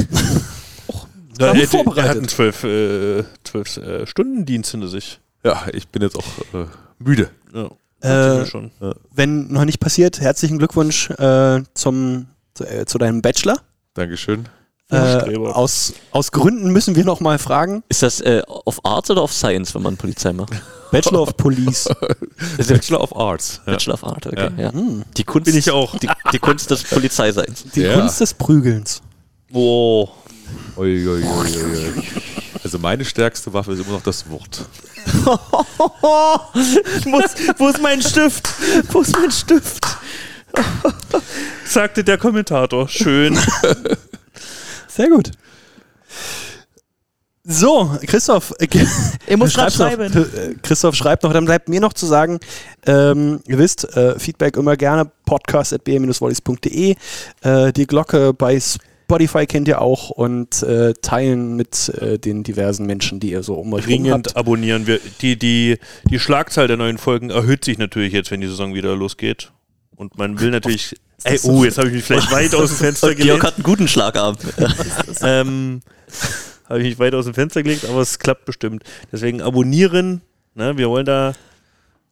er, 1.38 1.52
gut 1.52 1.60
er, 1.60 1.68
vorbereitet. 1.68 2.04
er 2.04 2.10
hat 2.10 2.16
einen 2.16 2.28
zwölf, 2.28 2.64
äh, 2.64 3.24
zwölf 3.44 3.76
äh, 3.76 4.06
Stunden-Dienst 4.06 4.70
hinter 4.70 4.88
sich. 4.88 5.20
Ja, 5.44 5.66
ich 5.72 5.88
bin 5.88 6.02
jetzt 6.02 6.16
auch 6.16 6.24
äh, 6.54 6.66
müde. 6.98 7.30
Ja, 7.54 7.70
Äh, 8.00 8.46
schon. 8.46 8.70
Wenn 9.14 9.48
noch 9.48 9.64
nicht 9.64 9.80
passiert, 9.80 10.20
herzlichen 10.20 10.58
Glückwunsch 10.58 11.10
äh, 11.10 11.62
zum, 11.74 12.26
zu, 12.54 12.64
äh, 12.64 12.84
zu 12.84 12.98
deinem 12.98 13.22
Bachelor. 13.22 13.60
Dankeschön. 13.94 14.46
Äh, 14.88 15.36
aus, 15.36 15.94
aus 16.12 16.30
Gründen 16.30 16.70
müssen 16.70 16.94
wir 16.94 17.04
noch 17.04 17.20
mal 17.20 17.38
fragen. 17.38 17.82
Ist 17.88 18.02
das 18.02 18.20
äh, 18.20 18.42
auf 18.46 18.84
Arts 18.84 19.10
oder 19.10 19.22
auf 19.22 19.32
Science, 19.32 19.74
wenn 19.74 19.82
man 19.82 19.96
Polizei 19.96 20.32
macht? 20.32 20.52
Bachelor 20.92 21.22
of 21.22 21.36
Police. 21.36 21.88
Bachelor 22.68 23.00
of 23.00 23.16
Arts. 23.16 23.60
Bachelor 23.66 23.94
of 23.94 24.04
Art, 24.04 24.26
okay. 24.26 24.50
Ja. 24.56 24.72
Hm. 24.72 25.02
Die 25.16 25.24
Kunst, 25.24 25.46
Bin 25.46 25.56
ich 25.56 25.70
auch. 25.72 25.98
Die, 25.98 26.08
die 26.32 26.38
Kunst 26.38 26.70
des 26.70 26.84
Polizeiseins. 26.84 27.64
Die 27.74 27.80
Ja. 27.82 27.94
Kunst 27.98 28.20
des 28.20 28.32
Prügelns. 28.34 29.02
Oh. 29.52 30.08
Ui, 30.76 31.08
ui, 31.08 31.24
ui. 31.24 32.02
Also 32.62 32.78
meine 32.78 33.04
stärkste 33.04 33.52
Waffe 33.52 33.72
ist 33.72 33.80
immer 33.80 33.94
noch 33.94 34.02
das 34.02 34.28
Wort. 34.30 34.64
Muss, 37.06 37.24
wo 37.58 37.68
ist 37.68 37.82
mein 37.82 38.00
Stift? 38.02 38.48
Wo 38.90 39.00
ist 39.00 39.16
mein 39.18 39.30
Stift? 39.32 39.84
Sagte 41.64 42.04
der 42.04 42.18
Kommentator. 42.18 42.88
Schön. 42.88 43.36
Sehr 44.96 45.08
gut. 45.10 45.30
So, 47.44 47.96
Christoph. 48.06 48.52
Äh, 48.58 48.66
Ich 49.28 49.36
muss 49.36 49.54
grad 49.54 49.72
schreib's 49.72 49.78
noch. 49.78 49.86
schreiben. 50.14 50.32
Äh, 50.34 50.54
Christoph 50.62 50.94
schreibt 50.96 51.22
noch, 51.22 51.32
dann 51.32 51.44
bleibt 51.44 51.68
mir 51.68 51.80
noch 51.80 51.92
zu 51.92 52.06
sagen, 52.06 52.40
ähm, 52.86 53.40
ihr 53.46 53.58
wisst, 53.58 53.84
äh, 53.96 54.18
Feedback 54.18 54.56
immer 54.56 54.76
gerne, 54.76 55.10
podcast.br-wollies.de. 55.26 56.96
Äh, 57.42 57.72
die 57.72 57.86
Glocke 57.86 58.32
bei 58.34 58.58
Spotify 58.58 59.46
kennt 59.46 59.68
ihr 59.68 59.80
auch 59.80 60.10
und 60.10 60.62
äh, 60.64 60.92
teilen 61.02 61.54
mit 61.54 61.88
äh, 62.00 62.18
den 62.18 62.42
diversen 62.42 62.84
Menschen, 62.86 63.20
die 63.20 63.30
ihr 63.30 63.44
so 63.44 63.54
um 63.54 63.72
euch 63.74 63.84
rum 63.84 63.88
Dringend 63.90 64.12
habt. 64.28 64.36
abonnieren. 64.36 64.88
Wir, 64.88 64.98
die, 65.20 65.38
die, 65.38 65.78
die 66.10 66.18
Schlagzahl 66.18 66.66
der 66.66 66.76
neuen 66.76 66.98
Folgen 66.98 67.30
erhöht 67.30 67.64
sich 67.64 67.78
natürlich 67.78 68.12
jetzt, 68.12 68.32
wenn 68.32 68.40
die 68.40 68.48
Saison 68.48 68.74
wieder 68.74 68.96
losgeht. 68.96 69.52
Und 69.94 70.18
man 70.18 70.40
will 70.40 70.50
natürlich. 70.50 70.96
Ey, 71.24 71.40
oh, 71.44 71.64
jetzt 71.64 71.78
habe 71.78 71.88
ich 71.88 71.94
mich 71.94 72.04
vielleicht 72.04 72.30
weit 72.30 72.54
aus 72.54 72.68
dem 72.70 72.76
Fenster 72.78 73.06
Georg 73.14 73.18
gelegt. 73.18 73.42
hat 73.42 73.54
einen 73.56 73.62
guten 73.64 73.88
Schlagabend. 73.88 74.40
ähm, 75.22 75.82
habe 76.68 76.80
ich 76.80 76.84
mich 76.90 76.98
weit 76.98 77.14
aus 77.14 77.24
dem 77.24 77.34
Fenster 77.34 77.62
gelegt, 77.62 77.84
aber 77.84 78.00
es 78.00 78.18
klappt 78.18 78.44
bestimmt. 78.44 78.84
Deswegen 79.12 79.40
abonnieren. 79.42 80.20
Ne, 80.54 80.76
wir 80.76 80.88
wollen 80.88 81.06
da. 81.06 81.34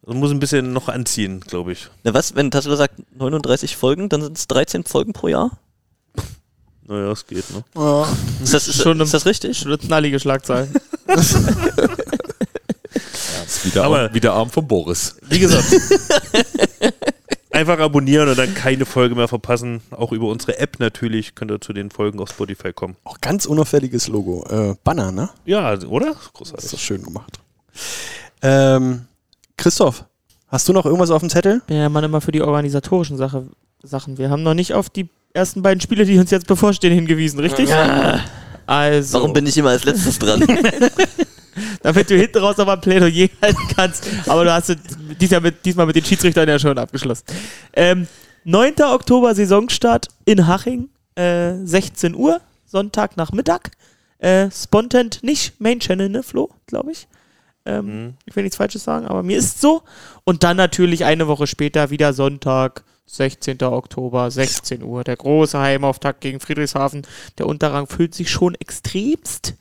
Das 0.06 0.14
muss 0.14 0.31
ein 0.31 0.39
bisschen 0.40 0.72
noch 0.74 0.89
anziehen, 0.89 1.40
glaube 1.40 1.72
ich. 1.72 1.89
Na 2.02 2.12
was, 2.12 2.35
wenn 2.35 2.51
Tassler 2.51 2.76
sagt 2.76 2.97
39 3.18 3.76
Folgen, 3.76 4.09
dann 4.10 4.20
sind 4.22 4.36
es 4.36 4.47
13 4.48 4.85
Folgen 4.85 5.12
pro 5.14 5.28
Jahr? 5.28 5.51
Naja, 6.86 7.12
es 7.12 7.26
geht, 7.26 7.44
ne? 7.51 7.64
Ist 8.43 8.52
das, 8.52 8.68
ist, 8.68 8.82
Schon 8.82 9.01
ist 9.01 9.14
das 9.14 9.24
richtig? 9.24 9.56
Schon 9.59 9.68
eine 9.68 9.78
knallige 9.78 10.20
Schlagzahl. 10.20 10.68
Das 11.06 11.31
ist 13.47 13.64
wieder, 13.64 13.85
Aber- 13.85 14.01
Arm, 14.02 14.14
wieder 14.14 14.35
Arm 14.35 14.51
von 14.51 14.66
Boris. 14.68 15.16
Wie 15.28 15.39
gesagt. 15.39 15.64
Einfach 17.55 17.78
abonnieren 17.78 18.28
und 18.28 18.36
dann 18.36 18.52
keine 18.52 18.85
Folge 18.85 19.14
mehr 19.14 19.28
verpassen. 19.28 19.81
Auch 19.93 20.10
über 20.10 20.26
unsere 20.26 20.59
App 20.59 20.81
natürlich 20.81 21.36
könnt 21.36 21.52
ihr 21.52 21.60
zu 21.60 21.72
den 21.72 21.93
Folgen 21.93 22.18
auf 22.18 22.31
Spotify 22.31 22.72
kommen. 22.72 22.97
Auch 23.05 23.20
ganz 23.20 23.47
unauffälliges 23.47 24.09
Logo. 24.09 24.44
Äh, 24.51 24.74
Banner, 24.82 25.12
ne? 25.12 25.31
Ja, 25.44 25.78
oder? 25.85 26.14
Das 26.14 26.32
Großartig. 26.32 26.64
ist 26.64 26.72
doch 26.74 26.78
schön 26.81 27.05
gemacht. 27.05 27.39
Ähm, 28.43 29.02
Christoph, 29.56 30.05
hast 30.48 30.68
du 30.68 30.72
noch 30.72 30.85
irgendwas 30.85 31.12
auf 31.12 31.20
dem 31.20 31.31
Zettel? 31.31 31.62
bin 31.68 31.76
ja 31.76 31.89
Mann 31.89 32.02
immer 32.02 32.20
für 32.20 32.32
die 32.32 32.43
organisatorischen 32.43 33.16
Sache, 33.16 33.47
Sachen. 33.85 34.18
Wir 34.18 34.31
haben 34.31 34.43
noch 34.43 34.55
nicht 34.55 34.74
auf 34.74 34.90
die 34.90 35.09
ersten 35.32 35.62
beiden 35.62 35.81
Spiele, 35.81 36.05
die 36.05 36.18
uns 36.18 36.32
jetzt 36.32 36.48
bevorstehen, 36.48 36.93
hingewiesen, 36.93 37.39
richtig? 37.39 37.70
Also, 38.66 39.18
Warum 39.18 39.32
bin 39.32 39.47
ich 39.47 39.56
immer 39.56 39.70
als 39.70 39.85
letztes 39.85 40.18
dran? 40.18 40.43
damit 41.82 42.10
du 42.10 42.16
hinten 42.16 42.39
raus 42.39 42.59
aber 42.59 42.74
ein 42.74 42.81
Plädoyer 42.81 43.28
halten 43.43 43.68
kannst. 43.74 44.09
Aber 44.26 44.44
du 44.44 44.52
hast 44.52 44.70
es 44.70 44.76
diesmal 45.20 45.40
mit, 45.40 45.64
diesmal 45.64 45.86
mit 45.86 45.97
den 45.97 46.05
Schiedsrichtern 46.05 46.48
ja 46.48 46.59
schon 46.59 46.78
abgeschlossen. 46.78 47.24
Ähm, 47.72 48.06
9. 48.44 48.74
Oktober 48.82 49.35
Saisonstart 49.35 50.09
in 50.24 50.47
Haching, 50.47 50.89
äh, 51.14 51.55
16 51.64 52.14
Uhr, 52.14 52.40
Sonntag 52.66 53.16
nach 53.16 53.32
Mittag. 53.32 53.70
Äh, 54.18 54.51
Spontent 54.51 55.22
nicht 55.22 55.60
Main 55.60 55.81
Channel, 55.81 56.09
ne, 56.09 56.22
Flo, 56.22 56.51
glaube 56.66 56.93
ich. 56.93 57.09
Ähm, 57.66 57.86
Mhm. 57.86 58.14
Ich 58.26 58.36
will 58.36 58.43
nichts 58.43 58.56
Falsches 58.56 58.85
sagen, 58.85 59.06
aber 59.06 59.22
mir 59.22 59.39
ist 59.39 59.60
so. 59.60 59.82
Und 60.24 60.44
dann 60.44 60.56
natürlich 60.56 61.05
eine 61.05 61.28
Woche 61.28 61.47
später 61.47 61.90
wieder 61.90 62.12
Sonntag, 62.12 62.85
16. 63.06 63.62
Oktober, 63.62 64.31
16 64.31 64.82
Uhr. 64.82 65.05
Der 65.05 65.16
große 65.16 65.59
Heimauftakt 65.59 66.20
gegen 66.20 66.40
Friedrichshafen. 66.40 67.02
Der 67.39 67.47
Unterrang 67.47 67.86
fühlt 67.86 68.14
sich 68.14 68.31
schon 68.31 68.55
extremst. 68.55 69.55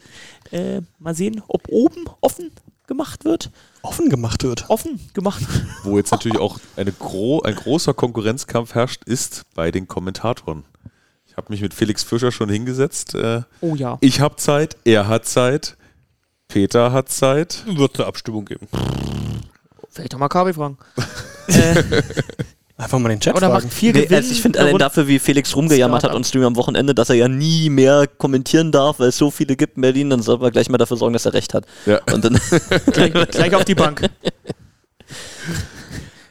Äh, 0.54 0.82
mal 1.00 1.16
sehen, 1.16 1.42
ob 1.48 1.68
oben 1.70 2.06
offen 2.22 2.52
gemacht 2.86 3.26
wird. 3.26 3.50
Offen 3.82 4.10
gemacht 4.10 4.44
wird. 4.44 4.70
Offen 4.70 5.00
gemacht. 5.14 5.42
Wo 5.84 5.98
jetzt 5.98 6.12
natürlich 6.12 6.38
auch 6.38 6.60
eine 6.76 6.92
gro 6.92 7.42
ein 7.42 7.56
großer 7.56 7.94
Konkurrenzkampf 7.94 8.76
herrscht, 8.76 9.04
ist 9.06 9.44
bei 9.56 9.72
den 9.72 9.88
Kommentatoren. 9.88 10.64
Ich 11.26 11.36
habe 11.38 11.48
mich 11.52 11.62
mit 11.62 11.74
Felix 11.74 12.04
Fischer 12.04 12.32
schon 12.32 12.50
hingesetzt. 12.50 13.16
Äh, 13.16 13.42
Oh 13.62 13.74
ja. 13.76 13.98
ich 14.02 14.20
habe 14.20 14.36
Zeit, 14.36 14.78
er 14.86 15.08
hat 15.08 15.26
Zeit, 15.26 15.76
Peter 16.48 16.92
hat 16.92 17.10
Zeit. 17.10 17.64
Wird 17.66 17.98
eine 18.00 18.06
Abstimmung 18.08 18.46
geben. 18.46 18.68
Vielleicht 19.90 20.14
doch 20.14 20.20
mal 20.20 20.28
Kabi 20.30 20.54
fragen. 20.54 20.78
äh, 21.48 21.84
Einfach 22.76 22.98
mal 22.98 23.10
den 23.10 23.20
Chat 23.20 23.36
oder 23.36 23.52
fragen. 23.52 23.70
viel 23.70 23.94
Nee, 23.94 24.08
also 24.10 24.32
ich 24.32 24.42
finde 24.42 24.60
allein 24.60 24.78
dafür, 24.80 25.08
wie 25.08 25.20
Felix 25.20 25.56
rumgejammert 25.56 26.04
hat 26.04 26.16
und 26.16 26.26
Stream 26.26 26.44
am 26.44 26.56
Wochenende, 26.56 26.96
dass 26.96 27.10
er 27.10 27.16
ja 27.16 27.28
nie 27.28 27.70
mehr 27.70 28.08
kommentieren 28.08 28.72
darf, 28.72 29.00
weil 29.00 29.10
es 29.10 29.18
so 29.18 29.30
viele 29.30 29.56
gibt 29.56 29.76
in 29.76 29.82
Berlin, 29.82 30.10
dann 30.10 30.24
soll 30.24 30.40
man 30.40 30.52
gleich 30.52 30.70
mal 30.70 30.80
dafür 30.80 30.98
sorgen, 30.98 31.14
dass 31.14 31.26
er 31.26 31.34
recht 31.34 31.54
hat. 31.54 31.66
Ja. 31.86 32.02
Und 32.12 32.26
dann 32.26 32.40
gleich, 32.92 33.14
gleich 33.14 33.56
auf 33.56 33.66
die 33.66 33.76
Bank. 33.76 34.10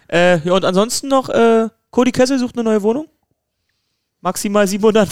äh, 0.08 0.40
ja, 0.44 0.52
und 0.52 0.64
ansonsten 0.64 1.06
noch, 1.06 1.28
äh, 1.28 1.68
Cody 1.90 2.10
Kessel 2.10 2.40
sucht 2.40 2.56
eine 2.56 2.64
neue 2.64 2.82
Wohnung. 2.82 3.06
Maximal 4.20 4.66
700, 4.66 5.10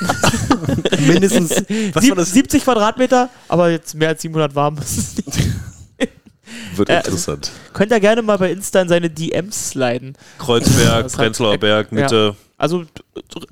Mindestens. 1.06 1.54
Sieb, 1.68 1.94
war 1.94 2.16
das? 2.16 2.32
70 2.32 2.64
Quadratmeter, 2.64 3.28
aber 3.48 3.70
jetzt 3.70 3.94
mehr 3.94 4.08
als 4.08 4.22
700 4.22 4.54
warm 4.54 4.78
ist 4.78 4.98
es 4.98 5.16
nicht. 5.16 5.38
Wird 6.76 6.88
Äh, 6.88 6.98
interessant. 6.98 7.50
Könnt 7.72 7.92
ihr 7.92 8.00
gerne 8.00 8.22
mal 8.22 8.38
bei 8.38 8.50
Insta 8.52 8.80
in 8.82 8.88
seine 8.88 9.10
DMs 9.10 9.70
sliden. 9.70 10.16
Kreuzberg, 10.38 11.10
Prenzlauer 11.12 11.58
Berg, 11.58 11.92
Mitte. 11.92 12.36
Also, 12.56 12.84
t- 12.84 13.02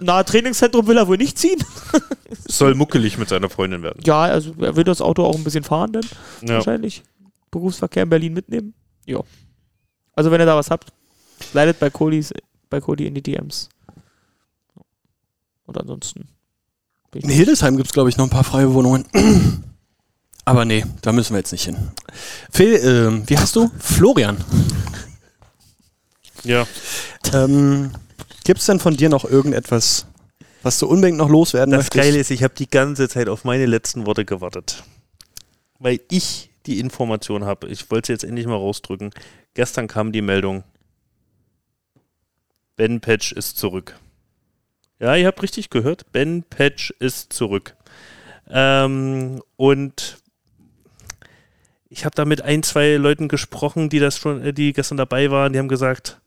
nahe 0.00 0.24
Trainingszentrum 0.24 0.86
will 0.86 0.96
er 0.98 1.08
wohl 1.08 1.16
nicht 1.16 1.38
ziehen. 1.38 1.58
Soll 2.46 2.74
muckelig 2.74 3.16
mit 3.18 3.28
seiner 3.28 3.48
Freundin 3.48 3.82
werden. 3.82 4.00
Ja, 4.04 4.22
also 4.22 4.54
er 4.60 4.76
will 4.76 4.84
das 4.84 5.00
Auto 5.00 5.24
auch 5.24 5.34
ein 5.36 5.44
bisschen 5.44 5.64
fahren, 5.64 5.92
dann 5.92 6.04
Ja. 6.42 6.54
wahrscheinlich. 6.56 7.02
Berufsverkehr 7.50 8.02
in 8.02 8.10
Berlin 8.10 8.34
mitnehmen. 8.34 8.74
Ja. 9.06 9.20
Also, 10.14 10.30
wenn 10.30 10.40
ihr 10.40 10.46
da 10.46 10.56
was 10.56 10.70
habt, 10.70 10.92
slidet 11.42 11.78
bei 11.78 11.88
Codys, 11.88 12.32
bei 12.68 12.80
Cody 12.80 13.06
in 13.06 13.14
die 13.14 13.22
DMs. 13.22 13.68
Und 15.64 15.78
ansonsten. 15.80 16.28
bin 17.10 17.20
ich 17.20 17.24
In 17.24 17.30
Hildesheim 17.30 17.76
gibt 17.76 17.88
es, 17.88 17.92
glaube 17.94 18.10
ich, 18.10 18.16
noch 18.18 18.24
ein 18.26 18.30
paar 18.30 18.44
freie 18.44 18.72
Wohnungen. 18.74 19.06
Aber 20.48 20.64
nee, 20.64 20.82
da 21.02 21.12
müssen 21.12 21.34
wir 21.34 21.38
jetzt 21.38 21.52
nicht 21.52 21.64
hin. 21.64 21.76
Phil, 22.50 22.74
ähm, 22.82 23.22
wie 23.26 23.36
heißt 23.36 23.54
du? 23.54 23.70
Florian. 23.78 24.38
Ja. 26.42 26.66
Ähm, 27.34 27.90
gibt 28.44 28.60
es 28.60 28.66
denn 28.66 28.80
von 28.80 28.96
dir 28.96 29.10
noch 29.10 29.26
irgendetwas, 29.26 30.06
was 30.62 30.78
du 30.78 30.86
unbedingt 30.86 31.18
noch 31.18 31.28
loswerden 31.28 31.72
Das 31.72 31.80
möchtest? 31.80 32.02
Geile 32.02 32.18
ist, 32.18 32.30
ich 32.30 32.42
habe 32.42 32.54
die 32.54 32.70
ganze 32.70 33.10
Zeit 33.10 33.28
auf 33.28 33.44
meine 33.44 33.66
letzten 33.66 34.06
Worte 34.06 34.24
gewartet. 34.24 34.84
Weil 35.78 36.00
ich 36.10 36.48
die 36.64 36.80
Information 36.80 37.44
habe. 37.44 37.68
Ich 37.68 37.90
wollte 37.90 38.06
sie 38.06 38.12
jetzt 38.14 38.24
endlich 38.24 38.46
mal 38.46 38.56
rausdrücken. 38.56 39.10
Gestern 39.52 39.86
kam 39.86 40.12
die 40.12 40.22
Meldung. 40.22 40.64
Ben 42.76 43.00
Patch 43.02 43.32
ist 43.32 43.58
zurück. 43.58 43.98
Ja, 44.98 45.14
ihr 45.14 45.26
habt 45.26 45.42
richtig 45.42 45.68
gehört. 45.68 46.10
Ben 46.12 46.42
Patch 46.42 46.90
ist 47.00 47.34
zurück. 47.34 47.76
Ähm, 48.50 49.42
und 49.56 50.16
ich 51.90 52.04
habe 52.04 52.14
da 52.14 52.24
mit 52.24 52.42
ein, 52.42 52.62
zwei 52.62 52.96
Leuten 52.96 53.28
gesprochen, 53.28 53.88
die 53.88 53.98
das 53.98 54.18
schon, 54.18 54.42
äh, 54.42 54.52
die 54.52 54.72
gestern 54.72 54.98
dabei 54.98 55.30
waren, 55.30 55.52
die 55.52 55.58
haben 55.58 55.68
gesagt, 55.68 56.20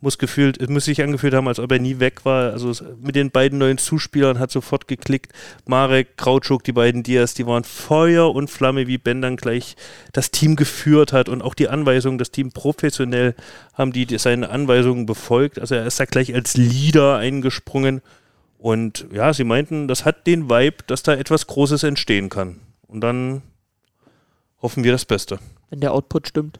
muss 0.00 0.18
gefühlt, 0.18 0.68
muss 0.68 0.84
sich 0.84 1.02
angefühlt 1.02 1.34
haben, 1.34 1.48
als 1.48 1.58
ob 1.58 1.72
er 1.72 1.78
nie 1.78 1.98
weg 1.98 2.24
war. 2.24 2.52
Also 2.52 2.72
mit 3.00 3.16
den 3.16 3.30
beiden 3.30 3.58
neuen 3.58 3.78
Zuspielern 3.78 4.38
hat 4.38 4.50
sofort 4.50 4.86
geklickt. 4.86 5.32
Marek, 5.66 6.18
Krautschuk, 6.18 6.62
die 6.62 6.72
beiden 6.72 7.02
Dias, 7.02 7.32
die 7.32 7.46
waren 7.46 7.64
Feuer 7.64 8.32
und 8.34 8.50
Flamme, 8.50 8.86
wie 8.86 8.98
Ben 8.98 9.22
dann 9.22 9.36
gleich 9.36 9.76
das 10.12 10.30
Team 10.30 10.56
geführt 10.56 11.12
hat 11.14 11.28
und 11.28 11.42
auch 11.42 11.54
die 11.54 11.68
Anweisungen, 11.68 12.18
das 12.18 12.30
Team 12.30 12.52
professionell 12.52 13.34
haben 13.72 13.92
die 13.92 14.06
seine 14.18 14.50
Anweisungen 14.50 15.06
befolgt. 15.06 15.58
Also 15.58 15.74
er 15.74 15.86
ist 15.86 15.98
da 15.98 16.04
gleich 16.04 16.34
als 16.34 16.54
Leader 16.56 17.16
eingesprungen. 17.16 18.02
Und 18.58 19.06
ja, 19.10 19.32
sie 19.32 19.44
meinten, 19.44 19.88
das 19.88 20.04
hat 20.04 20.26
den 20.26 20.50
Vibe, 20.50 20.84
dass 20.86 21.02
da 21.02 21.14
etwas 21.14 21.46
Großes 21.46 21.82
entstehen 21.82 22.28
kann. 22.28 22.60
Und 22.86 23.00
dann 23.00 23.42
hoffen 24.64 24.82
wir 24.82 24.92
das 24.92 25.04
Beste. 25.04 25.38
Wenn 25.70 25.80
der 25.80 25.92
Output 25.92 26.26
stimmt. 26.26 26.58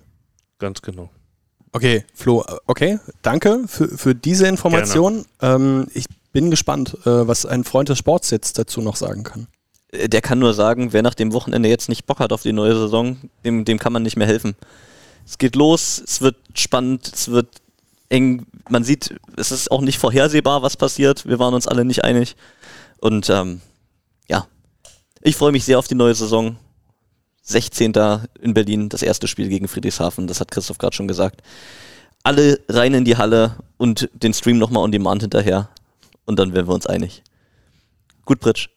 Ganz 0.59 0.82
genau. 0.82 1.10
Okay, 1.72 2.05
Flo, 2.14 2.44
okay, 2.66 3.01
danke 3.22 3.64
für, 3.66 3.89
für 3.89 4.14
diese 4.14 4.47
Information. 4.47 5.24
Ähm, 5.40 5.89
ich 5.93 6.05
bin 6.31 6.51
gespannt, 6.51 6.97
äh, 7.05 7.26
was 7.26 7.47
ein 7.47 7.64
Freund 7.64 7.89
des 7.89 7.98
Sports 7.98 8.31
jetzt 8.31 8.59
dazu 8.59 8.81
noch 8.81 8.94
sagen 8.94 9.24
kann. 9.24 9.48
Äh, 9.90 10.09
der 10.09 10.20
kann 10.20 10.39
nur 10.39 10.55
sagen, 10.55 10.93
wer 10.93 11.02
nach 11.02 11.14
dem 11.14 11.32
Wochenende 11.32 11.68
jetzt 11.68 11.89
nicht 11.89 12.06
Bock 12.06 12.20
hat 12.20 12.32
auf 12.32 12.43
die 12.43 12.52
neue 12.52 12.76
Saison, 12.76 13.16
dem, 13.44 13.64
dem 13.64 13.78
kann 13.78 13.93
man 13.93 14.02
nicht 14.02 14.16
mehr 14.16 14.28
helfen. 14.28 14.55
Es 15.26 15.39
geht 15.39 15.56
los, 15.56 16.01
es 16.06 16.20
wird 16.20 16.36
spannend, 16.55 17.10
es 17.12 17.31
wird 17.31 17.48
eng. 18.10 18.47
Man 18.68 18.84
sieht, 18.84 19.18
es 19.36 19.50
ist 19.50 19.70
auch 19.70 19.81
nicht 19.81 19.99
vorhersehbar, 19.99 20.62
was 20.62 20.76
passiert. 20.76 21.26
Wir 21.26 21.39
waren 21.39 21.55
uns 21.55 21.66
alle 21.66 21.84
nicht 21.86 22.05
einig. 22.05 22.36
Und 22.99 23.31
ähm, 23.31 23.62
ja, 24.28 24.47
ich 25.23 25.36
freue 25.36 25.52
mich 25.52 25.65
sehr 25.65 25.78
auf 25.78 25.89
die 25.89 25.94
neue 25.94 26.15
Saison. 26.15 26.57
16. 27.44 27.92
in 28.40 28.55
Berlin, 28.55 28.89
das 28.89 29.02
erste 29.02 29.28
Spiel 29.28 29.48
gegen 29.48 29.68
Friedrichshafen, 29.68 30.26
das 30.26 30.40
hat 30.40 30.50
Christoph 30.50 30.78
gerade 30.78 30.97
schon 30.97 31.08
gesagt. 31.08 31.42
Alle 32.23 32.58
rein 32.68 32.94
in 32.94 33.05
die 33.05 33.18
Halle 33.18 33.56
und 33.76 34.08
den 34.14 34.32
Stream 34.32 34.58
nochmal 34.58 34.82
on 34.82 34.92
demand 34.92 35.23
hinterher. 35.23 35.68
Und 36.24 36.39
dann 36.39 36.55
werden 36.55 36.66
wir 36.66 36.74
uns 36.74 36.86
einig. 36.86 37.23
Gut, 38.24 38.40
Pritsch. 38.40 38.68